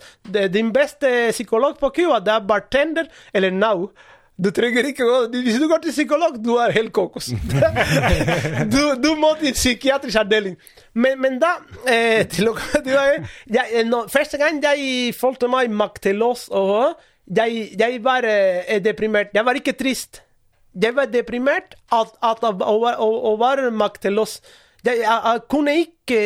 Din 0.51 0.71
beste 0.75 1.31
psykolog 1.31 1.79
på 1.79 1.89
Cuba, 1.95 2.19
det 2.19 2.33
er 2.33 2.45
bartender 2.45 3.07
eller 3.33 3.51
Now. 3.55 3.89
Du 4.41 4.49
trenger 4.55 4.87
ikke 4.89 5.05
gå 5.05 5.17
Hvis 5.35 5.59
du 5.61 5.67
går 5.69 5.83
til 5.83 5.93
psykolog, 5.93 6.37
du 6.41 6.55
er 6.61 6.73
helt 6.73 6.91
kokos. 6.95 7.29
du, 8.73 8.81
du 9.03 9.11
må 9.19 9.35
til 9.41 9.53
psykiatrisk 9.53 10.23
avdeling. 10.23 10.57
Men, 10.93 11.19
men 11.21 11.37
da 11.41 11.53
eh, 11.85 12.25
til 12.31 12.49
å, 12.49 12.55
jeg, 12.81 13.85
no, 13.89 14.05
Første 14.11 14.41
gang 14.41 14.57
jeg 14.63 15.13
følte 15.17 15.49
meg 15.51 15.71
makteløs 15.73 16.47
og 16.49 16.97
jeg, 17.31 17.69
jeg 17.79 18.01
var 18.03 18.25
eh, 18.27 18.81
deprimert. 18.83 19.31
Jeg 19.35 19.45
var 19.45 19.59
ikke 19.59 19.77
trist. 19.77 20.23
Jeg 20.81 20.95
var 20.95 21.11
deprimert 21.11 21.75
at, 21.93 22.11
at, 22.23 22.41
være 22.41 23.71
makteløs. 23.71 24.39
Jeg, 24.81 25.03
jeg, 25.03 25.05
jeg 25.05 25.41
kunne 25.51 25.77
ikke 25.77 26.21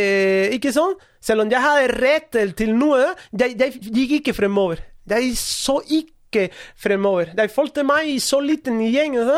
Ikke 0.55 0.71
sånn? 0.71 0.95
Selv 1.19 1.43
om 1.43 1.49
jeg 1.51 1.59
hadde 1.59 1.93
rett 1.99 2.37
til 2.55 2.75
noe, 2.77 3.01
jeg, 3.35 3.57
jeg 3.59 3.79
gikk 3.81 4.19
ikke 4.21 4.35
fremover. 4.37 4.79
Jeg 5.09 5.33
så 5.37 5.81
ikke 5.83 6.14
ikke 6.35 6.49
fremover. 6.85 7.31
De 7.37 7.47
fulgte 7.51 7.85
meg 7.87 8.11
i 8.11 8.19
så 8.23 8.41
liten 8.43 8.81
gjeng, 8.83 9.15
og 9.23 9.31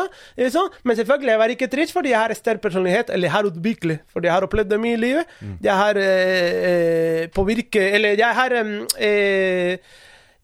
sånn, 0.52 0.74
men 0.82 0.98
selvfølgelig 0.98 1.34
jeg 1.34 1.42
var 1.44 1.54
ikke 1.54 1.70
trist 1.72 1.94
fordi 1.96 2.12
jeg 2.12 2.20
har 2.20 2.34
sterk 2.36 2.60
personlighet, 2.64 3.14
eller 3.14 3.30
jeg 3.30 3.36
har 3.36 3.48
utviklet, 3.48 4.04
fordi 4.12 4.28
jeg 4.28 4.34
har 4.34 4.48
opplevd 4.48 4.74
det 4.74 4.82
mye 4.82 4.98
i 4.98 5.00
livet. 5.06 5.38
Jeg 5.62 5.78
har 5.78 6.02
eh, 6.02 6.58
eh, 6.68 7.24
påvirket 7.34 7.94
Eller 7.94 8.18
jeg 8.18 8.34
har 8.34 8.54
eh, 8.58 9.96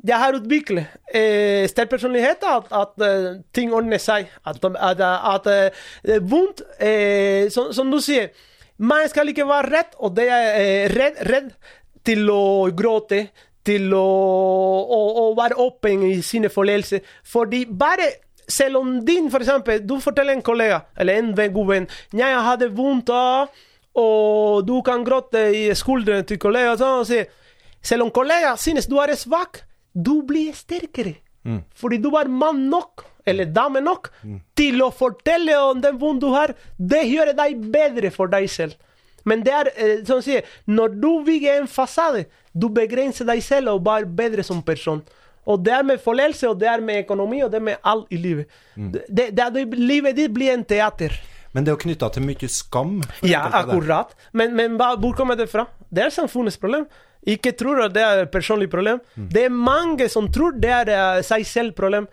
jeg 0.04 0.20
har 0.20 0.36
utviklet 0.36 1.14
eh, 1.16 1.64
sterk 1.70 1.88
personlighet, 1.94 2.42
at, 2.44 2.68
at 2.76 3.04
eh, 3.06 3.30
ting 3.56 3.72
ordner 3.72 4.00
seg. 4.02 4.28
At, 4.44 4.60
at, 4.60 5.00
at 5.00 5.48
eh, 5.48 5.86
det 6.04 6.18
er 6.18 6.26
vondt 6.28 6.60
eh, 6.76 7.48
som, 7.54 7.70
som 7.72 7.88
du 7.92 8.00
sier, 8.04 8.28
man 8.76 9.06
skal 9.08 9.30
ikke 9.30 9.46
være 9.48 9.70
redd, 9.72 9.96
og 10.02 10.12
det 10.18 10.28
er 10.28 10.92
redd, 10.92 11.22
redd 11.30 11.50
til 12.04 12.28
å 12.28 12.68
gråte, 12.76 13.28
til 13.64 13.92
å, 13.96 14.04
å, 14.04 15.00
å 15.22 15.24
være 15.38 15.58
åpen 15.64 16.04
i 16.08 16.18
sine 16.22 16.50
forledelser. 16.52 17.04
Fordi 17.24 17.64
bare 17.66 18.10
selv 18.48 18.82
om 18.82 18.98
din, 19.06 19.30
for 19.32 19.44
eksempel, 19.44 19.80
du 19.86 19.96
forteller 20.04 20.36
en 20.36 20.44
kollega, 20.44 20.82
eller 21.00 21.20
en 21.20 21.32
god 21.34 21.70
venn, 21.70 21.88
jeg 22.12 22.42
hadde 22.48 22.68
vondt 22.76 23.10
av, 23.10 23.48
og 23.94 24.66
du 24.66 24.82
kan 24.84 25.04
gråte 25.06 25.46
i 25.54 25.64
skuldrene 25.78 26.26
til 26.28 26.40
kollega, 26.42 26.74
og 26.74 26.82
sånn, 26.82 27.08
sier, 27.08 27.30
selv 27.84 28.06
om 28.06 28.12
kollega 28.14 28.56
synes 28.60 28.88
du 28.90 28.98
er 29.00 29.14
svak, 29.16 29.62
du 29.94 30.22
blir 30.26 30.52
sterkere. 30.56 31.16
Fordi 31.76 31.98
du 32.00 32.10
var 32.10 32.28
mann 32.28 32.66
nok, 32.72 33.04
eller 33.26 33.44
dame 33.46 33.80
nok, 33.80 34.10
til 34.56 34.82
å 34.82 34.90
fortelle 34.92 35.56
om 35.70 35.80
den 35.80 35.98
vondt 36.00 36.20
du 36.24 36.30
har. 36.32 36.54
Det 36.76 37.04
gjør 37.08 37.32
deg 37.36 37.60
bedre 37.72 38.10
for 38.10 38.28
deg 38.32 38.48
selv. 38.50 38.74
Men 39.24 39.44
det 39.44 39.52
er, 39.56 39.70
sånn 40.04 40.22
som 40.22 40.24
si 40.24 40.40
når 40.70 40.96
du 41.00 41.10
bygger 41.26 41.60
en 41.60 41.68
fasade, 41.70 42.26
du 42.52 42.68
begrenser 42.72 43.28
deg 43.28 43.42
selv 43.44 43.74
og 43.74 43.84
blir 43.86 44.08
bedre 44.08 44.44
som 44.46 44.62
person. 44.64 45.02
Og 45.44 45.60
det 45.60 45.74
er 45.76 45.84
med 45.84 46.00
følelse, 46.00 46.48
og 46.48 46.60
det 46.60 46.68
er 46.70 46.80
med 46.80 47.02
økonomi, 47.02 47.42
og 47.44 47.50
det 47.52 47.60
er 47.60 47.66
med 47.66 47.80
alt 47.84 48.12
i 48.12 48.20
livet. 48.20 48.60
Det, 48.74 49.06
det, 49.08 49.30
det, 49.36 49.64
livet 49.76 50.16
ditt 50.16 50.32
blir 50.32 50.54
en 50.54 50.64
teater. 50.64 51.16
Men 51.54 51.64
det 51.64 51.70
er 51.70 51.76
jo 51.76 51.82
knytta 51.84 52.08
til 52.14 52.24
mye 52.26 52.48
skam. 52.50 52.96
Ja, 53.22 53.44
akkurat. 53.60 54.14
Men, 54.32 54.56
men 54.58 54.78
hva, 54.80 54.94
hvor 54.98 55.14
kommer 55.16 55.38
det 55.38 55.50
fra? 55.52 55.68
Det 55.92 56.06
er 56.06 56.14
samfunnets 56.14 56.58
problem. 56.58 56.88
Ikke 57.30 57.54
tror 57.56 57.84
at 57.86 57.94
det 57.94 58.02
er 58.02 58.24
et 58.24 58.32
personlig 58.32 58.68
problem. 58.72 58.98
Det 59.14 59.46
er 59.46 59.54
mange 59.54 60.08
som 60.12 60.26
tror 60.32 60.56
det 60.60 60.72
er 60.72 60.90
eh, 60.92 61.22
seg 61.24 61.46
selv 61.48 61.76
problem. 61.76 62.08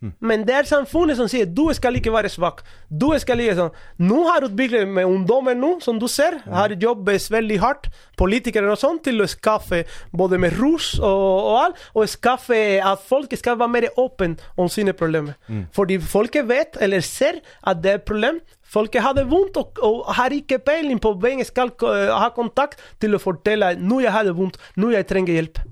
Men 0.00 0.44
det 0.48 0.54
er 0.56 0.68
samfunnet 0.68 1.18
som 1.18 1.28
sier 1.28 1.48
du 1.48 1.66
skal 1.76 1.98
ikke 1.98 2.12
være 2.14 2.30
svak. 2.32 2.62
Du 2.88 3.10
skal 3.20 3.42
ikke 3.44 3.56
sånn. 3.58 3.74
Nå 4.00 4.22
har 4.30 4.46
utviklet 4.46 4.88
med 4.88 5.08
ungdommer 5.08 5.58
nå, 5.58 5.74
som 5.84 5.98
du 6.00 6.06
ser, 6.08 6.38
har 6.48 6.72
jobbet 6.72 7.26
veldig 7.32 7.58
hardt, 7.60 7.90
politikere 8.20 8.70
og 8.72 8.80
sånn, 8.80 9.00
til 9.04 9.20
å 9.20 9.28
skaffe 9.28 9.82
både 10.16 10.38
med 10.40 10.56
rus 10.56 10.94
og, 10.98 11.26
og 11.50 11.58
alt, 11.64 11.84
og 11.94 12.08
skaffe 12.08 12.60
at 12.80 13.04
folk 13.10 13.34
skal 13.36 13.58
være 13.60 13.74
mer 13.76 13.88
åpne 14.00 14.38
om 14.56 14.70
sine 14.72 14.96
problemer. 14.96 15.36
Fordi 15.76 16.00
folket 16.00 16.48
vet, 16.48 16.80
eller 16.80 17.04
ser, 17.04 17.42
at 17.60 17.84
det 17.84 17.92
er 17.92 18.00
et 18.00 18.08
problem. 18.08 18.40
Folket 18.70 19.02
har 19.02 19.16
det 19.18 19.26
vondt 19.28 19.56
og, 19.58 19.80
og 19.82 20.12
har 20.14 20.32
ikke 20.32 20.60
peiling 20.62 21.00
på 21.02 21.12
hvem 21.18 21.42
skal 21.44 21.72
uh, 21.82 22.14
ha 22.22 22.30
kontakt 22.30 22.80
til 23.02 23.16
å 23.16 23.22
fortelle 23.22 23.74
nå 23.82 23.98
jeg 24.04 24.14
har 24.14 24.28
det 24.28 24.36
vondt, 24.38 24.60
nå 24.78 24.92
jeg 24.94 25.08
trenger 25.10 25.40
hjelp. 25.40 25.64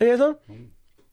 Er 0.00 0.08
det 0.10 0.22
sånn? 0.22 0.38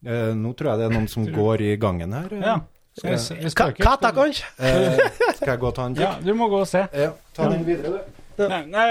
Eh, 0.06 0.32
nå 0.38 0.54
tror 0.58 0.72
jeg 0.72 0.82
det 0.82 0.86
er 0.90 0.96
noen 0.96 1.10
som 1.12 1.26
går 1.30 1.62
i 1.68 1.76
gangen 1.82 2.14
her. 2.18 2.32
Ja. 2.42 2.56
Skal 2.98 3.14
jeg, 3.16 3.52
spøker. 3.54 3.84
Katta, 3.86 4.10
kanskje? 4.16 4.48
Eh, 4.60 4.98
skal 5.38 5.54
jeg 5.54 5.60
gå 5.62 5.68
og 5.70 5.76
ta 5.78 5.86
en 5.88 5.94
Ja, 6.00 6.16
du 6.20 6.34
må 6.36 6.50
gå 6.52 6.60
og 6.64 6.68
se. 6.68 6.82
Ja, 6.98 7.12
ta 7.38 7.48
den 7.54 7.64
videre, 7.68 8.02
du. 8.02 8.18
Nei, 8.42 8.62
nei 8.72 8.86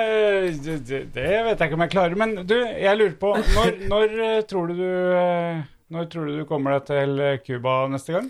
det, 0.63 0.77
det 0.87 0.99
det 1.15 1.25
vet 1.43 1.59
jeg 1.59 1.71
ikke 1.71 1.77
om 1.79 1.83
jeg 1.83 1.91
klarer. 1.97 2.15
Men 2.21 2.35
du, 2.47 2.55
jeg 2.61 2.97
lurer 3.01 3.17
på 3.19 3.33
Når, 3.41 3.71
når 3.93 4.15
eh, 4.29 4.39
tror 4.47 4.71
du 4.71 4.77
du 4.79 4.87
eh, 5.19 5.61
Når 5.91 6.07
tror 6.13 6.29
du 6.29 6.37
du 6.39 6.45
kommer 6.47 6.77
deg 6.77 6.87
til 6.93 7.19
eh, 7.25 7.39
Cuba 7.43 7.75
neste 7.91 8.15
gang? 8.15 8.29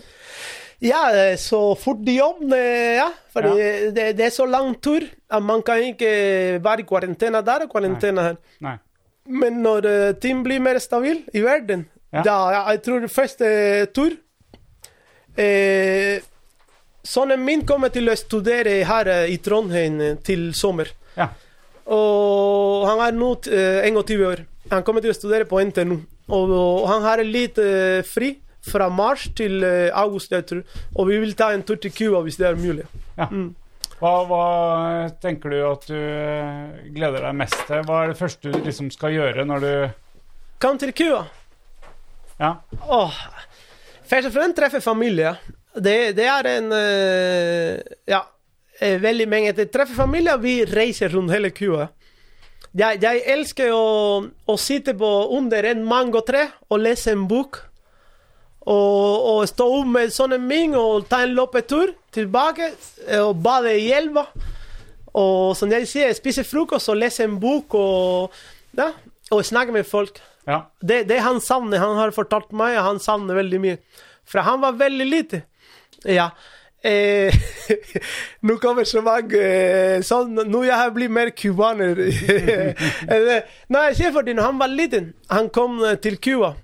Ja, 0.81 1.03
eh, 1.13 1.35
så 1.37 1.59
fort 1.77 2.01
de 2.07 2.15
jobb. 2.17 2.41
ja. 2.49 3.11
For 3.31 3.45
Ja. 3.45 3.53
det, 3.93 4.07
det 4.17 4.25
er 4.25 4.33
så 4.33 4.47
lang 4.49 4.73
tur 4.81 5.05
at 5.29 5.43
man 5.45 5.61
kan 5.61 5.83
ikke 5.91 6.09
være 6.65 6.81
i 6.81 6.89
karantene 6.89 7.43
der 7.45 7.67
og 7.67 7.75
karantene 7.75 8.25
her. 8.31 8.39
Nei. 8.65 8.75
Men 9.29 9.61
når 9.61 9.85
eh, 9.91 10.13
ting 10.19 10.41
blir 10.43 10.59
mer 10.63 10.79
stabil 10.81 11.21
i 11.37 11.43
verden, 11.45 11.85
Ja. 12.11 12.23
da 12.27 12.35
jeg 12.73 12.81
tror 12.83 13.05
første 13.07 13.47
tur 13.95 14.11
eh, 15.37 16.19
Sønnen 17.03 17.41
min 17.41 17.63
kommer 17.65 17.89
til 17.89 18.11
å 18.11 18.15
studere 18.19 18.81
her 18.85 19.07
eh, 19.09 19.31
i 19.33 19.37
Trondheim 19.41 19.95
eh, 20.03 20.17
til 20.21 20.51
sommer. 20.53 20.91
Ja. 21.17 21.29
Og 21.89 22.83
han 22.85 22.99
er 23.07 23.15
nå 23.17 23.31
eh, 23.49 23.87
21 23.89 24.25
år. 24.27 24.43
Han 24.69 24.83
kommer 24.85 25.01
til 25.01 25.09
å 25.13 25.17
studere 25.17 25.47
på 25.49 25.57
NTNU. 25.65 25.95
Og, 26.31 26.53
og 26.53 26.85
han 26.91 27.01
har 27.07 27.23
litt 27.25 27.57
eh, 27.63 28.03
fri 28.05 28.35
fra 28.61 28.91
mars 28.93 29.25
til 29.35 29.63
eh, 29.65 29.89
august, 29.97 30.35
jeg 30.35 30.45
tror. 30.51 30.61
Og 30.93 31.09
vi 31.09 31.17
vil 31.23 31.33
ta 31.39 31.49
en 31.55 31.65
tur 31.65 31.79
til 31.81 31.95
Cuba 31.95 32.21
hvis 32.27 32.37
det 32.37 32.51
er 32.51 32.61
mulig. 32.61 32.85
Hva, 33.17 34.13
hva 34.29 34.45
tenker 35.21 35.53
du 35.53 35.59
at 35.67 35.89
du 35.89 35.97
eh, 35.97 36.85
gleder 36.93 37.25
deg 37.31 37.37
mest 37.41 37.57
til? 37.65 37.81
Hva 37.89 38.03
er 38.05 38.13
det 38.13 38.21
første 38.21 38.53
du 38.53 38.61
liksom 38.61 38.93
skal 38.93 39.17
gjøre 39.17 39.45
når 39.49 39.65
du 39.65 39.73
Kom 40.61 40.77
til 40.77 40.93
Cuba. 40.93 41.25
Ja. 42.41 42.55
Åh, 42.89 43.17
først 44.09 44.31
og 44.31 44.33
fremst 44.33 44.57
treffe 44.57 44.81
familie. 44.81 45.35
Det, 45.71 46.15
det 46.17 46.25
er 46.27 46.47
en 46.57 46.71
eh, 46.73 47.97
Ja, 48.09 48.23
eh, 48.79 48.97
veldig 49.01 49.27
mange. 49.29 49.53
Det 49.53 49.69
treffer 49.71 49.95
familie, 49.95 50.37
vi 50.41 50.61
reiser 50.65 51.13
rundt 51.13 51.31
hele 51.31 51.51
Cuba. 51.53 51.91
Jeg, 52.71 53.01
jeg 53.03 53.21
elsker 53.27 53.73
å, 53.75 54.23
å 54.47 54.55
sitte 54.57 54.95
på 54.97 55.09
under 55.35 55.67
en 55.69 55.83
mangotre 55.85 56.47
og 56.71 56.81
lese 56.81 57.13
en 57.13 57.27
bok. 57.29 57.59
Og, 58.61 59.27
og 59.27 59.45
stå 59.49 59.65
opp 59.79 59.87
med 59.89 60.13
sønnen 60.13 60.43
min 60.45 60.75
og 60.77 61.07
ta 61.09 61.23
en 61.25 61.33
løpetur 61.37 61.93
tilbake 62.13 62.71
eh, 63.07 63.21
og 63.21 63.37
bade 63.43 63.75
i 63.77 63.91
elva. 63.93 64.25
Og 65.13 65.53
som 65.59 65.69
jeg 65.73 65.85
sier, 65.91 66.17
spise 66.17 66.45
frokost 66.47 66.89
og 66.89 67.01
lese 67.03 67.27
en 67.27 67.37
bok 67.41 67.75
og, 67.77 68.43
ja, 68.77 68.89
og 69.29 69.45
snakke 69.45 69.75
med 69.75 69.85
folk. 69.85 70.21
Ja. 70.47 70.63
Det, 70.81 71.03
det 71.09 71.19
han 71.21 71.41
savner, 71.43 71.81
han 71.81 71.99
har 71.99 72.13
fortalt 72.15 72.51
meg, 72.55 72.79
han 72.81 73.01
savner 73.01 73.37
veldig 73.37 73.61
mye. 73.61 73.77
For 74.27 74.43
han 74.45 74.61
var 74.63 74.79
veldig 74.79 75.07
lite. 75.07 75.43
Ja. 76.07 76.31
Eh, 76.83 77.33
nå 78.47 78.55
kommer 78.57 78.87
så 78.89 79.03
mange 79.05 79.37
eh, 79.37 79.99
sånn, 80.01 80.33
Nå 80.49 80.63
jeg 80.65 80.73
har 80.73 80.93
blitt 80.95 81.13
mer 81.13 81.29
cubaner. 81.37 81.99
Nei, 83.75 83.85
fordi 83.93 84.33
når 84.33 84.47
han 84.47 84.61
var 84.61 84.73
liten, 84.73 85.11
han 85.29 85.51
kom 85.53 85.77
eh, 85.85 85.99
til 86.01 86.17
Cuba 86.17 86.55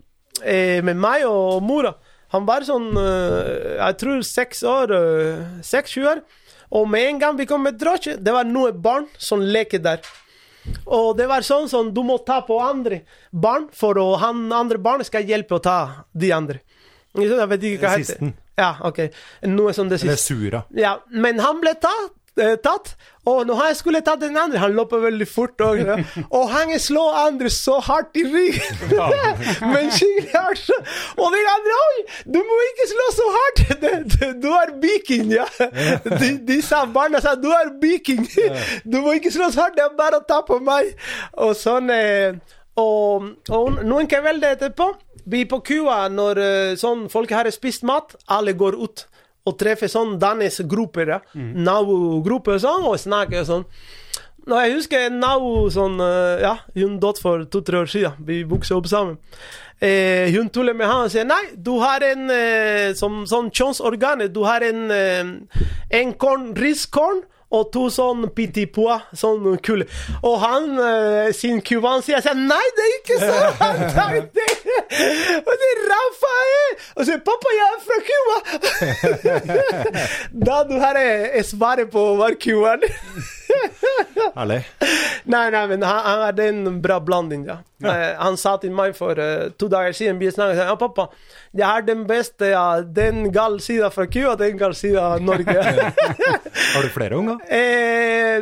eh, 0.42 0.82
med 0.86 0.98
meg 0.98 1.28
og 1.30 1.62
mora. 1.66 1.94
Han 2.34 2.48
var 2.50 2.66
sånn, 2.68 2.90
eh, 2.98 3.78
jeg 3.78 4.00
tror 4.02 4.26
seks 4.26 4.64
år, 4.68 4.96
eh, 4.98 5.46
seks-sju 5.64 6.08
år. 6.10 6.24
Og 6.76 6.90
med 6.90 7.06
en 7.08 7.20
gang 7.22 7.38
vi 7.38 7.46
kom 7.48 7.64
med 7.64 7.78
drosje, 7.80 8.18
det 8.20 8.34
var 8.34 8.48
noen 8.48 8.82
barn 8.82 9.06
som 9.18 9.40
leker 9.40 9.80
der. 9.80 10.02
Og 10.86 11.14
det 11.18 11.28
var 11.30 11.46
sånn 11.46 11.68
som 11.72 11.92
du 11.94 12.02
må 12.08 12.18
ta 12.26 12.42
på 12.48 12.60
andre 12.64 13.02
barn, 13.32 13.68
for 13.76 13.98
å, 14.00 14.10
han 14.22 14.48
andre 14.56 14.80
barn 14.82 15.04
skal 15.08 15.28
hjelpe 15.28 15.58
å 15.58 15.64
ta 15.64 15.80
de 16.14 16.32
andre. 16.36 16.62
Jeg 17.18 17.50
vet 17.50 17.66
ikke 17.72 17.88
hva 17.88 17.96
det 17.98 18.06
heter. 18.06 18.36
Ja, 18.58 18.72
ok. 18.90 19.00
Noe 19.50 19.74
som 19.74 19.90
det 19.90 20.02
Eller. 20.02 20.18
Sura. 20.18 20.64
Ja, 20.74 20.98
men 21.14 21.42
han 21.44 21.60
ble 21.62 21.76
tatt. 21.82 22.14
Eh, 22.42 22.56
tatt. 22.64 22.96
Og 23.28 23.42
når 23.48 23.56
han 23.60 23.76
skulle 23.76 24.00
tatt 24.06 24.22
den 24.22 24.38
andre, 24.40 24.60
han 24.62 24.76
løper 24.76 25.02
veldig 25.04 25.28
fort. 25.28 25.62
Og, 25.62 25.80
og 26.32 26.44
han 26.52 26.72
slår 26.80 27.18
andre 27.26 27.50
så 27.52 27.80
hardt 27.84 28.16
i 28.16 28.24
ryggen. 28.24 28.80
men 29.74 29.92
skikkelig 29.92 30.32
hardt. 30.34 30.70
Og 31.18 31.36
de 31.36 31.42
andre 31.56 31.80
òg! 31.82 31.98
du 32.34 32.40
må 32.40 32.60
ikke 32.70 32.90
slå 32.94 33.08
så 33.18 33.32
hardt! 33.38 33.64
Du 34.44 34.48
er 34.54 34.72
viking, 34.82 35.32
ja. 35.34 35.46
De, 36.04 36.30
de 36.48 36.58
sa 36.64 36.86
barna 36.86 37.20
sa 37.24 37.36
du 37.36 37.50
er 37.52 37.74
viking. 37.82 38.24
Du 38.92 39.02
må 39.04 39.18
ikke 39.18 39.34
slå 39.34 39.50
så 39.52 39.66
hardt, 39.66 39.76
det 39.80 39.84
er 39.84 39.98
bare 39.98 40.22
å 40.22 40.28
ta 40.28 40.40
på 40.48 40.62
meg. 40.64 40.94
Og 41.44 41.52
sånn 41.58 41.92
eh, 41.94 42.38
og, 42.78 43.28
og 43.50 43.84
noen 43.84 44.08
kvelder 44.10 44.56
etterpå, 44.56 44.92
vi 45.28 45.44
på 45.50 45.60
kua, 45.66 46.06
når 46.14 46.44
eh, 46.44 46.74
sånn 46.80 47.08
folk 47.12 47.34
har 47.36 47.50
spist 47.52 47.84
mat, 47.88 48.16
alle 48.32 48.56
går 48.58 48.78
ut 48.80 49.08
og 49.48 49.56
treffe 49.60 49.90
sånn 49.92 50.18
dannes 50.22 50.60
grupper, 50.68 51.18
mm. 51.34 51.54
nabogrupper 51.64 52.58
og 52.58 52.66
sånn, 52.66 52.90
og 52.90 53.00
snakke 53.02 53.46
sånn. 53.48 53.64
Nå, 54.48 54.56
jeg 54.64 54.78
husker 54.78 55.10
nabo 55.12 55.66
sånn, 55.74 55.98
eh, 56.00 56.44
ja, 56.46 56.54
hun 56.80 57.00
døde 57.04 57.20
for 57.20 57.48
to-tre 57.52 57.82
år 57.84 57.90
siden. 57.92 58.20
Vi 58.28 58.44
vokste 58.48 58.78
opp 58.78 58.88
sammen. 58.88 59.18
Eh, 59.84 60.32
hun 60.34 60.48
tuller 60.50 60.74
med 60.74 60.88
han 60.90 61.06
og 61.06 61.12
sier 61.14 61.28
nei, 61.28 61.52
du 61.54 61.76
har 61.84 62.02
en 62.02 62.32
eh, 62.34 62.94
som, 62.98 63.26
sånn 63.30 63.52
kjønnsorgan, 63.54 64.24
du 64.34 64.40
har 64.48 64.64
en, 64.66 64.88
eh, 64.90 65.66
en 66.00 66.14
korn, 66.18 66.48
riskorn 66.58 67.22
og 67.48 67.70
to 67.72 67.88
sånn 67.94 68.28
pitipua, 68.36 69.00
sånn 69.16 69.58
kule. 69.64 69.88
Og 70.20 70.36
han, 70.44 70.68
eh, 70.84 71.30
sin 71.36 71.62
kuban, 71.64 72.04
sier 72.04 72.20
jeg, 72.20 72.36
nei, 72.36 72.66
det 72.76 72.84
er 72.86 72.96
ikke 72.98 73.20
sånn! 73.22 73.54
Han 73.62 73.78
tar 73.96 74.18
det. 74.36 74.50
Og 75.40 75.54
det 75.62 75.70
er 75.72 75.80
Rafael! 75.92 76.76
Og 76.98 77.08
sier 77.08 77.24
pappa, 77.24 77.56
jeg 77.56 77.68
er 77.72 77.82
fra 77.88 78.00
Cuba! 78.10 78.38
da 80.48 80.58
du 80.68 80.76
har 80.82 81.00
svaret 81.48 81.92
på 81.94 82.04
hva 82.20 82.32
cubaner 82.36 82.48
cuban. 82.48 82.82
Herlig. 84.36 84.62
Nei, 85.28 85.50
nei, 85.52 85.64
men 85.68 85.84
han, 85.84 86.00
han 86.06 86.22
hadde 86.28 86.48
en 86.52 86.82
bra 86.82 87.00
blanding, 87.04 87.46
ja. 87.48 87.58
Eh, 87.84 88.14
han 88.18 88.38
sa 88.42 88.56
til 88.62 88.72
meg 88.74 88.96
for 88.98 89.20
uh, 89.22 89.50
to 89.60 89.68
dager 89.70 89.94
siden 89.94 90.18
vi 90.22 90.32
snakket, 90.34 90.64
ja, 90.66 90.76
pappa, 90.80 91.08
jeg 91.54 91.66
har 91.68 91.86
den 91.86 92.06
beste 92.10 92.50
av 92.58 92.88
den 92.96 93.32
gal 93.34 93.60
sida 93.62 93.92
fra 93.94 94.08
Cuba 94.10 94.36
den 94.40 94.58
gal 94.58 94.76
sida 94.78 95.02
av 95.14 95.22
Norge. 95.22 95.58
Har 96.74 96.84
du 96.84 96.90
flere 96.94 97.16
unger? 97.18 97.38
eh, 97.50 98.38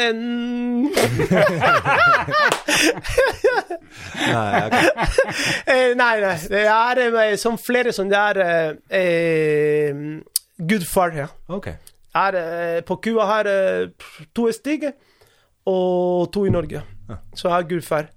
en, 0.00 0.20
Nei, 4.32 4.66
okay. 4.66 4.88
eh, 5.74 5.94
nei, 5.96 6.14
nei. 6.22 6.34
Det 6.50 6.64
er 6.66 7.02
eh, 7.06 7.36
som 7.40 7.58
flere 7.60 7.92
som 7.96 8.10
det 8.10 8.20
er 8.20 8.76
eh, 9.00 10.02
gudfar, 10.58 11.16
ja. 11.16 11.28
Ok. 11.48 11.72
Er, 12.14 12.34
eh, 12.34 12.80
på 12.82 12.96
kua 13.04 13.26
her 13.28 13.50
to 14.34 14.48
i 14.50 14.54
Stig 14.56 14.88
og 15.66 16.30
to 16.32 16.46
i 16.46 16.50
Norge. 16.50 16.82
Så 17.34 17.50
har 17.50 17.68
gudfar. 17.68 18.10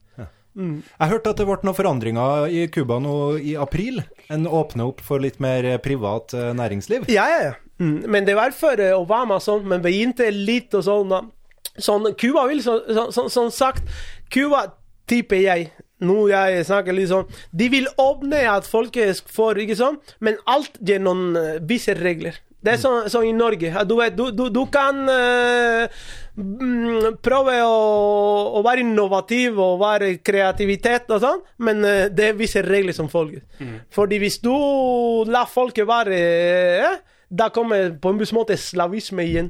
Jeg 0.53 1.09
hørte 1.09 1.31
at 1.33 1.39
det 1.41 1.45
ble 1.49 1.55
noen 1.65 1.75
forandringer 1.75 2.51
i 2.53 2.65
Cuba 2.69 2.99
nå 3.01 3.15
i 3.41 3.55
april. 3.57 4.03
En 4.33 4.45
åpner 4.45 4.91
opp 4.91 5.01
for 5.01 5.23
litt 5.23 5.39
mer 5.41 5.65
eh, 5.65 5.79
privat 5.81 6.35
eh, 6.37 6.51
næringsliv. 6.53 7.07
Ja, 7.11 7.25
ja, 7.31 7.39
ja. 7.49 7.53
Mm. 7.81 8.03
Men 8.13 8.27
det 8.27 8.35
var 8.37 8.53
eh, 8.77 8.93
Obama 8.93 9.39
sånn, 9.41 9.65
men 9.69 9.81
begynte 9.81 10.29
litt 10.29 10.73
og 10.77 10.85
sånn. 10.85 11.15
Sånn, 11.73 12.11
Cuba 12.21 12.45
vil, 12.51 12.61
så, 12.61 12.77
så, 12.85 13.07
så, 13.15 13.25
sånn 13.33 13.49
sagt, 13.53 13.89
Cuba 14.33 14.67
tipper 15.09 15.41
jeg 15.41 15.71
nå 16.03 16.27
jeg 16.29 16.65
snakker 16.67 16.93
litt 16.95 17.09
sånn 17.09 17.29
De 17.55 17.69
vil 17.71 17.87
åpne 17.99 18.43
at 18.51 18.67
folk 18.67 18.97
får, 19.33 19.61
ikke 19.63 19.77
sånn, 19.79 19.97
men 20.21 20.37
alt 20.45 20.77
gjennom 20.85 21.31
visse 21.65 21.95
regler. 21.97 22.37
Det 22.63 22.73
er 22.73 22.79
sånn, 22.79 23.09
som 23.11 23.25
i 23.27 23.33
Norge. 23.35 23.71
Du, 23.89 23.95
vet, 23.99 24.15
du, 24.15 24.29
du, 24.31 24.45
du 24.53 24.61
kan 24.71 25.01
mm, 25.03 27.17
prøve 27.23 27.57
å, 27.67 27.75
å 28.59 28.63
være 28.65 28.85
innovativ 28.85 29.59
og 29.59 29.81
være 29.81 30.13
kreativitet 30.23 31.11
og 31.11 31.19
sånn, 31.25 31.43
men 31.67 31.83
uh, 31.83 32.05
det 32.07 32.29
er 32.31 32.39
visse 32.39 32.63
regler 32.63 32.95
som 32.95 33.11
følger. 33.11 33.43
Fordi 33.93 34.21
hvis 34.23 34.39
du 34.43 34.53
lar 35.29 35.49
folket 35.51 35.87
være 35.89 36.23
uh, 36.87 36.97
Da 37.33 37.47
kommer 37.49 37.95
på 37.97 38.11
en 38.13 38.19
viss 38.21 38.33
måte 38.35 38.53
slavisme 38.61 39.23
igjen. 39.25 39.47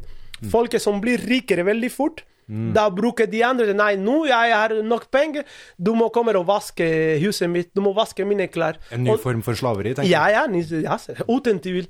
Folket 0.51 0.81
som 0.83 1.01
blir 1.03 1.19
rikere 1.21 1.65
veldig 1.67 1.91
fort. 1.91 2.23
Da 2.47 2.89
bruker 2.91 3.27
de 3.29 3.39
andre 3.45 3.73
Nei, 3.75 3.93
nå 3.99 4.23
jeg 4.27 4.51
har 4.51 4.73
nok 4.83 5.07
penger. 5.11 5.45
Du 5.79 5.93
må 5.95 6.09
komme 6.13 6.33
og 6.35 6.45
vaske 6.47 6.85
huset 7.23 7.49
mitt. 7.49 7.71
Du 7.75 7.81
må 7.81 7.93
vaske 7.95 8.25
mine 8.27 8.47
klær. 8.51 8.79
En 8.91 9.03
ny 9.03 9.13
Og- 9.13 9.21
form 9.23 9.41
for 9.41 9.55
slaveri, 9.55 9.93
tenker 9.95 10.11
ja, 10.11 10.27
ja, 10.29 10.43
ja 10.47 10.97
uten 11.27 11.59
tvil. 11.63 11.87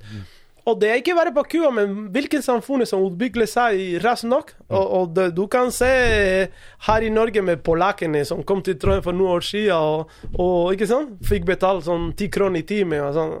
Og 0.66 0.78
det 0.80 0.88
er 0.88 1.00
ikke 1.02 1.14
bare 1.18 1.32
på 1.36 1.42
Cuba, 1.52 1.68
men 1.76 2.06
hvilket 2.14 2.40
samfunn 2.46 2.86
som 2.88 3.02
utvikler 3.04 3.44
seg 3.50 3.98
raskt 4.04 4.24
nok. 4.30 4.54
Og, 4.70 4.84
og 4.98 5.10
det, 5.16 5.26
du 5.36 5.42
kan 5.52 5.68
se 5.74 5.90
her 6.86 7.04
i 7.04 7.10
Norge 7.12 7.42
med 7.44 7.60
polakkene 7.66 8.22
som 8.24 8.40
kom 8.48 8.62
til 8.64 8.78
Trondheim 8.80 9.04
for 9.04 9.12
noen 9.12 9.34
år 9.36 9.44
siden 9.44 9.74
og, 9.76 10.14
og 10.40 10.72
ikke 10.72 10.88
sant? 10.88 11.18
fikk 11.28 11.44
betalt 11.50 11.84
sånn 11.84 12.14
ti 12.16 12.30
kroner 12.32 12.62
i 12.62 12.66
timen. 12.68 13.12
sånn. 13.12 13.34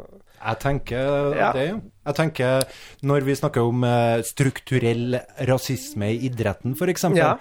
Jeg 0.44 0.58
tenker 0.60 1.32
Ja. 1.38 1.52
det. 1.56 1.70
Jeg 2.04 2.14
tenker, 2.18 2.66
når 3.08 3.24
vi 3.24 3.34
snakker 3.40 3.64
om 3.64 3.84
eh, 3.88 4.20
strukturell 4.28 5.16
rasisme 5.48 6.10
i 6.12 6.18
idretten, 6.28 6.76
f.eks., 6.76 7.06
Ja. 7.16 7.38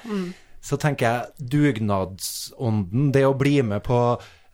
så 0.63 0.77
tenker 0.79 1.03
jeg 1.09 1.49
dugnadsånden, 1.51 3.11
det 3.11 3.25
å 3.27 3.35
bli 3.37 3.57
med 3.61 3.83
på 3.83 3.97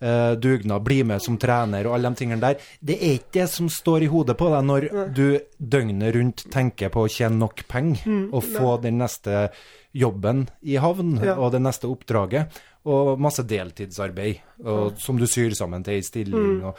eh, 0.02 0.32
dugnad, 0.40 0.84
bli 0.86 1.02
med 1.04 1.22
som 1.22 1.38
trener 1.38 1.88
og 1.88 1.96
alle 1.98 2.10
de 2.14 2.16
tingene 2.24 2.42
der, 2.44 2.56
det 2.82 2.98
er 3.00 3.18
ikke 3.20 3.34
det 3.40 3.50
som 3.50 3.70
står 3.70 4.04
i 4.06 4.10
hodet 4.12 4.38
på 4.40 4.50
deg 4.54 4.66
når 4.70 4.88
du 5.16 5.26
døgnet 5.60 6.16
rundt 6.16 6.46
tenker 6.52 6.90
på 6.94 7.06
å 7.06 7.12
tjene 7.12 7.38
nok 7.42 7.66
penger 7.68 8.30
og 8.32 8.44
få 8.44 8.78
den 8.84 8.98
neste 9.02 9.50
jobben 9.94 10.48
i 10.62 10.76
havn 10.78 11.16
Ja. 11.24 11.36
og 11.42 11.52
det 11.56 11.62
neste 11.66 11.88
oppdraget. 11.90 12.60
Og 12.90 13.20
masse 13.20 13.44
deltidsarbeid, 13.44 14.38
og, 14.64 14.94
som 14.98 15.18
du 15.20 15.26
syr 15.28 15.52
sammen 15.58 15.84
til 15.84 15.98
ei 15.98 16.02
stilling. 16.06 16.62
Og, 16.64 16.78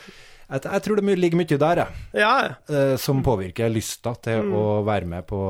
jeg, 0.51 0.63
jeg 0.65 0.83
tror 0.87 0.97
det 0.97 1.19
ligger 1.19 1.37
mye 1.39 1.59
der, 1.61 1.83
jeg 1.85 2.23
Ja, 2.23 2.31
ja. 2.47 2.55
eh, 2.73 2.95
som 2.97 3.21
påvirker 3.23 3.69
lysta 3.71 4.15
til 4.25 4.49
å 4.57 4.81
være 4.87 5.07
med 5.07 5.27
på 5.29 5.43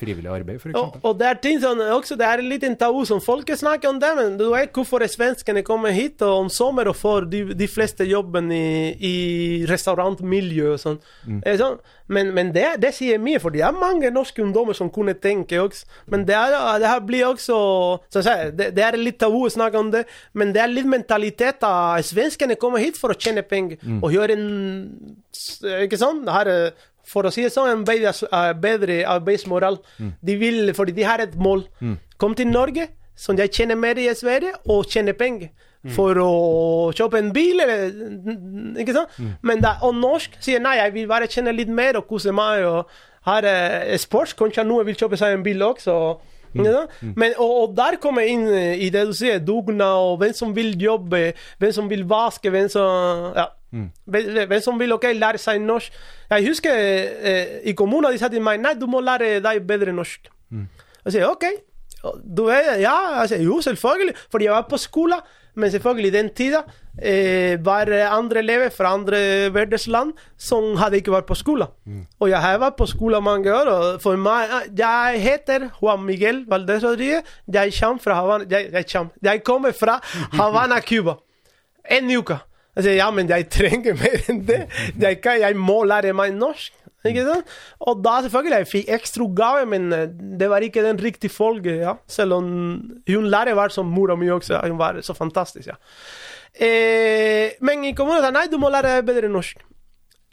frivillig 0.00 0.30
arbeid, 0.32 0.60
f.eks. 0.60 0.76
Og, 0.78 0.98
og 1.02 1.18
det 1.20 1.28
er 1.30 1.40
ting 1.42 1.60
som 1.62 1.80
også, 1.80 2.18
det 2.18 2.28
er 2.28 2.42
en 2.42 2.50
liten 2.50 2.76
tabu 2.78 3.02
som 3.08 3.20
folk 3.24 3.50
snakker 3.56 3.90
om 3.90 4.00
det, 4.02 4.12
men 4.18 4.36
du 4.40 4.48
vet 4.52 4.72
hvorfor 4.76 5.04
svenskene 5.10 5.64
kommer 5.66 5.94
hit 5.96 6.22
om 6.26 6.50
sommer 6.52 6.90
og 6.90 6.98
får 6.98 7.28
de, 7.32 7.42
de 7.56 7.68
fleste 7.70 8.06
jobben 8.08 8.50
i, 8.54 8.94
i 8.96 9.14
restaurantmiljø 9.70 10.72
og 10.74 10.82
sånn. 10.82 10.98
Mm. 11.26 11.42
sånn? 11.60 11.78
Men, 12.12 12.30
men 12.36 12.52
det, 12.54 12.66
det 12.82 12.92
sier 12.94 13.18
mye, 13.22 13.40
for 13.42 13.54
det 13.54 13.64
er 13.66 13.74
mange 13.74 14.12
norske 14.14 14.42
ungdommer 14.42 14.76
som 14.78 14.90
kunne 14.94 15.16
tenke 15.18 15.58
også. 15.62 15.86
Men 16.12 16.26
det, 16.28 16.36
er, 16.38 16.54
det 16.82 16.90
her 16.90 17.02
blir 17.06 17.26
også 17.32 17.46
så 17.46 18.20
å 18.20 18.24
si, 18.24 18.34
det, 18.58 18.70
det 18.76 18.84
er 18.84 18.98
litt 19.00 19.18
tabu 19.22 19.42
å 19.44 19.52
snakke 19.52 19.80
om 19.80 19.92
det, 19.94 20.04
men 20.36 20.52
det 20.54 20.62
er 20.62 20.72
litt 20.72 20.88
mentalitet 20.90 21.64
av 21.66 22.00
svenskene 22.06 22.58
kommer 22.60 22.82
hit 22.82 22.98
for 23.00 23.12
å 23.12 23.18
tjene 23.18 23.44
penger 23.46 23.80
og 24.00 24.12
gjøre 24.14 24.36
en 24.36 24.46
Ikke 25.84 25.98
sånn? 26.00 26.24
Det 26.26 26.34
her, 26.34 26.50
for 27.06 27.28
å 27.28 27.32
si 27.32 27.44
det 27.46 27.52
sånn, 27.54 27.70
en 27.70 27.84
bedre, 27.86 28.12
eh, 28.32 28.52
bedre 28.58 29.00
arbeidsmoral. 29.16 29.78
De 30.26 30.36
vil, 30.40 30.74
fordi 30.74 30.92
de 30.96 31.06
har 31.06 31.22
et 31.24 31.36
mål. 31.38 31.66
Kom 32.18 32.34
til 32.34 32.48
Norge, 32.50 32.88
som 33.16 33.36
jeg 33.38 33.52
tjener 33.52 33.78
mer 33.78 33.98
i 33.98 34.08
Sverige, 34.14 34.52
og 34.68 34.86
tjener 34.90 35.16
penger. 35.16 35.50
For 35.94 36.18
å 36.18 36.30
kjøpe 36.98 37.18
en 37.20 37.28
bil, 37.32 37.60
eller 37.62 37.92
Ikke 38.82 38.92
sant? 38.96 39.20
Men 39.42 39.60
da, 39.62 39.76
og 39.86 39.94
norsk 39.94 40.34
sier 40.42 40.58
nei, 40.58 40.76
jeg 40.80 40.92
vil 40.96 41.06
bare 41.06 41.28
tjene 41.30 41.54
litt 41.54 41.68
mer 41.70 41.96
og 42.00 42.08
kose 42.08 42.32
meg. 42.34 42.64
og 42.66 42.90
har 43.26 43.42
eh, 43.42 43.96
sports, 43.98 44.34
kanskje 44.38 44.64
noen 44.66 44.86
vil 44.86 44.96
kjøpe 44.98 45.18
seg 45.18 45.34
en 45.34 45.42
bil 45.46 45.62
også. 45.66 45.94
Ikke 46.56 46.72
sant? 46.72 46.92
Men, 47.18 47.34
og, 47.42 47.54
og 47.62 47.72
der 47.76 47.98
kommer 48.02 48.22
jeg 48.22 48.36
inn 48.36 48.46
eh, 48.48 48.84
i 48.86 48.90
det 48.94 49.02
du 49.08 49.12
sier, 49.18 49.40
dugnad, 49.42 49.98
og 49.98 50.20
hvem 50.22 50.32
som 50.36 50.54
vil 50.56 50.76
jobbe, 50.80 51.32
hvem 51.58 51.72
som 51.74 51.90
vil 51.90 52.04
vaske, 52.08 52.50
hvem 52.54 52.68
som 52.72 53.32
ja. 53.36 53.48
Hvem, 53.72 54.46
hvem 54.48 54.60
som 54.62 54.78
vil 54.80 54.92
ok, 54.92 55.04
lære 55.14 55.38
seg 55.38 55.60
norsk. 55.60 55.92
Jeg 56.30 56.46
husker 56.48 56.72
eh, 56.72 57.56
i 57.64 57.72
kommunen 57.72 58.12
de 58.12 58.18
sa 58.18 58.28
til 58.32 58.42
meg 58.42 58.60
nei, 58.62 58.74
du 58.78 58.86
må 58.86 59.00
lære 59.00 59.40
deg 59.44 59.66
bedre 59.66 59.92
norsk. 59.92 60.30
Jeg 61.04 61.12
sier 61.12 61.26
OK. 61.30 61.44
Du 62.22 62.46
er, 62.52 62.76
ja, 62.78 62.94
jeg 63.22 63.28
sier, 63.28 63.42
jo, 63.42 63.60
selvfølgelig. 63.60 64.14
Fordi 64.30 64.44
jeg 64.44 64.52
var 64.52 64.66
på 64.70 64.78
skolen. 64.78 65.20
Men 65.56 65.70
selvfølgelig, 65.72 66.12
den 66.12 66.28
tida 66.36 66.58
eh, 67.02 67.56
var 67.64 67.88
andre 68.12 68.38
elever 68.42 68.68
fra 68.70 68.90
andre 68.92 69.18
verdensland 69.54 70.12
som 70.36 70.76
hadde 70.76 70.98
ikke 71.00 71.14
vært 71.14 71.26
på 71.26 71.34
skolen. 71.34 71.70
Og 72.20 72.28
jeg 72.28 72.40
har 72.40 72.58
vært 72.60 72.76
på 72.76 72.86
skolen 72.86 73.24
mange 73.24 73.48
år. 73.54 73.70
Og 73.72 74.02
for 74.02 74.16
meg 74.20 74.52
Jeg 74.76 75.20
heter 75.24 75.70
Juan 75.82 76.04
Miguel 76.04 76.44
Valdez 76.48 76.84
Rodriguez. 76.84 77.24
Jeg 77.48 77.72
Jeg, 78.50 78.84
jeg 79.22 79.42
kommer 79.44 79.72
fra 79.72 80.00
Havana, 80.38 80.80
Cuba. 80.80 81.14
En 81.90 82.16
uke. 82.18 82.38
Jeg 82.76 82.84
sier 82.84 82.98
ja, 82.98 83.06
men 83.14 83.30
jeg 83.30 83.48
trenger 83.52 83.96
mer 84.02 84.26
enn 84.28 84.42
det. 84.48 84.64
Jeg, 85.00 85.18
ikke, 85.18 85.38
jeg 85.40 85.56
må 85.56 85.80
lære 85.88 86.12
meg 86.16 86.34
norsk. 86.36 86.74
Ikke 87.06 87.24
sant? 87.26 87.52
Og 87.86 88.00
da 88.04 88.16
selvfølgelig 88.24 88.58
jeg 88.58 88.68
fikk 88.70 88.92
ekstra 88.96 89.28
gave, 89.38 89.66
men 89.70 89.88
eh, 89.94 90.08
det 90.40 90.48
var 90.50 90.64
ikke 90.64 90.84
den 90.84 91.00
riktige 91.00 91.32
folket. 91.32 91.80
Ja. 91.84 91.96
Selv 92.10 92.38
om 92.38 92.48
hun 93.08 93.28
lærer 93.32 93.56
var 93.58 93.72
som 93.74 93.88
mora 93.92 94.16
mi 94.18 94.28
også. 94.32 94.60
Hun 94.66 94.78
var 94.80 95.00
så 95.06 95.14
fantastisk. 95.16 95.70
Ja. 95.70 95.78
Eh, 96.56 97.56
men 97.64 97.84
i 97.84 97.94
kommunen 97.96 98.24
sa 98.24 98.32
nei, 98.34 98.46
du 98.52 98.58
må 98.60 98.70
lære 98.72 99.00
bedre 99.06 99.30
norsk. 99.32 99.62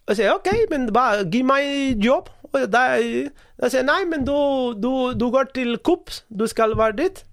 Jeg 0.10 0.20
sier 0.20 0.34
OK, 0.36 0.50
men 0.72 0.90
bare 0.92 1.24
gi 1.32 1.44
meg 1.48 2.02
jobb. 2.04 2.32
Og 2.54 2.66
da, 2.70 2.98
jeg 3.00 3.72
sier 3.72 3.86
nei, 3.88 4.02
men 4.10 4.26
du, 4.28 4.36
du, 4.78 5.14
du 5.18 5.30
går 5.34 5.54
til 5.56 5.78
Coop, 5.86 6.12
du 6.30 6.44
skal 6.52 6.76
være 6.78 7.00
dit. 7.00 7.24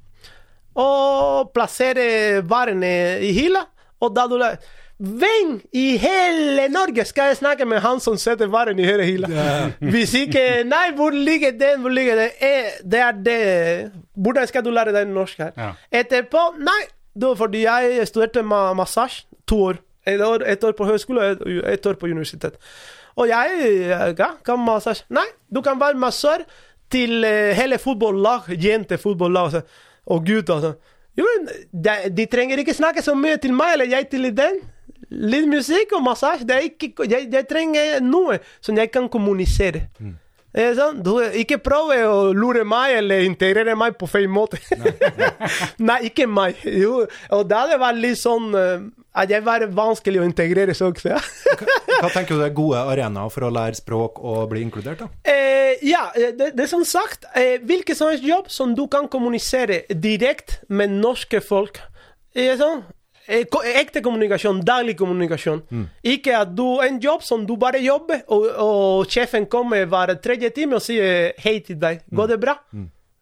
Og 0.78 1.50
plassere 1.54 2.44
varene 2.46 3.18
i 3.26 3.32
hylla. 3.36 3.66
Og 4.00 4.14
da 4.16 4.28
du 4.30 4.38
lærer 4.40 4.62
Hvem 5.00 5.54
i 5.72 5.96
hele 5.96 6.66
Norge 6.68 7.06
skal 7.08 7.30
jeg 7.30 7.38
snakke 7.38 7.64
med 7.64 7.80
han 7.80 8.02
som 8.04 8.18
setter 8.20 8.50
varen 8.52 8.78
i 8.78 8.84
hele 8.84 9.28
Yeah. 9.30 9.72
Hvis 9.92 10.12
ikke 10.14 10.62
Nei, 10.68 10.90
hvor 10.96 11.10
ligger 11.10 11.54
den? 11.56 11.80
Hvor 11.80 11.90
ligger 11.90 12.18
den? 12.18 12.30
Eh, 12.40 12.72
det 12.84 13.00
er 13.00 13.12
det. 13.12 13.92
Hvordan 14.14 14.46
skal 14.46 14.64
du 14.64 14.70
lære 14.70 14.92
deg 14.92 15.08
norsk 15.08 15.38
her? 15.38 15.52
Ja. 15.56 15.70
Etterpå 16.02 16.42
Nei, 16.58 16.82
du, 17.16 17.32
fordi 17.34 17.62
jeg 17.64 18.06
studerte 18.08 18.42
ma 18.42 18.72
massasje 18.76 19.24
to 19.48 19.62
år. 19.70 19.80
Et 20.06 20.20
år, 20.20 20.44
et 20.46 20.64
år 20.64 20.76
på 20.76 20.84
høyskole 20.84 21.20
og 21.20 21.32
et, 21.32 21.62
et 21.72 21.86
år 21.86 21.96
på 22.00 22.06
universitet. 22.06 22.58
Og 23.16 23.28
jeg 23.28 23.72
ja, 23.88 24.30
kan 24.44 24.60
massasje. 24.64 25.06
Nei, 25.08 25.26
du 25.48 25.62
kan 25.64 25.80
være 25.80 25.98
massør 25.98 26.44
til 26.92 27.24
eh, 27.24 27.54
hele 27.56 27.78
fotballag, 27.78 28.50
jentefotballag 28.64 29.44
altså. 29.44 29.62
og 30.06 30.26
gutter. 30.26 30.54
Altså. 30.54 30.72
Jo, 31.18 31.26
de, 31.72 31.96
de 32.16 32.26
trenger 32.26 32.60
ikke 32.60 32.74
snakke 32.74 33.02
så 33.02 33.14
mye 33.14 33.40
til 33.40 33.54
meg, 33.56 33.78
eller 33.78 33.90
jeg 33.96 34.10
til 34.10 34.28
den. 34.36 34.60
Litt 35.10 35.46
musikk 35.50 35.94
og 35.98 36.04
massasje. 36.06 36.46
Jeg, 36.46 37.30
jeg 37.32 37.46
trenger 37.50 38.00
noe 38.04 38.38
som 38.62 38.78
jeg 38.78 38.92
kan 38.94 39.08
kommunisere. 39.10 39.88
Mm. 39.98 40.14
sånn, 40.78 41.00
du, 41.02 41.12
ikke 41.42 41.58
prøve 41.62 41.98
å 42.06 42.30
lure 42.34 42.62
meg 42.66 42.96
eller 43.00 43.26
integrere 43.26 43.74
meg 43.78 43.98
på 43.98 44.08
feil 44.10 44.30
måte. 44.30 44.60
Nei, 45.78 46.00
ikke 46.10 46.28
meg. 46.30 46.62
Jo, 46.64 47.04
og 47.34 47.44
da 47.50 47.66
det 47.70 47.80
var 47.82 47.98
litt 47.98 48.22
sånn 48.22 48.54
eh, 48.54 48.88
at 49.10 49.30
jeg 49.30 49.42
var 49.42 49.64
vanskelig 49.74 50.20
å 50.22 50.26
integrere 50.26 50.74
så 50.76 50.90
også. 50.92 51.16
hva, 51.58 51.78
Hva 52.04 52.10
tenker 52.14 52.38
du 52.38 52.44
er 52.46 52.54
gode 52.54 52.78
arenaer 52.92 53.32
for 53.34 53.48
å 53.48 53.52
lære 53.54 53.78
språk 53.80 54.20
og 54.22 54.44
bli 54.52 54.62
inkludert? 54.62 55.02
da? 55.02 55.10
Eh, 55.26 55.82
ja, 55.86 56.06
eh, 56.14 56.30
det, 56.38 56.52
det 56.54 56.66
er 56.66 56.70
som 56.70 56.84
sagt, 56.86 57.26
eh, 57.34 57.58
hvilken 57.66 57.98
som 57.98 58.12
helst 58.12 58.26
jobb 58.26 58.50
som 58.52 58.74
du 58.78 58.86
kan 58.90 59.10
kommunisere 59.10 59.82
direkte 59.90 60.62
med 60.70 60.94
norske 61.02 61.42
folk. 61.42 61.82
Eh, 62.34 62.54
sånn, 62.60 62.84
ekte 63.30 64.02
kommunikasjon, 64.04 64.62
daglig 64.66 64.96
kommunikasjon. 64.98 65.62
Ikke 66.02 66.36
at 66.40 66.54
du 66.56 66.80
en 66.84 66.98
jobb 67.02 67.22
som 67.26 67.46
du 67.46 67.54
bare 67.60 67.80
jobber, 67.84 68.24
og, 68.28 68.46
og 68.64 69.10
sjefen 69.10 69.46
kommer 69.50 69.86
hver 69.86 70.14
tredje 70.22 70.50
time 70.56 70.80
og 70.80 70.84
sier 70.84 71.30
hei 71.44 71.58
til 71.66 71.78
deg. 71.80 72.02
Går 72.10 72.34
det 72.34 72.40
bra? 72.42 72.56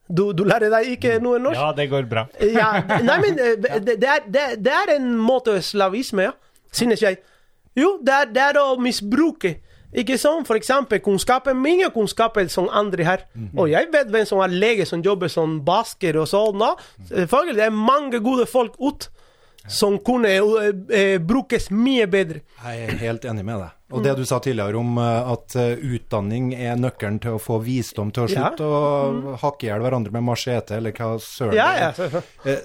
Du, 0.09 0.31
du 0.33 0.45
lærer 0.49 0.73
deg 0.73 0.95
ikke 0.95 1.19
noe 1.21 1.39
norsk? 1.43 1.61
Ja, 1.61 1.73
det 1.77 1.91
går 1.93 2.07
bra. 2.09 2.27
Ja, 2.41 2.71
nei, 3.05 3.19
men 3.27 3.37
det, 3.37 3.81
det, 3.85 3.99
er, 4.09 4.23
det, 4.25 4.45
det 4.65 4.73
er 4.73 4.95
en 4.97 5.11
måte 5.21 5.59
slavisme, 5.63 6.31
ja. 6.31 6.37
Synes 6.73 7.03
jeg. 7.05 7.19
Jo, 7.77 7.99
det 8.05 8.15
er, 8.15 8.31
det 8.33 8.45
er 8.51 8.59
å 8.61 8.77
misbruke. 8.81 9.59
Ikke 9.97 10.19
sånn, 10.21 10.45
For 10.45 10.59
eksempel 10.59 11.01
kunnskapen 11.05 11.57
min 11.61 11.81
og 11.87 11.95
kunnskapen 11.95 12.51
som 12.53 12.69
andre 12.77 13.05
har. 13.09 13.23
Og 13.57 13.71
jeg 13.73 13.89
vet 13.93 14.11
hvem 14.13 14.27
som 14.29 14.43
er 14.45 14.53
lege 14.53 14.85
som 14.89 15.05
jobber 15.05 15.31
som 15.33 15.59
basker 15.65 16.19
og 16.21 16.29
sånn. 16.29 16.59
nå. 16.61 16.75
Selvfølgelig, 17.09 17.57
det 17.57 17.65
er 17.69 17.77
mange 17.77 18.21
gode 18.25 18.45
folk 18.49 18.77
ut 18.81 19.09
som 19.69 19.99
kunne 20.05 20.31
eh, 20.35 20.69
eh, 20.99 21.19
brukes 21.21 21.71
mye 21.71 22.07
bedre. 22.11 22.41
Jeg 22.65 22.87
er 22.89 23.03
helt 23.03 23.25
enig 23.29 23.45
med 23.45 23.61
deg. 23.63 23.75
Og 23.93 24.03
det 24.05 24.17
du 24.19 24.25
sa 24.29 24.37
tidligere 24.45 24.77
om 24.81 24.99
eh, 25.01 25.33
at 25.33 25.57
eh, 25.57 25.81
utdanning 25.97 26.51
er 26.57 26.77
nøkkelen 26.81 27.21
til 27.25 27.37
å 27.39 27.41
få 27.43 27.61
visdom 27.65 28.11
til 28.13 28.27
å 28.27 28.29
Ja. 28.29 28.49
slutte 28.51 28.65
å 28.69 29.37
hakke 29.41 29.67
i 29.67 29.71
hjel 29.71 29.85
hverandre 29.85 30.13
med 30.13 30.27
machete, 30.29 30.77
eller 30.77 30.93
hva 30.97 31.15
søren 31.23 31.57
Ja, 31.57 31.69
ja. 31.89 31.93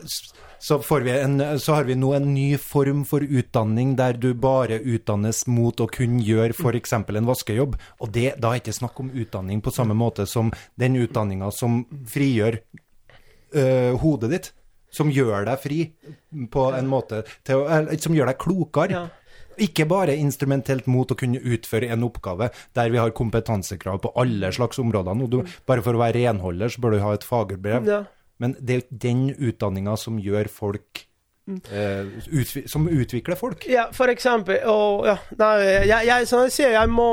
Så, 0.63 0.77
en, 0.95 1.59
så 1.59 1.73
har 1.75 1.83
vi 1.83 1.95
nå 1.99 2.13
en 2.15 2.29
ny 2.33 2.55
form 2.55 3.01
for 3.03 3.19
utdanning 3.19 3.97
der 3.99 4.13
du 4.15 4.29
bare 4.33 4.77
utdannes 4.79 5.41
mot 5.51 5.75
å 5.83 5.89
kunne 5.91 6.23
gjøre 6.23 6.55
f.eks. 6.55 6.93
en 6.93 7.27
vaskejobb. 7.27 7.75
Og 7.99 8.11
det, 8.15 8.37
da 8.39 8.53
er 8.53 8.61
det 8.61 8.69
ikke 8.69 8.77
snakk 8.77 9.01
om 9.03 9.09
utdanning 9.11 9.59
på 9.59 9.73
samme 9.75 9.91
måte 9.93 10.23
som 10.23 10.53
den 10.79 10.95
utdanninga 10.95 11.49
som 11.51 11.81
frigjør 12.07 12.61
øh, 13.59 13.99
hodet 13.99 14.31
ditt. 14.31 14.53
Som 14.93 15.11
gjør 15.13 15.47
deg 15.49 15.59
fri 15.61 15.81
på 16.53 16.69
en 16.77 16.89
måte 16.89 17.23
til 17.45 17.65
eller, 17.65 17.97
Som 18.01 18.15
gjør 18.17 18.29
deg 18.31 18.41
klokere. 18.41 19.03
Ja. 19.03 19.05
Ikke 19.61 19.85
bare 19.89 20.15
instrumentelt 20.17 20.87
mot 20.89 21.11
å 21.13 21.17
kunne 21.17 21.41
utføre 21.41 21.91
en 21.93 22.05
oppgave 22.07 22.49
der 22.73 22.89
vi 22.93 22.97
har 23.01 23.13
kompetansekrav 23.13 23.99
på 24.01 24.13
alle 24.17 24.49
slags 24.53 24.81
områder. 24.81 25.25
Du, 25.29 25.43
bare 25.69 25.85
for 25.85 25.93
å 25.93 26.01
være 26.01 26.23
renholder, 26.23 26.73
så 26.73 26.81
bør 26.81 26.95
du 26.95 27.03
ha 27.03 27.13
et 27.13 27.27
fagbrev. 27.27 27.89
Ja. 27.89 28.03
Men 28.41 28.55
det 28.59 28.75
er 28.75 28.87
den 29.05 29.27
utdanninga 29.31 29.93
som 29.99 30.17
gjør 30.21 30.49
folk 30.51 31.03
eh, 31.69 32.09
utvi 32.31 32.65
Som 32.71 32.89
utvikler 32.89 33.37
folk. 33.39 33.67
Ja, 33.69 33.87
for 33.93 34.11
eksempel. 34.11 34.63
Og 34.69 35.07
ja, 35.07 35.17
nei, 35.39 35.53
jeg, 35.85 36.09
jeg, 36.09 36.27
sånn 36.29 36.47
jeg 36.47 36.55
sier, 36.57 36.75
jeg 36.79 36.91
må 36.91 37.09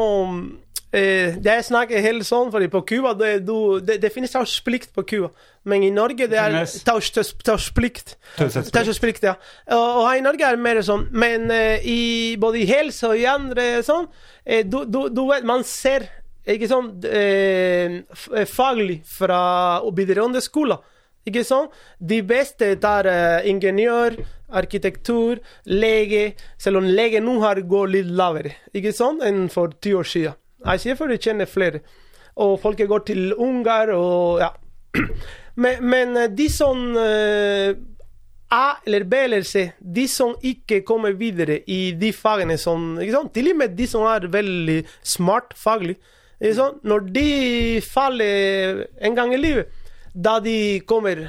eh, 0.92 1.36
Jeg 1.44 1.64
snakker 1.64 2.00
helt 2.02 2.26
sånn, 2.26 2.50
fordi 2.52 2.68
på 2.72 2.82
Cuba 2.86 3.14
det, 3.14 3.44
du- 3.46 3.80
det, 3.80 3.98
det 4.02 4.12
finnes 4.12 4.32
taushetsplikt 4.32 4.92
på 4.94 5.02
Cuba. 5.06 5.30
Men 5.64 5.82
i 5.84 5.90
Norge 5.90 6.26
det 6.26 6.38
er 6.40 6.54
taushetsplikt. 6.86 8.16
Taushetsplikt. 8.38 9.22
Ja. 9.28 9.34
Og, 9.70 10.00
og 10.00 10.06
her 10.08 10.18
i 10.20 10.24
Norge 10.24 10.46
er 10.46 10.56
det 10.56 10.64
mer 10.64 10.80
sånn. 10.86 11.08
Men 11.12 11.50
eh, 11.54 11.84
i, 11.84 12.00
både 12.40 12.62
i 12.62 12.68
helse 12.70 13.10
og 13.12 13.18
i 13.20 13.26
andre 13.28 13.82
sånn, 13.86 14.08
eh, 14.44 14.64
du, 14.64 14.82
du, 14.86 15.02
du 15.12 15.22
vet, 15.28 15.44
man 15.48 15.64
ser 15.68 16.08
ikke 16.50 16.70
sånn 16.70 16.94
eh, 17.06 18.00
eh, 18.32 18.46
faglig 18.48 19.02
fra 19.06 19.42
videregående 19.92 20.40
skole. 20.42 20.78
Ikke 21.28 21.42
sånn? 21.44 21.66
De 22.00 22.22
beste 22.24 22.70
tar 22.80 23.04
uh, 23.04 23.44
ingeniør, 23.46 24.14
arkitektur, 24.56 25.36
lege, 25.68 26.30
selv 26.58 26.80
om 26.80 26.86
lege 26.88 27.20
nå 27.20 27.34
har 27.44 27.60
gått 27.68 27.92
litt 27.92 28.08
lavere 28.16 28.54
ikke 28.72 28.94
sånn, 28.96 29.20
enn 29.28 29.42
for 29.52 29.74
ti 29.84 29.92
år 29.94 30.08
siden. 30.08 30.39
Jeg 30.64 30.82
sier 30.82 30.98
for 30.98 31.12
jeg 31.12 31.22
kjenner 31.24 31.48
flere. 31.50 31.82
Og 32.40 32.58
folk 32.62 32.80
går 32.88 33.06
til 33.08 33.34
Ungarn 33.34 33.94
og 33.96 34.42
ja. 34.42 34.50
Men, 35.60 35.82
men 35.84 36.16
eh, 36.16 36.28
de 36.32 36.46
som 36.48 36.78
eh, 36.96 37.74
A 38.54 38.76
eller 38.86 39.04
B 39.04 39.18
eller 39.26 39.42
C, 39.44 39.66
de 39.78 40.06
som 40.08 40.32
ikke 40.46 40.80
kommer 40.86 41.12
videre 41.18 41.58
i 41.70 41.92
de 41.98 42.12
fagene 42.16 42.56
som 42.58 42.94
ikke 43.02 43.12
sant? 43.14 43.32
Til 43.34 43.50
og 43.52 43.58
med 43.60 43.74
de 43.76 43.88
som 43.90 44.06
er 44.08 44.30
veldig 44.30 44.78
smart 45.02 45.52
faglig. 45.58 45.98
Når 46.40 47.10
de 47.12 47.28
faller 47.84 48.86
en 49.04 49.18
gang 49.18 49.34
i 49.34 49.42
livet, 49.42 49.68
da 50.14 50.38
de 50.40 50.80
kommer 50.88 51.26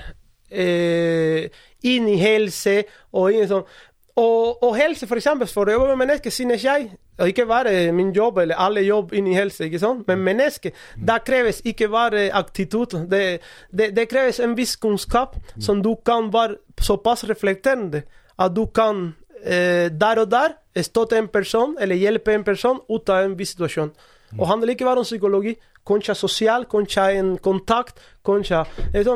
eh, 0.50 1.50
inn 1.84 2.08
i 2.10 2.18
helse 2.22 2.80
og 3.12 3.34
inn 3.34 3.46
i 3.46 3.50
sånn 3.52 3.68
og, 4.16 4.64
og 4.64 4.76
helse, 4.76 5.08
for 5.08 5.16
eksempel, 5.16 5.48
for 5.48 5.70
å 5.70 5.78
jobbe 5.78 5.94
med 5.94 6.06
mennesker, 6.06 6.34
synes 6.34 6.66
jeg 6.66 6.90
og 7.22 7.28
ikke 7.28 7.46
bare 7.46 7.92
min 7.92 8.10
jobb 8.16 8.38
eller 8.42 8.58
alle 8.58 8.82
jobb 8.82 9.14
inn 9.14 9.28
i 9.30 9.36
helse, 9.38 9.68
ikke 9.68 9.80
sant? 9.80 10.08
men 10.08 10.24
mennesker, 10.26 10.74
da 11.08 11.20
kreves 11.22 11.62
ikke 11.66 11.90
bare 11.92 12.30
aktitud. 12.34 12.96
Det, 13.12 13.42
det, 13.70 13.92
det 13.96 14.08
kreves 14.10 14.40
en 14.42 14.56
viss 14.58 14.76
kunnskap 14.82 15.36
som 15.62 15.84
du 15.86 15.94
kan 16.06 16.32
være 16.34 16.58
såpass 16.82 17.24
reflekterende 17.30 18.04
at 18.42 18.56
du 18.56 18.66
kan 18.74 19.12
eh, 19.44 19.92
der 19.94 20.24
og 20.24 20.32
der 20.32 20.58
støtte 20.82 21.20
en 21.20 21.28
person 21.28 21.76
eller 21.80 22.00
hjelpe 22.00 22.34
en 22.34 22.48
person 22.48 22.82
ut 22.90 23.10
av 23.10 23.28
en 23.28 23.38
viss 23.38 23.54
situasjon. 23.54 23.94
Og 24.40 24.48
handler 24.48 24.74
ikke 24.74 24.88
bare 24.88 25.04
om 25.04 25.06
psykologi, 25.06 25.58
kanskje 25.88 26.16
sosial, 26.16 26.66
kanskje 26.72 27.20
en 27.20 27.38
kontakt, 27.38 28.00
kanskje 28.26 28.64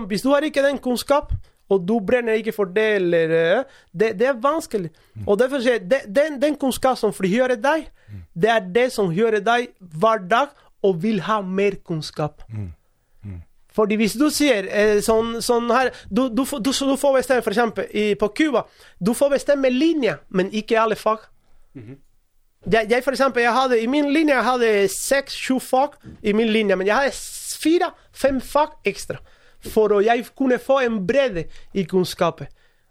Hvis 0.08 0.22
du 0.22 0.30
har 0.30 0.44
ikke 0.44 0.64
den 0.64 0.78
kunnskap, 0.78 1.32
og 1.70 1.88
du 1.88 1.96
brenner 2.00 2.38
ikke 2.38 2.54
for 2.54 2.70
det, 2.70 2.88
eller 3.00 3.32
eh, 3.34 3.64
Det, 3.92 4.14
det 4.20 4.28
er 4.28 4.40
vanskelig. 4.42 4.92
Og 5.26 5.40
derfor 5.40 5.64
sier 5.64 5.80
jeg, 5.80 5.90
det, 5.90 6.02
den, 6.16 6.40
den 6.42 6.56
kunnskap 6.62 6.98
som 6.98 7.14
frigjør 7.14 7.56
deg, 7.58 7.88
det 8.36 8.50
er 8.50 8.60
det 8.76 8.92
som 8.94 9.12
gjør 9.14 9.40
deg 9.44 9.72
hver 9.80 10.22
dag 10.30 10.54
og 10.86 11.02
vil 11.02 11.22
ha 11.26 11.42
mer 11.42 11.80
kunnskap. 11.84 12.44
Fordi 13.76 13.98
hvis 14.00 14.14
du 14.16 14.30
sier 14.32 14.70
eh, 14.72 15.02
sånn, 15.04 15.42
sånn 15.44 15.68
her 15.74 15.90
du, 16.08 16.30
du, 16.30 16.46
du, 16.46 16.72
du 16.72 16.96
får 16.96 17.18
bestemme, 17.18 17.44
eksempel 17.44 18.16
på 18.22 18.30
Cuba 18.38 18.62
Du 19.04 19.12
får 19.14 19.34
bestemme 19.34 19.70
linje, 19.74 20.16
men 20.30 20.52
ikke 20.56 20.80
alle 20.80 20.96
fag. 20.96 21.26
Jeg, 22.72 22.88
jeg, 22.90 23.04
for 23.04 23.12
eksempel, 23.12 23.44
jeg 23.44 23.54
hadde, 23.54 23.82
I 23.84 23.88
min 23.88 24.08
linje 24.14 24.34
jeg 24.34 24.44
hadde 24.44 24.70
seks-sju 24.90 25.60
fag, 25.60 25.98
i 26.24 26.32
min 26.34 26.48
linje, 26.50 26.76
men 26.76 26.88
jeg 26.88 26.96
hadde 26.96 27.12
fire-fem 27.62 28.40
fag 28.42 28.78
ekstra. 28.86 29.20
For 29.74 29.90
å 29.98 30.04
jeg 30.06 30.26
kunne 30.38 30.60
få 30.62 30.82
en 30.86 31.00
bredde 31.08 31.46
i 31.74 31.84
kunnskapet. 31.90 32.48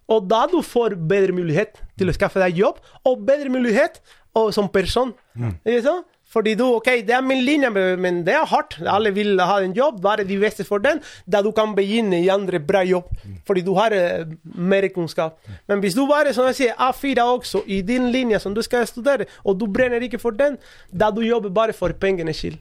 Og 0.09 0.27
da 0.29 0.47
du 0.51 0.59
får 0.63 0.99
bedre 1.09 1.33
mulighet 1.33 1.79
til 1.99 2.11
å 2.11 2.15
skaffe 2.17 2.41
deg 2.43 2.59
jobb, 2.61 2.81
og 3.09 3.23
bedre 3.25 3.49
mulighet 3.49 4.01
og, 4.35 4.51
som 4.53 4.69
person. 4.69 5.15
Sant? 5.83 6.05
Fordi 6.35 6.57
du, 6.59 6.65
ok, 6.81 6.89
det 7.07 7.15
er 7.15 7.21
min 7.23 7.45
linje, 7.47 7.69
men- 7.71 8.25
det 8.27 8.35
er 8.35 8.45
hardt. 8.51 8.75
Alle 8.91 9.13
vil 9.15 9.39
ha 9.39 9.61
en 9.63 9.73
jobb, 9.73 10.01
være 10.03 10.25
de 10.27 10.37
beste 10.43 10.65
for 10.67 10.79
den, 10.83 10.99
da 11.31 11.41
du 11.43 11.53
kan 11.53 11.77
begynne 11.77 12.19
i 12.19 12.29
andre 12.29 12.59
bra 12.59 12.83
jobb. 12.83 13.05
Fordi 13.47 13.61
du 13.63 13.73
har 13.79 13.95
uh, 13.95 14.27
mer 14.43 14.89
kunnskap. 14.89 15.39
Men 15.69 15.79
hvis 15.81 15.95
du 15.95 16.03
bare, 16.11 16.35
som 16.35 16.45
jeg 16.51 16.55
sier, 16.59 16.75
A4 16.75 17.23
også, 17.23 17.63
i 17.71 17.81
din 17.83 18.11
linje 18.11 18.41
som 18.43 18.53
du 18.55 18.63
skal 18.67 18.85
studere, 18.87 19.27
og 19.45 19.61
du 19.61 19.67
brenner 19.71 20.03
ikke 20.03 20.19
for 20.19 20.31
den, 20.35 20.59
da 20.91 21.13
du 21.15 21.21
jobber 21.23 21.51
bare 21.55 21.73
for 21.73 21.93
pengenes 21.93 22.37
skyld. 22.43 22.59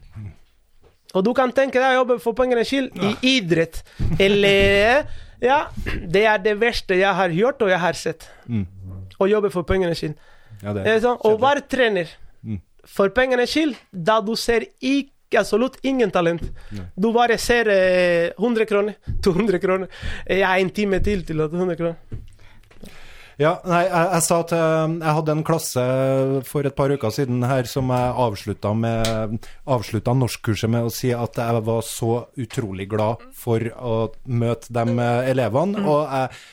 Og 1.13 1.23
du 1.25 1.33
kan 1.37 1.51
tenke 1.53 1.77
deg 1.81 1.93
å 1.93 1.99
jobbe 2.01 2.19
for 2.23 2.33
pengenes 2.37 2.69
skyld 2.71 2.95
i 2.97 3.37
idrett. 3.37 3.83
Eller 4.19 5.05
Ja, 5.43 5.67
det 6.07 6.23
er 6.25 6.37
det 6.39 6.53
verste 6.61 6.95
jeg 6.95 7.13
har 7.13 7.29
gjort 7.35 7.61
og 7.65 7.69
jeg 7.69 7.79
har 7.79 7.93
sett. 7.99 8.27
Å 9.19 9.27
jobbe 9.29 9.51
for 9.53 9.63
pengenes 9.67 9.99
skyld. 9.99 10.15
Ja, 10.63 10.71
det 10.73 10.85
er 10.87 10.99
sånn, 11.03 11.17
Og 11.27 11.39
være 11.41 11.65
trener 11.67 12.07
for 12.87 13.09
pengenes 13.15 13.51
skyld, 13.53 13.75
da 13.91 14.19
du 14.21 14.33
ser 14.39 14.65
ikke 14.79 15.39
absolutt 15.41 15.77
ingen 15.83 16.11
talent. 16.13 16.43
Du 16.95 17.11
bare 17.15 17.37
ser 17.41 17.67
eh, 17.73 18.31
100 18.37 18.65
kroner, 18.69 18.95
200 19.25 19.59
kroner. 19.63 19.87
Jeg 20.29 20.45
har 20.45 20.59
en 20.61 20.69
time 20.69 20.99
til 21.03 21.23
til 21.25 21.39
100 21.41 21.75
kroner. 21.79 22.22
Ja, 23.41 23.55
nei, 23.65 23.81
jeg, 23.87 24.07
jeg 24.13 24.25
sa 24.27 24.39
at 24.43 24.51
jeg 24.53 25.15
hadde 25.17 25.33
en 25.33 25.45
klasse 25.47 25.83
for 26.45 26.67
et 26.67 26.75
par 26.77 26.93
uker 26.93 27.13
siden 27.13 27.45
her 27.49 27.67
som 27.69 27.89
jeg 27.93 28.17
avslutta 28.25 28.73
med 28.77 29.39
avslutta 29.65 30.13
norskkurset 30.17 30.69
med 30.69 30.89
å 30.89 30.93
si 30.93 31.13
at 31.15 31.39
jeg 31.41 31.63
var 31.65 31.85
så 31.87 32.11
utrolig 32.39 32.87
glad 32.91 33.23
for 33.37 33.65
å 33.73 33.95
møte 34.29 34.73
de 34.73 34.97
eh, 34.97 35.31
elevene. 35.33 35.81
Og 35.81 36.03
jeg 36.05 36.43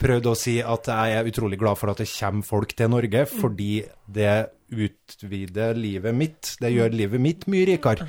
prøvde 0.00 0.32
å 0.32 0.38
si 0.38 0.56
at 0.64 0.88
jeg 0.88 1.18
er 1.18 1.28
utrolig 1.28 1.60
glad 1.60 1.80
for 1.80 1.92
at 1.92 2.00
det 2.00 2.08
kommer 2.12 2.46
folk 2.46 2.72
til 2.76 2.92
Norge, 2.92 3.26
fordi 3.28 3.72
det 4.08 4.36
utvider 4.70 5.76
livet 5.76 6.16
mitt. 6.16 6.54
Det 6.60 6.72
gjør 6.72 6.96
livet 6.96 7.20
mitt 7.20 7.44
mye 7.50 7.68
rikere. 7.74 8.08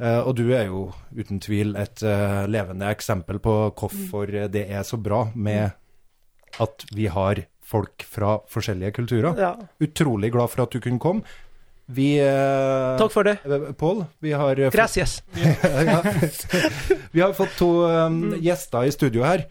Uh, 0.00 0.22
og 0.24 0.32
du 0.38 0.46
er 0.56 0.70
jo 0.70 0.86
uten 1.12 1.42
tvil 1.44 1.74
et 1.76 2.00
uh, 2.08 2.46
levende 2.48 2.88
eksempel 2.88 3.36
på 3.42 3.56
hvorfor 3.76 4.32
det 4.48 4.62
er 4.72 4.84
så 4.88 4.96
bra 4.96 5.26
med 5.36 5.76
at 6.58 6.84
vi 6.96 7.06
har 7.12 7.44
folk 7.70 8.02
fra 8.02 8.38
forskjellige 8.50 8.96
kulturer. 8.98 9.38
Ja. 9.38 9.52
Utrolig 9.80 10.32
glad 10.34 10.50
for 10.50 10.64
at 10.64 10.74
du 10.74 10.80
kunne 10.82 11.02
komme. 11.02 11.22
Vi 11.90 12.12
eh, 12.22 12.96
Takk 13.00 13.10
for 13.12 13.26
det. 13.26 13.36
eh, 13.44 13.70
Pål, 13.78 14.04
vi 14.22 14.30
har 14.36 14.60
eh, 14.60 14.70
Gracias. 14.70 15.22
Vi 17.12 17.20
har 17.20 17.32
fått 17.34 17.56
to 17.58 17.66
um, 17.90 18.34
gjester 18.38 18.84
i 18.86 18.92
studio 18.94 19.24
her 19.26 19.42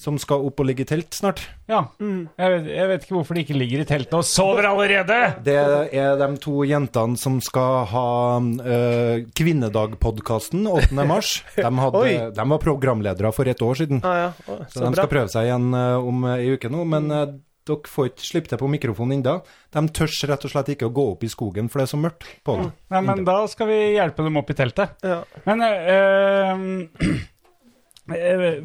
som 0.00 0.16
skal 0.20 0.46
opp 0.48 0.62
og 0.62 0.68
ligge 0.68 0.86
i 0.86 0.88
telt 0.88 1.12
snart. 1.12 1.42
Ja. 1.68 1.82
Jeg, 2.00 2.48
vet, 2.54 2.70
jeg 2.72 2.88
vet 2.88 3.04
ikke 3.04 3.16
hvorfor 3.18 3.36
de 3.36 3.42
ikke 3.44 3.56
ligger 3.58 3.82
i 3.82 3.86
teltet 3.88 4.16
og 4.16 4.24
sover 4.28 4.64
allerede! 4.70 5.18
Det 5.44 5.56
er 5.58 6.16
de 6.20 6.28
to 6.42 6.62
jentene 6.68 7.20
som 7.20 7.36
skal 7.44 7.84
ha 7.92 8.06
uh, 8.40 9.20
Kvinnedagpodkasten 9.36 10.64
8. 10.72 11.06
mars. 11.08 11.34
De, 11.56 11.68
hadde, 11.84 12.32
de 12.36 12.48
var 12.54 12.62
programledere 12.64 13.32
for 13.36 13.48
et 13.52 13.62
år 13.62 13.80
siden, 13.82 14.00
Ah, 14.02 14.16
ja. 14.18 14.28
Så, 14.46 14.58
så 14.72 14.80
de 14.80 14.88
bra. 14.88 14.96
skal 14.96 15.10
prøve 15.12 15.32
seg 15.32 15.48
igjen 15.50 15.68
uh, 15.76 16.00
om 16.00 16.24
ei 16.32 16.54
uke 16.56 16.70
nå. 16.72 16.84
Men 16.88 17.12
uh, 17.12 17.26
dere 17.68 17.88
får 17.88 18.10
ikke 18.10 18.26
slippe 18.26 18.50
til 18.50 18.60
på 18.60 18.70
mikrofonen 18.70 19.20
ennå. 19.20 19.36
De 19.72 19.82
tør 19.94 20.14
rett 20.30 20.46
og 20.48 20.52
slett 20.52 20.72
ikke 20.74 20.88
å 20.90 20.94
gå 20.94 21.04
opp 21.14 21.22
i 21.26 21.30
skogen, 21.30 21.68
for 21.70 21.80
det 21.80 21.86
er 21.86 21.92
så 21.92 22.00
mørkt 22.00 22.26
på 22.46 22.56
den. 22.58 22.72
Nei, 22.94 23.02
men 23.06 23.22
da 23.28 23.36
skal 23.50 23.70
vi 23.70 23.78
hjelpe 23.94 24.26
dem 24.26 24.40
opp 24.40 24.50
i 24.50 24.56
teltet. 24.58 24.96
Ja. 25.06 25.20
Men 25.46 25.62
eh, 25.68 27.22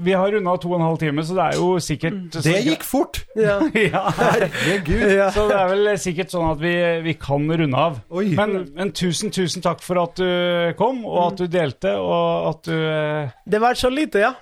vi 0.08 0.16
har 0.18 0.32
runda 0.34 0.56
to 0.62 0.72
og 0.72 0.80
en 0.80 0.86
halv 0.86 1.02
time, 1.02 1.26
så 1.26 1.38
det 1.38 1.46
er 1.46 1.60
jo 1.60 1.70
sikkert 1.84 2.38
Det 2.38 2.56
gikk 2.66 2.86
fort! 2.88 3.22
Ja. 3.38 3.60
ja. 3.94 4.04
Herregud! 4.18 5.06
Ja. 5.18 5.30
Så 5.36 5.48
det 5.52 5.60
er 5.60 5.72
vel 5.74 5.92
sikkert 6.02 6.34
sånn 6.34 6.50
at 6.54 6.62
vi, 6.64 6.74
vi 7.06 7.18
kan 7.20 7.48
runde 7.52 7.84
av. 7.88 8.00
Men, 8.12 8.58
men 8.78 8.94
tusen, 8.96 9.34
tusen 9.34 9.66
takk 9.66 9.84
for 9.86 10.02
at 10.04 10.18
du 10.18 10.74
kom, 10.80 11.04
og 11.08 11.22
at 11.32 11.42
du 11.44 11.48
delte, 11.52 11.94
og 12.00 12.52
at 12.54 12.70
du 12.70 12.76
eh, 12.78 13.36
Det 13.46 13.62
var 13.64 13.78
så 13.80 13.92
lite, 13.94 14.24
ja. 14.24 14.34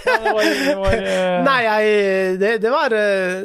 Ja, 0.00 0.14
det 0.24 0.32
var, 0.32 0.46
det 0.66 0.76
var 0.80 0.94
eh, 0.96 1.42
Nei, 1.48 1.58
jeg, 1.66 2.38
det, 2.40 2.52
det 2.62 2.72
var 2.72 2.94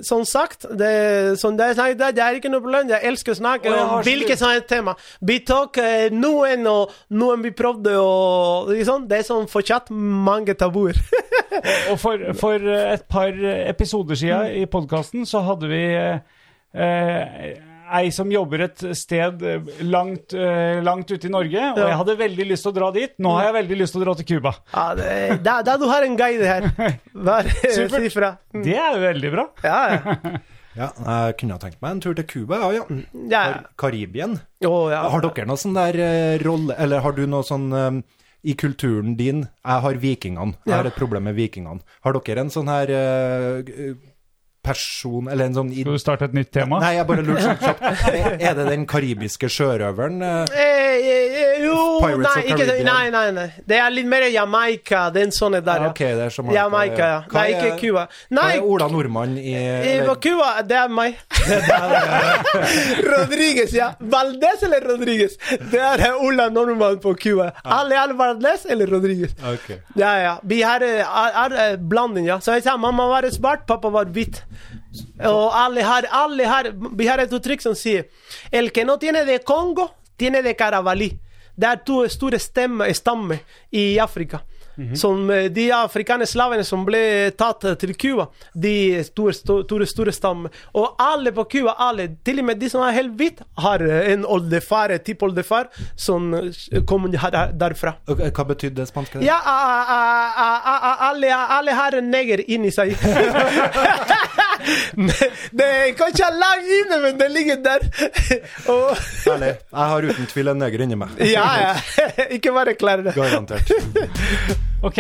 Sånn 0.06 0.26
som 0.26 0.28
sagt 0.30 0.66
det, 0.78 1.38
som 1.40 1.58
det, 1.58 1.74
det, 1.76 2.22
er 2.22 2.38
ikke 2.38 2.52
noe 2.52 2.64
problem. 2.64 2.90
Jeg 2.90 3.04
elsker 3.10 3.34
å 3.34 3.40
snakke 3.40 3.72
om 3.72 4.04
hvilket 4.06 4.40
som 4.40 4.52
helst 4.52 4.68
tema. 4.70 4.96
Vi 5.26 5.40
tok 5.48 5.80
eh, 5.82 6.08
noen, 6.14 6.66
og 6.70 6.94
noen 7.16 7.44
vi 7.46 7.52
prøvde 7.56 7.96
og 8.00 8.72
liksom, 8.74 9.08
Det 9.10 9.20
er 9.20 9.28
sånn 9.28 9.50
fortsatt 9.52 9.92
mange 9.92 10.56
tabuer. 10.58 10.85
Og 11.92 12.00
for, 12.02 12.20
for 12.38 12.60
et 12.60 13.06
par 13.10 13.32
episoder 13.72 14.16
siden 14.20 14.52
i 14.60 14.66
podkasten 14.70 15.26
så 15.30 15.42
hadde 15.48 15.70
vi 15.72 15.84
eh, 15.96 17.56
ei 17.96 18.10
som 18.14 18.32
jobber 18.34 18.64
et 18.66 18.82
sted 18.98 19.44
eh, 19.46 19.70
langt, 19.86 20.34
eh, 20.34 20.82
langt 20.84 21.12
ute 21.12 21.30
i 21.30 21.32
Norge, 21.32 21.62
og 21.72 21.80
Ja. 21.80 21.88
jeg 21.92 22.00
hadde 22.02 22.18
veldig 22.20 22.48
lyst 22.50 22.66
til 22.66 22.74
å 22.74 22.76
dra 22.80 22.90
dit. 22.96 23.14
Nå 23.22 23.36
har 23.38 23.48
jeg 23.50 23.56
veldig 23.60 23.78
lyst 23.82 23.96
til 23.96 24.02
å 24.02 24.06
dra 24.06 24.16
til 24.20 24.28
Cuba. 24.34 24.54
ja, 24.74 24.86
det, 24.98 25.08
da, 25.46 25.62
det, 25.66 25.78
du 25.80 25.88
har 25.92 26.04
en 26.08 26.18
guide 26.20 26.50
her. 26.50 26.68
Vær 27.14 27.50
Supert. 27.78 27.96
si 28.02 28.10
fra. 28.14 28.32
Mm. 28.54 28.64
Det 28.66 28.76
er 28.76 28.98
jo 28.98 29.02
veldig 29.06 29.34
bra. 29.38 29.48
Ja, 29.64 29.80
ja. 29.96 30.18
Ja, 30.76 30.90
jeg 30.92 31.38
kunne 31.40 31.56
ha 31.56 31.60
tenkt 31.62 31.78
meg 31.80 31.94
en 31.94 32.00
tur 32.04 32.16
til 32.18 32.26
Cuba, 32.28 32.58
ja. 32.60 32.82
ja. 32.84 33.04
ja. 33.32 33.44
Kar 33.48 33.70
Karibien. 33.80 34.34
Oh, 34.68 34.90
ja. 34.92 35.06
Har 35.08 35.22
dere 35.24 35.46
noe 35.48 35.56
sånn 35.62 35.72
der 35.78 35.96
eh, 36.04 36.34
rolle 36.44 36.76
Eller 36.84 37.00
har 37.00 37.16
du 37.16 37.22
noe 37.32 37.48
sånn 37.48 37.70
eh, 37.72 38.02
i 38.46 38.54
kulturen 38.54 39.16
din 39.18 39.46
Jeg 39.46 39.82
har 39.86 40.02
vikingene. 40.02 40.56
Jeg 40.66 40.76
har 40.78 40.90
et 40.90 40.98
problem 41.00 41.26
med 41.30 41.38
vikingene. 41.38 41.82
Har 42.06 42.20
dere 42.20 42.46
en 42.46 42.54
sånn 42.54 42.70
her 42.70 42.92
eh, 42.94 43.96
person 44.66 45.28
Eller 45.32 45.46
en 45.52 45.56
sånn 45.58 45.70
Skal 45.76 45.96
du 45.96 46.02
starte 46.02 46.26
et 46.30 46.34
nytt 46.36 46.50
tema? 46.56 46.80
Nei, 46.82 46.96
jeg 46.98 47.08
bare 47.10 47.24
lurer 47.26 47.44
sånn 47.46 47.60
kjapt. 47.62 47.84
Er- 48.50 48.56
det 48.56 48.66
den 48.72 48.86
karibiske 48.90 49.50
sjørøveren? 49.52 50.22
eh? 50.24 50.56
Eh, 50.56 51.08
eh, 51.12 51.64
jo, 51.66 51.76
Pirates 52.02 52.26
nei, 52.26 52.44
ikke, 52.46 52.58
Caribbean. 52.66 52.86
nei, 52.90 53.10
nei, 53.14 53.26
nei. 53.36 53.46
Det 53.68 53.78
er 53.82 53.94
litt 53.94 54.08
mer 54.12 54.26
Jamaica, 54.32 55.06
den 55.16 55.34
sånne 55.36 55.62
der. 55.66 55.86
Ja, 55.86 55.90
okay, 55.92 56.14
det 56.16 56.28
er 56.28 56.36
Jamaica, 56.36 56.56
Jamaica, 56.60 57.10
ja. 57.12 57.20
Hva 57.32 57.42
Nei, 57.42 57.48
ikke 57.56 57.72
Cuba. 57.82 58.06
Hva 58.32 58.46
er 58.56 58.68
Ola 58.76 58.88
Nordmann 58.92 59.36
i 59.40 59.56
På 60.08 60.16
Cuba, 60.24 60.50
det 60.68 60.78
er 60.80 60.94
meg. 60.94 61.18
Rodriguez, 63.12 63.74
ja. 63.74 63.92
Valdez 64.00 64.64
eller 64.64 64.82
Rodriguez? 64.90 65.38
Det 65.72 65.82
er 65.82 66.16
Ola 66.22 66.50
Nordmann 66.50 67.00
på 67.04 67.16
Cuba. 67.20 67.52
Alle 67.64 67.98
er 68.00 68.14
Valdez 68.18 68.66
eller 68.70 68.88
Rodriguez. 68.96 69.36
Okay. 69.54 69.80
Ja, 70.00 70.14
ja. 70.22 70.34
Vi 70.44 70.62
har 70.66 70.84
er, 70.86 71.58
er 71.68 71.78
blanding, 71.78 72.28
ja. 72.32 72.40
Så 72.40 72.56
jeg 72.58 72.66
sa 72.68 72.78
mamma 72.78 73.08
var 73.12 73.28
svart, 73.34 73.66
pappa 73.68 73.90
var 73.94 74.06
hvit. 74.16 74.42
Alle 75.20 75.84
har, 75.84 76.08
alle 76.12 76.48
har 76.50 76.72
Vi 76.98 77.08
har 77.08 77.20
et 77.24 77.32
uttrykk 77.34 77.62
som 77.64 77.76
sier 77.76 78.06
El 78.52 78.72
que 78.72 78.86
no 78.86 78.98
tiene 79.02 79.26
de 79.26 79.40
Congo, 79.44 79.90
tiene 80.18 80.42
de 80.46 80.54
Caravali. 80.54 81.12
Det 81.56 81.68
er 81.70 81.80
to 81.88 82.04
store 82.12 82.40
stemmer, 82.40 82.92
stammer 82.94 83.40
i 83.72 83.98
Afrika. 84.00 84.42
Som 84.96 85.30
eh, 85.30 85.44
De 85.44 85.72
afrikanske 85.72 86.28
slavene 86.28 86.64
som 86.68 86.84
ble 86.88 87.32
tatt 87.38 87.64
eh, 87.64 87.78
til 87.80 87.94
Cuba, 87.96 88.28
de 88.54 89.04
store, 89.08 89.34
store, 89.36 89.88
store 89.88 90.14
stammer. 90.16 90.52
Og 90.76 91.00
alle 91.02 91.32
på 91.36 91.46
Cuba, 91.52 91.76
alle, 91.80 92.10
til 92.26 92.42
og 92.44 92.50
med 92.50 92.60
de 92.60 92.70
som 92.72 92.84
er 92.84 92.96
helt 92.98 93.16
hvite, 93.16 93.46
har 93.64 93.84
eh, 93.86 94.12
en 94.14 94.26
oldefar, 94.28 94.92
en 94.92 95.04
tippoldefar, 95.06 95.72
som 95.96 96.34
kom 96.88 97.08
derfra. 97.12 97.96
Hva 98.08 98.48
betydde 98.52 98.82
det 98.82 98.90
spanske? 98.92 99.24
Ja, 99.24 99.40
a, 99.40 99.56
a, 99.56 99.80
a, 99.96 100.50
a, 100.56 100.76
a, 100.76 100.96
alle, 101.10 101.32
alle 101.60 101.78
har 101.80 102.00
en 102.02 102.12
neger 102.12 102.44
inni 102.52 102.74
seg. 102.76 102.96
det 105.60 105.66
er 105.68 105.92
kanskje 106.00 106.30
langt 106.40 106.72
inne, 106.80 107.00
men 107.04 107.18
det 107.20 107.30
ligger 107.34 107.62
der. 107.66 107.86
Og, 108.72 108.96
Ærlig. 109.34 109.52
Jeg 109.58 109.92
har 109.94 110.10
uten 110.10 110.30
tvil 110.32 110.52
en 110.54 110.62
neger 110.64 110.86
inni 110.86 110.98
meg. 111.00 111.16
ja, 111.32 111.46
ja. 111.62 111.74
Ikke 112.38 112.54
bare 112.56 112.76
klær 112.80 113.04
det. 113.06 113.16
Garantert. 113.18 113.72
OK. 114.86 115.00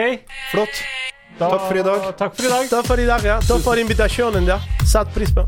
Flott. 0.51 0.81
Da, 1.35 1.49
Takk 1.51 1.65
for 1.67 1.75
i 1.79 1.83
dag. 1.83 2.05
Takk 2.19 2.35
for 2.37 2.47
i 2.47 2.51
dag. 2.53 2.69
Takk 2.71 2.85
for 2.87 3.01
i 3.03 3.07
dag, 3.09 3.25
ja. 3.27 3.39
Takk 3.43 3.63
for 3.65 3.81
invitasjonen, 3.81 4.47
ja. 4.47 4.59
Satt 4.87 5.11
pris 5.15 5.33
på. 5.35 5.43